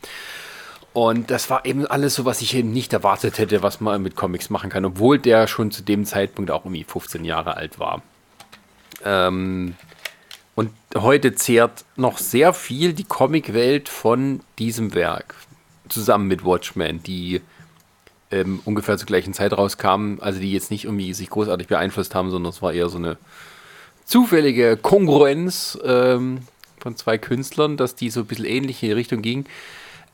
Und 0.94 1.30
das 1.30 1.48
war 1.48 1.64
eben 1.64 1.86
alles 1.86 2.14
so, 2.14 2.26
was 2.26 2.42
ich 2.42 2.54
eben 2.54 2.70
nicht 2.70 2.92
erwartet 2.92 3.38
hätte, 3.38 3.62
was 3.62 3.80
man 3.80 4.02
mit 4.02 4.14
Comics 4.14 4.50
machen 4.50 4.68
kann, 4.68 4.84
obwohl 4.84 5.18
der 5.18 5.46
schon 5.46 5.70
zu 5.70 5.82
dem 5.82 6.04
Zeitpunkt 6.04 6.50
auch 6.50 6.64
irgendwie 6.64 6.84
15 6.84 7.24
Jahre 7.24 7.56
alt 7.56 7.78
war. 7.78 8.02
Ähm, 9.04 9.74
Und 10.54 10.70
heute 10.94 11.34
zehrt 11.34 11.84
noch 11.96 12.18
sehr 12.18 12.52
viel 12.52 12.92
die 12.92 13.04
Comicwelt 13.04 13.88
von 13.88 14.40
diesem 14.58 14.94
Werk. 14.94 15.34
Zusammen 15.88 16.28
mit 16.28 16.44
Watchmen, 16.44 17.02
die 17.02 17.40
ähm, 18.30 18.60
ungefähr 18.64 18.98
zur 18.98 19.06
gleichen 19.06 19.32
Zeit 19.32 19.52
rauskamen. 19.52 20.20
Also 20.20 20.40
die 20.40 20.52
jetzt 20.52 20.70
nicht 20.70 20.84
irgendwie 20.84 21.14
sich 21.14 21.30
großartig 21.30 21.68
beeinflusst 21.68 22.14
haben, 22.14 22.30
sondern 22.30 22.50
es 22.50 22.60
war 22.60 22.72
eher 22.72 22.88
so 22.88 22.98
eine 22.98 23.16
zufällige 24.04 24.76
Kongruenz 24.76 25.78
ähm, 25.84 26.40
von 26.80 26.96
zwei 26.96 27.16
Künstlern, 27.16 27.76
dass 27.76 27.94
die 27.94 28.10
so 28.10 28.20
ein 28.20 28.26
bisschen 28.26 28.44
ähnlich 28.44 28.82
in 28.82 28.90
die 28.90 28.94
Richtung 28.94 29.22
ging. 29.22 29.46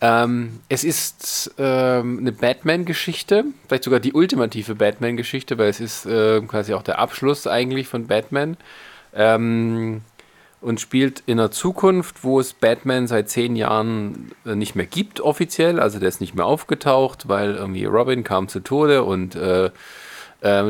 Ähm, 0.01 0.61
es 0.69 0.85
ist 0.85 1.55
ähm, 1.59 2.19
eine 2.19 2.33
Batman-Geschichte, 2.33 3.45
vielleicht 3.67 3.85
sogar 3.85 4.01
die 4.01 4.13
ultimative 4.13 4.75
Batman-Geschichte, 4.75 5.59
weil 5.59 5.69
es 5.69 5.81
ist 5.81 6.07
äh, 6.07 6.41
quasi 6.43 6.75
auch 6.75 6.83
der 6.83 6.99
Abschluss 6.99 7.47
eigentlich 7.47 7.89
von 7.89 8.07
Batman. 8.07 8.57
Ähm, 9.15 10.03
und 10.61 10.81
spielt 10.81 11.23
in 11.27 11.39
einer 11.39 11.51
Zukunft, 11.51 12.25
wo 12.25 12.41
es 12.41 12.53
Batman 12.53 13.07
seit 13.07 13.29
zehn 13.29 13.55
Jahren 13.55 14.33
äh, 14.45 14.55
nicht 14.55 14.75
mehr 14.75 14.87
gibt 14.87 15.21
offiziell. 15.21 15.79
Also 15.79 15.99
der 15.99 16.09
ist 16.09 16.21
nicht 16.21 16.35
mehr 16.35 16.47
aufgetaucht, 16.47 17.29
weil 17.29 17.55
irgendwie 17.55 17.85
Robin 17.85 18.25
kam 18.25 18.49
zu 18.49 18.61
Tode 18.61 19.05
und 19.05 19.37
äh, 19.37 19.67
äh, 19.67 19.71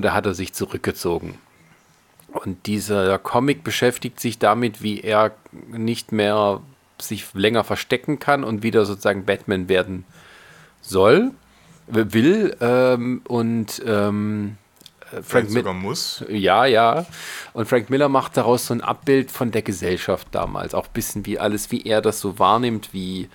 da 0.00 0.12
hat 0.12 0.26
er 0.26 0.34
sich 0.34 0.52
zurückgezogen. 0.52 1.39
Und 2.32 2.66
dieser 2.66 3.18
Comic 3.18 3.65
beschäftigt 3.65 4.20
sich 4.20 4.39
damit, 4.39 4.82
wie 4.82 5.00
er 5.00 5.32
nicht 5.70 6.12
mehr 6.12 6.60
sich 7.01 7.27
länger 7.35 7.65
verstecken 7.65 8.18
kann 8.18 8.44
und 8.44 8.62
wieder 8.62 8.85
sozusagen 8.85 9.25
Batman 9.25 9.68
werden 9.68 10.05
soll, 10.81 11.33
will 11.86 12.57
ähm, 12.60 13.23
und 13.27 13.83
ähm, 13.86 14.57
Frank 15.23 15.51
sogar 15.51 15.75
muss. 15.75 16.25
Ja, 16.28 16.67
ja. 16.67 17.07
Und 17.55 17.67
Frank 17.67 17.89
Miller 17.91 18.09
macht 18.09 18.36
daraus 18.36 18.67
so 18.67 18.75
ein 18.75 18.83
Abbild 18.83 19.31
von 19.31 19.51
der 19.51 19.62
Gesellschaft 19.62 20.28
damals. 20.33 20.75
Auch 20.75 20.86
ein 20.86 20.93
bisschen 20.93 21.27
wie 21.27 21.39
alles, 21.39 21.70
wie 21.70 21.83
er 21.83 22.02
das 22.02 22.20
so 22.20 22.39
wahrnimmt, 22.39 22.93
wie 22.93 23.28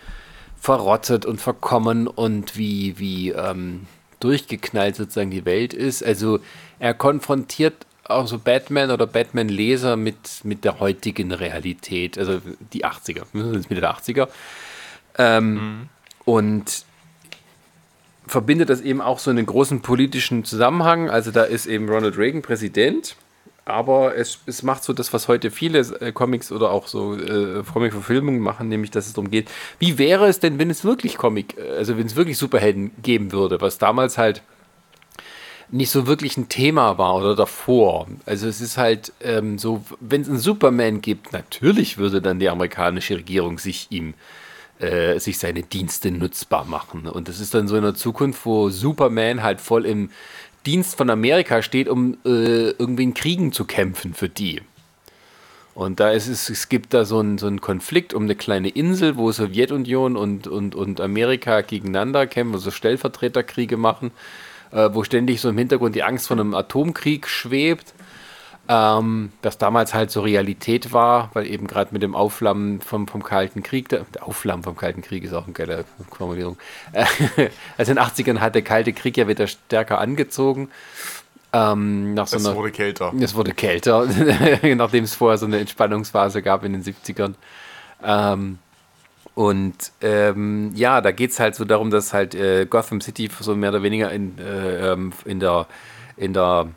verrottet 0.59 1.25
und 1.25 1.41
verkommen 1.41 2.07
und 2.07 2.57
wie, 2.57 2.99
wie 2.99 3.31
ähm, 3.31 3.87
durchgeknallt 4.19 4.95
sozusagen 4.95 5.31
die 5.31 5.45
Welt 5.45 5.73
ist. 5.73 6.03
Also 6.03 6.39
er 6.79 6.93
konfrontiert 6.93 7.85
auch 8.05 8.27
so 8.27 8.37
Batman 8.37 8.91
oder 8.91 9.07
Batman-Leser 9.07 9.95
mit, 9.95 10.43
mit 10.43 10.65
der 10.65 10.79
heutigen 10.79 11.31
Realität, 11.31 12.17
also 12.17 12.41
die 12.73 12.85
80er, 12.85 13.23
wir 13.31 13.43
sind 13.43 13.69
Mitte 13.69 13.81
der 13.81 13.95
80er. 13.95 14.27
Ähm, 15.17 15.53
mhm. 15.53 15.89
Und 16.25 16.85
verbindet 18.27 18.69
das 18.69 18.81
eben 18.81 19.01
auch 19.01 19.19
so 19.19 19.29
einen 19.31 19.45
großen 19.45 19.81
politischen 19.81 20.45
Zusammenhang. 20.45 21.09
Also 21.09 21.31
da 21.31 21.43
ist 21.43 21.65
eben 21.65 21.89
Ronald 21.89 22.17
Reagan 22.17 22.41
Präsident, 22.41 23.15
aber 23.65 24.15
es, 24.15 24.39
es 24.45 24.63
macht 24.63 24.83
so 24.83 24.93
das, 24.93 25.13
was 25.13 25.27
heute 25.27 25.51
viele 25.51 25.79
äh, 25.79 26.11
Comics 26.11 26.51
oder 26.51 26.71
auch 26.71 26.87
so 26.87 27.15
äh, 27.15 27.63
Comic-Verfilmungen 27.63 28.41
machen, 28.41 28.69
nämlich 28.69 28.91
dass 28.91 29.07
es 29.07 29.13
darum 29.13 29.31
geht, 29.31 29.49
wie 29.79 29.97
wäre 29.97 30.27
es 30.27 30.39
denn, 30.39 30.59
wenn 30.59 30.69
es 30.69 30.83
wirklich 30.83 31.17
Comic, 31.17 31.57
äh, 31.57 31.77
also 31.77 31.97
wenn 31.97 32.05
es 32.05 32.15
wirklich 32.15 32.37
Superhelden 32.37 32.91
geben 33.01 33.31
würde, 33.31 33.61
was 33.61 33.77
damals 33.77 34.17
halt 34.17 34.41
nicht 35.69 35.89
so 35.89 36.07
wirklich 36.07 36.37
ein 36.37 36.49
Thema 36.49 36.97
war 36.97 37.15
oder 37.15 37.35
davor. 37.35 38.07
Also 38.25 38.47
es 38.47 38.61
ist 38.61 38.77
halt 38.77 39.13
ähm, 39.21 39.57
so, 39.57 39.83
wenn 39.99 40.21
es 40.21 40.29
einen 40.29 40.39
Superman 40.39 41.01
gibt, 41.01 41.33
natürlich 41.33 41.97
würde 41.97 42.21
dann 42.21 42.39
die 42.39 42.49
amerikanische 42.49 43.17
Regierung 43.17 43.59
sich 43.59 43.87
ihm 43.89 44.13
äh, 44.79 45.19
sich 45.19 45.37
seine 45.37 45.63
Dienste 45.63 46.11
nutzbar 46.11 46.65
machen. 46.65 47.07
Und 47.07 47.27
das 47.27 47.39
ist 47.39 47.53
dann 47.53 47.67
so 47.67 47.75
in 47.75 47.83
der 47.83 47.95
Zukunft, 47.95 48.45
wo 48.45 48.69
Superman 48.69 49.43
halt 49.43 49.61
voll 49.61 49.85
im 49.85 50.09
Dienst 50.65 50.95
von 50.95 51.09
Amerika 51.09 51.61
steht, 51.61 51.87
um 51.87 52.17
äh, 52.25 52.71
irgendwie 52.71 53.03
in 53.03 53.13
Kriegen 53.13 53.51
zu 53.51 53.65
kämpfen 53.65 54.13
für 54.13 54.29
die. 54.29 54.61
Und 55.75 55.99
da 55.99 56.11
ist 56.11 56.27
es, 56.27 56.49
es 56.49 56.69
gibt 56.69 56.93
da 56.93 57.03
so 57.03 57.19
einen, 57.19 57.37
so 57.37 57.47
einen 57.47 57.59
Konflikt 57.59 58.13
um 58.13 58.23
eine 58.23 58.35
kleine 58.35 58.69
Insel, 58.69 59.17
wo 59.17 59.31
Sowjetunion 59.31 60.15
und, 60.15 60.47
und, 60.47 60.75
und 60.75 61.01
Amerika 61.01 61.61
gegeneinander 61.61 62.27
kämpfen, 62.27 62.59
so 62.59 62.69
Stellvertreterkriege 62.69 63.75
machen, 63.75 64.11
äh, 64.73 64.89
wo 64.93 65.03
ständig 65.03 65.39
so 65.39 65.49
im 65.49 65.57
Hintergrund 65.57 65.95
die 65.95 66.03
Angst 66.03 66.27
vor 66.27 66.37
einem 66.37 66.53
Atomkrieg 66.53 67.27
schwebt. 67.27 67.93
Ähm, 68.67 69.33
das 69.41 69.57
damals 69.57 69.93
halt 69.93 70.09
so 70.09 70.21
Realität 70.21 70.93
war, 70.93 71.29
weil 71.33 71.45
eben 71.47 71.67
gerade 71.67 71.89
mit 71.91 72.01
dem 72.01 72.15
Aufflammen 72.15 72.79
vom, 72.79 73.07
vom 73.07 73.21
Kalten 73.21 73.61
Krieg, 73.61 73.89
der, 73.89 74.05
der, 74.13 74.25
Aufflammen 74.25 74.63
vom 74.63 74.77
Kalten 74.77 75.01
Krieg 75.01 75.25
ist 75.25 75.33
auch 75.33 75.43
eine 75.43 75.53
geile 75.53 75.83
Formulierung. 76.09 76.57
Äh, 76.93 77.05
also 77.77 77.91
in 77.91 77.97
den 77.97 78.05
80ern 78.05 78.39
hat 78.39 78.55
der 78.55 78.61
Kalte 78.61 78.93
Krieg 78.93 79.17
ja 79.17 79.27
wieder 79.27 79.47
stärker 79.47 79.99
angezogen. 79.99 80.69
Ähm, 81.51 82.13
nach 82.13 82.27
so 82.27 82.37
es 82.37 82.45
einer, 82.45 82.55
wurde 82.55 82.71
kälter. 82.71 83.13
Es 83.19 83.35
wurde 83.35 83.51
kälter, 83.51 84.07
nachdem 84.75 85.03
es 85.03 85.13
vorher 85.13 85.37
so 85.37 85.45
eine 85.45 85.59
Entspannungsphase 85.59 86.41
gab 86.41 86.63
in 86.63 86.71
den 86.71 86.83
70ern. 86.83 87.33
Ähm, 88.01 88.59
und 89.35 89.91
ähm, 90.01 90.71
ja, 90.75 91.01
da 91.01 91.11
geht 91.11 91.31
es 91.31 91.39
halt 91.39 91.55
so 91.55 91.65
darum, 91.65 91.89
dass 91.89 92.13
halt 92.13 92.35
äh, 92.35 92.65
Gotham 92.65 93.01
City 93.01 93.29
so 93.39 93.55
mehr 93.55 93.71
oder 93.71 93.83
weniger 93.83 94.11
in, 94.11 94.37
äh, 94.37 94.91
ähm, 94.91 95.13
in 95.25 95.39
der, 95.39 95.67
in 96.17 96.33
der 96.33 96.69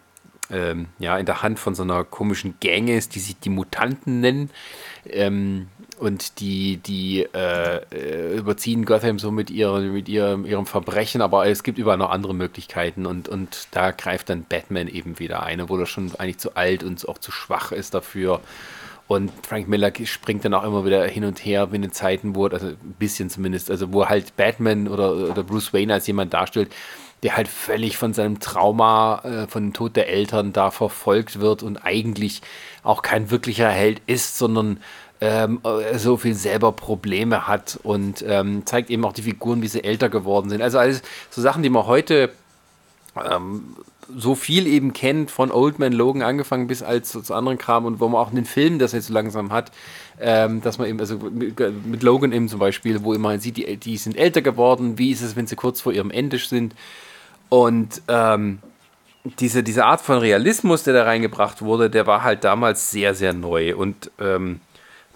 ähm, 0.51 0.87
ja, 0.99 1.19
in 1.19 1.27
der 1.27 1.43
Hand 1.43 1.59
von 1.59 1.75
so 1.75 1.83
einer 1.83 2.05
komischen 2.05 2.55
Gang 2.61 2.89
ist, 2.89 3.15
die 3.15 3.21
sich 3.21 3.39
die 3.39 3.51
Mutanten 3.51 4.21
nennen. 4.21 4.51
Ähm, 5.09 5.69
und 5.99 6.41
die, 6.41 6.77
die 6.77 7.27
äh, 7.35 7.81
äh, 7.91 8.37
überziehen 8.37 8.85
Gotham 8.85 9.19
so 9.19 9.31
mit, 9.31 9.51
ihrer, 9.51 9.81
mit 9.81 10.09
ihrem, 10.09 10.45
ihrem 10.45 10.67
Verbrechen, 10.67 11.23
aber 11.23 11.47
es 11.47 11.63
gibt 11.63 11.79
überall 11.79 11.97
noch 11.97 12.11
andere 12.11 12.35
Möglichkeiten 12.35 13.07
und, 13.07 13.29
und 13.31 13.69
da 13.71 13.93
greift 13.93 14.29
dann 14.29 14.45
Batman 14.45 14.89
eben 14.89 15.19
wieder 15.19 15.43
ein, 15.43 15.61
obwohl 15.61 15.81
er 15.81 15.87
schon 15.87 16.15
eigentlich 16.17 16.39
zu 16.39 16.55
alt 16.55 16.85
und 16.85 17.09
auch 17.09 17.19
zu 17.19 17.33
schwach 17.33 17.73
ist 17.73 17.95
dafür. 17.95 18.41
Und 19.09 19.31
Frank 19.47 19.69
Miller 19.69 19.93
springt 20.05 20.45
dann 20.45 20.55
auch 20.55 20.65
immer 20.65 20.85
wieder 20.85 21.07
hin 21.07 21.25
und 21.25 21.45
her 21.45 21.69
in 21.73 21.83
den 21.83 21.93
Zeiten, 21.93 22.35
wo, 22.35 22.47
also 22.47 22.69
ein 22.69 22.97
bisschen 22.99 23.31
zumindest, 23.31 23.71
also 23.71 23.93
wo 23.93 24.07
halt 24.07 24.37
Batman 24.37 24.89
oder, 24.89 25.15
oder 25.15 25.45
Bruce 25.45 25.73
Wayne 25.73 25.95
als 25.95 26.07
jemand 26.09 26.35
darstellt, 26.35 26.73
der 27.23 27.37
halt 27.37 27.49
völlig 27.49 27.97
von 27.97 28.13
seinem 28.15 28.41
Trauma, 28.41 29.21
äh, 29.25 29.47
von 29.47 29.65
dem 29.65 29.73
Tod 29.73 29.97
der 29.97 30.09
Eltern 30.09 30.53
da 30.53 30.71
verfolgt 30.71 31.41
wird 31.41 31.63
und 31.63 31.79
eigentlich 31.79 32.43
auch 32.83 33.03
kein 33.03 33.31
wirklicher 33.31 33.69
Held 33.69 34.03
ist, 34.07 34.39
sondern 34.39 34.79
ähm, 35.21 35.61
äh, 35.65 35.99
so 35.99 36.17
viel 36.17 36.35
selber 36.35 36.73
Probleme 36.73 37.47
hat 37.47 37.79
und 37.83 38.25
ähm, 38.27 38.67
zeigt 38.67 38.91
eben 38.91 39.05
auch 39.05 39.13
die 39.13 39.23
Figuren, 39.23 39.63
wie 39.63 39.69
sie 39.69 39.85
älter 39.85 40.09
geworden 40.09 40.51
sind. 40.51 40.63
Also 40.63 40.79
alles 40.79 41.03
so 41.31 41.41
Sachen, 41.41 41.63
die 41.63 41.71
man 41.71 41.87
heute 41.87 42.31
ähm, 43.17 43.77
so 44.15 44.35
viel 44.35 44.67
eben 44.67 44.93
kennt, 44.93 45.31
von 45.31 45.51
Old 45.51 45.79
Man 45.79 45.93
Logan 45.93 46.23
angefangen 46.23 46.67
bis 46.67 46.83
als 46.83 47.11
zu, 47.11 47.35
anderen 47.35 47.59
Kram 47.59 47.85
und 47.85 48.01
wo 48.01 48.09
man 48.09 48.21
auch 48.21 48.31
in 48.31 48.37
den 48.37 48.45
Filmen 48.45 48.79
das 48.79 48.93
jetzt 48.93 49.07
so 49.07 49.15
langsam 49.15 49.53
hat, 49.53 49.73
ähm, 50.21 50.63
dass 50.63 50.79
man 50.79 50.89
eben, 50.89 51.01
also 51.01 51.17
mit, 51.19 51.59
mit, 51.87 52.03
Logan 52.03 52.33
eben 52.33 52.49
zum 52.49 52.61
Beispiel, 52.61 53.03
wo 53.05 53.17
man 53.19 53.41
sieht, 53.41 53.57
die, 53.57 53.77
die 53.77 53.97
sind 53.97 54.17
älter 54.17 54.43
geworden, 54.43 54.99
wie 54.99 55.11
ist 55.11 55.23
es, 55.23 55.37
wenn 55.37 55.47
sie 55.47 55.57
kurz 55.57 55.81
vor 55.81 55.93
ihrem 55.93 56.11
Ende 56.11 56.39
sind 56.39 56.75
und 57.49 58.03
ähm, 58.09 58.59
diese, 59.39 59.63
diese 59.63 59.85
Art 59.85 60.01
von 60.01 60.19
Realismus, 60.19 60.85
der 60.85 60.95
da 60.95 61.05
reingebracht 61.05 61.63
wurde, 61.63 61.91
der 61.91 62.07
war 62.07 62.23
halt 62.23 62.45
damals 62.45 62.91
sehr, 62.91 63.15
sehr 63.15 63.33
neu. 63.33 63.75
Und 63.75 64.11
ähm, 64.21 64.61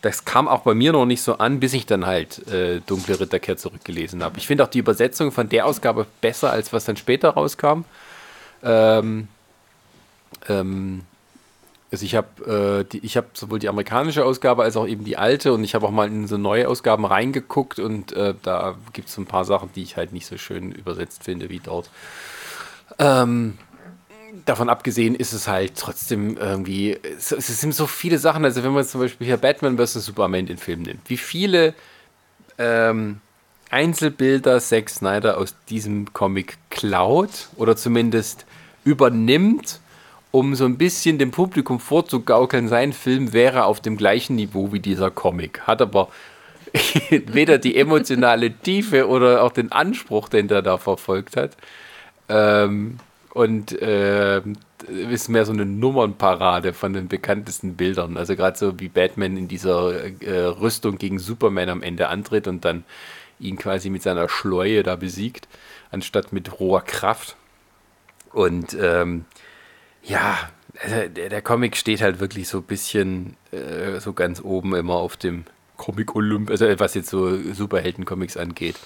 das 0.03 0.25
kam 0.25 0.49
auch 0.49 0.63
bei 0.63 0.75
mir 0.75 0.93
noch 0.93 1.07
nicht 1.07 1.23
so 1.23 1.39
an, 1.39 1.61
bis 1.61 1.75
ich 1.75 1.87
dann 1.87 2.07
halt 2.07 2.47
äh, 2.49 2.81
Dunkle 2.87 3.21
Ritterkehr 3.21 3.57
zurückgelesen 3.57 4.23
habe. 4.23 4.39
Ich 4.39 4.47
finde 4.47 4.65
auch 4.65 4.69
die 4.69 4.79
Übersetzung 4.79 5.31
von 5.33 5.49
der 5.49 5.67
Ausgabe 5.67 6.07
besser, 6.21 6.51
als 6.51 6.73
was 6.73 6.85
dann 6.85 6.97
später 6.97 7.31
rauskam. 7.31 7.85
Ähm, 8.63 9.29
ähm, 10.49 11.03
also 11.93 12.05
ich 12.05 12.15
habe 12.15 12.87
äh, 12.93 13.09
habe 13.09 13.27
sowohl 13.35 13.59
die 13.59 13.69
amerikanische 13.69 14.25
Ausgabe 14.25 14.63
als 14.63 14.77
auch 14.77 14.87
eben 14.87 15.05
die 15.05 15.17
alte 15.17 15.53
und 15.53 15.65
ich 15.65 15.75
habe 15.75 15.87
auch 15.87 15.91
mal 15.91 16.07
in 16.07 16.29
so 16.29 16.39
neue 16.39 16.69
Ausgaben 16.69 17.05
reingeguckt 17.05 17.81
und 17.81 18.13
äh, 18.13 18.35
da 18.43 18.77
gibt 18.93 19.09
es 19.09 19.19
ein 19.19 19.27
paar 19.27 19.45
Sachen, 19.45 19.71
die 19.75 19.83
ich 19.83 19.97
halt 19.97 20.13
nicht 20.13 20.27
so 20.27 20.39
schön 20.39 20.71
übersetzt 20.71 21.25
finde 21.25 21.49
wie 21.49 21.59
dort. 21.59 21.91
Ähm, 22.99 23.59
davon 24.45 24.69
abgesehen 24.69 25.17
ist 25.17 25.33
es 25.33 25.49
halt 25.49 25.73
trotzdem 25.77 26.37
irgendwie, 26.37 26.97
es, 27.03 27.33
es, 27.33 27.61
sind 27.61 27.75
so 27.75 27.89
viele 27.89 28.19
Sachen, 28.19 28.45
also 28.45 28.63
wenn 28.63 28.73
man 28.73 28.85
zum 28.85 29.01
Beispiel 29.01 29.27
hier 29.27 29.37
Batman 29.37 29.77
vs. 29.77 29.95
Superman 30.05 30.47
den 30.47 30.59
Film 30.59 30.83
nimmt, 30.83 31.09
wie 31.09 31.17
viele 31.17 31.75
ähm, 32.59 33.21
Einzelbilder 33.71 34.61
Zack 34.61 34.91
Snyder 34.91 35.39
aus 35.39 35.57
diesem 35.69 36.13
Comic 36.13 36.59
klaut 36.71 37.49
oder 37.57 37.77
zumindest 37.77 38.47
übernimmt 38.85 39.81
um 40.33 40.55
so 40.55 40.65
ein 40.65 40.79
bisschen 40.79 41.19
dem 41.19 41.31
Publikum 41.33 41.81
vorzugaukeln, 41.81 42.69
sein 42.69 42.93
Film 42.93 43.33
wäre 43.33 43.65
auf 43.65 43.81
dem 43.81 43.97
gleichen 43.97 44.37
Niveau 44.37 44.73
wie 44.73 44.81
dieser 44.81 45.11
Comic. 45.11 45.63
Hat 45.63 45.83
aber 45.83 46.09
weder 47.11 47.59
die 47.59 47.77
emotionale 47.77 48.53
Tiefe 48.53 49.09
oder 49.09 49.43
auch 49.43 49.53
den 49.53 49.73
Anspruch, 49.73 50.29
den 50.29 50.47
der 50.47 50.63
da 50.63 50.79
verfolgt 50.79 51.37
hat. 51.37 51.57
Ähm, 52.29 52.99
und 53.33 53.73
äh, 53.81 54.41
ist 54.89 55.29
mehr 55.29 55.45
so 55.45 55.53
eine 55.53 55.67
Nummernparade 55.67 56.73
von 56.73 56.93
den 56.93 57.09
bekanntesten 57.09 57.75
Bildern. 57.75 58.17
Also 58.17 58.37
gerade 58.37 58.59
so 58.59 58.79
wie 58.79 58.89
Batman 58.89 59.37
in 59.37 59.49
dieser 59.49 60.05
äh, 60.23 60.45
Rüstung 60.47 60.99
gegen 60.99 61.19
Superman 61.19 61.69
am 61.69 61.83
Ende 61.83 62.09
antritt 62.09 62.47
und 62.49 62.65
dann 62.65 62.85
ihn 63.39 63.57
quasi 63.57 63.91
mit 63.91 64.03
seiner 64.03 64.29
Schleue 64.29 64.83
da 64.83 64.97
besiegt, 64.97 65.49
anstatt 65.91 66.33
mit 66.33 66.61
roher 66.61 66.83
Kraft. 66.83 67.37
Und 68.33 68.77
ähm, 68.81 69.25
ja, 70.03 70.39
Also 70.83 71.09
der, 71.09 71.29
der 71.29 71.43
Comic 71.43 71.77
steht 71.77 72.01
halt 72.01 72.21
wirklich 72.21 72.49
so 72.49 72.59
ein 72.59 72.65
bisschen 72.65 73.37
äh, 73.53 74.01
so 74.01 74.13
ganz 74.13 74.41
oben 74.43 74.75
immer 74.75 74.95
auf 74.95 75.17
dem 75.17 75.45
Comic-Olymp, 75.77 76.51
also 76.51 76.67
was 76.79 76.95
jetzt 76.95 77.11
so 77.11 77.37
Superhelden-Comics 77.37 78.37
angeht. 78.37 78.77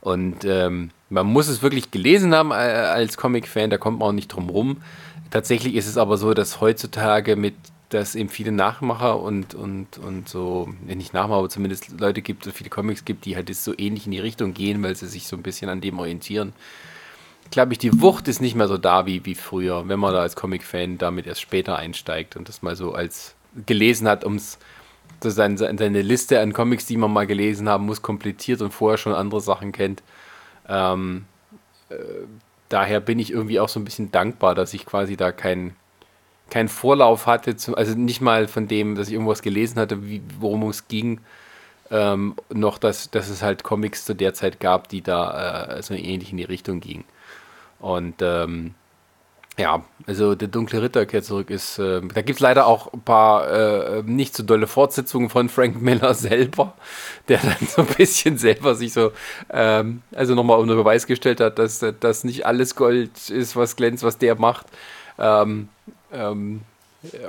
Und 0.00 0.44
ähm, 0.44 0.90
man 1.10 1.26
muss 1.26 1.48
es 1.48 1.62
wirklich 1.62 1.90
gelesen 1.90 2.34
haben 2.34 2.50
äh, 2.52 2.54
als 2.54 3.16
Comic-Fan, 3.16 3.70
da 3.70 3.78
kommt 3.78 3.98
man 3.98 4.08
auch 4.08 4.12
nicht 4.12 4.28
drum 4.28 4.48
rum. 4.48 4.82
Tatsächlich 5.30 5.74
ist 5.74 5.88
es 5.88 5.98
aber 5.98 6.16
so, 6.16 6.34
dass 6.34 6.60
heutzutage 6.60 7.36
mit 7.36 7.54
dass 7.88 8.16
eben 8.16 8.28
viele 8.28 8.50
Nachmacher 8.50 9.20
und, 9.20 9.54
und, 9.54 9.98
und 9.98 10.28
so, 10.28 10.68
nicht 10.86 11.14
Nachmacher, 11.14 11.38
aber 11.38 11.48
zumindest 11.48 12.00
Leute 12.00 12.20
gibt, 12.20 12.44
so 12.44 12.50
viele 12.50 12.68
Comics 12.68 13.04
gibt, 13.04 13.24
die 13.24 13.36
halt 13.36 13.54
so 13.54 13.74
ähnlich 13.78 14.06
in 14.06 14.12
die 14.12 14.18
Richtung 14.18 14.54
gehen, 14.54 14.82
weil 14.82 14.96
sie 14.96 15.06
sich 15.06 15.28
so 15.28 15.36
ein 15.36 15.42
bisschen 15.42 15.68
an 15.68 15.80
dem 15.80 15.98
orientieren. 16.00 16.52
Glaube 17.50 17.72
ich, 17.72 17.78
die 17.78 18.00
Wucht 18.00 18.28
ist 18.28 18.40
nicht 18.40 18.54
mehr 18.54 18.68
so 18.68 18.76
da 18.76 19.06
wie, 19.06 19.24
wie 19.24 19.34
früher, 19.34 19.88
wenn 19.88 20.00
man 20.00 20.12
da 20.12 20.20
als 20.20 20.36
Comic-Fan 20.36 20.98
damit 20.98 21.26
erst 21.26 21.40
später 21.40 21.76
einsteigt 21.76 22.36
und 22.36 22.48
das 22.48 22.62
mal 22.62 22.76
so 22.76 22.92
als 22.92 23.34
gelesen 23.66 24.08
hat, 24.08 24.24
um 24.24 24.38
seine, 25.20 25.56
seine 25.56 26.02
Liste 26.02 26.40
an 26.40 26.52
Comics, 26.52 26.86
die 26.86 26.96
man 26.96 27.12
mal 27.12 27.26
gelesen 27.26 27.68
haben 27.68 27.86
muss, 27.86 28.02
komplettiert 28.02 28.60
und 28.60 28.72
vorher 28.72 28.98
schon 28.98 29.14
andere 29.14 29.40
Sachen 29.40 29.72
kennt. 29.72 30.02
Ähm, 30.68 31.24
äh, 31.88 31.96
daher 32.68 33.00
bin 33.00 33.18
ich 33.18 33.30
irgendwie 33.30 33.60
auch 33.60 33.68
so 33.68 33.80
ein 33.80 33.84
bisschen 33.84 34.10
dankbar, 34.10 34.54
dass 34.54 34.74
ich 34.74 34.84
quasi 34.84 35.16
da 35.16 35.32
keinen 35.32 35.76
keinen 36.50 36.68
Vorlauf 36.68 37.26
hatte, 37.26 37.56
zu, 37.56 37.76
also 37.76 37.94
nicht 37.94 38.20
mal 38.20 38.46
von 38.46 38.68
dem, 38.68 38.94
dass 38.94 39.08
ich 39.08 39.14
irgendwas 39.14 39.42
gelesen 39.42 39.80
hatte, 39.80 40.06
wie, 40.06 40.22
worum 40.38 40.68
es 40.68 40.86
ging, 40.88 41.20
ähm, 41.90 42.36
noch, 42.52 42.78
dass, 42.78 43.10
dass 43.10 43.28
es 43.28 43.42
halt 43.42 43.62
Comics 43.62 44.04
zu 44.04 44.14
der 44.14 44.34
Zeit 44.34 44.60
gab, 44.60 44.88
die 44.88 45.02
da 45.02 45.76
äh, 45.76 45.82
so 45.82 45.94
ähnlich 45.94 46.30
in 46.30 46.36
die 46.36 46.44
Richtung 46.44 46.80
gingen. 46.80 47.04
Und 47.80 48.22
ähm, 48.22 48.74
ja, 49.58 49.84
also 50.06 50.34
der 50.34 50.48
dunkle 50.48 50.82
Ritter 50.82 51.06
kehrt 51.06 51.24
zurück 51.24 51.50
ist, 51.50 51.78
äh, 51.78 52.02
da 52.02 52.20
gibt 52.20 52.36
es 52.36 52.40
leider 52.40 52.66
auch 52.66 52.92
ein 52.92 53.00
paar 53.00 53.50
äh, 53.50 54.02
nicht 54.02 54.36
so 54.36 54.42
dolle 54.42 54.66
Fortsetzungen 54.66 55.30
von 55.30 55.48
Frank 55.48 55.80
Miller 55.80 56.12
selber, 56.14 56.74
der 57.28 57.38
dann 57.38 57.66
so 57.66 57.82
ein 57.82 57.88
bisschen 57.88 58.36
selber 58.36 58.74
sich 58.74 58.92
so, 58.92 59.12
ähm, 59.50 60.02
also 60.14 60.34
nochmal 60.34 60.58
unter 60.58 60.74
Beweis 60.74 61.06
gestellt 61.06 61.40
hat, 61.40 61.58
dass 61.58 61.84
das 62.00 62.24
nicht 62.24 62.44
alles 62.44 62.74
Gold 62.76 63.30
ist, 63.30 63.56
was 63.56 63.76
glänzt, 63.76 64.04
was 64.04 64.18
der 64.18 64.34
macht. 64.38 64.66
Ähm, 65.18 65.68
ähm, 66.12 66.60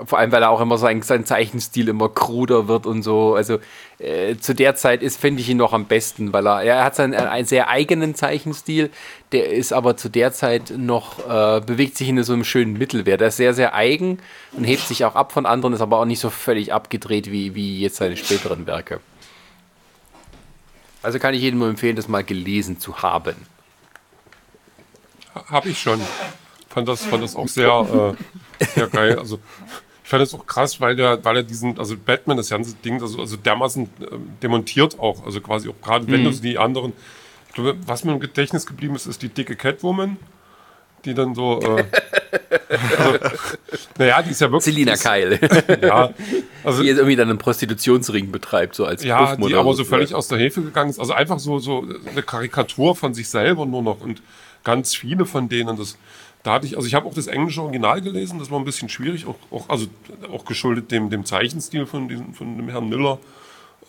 vor 0.05 0.19
allem, 0.19 0.31
weil 0.31 0.43
er 0.43 0.49
auch 0.49 0.61
immer 0.61 0.77
sein, 0.77 1.01
sein 1.01 1.25
Zeichenstil 1.25 1.87
immer 1.87 2.09
kruder 2.09 2.67
wird 2.67 2.85
und 2.85 3.03
so. 3.03 3.35
Also 3.35 3.59
äh, 3.99 4.35
zu 4.37 4.53
der 4.53 4.75
Zeit 4.75 5.01
ist, 5.01 5.19
finde 5.19 5.41
ich 5.41 5.49
ihn 5.49 5.57
noch 5.57 5.73
am 5.73 5.85
besten, 5.85 6.33
weil 6.33 6.47
er, 6.47 6.63
er 6.63 6.83
hat 6.83 6.95
seinen 6.95 7.13
einen 7.13 7.45
sehr 7.45 7.69
eigenen 7.69 8.15
Zeichenstil, 8.15 8.89
der 9.31 9.51
ist 9.51 9.73
aber 9.73 9.97
zu 9.97 10.09
der 10.09 10.33
Zeit 10.33 10.73
noch, 10.75 11.19
äh, 11.19 11.61
bewegt 11.61 11.97
sich 11.97 12.09
in 12.09 12.21
so 12.23 12.33
einem 12.33 12.43
schönen 12.43 12.73
Mittelwert. 12.73 13.21
Er 13.21 13.27
ist 13.27 13.37
sehr, 13.37 13.53
sehr 13.53 13.73
eigen 13.73 14.19
und 14.53 14.63
hebt 14.63 14.87
sich 14.87 15.05
auch 15.05 15.15
ab 15.15 15.31
von 15.31 15.45
anderen, 15.45 15.73
ist 15.73 15.81
aber 15.81 15.99
auch 15.99 16.05
nicht 16.05 16.19
so 16.19 16.29
völlig 16.29 16.73
abgedreht 16.73 17.31
wie, 17.31 17.55
wie 17.55 17.81
jetzt 17.81 17.97
seine 17.97 18.17
späteren 18.17 18.67
Werke. 18.67 18.99
Also 21.03 21.19
kann 21.19 21.33
ich 21.33 21.41
jedem 21.41 21.59
nur 21.59 21.69
empfehlen, 21.69 21.95
das 21.95 22.07
mal 22.07 22.23
gelesen 22.23 22.79
zu 22.79 23.01
haben. 23.01 23.35
Habe 25.49 25.69
ich 25.69 25.79
schon. 25.79 26.01
Fand 26.77 26.87
das, 26.87 27.05
fand 27.05 27.23
das 27.23 27.35
auch 27.35 27.47
sehr, 27.47 28.15
äh, 28.59 28.65
sehr 28.75 28.85
geil. 28.85 29.17
Also 29.17 29.39
ich 30.03 30.09
fand 30.11 30.21
das 30.21 30.31
auch 30.35 30.45
krass, 30.45 30.79
weil 30.79 30.95
der, 30.95 31.25
weil 31.25 31.37
er 31.37 31.41
diesen, 31.41 31.79
also 31.79 31.95
Batman, 31.97 32.37
das 32.37 32.51
ganze 32.51 32.75
Ding, 32.75 33.01
also, 33.01 33.19
also 33.19 33.35
dermaßen 33.35 33.85
äh, 33.85 34.05
demontiert 34.43 34.99
auch. 34.99 35.25
Also 35.25 35.41
quasi 35.41 35.69
auch 35.69 35.81
gerade 35.81 36.05
wenn 36.07 36.21
mhm. 36.21 36.25
du 36.25 36.39
die 36.39 36.59
anderen. 36.59 36.93
Ich 37.47 37.55
glaube, 37.55 37.75
was 37.87 38.03
mir 38.03 38.11
im 38.11 38.19
Gedächtnis 38.19 38.67
geblieben 38.67 38.95
ist, 38.95 39.07
ist 39.07 39.23
die 39.23 39.29
dicke 39.29 39.55
Catwoman, 39.55 40.17
die 41.03 41.15
dann 41.15 41.33
so. 41.33 41.59
Äh, 41.61 41.85
also, 42.99 43.17
naja, 43.97 44.21
die 44.21 44.29
ist 44.29 44.41
ja 44.41 44.51
wirklich. 44.51 44.75
Selina 44.75 44.97
Keil. 44.97 45.39
ja. 45.81 46.11
Also, 46.63 46.83
die 46.83 46.89
jetzt 46.89 46.97
irgendwie 46.97 47.15
dann 47.15 47.31
einen 47.31 47.39
Prostitutionsring 47.39 48.31
betreibt, 48.31 48.75
so 48.75 48.85
als 48.85 49.03
Ja, 49.03 49.35
die 49.35 49.55
aber 49.55 49.73
so 49.73 49.83
völlig 49.83 50.13
aus 50.13 50.27
der 50.27 50.37
Hilfe 50.37 50.61
gegangen 50.61 50.91
ist. 50.91 50.99
Also 50.99 51.13
einfach 51.13 51.39
so, 51.39 51.57
so 51.57 51.87
eine 52.11 52.21
Karikatur 52.21 52.95
von 52.95 53.15
sich 53.15 53.29
selber 53.29 53.65
nur 53.65 53.81
noch 53.81 53.99
und 54.01 54.21
ganz 54.63 54.93
viele 54.93 55.25
von 55.25 55.49
denen. 55.49 55.75
Das, 55.75 55.97
da 56.47 56.53
hatte 56.53 56.65
ich, 56.65 56.77
also 56.77 56.87
ich 56.87 56.93
habe 56.93 57.05
auch 57.05 57.13
das 57.13 57.27
englische 57.27 57.61
Original 57.61 58.01
gelesen, 58.01 58.39
das 58.39 58.49
war 58.49 58.57
ein 58.57 58.63
bisschen 58.63 58.87
schwierig, 58.87 59.25
auch, 59.27 59.35
auch 59.51 59.67
also 59.67 59.87
auch 60.31 60.45
geschuldet 60.45 60.91
dem, 60.91 61.09
dem 61.09 61.25
Zeichenstil 61.25 61.85
von, 61.85 62.07
diesem, 62.07 62.33
von 62.33 62.55
dem 62.55 62.69
Herrn 62.69 62.87
Miller, 62.87 63.19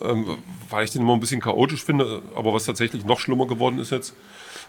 ähm, 0.01 0.37
weil 0.69 0.83
ich 0.83 0.91
den 0.91 1.03
immer 1.03 1.13
ein 1.13 1.21
bisschen 1.21 1.39
chaotisch 1.39 1.85
finde, 1.85 2.21
aber 2.35 2.53
was 2.53 2.65
tatsächlich 2.65 3.05
noch 3.05 3.21
schlimmer 3.21 3.47
geworden 3.47 3.79
ist 3.79 3.91
jetzt. 3.91 4.13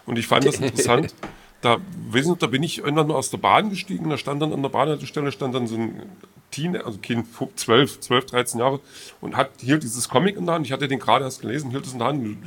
Und 0.05 0.17
ich 0.17 0.25
fand 0.25 0.45
das 0.45 0.55
interessant. 0.61 1.13
da, 1.59 1.79
wissen, 2.09 2.37
da 2.39 2.47
bin 2.47 2.63
ich 2.63 2.77
irgendwann 2.77 3.07
mal 3.07 3.15
aus 3.15 3.29
der 3.29 3.39
Bahn 3.39 3.69
gestiegen, 3.69 4.09
da 4.09 4.17
stand 4.17 4.41
dann 4.41 4.53
an 4.53 4.61
der 4.61 4.69
Bahnhaltestelle 4.69 5.29
stand 5.33 5.53
dann 5.53 5.67
so 5.67 5.75
ein 5.75 6.01
Teen, 6.49 6.77
also 6.77 6.97
Kind 6.99 7.27
12, 7.55 7.99
12, 7.99 8.25
13 8.25 8.59
Jahre 8.61 8.79
und 9.19 9.35
hat 9.35 9.49
hielt 9.59 9.83
dieses 9.83 10.07
Comic 10.07 10.37
in 10.37 10.45
der 10.45 10.55
Hand. 10.55 10.65
Ich 10.65 10.71
hatte 10.71 10.87
den 10.87 10.99
gerade 10.99 11.25
erst 11.25 11.41
gelesen, 11.41 11.71
hielt 11.71 11.85
es 11.85 11.91
in 11.91 11.99
der 11.99 12.07
Hand, 12.07 12.37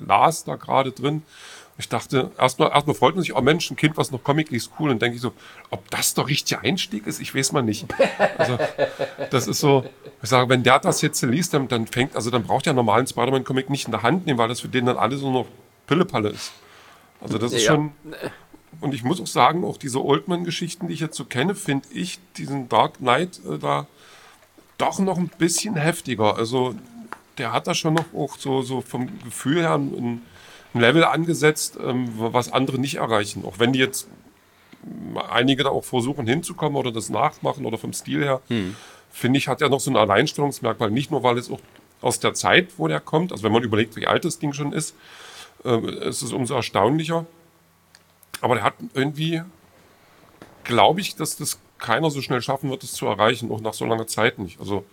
las 0.00 0.42
da 0.42 0.56
gerade 0.56 0.90
drin 0.90 1.22
ich 1.78 1.88
dachte, 1.88 2.30
erstmal 2.38 2.70
erstmal 2.70 2.96
freut 2.96 3.14
man 3.14 3.22
sich, 3.22 3.36
oh 3.36 3.40
Mensch, 3.42 3.70
ein 3.70 3.76
Kind, 3.76 3.96
was 3.98 4.10
noch 4.10 4.24
Comic 4.24 4.50
liest, 4.50 4.70
cool. 4.78 4.90
Und 4.90 5.02
denke 5.02 5.16
ich 5.16 5.20
so, 5.20 5.32
ob 5.70 5.90
das 5.90 6.14
der 6.14 6.26
richtige 6.26 6.62
Einstieg 6.62 7.06
ist, 7.06 7.20
ich 7.20 7.34
weiß 7.34 7.52
mal 7.52 7.62
nicht. 7.62 7.86
Also, 8.38 8.58
das 9.30 9.46
ist 9.46 9.60
so, 9.60 9.84
ich 10.22 10.28
sage, 10.28 10.48
wenn 10.48 10.62
der 10.62 10.78
das 10.78 11.02
jetzt 11.02 11.20
liest, 11.22 11.52
dann, 11.52 11.68
dann 11.68 11.86
fängt, 11.86 12.16
also 12.16 12.30
dann 12.30 12.44
braucht 12.44 12.66
der 12.66 12.72
normalen 12.72 13.06
Spider-Man-Comic 13.06 13.68
nicht 13.68 13.86
in 13.86 13.90
der 13.90 14.02
Hand 14.02 14.26
nehmen, 14.26 14.38
weil 14.38 14.48
das 14.48 14.60
für 14.60 14.68
den 14.68 14.86
dann 14.86 14.96
alles 14.96 15.20
so 15.20 15.30
noch 15.30 15.46
Pillepalle 15.86 16.30
ist. 16.30 16.52
Also 17.20 17.38
das 17.38 17.52
ist 17.52 17.64
ja. 17.64 17.72
schon. 17.72 17.92
Und 18.80 18.94
ich 18.94 19.04
muss 19.04 19.20
auch 19.20 19.26
sagen, 19.26 19.64
auch 19.64 19.76
diese 19.76 20.04
Oldman-Geschichten, 20.04 20.88
die 20.88 20.94
ich 20.94 21.00
jetzt 21.00 21.16
so 21.16 21.24
kenne, 21.24 21.54
finde 21.54 21.88
ich 21.92 22.18
diesen 22.36 22.68
Dark 22.68 22.98
Knight 22.98 23.40
äh, 23.50 23.58
da 23.58 23.86
doch 24.78 24.98
noch 24.98 25.16
ein 25.16 25.30
bisschen 25.38 25.76
heftiger. 25.76 26.36
Also 26.36 26.74
der 27.38 27.52
hat 27.52 27.66
da 27.66 27.74
schon 27.74 27.94
noch 27.94 28.14
auch 28.14 28.36
so, 28.38 28.62
so 28.62 28.80
vom 28.80 29.08
Gefühl 29.24 29.60
her 29.60 29.74
ein, 29.74 30.22
ein 30.76 30.80
Level 30.80 31.04
angesetzt, 31.04 31.78
ähm, 31.82 32.08
was 32.16 32.52
andere 32.52 32.78
nicht 32.78 32.96
erreichen. 32.96 33.44
Auch 33.44 33.58
wenn 33.58 33.72
die 33.72 33.78
jetzt 33.78 34.08
einige 35.30 35.64
da 35.64 35.70
auch 35.70 35.84
versuchen 35.84 36.26
hinzukommen 36.26 36.76
oder 36.76 36.92
das 36.92 37.10
nachmachen 37.10 37.64
oder 37.66 37.78
vom 37.78 37.92
Stil 37.92 38.22
her, 38.22 38.40
hm. 38.48 38.76
finde 39.10 39.38
ich, 39.38 39.48
hat 39.48 39.60
er 39.62 39.68
noch 39.68 39.80
so 39.80 39.90
ein 39.90 39.96
Alleinstellungsmerkmal. 39.96 40.90
Nicht 40.90 41.10
nur, 41.10 41.22
weil 41.22 41.38
es 41.38 41.50
auch 41.50 41.60
aus 42.02 42.20
der 42.20 42.34
Zeit, 42.34 42.68
wo 42.76 42.88
der 42.88 43.00
kommt, 43.00 43.32
also 43.32 43.42
wenn 43.42 43.52
man 43.52 43.62
überlegt, 43.62 43.96
wie 43.96 44.06
alt 44.06 44.24
das 44.24 44.38
Ding 44.38 44.52
schon 44.52 44.72
ist, 44.72 44.94
äh, 45.64 46.08
ist 46.08 46.22
es 46.22 46.32
umso 46.32 46.54
erstaunlicher. 46.54 47.26
Aber 48.40 48.54
der 48.54 48.64
hat 48.64 48.74
irgendwie, 48.94 49.42
glaube 50.64 51.00
ich, 51.00 51.16
dass 51.16 51.36
das 51.36 51.58
keiner 51.78 52.10
so 52.10 52.22
schnell 52.22 52.42
schaffen 52.42 52.70
wird, 52.70 52.82
das 52.82 52.92
zu 52.92 53.06
erreichen, 53.06 53.50
auch 53.50 53.60
nach 53.60 53.74
so 53.74 53.86
langer 53.86 54.06
Zeit 54.06 54.38
nicht. 54.38 54.60
Also 54.60 54.84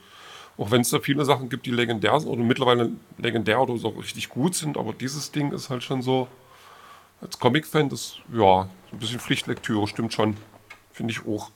auch 0.57 0.71
wenn 0.71 0.81
es 0.81 0.89
da 0.89 0.99
viele 0.99 1.25
Sachen 1.25 1.49
gibt, 1.49 1.65
die 1.65 1.71
legendär 1.71 2.19
sind 2.19 2.29
oder 2.29 2.43
mittlerweile 2.43 2.91
legendär 3.17 3.61
oder 3.61 3.77
so 3.77 3.89
richtig 3.89 4.29
gut 4.29 4.55
sind, 4.55 4.77
aber 4.77 4.93
dieses 4.93 5.31
Ding 5.31 5.51
ist 5.51 5.69
halt 5.69 5.83
schon 5.83 6.01
so, 6.01 6.27
als 7.21 7.39
Comic-Fan, 7.39 7.89
das, 7.89 8.17
ja, 8.33 8.67
ein 8.91 8.99
bisschen 8.99 9.19
Pflichtlektüre, 9.19 9.87
stimmt 9.87 10.13
schon. 10.13 10.37
Finde 10.91 11.13
ich 11.13 11.25
auch. 11.25 11.49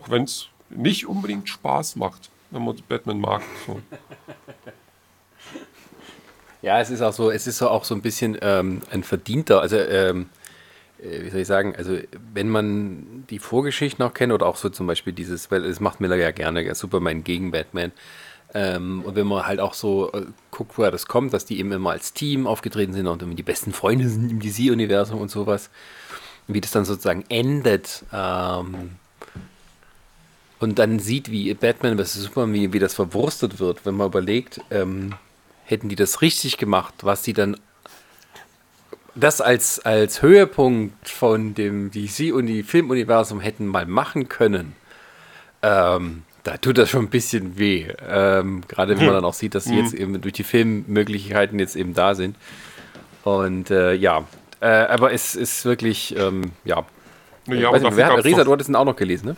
Auch 0.00 0.10
wenn 0.10 0.24
es 0.24 0.48
nicht 0.68 1.06
unbedingt 1.06 1.48
Spaß 1.48 1.96
macht, 1.96 2.30
wenn 2.50 2.64
man 2.64 2.76
Batman 2.88 3.20
mag. 3.20 3.42
So. 3.66 3.80
Ja, 6.62 6.80
es 6.80 6.90
ist 6.90 7.00
auch 7.00 7.12
so, 7.12 7.30
es 7.30 7.46
ist 7.46 7.62
auch 7.62 7.84
so 7.84 7.94
ein 7.94 8.02
bisschen 8.02 8.36
ähm, 8.40 8.82
ein 8.90 9.04
verdienter, 9.04 9.60
also 9.60 9.76
ähm, 9.76 10.22
äh, 10.22 10.45
wie 10.98 11.30
soll 11.30 11.40
ich 11.40 11.46
sagen, 11.46 11.74
also 11.76 11.98
wenn 12.32 12.48
man 12.48 13.24
die 13.28 13.38
Vorgeschichten 13.38 14.04
auch 14.04 14.14
kennt 14.14 14.32
oder 14.32 14.46
auch 14.46 14.56
so 14.56 14.68
zum 14.68 14.86
Beispiel 14.86 15.12
dieses, 15.12 15.50
weil 15.50 15.64
es 15.64 15.80
macht 15.80 16.00
Miller 16.00 16.16
ja 16.16 16.30
gerne, 16.30 16.74
Superman 16.74 17.24
gegen 17.24 17.50
Batman. 17.50 17.92
Ähm, 18.54 19.02
und 19.04 19.16
wenn 19.16 19.26
man 19.26 19.46
halt 19.46 19.60
auch 19.60 19.74
so 19.74 20.12
äh, 20.12 20.22
guckt, 20.50 20.78
woher 20.78 20.90
das 20.90 21.06
kommt, 21.06 21.34
dass 21.34 21.44
die 21.44 21.58
eben 21.58 21.72
immer 21.72 21.90
als 21.90 22.12
Team 22.12 22.46
aufgetreten 22.46 22.92
sind 22.92 23.06
und 23.06 23.22
die 23.36 23.42
besten 23.42 23.72
Freunde 23.72 24.08
sind 24.08 24.30
im 24.30 24.40
DC-Universum 24.40 25.20
und 25.20 25.30
sowas, 25.30 25.68
wie 26.46 26.60
das 26.60 26.70
dann 26.70 26.84
sozusagen 26.84 27.24
endet. 27.28 28.04
Ähm, 28.12 28.92
und 30.58 30.78
dann 30.78 30.98
sieht, 30.98 31.30
wie 31.30 31.52
Batman 31.54 31.98
vs. 31.98 32.14
Superman, 32.14 32.54
wie, 32.54 32.72
wie 32.72 32.78
das 32.78 32.94
verwurstet 32.94 33.58
wird, 33.58 33.84
wenn 33.84 33.96
man 33.96 34.06
überlegt, 34.06 34.60
ähm, 34.70 35.14
hätten 35.64 35.88
die 35.88 35.96
das 35.96 36.22
richtig 36.22 36.56
gemacht, 36.56 36.94
was 37.02 37.24
sie 37.24 37.32
dann 37.32 37.58
das 39.16 39.40
als, 39.40 39.80
als 39.80 40.22
Höhepunkt 40.22 41.08
von 41.08 41.54
dem 41.54 41.90
DC- 41.90 42.32
und 42.32 42.46
die 42.46 42.62
Filmuniversum 42.62 43.40
hätten 43.40 43.66
mal 43.66 43.86
machen 43.86 44.28
können, 44.28 44.74
ähm, 45.62 46.22
da 46.44 46.58
tut 46.58 46.78
das 46.78 46.90
schon 46.90 47.06
ein 47.06 47.10
bisschen 47.10 47.58
weh. 47.58 47.88
Ähm, 48.08 48.62
Gerade 48.68 48.92
wenn 48.92 48.98
man 48.98 49.08
hm. 49.08 49.14
dann 49.14 49.24
auch 49.24 49.34
sieht, 49.34 49.54
dass 49.54 49.66
mhm. 49.66 49.78
jetzt 49.78 49.94
eben 49.94 50.20
durch 50.20 50.34
die 50.34 50.44
Filmmöglichkeiten 50.44 51.58
jetzt 51.58 51.74
eben 51.74 51.94
da 51.94 52.14
sind. 52.14 52.36
Und 53.24 53.70
äh, 53.70 53.94
ja, 53.94 54.24
äh, 54.60 54.66
aber 54.66 55.12
es 55.12 55.34
ist 55.34 55.64
wirklich, 55.64 56.16
ähm, 56.16 56.52
ja. 56.64 56.84
ja 57.46 57.72
wer, 57.96 58.24
Resa, 58.24 58.44
du 58.44 58.52
hattest 58.52 58.70
ihn 58.70 58.76
auch 58.76 58.84
noch 58.84 58.94
gelesen, 58.94 59.26
ne? 59.26 59.36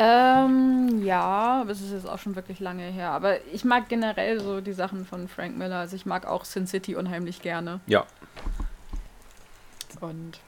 Ähm, 0.00 1.02
ja, 1.04 1.60
aber 1.62 1.72
es 1.72 1.80
ist 1.80 1.90
jetzt 1.92 2.08
auch 2.08 2.20
schon 2.20 2.36
wirklich 2.36 2.60
lange 2.60 2.84
her. 2.84 3.10
Aber 3.10 3.44
ich 3.52 3.64
mag 3.64 3.88
generell 3.88 4.38
so 4.40 4.60
die 4.60 4.72
Sachen 4.72 5.04
von 5.04 5.26
Frank 5.26 5.58
Miller. 5.58 5.78
Also 5.78 5.96
ich 5.96 6.06
mag 6.06 6.24
auch 6.24 6.44
Sin 6.44 6.68
City 6.68 6.94
unheimlich 6.94 7.42
gerne. 7.42 7.80
Ja. 7.86 8.06
Und 10.00 10.38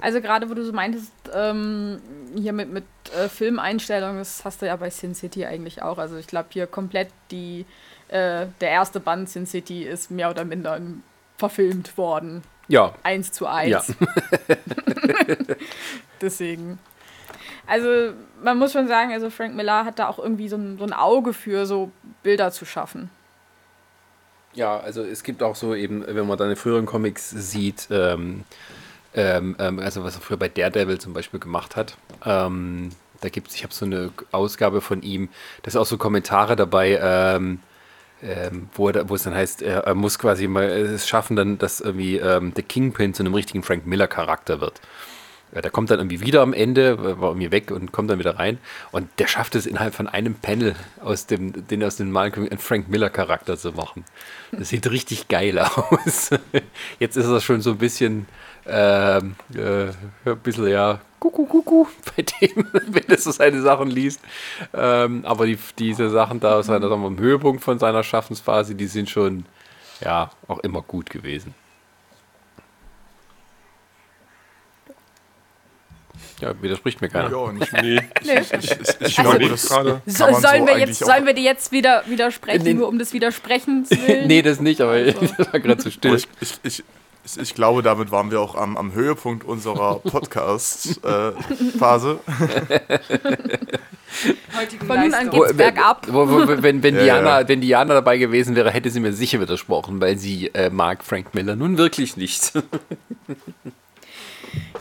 Also 0.00 0.20
gerade 0.20 0.50
wo 0.50 0.54
du 0.54 0.64
so 0.64 0.72
meintest, 0.72 1.12
ähm, 1.32 2.00
hier 2.34 2.52
mit, 2.52 2.72
mit 2.72 2.84
äh, 3.16 3.28
Filmeinstellungen, 3.28 4.18
das 4.18 4.44
hast 4.44 4.60
du 4.60 4.66
ja 4.66 4.74
bei 4.74 4.90
Sin 4.90 5.14
City 5.14 5.46
eigentlich 5.46 5.82
auch. 5.82 5.98
Also 5.98 6.16
ich 6.16 6.26
glaube 6.26 6.48
hier 6.50 6.66
komplett 6.66 7.10
die, 7.30 7.64
äh, 8.08 8.46
der 8.60 8.70
erste 8.70 8.98
Band 8.98 9.30
Sin 9.30 9.46
City 9.46 9.84
ist 9.84 10.10
mehr 10.10 10.30
oder 10.30 10.44
minder 10.44 10.80
verfilmt 11.38 11.96
worden. 11.96 12.42
Ja. 12.66 12.92
Eins 13.04 13.30
zu 13.30 13.46
eins. 13.46 13.70
Ja. 13.70 14.56
Deswegen. 16.20 16.80
Also 17.66 18.12
man 18.42 18.58
muss 18.58 18.72
schon 18.72 18.88
sagen, 18.88 19.12
also 19.12 19.30
Frank 19.30 19.54
Miller 19.54 19.84
hat 19.84 19.98
da 19.98 20.08
auch 20.08 20.18
irgendwie 20.18 20.48
so 20.48 20.56
ein, 20.56 20.78
so 20.78 20.84
ein 20.84 20.92
Auge 20.92 21.32
für 21.32 21.66
so 21.66 21.90
Bilder 22.22 22.50
zu 22.52 22.64
schaffen. 22.64 23.10
Ja, 24.54 24.78
also 24.78 25.02
es 25.02 25.22
gibt 25.22 25.42
auch 25.42 25.54
so 25.54 25.74
eben, 25.74 26.04
wenn 26.06 26.26
man 26.26 26.38
deine 26.38 26.56
früheren 26.56 26.86
Comics 26.86 27.30
sieht, 27.30 27.88
ähm, 27.90 28.44
ähm, 29.14 29.56
ähm, 29.58 29.78
also 29.78 30.02
was 30.02 30.14
er 30.14 30.22
früher 30.22 30.38
bei 30.38 30.48
Daredevil 30.48 30.98
zum 30.98 31.12
Beispiel 31.12 31.40
gemacht 31.40 31.76
hat, 31.76 31.96
ähm, 32.24 32.90
da 33.20 33.28
gibt 33.28 33.48
es, 33.48 33.54
ich 33.54 33.64
habe 33.64 33.74
so 33.74 33.84
eine 33.84 34.10
Ausgabe 34.32 34.80
von 34.80 35.02
ihm, 35.02 35.28
da 35.62 35.70
sind 35.70 35.80
auch 35.80 35.86
so 35.86 35.98
Kommentare 35.98 36.56
dabei, 36.56 36.98
ähm, 37.02 37.60
ähm, 38.22 38.70
wo, 38.74 38.88
er, 38.88 39.08
wo 39.08 39.14
es 39.14 39.24
dann 39.24 39.34
heißt, 39.34 39.62
er, 39.62 39.80
er 39.80 39.94
muss 39.94 40.18
quasi 40.18 40.48
mal 40.48 40.64
es 40.64 41.06
schaffen, 41.06 41.36
dann, 41.36 41.58
dass 41.58 41.80
irgendwie 41.80 42.16
ähm, 42.16 42.54
der 42.54 42.64
Kingpin 42.64 43.12
zu 43.12 43.22
einem 43.22 43.34
richtigen 43.34 43.62
Frank 43.62 43.86
Miller 43.86 44.08
Charakter 44.08 44.60
wird. 44.60 44.80
Ja, 45.54 45.62
der 45.62 45.70
kommt 45.70 45.90
dann 45.90 46.00
irgendwie 46.00 46.20
wieder 46.20 46.42
am 46.42 46.52
Ende, 46.52 47.20
war 47.20 47.30
irgendwie 47.30 47.52
weg 47.52 47.70
und 47.70 47.92
kommt 47.92 48.10
dann 48.10 48.18
wieder 48.18 48.38
rein. 48.38 48.58
Und 48.90 49.08
der 49.18 49.28
schafft 49.28 49.54
es 49.54 49.64
innerhalb 49.64 49.94
von 49.94 50.08
einem 50.08 50.34
Panel 50.34 50.74
aus 51.00 51.26
dem, 51.26 51.66
den 51.68 51.84
aus 51.84 51.96
dem 51.96 52.14
einen 52.16 52.58
Frank 52.58 52.88
Miller 52.88 53.10
Charakter 53.10 53.56
zu 53.56 53.72
machen. 53.72 54.04
Das 54.50 54.70
sieht 54.70 54.90
richtig 54.90 55.28
geil 55.28 55.58
aus. 55.58 56.30
Jetzt 56.98 57.16
ist 57.16 57.26
er 57.26 57.40
schon 57.40 57.60
so 57.60 57.70
ein 57.70 57.78
bisschen, 57.78 58.26
ähm, 58.66 59.36
äh, 59.54 59.86
ein 60.28 60.38
bisschen 60.42 60.66
ja, 60.66 61.00
kuckuck, 61.20 61.48
kuckuck 61.48 61.88
bei 62.16 62.22
dem, 62.22 62.66
wenn 62.72 63.08
er 63.08 63.18
so 63.18 63.30
seine 63.30 63.62
Sachen 63.62 63.88
liest. 63.88 64.20
Ähm, 64.74 65.24
aber 65.24 65.46
die, 65.46 65.58
diese 65.78 66.10
Sachen 66.10 66.40
da 66.40 66.56
aus 66.56 66.66
seiner, 66.66 66.88
sagen 66.88 67.02
wir, 67.02 67.22
Höhepunkt 67.22 67.62
von 67.62 67.78
seiner 67.78 68.02
Schaffensphase, 68.02 68.74
die 68.74 68.88
sind 68.88 69.08
schon, 69.08 69.46
ja, 70.00 70.30
auch 70.48 70.58
immer 70.58 70.82
gut 70.82 71.08
gewesen. 71.08 71.54
Ja, 76.40 76.52
widerspricht 76.60 77.00
mir 77.00 77.08
keiner. 77.08 77.30
Ja, 77.30 77.50
nicht 77.52 77.72
Nee, 77.72 78.00
Ich, 78.20 78.28
ich, 78.52 78.52
ich, 78.52 78.70
ich 79.00 79.18
Also- 79.18 79.30
glaube, 79.38 79.48
das 79.48 79.68
gerade. 79.68 80.02
So, 80.06 80.24
sollen, 80.34 80.42
so 80.42 80.48
wir 80.66 80.78
jetzt, 80.78 80.98
sollen 81.04 81.24
wir 81.26 81.32
die 81.34 81.44
jetzt 81.44 81.72
wieder 81.72 82.02
widersprechen, 82.06 82.62
Nee. 82.64 82.74
nur 82.74 82.88
um 82.88 82.98
des 82.98 83.12
Widersprechens 83.14 83.90
willen? 84.06 84.26
nee, 84.26 84.42
das 84.42 84.60
nicht, 84.60 84.80
aber 84.82 84.92
Also. 84.92 85.20
das 85.38 85.50
war 85.52 85.60
gerade 85.60 85.78
zu 85.78 85.90
still. 85.90 86.14
ich, 86.14 86.28
ich, 86.40 86.52
ich, 86.62 86.84
ich, 87.24 87.38
ich 87.40 87.54
glaube, 87.54 87.82
damit 87.82 88.10
waren 88.10 88.30
wir 88.30 88.40
auch 88.40 88.54
am, 88.54 88.76
am 88.76 88.92
Höhepunkt 88.92 89.44
unserer 89.44 89.98
Podcast-Phase. 90.00 92.20
Heutigen 94.58 94.86
Von 94.86 95.00
nun 95.00 95.14
an 95.14 95.26
Leistung. 95.26 95.40
geht's 95.42 95.56
bergab. 95.56 96.06
Wo, 96.10 96.28
wo, 96.28 96.46
wenn, 96.62 96.82
wenn, 96.82 96.94
Ja, 96.96 97.02
Diana, 97.02 97.40
ja. 97.40 97.48
wenn 97.48 97.60
Diana 97.60 97.94
dabei 97.94 98.18
gewesen 98.18 98.54
wäre, 98.56 98.70
hätte 98.70 98.90
sie 98.90 99.00
mir 99.00 99.12
sicher 99.12 99.40
widersprochen, 99.40 100.00
weil 100.00 100.16
sie 100.18 100.48
äh, 100.54 100.70
mag 100.70 101.02
Frank 101.02 101.34
Miller 101.34 101.56
nun 101.56 101.78
wirklich 101.78 102.16
nicht. 102.16 102.52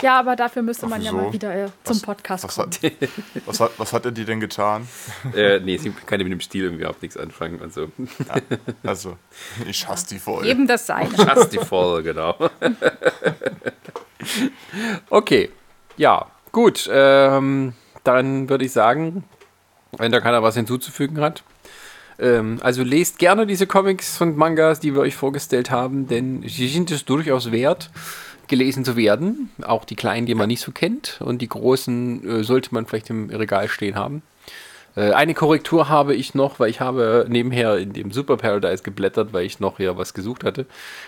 Ja, 0.01 0.19
aber 0.19 0.35
dafür 0.35 0.61
müsste 0.61 0.87
man 0.87 0.99
Ach, 1.01 1.05
ja 1.05 1.11
wieso? 1.11 1.23
mal 1.23 1.33
wieder 1.33 1.55
äh, 1.55 1.67
zum 1.83 1.95
Was- 1.95 2.01
Podcast 2.01 2.43
Was 2.43 2.55
kommen. 2.55 2.71
hat, 2.71 3.09
was, 3.45 3.59
hat, 3.59 3.71
was 3.77 3.93
hat 3.93 4.05
er 4.05 4.11
dir 4.11 4.25
denn 4.25 4.39
getan? 4.39 4.87
äh, 5.35 5.59
nee, 5.59 5.77
sie 5.77 5.91
kann 6.05 6.19
mit 6.19 6.31
dem 6.31 6.39
Stil 6.41 6.63
irgendwie 6.65 6.81
überhaupt 6.83 7.01
nichts 7.01 7.17
anfangen 7.17 7.59
und 7.59 7.73
so. 7.73 7.89
Also, 8.83 9.17
ich 9.67 9.87
hasse 9.87 10.07
die 10.09 10.19
voll. 10.19 10.45
Eben 10.45 10.67
das 10.67 10.85
Seine. 10.85 11.09
Just 11.15 11.53
die 11.53 11.57
voll, 11.59 12.03
genau. 12.03 12.35
okay, 15.09 15.49
ja, 15.97 16.27
gut. 16.51 16.89
Ähm, 16.91 17.73
dann 18.03 18.49
würde 18.49 18.65
ich 18.65 18.71
sagen, 18.71 19.23
wenn 19.97 20.11
da 20.11 20.19
keiner 20.19 20.43
was 20.43 20.55
hinzuzufügen 20.55 21.19
hat. 21.21 21.43
Ähm, 22.19 22.59
also 22.61 22.83
lest 22.83 23.19
gerne 23.19 23.45
diese 23.45 23.67
Comics 23.67 24.21
und 24.21 24.37
Mangas, 24.37 24.79
die 24.79 24.93
wir 24.93 25.01
euch 25.01 25.15
vorgestellt 25.15 25.69
haben, 25.71 26.07
denn 26.07 26.43
sie 26.47 26.67
sind 26.67 26.91
es 26.91 27.03
durchaus 27.05 27.51
wert, 27.51 27.89
gelesen 28.47 28.85
zu 28.85 28.95
werden. 28.95 29.49
Auch 29.63 29.85
die 29.85 29.95
kleinen, 29.95 30.25
die 30.25 30.35
man 30.35 30.47
nicht 30.47 30.61
so 30.61 30.71
kennt. 30.71 31.19
Und 31.21 31.41
die 31.41 31.49
großen 31.49 32.39
äh, 32.39 32.43
sollte 32.43 32.73
man 32.73 32.85
vielleicht 32.85 33.09
im 33.09 33.29
Regal 33.29 33.67
stehen 33.67 33.95
haben. 33.95 34.21
Äh, 34.95 35.11
Eine 35.11 35.33
Korrektur 35.33 35.89
habe 35.89 36.15
ich 36.15 36.33
noch, 36.33 36.59
weil 36.59 36.69
ich 36.69 36.79
habe 36.79 37.25
nebenher 37.29 37.77
in 37.77 37.93
dem 37.93 38.11
Super 38.11 38.37
Paradise 38.37 38.83
geblättert, 38.83 39.33
weil 39.33 39.45
ich 39.45 39.59
noch 39.59 39.77
hier 39.77 39.97
was 39.97 40.13
gesucht 40.13 40.43
hatte. 40.43 40.65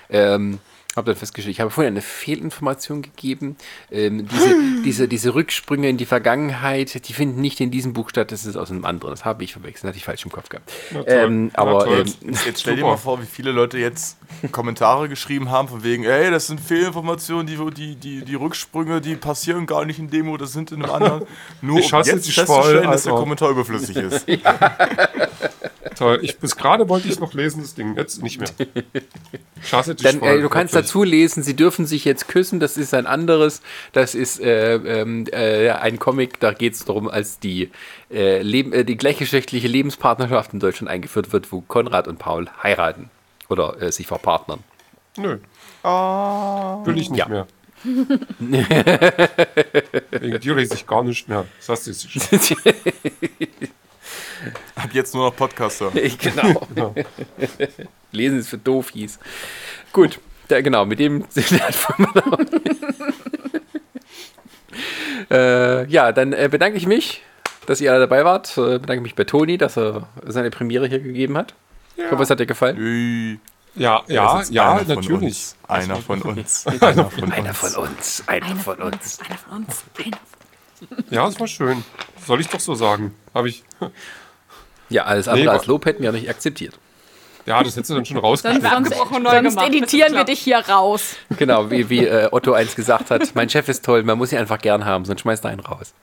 Ähm, 0.10 0.60
habe 0.98 1.12
dann 1.12 1.16
festgestellt, 1.16 1.54
ich 1.54 1.62
habe 1.62 1.70
vorhin 1.72 1.94
eine 1.94 2.02
Fehlinformation 2.02 3.04
gegeben. 3.04 3.56
Ähm, 3.92 4.28
diese, 4.28 4.56
diese, 4.84 5.08
diese 5.08 5.36
Rücksprünge 5.36 5.88
in 5.90 5.98
die 5.98 6.06
Vergangenheit, 6.06 7.08
die 7.08 7.14
finden 7.14 7.40
nicht 7.40 7.62
in 7.62 7.72
diesem 7.72 7.94
Buch 7.94 8.10
statt, 8.10 8.32
das 8.32 8.46
ist 8.46 8.58
aus 8.58 8.72
einem 8.72 8.84
anderen. 8.84 9.14
Das 9.14 9.24
habe 9.24 9.44
ich 9.44 9.54
verwechselt, 9.54 9.90
hatte 9.90 9.98
ich 9.98 10.06
falsch 10.06 10.26
im 10.26 10.32
Kopf 10.32 10.50
gehabt. 10.50 10.72
Ähm, 11.06 11.52
aber 11.54 11.88
ähm, 11.88 12.06
Jetzt 12.46 12.60
stell 12.62 12.76
dir 12.76 12.84
mal 12.84 12.98
vor, 12.98 13.22
wie 13.22 13.26
viele 13.26 13.52
Leute 13.52 13.78
jetzt 13.78 14.18
Kommentare 14.52 15.10
geschrieben 15.10 15.50
haben, 15.50 15.68
von 15.68 15.84
wegen, 15.84 16.04
ey, 16.04 16.30
das 16.32 16.48
sind 16.48 16.60
Fehlinformationen, 16.60 17.48
die, 17.48 17.58
die, 17.74 17.96
die, 17.96 18.26
die 18.26 18.36
Rücksprünge, 18.36 19.02
die 19.02 19.16
passieren 19.16 19.66
gar 19.66 19.86
nicht 19.86 20.00
in 20.00 20.10
Demo, 20.10 20.38
das 20.38 20.54
sind 20.54 20.72
in 20.72 20.84
einem 20.84 20.94
anderen. 20.94 21.24
Nur 21.62 21.80
Ich 21.80 21.92
um 21.94 22.00
jetzt 22.00 22.10
festzustellen, 22.10 22.90
dass 22.90 23.04
der 23.04 23.14
Alter. 23.14 23.22
Kommentar 23.24 23.50
überflüssig 23.52 23.96
ist. 23.98 24.26
Toll. 25.98 26.20
Ich, 26.22 26.38
bis 26.38 26.56
gerade 26.56 26.88
wollte 26.90 27.08
ich 27.08 27.14
es 27.14 27.20
noch 27.20 27.34
lesen, 27.34 27.62
das 27.62 27.74
Ding. 27.74 27.96
Jetzt 27.98 28.22
nicht 28.22 28.40
mehr. 28.40 28.50
Schasse 29.64 29.96
dich 29.96 30.04
Dann, 30.06 30.20
voll, 30.20 30.30
äh, 30.30 30.42
du 30.42 30.50
kannst 30.50 30.76
wirklich. 30.76 30.90
dazu 30.90 31.04
lesen, 31.04 31.42
sie 31.42 31.56
dürfen 31.56 31.88
sich 31.88 32.06
jetzt 32.06 32.28
küssen, 32.28 32.60
das 32.60 32.78
ist 32.78 32.94
ein 32.94 33.08
anderes, 33.08 33.62
das 33.94 34.14
ist 34.14 34.40
äh, 34.40 34.76
ähm, 34.76 35.26
äh, 35.32 35.72
ein 35.72 35.98
Comic, 35.98 36.40
da 36.40 36.54
geht 36.54 36.74
es 36.74 36.86
darum, 36.86 37.10
als 37.10 37.40
die, 37.40 37.72
äh, 38.12 38.44
Leben, 38.44 38.74
äh, 38.74 38.86
die 38.86 38.96
gleichgeschlechtliche 38.96 39.68
Lebenspartnerschaft 39.68 40.54
in 40.54 40.60
Deutschland 40.60 40.92
eingeführt 40.92 41.34
wird, 41.34 41.52
wo 41.52 41.62
Konrad 41.62 42.08
und 42.08 42.20
Paul 42.20 42.48
heiraten 42.62 43.10
oder 43.50 43.82
äh, 43.82 43.92
sich 43.92 44.08
verpartnern. 44.08 44.64
Nö. 45.18 45.40
Will 45.84 46.98
ich 46.98 47.10
nicht 47.10 47.20
Ja. 47.20 47.28
mehr. 47.28 47.48
Wegen 50.12 50.40
dir 50.40 50.56
lese 50.56 50.74
ich 50.74 50.88
gar 50.88 51.04
nicht 51.04 51.28
mehr. 51.30 51.46
Das 51.58 51.70
hast 51.70 51.86
du 51.88 51.92
jetzt 51.92 52.10
schon. 52.12 52.22
Ab 54.76 54.90
jetzt 54.94 55.14
nur 55.14 55.26
noch 55.30 55.36
Podcaster. 55.36 55.92
Ich, 55.96 56.18
genau. 56.18 56.94
Lesen 58.12 58.40
ist 58.40 58.50
für 58.50 58.58
doof 58.58 58.90
hieß. 58.92 59.20
Gut, 59.94 60.20
da, 60.48 60.62
genau, 60.62 60.86
mit 60.86 61.00
dem 61.00 61.26
äh, 65.32 65.86
Ja, 65.90 66.12
dann 66.12 66.34
äh, 66.34 66.48
bedanke 66.52 66.78
ich 66.78 66.88
mich, 66.88 67.22
dass 67.66 67.82
ihr 67.82 67.92
alle 67.92 68.02
dabei 68.02 68.24
wart. 68.26 68.58
Äh, 68.58 68.80
bedanke 68.80 69.02
mich 69.02 69.16
bei 69.16 69.24
Toni, 69.24 69.58
dass 69.58 69.78
er 69.78 70.08
seine 70.26 70.50
Premiere 70.52 70.88
hier 70.88 71.00
gegeben 71.00 71.38
hat. 71.38 71.54
Ich 71.98 72.12
hoffe, 72.12 72.24
es 72.24 72.30
hat 72.30 72.40
dir 72.40 72.46
gefallen. 72.46 73.40
Ja, 73.76 74.02
ja, 74.08 74.42
ja, 74.50 74.72
einer 74.74 74.86
von 74.86 74.96
natürlich. 74.96 75.22
uns. 75.24 75.56
Einer 75.68 75.96
von 75.98 76.22
uns. 76.22 76.66
Einer 76.68 77.10
von 77.10 77.32
Einer 77.32 77.50
uns. 77.50 77.58
von 77.58 77.76
uns, 77.76 78.24
einer 78.28 78.56
von 78.56 78.78
uns. 78.82 79.20
Einer 79.20 79.38
von 79.38 79.58
uns. 79.58 79.84
Einer. 80.04 80.18
Ja, 81.10 81.28
es 81.28 81.40
war 81.40 81.48
schön. 81.48 81.84
Soll 82.26 82.42
ich 82.42 82.48
doch 82.50 82.60
so 82.60 82.76
sagen. 82.76 83.16
Habe 83.34 83.50
ich. 83.50 83.64
Ja, 84.90 85.04
alles 85.06 85.28
andere 85.28 85.46
Nee, 85.46 85.52
als 85.52 85.66
Lob 85.66 85.86
hätten 85.86 86.02
wir 86.02 86.12
nicht 86.12 86.30
akzeptiert. 86.30 86.78
Ja, 87.46 87.64
das 87.64 87.76
hättest 87.76 87.90
du 87.92 87.96
dann 87.96 88.06
schon 88.06 88.18
rausgeschnitten. 88.18 88.70
sonst, 88.70 88.94
sonst 88.94 89.62
editieren 89.62 90.14
wir 90.14 90.20
Das 90.20 90.26
dich 90.26 90.40
hier 90.40 90.58
raus. 90.60 91.16
Genau, 91.38 91.72
wie, 91.72 91.90
wie 91.90 92.06
äh, 92.06 92.28
Otto 92.32 92.54
eins 92.54 92.76
gesagt 92.76 93.10
hat, 93.10 93.36
mein 93.36 93.50
Chef 93.50 93.70
ist 93.70 93.86
toll, 93.86 94.04
man 94.04 94.18
muss 94.18 94.32
ihn 94.34 94.38
einfach 94.38 94.60
gern 94.60 94.86
haben, 94.86 95.06
sonst 95.06 95.22
schmeißt 95.22 95.46
er 95.46 95.52
einen 95.52 95.62
raus. 95.62 95.94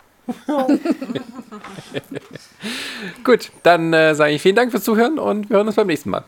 Gut, 3.25 3.51
dann 3.63 3.93
äh, 3.93 4.15
sage 4.15 4.33
ich 4.33 4.43
vielen 4.43 4.57
Dank 4.57 4.71
fürs 4.71 4.85
Zuhören 4.85 5.19
und 5.19 5.51
wir 5.51 5.57
hören 5.57 5.67
uns 5.67 5.77
beim 5.77 5.87
nächsten 5.87 6.11
Mal. 6.11 6.25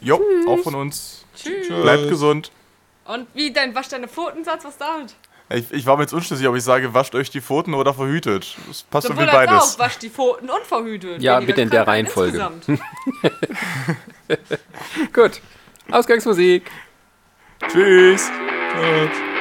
Jo, 0.00 0.20
auch 0.48 0.58
von 0.60 0.74
uns. 0.74 1.24
Tschüss. 1.36 1.68
Bleibt 1.68 2.08
gesund. 2.08 2.50
Und 3.04 3.26
wie 3.34 3.52
dein 3.52 3.74
Wasch 3.74 3.88
deine 3.88 4.08
Pfotensatz, 4.08 4.64
was 4.64 4.78
damit? 4.78 5.14
Ich, 5.50 5.70
ich 5.70 5.86
war 5.86 5.96
mir 5.96 6.04
jetzt 6.04 6.14
unschlüssig, 6.14 6.46
ob 6.48 6.56
ich 6.56 6.64
sage, 6.64 6.94
wascht 6.94 7.14
euch 7.14 7.30
die 7.30 7.40
Pfoten 7.40 7.74
oder 7.74 7.92
verhütet. 7.92 8.56
Das 8.68 8.82
passt 8.84 9.08
Sowohl 9.08 9.24
irgendwie 9.24 9.46
beides. 9.46 9.74
auch, 9.74 9.78
wasch 9.78 9.98
die 9.98 10.08
Pfoten 10.08 10.48
und 10.48 10.62
verhütet. 10.64 11.20
Ja, 11.20 11.40
bitte 11.40 11.60
in 11.60 11.70
der 11.70 11.86
Reihenfolge. 11.86 12.50
Gut, 15.12 15.40
Ausgangsmusik. 15.90 16.70
Tschüss. 17.68 18.30
Gut. 18.74 19.31